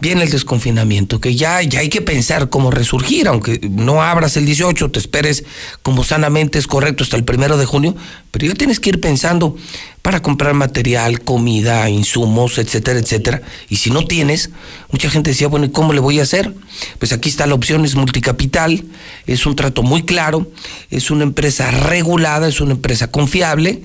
viene 0.01 0.25
el 0.25 0.31
desconfinamiento, 0.31 1.21
que 1.21 1.35
ya, 1.35 1.63
ya 1.63 1.81
hay 1.81 1.89
que 1.89 2.03
pensar 2.03 2.49
cómo 2.49 2.71
resurgir, 2.71 3.29
aunque 3.29 3.61
no 3.71 4.03
abras 4.03 4.37
el 4.37 4.47
18, 4.47 4.91
te 4.91 4.99
esperes 4.99 5.45
como 5.83 6.03
sanamente 6.03 6.59
es 6.59 6.67
correcto 6.67 7.05
hasta 7.05 7.17
el 7.17 7.25
primero 7.25 7.57
de 7.57 7.67
junio, 7.67 7.95
pero 8.31 8.47
ya 8.47 8.55
tienes 8.55 8.81
que 8.81 8.91
ir 8.91 9.01
pensando 9.01 9.57
para 10.05 10.21
comprar 10.21 10.53
material, 10.53 11.23
comida, 11.23 11.89
insumos, 11.89 12.59
etcétera, 12.59 12.99
etcétera. 12.99 13.41
Y 13.71 13.77
si 13.77 13.89
no 13.91 14.05
tienes, 14.05 14.51
mucha 14.93 15.09
gente 15.09 15.31
decía, 15.31 15.49
bueno, 15.49 15.65
¿y 15.65 15.71
cómo 15.71 15.95
le 15.95 16.01
voy 16.01 16.21
a 16.21 16.25
hacer? 16.25 16.53
Pues 16.99 17.15
aquí 17.15 17.31
está 17.31 17.47
la 17.47 17.55
opción, 17.55 17.87
es 17.87 17.95
multicapital, 17.95 18.85
es 19.27 19.47
un 19.47 19.57
trato 19.57 19.83
muy 19.83 20.03
claro, 20.03 20.47
es 20.91 21.11
una 21.11 21.23
empresa 21.23 21.71
regulada, 21.71 22.47
es 22.49 22.61
una 22.61 22.73
empresa 22.73 23.11
confiable 23.11 23.81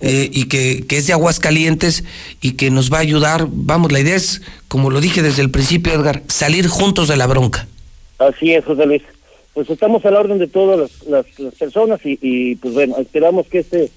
eh, 0.00 0.28
y 0.32 0.46
que, 0.46 0.84
que 0.88 0.96
es 0.96 1.06
de 1.06 1.12
Aguascalientes 1.12 2.02
y 2.40 2.54
que 2.54 2.72
nos 2.72 2.92
va 2.92 2.96
a 2.96 3.02
ayudar. 3.02 3.46
Vamos, 3.48 3.92
la 3.92 4.00
idea 4.00 4.16
es, 4.16 4.42
como 4.66 4.90
lo 4.90 5.00
dije 5.00 5.22
desde 5.22 5.42
el 5.42 5.52
principio, 5.52 5.92
Edgar, 5.92 6.24
salir 6.26 6.66
juntos 6.66 7.06
de 7.06 7.16
la 7.16 7.28
bronca. 7.28 7.68
Así 8.18 8.54
es, 8.54 8.64
José 8.64 8.86
Luis. 8.86 9.02
Pues 9.54 9.70
estamos 9.70 10.04
a 10.04 10.10
la 10.10 10.18
orden 10.18 10.38
de 10.38 10.48
todas 10.48 10.80
las, 10.80 11.06
las- 11.08 11.38
las 11.38 11.54
personas 11.54 12.00
y, 12.04 12.18
y, 12.20 12.56
pues 12.56 12.74
bueno, 12.74 12.96
esperamos 12.98 13.46
que 13.46 13.60
este 13.60 13.88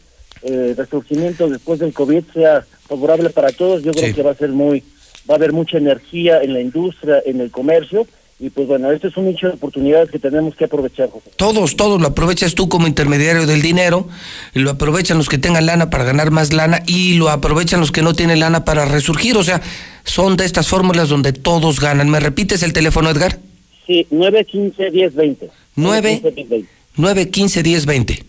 eh, 0.43 0.73
resurgimiento 0.77 1.49
después 1.49 1.79
del 1.79 1.93
COVID 1.93 2.23
sea 2.33 2.65
favorable 2.87 3.29
para 3.29 3.51
todos. 3.51 3.83
Yo 3.83 3.91
creo 3.91 4.07
Sí. 4.09 4.13
que 4.13 4.23
va 4.23 4.31
a 4.31 4.35
ser 4.35 4.49
muy, 4.49 4.83
va 5.29 5.35
a 5.35 5.37
haber 5.37 5.53
mucha 5.53 5.77
energía 5.77 6.41
en 6.41 6.53
la 6.53 6.61
industria, 6.61 7.21
en 7.25 7.41
el 7.41 7.49
comercio 7.51 8.05
y 8.39 8.49
pues 8.49 8.67
bueno, 8.67 8.91
este 8.91 9.07
es 9.07 9.15
un 9.15 9.27
nicho 9.27 9.47
de 9.47 9.53
oportunidades 9.53 10.09
que 10.11 10.19
tenemos 10.19 10.53
que 10.55 10.65
aprovechar, 10.65 11.09
José. 11.09 11.29
Todos, 11.37 11.77
todos 11.77 12.01
lo 12.01 12.07
aprovechas 12.07 12.55
tú 12.55 12.67
como 12.67 12.87
intermediario 12.87 13.45
del 13.45 13.61
dinero, 13.61 14.07
lo 14.53 14.71
aprovechan 14.71 15.17
los 15.17 15.29
que 15.29 15.37
tengan 15.37 15.65
lana 15.65 15.89
para 15.89 16.03
ganar 16.03 16.31
más 16.31 16.51
lana 16.51 16.83
y 16.85 17.13
lo 17.13 17.29
aprovechan 17.29 17.79
los 17.79 17.91
que 17.93 18.01
no 18.01 18.13
tienen 18.13 18.39
lana 18.41 18.65
para 18.65 18.83
resurgir. 18.85 19.37
O 19.37 19.43
sea, 19.43 19.61
son 20.03 20.35
de 20.35 20.43
estas 20.45 20.67
fórmulas 20.67 21.07
donde 21.07 21.31
todos 21.31 21.79
ganan. 21.79 22.09
¿Me 22.09 22.19
repites 22.19 22.63
el 22.63 22.73
teléfono, 22.73 23.09
Edgar? 23.11 23.39
Sí, 23.87 24.07
915-1020. 24.11 25.49
9 25.75 26.21
915-1020. 26.23 26.65
915 26.97 27.63
1020. 27.63 28.23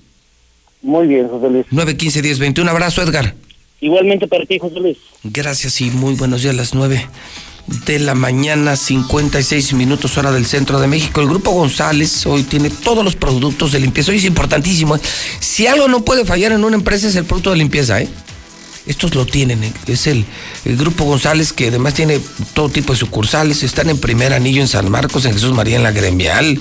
Muy 0.84 1.06
bien, 1.06 1.28
José 1.28 1.48
Luis. 1.48 1.66
915 1.70 2.22
1020. 2.22 2.60
Un 2.60 2.68
abrazo, 2.68 3.02
Edgar. 3.02 3.34
Igualmente 3.80 4.28
para 4.28 4.44
ti, 4.44 4.58
José 4.58 4.80
Luis. 4.80 4.98
Gracias 5.24 5.80
y 5.80 5.90
muy 5.90 6.14
buenos 6.14 6.42
días. 6.42 6.54
Las 6.54 6.74
9 6.74 7.08
de 7.86 7.98
la 7.98 8.14
mañana, 8.14 8.76
56 8.76 9.72
minutos 9.72 10.18
hora 10.18 10.30
del 10.30 10.44
centro 10.44 10.78
de 10.80 10.86
México. 10.86 11.22
El 11.22 11.28
Grupo 11.28 11.52
González 11.52 12.26
hoy 12.26 12.42
tiene 12.42 12.68
todos 12.68 13.02
los 13.02 13.16
productos 13.16 13.72
de 13.72 13.80
limpieza. 13.80 14.12
Hoy 14.12 14.18
es 14.18 14.24
importantísimo. 14.24 14.96
¿eh? 14.96 15.00
Si 15.40 15.66
algo 15.66 15.88
no 15.88 16.04
puede 16.04 16.26
fallar 16.26 16.52
en 16.52 16.64
una 16.64 16.76
empresa 16.76 17.08
es 17.08 17.16
el 17.16 17.24
producto 17.24 17.50
de 17.50 17.56
limpieza, 17.56 18.02
¿eh? 18.02 18.08
Estos 18.86 19.14
lo 19.14 19.24
tienen, 19.24 19.64
¿eh? 19.64 19.72
es 19.86 20.06
el, 20.06 20.26
el 20.66 20.76
Grupo 20.76 21.04
González 21.04 21.54
que 21.54 21.68
además 21.68 21.94
tiene 21.94 22.20
todo 22.52 22.68
tipo 22.68 22.92
de 22.92 22.98
sucursales. 22.98 23.62
Están 23.62 23.88
en 23.88 23.98
Primer 23.98 24.34
Anillo 24.34 24.60
en 24.60 24.68
San 24.68 24.90
Marcos, 24.90 25.24
en 25.24 25.32
Jesús 25.32 25.54
María 25.54 25.76
en 25.76 25.82
la 25.82 25.92
Gremial. 25.92 26.60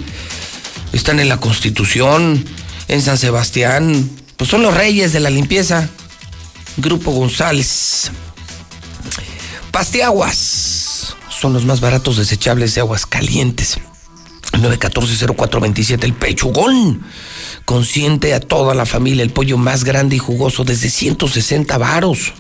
Están 0.93 1.19
en 1.19 1.27
la 1.27 1.41
Constitución, 1.41 2.45
en 2.87 3.01
San 3.01 3.17
Sebastián. 3.17 4.09
Pues 4.37 4.49
son 4.49 4.61
los 4.61 4.73
reyes 4.73 5.13
de 5.13 5.19
la 5.19 5.29
limpieza. 5.29 5.89
Grupo 6.77 7.11
González. 7.11 8.11
Pastiaguas. 9.71 11.15
Son 11.29 11.53
los 11.53 11.65
más 11.65 11.81
baratos 11.81 12.17
desechables 12.17 12.75
de 12.75 12.81
aguas 12.81 13.05
calientes. 13.05 13.77
914-0427, 14.53 16.03
el 16.03 16.13
pechugón. 16.13 17.03
Consiente 17.65 18.33
a 18.33 18.39
toda 18.39 18.75
la 18.75 18.85
familia, 18.85 19.23
el 19.23 19.31
pollo 19.31 19.57
más 19.57 19.83
grande 19.83 20.15
y 20.15 20.19
jugoso 20.19 20.63
desde 20.63 20.89
160 20.89 21.77
varos. 21.77 22.33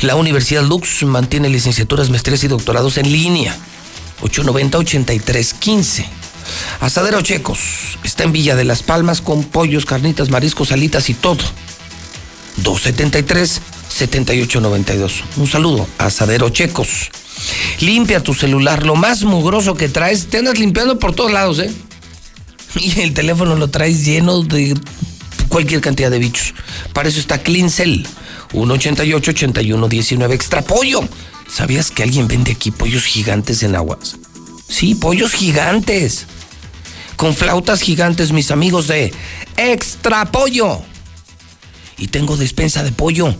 La 0.00 0.16
Universidad 0.16 0.62
Lux 0.62 1.02
mantiene 1.04 1.48
licenciaturas, 1.48 2.10
maestrías 2.10 2.44
y 2.44 2.48
doctorados 2.48 2.98
en 2.98 3.10
línea. 3.10 3.56
890-8315. 4.22 6.06
Asadero 6.80 7.22
Checos. 7.22 7.98
Está 8.04 8.24
en 8.24 8.32
Villa 8.32 8.56
de 8.56 8.64
las 8.64 8.82
Palmas 8.82 9.20
con 9.20 9.44
pollos, 9.44 9.84
carnitas, 9.86 10.30
mariscos, 10.30 10.72
alitas 10.72 11.08
y 11.10 11.14
todo. 11.14 11.44
273-7892. 12.62 15.22
Un 15.36 15.46
saludo, 15.46 15.86
Asadero 15.98 16.48
Checos. 16.50 17.10
Limpia 17.80 18.22
tu 18.22 18.34
celular, 18.34 18.86
lo 18.86 18.96
más 18.96 19.24
mugroso 19.24 19.74
que 19.74 19.88
traes. 19.88 20.26
Te 20.26 20.38
andas 20.38 20.58
limpiando 20.58 20.98
por 20.98 21.14
todos 21.14 21.32
lados, 21.32 21.58
¿eh? 21.58 21.70
Y 22.80 23.00
el 23.00 23.14
teléfono 23.14 23.56
lo 23.56 23.68
traes 23.68 24.04
lleno 24.04 24.42
de 24.42 24.74
cualquier 25.48 25.80
cantidad 25.80 26.10
de 26.10 26.18
bichos. 26.18 26.54
Para 26.92 27.08
eso 27.08 27.20
está 27.20 27.38
Clean 27.38 27.70
Cell. 27.70 28.02
188-8119 28.52 30.32
Extra 30.32 30.62
Pollo. 30.62 31.00
¿Sabías 31.48 31.90
que 31.90 32.02
alguien 32.02 32.28
vende 32.28 32.52
aquí 32.52 32.70
pollos 32.70 33.04
gigantes 33.04 33.62
en 33.62 33.76
aguas? 33.76 34.16
Sí, 34.68 34.94
pollos 34.94 35.32
gigantes. 35.32 36.26
Con 37.16 37.34
flautas 37.34 37.80
gigantes, 37.80 38.32
mis 38.32 38.50
amigos 38.50 38.88
de 38.88 39.12
Extra 39.56 40.26
Pollo. 40.26 40.80
Y 41.98 42.08
tengo 42.08 42.36
despensa 42.36 42.82
de 42.82 42.92
pollo. 42.92 43.34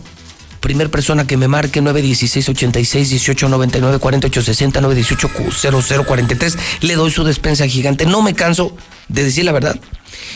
Primer 0.59 0.89
persona 0.89 1.27
que 1.27 1.37
me 1.37 1.47
marque 1.47 1.81
916 1.81 2.49
86 2.49 3.09
18 3.11 3.49
99 3.49 3.99
48 3.99 4.41
60 4.41 4.81
918 4.81 5.81
00 5.81 6.05
43 6.05 6.57
le 6.81 6.95
doy 6.95 7.11
su 7.11 7.23
despensa 7.23 7.67
gigante. 7.67 8.05
No 8.05 8.23
me 8.23 8.33
canso 8.33 8.75
de 9.07 9.23
decir 9.23 9.45
la 9.45 9.51
verdad 9.51 9.79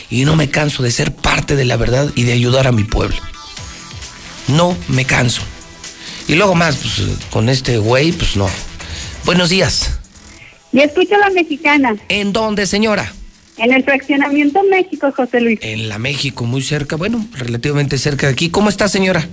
y 0.08 0.24
no 0.24 0.36
me 0.36 0.48
canso 0.48 0.82
de 0.82 0.92
ser 0.92 1.14
parte 1.14 1.56
de 1.56 1.64
la 1.64 1.76
verdad 1.76 2.10
y 2.14 2.22
de 2.22 2.32
ayudar 2.32 2.68
a 2.68 2.72
mi 2.72 2.84
pueblo. 2.84 3.16
No 4.46 4.76
me 4.88 5.04
canso. 5.04 5.42
Y 6.28 6.36
luego 6.36 6.54
más, 6.54 6.76
pues 6.76 7.02
con 7.30 7.48
este 7.48 7.78
güey, 7.78 8.12
pues 8.12 8.36
no. 8.36 8.48
Buenos 9.24 9.50
días. 9.50 9.98
Y 10.72 10.80
escucho 10.80 11.16
la 11.18 11.30
mexicana. 11.30 11.96
¿En 12.08 12.32
dónde, 12.32 12.66
señora? 12.66 13.12
En 13.62 13.72
el 13.72 13.84
fraccionamiento 13.84 14.60
México, 14.68 15.12
José 15.14 15.40
Luis. 15.40 15.60
En 15.62 15.88
la 15.88 15.96
México, 15.98 16.44
muy 16.44 16.62
cerca, 16.62 16.96
bueno, 16.96 17.24
relativamente 17.32 17.96
cerca 17.96 18.26
de 18.26 18.32
aquí. 18.32 18.50
¿Cómo 18.50 18.68
está, 18.68 18.88
señora? 18.88 19.28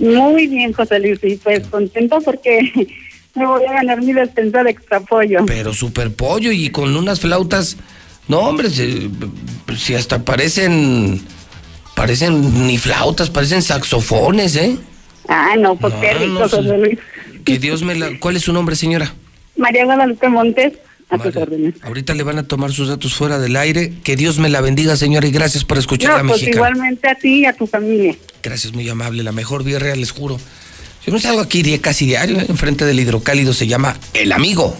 Muy 0.00 0.48
bien, 0.48 0.72
José 0.72 0.98
Luis, 0.98 1.20
y 1.22 1.36
pues 1.36 1.68
contento 1.68 2.20
porque 2.22 2.72
me 3.36 3.46
voy 3.46 3.64
a 3.66 3.74
ganar 3.74 4.02
mi 4.02 4.12
despensa 4.12 4.64
de 4.64 4.70
extra 4.72 4.98
pollo. 4.98 5.46
Pero 5.46 5.72
super 5.72 6.12
pollo 6.12 6.50
y 6.50 6.70
con 6.70 6.96
unas 6.96 7.20
flautas. 7.20 7.76
No, 8.26 8.40
hombre, 8.40 8.68
si, 8.68 9.08
si 9.78 9.94
hasta 9.94 10.24
parecen. 10.24 11.22
Parecen 11.94 12.66
ni 12.66 12.78
flautas, 12.78 13.30
parecen 13.30 13.62
saxofones, 13.62 14.56
¿eh? 14.56 14.76
Ah, 15.28 15.54
no, 15.56 15.76
pues 15.76 15.94
qué 16.00 16.14
rico, 16.14 16.32
no. 16.32 16.48
José 16.48 16.62
Luis. 16.62 16.98
Que 17.44 17.60
Dios 17.60 17.84
me 17.84 17.94
la. 17.94 18.18
¿Cuál 18.18 18.34
es 18.34 18.42
su 18.42 18.52
nombre, 18.52 18.74
señora? 18.74 19.14
María 19.56 19.84
Guadalupe 19.84 20.28
Montes, 20.28 20.72
a 21.12 21.16
María. 21.18 21.42
órdenes. 21.42 21.74
Ahorita 21.82 22.14
le 22.14 22.22
van 22.22 22.38
a 22.38 22.42
tomar 22.42 22.72
sus 22.72 22.88
datos 22.88 23.14
fuera 23.14 23.38
del 23.38 23.56
aire. 23.56 23.92
Que 24.02 24.16
Dios 24.16 24.38
me 24.38 24.48
la 24.48 24.60
bendiga, 24.60 24.96
señora, 24.96 25.26
y 25.26 25.30
gracias 25.30 25.64
por 25.64 25.78
escuchar 25.78 26.22
No, 26.22 26.28
pues 26.28 26.42
mexicana. 26.42 26.56
igualmente 26.56 27.08
a 27.08 27.14
ti 27.14 27.40
y 27.40 27.46
a 27.46 27.52
tu 27.52 27.66
familia. 27.66 28.16
Gracias, 28.42 28.72
muy 28.72 28.88
amable. 28.88 29.22
La 29.22 29.32
mejor 29.32 29.64
birria, 29.64 29.94
les 29.94 30.10
juro. 30.10 30.38
Yo 31.06 31.12
me 31.12 31.20
salgo 31.20 31.40
aquí 31.40 31.78
casi 31.78 32.06
diario, 32.06 32.40
¿eh? 32.40 32.46
enfrente 32.48 32.84
del 32.84 33.00
hidrocálido, 33.00 33.52
se 33.52 33.66
llama 33.66 33.96
El 34.14 34.32
Amigo. 34.32 34.76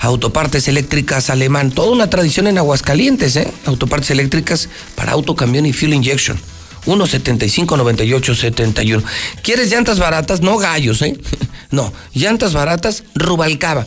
Autopartes 0.00 0.68
eléctricas 0.68 1.30
alemán, 1.30 1.70
toda 1.70 1.90
una 1.90 2.10
tradición 2.10 2.46
en 2.46 2.58
Aguascalientes, 2.58 3.36
¿eh? 3.36 3.48
Autopartes 3.64 4.10
eléctricas 4.10 4.68
para 4.94 5.12
auto, 5.12 5.34
camión 5.34 5.64
y 5.64 5.72
fuel 5.72 5.94
injection. 5.94 6.38
175-9871. 6.86 9.02
¿Quieres 9.42 9.70
llantas 9.70 9.98
baratas? 9.98 10.42
No 10.42 10.58
gallos, 10.58 11.00
¿eh? 11.02 11.16
No, 11.70 11.92
llantas 12.12 12.52
baratas, 12.52 13.04
Rubalcaba. 13.14 13.86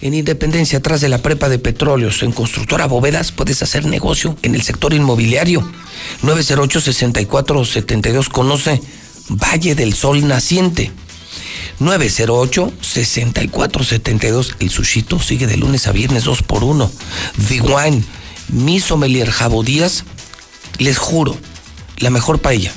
En 0.00 0.14
Independencia, 0.14 0.78
atrás 0.78 1.00
de 1.00 1.08
la 1.08 1.18
prepa 1.18 1.48
de 1.48 1.58
petróleos, 1.58 2.22
en 2.22 2.30
Constructora 2.32 2.86
Bóvedas, 2.86 3.32
puedes 3.32 3.60
hacer 3.62 3.86
negocio 3.86 4.36
en 4.42 4.54
el 4.54 4.62
sector 4.62 4.92
inmobiliario. 4.92 5.66
908-6472. 6.22 8.28
Conoce 8.28 8.80
Valle 9.28 9.74
del 9.74 9.94
Sol 9.94 10.28
Naciente. 10.28 10.92
908-6472. 11.80 14.56
El 14.60 14.70
sushito 14.70 15.20
sigue 15.20 15.46
de 15.46 15.56
lunes 15.56 15.86
a 15.86 15.92
viernes 15.92 16.24
2 16.24 16.42
por 16.42 16.64
1 16.64 16.90
The 17.48 17.62
Wine, 17.62 18.04
mi 18.48 18.80
sommelier 18.80 19.30
Jabo 19.30 19.62
Díaz, 19.62 20.04
les 20.78 20.98
juro, 20.98 21.38
la 21.98 22.10
mejor 22.10 22.40
paella. 22.40 22.72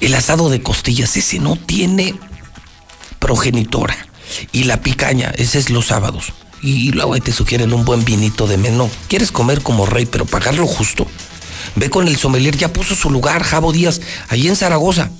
El 0.00 0.14
asado 0.14 0.48
de 0.50 0.62
costillas, 0.62 1.16
ese 1.16 1.38
no 1.38 1.56
tiene 1.56 2.14
progenitora. 3.18 3.96
Y 4.52 4.64
la 4.64 4.80
picaña, 4.80 5.32
ese 5.36 5.58
es 5.58 5.70
los 5.70 5.86
sábados. 5.86 6.32
Y 6.62 6.92
luego 6.92 7.16
te 7.20 7.32
sugieren 7.32 7.72
un 7.72 7.84
buen 7.84 8.04
vinito 8.04 8.46
de 8.46 8.58
menú. 8.58 8.90
¿Quieres 9.08 9.32
comer 9.32 9.62
como 9.62 9.86
rey, 9.86 10.06
pero 10.06 10.26
pagarlo 10.26 10.66
justo? 10.66 11.06
Ve 11.76 11.88
con 11.88 12.06
el 12.08 12.16
sommelier, 12.16 12.56
ya 12.56 12.72
puso 12.72 12.94
su 12.94 13.10
lugar, 13.10 13.42
Jabo 13.42 13.72
Díaz, 13.72 14.00
ahí 14.28 14.48
en 14.48 14.56
Zaragoza, 14.56 15.10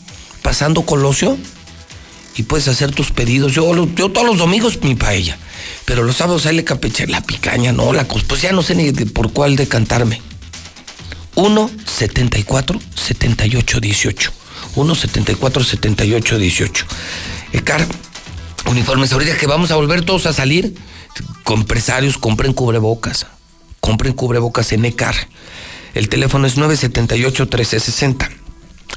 pasando 0.42 0.82
Colosio. 0.82 1.38
Y 2.36 2.44
puedes 2.44 2.68
hacer 2.68 2.92
tus 2.92 3.10
pedidos. 3.10 3.52
Yo, 3.52 3.72
yo 3.94 4.10
todos 4.10 4.26
los 4.26 4.38
domingos 4.38 4.82
mi 4.82 4.94
paella. 4.94 5.36
Pero 5.84 6.04
los 6.04 6.16
sábados 6.16 6.46
ahí 6.46 6.56
le 6.56 6.64
la 7.08 7.20
picaña, 7.22 7.72
no, 7.72 7.92
la 7.92 8.06
cos- 8.06 8.24
Pues 8.26 8.40
ya 8.42 8.52
no 8.52 8.62
sé 8.62 8.74
ni 8.74 8.90
de- 8.92 9.06
por 9.06 9.32
cuál 9.32 9.56
decantarme. 9.56 10.20
1 11.34 11.70
74 11.86 12.80
78 12.94 13.80
18. 13.80 14.32
1 14.76 14.94
74 14.94 15.64
78 15.64 16.38
18. 16.38 16.86
Ecar, 17.52 17.86
uniformes. 18.70 19.12
Ahorita 19.12 19.36
que 19.36 19.46
vamos 19.46 19.70
a 19.70 19.76
volver 19.76 20.04
todos 20.04 20.26
a 20.26 20.32
salir, 20.32 20.74
compresarios, 21.44 22.16
compren 22.16 22.52
cubrebocas. 22.52 23.26
Compren 23.80 24.12
cubrebocas 24.12 24.72
en 24.72 24.84
Ecar. 24.84 25.14
El 25.94 26.08
teléfono 26.08 26.46
es 26.46 26.56
978 26.56 27.42
1360. 27.44 28.30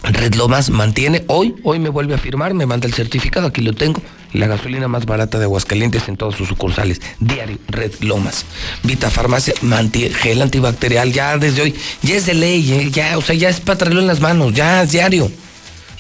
Red 0.03 0.35
Lomas 0.35 0.69
mantiene, 0.69 1.23
hoy, 1.27 1.55
hoy 1.63 1.79
me 1.79 1.87
vuelve 1.87 2.15
a 2.15 2.17
firmar, 2.17 2.53
me 2.53 2.65
manda 2.65 2.87
el 2.87 2.93
certificado, 2.93 3.47
aquí 3.47 3.61
lo 3.61 3.73
tengo, 3.73 4.01
la 4.33 4.47
gasolina 4.47 4.87
más 4.89 5.05
barata 5.05 5.37
de 5.37 5.45
Aguascalientes 5.45 6.09
en 6.09 6.17
todas 6.17 6.35
sus 6.35 6.49
sucursales, 6.49 6.99
diario, 7.19 7.57
Red 7.69 7.93
Lomas. 8.01 8.45
Vita 8.81 9.09
Farmacia 9.09 9.53
mantiene 9.61 10.13
gel 10.13 10.41
antibacterial, 10.41 11.13
ya 11.13 11.37
desde 11.37 11.61
hoy, 11.61 11.75
ya 12.01 12.15
es 12.15 12.25
de 12.25 12.33
ley, 12.33 12.73
¿eh? 12.73 12.91
ya, 12.91 13.17
o 13.17 13.21
sea, 13.21 13.35
ya 13.35 13.49
es 13.49 13.61
para 13.61 13.77
traerlo 13.77 14.01
en 14.01 14.07
las 14.07 14.19
manos, 14.19 14.53
ya 14.53 14.83
es 14.83 14.91
diario. 14.91 15.31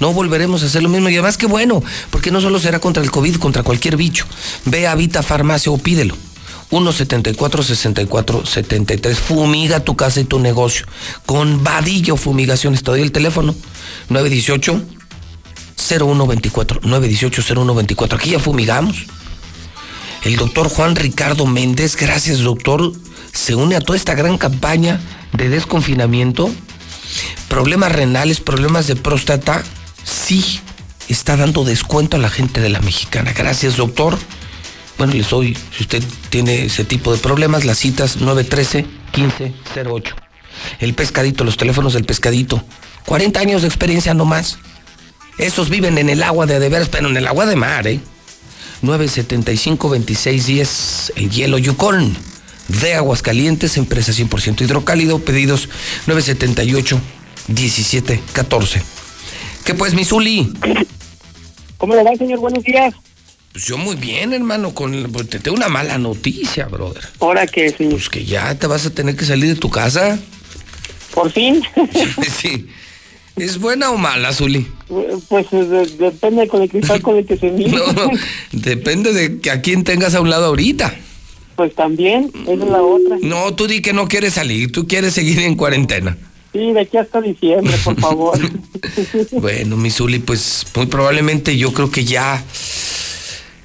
No 0.03 0.11
volveremos 0.11 0.61
a 0.61 0.65
hacer 0.65 0.83
lo 0.83 0.89
mismo 0.89 1.07
y 1.07 1.13
además 1.13 1.37
qué 1.37 1.45
bueno, 1.45 1.81
porque 2.09 2.29
no 2.29 2.41
solo 2.41 2.59
será 2.59 2.79
contra 2.79 3.01
el 3.01 3.09
COVID, 3.09 3.37
contra 3.37 3.63
cualquier 3.63 3.95
bicho. 3.95 4.25
Ve 4.65 4.85
a 4.85 4.95
Vita 4.95 5.23
Farmacia 5.23 5.71
o 5.71 5.77
pídelo. 5.77 6.17
174-64-73. 6.71 9.15
Fumiga 9.15 9.79
tu 9.79 9.95
casa 9.95 10.19
y 10.19 10.25
tu 10.25 10.39
negocio. 10.39 10.85
Con 11.25 11.63
Vadillo 11.63 12.17
Fumigaciones. 12.17 12.83
Te 12.83 12.91
doy 12.91 12.99
el 12.99 13.13
teléfono. 13.13 13.55
918 14.09 14.81
0124. 15.77 16.81
918 16.83 17.41
0124. 17.41 18.17
Aquí 18.17 18.31
ya 18.31 18.39
fumigamos. 18.39 19.05
El 20.25 20.35
doctor 20.35 20.67
Juan 20.67 20.97
Ricardo 20.97 21.45
Méndez, 21.45 21.95
gracias 21.95 22.39
doctor, 22.39 22.91
se 23.31 23.55
une 23.55 23.77
a 23.77 23.79
toda 23.79 23.97
esta 23.97 24.15
gran 24.15 24.37
campaña 24.37 24.99
de 25.31 25.47
desconfinamiento. 25.47 26.51
Problemas 27.47 27.93
renales, 27.93 28.41
problemas 28.41 28.87
de 28.87 28.97
próstata, 28.97 29.63
sí, 30.03 30.59
está 31.09 31.37
dando 31.37 31.63
descuento 31.63 32.17
a 32.17 32.19
la 32.19 32.29
gente 32.29 32.61
de 32.61 32.69
la 32.69 32.81
mexicana. 32.81 33.33
Gracias 33.33 33.77
doctor. 33.77 34.17
Bueno, 34.97 35.13
les 35.13 35.29
doy, 35.29 35.55
si 35.75 35.83
usted 35.83 36.03
tiene 36.29 36.65
ese 36.65 36.83
tipo 36.85 37.13
de 37.13 37.19
problemas, 37.19 37.65
las 37.65 37.79
citas 37.79 38.19
913-1508. 38.19 40.13
El 40.79 40.93
pescadito, 40.93 41.43
los 41.43 41.57
teléfonos 41.57 41.93
del 41.93 42.05
pescadito. 42.05 42.63
40 43.05 43.39
años 43.39 43.63
de 43.63 43.67
experiencia 43.67 44.13
no 44.13 44.25
más. 44.25 44.59
Esos 45.37 45.69
viven 45.69 45.97
en 45.97 46.09
el 46.09 46.23
agua 46.23 46.45
de 46.45 46.59
de 46.59 46.69
veras, 46.69 46.89
pero 46.89 47.09
en 47.09 47.17
el 47.17 47.27
agua 47.27 47.47
de 47.47 47.55
mar, 47.55 47.87
¿eh? 47.87 47.99
975-2610, 48.83 51.13
el 51.15 51.29
hielo 51.29 51.57
Yukon. 51.57 52.15
De 52.67 52.95
Aguascalientes, 52.95 53.77
empresa 53.77 54.11
100% 54.13 54.61
hidrocálido, 54.61 55.19
pedidos 55.19 55.69
978-1714. 56.07 58.81
¿Qué 59.65 59.73
pues, 59.73 59.93
mi 59.93 60.03
Zuli? 60.03 60.51
¿Cómo 61.77 61.95
le 61.95 62.03
va, 62.03 62.15
señor? 62.15 62.39
Buenos 62.39 62.63
días. 62.63 62.93
Pues 63.51 63.65
yo 63.65 63.77
muy 63.77 63.95
bien, 63.95 64.33
hermano, 64.33 64.73
con 64.73 65.09
pues, 65.11 65.29
te 65.29 65.39
tengo 65.39 65.55
una 65.55 65.69
mala 65.69 65.97
noticia, 65.97 66.65
brother. 66.67 67.03
¿Ahora 67.19 67.45
qué, 67.45 67.69
señor? 67.69 67.93
Pues 67.93 68.09
que 68.09 68.25
ya 68.25 68.55
te 68.57 68.67
vas 68.67 68.85
a 68.85 68.89
tener 68.93 69.15
que 69.15 69.25
salir 69.25 69.49
de 69.53 69.55
tu 69.59 69.69
casa. 69.69 70.19
¿Por 71.13 71.31
fin? 71.31 71.61
sí. 72.41 72.67
¿Es 73.35 73.59
buena 73.59 73.89
o 73.91 73.97
mala, 73.97 74.31
Zuli? 74.33 74.67
Pues 75.27 75.47
eh, 75.51 75.63
de- 75.63 75.85
depende 75.97 76.47
con 76.47 76.61
el 76.61 76.69
cristal 76.69 77.01
con 77.01 77.17
el 77.17 77.25
que 77.25 77.37
se 77.37 77.49
mire. 77.51 77.71
No, 77.77 77.93
no, 77.93 78.09
depende 78.51 79.13
de 79.13 79.39
que 79.39 79.49
a 79.51 79.61
quién 79.61 79.83
tengas 79.83 80.13
a 80.15 80.21
un 80.21 80.29
lado 80.29 80.45
ahorita. 80.47 80.93
Pues 81.55 81.73
también, 81.75 82.31
esa 82.43 82.53
es 82.53 82.59
la 82.69 82.81
otra. 82.81 83.17
No, 83.21 83.53
tú 83.53 83.67
di 83.67 83.81
que 83.81 83.93
no 83.93 84.07
quieres 84.07 84.33
salir, 84.33 84.71
tú 84.71 84.87
quieres 84.87 85.13
seguir 85.13 85.39
en 85.39 85.55
cuarentena. 85.55 86.17
Sí, 86.53 86.71
de 86.71 86.81
aquí 86.81 86.97
hasta 86.97 87.19
diciembre, 87.19 87.75
por 87.83 87.99
favor. 87.99 88.39
Bueno, 89.31 89.75
mi 89.75 89.89
Zuli, 89.89 90.19
pues 90.19 90.65
muy 90.75 90.85
probablemente 90.85 91.57
yo 91.57 91.73
creo 91.73 91.89
que 91.89 92.05
ya. 92.05 92.43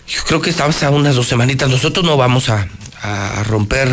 Yo 0.07 0.21
creo 0.27 0.41
que 0.41 0.51
estamos 0.51 0.83
a 0.83 0.91
unas 0.91 1.17
dos 1.17 1.27
semanitas. 1.27 1.69
Nosotros 1.69 2.05
no 2.05 2.17
vamos 2.17 2.49
a, 2.49 2.67
a 3.03 3.43
romper 3.45 3.89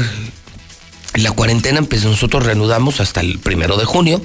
la 1.15 1.31
cuarentena, 1.31 1.81
pues 1.81 2.05
nosotros 2.05 2.45
reanudamos 2.45 2.99
hasta 3.01 3.21
el 3.21 3.39
primero 3.39 3.77
de 3.77 3.85
junio. 3.85 4.21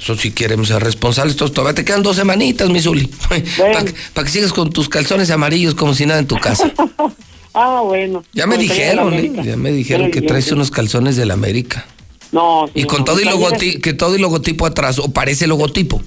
Eso 0.00 0.16
si 0.16 0.30
queremos 0.30 0.68
ser 0.68 0.82
responsables, 0.82 1.34
entonces 1.34 1.54
todavía 1.54 1.74
te 1.74 1.84
quedan 1.84 2.02
dos 2.02 2.16
semanitas, 2.16 2.70
mi 2.70 2.80
Zuli. 2.80 3.06
Para 3.58 3.84
que, 3.84 3.94
pa' 4.14 4.24
que 4.24 4.30
sigas 4.30 4.52
con 4.52 4.70
tus 4.70 4.88
calzones 4.88 5.30
amarillos 5.30 5.74
como 5.74 5.94
si 5.94 6.06
nada 6.06 6.20
en 6.20 6.26
tu 6.26 6.36
casa. 6.36 6.72
ah, 7.54 7.82
bueno. 7.84 8.24
Ya 8.32 8.46
me 8.46 8.56
dijeron, 8.56 9.10
de 9.10 9.28
la 9.28 9.42
¿eh? 9.42 9.44
Ya 9.44 9.56
me 9.56 9.72
dijeron 9.72 10.10
que 10.10 10.22
traes 10.22 10.50
unos 10.52 10.70
calzones 10.70 11.16
del 11.16 11.30
América. 11.30 11.86
No, 12.32 12.70
Y 12.74 12.84
con 12.84 13.04
todo 13.04 13.20
y 13.20 13.24
logotipo, 13.24 13.80
que 13.80 13.92
todo 13.92 14.16
y 14.16 14.20
logotipo 14.20 14.66
atrás, 14.66 14.98
o 14.98 15.12
parece 15.12 15.46
logotipo. 15.46 16.00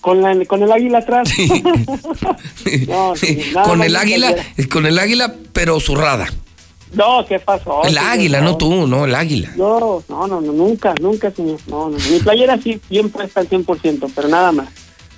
Con, 0.00 0.22
la, 0.22 0.44
con 0.46 0.62
el 0.62 0.72
águila 0.72 0.98
atrás. 0.98 1.30
no, 2.88 3.14
con 3.64 3.82
el 3.82 3.96
águila, 3.96 4.34
con 4.70 4.86
el 4.86 4.98
águila, 4.98 5.34
pero 5.52 5.80
zurrada. 5.80 6.28
No, 6.92 7.24
¿qué 7.26 7.38
pasó? 7.38 7.84
el 7.84 7.96
águila, 7.98 8.40
no 8.40 8.56
tú, 8.56 8.86
no, 8.86 9.04
el 9.04 9.14
águila. 9.14 9.52
No, 9.56 10.02
no, 10.08 10.26
no, 10.26 10.40
no, 10.40 10.52
nunca, 10.52 10.94
nunca, 11.00 11.30
señor. 11.30 11.60
No, 11.68 11.88
no. 11.88 11.98
Mi 12.10 12.18
playera 12.18 12.58
sí 12.60 12.80
siempre 12.88 13.24
está 13.26 13.40
al 13.40 13.48
100%, 13.48 14.10
pero 14.14 14.28
nada 14.28 14.50
más. 14.52 14.68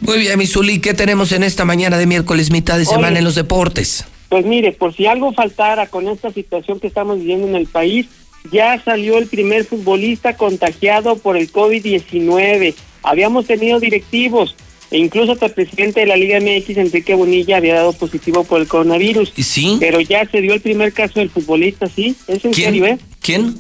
Muy 0.01 0.19
bien, 0.19 0.39
mi 0.39 0.47
Zuli, 0.47 0.81
¿qué 0.81 0.95
tenemos 0.95 1.33
en 1.33 1.45
esta 1.45 1.65
mañana 1.65 1.97
de 1.97 2.07
miércoles, 2.07 2.51
mitad 2.51 2.77
de 2.77 2.85
semana 2.85 3.09
Oye. 3.09 3.19
en 3.19 3.25
los 3.25 3.37
deportes? 3.37 4.05
Pues 4.29 4.45
mire, 4.45 4.73
por 4.73 4.95
si 4.95 5.07
algo 5.07 5.33
faltara 5.33 5.87
con 5.87 6.09
esta 6.09 6.31
situación 6.33 6.81
que 6.81 6.89
estamos 6.89 7.19
viviendo 7.19 7.47
en 7.47 7.55
el 7.55 7.67
país, 7.67 8.09
ya 8.51 8.83
salió 8.83 9.19
el 9.19 9.27
primer 9.27 9.65
futbolista 9.65 10.37
contagiado 10.37 11.17
por 11.17 11.37
el 11.37 11.53
COVID-19. 11.53 12.75
Habíamos 13.03 13.47
tenido 13.47 13.81
directivos 13.81 14.57
e 14.91 14.99
incluso 14.99 15.33
hasta 15.33 15.47
el 15.47 15.53
presidente 15.53 16.01
de 16.01 16.07
la 16.07 16.17
Liga 16.17 16.39
MX, 16.39 16.77
Enrique 16.77 17.15
Bonilla, 17.15 17.57
había 17.57 17.75
dado 17.77 17.95
positivo 17.95 18.45
por 18.45 18.61
el 18.61 18.69
coronavirus. 18.69 19.33
¿Sí? 19.39 19.79
Pero 19.81 20.01
ya 20.01 20.27
se 20.27 20.43
dio 20.43 20.53
el 20.53 20.61
primer 20.61 20.93
caso 20.93 21.21
del 21.21 21.31
futbolista, 21.31 21.87
¿sí? 21.87 22.15
Es 22.29 22.45
en 22.45 22.53
¿Quién? 22.53 22.67
serio, 22.67 22.87
¿eh? 22.87 22.99
¿Quién? 23.21 23.55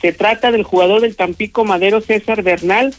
Se 0.00 0.12
trata 0.12 0.50
del 0.52 0.62
jugador 0.62 1.02
del 1.02 1.16
Tampico 1.16 1.64
Madero, 1.64 2.00
César 2.00 2.42
Bernal, 2.42 2.94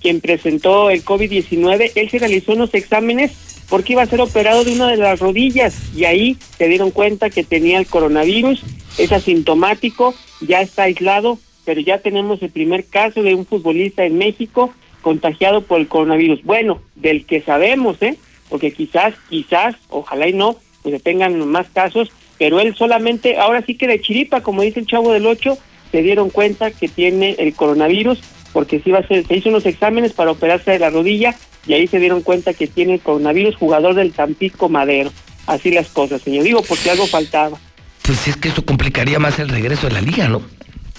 quien 0.00 0.20
presentó 0.20 0.90
el 0.90 1.04
COVID-19. 1.04 1.92
Él 1.94 2.10
se 2.10 2.18
realizó 2.18 2.52
unos 2.52 2.74
exámenes 2.74 3.32
porque 3.68 3.92
iba 3.92 4.02
a 4.02 4.06
ser 4.06 4.20
operado 4.20 4.64
de 4.64 4.72
una 4.72 4.88
de 4.88 4.96
las 4.96 5.20
rodillas 5.20 5.76
y 5.94 6.04
ahí 6.04 6.36
se 6.58 6.66
dieron 6.68 6.90
cuenta 6.90 7.30
que 7.30 7.44
tenía 7.44 7.78
el 7.78 7.86
coronavirus, 7.86 8.62
es 8.98 9.12
asintomático, 9.12 10.14
ya 10.40 10.60
está 10.60 10.84
aislado, 10.84 11.38
pero 11.64 11.80
ya 11.80 11.98
tenemos 11.98 12.42
el 12.42 12.50
primer 12.50 12.86
caso 12.86 13.22
de 13.22 13.34
un 13.34 13.46
futbolista 13.46 14.04
en 14.04 14.18
México 14.18 14.74
contagiado 15.02 15.62
por 15.62 15.80
el 15.80 15.88
coronavirus. 15.88 16.42
Bueno, 16.42 16.82
del 16.96 17.24
que 17.24 17.42
sabemos, 17.42 18.02
¿eh? 18.02 18.18
Porque 18.48 18.72
quizás, 18.72 19.14
quizás, 19.28 19.76
ojalá 19.88 20.28
y 20.28 20.32
no, 20.32 20.56
pues 20.82 20.96
se 20.96 21.00
tengan 21.00 21.38
más 21.48 21.68
casos, 21.68 22.10
pero 22.38 22.58
él 22.58 22.74
solamente, 22.74 23.38
ahora 23.38 23.62
sí 23.62 23.76
que 23.76 23.86
de 23.86 24.00
chiripa, 24.00 24.42
como 24.42 24.62
dice 24.62 24.80
el 24.80 24.86
chavo 24.86 25.12
del 25.12 25.26
8, 25.26 25.56
se 25.92 26.02
dieron 26.02 26.30
cuenta 26.30 26.70
que 26.70 26.88
tiene 26.88 27.36
el 27.38 27.54
coronavirus, 27.54 28.20
porque 28.52 28.80
sí 28.80 28.90
va 28.90 28.98
a 28.98 29.06
ser, 29.06 29.26
se 29.26 29.36
hizo 29.36 29.48
unos 29.48 29.66
exámenes 29.66 30.12
para 30.12 30.30
operarse 30.30 30.72
de 30.72 30.78
la 30.78 30.90
rodilla 30.90 31.36
y 31.66 31.74
ahí 31.74 31.86
se 31.86 31.98
dieron 31.98 32.22
cuenta 32.22 32.54
que 32.54 32.66
tiene 32.66 32.94
el 32.94 33.00
coronavirus, 33.00 33.56
jugador 33.56 33.94
del 33.94 34.12
Tampico 34.12 34.68
Madero. 34.68 35.12
Así 35.46 35.70
las 35.70 35.88
cosas, 35.88 36.22
señor. 36.22 36.44
Digo, 36.44 36.62
porque 36.62 36.90
algo 36.90 37.06
faltaba. 37.06 37.58
Pues 38.02 38.28
es 38.28 38.36
que 38.36 38.48
esto 38.48 38.64
complicaría 38.64 39.18
más 39.18 39.38
el 39.38 39.48
regreso 39.48 39.88
de 39.88 39.94
la 39.94 40.00
liga, 40.00 40.28
¿no? 40.28 40.42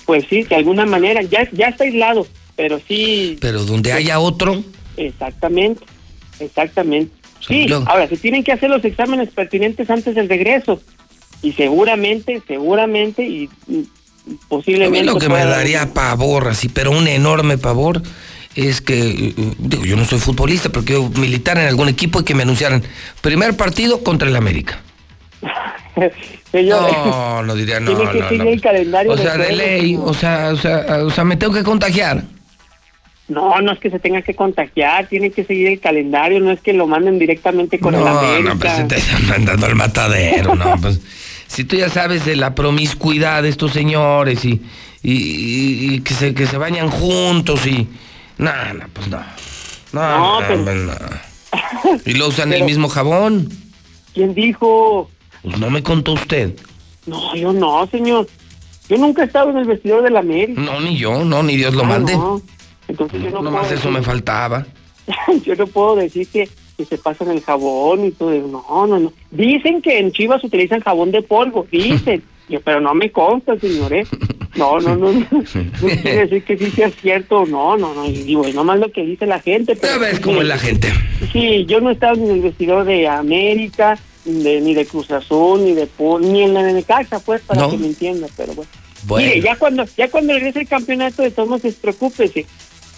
Pues 0.05 0.25
sí, 0.29 0.43
de 0.43 0.55
alguna 0.55 0.85
manera, 0.85 1.21
ya, 1.21 1.47
ya 1.51 1.67
está 1.67 1.83
aislado, 1.83 2.27
pero 2.55 2.79
sí. 2.87 3.37
Pero 3.39 3.63
donde 3.63 3.93
haya 3.93 4.19
otro. 4.19 4.63
Exactamente, 4.97 5.83
exactamente. 6.39 7.13
Sí, 7.39 7.67
ahora 7.87 8.07
se 8.07 8.17
tienen 8.17 8.43
que 8.43 8.51
hacer 8.51 8.69
los 8.69 8.83
exámenes 8.85 9.29
pertinentes 9.29 9.89
antes 9.89 10.15
del 10.15 10.29
regreso. 10.29 10.81
Y 11.41 11.53
seguramente, 11.53 12.41
seguramente, 12.47 13.23
y, 13.23 13.49
posiblemente. 14.47 14.99
A 14.99 15.01
mí 15.01 15.07
lo 15.07 15.17
que 15.17 15.29
me 15.29 15.45
daría 15.45 15.93
pavor, 15.93 16.47
así, 16.47 16.69
pero 16.69 16.91
un 16.91 17.07
enorme 17.07 17.57
pavor, 17.57 18.01
es 18.55 18.81
que, 18.81 18.99
eh, 18.99 19.33
digo, 19.57 19.85
yo 19.85 19.95
no 19.95 20.05
soy 20.05 20.19
futbolista, 20.19 20.69
pero 20.69 20.85
quiero 20.85 21.09
militar 21.09 21.57
en 21.57 21.67
algún 21.67 21.89
equipo 21.89 22.21
y 22.21 22.23
que 22.23 22.35
me 22.35 22.43
anunciaran 22.43 22.83
primer 23.21 23.55
partido 23.55 24.03
contra 24.03 24.27
el 24.27 24.35
América. 24.35 24.79
no, 26.53 27.43
no 27.43 27.55
diría 27.55 27.79
no. 27.81 27.95
Tiene 27.95 28.11
que 28.11 28.29
seguir 28.29 28.47
el 28.47 28.61
calendario 28.61 29.11
o 29.11 29.17
sea, 29.17 29.37
de 29.37 29.55
ley, 29.55 29.97
o 29.97 30.13
sea, 30.13 30.49
o 30.53 30.57
sea, 30.57 31.03
o 31.03 31.09
sea, 31.09 31.23
me 31.23 31.37
tengo 31.37 31.53
que 31.53 31.63
contagiar. 31.63 32.23
No, 33.27 33.61
no 33.61 33.71
es 33.71 33.79
que 33.79 33.89
se 33.89 33.99
tenga 33.99 34.21
que 34.21 34.35
contagiar, 34.35 35.07
tiene 35.07 35.31
que 35.31 35.45
seguir 35.45 35.69
el 35.69 35.79
calendario, 35.79 36.41
no 36.41 36.51
es 36.51 36.59
que 36.59 36.73
lo 36.73 36.85
manden 36.85 37.17
directamente 37.17 37.79
con 37.79 37.95
el 37.95 38.05
América. 38.05 38.53
No, 38.53 38.59
pues 38.59 38.73
se 38.73 38.83
te 38.83 38.97
están 38.97 39.25
mandando 39.25 39.67
al 39.67 39.75
matadero, 39.75 40.53
no, 40.53 40.75
pues 40.81 40.99
si 41.51 41.65
tú 41.65 41.75
ya 41.75 41.89
sabes 41.89 42.23
de 42.23 42.37
la 42.37 42.55
promiscuidad 42.55 43.43
de 43.43 43.49
estos 43.49 43.73
señores 43.73 44.45
y, 44.45 44.61
y, 45.03 45.99
que 45.99 46.13
se 46.13 46.33
que 46.33 46.47
se 46.47 46.57
bañan 46.57 46.89
juntos 46.89 47.67
y 47.67 47.89
no, 48.37 48.51
no, 48.73 48.85
pues 48.93 49.07
no. 49.09 49.21
No, 49.91 50.39
no, 50.39 50.47
pero... 50.47 50.63
Pues 50.63 50.77
no. 50.77 52.01
Y 52.05 52.13
lo 52.13 52.29
usan 52.29 52.53
el 52.53 52.63
mismo 52.63 52.87
jabón. 52.87 53.49
¿Quién 54.13 54.33
dijo? 54.33 55.11
Pues 55.41 55.59
no 55.59 55.69
me 55.69 55.83
contó 55.83 56.13
usted. 56.13 56.53
No, 57.05 57.35
yo 57.35 57.51
no, 57.51 57.85
señor. 57.87 58.27
Yo 58.87 58.97
nunca 58.97 59.23
he 59.23 59.25
estado 59.25 59.49
en 59.49 59.57
el 59.57 59.65
vestidor 59.65 60.03
de 60.03 60.09
la 60.09 60.19
América. 60.19 60.61
No, 60.61 60.79
ni 60.79 60.97
yo, 60.97 61.25
no, 61.25 61.43
ni 61.43 61.57
Dios 61.57 61.73
lo 61.73 61.83
mande. 61.83 62.13
No. 62.13 62.41
Entonces 62.87 63.21
yo 63.21 63.29
no 63.29 63.41
Nomás 63.41 63.69
eso 63.71 63.91
me 63.91 64.01
faltaba. 64.01 64.65
yo 65.45 65.55
no 65.55 65.67
puedo 65.67 65.97
decir 65.97 66.27
que, 66.29 66.49
que 66.81 66.95
se 66.95 66.97
pasan 66.97 67.31
el 67.31 67.41
jabón 67.41 68.05
y 68.05 68.11
todo. 68.11 68.31
No, 68.31 68.87
no, 68.87 68.99
no. 68.99 69.13
Dicen 69.31 69.81
que 69.81 69.99
en 69.99 70.11
Chivas 70.11 70.43
utilizan 70.43 70.81
jabón 70.81 71.11
de 71.11 71.21
polvo, 71.21 71.67
dicen. 71.71 72.23
yo, 72.49 72.59
pero 72.61 72.81
no 72.81 72.93
me 72.93 73.11
consta, 73.11 73.57
señor, 73.57 73.93
¿eh? 73.93 74.05
No, 74.55 74.79
no, 74.79 74.95
no. 74.95 75.11
No, 75.11 75.43
quiere 76.01 76.27
decir 76.27 76.43
que 76.43 76.57
sí 76.57 76.71
sea 76.71 76.89
cierto. 76.89 77.45
No, 77.45 77.77
no, 77.77 77.93
no. 77.93 78.05
Y 78.05 78.23
digo, 78.23 78.45
nomás 78.53 78.79
lo 78.79 78.91
que 78.91 79.05
dice 79.05 79.25
la 79.25 79.39
gente. 79.39 79.75
Pero, 79.75 79.99
ves 79.99 80.19
cómo 80.19 80.41
es 80.41 80.47
la 80.47 80.57
gente. 80.57 80.91
Sí, 81.31 81.65
yo 81.65 81.79
no 81.79 81.89
he 81.89 81.93
estado 81.93 82.15
en 82.15 82.31
el 82.31 82.41
vestidor 82.41 82.83
de 82.85 83.07
América, 83.07 83.97
de, 84.25 84.59
ni 84.59 84.73
de 84.73 84.85
Cruz 84.85 85.09
Azul, 85.11 85.63
ni 85.63 85.73
de 85.73 85.87
ni 86.21 86.43
en 86.43 86.53
la 86.53 86.63
Necaxa, 86.63 87.19
pues, 87.19 87.41
para 87.41 87.69
que 87.69 87.77
me 87.77 87.87
entienda, 87.87 88.27
pero 88.35 88.53
bueno. 88.53 88.69
Mire, 89.09 89.41
ya 89.41 89.55
cuando, 89.55 89.85
ya 89.97 90.11
cuando 90.11 90.33
regrese 90.33 90.59
el 90.59 90.67
campeonato 90.67 91.23
de 91.23 91.31
todos 91.31 91.61
despreocúpese 91.63 92.45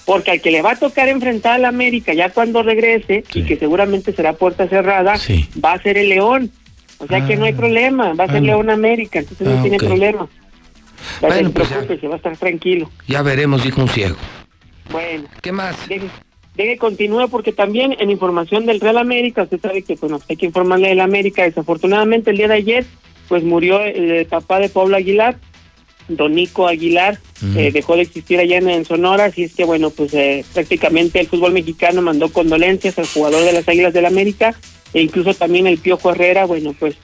porque 0.05 0.31
al 0.31 0.41
que 0.41 0.51
le 0.51 0.61
va 0.61 0.71
a 0.71 0.75
tocar 0.75 1.07
enfrentar 1.07 1.53
al 1.53 1.65
América 1.65 2.13
ya 2.13 2.29
cuando 2.29 2.63
regrese, 2.63 3.23
y 3.33 3.43
que 3.43 3.57
seguramente 3.57 4.13
será 4.13 4.33
puerta 4.33 4.67
cerrada, 4.67 5.15
va 5.63 5.73
a 5.73 5.81
ser 5.81 5.97
el 5.97 6.09
León. 6.09 6.51
O 6.99 7.07
sea 7.07 7.25
que 7.25 7.35
no 7.35 7.45
hay 7.45 7.53
ah. 7.53 7.57
problema, 7.57 8.13
va 8.13 8.25
a 8.25 8.31
ser 8.31 8.43
León 8.43 8.69
América, 8.69 9.19
entonces 9.19 9.47
no 9.47 9.59
ah, 9.59 9.61
tiene 9.61 9.77
problema. 9.77 10.27
Bueno, 11.21 11.51
pues 11.51 11.67
se 11.99 12.07
va 12.07 12.13
a 12.13 12.17
estar 12.17 12.37
tranquilo. 12.37 12.89
Ya 13.07 13.21
veremos, 13.21 13.63
dijo 13.63 13.81
un 13.81 13.89
ciego. 13.89 14.15
Bueno. 14.89 15.25
¿Qué 15.41 15.51
más? 15.51 15.87
Deje, 15.87 16.07
deje 16.55 16.77
continúa 16.77 17.27
porque 17.27 17.51
también 17.51 17.95
en 17.99 18.09
información 18.09 18.65
del 18.65 18.79
Real 18.79 18.97
América, 18.97 19.43
usted 19.43 19.59
sabe 19.59 19.81
que 19.81 19.95
pues 19.97 20.11
hay 20.29 20.37
que 20.37 20.45
informarle 20.45 20.89
del 20.89 21.01
América, 21.01 21.43
desafortunadamente 21.43 22.31
el 22.31 22.37
día 22.37 22.47
de 22.47 22.55
ayer 22.55 22.85
pues 23.27 23.43
murió 23.43 23.81
el 23.81 24.25
papá 24.27 24.59
de 24.59 24.69
Pablo 24.69 24.95
Aguilar, 24.95 25.37
Don 26.07 26.33
Nico 26.33 26.67
Aguilar, 26.67 27.19
eh, 27.55 27.71
dejó 27.71 27.95
de 27.95 28.03
existir 28.03 28.39
allá 28.39 28.57
en, 28.57 28.85
Sonora, 28.85 29.25
así 29.25 29.43
es 29.43 29.55
que 29.55 29.65
bueno, 29.65 29.89
pues 29.89 30.13
eh, 30.13 30.45
prácticamente 30.53 31.19
el 31.19 31.27
fútbol 31.27 31.53
mexicano 31.53 32.01
mandó 32.01 32.29
condolencias 32.29 32.97
al 32.99 33.07
jugador 33.07 33.43
de 33.43 33.53
las 33.53 33.67
Águilas 33.67 33.93
del 33.93 34.03
la 34.03 34.09
América 34.09 34.55
e 34.93 35.01
incluso 35.01 35.33
también 35.33 35.67
el 35.67 35.77
Piojo 35.77 36.11
Herrera, 36.11 36.45
bueno, 36.45 36.75
pues 36.77 36.95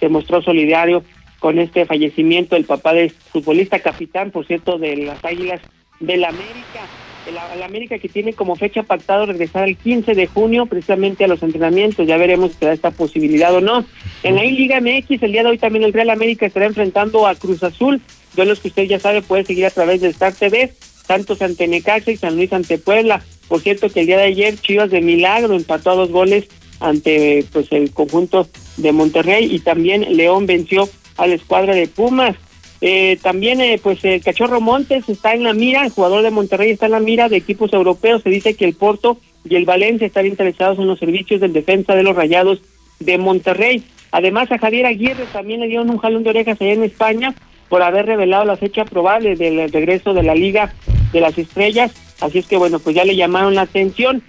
se 0.00 0.08
mostró 0.08 0.42
solidario 0.42 1.02
con 1.38 1.58
este 1.58 1.86
fallecimiento 1.86 2.54
del 2.56 2.64
papá 2.64 2.92
del 2.92 3.10
futbolista 3.10 3.78
capitán, 3.78 4.30
por 4.30 4.46
cierto, 4.46 4.78
de 4.78 4.96
las 4.96 5.24
Águilas 5.24 5.60
del 6.00 6.22
la 6.22 6.28
América. 6.28 6.86
El, 7.26 7.62
América 7.62 7.98
que 7.98 8.08
tiene 8.08 8.32
como 8.32 8.56
fecha 8.56 8.84
pactado 8.84 9.26
regresar 9.26 9.68
el 9.68 9.76
15 9.76 10.14
de 10.14 10.26
junio 10.26 10.64
precisamente 10.64 11.24
a 11.24 11.28
los 11.28 11.42
entrenamientos, 11.42 12.06
ya 12.06 12.16
veremos 12.16 12.52
si 12.52 12.64
da 12.64 12.72
esta 12.72 12.90
posibilidad 12.90 13.54
o 13.54 13.60
no. 13.60 13.84
En 14.22 14.36
la 14.36 14.44
Liga 14.44 14.80
MX 14.80 15.22
el 15.22 15.32
día 15.32 15.42
de 15.42 15.50
hoy 15.50 15.58
también 15.58 15.84
el 15.84 15.92
Real 15.92 16.08
América 16.08 16.46
estará 16.46 16.64
enfrentando 16.64 17.26
a 17.26 17.34
Cruz 17.34 17.62
Azul, 17.62 18.00
los 18.46 18.60
que 18.60 18.68
usted 18.68 18.84
ya 18.84 19.00
sabe 19.00 19.22
puede 19.22 19.44
seguir 19.44 19.66
a 19.66 19.70
través 19.70 20.00
de 20.00 20.08
Star 20.08 20.32
TV, 20.32 20.72
Santos 21.06 21.42
ante 21.42 21.66
Necaxa 21.66 22.10
y 22.10 22.16
San 22.16 22.36
Luis 22.36 22.52
ante 22.52 22.78
Puebla. 22.78 23.22
Por 23.48 23.60
cierto 23.60 23.88
que 23.88 24.00
el 24.00 24.06
día 24.06 24.18
de 24.18 24.24
ayer 24.24 24.58
Chivas 24.58 24.90
de 24.90 25.00
Milagro 25.00 25.54
empató 25.54 25.90
a 25.90 25.96
dos 25.96 26.10
goles 26.10 26.48
ante 26.80 27.44
pues 27.52 27.72
el 27.72 27.92
conjunto 27.92 28.46
de 28.76 28.92
Monterrey 28.92 29.48
y 29.52 29.60
también 29.60 30.16
León 30.16 30.46
venció 30.46 30.88
a 31.16 31.26
la 31.26 31.34
escuadra 31.34 31.74
de 31.74 31.88
Pumas. 31.88 32.36
Eh, 32.80 33.18
también 33.22 33.60
eh, 33.60 33.80
pues 33.82 34.04
el 34.04 34.22
Cachorro 34.22 34.60
Montes 34.60 35.08
está 35.08 35.34
en 35.34 35.42
la 35.42 35.52
mira, 35.52 35.84
el 35.84 35.90
jugador 35.90 36.22
de 36.22 36.30
Monterrey 36.30 36.70
está 36.70 36.86
en 36.86 36.92
la 36.92 37.00
mira 37.00 37.28
de 37.28 37.36
equipos 37.36 37.72
europeos. 37.72 38.22
Se 38.22 38.30
dice 38.30 38.54
que 38.54 38.64
el 38.64 38.74
Porto 38.74 39.18
y 39.48 39.56
el 39.56 39.64
Valencia 39.64 40.06
están 40.06 40.26
interesados 40.26 40.78
en 40.78 40.86
los 40.86 40.98
servicios 40.98 41.40
del 41.40 41.52
defensa 41.52 41.94
de 41.94 42.02
los 42.02 42.14
Rayados 42.14 42.60
de 43.00 43.18
Monterrey. 43.18 43.82
Además 44.10 44.50
a 44.52 44.58
Javier 44.58 44.86
Aguirre 44.86 45.24
también 45.32 45.60
le 45.60 45.68
dieron 45.68 45.90
un 45.90 45.98
jalón 45.98 46.22
de 46.22 46.30
orejas 46.30 46.60
allá 46.60 46.72
en 46.72 46.84
España 46.84 47.34
por 47.68 47.82
haber 47.82 48.06
revelado 48.06 48.44
la 48.44 48.56
fecha 48.56 48.84
probable 48.84 49.36
del 49.36 49.70
regreso 49.70 50.14
de 50.14 50.22
la 50.22 50.34
Liga 50.34 50.72
de 51.12 51.20
las 51.20 51.36
Estrellas. 51.38 51.92
Así 52.20 52.38
es 52.38 52.46
que 52.46 52.56
bueno, 52.56 52.78
pues 52.78 52.96
ya 52.96 53.04
le 53.04 53.16
llamaron 53.16 53.54
la 53.54 53.62
atención 53.62 54.22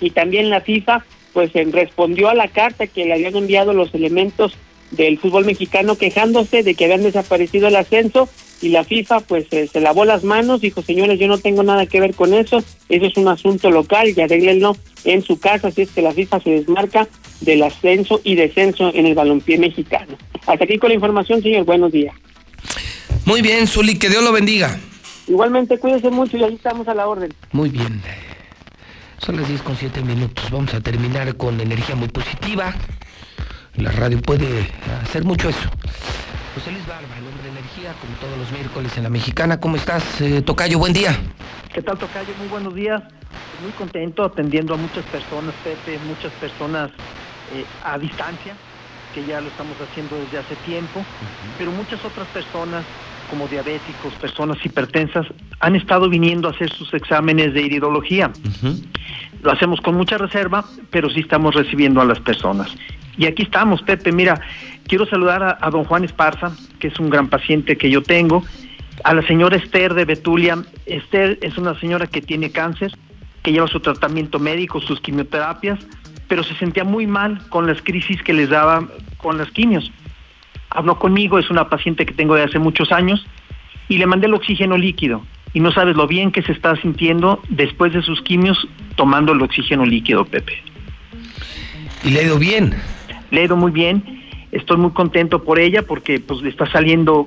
y 0.00 0.10
también 0.10 0.50
la 0.50 0.60
FIFA 0.60 1.04
pues 1.32 1.52
respondió 1.52 2.28
a 2.28 2.34
la 2.34 2.48
carta 2.48 2.86
que 2.86 3.04
le 3.04 3.14
habían 3.14 3.36
enviado 3.36 3.72
los 3.72 3.92
elementos 3.94 4.56
del 4.92 5.18
fútbol 5.18 5.44
mexicano 5.44 5.96
quejándose 5.96 6.62
de 6.62 6.74
que 6.74 6.84
habían 6.84 7.02
desaparecido 7.02 7.68
el 7.68 7.76
ascenso 7.76 8.28
y 8.62 8.68
la 8.68 8.84
FIFA 8.84 9.20
pues 9.20 9.46
se 9.48 9.80
lavó 9.80 10.04
las 10.04 10.22
manos, 10.22 10.60
dijo 10.60 10.82
señores 10.82 11.18
yo 11.18 11.26
no 11.26 11.38
tengo 11.38 11.62
nada 11.62 11.86
que 11.86 12.00
ver 12.00 12.14
con 12.14 12.32
eso, 12.34 12.58
eso 12.88 13.06
es 13.06 13.16
un 13.16 13.28
asunto 13.28 13.70
local 13.70 14.12
y 14.14 14.20
arreglenlo 14.20 14.76
en 15.04 15.22
su 15.22 15.40
casa, 15.40 15.68
así 15.68 15.82
es 15.82 15.90
que 15.90 16.02
la 16.02 16.12
FIFA 16.12 16.40
se 16.40 16.50
desmarca 16.50 17.08
del 17.40 17.62
ascenso 17.62 18.20
y 18.22 18.36
descenso 18.36 18.92
en 18.94 19.06
el 19.06 19.14
balompié 19.14 19.58
mexicano. 19.58 20.16
Hasta 20.46 20.64
aquí 20.64 20.78
con 20.78 20.90
la 20.90 20.94
información, 20.94 21.42
señor, 21.42 21.64
buenos 21.64 21.92
días. 21.92 22.14
Muy 23.24 23.42
bien, 23.42 23.66
Zuli, 23.66 23.98
que 23.98 24.08
Dios 24.08 24.22
lo 24.22 24.32
bendiga. 24.32 24.78
Igualmente, 25.26 25.78
cuídese 25.78 26.10
mucho 26.10 26.36
y 26.36 26.44
ahí 26.44 26.54
estamos 26.54 26.86
a 26.88 26.94
la 26.94 27.06
orden. 27.06 27.32
Muy 27.52 27.70
bien. 27.70 28.02
Son 29.18 29.36
las 29.36 29.48
10 29.48 29.62
con 29.62 29.76
7 29.76 30.02
minutos. 30.02 30.50
Vamos 30.50 30.74
a 30.74 30.80
terminar 30.80 31.34
con 31.36 31.58
energía 31.60 31.94
muy 31.94 32.08
positiva. 32.08 32.74
La 33.76 33.90
radio 33.90 34.20
puede 34.20 34.68
hacer 35.02 35.24
mucho 35.24 35.48
eso. 35.48 35.70
José 36.54 36.70
Luis 36.70 36.86
Barba, 36.86 37.08
el 37.18 37.26
hombre 37.26 37.42
de 37.42 37.48
energía, 37.48 37.94
como 38.00 38.14
todos 38.18 38.38
los 38.38 38.52
miércoles 38.52 38.96
en 38.96 39.02
la 39.02 39.10
mexicana. 39.10 39.58
¿Cómo 39.58 39.76
estás, 39.76 40.20
eh, 40.20 40.42
Tocayo? 40.42 40.78
Buen 40.78 40.92
día. 40.92 41.18
¿Qué 41.72 41.82
tal, 41.82 41.98
Tocayo? 41.98 42.32
Muy 42.38 42.48
buenos 42.48 42.74
días. 42.74 43.02
Muy 43.62 43.72
contento 43.72 44.24
atendiendo 44.24 44.74
a 44.74 44.76
muchas 44.76 45.04
personas, 45.06 45.54
Pepe, 45.64 45.98
muchas 46.06 46.32
personas 46.34 46.90
eh, 47.54 47.64
a 47.84 47.98
distancia, 47.98 48.54
que 49.14 49.24
ya 49.24 49.40
lo 49.40 49.48
estamos 49.48 49.76
haciendo 49.80 50.16
desde 50.16 50.38
hace 50.38 50.56
tiempo, 50.66 51.04
pero 51.56 51.70
muchas 51.70 52.04
otras 52.04 52.26
personas 52.28 52.84
como 53.30 53.48
diabéticos, 53.48 54.12
personas 54.20 54.58
hipertensas, 54.64 55.26
han 55.60 55.76
estado 55.76 56.08
viniendo 56.08 56.48
a 56.48 56.50
hacer 56.50 56.70
sus 56.70 56.92
exámenes 56.94 57.54
de 57.54 57.62
iridología. 57.62 58.30
Lo 59.42 59.50
hacemos 59.50 59.80
con 59.80 59.94
mucha 59.94 60.18
reserva, 60.18 60.64
pero 60.90 61.08
sí 61.10 61.20
estamos 61.20 61.54
recibiendo 61.54 62.00
a 62.00 62.04
las 62.04 62.20
personas. 62.20 62.68
Y 63.16 63.26
aquí 63.26 63.42
estamos, 63.42 63.82
Pepe. 63.82 64.12
Mira, 64.12 64.40
quiero 64.86 65.06
saludar 65.06 65.58
a, 65.60 65.70
don 65.70 65.84
Juan 65.84 66.04
Esparza, 66.04 66.52
que 66.78 66.88
es 66.88 66.98
un 66.98 67.10
gran 67.10 67.28
paciente 67.28 67.76
que 67.76 67.90
yo 67.90 68.02
tengo. 68.02 68.44
a 69.02 69.12
la 69.12 69.22
señora 69.22 69.56
Esther 69.56 69.94
de 69.94 70.04
Betulia. 70.04 70.62
Esther 70.86 71.38
es 71.42 71.58
una 71.58 71.78
señora 71.80 72.06
que 72.06 72.20
tiene 72.20 72.50
cáncer, 72.50 72.92
que 73.42 73.52
lleva 73.52 73.66
su 73.66 73.80
tratamiento 73.80 74.38
médico, 74.38 74.80
sus 74.80 75.00
quimioterapias, 75.00 75.78
pero 76.28 76.42
se 76.42 76.54
sentía 76.54 76.84
muy 76.84 77.06
mal 77.06 77.40
con 77.48 77.66
las 77.66 77.80
crisis 77.82 78.22
que 78.22 78.32
les 78.32 78.48
daba 78.48 78.86
con 79.16 79.38
las 79.38 79.50
quimios. 79.50 79.90
Habló 80.70 80.98
conmigo, 80.98 81.38
es 81.38 81.50
una 81.50 81.68
paciente 81.68 82.06
que 82.06 82.12
tengo 82.12 82.34
de 82.34 82.42
hace 82.42 82.58
muchos 82.58 82.92
años, 82.92 83.26
y 83.88 83.98
le 83.98 84.06
mandé 84.06 84.26
el 84.26 84.34
oxígeno 84.34 84.76
líquido. 84.76 85.24
Y 85.52 85.60
no 85.60 85.70
sabes 85.70 85.94
lo 85.96 86.06
bien 86.06 86.32
que 86.32 86.42
se 86.42 86.52
está 86.52 86.74
sintiendo 86.76 87.40
después 87.48 87.92
de 87.92 88.02
sus 88.02 88.20
quimios 88.22 88.66
tomando 88.96 89.32
el 89.32 89.42
oxígeno 89.42 89.84
líquido, 89.84 90.24
Pepe. 90.24 90.62
¿Y 92.02 92.10
le 92.10 92.20
ha 92.20 92.22
ido 92.24 92.38
bien? 92.38 92.74
Le 93.30 93.40
ha 93.40 93.44
ido 93.44 93.56
muy 93.56 93.70
bien. 93.70 94.24
Estoy 94.50 94.76
muy 94.76 94.90
contento 94.90 95.44
por 95.44 95.58
ella 95.58 95.82
porque 95.82 96.20
pues 96.20 96.42
le 96.42 96.50
está 96.50 96.66
saliendo 96.70 97.26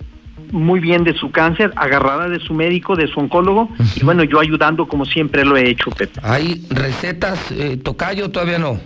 muy 0.52 0.80
bien 0.80 1.04
de 1.04 1.14
su 1.14 1.32
cáncer, 1.32 1.72
agarrada 1.76 2.30
de 2.30 2.40
su 2.40 2.54
médico, 2.54 2.96
de 2.96 3.08
su 3.08 3.20
oncólogo, 3.20 3.70
y 3.96 4.04
bueno, 4.04 4.24
yo 4.24 4.40
ayudando 4.40 4.88
como 4.88 5.06
siempre 5.06 5.46
lo 5.46 5.58
he 5.58 5.70
hecho, 5.70 5.92
Pepe. 5.92 6.20
¿Hay 6.24 6.66
recetas, 6.70 7.52
eh, 7.52 7.78
tocayo, 7.78 8.30
todavía 8.30 8.60
no? 8.60 8.80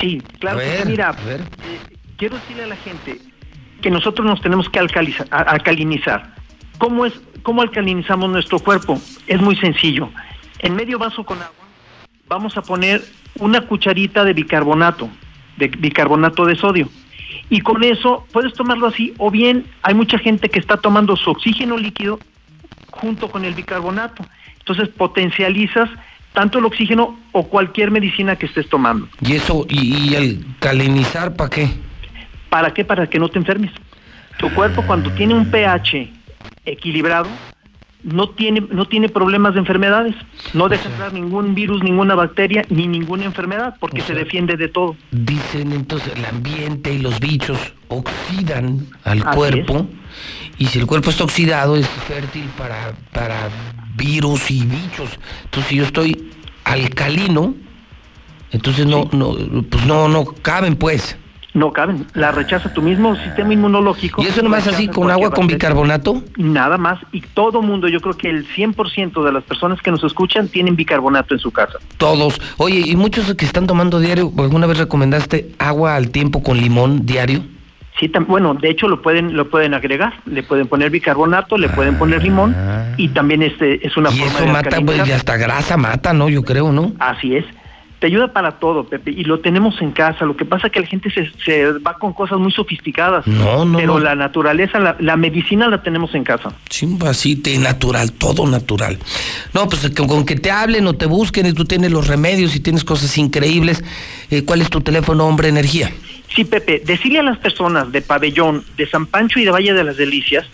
Sí, 0.00 0.22
claro. 0.38 0.60
mira, 0.86 1.14
eh, 1.26 1.40
quiero 2.16 2.36
decirle 2.36 2.64
a 2.64 2.66
la 2.68 2.76
gente 2.76 3.18
que 3.82 3.90
nosotros 3.90 4.26
nos 4.26 4.40
tenemos 4.40 4.68
que 4.68 4.78
alcalizar, 4.78 5.26
alcalinizar. 5.30 6.34
¿Cómo, 6.78 7.06
es, 7.06 7.14
¿Cómo 7.42 7.62
alcalinizamos 7.62 8.30
nuestro 8.30 8.58
cuerpo? 8.58 9.00
Es 9.26 9.40
muy 9.40 9.56
sencillo. 9.56 10.10
En 10.60 10.74
medio 10.76 10.98
vaso 10.98 11.24
con 11.24 11.38
agua 11.38 11.54
vamos 12.28 12.56
a 12.56 12.62
poner 12.62 13.02
una 13.38 13.62
cucharita 13.62 14.24
de 14.24 14.34
bicarbonato, 14.34 15.08
de 15.56 15.68
bicarbonato 15.68 16.46
de 16.46 16.56
sodio 16.56 16.88
y 17.50 17.60
con 17.60 17.82
eso 17.82 18.24
puedes 18.32 18.54
tomarlo 18.54 18.86
así 18.86 19.12
o 19.18 19.30
bien 19.30 19.66
hay 19.82 19.92
mucha 19.92 20.18
gente 20.18 20.48
que 20.48 20.60
está 20.60 20.76
tomando 20.76 21.16
su 21.16 21.30
oxígeno 21.30 21.76
líquido 21.76 22.20
junto 22.90 23.30
con 23.30 23.44
el 23.44 23.54
bicarbonato. 23.54 24.24
Entonces 24.58 24.88
potencializas 24.88 25.90
tanto 26.32 26.60
el 26.60 26.64
oxígeno 26.64 27.18
o 27.32 27.48
cualquier 27.48 27.90
medicina 27.90 28.36
que 28.36 28.46
estés 28.46 28.68
tomando. 28.68 29.08
¿Y 29.20 29.34
eso, 29.34 29.66
y, 29.68 30.14
el 30.14 30.46
calinizar 30.60 31.34
para 31.34 31.50
qué? 31.50 31.68
¿Para 32.48 32.72
qué? 32.72 32.84
Para 32.84 33.08
que 33.08 33.18
no 33.18 33.28
te 33.28 33.38
enfermes. 33.38 33.72
Tu 34.38 34.48
cuerpo 34.54 34.82
cuando 34.86 35.10
tiene 35.12 35.34
un 35.34 35.50
pH 35.50 36.08
equilibrado, 36.64 37.28
no 38.02 38.30
tiene, 38.30 38.60
no 38.70 38.86
tiene 38.86 39.08
problemas 39.08 39.54
de 39.54 39.60
enfermedades, 39.60 40.14
no 40.54 40.68
deja 40.68 40.88
entrar 40.88 41.12
ningún 41.12 41.54
virus, 41.54 41.82
ninguna 41.82 42.14
bacteria, 42.14 42.64
ni 42.70 42.86
ninguna 42.86 43.24
enfermedad, 43.24 43.76
porque 43.78 44.00
se 44.00 44.14
defiende 44.14 44.56
de 44.56 44.68
todo. 44.68 44.96
Dicen 45.10 45.72
entonces 45.72 46.12
el 46.16 46.24
ambiente 46.24 46.92
y 46.92 46.98
los 46.98 47.20
bichos 47.20 47.58
oxidan 47.88 48.86
al 49.04 49.24
cuerpo, 49.24 49.88
y 50.58 50.66
si 50.66 50.78
el 50.78 50.86
cuerpo 50.86 51.10
está 51.10 51.24
oxidado 51.24 51.76
es 51.76 51.88
fértil 51.88 52.44
para, 52.56 52.92
para 53.12 53.48
virus 53.96 54.50
y 54.50 54.64
bichos. 54.64 55.18
Entonces 55.44 55.68
si 55.68 55.76
yo 55.76 55.84
estoy 55.84 56.30
alcalino, 56.64 57.54
entonces 58.50 58.86
no, 58.86 59.08
no, 59.12 59.34
pues 59.68 59.86
no, 59.86 60.08
no 60.08 60.24
caben 60.24 60.76
pues 60.76 61.16
no 61.54 61.72
caben, 61.72 62.06
la 62.14 62.30
rechaza 62.30 62.72
tu 62.72 62.82
mismo 62.82 63.16
sistema 63.16 63.52
inmunológico. 63.52 64.22
¿Y 64.22 64.26
eso 64.26 64.42
nomás 64.42 64.66
así 64.66 64.88
con 64.88 65.10
agua 65.10 65.30
con 65.30 65.46
bicarbonato? 65.46 66.22
Nada 66.36 66.78
más, 66.78 67.00
y 67.12 67.20
todo 67.20 67.62
mundo, 67.62 67.88
yo 67.88 68.00
creo 68.00 68.16
que 68.16 68.30
el 68.30 68.46
100% 68.46 69.24
de 69.24 69.32
las 69.32 69.44
personas 69.44 69.80
que 69.82 69.90
nos 69.90 70.04
escuchan 70.04 70.48
tienen 70.48 70.76
bicarbonato 70.76 71.34
en 71.34 71.40
su 71.40 71.50
casa. 71.50 71.78
Todos. 71.96 72.40
Oye, 72.56 72.80
¿y 72.80 72.96
muchos 72.96 73.34
que 73.34 73.44
están 73.44 73.66
tomando 73.66 73.98
diario, 73.98 74.32
alguna 74.38 74.66
vez 74.66 74.78
recomendaste 74.78 75.50
agua 75.58 75.96
al 75.96 76.10
tiempo 76.10 76.42
con 76.42 76.58
limón 76.58 77.04
diario? 77.04 77.42
Sí, 77.98 78.10
bueno, 78.28 78.54
de 78.54 78.70
hecho 78.70 78.88
lo 78.88 79.02
pueden 79.02 79.36
lo 79.36 79.50
pueden 79.50 79.74
agregar, 79.74 80.14
le 80.24 80.42
pueden 80.42 80.68
poner 80.68 80.88
bicarbonato, 80.88 81.58
le 81.58 81.68
pueden 81.68 81.98
poner 81.98 82.22
limón 82.22 82.56
y 82.96 83.08
también 83.08 83.42
este 83.42 83.86
es 83.86 83.94
una 83.98 84.10
y 84.10 84.20
forma 84.20 84.38
eso 84.38 84.46
mata, 84.46 84.80
pues, 84.80 85.06
y 85.06 85.12
hasta 85.12 85.36
grasa 85.36 85.76
mata, 85.76 86.14
¿no? 86.14 86.30
Yo 86.30 86.42
creo, 86.42 86.72
¿no? 86.72 86.92
Así 86.98 87.36
es 87.36 87.44
te 88.00 88.06
ayuda 88.06 88.32
para 88.32 88.52
todo, 88.52 88.84
Pepe, 88.84 89.10
y 89.10 89.24
lo 89.24 89.40
tenemos 89.40 89.80
en 89.82 89.92
casa. 89.92 90.24
Lo 90.24 90.34
que 90.34 90.46
pasa 90.46 90.68
es 90.68 90.72
que 90.72 90.80
la 90.80 90.86
gente 90.86 91.10
se, 91.10 91.30
se 91.44 91.72
va 91.72 91.98
con 91.98 92.14
cosas 92.14 92.38
muy 92.38 92.50
sofisticadas. 92.50 93.26
No, 93.26 93.66
no. 93.66 93.78
Pero 93.78 94.00
la 94.00 94.14
naturaleza, 94.14 94.96
la, 94.98 95.16
medicina 95.16 95.68
la 95.68 95.82
tenemos 95.82 96.14
en 96.14 96.24
casa. 96.24 96.50
Chimba, 96.70 97.12
sí, 97.12 97.36
te 97.36 97.58
natural, 97.58 98.12
todo 98.12 98.46
natural. 98.46 98.98
No, 99.52 99.68
pues 99.68 99.90
con, 99.90 100.24
que 100.24 100.36
te 100.36 100.50
hablen 100.50 100.86
o 100.86 100.94
te 100.94 101.04
busquen 101.04 101.44
y 101.44 101.52
tú 101.52 101.66
tienes 101.66 101.92
los 101.92 102.06
remedios 102.06 102.56
y 102.56 102.60
tienes 102.60 102.84
cosas 102.84 103.18
increíbles. 103.18 103.84
Eh, 104.30 104.44
¿Cuál 104.46 104.62
es 104.62 104.70
tu 104.70 104.80
teléfono, 104.80 105.26
hombre 105.26 105.48
energía? 105.48 105.92
Sí, 106.34 106.44
Pepe, 106.44 106.80
decirle 106.84 107.18
a 107.18 107.24
las 107.24 107.38
personas 107.38 107.90
de 107.92 108.02
Pabellón, 108.02 108.64
de 108.76 108.88
San 108.88 109.06
Pancho 109.06 109.40
y 109.40 109.44
de 109.44 109.50
Valle 109.50 109.74
de 109.74 109.84
las 109.84 109.96
Delicias 109.96 110.46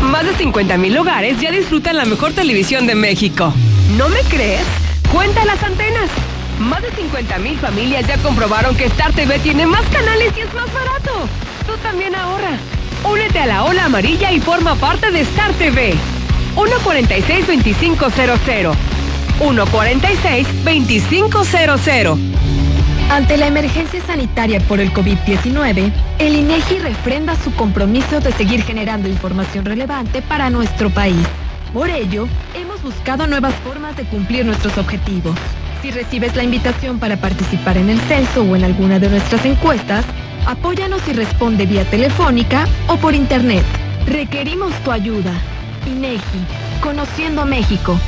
Más 0.01 0.25
de 0.25 0.33
50 0.33 0.77
mil 0.77 0.97
hogares 0.97 1.39
ya 1.39 1.51
disfrutan 1.51 1.97
la 1.97 2.05
mejor 2.05 2.33
televisión 2.33 2.87
de 2.87 2.95
México. 2.95 3.53
¿No 3.97 4.09
me 4.09 4.19
crees? 4.29 4.65
Cuenta 5.11 5.43
las 5.45 5.61
antenas. 5.63 6.09
Más 6.59 6.81
de 6.81 6.91
50 6.91 7.37
mil 7.39 7.57
familias 7.59 8.07
ya 8.07 8.17
comprobaron 8.17 8.75
que 8.75 8.85
Star 8.85 9.13
TV 9.13 9.39
tiene 9.39 9.65
más 9.65 9.85
canales 9.89 10.33
y 10.35 10.41
es 10.41 10.53
más 10.53 10.71
barato. 10.73 11.29
Tú 11.65 11.77
también 11.81 12.13
ahorra. 12.15 12.57
Únete 13.03 13.39
a 13.39 13.45
la 13.45 13.63
ola 13.63 13.85
amarilla 13.85 14.31
y 14.31 14.39
forma 14.39 14.75
parte 14.75 15.11
de 15.11 15.21
Star 15.21 15.53
TV. 15.53 15.93
146-2500. 16.55 18.75
146-2500. 19.39 22.17
Ante 23.09 23.37
la 23.37 23.47
emergencia 23.47 24.01
sanitaria 24.05 24.59
por 24.61 24.79
el 24.81 24.91
COVID-19, 24.91 25.91
el 26.19 26.35
INEGI 26.35 26.79
refrenda 26.79 27.37
su 27.41 27.53
compromiso 27.53 28.19
de 28.19 28.33
seguir 28.33 28.63
generando 28.63 29.07
información 29.07 29.63
relevante 29.63 30.21
para 30.21 30.49
nuestro 30.49 30.89
país. 30.89 31.25
Por 31.73 31.89
ello, 31.89 32.27
hemos 32.53 32.81
buscado 32.81 33.27
nuevas 33.27 33.53
formas 33.55 33.95
de 33.97 34.03
cumplir 34.05 34.45
nuestros 34.45 34.77
objetivos. 34.77 35.35
Si 35.81 35.91
recibes 35.91 36.35
la 36.35 36.43
invitación 36.43 36.97
para 36.97 37.17
participar 37.17 37.77
en 37.77 37.89
el 37.89 37.99
censo 38.01 38.43
o 38.43 38.55
en 38.55 38.63
alguna 38.63 38.99
de 38.99 39.09
nuestras 39.09 39.45
encuestas, 39.45 40.05
apóyanos 40.45 41.01
y 41.07 41.13
responde 41.13 41.65
vía 41.65 41.83
telefónica 41.89 42.67
o 42.87 42.95
por 42.97 43.13
internet. 43.13 43.63
Requerimos 44.07 44.73
tu 44.83 44.91
ayuda. 44.91 45.33
INEGI, 45.85 46.21
Conociendo 46.81 47.45
México. 47.45 47.99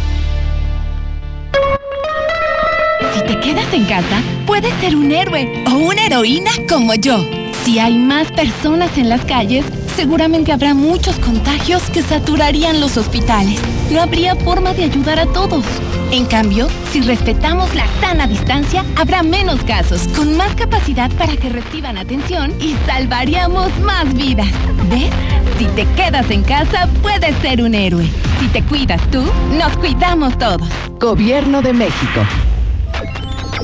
Si 3.13 3.21
te 3.21 3.39
quedas 3.39 3.71
en 3.73 3.85
casa, 3.85 4.21
puedes 4.45 4.73
ser 4.75 4.95
un 4.95 5.11
héroe 5.11 5.63
o 5.67 5.75
una 5.75 6.05
heroína 6.05 6.51
como 6.69 6.95
yo. 6.95 7.23
Si 7.63 7.77
hay 7.79 7.97
más 7.97 8.31
personas 8.31 8.97
en 8.97 9.09
las 9.09 9.23
calles, 9.25 9.65
seguramente 9.99 10.53
habrá 10.53 10.73
muchos 10.73 11.19
contagios 11.19 11.83
que 11.89 12.01
saturarían 12.01 12.79
los 12.79 12.95
hospitales. 12.95 13.59
No 13.91 13.99
habría 13.99 14.33
forma 14.33 14.73
de 14.73 14.85
ayudar 14.85 15.19
a 15.19 15.25
todos. 15.25 15.65
En 16.09 16.25
cambio, 16.25 16.69
si 16.93 17.01
respetamos 17.01 17.75
la 17.75 17.85
sana 17.99 18.25
distancia, 18.25 18.85
habrá 18.95 19.23
menos 19.23 19.61
casos, 19.65 20.07
con 20.15 20.37
más 20.37 20.55
capacidad 20.55 21.11
para 21.17 21.35
que 21.35 21.49
reciban 21.49 21.97
atención 21.97 22.53
y 22.61 22.77
salvaríamos 22.85 23.77
más 23.79 24.13
vidas. 24.13 24.47
¿Ves? 24.89 25.11
Si 25.57 25.65
te 25.65 25.85
quedas 25.97 26.31
en 26.31 26.43
casa, 26.43 26.87
puedes 27.01 27.35
ser 27.39 27.61
un 27.61 27.75
héroe. 27.75 28.09
Si 28.39 28.47
te 28.47 28.63
cuidas 28.63 29.01
tú, 29.11 29.21
nos 29.57 29.75
cuidamos 29.79 30.37
todos. 30.37 30.65
Gobierno 30.97 31.61
de 31.61 31.73
México. 31.73 32.21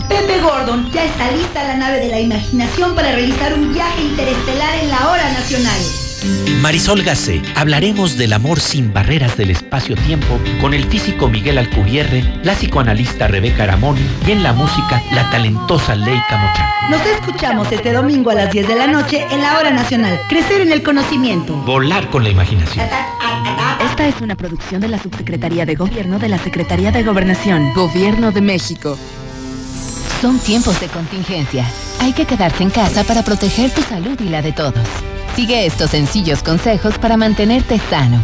Pepe 0.09 0.41
Gordon, 0.41 0.91
ya 0.91 1.05
está 1.05 1.31
lista 1.31 1.63
la 1.63 1.77
nave 1.77 2.01
de 2.01 2.09
la 2.09 2.19
imaginación 2.19 2.93
para 2.93 3.13
realizar 3.13 3.53
un 3.53 3.73
viaje 3.73 4.01
interestelar 4.01 4.79
en 4.79 4.89
la 4.89 5.09
hora 5.09 5.31
nacional. 5.31 6.04
Marisol 6.61 7.03
Gacé, 7.03 7.41
hablaremos 7.55 8.17
del 8.17 8.33
amor 8.33 8.59
sin 8.59 8.91
barreras 8.91 9.37
del 9.37 9.51
espacio-tiempo 9.51 10.39
con 10.59 10.73
el 10.73 10.85
físico 10.85 11.29
Miguel 11.29 11.59
Alcubierre, 11.59 12.23
la 12.43 12.53
psicoanalista 12.53 13.27
Rebeca 13.27 13.63
Aramón 13.63 13.97
y 14.25 14.31
en 14.31 14.41
la 14.41 14.51
música 14.51 14.99
la 15.11 15.29
talentosa 15.29 15.93
Leica 15.95 16.37
Mocha. 16.37 16.67
Nos 16.89 17.05
escuchamos 17.05 17.71
este 17.71 17.93
domingo 17.93 18.31
a 18.31 18.33
las 18.33 18.51
10 18.51 18.67
de 18.67 18.75
la 18.75 18.87
noche 18.87 19.27
en 19.29 19.41
la 19.41 19.59
Hora 19.59 19.69
Nacional. 19.69 20.19
Crecer 20.27 20.61
en 20.61 20.71
el 20.71 20.81
conocimiento. 20.81 21.55
Volar 21.57 22.09
con 22.09 22.23
la 22.23 22.29
imaginación. 22.29 22.87
Esta 23.87 24.07
es 24.07 24.19
una 24.21 24.35
producción 24.35 24.81
de 24.81 24.87
la 24.87 24.97
Subsecretaría 24.97 25.65
de 25.67 25.75
Gobierno 25.75 26.17
de 26.17 26.29
la 26.29 26.39
Secretaría 26.39 26.91
de 26.91 27.03
Gobernación. 27.03 27.73
Gobierno 27.75 28.31
de 28.31 28.41
México. 28.41 28.97
Son 30.19 30.39
tiempos 30.39 30.79
de 30.79 30.87
contingencia. 30.87 31.65
Hay 31.99 32.13
que 32.13 32.25
quedarse 32.25 32.63
en 32.63 32.71
casa 32.71 33.03
para 33.03 33.23
proteger 33.23 33.69
tu 33.69 33.83
salud 33.83 34.19
y 34.19 34.29
la 34.29 34.41
de 34.41 34.51
todos. 34.51 35.14
Sigue 35.35 35.65
estos 35.65 35.91
sencillos 35.91 36.41
consejos 36.41 36.97
para 36.97 37.17
mantenerte 37.17 37.77
sano. 37.89 38.23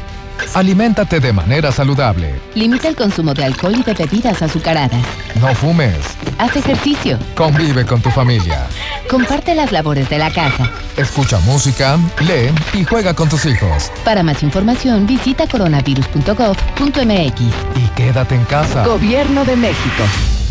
Aliméntate 0.54 1.20
de 1.20 1.34
manera 1.34 1.72
saludable. 1.72 2.34
Limita 2.56 2.88
el 2.88 2.96
consumo 2.96 3.34
de 3.34 3.44
alcohol 3.44 3.76
y 3.78 3.84
de 3.84 3.94
bebidas 3.94 4.42
azucaradas. 4.42 5.04
No 5.42 5.54
fumes. 5.54 5.98
Haz 6.38 6.56
ejercicio. 6.56 7.20
Convive 7.36 7.86
con 7.86 8.02
tu 8.02 8.10
familia. 8.10 8.66
Comparte 9.10 9.54
las 9.56 9.74
labores 9.74 10.10
de 10.10 10.18
la 10.18 10.32
casa. 10.32 10.72
Escucha 10.96 11.38
música, 11.40 11.98
lee 12.22 12.50
y 12.80 12.86
juega 12.86 13.14
con 13.14 13.28
tus 13.28 13.46
hijos. 13.46 13.92
Para 14.06 14.24
más 14.24 14.42
información 14.42 15.06
visita 15.06 15.48
coronavirus.gov.mx. 15.48 17.42
Y 17.76 17.88
quédate 17.96 18.36
en 18.36 18.46
casa. 18.46 18.86
Gobierno 18.86 19.44
de 19.46 19.58
México. 19.58 20.04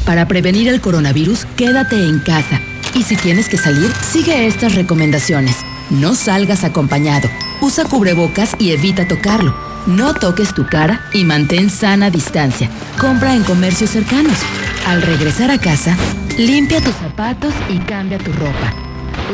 Para 0.04 0.26
prevenir 0.26 0.68
el 0.68 0.80
coronavirus, 0.80 1.46
quédate 1.56 1.96
en 1.96 2.20
casa. 2.20 2.60
Y 2.94 3.02
si 3.02 3.16
tienes 3.16 3.48
que 3.48 3.56
salir, 3.56 3.90
sigue 4.02 4.46
estas 4.46 4.74
recomendaciones. 4.74 5.56
No 5.90 6.14
salgas 6.14 6.62
acompañado. 6.62 7.28
Usa 7.60 7.84
cubrebocas 7.84 8.54
y 8.60 8.70
evita 8.70 9.08
tocarlo. 9.08 9.54
No 9.86 10.14
toques 10.14 10.54
tu 10.54 10.64
cara 10.66 11.04
y 11.12 11.24
mantén 11.24 11.68
sana 11.68 12.10
distancia. 12.10 12.70
Compra 12.98 13.34
en 13.34 13.42
comercios 13.42 13.90
cercanos. 13.90 14.38
Al 14.86 15.02
regresar 15.02 15.50
a 15.50 15.58
casa, 15.58 15.96
limpia 16.38 16.80
tus 16.80 16.94
zapatos 16.94 17.52
y 17.68 17.78
cambia 17.80 18.18
tu 18.18 18.32
ropa. 18.32 18.72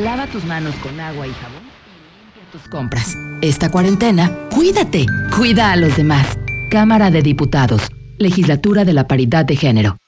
Lava 0.01 0.27
tus 0.29 0.45
manos 0.45 0.75
con 0.77 0.99
agua 0.99 1.27
y 1.27 1.33
jabón 1.35 1.63
y 1.63 2.25
limpia 2.25 2.51
tus 2.51 2.63
compras. 2.71 3.15
Esta 3.43 3.71
cuarentena, 3.71 4.33
cuídate. 4.51 5.05
Cuida 5.37 5.73
a 5.73 5.77
los 5.77 5.95
demás. 5.97 6.39
Cámara 6.71 7.11
de 7.11 7.21
Diputados. 7.21 7.83
Legislatura 8.19 8.87
de 8.87 8.95
la 8.95 9.07
Paridad 9.07 9.45
de 9.45 9.57
Género. 9.57 9.99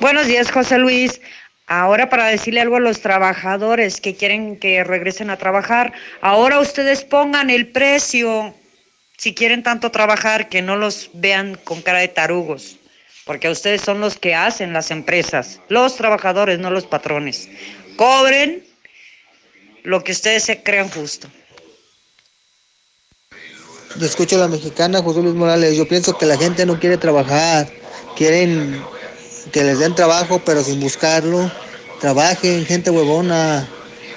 Buenos 0.00 0.26
días, 0.26 0.50
José 0.50 0.78
Luis. 0.78 1.20
Ahora 1.66 2.08
para 2.08 2.26
decirle 2.26 2.60
algo 2.60 2.76
a 2.76 2.80
los 2.80 3.00
trabajadores 3.00 4.00
que 4.00 4.14
quieren 4.14 4.56
que 4.56 4.84
regresen 4.84 5.30
a 5.30 5.36
trabajar, 5.36 5.92
ahora 6.20 6.60
ustedes 6.60 7.02
pongan 7.02 7.50
el 7.50 7.68
precio. 7.72 8.54
Si 9.16 9.34
quieren 9.34 9.64
tanto 9.64 9.90
trabajar, 9.90 10.48
que 10.48 10.62
no 10.62 10.76
los 10.76 11.10
vean 11.14 11.58
con 11.64 11.82
cara 11.82 11.98
de 11.98 12.08
tarugos, 12.08 12.76
porque 13.24 13.48
ustedes 13.48 13.80
son 13.80 14.00
los 14.00 14.16
que 14.16 14.34
hacen 14.34 14.72
las 14.72 14.90
empresas, 14.92 15.60
los 15.68 15.96
trabajadores, 15.96 16.60
no 16.60 16.70
los 16.70 16.86
patrones. 16.86 17.48
Cobren 17.96 18.62
lo 19.82 20.04
que 20.04 20.12
ustedes 20.12 20.44
se 20.44 20.62
crean 20.62 20.88
justo. 20.90 21.28
Escucho 24.00 24.36
a 24.36 24.40
la 24.40 24.48
mexicana 24.48 25.02
José 25.02 25.22
Luis 25.22 25.34
Morales, 25.34 25.76
yo 25.76 25.88
pienso 25.88 26.16
que 26.16 26.26
la 26.26 26.36
gente 26.36 26.66
no 26.66 26.78
quiere 26.78 26.98
trabajar, 26.98 27.66
quieren 28.14 28.80
que 29.52 29.64
les 29.64 29.78
den 29.78 29.94
trabajo, 29.94 30.40
pero 30.44 30.62
sin 30.62 30.80
buscarlo. 30.80 31.50
Trabajen, 32.00 32.66
gente 32.66 32.90
huevona. 32.90 33.68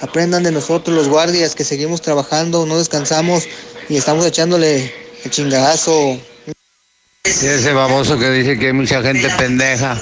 Aprendan 0.01 0.43
de 0.43 0.51
nosotros, 0.51 0.95
los 0.95 1.09
guardias, 1.09 1.56
que 1.56 1.66
seguimos 1.66 2.01
trabajando, 2.01 2.66
no 2.66 2.77
descansamos 2.77 3.43
y 3.90 3.98
estamos 3.98 4.25
echándole 4.25 4.93
el 5.24 5.32
chingadazo. 5.32 6.17
Ese 7.24 7.74
baboso 7.74 8.17
que 8.17 8.32
dice 8.32 8.58
que 8.58 8.67
hay 8.67 8.74
mucha 8.74 9.01
gente 9.01 9.30
pendeja. 9.38 9.99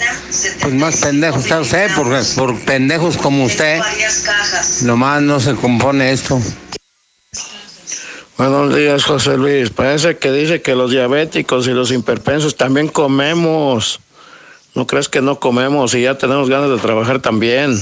Pues 0.61 0.73
más 0.73 0.97
pendejo 0.97 1.39
está 1.39 1.59
usted, 1.59 1.89
porque 1.95 2.21
por 2.35 2.59
pendejos 2.65 3.17
como 3.17 3.45
usted, 3.45 3.79
nomás 4.83 5.21
no 5.23 5.39
se 5.39 5.55
compone 5.55 6.11
esto. 6.11 6.39
Buenos 8.37 8.75
días, 8.75 9.03
José 9.03 9.35
Luis. 9.35 9.71
Parece 9.71 10.17
que 10.17 10.31
dice 10.31 10.61
que 10.61 10.75
los 10.75 10.91
diabéticos 10.91 11.67
y 11.67 11.71
los 11.71 11.91
hiperpensos 11.91 12.55
también 12.55 12.87
comemos. 12.87 13.99
¿No 14.77 14.85
crees 14.85 15.09
que 15.09 15.23
no 15.23 15.39
comemos 15.39 15.95
y 15.95 16.03
ya 16.03 16.19
tenemos 16.19 16.51
ganas 16.51 16.69
de 16.69 16.77
trabajar 16.77 17.19
también? 17.19 17.79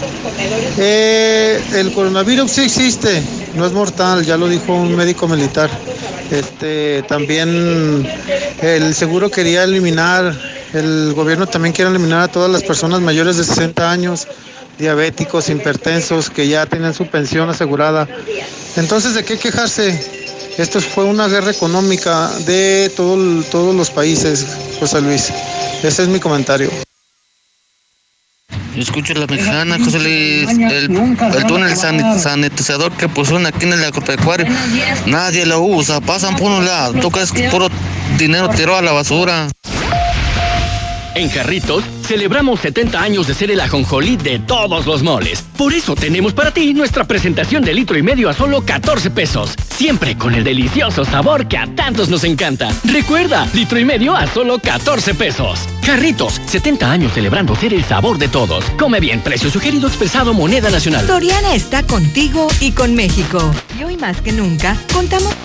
Eh, 0.77 1.61
el 1.75 1.93
coronavirus 1.93 2.51
sí 2.51 2.61
existe, 2.61 3.21
no 3.53 3.65
es 3.67 3.71
mortal, 3.71 4.25
ya 4.25 4.35
lo 4.35 4.47
dijo 4.47 4.73
un 4.73 4.95
médico 4.95 5.27
militar. 5.27 5.69
Este, 6.31 7.03
también 7.03 8.09
el 8.61 8.95
seguro 8.95 9.29
quería 9.29 9.63
eliminar, 9.63 10.35
el 10.73 11.13
gobierno 11.13 11.45
también 11.45 11.73
quiere 11.73 11.91
eliminar 11.91 12.21
a 12.21 12.27
todas 12.27 12.49
las 12.49 12.63
personas 12.63 12.99
mayores 13.01 13.37
de 13.37 13.43
60 13.43 13.91
años 13.91 14.27
diabéticos, 14.77 15.49
hipertensos, 15.49 16.29
que 16.29 16.47
ya 16.47 16.65
tienen 16.65 16.93
su 16.93 17.07
pensión 17.07 17.49
asegurada. 17.49 18.07
Entonces, 18.75 19.13
¿de 19.13 19.23
qué 19.23 19.37
quejarse? 19.37 19.99
Esto 20.57 20.79
fue 20.81 21.05
una 21.05 21.27
guerra 21.27 21.51
económica 21.51 22.29
de 22.45 22.91
todo, 22.95 23.43
todos 23.43 23.75
los 23.75 23.89
países, 23.89 24.45
José 24.79 25.01
Luis. 25.01 25.31
Ese 25.81 26.03
es 26.03 26.09
mi 26.09 26.19
comentario. 26.19 26.69
Yo 28.75 28.81
escucho 28.81 29.13
la 29.13 29.27
mexicana, 29.27 29.77
José 29.83 29.99
Luis, 29.99 30.49
el, 30.49 30.95
el 31.35 31.45
túnel 31.45 31.77
sanitizador 31.77 32.91
que 32.93 33.07
pusieron 33.07 33.45
aquí 33.45 33.65
en 33.65 33.73
el 33.73 33.83
agropecuario, 33.83 34.47
nadie 35.05 35.45
lo 35.45 35.61
usa, 35.61 36.01
pasan 36.01 36.35
por 36.35 36.51
un 36.51 36.65
lado, 36.65 36.93
tú 36.95 37.11
crees 37.11 37.31
que 37.31 37.49
puro 37.49 37.69
dinero 38.17 38.49
tiró 38.49 38.75
a 38.75 38.81
la 38.81 38.91
basura. 38.91 39.47
En 41.15 41.29
Jarritos 41.29 41.83
celebramos 42.01 42.59
70 42.61 43.01
años 43.01 43.27
de 43.27 43.33
ser 43.33 43.51
el 43.51 43.59
ajonjolí 43.59 44.17
de 44.17 44.39
todos 44.39 44.85
los 44.85 45.03
moles. 45.03 45.43
Por 45.57 45.73
eso 45.73 45.95
tenemos 45.95 46.33
para 46.33 46.51
ti 46.51 46.73
nuestra 46.73 47.03
presentación 47.03 47.63
de 47.63 47.73
litro 47.73 47.97
y 47.97 48.01
medio 48.01 48.29
a 48.29 48.33
solo 48.33 48.61
14 48.61 49.11
pesos. 49.11 49.53
Siempre 49.69 50.17
con 50.17 50.33
el 50.33 50.43
delicioso 50.43 51.05
sabor 51.05 51.47
que 51.47 51.57
a 51.57 51.67
tantos 51.75 52.09
nos 52.09 52.23
encanta. 52.23 52.69
Recuerda, 52.85 53.47
litro 53.53 53.79
y 53.79 53.85
medio 53.85 54.15
a 54.15 54.25
solo 54.27 54.57
14 54.57 55.13
pesos. 55.13 55.59
Jarritos, 55.83 56.41
70 56.47 56.91
años 56.91 57.13
celebrando 57.13 57.55
ser 57.55 57.73
el 57.73 57.83
sabor 57.83 58.17
de 58.17 58.27
todos. 58.27 58.65
Come 58.79 58.99
bien, 58.99 59.21
precio 59.21 59.51
sugerido 59.51 59.87
expresado 59.87 60.33
moneda 60.33 60.71
nacional. 60.71 61.05
Soriana 61.05 61.53
está 61.53 61.83
contigo 61.83 62.47
y 62.59 62.71
con 62.71 62.95
México. 62.95 63.39
Y 63.79 63.83
hoy 63.83 63.97
más 63.97 64.19
que 64.21 64.31
nunca, 64.31 64.77
contamos 64.91 65.35